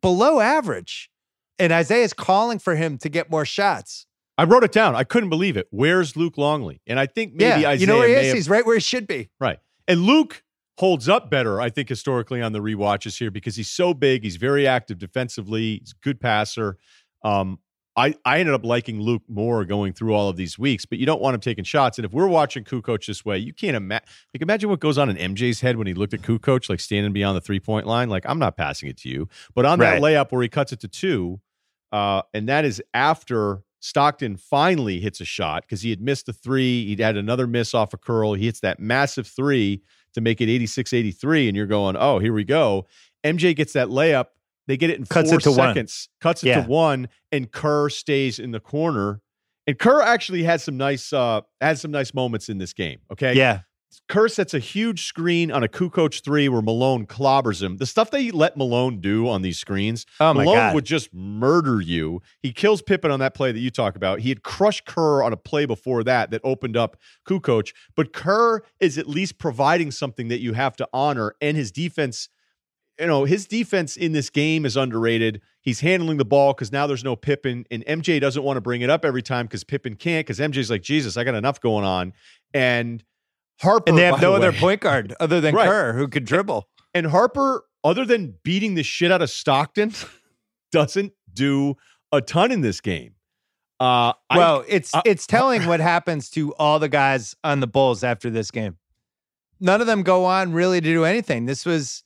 below 0.01 0.41
average. 0.41 1.11
And 1.59 1.73
Isiah's 1.73 2.13
calling 2.13 2.59
for 2.59 2.77
him 2.77 2.99
to 2.99 3.09
get 3.09 3.31
more 3.31 3.47
shots. 3.47 4.07
I 4.39 4.45
wrote 4.45 4.65
it 4.65 4.73
down. 4.73 4.95
I 4.95 5.05
couldn't 5.05 5.31
believe 5.31 5.57
it. 5.57 5.67
Where's 5.71 6.15
Luke 6.17 6.37
Longley? 6.37 6.83
And 6.87 7.01
I 7.01 7.07
think 7.07 7.33
maybe 7.33 7.63
yeah, 7.63 7.73
Isiah. 7.73 7.77
You 7.77 7.87
know 7.87 7.99
where 7.99 8.09
he 8.09 8.15
is? 8.15 8.27
Have, 8.27 8.37
He's 8.37 8.49
right 8.51 8.67
where 8.67 8.75
he 8.75 8.81
should 8.81 9.07
be. 9.07 9.31
Right. 9.41 9.59
And 9.89 10.03
Luke 10.03 10.43
holds 10.79 11.09
up 11.09 11.31
better, 11.31 11.61
I 11.61 11.71
think, 11.71 11.89
historically 11.89 12.43
on 12.43 12.53
the 12.53 12.61
re-watches 12.61 13.19
here 13.19 13.31
because 13.31 13.57
he's 13.57 13.71
so 13.71 13.95
big. 13.95 14.23
He's 14.23 14.37
very 14.37 14.67
active 14.67 14.99
defensively. 14.99 15.79
He's 15.79 15.93
a 15.93 16.05
good 16.05 16.21
passer. 16.21 16.77
Um, 17.23 17.59
I, 17.99 18.15
I 18.27 18.41
ended 18.41 18.55
up 18.55 18.63
liking 18.63 19.01
Luke 19.01 19.23
more 19.27 19.65
going 19.65 19.95
through 19.95 20.13
all 20.15 20.29
of 20.29 20.37
these 20.37 20.59
weeks, 20.59 20.85
but 20.85 20.99
you 20.99 21.07
don't 21.07 21.23
want 21.23 21.35
him 21.35 21.41
taking 21.41 21.65
shots. 21.65 21.99
And 21.99 22.05
if 22.05 22.13
we're 22.13 22.29
watching 22.29 22.63
Kukoc 22.63 23.07
this 23.07 23.25
way, 23.25 23.39
you 23.39 23.55
can't 23.55 23.75
imagine. 23.75 24.07
Like, 24.35 24.43
imagine 24.43 24.69
what 24.69 24.81
goes 24.81 24.99
on 24.99 25.09
in 25.09 25.35
MJ's 25.35 25.63
head 25.63 25.79
when 25.79 25.87
he 25.87 25.95
looked 25.95 26.13
at 26.13 26.21
Kukoc, 26.21 26.69
like 26.69 26.81
standing 26.81 27.15
beyond 27.15 27.39
the 27.39 27.41
three 27.41 27.61
point 27.61 27.87
line. 27.87 28.11
Like, 28.11 28.25
I'm 28.29 28.39
not 28.39 28.59
passing 28.59 28.91
it 28.91 28.99
to 28.99 29.09
you. 29.09 29.29
But 29.55 29.65
on 29.65 29.79
that 29.79 30.03
layup 30.03 30.31
where 30.31 30.43
he 30.43 30.49
cuts 30.51 30.73
it 30.73 30.81
to 30.81 30.89
two, 30.89 31.41
uh, 31.91 32.21
and 32.35 32.51
that 32.51 32.67
is 32.67 32.83
after 32.93 33.63
Stockton 33.81 34.37
finally 34.37 35.01
hits 35.01 35.23
a 35.23 35.25
shot 35.25 35.63
because 35.63 35.81
he 35.81 35.89
had 35.89 36.03
missed 36.03 36.29
a 36.29 36.35
three. 36.35 36.85
He'd 36.87 37.01
had 37.01 37.17
another 37.17 37.47
miss 37.47 37.73
off 37.73 37.95
a 37.95 37.97
curl. 37.97 38.35
He 38.35 38.45
hits 38.45 38.61
that 38.61 38.79
massive 38.79 39.27
three 39.27 39.81
to 40.17 40.21
make 40.21 40.41
it 40.41 40.49
86 40.51 40.93
83. 40.93 41.47
And 41.49 41.57
you're 41.57 41.67
going, 41.67 41.97
oh, 41.97 42.19
here 42.19 42.33
we 42.33 42.43
go. 42.45 42.87
MJ 43.25 43.55
gets 43.55 43.73
that 43.75 43.89
layup. 43.89 44.27
They 44.67 44.77
get 44.77 44.91
it 44.91 44.99
in 44.99 45.07
Cuts 45.07 45.31
four 45.31 45.39
it 45.39 45.43
to 45.45 45.51
one. 45.51 45.59
seconds, 45.71 46.09
cuts 46.21 46.43
it 46.43 46.49
Yeah. 46.49 46.63
to 46.63 46.69
one, 46.69 47.09
and 47.31 47.51
Kerr 47.51 47.89
stays 47.89 48.41
in 48.41 48.51
the 48.51 48.59
corner. 48.59 49.21
And 49.69 49.79
Kerr 49.79 50.03
actually 50.03 50.43
had 50.43 50.61
some 50.61 50.77
nice 50.77 51.13
uh 51.13 51.43
had 51.61 51.79
some 51.79 51.93
nice 51.93 52.13
moments 52.13 52.49
in 52.49 52.59
this 52.59 52.73
game. 52.73 52.99
Okay. 53.13 53.35
Yeah. 53.35 53.61
Kerr 54.09 54.29
sets 54.29 54.55
a 54.55 54.61
huge 54.61 55.05
screen 55.05 55.51
on 55.51 55.65
a 55.65 55.69
Kukoc 55.69 56.23
three 56.23 56.49
where 56.49 56.63
Malone 56.63 57.07
clobbers 57.07 57.61
him. 57.63 57.79
The 57.79 57.87
stuff 57.87 58.11
they 58.11 58.31
let 58.31 58.57
Malone 58.57 59.01
do 59.01 59.29
on 59.29 59.43
these 59.43 59.59
screens, 59.59 60.07
Oh 60.21 60.33
Malone 60.33 60.55
God. 60.55 60.75
would 60.77 60.85
just 60.85 61.13
murder 61.13 61.81
you. 61.81 62.23
He 62.41 62.53
kills 62.53 62.83
Pippen 62.83 63.11
on 63.11 63.19
that 63.19 63.35
play 63.35 63.51
that 63.51 63.59
you 63.59 63.71
talk 63.71 63.97
about. 63.97 64.21
He 64.21 64.29
had 64.29 64.43
crushed 64.45 64.87
Kerr 64.87 65.23
on 65.25 65.33
a 65.33 65.37
play 65.37 65.67
before 65.67 66.05
that 66.05 66.31
that 66.31 66.41
opened 66.45 66.77
up 66.77 66.97
Kukoc. 67.29 67.73
But 67.97 68.13
Kerr 68.13 68.63
is 68.79 68.97
at 68.97 69.09
least 69.09 69.39
providing 69.39 69.91
something 69.91 70.29
that 70.29 70.39
you 70.41 70.53
have 70.53 70.77
to 70.77 70.89
honor, 70.93 71.35
and 71.41 71.57
his 71.57 71.73
defense. 71.73 72.29
You 72.99 73.07
know, 73.07 73.25
his 73.25 73.47
defense 73.47 73.97
in 73.97 74.13
this 74.13 74.31
game 74.31 74.65
is 74.65 74.75
underrated. 74.75 75.43
He's 75.61 75.81
handling 75.81 76.17
the 76.17 76.25
ball 76.25 76.55
because 76.55 76.73
now 76.73 76.87
there's 76.87 77.05
no 77.05 77.15
Pippen, 77.15 77.67
and 77.71 77.85
MJ 77.85 78.19
doesn't 78.21 78.43
want 78.43 78.57
to 78.57 78.63
bring 78.63 78.81
it 78.81 78.89
up 78.89 79.05
every 79.05 79.21
time 79.21 79.45
because 79.47 79.65
Pippen 79.65 79.97
can't. 79.97 80.25
Because 80.27 80.39
MJ's 80.39 80.71
like, 80.71 80.81
Jesus, 80.83 81.17
I 81.19 81.25
got 81.25 81.35
enough 81.35 81.61
going 81.61 81.85
on, 81.85 82.13
and 82.55 83.03
Harper 83.61 83.89
And 83.91 83.99
they 83.99 84.03
have 84.05 84.21
no 84.21 84.33
the 84.33 84.37
other 84.49 84.53
point 84.53 84.81
guard 84.81 85.15
other 85.21 85.41
than 85.41 85.55
Right. 85.55 85.67
Kerr 85.69 85.93
who 85.95 86.09
could 86.09 86.25
dribble. 86.25 86.69
and 86.95 87.07
Harper, 87.07 87.65
other 87.85 88.05
than 88.05 88.35
beating 88.43 88.75
the 88.75 88.83
shit 88.83 89.11
out 89.13 89.23
of 89.23 89.31
Stockton, 89.31 89.93
doesn't 90.73 91.13
do 91.33 91.77
a 92.13 92.21
ton 92.21 92.53
in 92.53 92.61
this 92.61 92.81
game. 92.81 93.15
Uh, 93.81 94.13
I- 94.31 94.37
Well, 94.37 94.65
it's 94.69 94.95
I- 94.95 95.03
it's 95.05 95.27
telling 95.27 95.63
what 95.67 95.81
happens 95.81 96.29
to 96.31 96.53
all 96.55 96.79
the 96.79 96.89
guys 96.89 97.35
on 97.45 97.61
the 97.61 97.67
Bulls 97.67 98.03
after 98.05 98.31
this 98.31 98.51
game. 98.51 98.77
None 99.61 99.81
of 99.81 99.87
them 99.87 100.03
go 100.03 100.25
on 100.27 100.53
really 100.53 100.81
to 100.81 100.87
do 100.87 101.05
anything. 101.05 101.47
This 101.47 101.65
was 101.65 102.03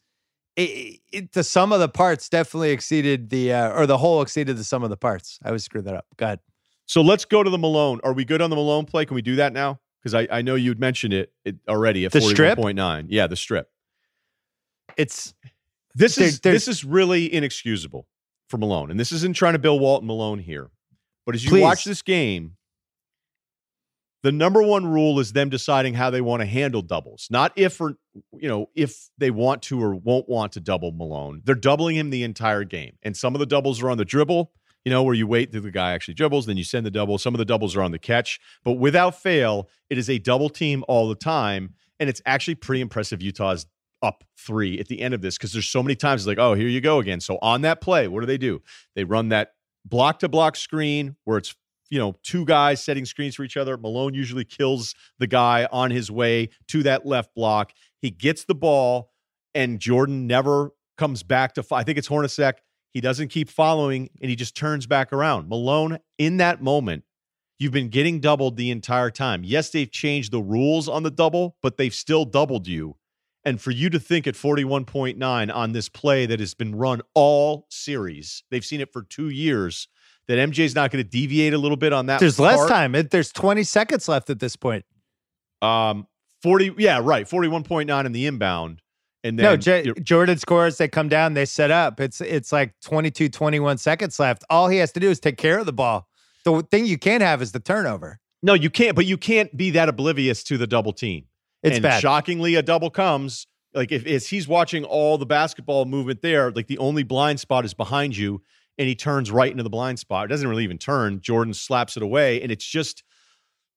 it, 0.57 1.01
it, 1.13 1.33
the 1.33 1.43
sum 1.45 1.73
of 1.73 1.81
the 1.81 1.89
parts 1.89 2.29
definitely 2.29 2.71
exceeded 2.71 3.31
the 3.31 3.53
uh, 3.53 3.73
or 3.73 3.87
the 3.87 3.99
whole 3.99 4.21
exceeded 4.23 4.57
the 4.57 4.65
sum 4.65 4.83
of 4.83 4.91
the 4.91 4.97
parts. 4.97 5.39
I 5.45 5.51
would 5.51 5.63
screw 5.63 5.83
that 5.83 5.95
up. 5.95 6.07
Go 6.17 6.27
ahead. 6.27 6.41
so 6.87 7.01
let's 7.03 7.25
go 7.25 7.43
to 7.43 7.51
the 7.51 7.59
Malone. 7.59 8.01
Are 8.05 8.13
we 8.13 8.25
good 8.25 8.43
on 8.43 8.51
the 8.51 8.57
Malone 8.57 8.85
play? 8.85 9.05
Can 9.05 9.15
we 9.15 9.23
do 9.23 9.37
that 9.37 9.53
now? 9.53 9.81
Because 10.03 10.15
I, 10.15 10.29
I 10.31 10.43
know 10.43 10.55
you'd 10.55 10.81
mentioned 10.81 11.13
it, 11.13 11.33
it 11.45 11.57
already 11.69 12.05
at 12.07 12.13
The 12.13 12.21
strip? 12.21 12.59
41.9. 12.59 13.07
Yeah, 13.09 13.27
the 13.27 13.37
strip. 13.37 13.71
It's 14.97 15.35
This 15.95 16.19
is 16.19 16.41
this 16.41 16.69
is 16.69 16.85
really 16.85 17.33
inexcusable 17.33 18.07
for 18.49 18.59
Malone. 18.59 18.91
And 18.91 18.99
this 18.99 19.13
isn't 19.13 19.37
trying 19.37 19.53
to 19.55 19.59
Bill 19.59 19.79
Walton 19.79 20.07
Malone 20.07 20.39
here. 20.39 20.71
But 21.27 21.35
as 21.35 21.45
you 21.45 21.51
Please. 21.51 21.63
watch 21.63 21.85
this 21.85 22.03
game, 22.03 22.57
the 24.23 24.33
number 24.33 24.63
one 24.63 24.87
rule 24.87 25.21
is 25.21 25.33
them 25.33 25.49
deciding 25.49 25.95
how 25.95 26.11
they 26.11 26.21
want 26.21 26.41
to 26.41 26.47
handle 26.47 26.83
doubles. 26.83 27.29
Not 27.31 27.53
if 27.57 27.81
or 27.81 27.97
you 28.33 28.49
know, 28.49 28.69
if 28.75 29.11
they 29.19 29.31
want 29.31 29.63
to 29.63 29.83
or 29.83 29.95
won't 29.95 30.29
want 30.29 30.53
to 30.53 30.61
double 30.61 30.93
Malone. 30.93 31.43
They're 31.45 31.55
doubling 31.55 31.97
him 31.97 32.11
the 32.11 32.23
entire 32.23 32.65
game. 32.65 32.97
And 33.03 33.17
some 33.17 33.35
of 33.35 33.39
the 33.39 33.47
doubles 33.47 33.83
are 33.83 33.91
on 33.91 33.99
the 33.99 34.05
dribble, 34.05 34.51
you 34.85 34.91
know, 34.91 35.03
where 35.03 35.15
you 35.15 35.27
wait 35.27 35.53
till 35.53 35.63
the 35.63 35.71
guy 35.71 35.93
actually 35.93 36.15
dribbles, 36.15 36.47
then 36.47 36.57
you 36.57 36.65
send 36.65 36.87
the 36.87 36.91
double. 36.91 37.19
Some 37.19 37.35
of 37.35 37.39
the 37.39 37.45
doubles 37.45 37.77
are 37.77 37.83
on 37.83 37.91
the 37.91 37.99
catch. 37.99 38.41
But 38.65 38.73
without 38.73 39.21
fail, 39.21 39.69
it 39.91 39.99
is 39.99 40.09
a 40.09 40.19
double 40.19 40.49
team 40.49 40.85
all 40.89 41.09
the 41.09 41.15
time. 41.15 41.75
And 41.99 42.09
it's 42.09 42.23
actually 42.25 42.55
pretty 42.55 42.81
impressive 42.81 43.21
Utah's 43.21 43.67
up 44.03 44.25
three 44.39 44.79
at 44.79 44.89
the 44.89 45.01
end 45.01 45.13
of 45.13 45.21
this 45.21 45.37
because 45.37 45.53
there's 45.53 45.69
so 45.69 45.83
many 45.83 45.95
times 45.95 46.27
like, 46.27 46.39
oh, 46.39 46.55
here 46.55 46.69
you 46.69 46.81
go 46.81 46.99
again. 46.99 47.21
So 47.21 47.39
on 47.43 47.61
that 47.63 47.81
play, 47.81 48.09
what 48.09 48.21
do 48.21 48.27
they 48.27 48.39
do? 48.39 48.63
They 48.95 49.05
run 49.05 49.29
that 49.29 49.53
block 49.85 50.21
to 50.21 50.29
block 50.29 50.57
screen 50.57 51.17
where 51.25 51.39
it's 51.39 51.55
you 51.91 51.99
know 51.99 52.15
two 52.23 52.45
guys 52.45 52.83
setting 52.83 53.05
screens 53.05 53.35
for 53.35 53.45
each 53.45 53.57
other. 53.57 53.77
Malone 53.77 54.15
usually 54.15 54.45
kills 54.45 54.95
the 55.19 55.27
guy 55.27 55.69
on 55.71 55.91
his 55.91 56.11
way 56.11 56.49
to 56.69 56.83
that 56.85 57.05
left 57.05 57.35
block. 57.35 57.73
He 58.01 58.11
gets 58.11 58.45
the 58.45 58.55
ball, 58.55 59.11
and 59.55 59.79
Jordan 59.79 60.27
never 60.27 60.71
comes 60.97 61.23
back 61.23 61.55
to. 61.55 61.65
I 61.73 61.83
think 61.83 61.99
it's 61.99 62.09
Hornacek. 62.09 62.55
He 62.93 63.01
doesn't 63.01 63.29
keep 63.29 63.49
following, 63.49 64.11
and 64.21 64.31
he 64.31 64.37
just 64.37 64.57
turns 64.57 64.87
back 64.87 65.13
around. 65.13 65.49
Malone 65.49 65.99
in 66.19 66.39
that 66.39 66.63
moment. 66.63 67.05
You've 67.59 67.73
been 67.73 67.91
getting 67.91 68.21
doubled 68.21 68.57
the 68.57 68.71
entire 68.71 69.11
time. 69.11 69.45
Yes, 69.45 69.69
they've 69.69 69.91
changed 69.91 70.33
the 70.33 70.41
rules 70.41 70.89
on 70.89 71.03
the 71.03 71.11
double, 71.11 71.57
but 71.63 71.77
they've 71.77 71.95
still 71.95 72.25
doubled 72.25 72.67
you. 72.67 72.97
And 73.45 73.61
for 73.61 73.71
you 73.71 73.91
to 73.91 73.99
think 74.01 74.27
at 74.27 74.35
41.9 74.35 75.55
on 75.55 75.73
this 75.73 75.89
play 75.89 76.27
that 76.27 76.41
has 76.41 76.55
been 76.55 76.75
run 76.75 77.03
all 77.15 77.67
series, 77.71 78.43
they've 78.51 78.65
seen 78.65 78.81
it 78.81 78.93
for 78.93 79.03
two 79.03 79.29
years, 79.29 79.89
that 80.27 80.39
MJ's 80.39 80.75
not 80.75 80.91
going 80.91 81.03
to 81.05 81.11
deviate 81.11 81.53
a 81.53 81.59
little 81.59 81.77
bit 81.77 81.93
on 81.93 82.07
that. 82.07 82.21
there's 82.21 82.39
less 82.39 82.67
time. 82.69 82.95
It, 82.95 83.11
there's 83.11 83.33
20 83.33 83.63
seconds 83.63 84.09
left 84.09 84.31
at 84.31 84.39
this 84.41 84.57
point. 84.57 84.85
Um, 85.61 86.07
40, 86.43 86.77
yeah, 86.79 87.01
right. 87.03 87.27
41.9 87.27 88.05
in 88.07 88.13
the 88.13 88.27
inbound. 88.27 88.81
And 89.23 89.39
then 89.39 89.45
no, 89.45 89.57
J- 89.57 89.93
Jordan 90.03 90.39
scores. 90.39 90.79
They 90.79 90.89
come 90.89 91.09
down. 91.09 91.35
They 91.35 91.45
set 91.45 91.71
up. 91.71 92.01
It's 92.01 92.21
it's 92.21 92.53
like 92.53 92.75
22, 92.83 93.29
21 93.29 93.79
seconds 93.79 94.19
left. 94.19 94.45
All 94.49 94.69
he 94.69 94.79
has 94.79 94.93
to 94.93 95.01
do 95.01 95.11
is 95.11 95.21
take 95.21 95.37
care 95.37 95.59
of 95.59 95.67
the 95.67 95.73
ball. 95.73 96.09
The 96.45 96.63
thing 96.71 96.87
you 96.87 96.99
can't 96.99 97.23
have 97.23 97.43
is 97.43 97.53
the 97.53 97.61
turnover. 97.61 98.19
no, 98.43 98.55
you 98.55 98.71
can't, 98.71 98.97
but 98.97 99.05
you 99.05 99.19
can't 99.19 99.55
be 99.55 99.71
that 99.73 99.89
oblivious 99.91 100.43
to 100.45 100.57
the 100.57 100.67
double 100.67 100.95
team. 100.95 101.27
It's 101.63 101.77
and 101.77 101.83
bad. 101.83 102.01
shockingly, 102.01 102.55
a 102.55 102.63
double 102.63 102.91
comes. 102.91 103.47
Like 103.75 103.93
if 103.93 104.07
as 104.07 104.27
he's 104.27 104.49
watching 104.49 104.85
all 104.85 105.19
the 105.19 105.27
basketball 105.27 105.85
movement 105.85 106.23
there, 106.23 106.51
like 106.51 106.67
the 106.67 106.79
only 106.79 107.03
blind 107.03 107.41
spot 107.41 107.65
is 107.65 107.75
behind 107.75 108.17
you, 108.17 108.43
and 108.79 108.89
he 108.89 108.95
turns 108.95 109.31
right 109.31 109.51
into 109.51 109.63
the 109.63 109.71
blind 109.71 109.99
spot. 109.99 110.25
It 110.25 110.29
doesn't 110.29 110.49
really 110.49 110.65
even 110.65 110.79
turn. 110.79 111.21
Jordan 111.21 111.53
slaps 111.53 111.97
it 111.97 112.03
away, 112.03 112.41
and 112.41 112.51
it's 112.51 112.65
just 112.65 113.05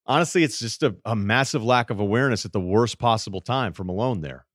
honestly, 0.06 0.44
it's 0.44 0.60
just 0.60 0.84
a, 0.84 0.96
a 1.06 1.16
massive 1.16 1.64
lack 1.64 1.90
of 1.90 2.00
awareness 2.00 2.46
at 2.46 2.54
the 2.54 2.62
worst 2.62 2.98
possible 2.98 3.42
time 3.42 3.74
for 3.74 3.84
Malone 3.84 4.22
there. 4.22 4.46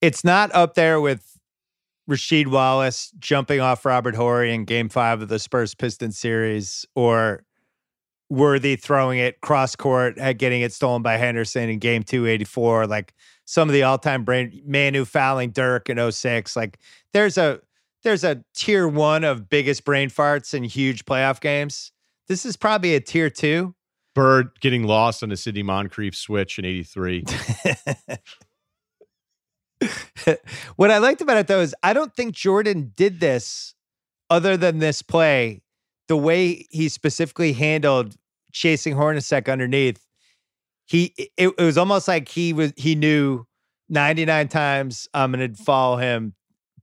It's 0.00 0.24
not 0.24 0.54
up 0.54 0.74
there 0.74 1.00
with 1.00 1.38
Rasheed 2.08 2.46
Wallace 2.46 3.12
jumping 3.18 3.60
off 3.60 3.84
Robert 3.84 4.14
Horry 4.14 4.52
in 4.52 4.64
game 4.64 4.88
five 4.88 5.20
of 5.20 5.28
the 5.28 5.38
Spurs 5.38 5.74
Pistons 5.74 6.18
series 6.18 6.86
or 6.94 7.44
Worthy 8.30 8.76
throwing 8.76 9.18
it 9.18 9.40
cross 9.40 9.74
court, 9.74 10.18
uh, 10.18 10.34
getting 10.34 10.60
it 10.60 10.72
stolen 10.72 11.02
by 11.02 11.16
Henderson 11.16 11.70
in 11.70 11.78
game 11.78 12.02
284. 12.02 12.86
Like 12.86 13.14
some 13.46 13.70
of 13.70 13.72
the 13.72 13.82
all 13.84 13.96
time 13.96 14.24
brain, 14.24 14.62
Manu 14.66 15.06
fouling 15.06 15.50
Dirk 15.50 15.88
in 15.88 16.12
06. 16.12 16.54
Like 16.54 16.78
there's 17.14 17.38
a, 17.38 17.60
there's 18.02 18.24
a 18.24 18.44
tier 18.54 18.86
one 18.86 19.24
of 19.24 19.48
biggest 19.48 19.84
brain 19.84 20.10
farts 20.10 20.52
in 20.52 20.62
huge 20.62 21.06
playoff 21.06 21.40
games 21.40 21.90
This 22.28 22.44
is 22.44 22.56
probably 22.56 22.94
a 22.94 23.00
tier 23.00 23.30
two. 23.30 23.74
Bird 24.14 24.50
getting 24.60 24.82
lost 24.84 25.22
on 25.22 25.30
the 25.30 25.36
Sidney 25.36 25.62
Moncrief 25.62 26.14
switch 26.14 26.58
in 26.58 26.64
'83. 26.66 27.24
what 30.76 30.90
I 30.90 30.98
liked 30.98 31.20
about 31.20 31.36
it 31.36 31.46
though 31.46 31.60
is 31.60 31.74
I 31.82 31.92
don't 31.92 32.14
think 32.14 32.34
Jordan 32.34 32.92
did 32.96 33.20
this 33.20 33.74
other 34.30 34.56
than 34.56 34.78
this 34.78 35.02
play, 35.02 35.62
the 36.08 36.16
way 36.16 36.66
he 36.70 36.88
specifically 36.88 37.52
handled 37.52 38.16
chasing 38.52 38.94
Hornacek 38.94 39.50
underneath. 39.50 40.04
He 40.86 41.14
it, 41.16 41.30
it 41.36 41.58
was 41.58 41.78
almost 41.78 42.08
like 42.08 42.28
he 42.28 42.52
was 42.52 42.72
he 42.76 42.94
knew 42.94 43.44
99 43.88 44.48
times 44.48 45.08
I'm 45.14 45.32
gonna 45.32 45.54
follow 45.54 45.96
him, 45.96 46.34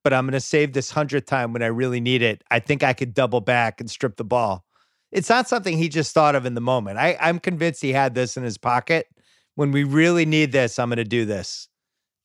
but 0.03 0.13
I'm 0.13 0.25
gonna 0.25 0.39
save 0.39 0.73
this 0.73 0.91
hundredth 0.91 1.25
time 1.25 1.53
when 1.53 1.63
I 1.63 1.67
really 1.67 1.99
need 1.99 2.21
it. 2.21 2.43
I 2.51 2.59
think 2.59 2.83
I 2.83 2.93
could 2.93 3.13
double 3.13 3.41
back 3.41 3.81
and 3.81 3.89
strip 3.89 4.15
the 4.15 4.23
ball. 4.23 4.63
It's 5.11 5.29
not 5.29 5.47
something 5.47 5.77
he 5.77 5.89
just 5.89 6.13
thought 6.13 6.35
of 6.35 6.45
in 6.45 6.55
the 6.55 6.61
moment. 6.61 6.97
I, 6.97 7.17
I'm 7.19 7.39
convinced 7.39 7.81
he 7.81 7.93
had 7.93 8.15
this 8.15 8.37
in 8.37 8.43
his 8.43 8.57
pocket. 8.57 9.07
When 9.55 9.71
we 9.71 9.85
really 9.85 10.25
need 10.25 10.51
this, 10.51 10.77
I'm 10.77 10.89
gonna 10.89 11.03
do 11.03 11.25
this 11.25 11.67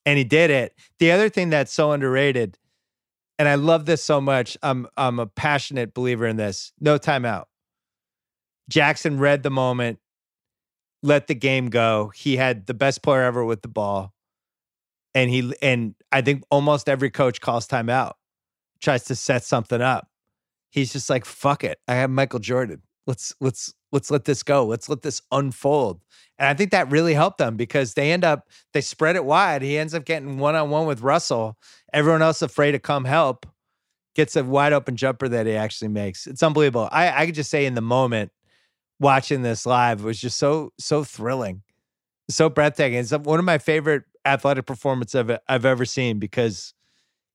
and 0.06 0.18
he 0.18 0.24
did 0.24 0.50
it. 0.50 0.74
The 0.98 1.12
other 1.12 1.28
thing 1.28 1.50
that's 1.50 1.72
so 1.72 1.92
underrated, 1.92 2.58
and 3.38 3.48
I 3.48 3.54
love 3.54 3.86
this 3.86 4.02
so 4.02 4.20
much, 4.20 4.56
I'm 4.62 4.86
I'm 4.96 5.18
a 5.18 5.26
passionate 5.26 5.94
believer 5.94 6.26
in 6.26 6.36
this. 6.36 6.72
No 6.80 6.98
timeout. 6.98 7.44
Jackson 8.68 9.18
read 9.18 9.42
the 9.42 9.50
moment, 9.50 9.98
let 11.02 11.26
the 11.26 11.34
game 11.34 11.70
go. 11.70 12.12
He 12.14 12.36
had 12.36 12.66
the 12.66 12.74
best 12.74 13.02
player 13.02 13.22
ever 13.22 13.44
with 13.44 13.62
the 13.62 13.68
ball. 13.68 14.14
And 15.14 15.28
he 15.28 15.52
and 15.60 15.94
I 16.12 16.22
think 16.22 16.44
almost 16.50 16.88
every 16.88 17.10
coach 17.10 17.40
calls 17.40 17.66
timeout, 17.66 18.12
tries 18.80 19.04
to 19.04 19.16
set 19.16 19.44
something 19.44 19.80
up. 19.80 20.08
He's 20.70 20.92
just 20.92 21.10
like, 21.10 21.24
fuck 21.24 21.64
it. 21.64 21.78
I 21.88 21.94
have 21.94 22.10
Michael 22.10 22.38
Jordan. 22.38 22.82
Let's 23.08 23.34
let's 23.40 23.74
let's 23.92 24.10
let 24.10 24.24
this 24.24 24.42
go. 24.42 24.64
Let's 24.64 24.88
let 24.88 25.02
this 25.02 25.22
unfold. 25.32 26.00
And 26.38 26.48
I 26.48 26.54
think 26.54 26.70
that 26.70 26.90
really 26.90 27.14
helped 27.14 27.38
them 27.38 27.56
because 27.56 27.94
they 27.94 28.12
end 28.12 28.24
up, 28.24 28.48
they 28.72 28.80
spread 28.80 29.16
it 29.16 29.24
wide. 29.24 29.62
He 29.62 29.76
ends 29.76 29.94
up 29.94 30.04
getting 30.04 30.38
one 30.38 30.54
on 30.54 30.70
one 30.70 30.86
with 30.86 31.02
Russell. 31.02 31.58
Everyone 31.92 32.22
else 32.22 32.40
afraid 32.40 32.72
to 32.72 32.78
come 32.78 33.04
help 33.04 33.46
gets 34.14 34.36
a 34.36 34.44
wide 34.44 34.72
open 34.72 34.96
jumper 34.96 35.28
that 35.28 35.46
he 35.46 35.54
actually 35.54 35.88
makes. 35.88 36.26
It's 36.26 36.42
unbelievable. 36.42 36.88
I, 36.90 37.22
I 37.22 37.26
could 37.26 37.34
just 37.34 37.50
say 37.50 37.66
in 37.66 37.74
the 37.74 37.82
moment, 37.82 38.32
watching 38.98 39.42
this 39.42 39.66
live, 39.66 40.02
was 40.02 40.20
just 40.20 40.38
so, 40.38 40.72
so 40.78 41.04
thrilling, 41.04 41.62
so 42.28 42.48
breathtaking. 42.48 42.98
It's 42.98 43.12
one 43.12 43.38
of 43.38 43.44
my 43.44 43.58
favorite 43.58 44.04
athletic 44.24 44.66
performances 44.66 45.14
I've, 45.14 45.38
I've 45.48 45.64
ever 45.64 45.84
seen 45.84 46.18
because 46.18 46.74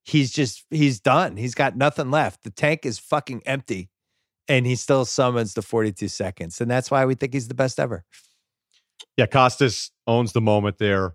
he's 0.04 0.32
just, 0.32 0.64
he's 0.70 1.00
done. 1.00 1.36
He's 1.36 1.54
got 1.54 1.76
nothing 1.76 2.10
left. 2.10 2.42
The 2.42 2.50
tank 2.50 2.84
is 2.84 2.98
fucking 2.98 3.42
empty 3.46 3.90
and 4.48 4.66
he 4.66 4.76
still 4.76 5.04
summons 5.04 5.54
the 5.54 5.62
42 5.62 6.08
seconds. 6.08 6.60
And 6.60 6.70
that's 6.70 6.90
why 6.90 7.04
we 7.04 7.14
think 7.14 7.32
he's 7.32 7.48
the 7.48 7.54
best 7.54 7.80
ever. 7.80 8.04
Yeah, 9.16 9.26
Costas 9.26 9.90
owns 10.06 10.32
the 10.32 10.40
moment 10.40 10.78
there. 10.78 11.14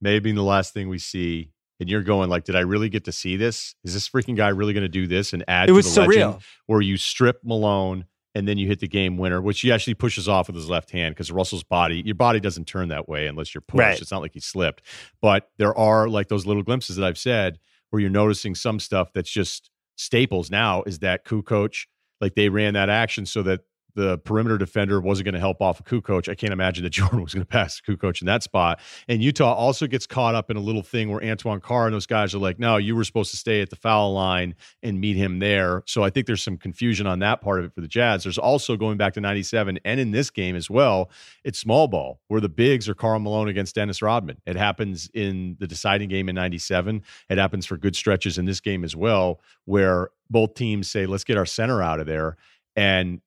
Maybe 0.00 0.32
the 0.32 0.42
last 0.42 0.74
thing 0.74 0.88
we 0.88 0.98
see, 0.98 1.50
and 1.78 1.88
you're 1.88 2.02
going 2.02 2.28
like, 2.28 2.44
did 2.44 2.56
I 2.56 2.60
really 2.60 2.88
get 2.88 3.04
to 3.04 3.12
see 3.12 3.36
this? 3.36 3.74
Is 3.84 3.94
this 3.94 4.08
freaking 4.08 4.36
guy 4.36 4.48
really 4.48 4.72
going 4.72 4.82
to 4.82 4.88
do 4.88 5.06
this 5.06 5.32
and 5.32 5.44
add? 5.46 5.68
It 5.68 5.72
was 5.72 5.92
to 5.94 6.00
the 6.00 6.06
surreal. 6.06 6.42
Where 6.66 6.80
you 6.80 6.96
strip 6.96 7.40
Malone 7.44 8.06
and 8.34 8.48
then 8.48 8.58
you 8.58 8.66
hit 8.66 8.80
the 8.80 8.88
game 8.88 9.18
winner, 9.18 9.40
which 9.40 9.60
he 9.60 9.70
actually 9.70 9.94
pushes 9.94 10.28
off 10.28 10.48
with 10.48 10.56
his 10.56 10.68
left 10.68 10.90
hand 10.90 11.14
because 11.14 11.30
Russell's 11.30 11.62
body, 11.62 12.02
your 12.04 12.14
body 12.14 12.40
doesn't 12.40 12.66
turn 12.66 12.88
that 12.88 13.08
way 13.08 13.26
unless 13.26 13.54
you're 13.54 13.62
pushed. 13.62 13.78
Right. 13.78 14.00
It's 14.00 14.10
not 14.10 14.22
like 14.22 14.32
he 14.32 14.40
slipped, 14.40 14.82
but 15.20 15.50
there 15.58 15.76
are 15.76 16.08
like 16.08 16.28
those 16.28 16.46
little 16.46 16.62
glimpses 16.62 16.96
that 16.96 17.04
I've 17.04 17.18
said 17.18 17.58
where 17.90 18.00
you're 18.00 18.10
noticing 18.10 18.54
some 18.54 18.80
stuff 18.80 19.12
that's 19.12 19.30
just 19.30 19.70
staples 19.96 20.50
now. 20.50 20.82
Is 20.84 21.00
that 21.00 21.26
Kukoc? 21.26 21.86
Like 22.22 22.36
they 22.36 22.48
ran 22.48 22.74
that 22.74 22.88
action 22.88 23.26
so 23.26 23.42
that 23.42 23.60
the 23.94 24.18
perimeter 24.18 24.58
defender 24.58 25.00
wasn't 25.00 25.24
going 25.24 25.34
to 25.34 25.40
help 25.40 25.60
off 25.60 25.80
a 25.80 25.82
Kukoc. 25.82 26.28
I 26.28 26.34
can't 26.34 26.52
imagine 26.52 26.84
that 26.84 26.90
Jordan 26.92 27.22
was 27.22 27.34
going 27.34 27.44
to 27.44 27.48
pass 27.48 27.80
Kukoc 27.80 28.20
in 28.20 28.26
that 28.26 28.42
spot. 28.42 28.80
And 29.08 29.22
Utah 29.22 29.52
also 29.52 29.86
gets 29.86 30.06
caught 30.06 30.34
up 30.34 30.50
in 30.50 30.56
a 30.56 30.60
little 30.60 30.82
thing 30.82 31.10
where 31.10 31.22
Antoine 31.22 31.60
Carr 31.60 31.86
and 31.86 31.94
those 31.94 32.06
guys 32.06 32.34
are 32.34 32.38
like, 32.38 32.58
no, 32.58 32.76
you 32.76 32.96
were 32.96 33.04
supposed 33.04 33.30
to 33.32 33.36
stay 33.36 33.60
at 33.60 33.70
the 33.70 33.76
foul 33.76 34.12
line 34.12 34.54
and 34.82 35.00
meet 35.00 35.16
him 35.16 35.38
there. 35.38 35.82
So 35.86 36.02
I 36.02 36.10
think 36.10 36.26
there's 36.26 36.42
some 36.42 36.56
confusion 36.56 37.06
on 37.06 37.18
that 37.20 37.40
part 37.40 37.60
of 37.60 37.66
it 37.66 37.74
for 37.74 37.80
the 37.80 37.88
Jazz. 37.88 38.24
There's 38.24 38.38
also 38.38 38.76
going 38.76 38.96
back 38.96 39.14
to 39.14 39.20
97 39.20 39.78
and 39.84 40.00
in 40.00 40.10
this 40.10 40.30
game 40.30 40.56
as 40.56 40.70
well, 40.70 41.10
it's 41.44 41.58
small 41.58 41.88
ball 41.88 42.20
where 42.28 42.40
the 42.40 42.48
bigs 42.48 42.88
are 42.88 42.94
Karl 42.94 43.20
Malone 43.20 43.48
against 43.48 43.74
Dennis 43.74 44.02
Rodman. 44.02 44.40
It 44.46 44.56
happens 44.56 45.10
in 45.14 45.56
the 45.58 45.66
deciding 45.66 46.08
game 46.08 46.28
in 46.28 46.34
97. 46.34 47.02
It 47.28 47.38
happens 47.38 47.66
for 47.66 47.76
good 47.76 47.96
stretches 47.96 48.38
in 48.38 48.44
this 48.44 48.60
game 48.60 48.84
as 48.84 48.96
well, 48.96 49.40
where 49.64 50.10
both 50.30 50.54
teams 50.54 50.90
say, 50.90 51.06
let's 51.06 51.24
get 51.24 51.36
our 51.36 51.46
center 51.46 51.82
out 51.82 52.00
of 52.00 52.06
there. 52.06 52.36
And 52.74 53.20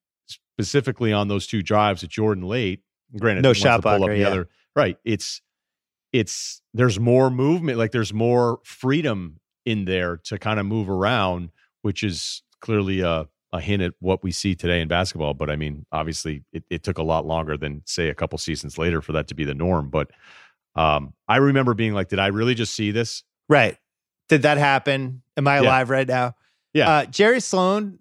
specifically 0.56 1.12
on 1.12 1.28
those 1.28 1.46
two 1.46 1.62
drives 1.62 2.02
at 2.02 2.10
Jordan 2.10 2.44
late. 2.44 2.80
Granted, 3.18 3.42
no 3.42 3.52
shot 3.52 3.82
pull 3.82 3.98
blocker, 3.98 4.12
up 4.12 4.16
the 4.16 4.22
yeah. 4.22 4.28
other 4.28 4.48
right. 4.74 4.98
It's 5.04 5.40
it's 6.12 6.62
there's 6.74 6.98
more 6.98 7.30
movement, 7.30 7.78
like 7.78 7.92
there's 7.92 8.12
more 8.12 8.58
freedom 8.64 9.38
in 9.64 9.84
there 9.84 10.16
to 10.24 10.38
kind 10.38 10.58
of 10.58 10.66
move 10.66 10.88
around, 10.88 11.50
which 11.82 12.02
is 12.02 12.42
clearly 12.60 13.00
a 13.00 13.28
a 13.52 13.60
hint 13.60 13.82
at 13.82 13.92
what 14.00 14.22
we 14.24 14.32
see 14.32 14.54
today 14.54 14.80
in 14.80 14.88
basketball. 14.88 15.34
But 15.34 15.50
I 15.50 15.56
mean, 15.56 15.86
obviously, 15.92 16.42
it, 16.52 16.64
it 16.68 16.82
took 16.82 16.98
a 16.98 17.02
lot 17.02 17.26
longer 17.26 17.56
than 17.56 17.82
say 17.84 18.08
a 18.08 18.14
couple 18.14 18.38
seasons 18.38 18.76
later 18.76 19.00
for 19.00 19.12
that 19.12 19.28
to 19.28 19.34
be 19.34 19.44
the 19.44 19.54
norm. 19.54 19.88
But 19.88 20.10
um, 20.74 21.14
I 21.28 21.36
remember 21.36 21.74
being 21.74 21.94
like, 21.94 22.08
did 22.08 22.18
I 22.18 22.28
really 22.28 22.54
just 22.54 22.74
see 22.74 22.90
this? 22.90 23.22
Right. 23.48 23.76
Did 24.28 24.42
that 24.42 24.58
happen? 24.58 25.22
Am 25.36 25.46
I 25.46 25.56
Yeah. 25.56 25.62
alive 25.62 25.90
right 25.90 26.08
now? 26.08 26.34
Yeah. 26.74 26.90
Uh, 26.90 27.04
Jerry 27.06 27.40
Sloan, 27.40 28.00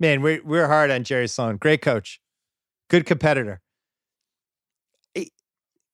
man, 0.00 0.22
we're 0.22 0.42
we're 0.44 0.66
hard 0.66 0.90
on 0.90 1.04
Jerry 1.04 1.28
Sloan. 1.28 1.56
Great 1.56 1.82
coach, 1.82 2.20
good 2.90 3.06
competitor. 3.06 3.60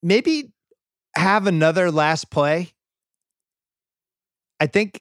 Maybe 0.03 0.53
have 1.15 1.47
another 1.47 1.91
last 1.91 2.31
play. 2.31 2.73
I 4.59 4.67
think, 4.67 5.01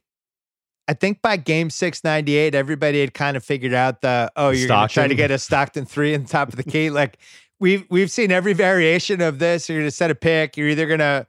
I 0.88 0.94
think 0.94 1.22
by 1.22 1.38
Game 1.38 1.70
Six 1.70 2.04
ninety 2.04 2.36
eight, 2.36 2.54
everybody 2.54 3.02
had 3.02 3.14
kind 3.14 3.36
of 3.36 3.44
figured 3.44 3.74
out 3.74 4.02
the 4.02 4.32
oh, 4.36 4.50
you're 4.50 4.68
going 4.68 4.88
to 4.88 4.94
try 4.94 5.08
to 5.08 5.16
get 5.16 5.32
a 5.32 5.40
Stockton 5.40 5.86
three 5.86 6.14
in 6.14 6.24
the 6.24 6.30
top 6.30 6.50
of 6.50 6.56
the 6.56 6.64
key. 6.64 6.90
like 6.90 7.18
we've 7.60 7.86
we've 7.90 8.12
seen 8.12 8.32
every 8.32 8.54
variation 8.54 9.22
of 9.22 9.40
this. 9.40 9.70
You're 9.70 9.80
going 9.80 9.88
to 9.88 9.96
set 9.96 10.12
a 10.12 10.16
pick. 10.16 10.58
You're 10.58 10.70
either 10.70 10.88
going 10.88 11.00
to 11.00 11.26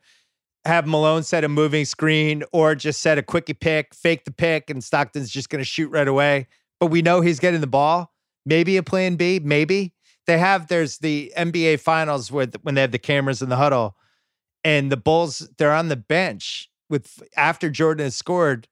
have 0.64 0.86
Malone 0.86 1.22
set 1.22 1.44
a 1.44 1.48
moving 1.48 1.84
screen 1.84 2.44
or 2.52 2.74
just 2.74 3.00
set 3.00 3.18
a 3.18 3.22
quickie 3.22 3.54
pick, 3.54 3.94
fake 3.94 4.24
the 4.24 4.30
pick, 4.30 4.70
and 4.70 4.82
Stockton's 4.82 5.30
just 5.30 5.50
going 5.50 5.60
to 5.60 5.64
shoot 5.64 5.90
right 5.90 6.08
away. 6.08 6.46
But 6.82 6.90
we 6.90 7.00
know 7.00 7.20
he's 7.20 7.38
getting 7.38 7.60
the 7.60 7.68
ball. 7.68 8.12
Maybe 8.44 8.76
a 8.76 8.82
plan 8.82 9.14
B. 9.14 9.38
Maybe 9.38 9.94
they 10.26 10.36
have. 10.36 10.66
There's 10.66 10.98
the 10.98 11.32
NBA 11.36 11.78
Finals 11.78 12.32
with 12.32 12.56
when 12.62 12.74
they 12.74 12.80
have 12.80 12.90
the 12.90 12.98
cameras 12.98 13.40
in 13.40 13.50
the 13.50 13.56
huddle, 13.56 13.94
and 14.64 14.90
the 14.90 14.96
Bulls 14.96 15.48
they're 15.58 15.72
on 15.72 15.86
the 15.86 15.96
bench 15.96 16.68
with 16.90 17.22
after 17.36 17.70
Jordan 17.70 18.02
has 18.02 18.16
scored, 18.16 18.66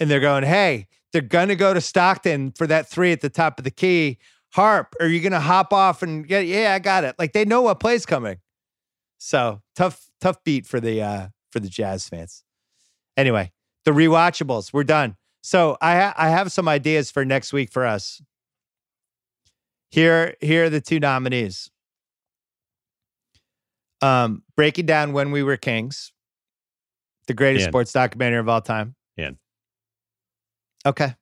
and 0.00 0.10
they're 0.10 0.18
going, 0.18 0.42
"Hey, 0.42 0.88
they're 1.12 1.22
gonna 1.22 1.54
go 1.54 1.72
to 1.72 1.80
Stockton 1.80 2.50
for 2.50 2.66
that 2.66 2.90
three 2.90 3.12
at 3.12 3.20
the 3.20 3.30
top 3.30 3.58
of 3.58 3.64
the 3.64 3.70
key." 3.70 4.18
Harp, 4.54 4.96
are 4.98 5.06
you 5.06 5.20
gonna 5.20 5.38
hop 5.38 5.72
off 5.72 6.02
and 6.02 6.26
get? 6.26 6.46
Yeah, 6.46 6.74
I 6.74 6.80
got 6.80 7.04
it. 7.04 7.14
Like 7.16 7.32
they 7.32 7.44
know 7.44 7.62
what 7.62 7.78
play's 7.78 8.04
coming. 8.04 8.38
So 9.18 9.62
tough, 9.76 10.10
tough 10.20 10.42
beat 10.42 10.66
for 10.66 10.80
the 10.80 11.00
uh 11.00 11.28
for 11.52 11.60
the 11.60 11.68
Jazz 11.68 12.08
fans. 12.08 12.42
Anyway, 13.16 13.52
the 13.84 13.92
rewatchables, 13.92 14.72
we're 14.72 14.82
done. 14.82 15.16
So 15.42 15.76
I 15.80 15.96
ha- 15.96 16.14
I 16.16 16.28
have 16.30 16.52
some 16.52 16.68
ideas 16.68 17.10
for 17.10 17.24
next 17.24 17.52
week 17.52 17.70
for 17.70 17.84
us. 17.84 18.22
Here, 19.90 20.36
here 20.40 20.64
are 20.64 20.70
the 20.70 20.80
two 20.80 21.00
nominees. 21.00 21.70
Um, 24.00 24.42
breaking 24.56 24.86
down 24.86 25.12
when 25.12 25.30
we 25.30 25.42
were 25.42 25.56
kings, 25.56 26.12
the 27.28 27.34
greatest 27.34 27.66
sports 27.66 27.92
documentary 27.92 28.38
of 28.40 28.48
all 28.48 28.60
time. 28.60 28.94
In. 29.16 29.38
Okay, 30.84 31.14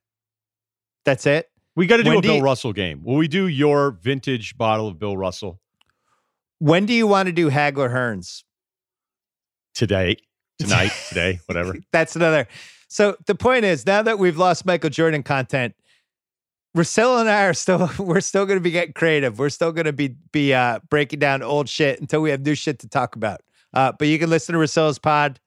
that's 1.04 1.26
it. 1.26 1.50
We 1.76 1.86
got 1.86 1.98
to 1.98 2.02
do 2.04 2.10
When 2.10 2.18
a 2.18 2.22
do 2.22 2.28
Bill 2.28 2.36
you- 2.36 2.42
Russell 2.42 2.72
game. 2.72 3.02
Will 3.04 3.16
we 3.16 3.28
do 3.28 3.46
your 3.48 3.90
vintage 3.90 4.56
bottle 4.56 4.88
of 4.88 4.98
Bill 4.98 5.16
Russell 5.16 5.60
When 6.58 6.86
do 6.86 6.92
you 6.94 7.06
want 7.06 7.26
to 7.26 7.32
do 7.32 7.50
Hagler 7.50 7.90
Hearns? 7.92 8.44
today, 9.74 10.16
tonight, 10.58 10.92
today, 11.08 11.40
whatever? 11.46 11.76
That's 11.92 12.16
another. 12.16 12.48
So 12.90 13.16
the 13.26 13.36
point 13.36 13.64
is, 13.64 13.86
now 13.86 14.02
that 14.02 14.18
we've 14.18 14.36
lost 14.36 14.66
Michael 14.66 14.90
Jordan 14.90 15.22
content, 15.22 15.76
Russillo 16.76 17.20
and 17.20 17.30
I 17.30 17.44
are 17.44 17.54
still 17.54 17.88
we're 17.98 18.20
still 18.20 18.44
going 18.46 18.58
to 18.58 18.62
be 18.62 18.72
getting 18.72 18.92
creative. 18.92 19.38
We're 19.38 19.48
still 19.48 19.70
going 19.70 19.86
to 19.86 19.92
be 19.92 20.16
be 20.32 20.52
uh, 20.52 20.80
breaking 20.90 21.20
down 21.20 21.42
old 21.42 21.68
shit 21.68 22.00
until 22.00 22.20
we 22.20 22.30
have 22.30 22.40
new 22.40 22.56
shit 22.56 22.80
to 22.80 22.88
talk 22.88 23.14
about. 23.14 23.42
Uh, 23.72 23.92
but 23.96 24.08
you 24.08 24.18
can 24.18 24.28
listen 24.28 24.54
to 24.54 24.58
Russillo's 24.58 24.98
pod, 24.98 25.38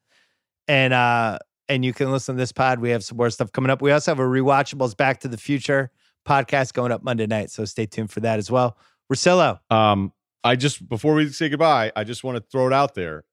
and 0.69 0.93
uh, 0.93 1.37
and 1.67 1.83
you 1.83 1.93
can 1.93 2.13
listen 2.13 2.35
to 2.35 2.39
this 2.39 2.53
pod. 2.53 2.79
We 2.79 2.91
have 2.91 3.03
some 3.03 3.17
more 3.17 3.29
stuff 3.29 3.51
coming 3.51 3.69
up. 3.69 3.81
We 3.81 3.91
also 3.91 4.11
have 4.11 4.19
a 4.19 4.23
rewatchables 4.23 4.95
Back 4.95 5.19
to 5.19 5.27
the 5.27 5.37
Future 5.37 5.91
podcast 6.25 6.71
going 6.71 6.93
up 6.93 7.03
Monday 7.03 7.27
night, 7.27 7.51
so 7.51 7.65
stay 7.65 7.85
tuned 7.85 8.09
for 8.09 8.21
that 8.21 8.39
as 8.39 8.49
well. 8.49 8.77
Russillo, 9.11 9.59
Um, 9.69 10.13
I 10.45 10.55
just 10.55 10.87
before 10.87 11.13
we 11.15 11.27
say 11.27 11.49
goodbye, 11.49 11.91
I 11.93 12.05
just 12.05 12.23
want 12.23 12.37
to 12.37 12.43
throw 12.49 12.67
it 12.67 12.73
out 12.73 12.95
there. 12.95 13.25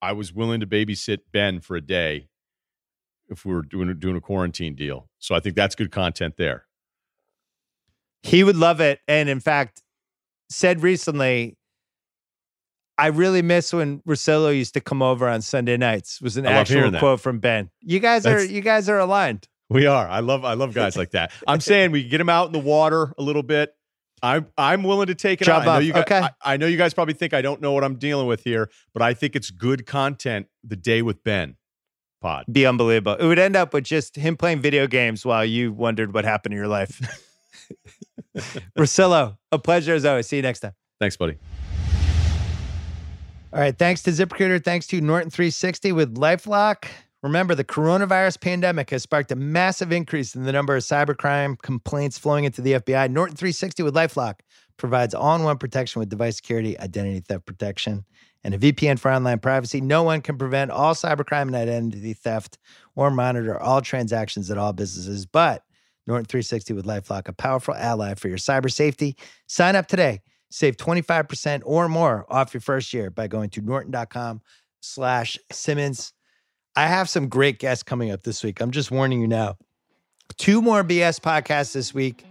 I 0.00 0.12
was 0.12 0.32
willing 0.32 0.60
to 0.60 0.68
babysit 0.68 1.18
Ben 1.32 1.58
for 1.58 1.74
a 1.74 1.80
day 1.80 2.28
if 3.28 3.44
we 3.44 3.52
were 3.52 3.62
doing 3.62 3.98
doing 3.98 4.16
a 4.16 4.20
quarantine 4.20 4.74
deal. 4.74 5.08
So 5.18 5.34
I 5.34 5.40
think 5.40 5.56
that's 5.56 5.74
good 5.74 5.90
content 5.90 6.36
there. 6.36 6.66
he 8.22 8.42
would 8.44 8.56
love 8.56 8.80
it, 8.80 9.00
and 9.08 9.28
in 9.28 9.40
fact, 9.40 9.82
said 10.50 10.82
recently, 10.82 11.56
I 12.98 13.08
really 13.08 13.42
miss 13.42 13.72
when 13.72 14.00
Russillo 14.00 14.56
used 14.56 14.74
to 14.74 14.80
come 14.80 15.02
over 15.02 15.28
on 15.28 15.42
Sunday 15.42 15.76
nights. 15.76 16.20
Was 16.22 16.36
an 16.36 16.46
I 16.46 16.52
actual 16.52 16.90
quote 16.98 17.20
from 17.20 17.40
Ben. 17.40 17.70
You 17.80 18.00
guys 18.00 18.24
are 18.26 18.42
you 18.42 18.60
guys 18.60 18.88
are 18.88 18.98
aligned. 18.98 19.46
We 19.68 19.86
are. 19.86 20.08
I 20.08 20.20
love 20.20 20.44
I 20.44 20.54
love 20.54 20.74
guys 20.74 20.96
like 20.96 21.10
that. 21.10 21.32
I'm 21.46 21.60
saying 21.60 21.90
we 21.90 22.02
can 22.02 22.10
get 22.10 22.20
him 22.20 22.28
out 22.28 22.46
in 22.46 22.52
the 22.52 22.58
water 22.58 23.12
a 23.18 23.22
little 23.22 23.42
bit. 23.42 23.74
I'm 24.22 24.46
I'm 24.56 24.82
willing 24.82 25.08
to 25.08 25.14
take 25.14 25.42
it 25.42 25.44
Jump 25.44 25.66
on. 25.66 25.68
I 25.68 25.74
know 25.74 25.80
you 25.80 25.92
guys, 25.92 26.02
Okay. 26.02 26.20
I, 26.20 26.30
I 26.42 26.56
know 26.56 26.66
you 26.66 26.78
guys 26.78 26.94
probably 26.94 27.14
think 27.14 27.34
I 27.34 27.42
don't 27.42 27.60
know 27.60 27.72
what 27.72 27.84
I'm 27.84 27.96
dealing 27.96 28.26
with 28.26 28.44
here, 28.44 28.70
but 28.94 29.02
I 29.02 29.12
think 29.12 29.36
it's 29.36 29.50
good 29.50 29.84
content. 29.84 30.46
The 30.64 30.76
day 30.76 31.02
with 31.02 31.22
Ben 31.22 31.56
pod. 32.20 32.44
Be 32.50 32.66
unbelievable. 32.66 33.14
It 33.14 33.26
would 33.26 33.38
end 33.38 33.56
up 33.56 33.72
with 33.72 33.84
just 33.84 34.16
him 34.16 34.36
playing 34.36 34.60
video 34.60 34.86
games 34.86 35.24
while 35.24 35.44
you 35.44 35.72
wondered 35.72 36.14
what 36.14 36.24
happened 36.24 36.54
in 36.54 36.58
your 36.58 36.68
life. 36.68 37.00
Russillo, 38.78 39.36
a 39.52 39.58
pleasure 39.58 39.94
as 39.94 40.04
always. 40.04 40.26
See 40.26 40.36
you 40.36 40.42
next 40.42 40.60
time. 40.60 40.72
Thanks, 41.00 41.16
buddy. 41.16 41.36
All 43.52 43.60
right. 43.60 43.76
Thanks 43.76 44.02
to 44.02 44.10
ZipRecruiter. 44.10 44.62
Thanks 44.62 44.86
to 44.88 45.00
Norton 45.00 45.30
360 45.30 45.92
with 45.92 46.16
Lifelock. 46.16 46.86
Remember, 47.22 47.54
the 47.54 47.64
coronavirus 47.64 48.40
pandemic 48.40 48.90
has 48.90 49.02
sparked 49.02 49.32
a 49.32 49.36
massive 49.36 49.90
increase 49.90 50.34
in 50.34 50.44
the 50.44 50.52
number 50.52 50.76
of 50.76 50.82
cybercrime 50.82 51.60
complaints 51.60 52.18
flowing 52.18 52.44
into 52.44 52.60
the 52.60 52.72
FBI. 52.72 53.10
Norton 53.10 53.36
360 53.36 53.82
with 53.82 53.94
Lifelock 53.94 54.40
provides 54.76 55.14
all 55.14 55.34
in 55.36 55.42
one 55.42 55.58
protection 55.58 56.00
with 56.00 56.08
device 56.08 56.36
security, 56.36 56.78
identity 56.78 57.20
theft 57.20 57.46
protection, 57.46 58.04
and 58.46 58.54
a 58.54 58.58
VPN 58.58 58.96
for 58.96 59.10
online 59.10 59.40
privacy. 59.40 59.80
No 59.80 60.04
one 60.04 60.22
can 60.22 60.38
prevent 60.38 60.70
all 60.70 60.94
cybercrime 60.94 61.48
and 61.48 61.56
identity 61.56 62.14
theft 62.14 62.58
or 62.94 63.10
monitor 63.10 63.60
all 63.60 63.82
transactions 63.82 64.52
at 64.52 64.56
all 64.56 64.72
businesses. 64.72 65.26
But 65.26 65.64
Norton 66.06 66.26
360 66.26 66.72
with 66.72 66.86
Lifelock, 66.86 67.26
a 67.26 67.32
powerful 67.32 67.74
ally 67.74 68.14
for 68.14 68.28
your 68.28 68.38
cyber 68.38 68.70
safety. 68.70 69.16
Sign 69.48 69.74
up 69.74 69.88
today. 69.88 70.20
Save 70.48 70.76
25% 70.76 71.62
or 71.64 71.88
more 71.88 72.24
off 72.30 72.54
your 72.54 72.60
first 72.60 72.94
year 72.94 73.10
by 73.10 73.26
going 73.26 73.50
to 73.50 73.60
norton.com 73.60 74.40
slash 74.78 75.36
Simmons. 75.50 76.12
I 76.76 76.86
have 76.86 77.08
some 77.08 77.28
great 77.28 77.58
guests 77.58 77.82
coming 77.82 78.12
up 78.12 78.22
this 78.22 78.44
week. 78.44 78.60
I'm 78.60 78.70
just 78.70 78.92
warning 78.92 79.20
you 79.20 79.26
now. 79.26 79.56
Two 80.36 80.62
more 80.62 80.84
BS 80.84 81.18
podcasts 81.18 81.72
this 81.72 81.92
week, 81.92 82.24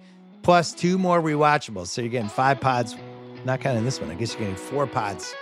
plus 0.43 0.71
two 0.71 0.97
more 0.97 1.21
rewatchables. 1.21 1.87
So 1.87 2.01
you're 2.01 2.09
getting 2.09 2.29
five 2.29 2.61
pods, 2.61 2.95
not 3.43 3.59
counting 3.59 3.83
this 3.83 3.99
one. 3.99 4.09
I 4.09 4.13
guess 4.13 4.31
you're 4.31 4.39
getting 4.39 4.55
four 4.55 4.87
pods 4.87 5.35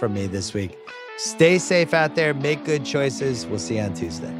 from 0.00 0.14
me 0.14 0.26
this 0.26 0.54
week. 0.54 0.76
Stay 1.18 1.58
safe 1.58 1.92
out 1.92 2.16
there, 2.16 2.32
make 2.32 2.64
good 2.64 2.84
choices. 2.84 3.46
We'll 3.46 3.58
see 3.58 3.76
you 3.76 3.82
on 3.82 3.94
Tuesday. 3.94 4.34